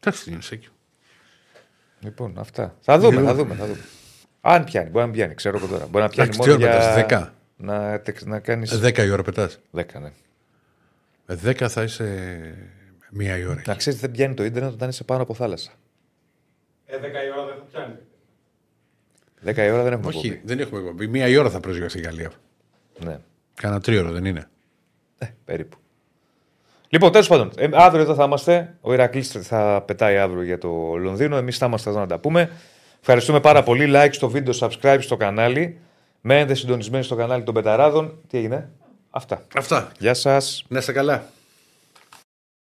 Εντάξει, 0.00 0.22
Διονύση. 0.28 0.54
εκεί. 0.54 0.68
Λοιπόν, 2.00 2.38
αυτά. 2.38 2.76
Θα 2.80 2.98
δούμε, 2.98 3.22
θα 3.22 3.34
δούμε, 3.34 3.54
θα 3.54 3.66
δούμε. 3.66 3.80
Αν 4.40 4.64
πιάνει, 4.64 4.86
μπορεί 4.88 4.98
να 4.98 5.06
μην 5.06 5.14
πιάνει, 5.14 5.34
ξέρω 5.34 5.56
εγώ 5.56 5.66
τώρα. 5.66 5.86
Μπορεί 5.86 6.04
να 6.04 6.10
πιάνει 6.10 6.30
Εντάξει, 6.34 6.50
τι 6.50 6.58
μόνο 6.58 6.70
ώρα 6.70 6.94
για... 6.94 7.06
πετάς, 7.06 7.28
10? 7.28 7.32
Να, 7.56 8.00
τεξ- 8.00 8.24
να 8.24 8.38
κάνεις... 8.38 8.72
Ε, 8.72 8.76
Δέκα 8.76 9.04
η 9.04 9.10
ώρα 9.10 9.22
πετάς. 9.22 9.58
10, 9.76 9.82
ναι. 10.00 10.12
Με 11.32 11.38
δέκα 11.38 11.68
θα 11.68 11.82
είσαι 11.82 12.38
μία 13.10 13.38
η 13.38 13.44
ώρα. 13.46 13.62
Να 13.66 13.74
ξέρεις 13.74 14.00
δεν 14.00 14.10
πιάνει 14.10 14.34
το 14.34 14.44
ίντερνετ 14.44 14.72
όταν 14.72 14.88
είσαι 14.88 15.04
πάνω 15.04 15.22
από 15.22 15.34
θάλασσα. 15.34 15.70
Ε, 16.86 16.96
10 16.96 17.00
η 17.00 17.06
ώρα 17.38 17.46
δεν 17.46 17.54
θα 17.56 17.64
πιάνει. 17.70 17.94
10 19.44 19.66
η 19.68 19.70
ώρα 19.70 19.82
δεν 19.82 19.92
έχουμε 19.92 20.08
Όχι, 20.08 20.26
εκπομπή. 20.26 20.46
δεν 20.46 20.58
έχουμε 20.58 20.80
εκπομπή. 20.80 21.06
Μία 21.06 21.28
η 21.28 21.36
ώρα 21.36 21.50
θα 21.50 21.60
πρόσβει 21.60 21.88
στη 21.88 22.00
Γαλλία. 22.00 22.30
Ναι, 23.04 23.18
Κάνα 23.54 23.80
τρίωρο 23.80 24.10
δεν 24.10 24.24
είναι. 24.24 24.48
ε, 25.18 25.26
περίπου. 25.44 25.76
Λοιπόν, 26.88 27.12
τέλος 27.12 27.28
πάντων, 27.28 27.50
ε, 27.56 27.68
αύριο 27.72 28.02
εδώ 28.02 28.14
θα 28.14 28.24
είμαστε. 28.24 28.76
Ο 28.80 28.92
Ηρακλής 28.92 29.28
θα 29.30 29.82
πετάει 29.86 30.18
αύριο 30.18 30.42
για 30.42 30.58
το 30.58 30.96
Λονδίνο. 30.96 31.36
Εμείς 31.36 31.58
θα 31.58 31.66
είμαστε 31.66 31.90
εδώ 31.90 31.98
να 31.98 32.06
τα 32.06 32.18
πούμε. 32.18 32.50
Ευχαριστούμε 33.00 33.40
πάρα 33.40 33.62
πολύ. 33.62 33.86
Like 33.94 34.08
στο 34.12 34.28
βίντεο, 34.28 34.54
subscribe 34.58 34.98
στο 35.00 35.16
κανάλι. 35.16 35.78
Μένετε 36.20 36.54
συντονισμένοι 36.54 37.04
στο 37.04 37.14
κανάλι 37.16 37.42
των 37.42 37.54
Πεταράδων. 37.54 38.18
Τι 38.28 38.38
έγινε, 38.38 38.70
Αυτά. 39.14 39.46
Αυτά. 39.54 39.92
Γεια 39.98 40.14
σας. 40.14 40.64
Να 40.68 40.78
είστε 40.78 40.92
καλά. 40.92 41.24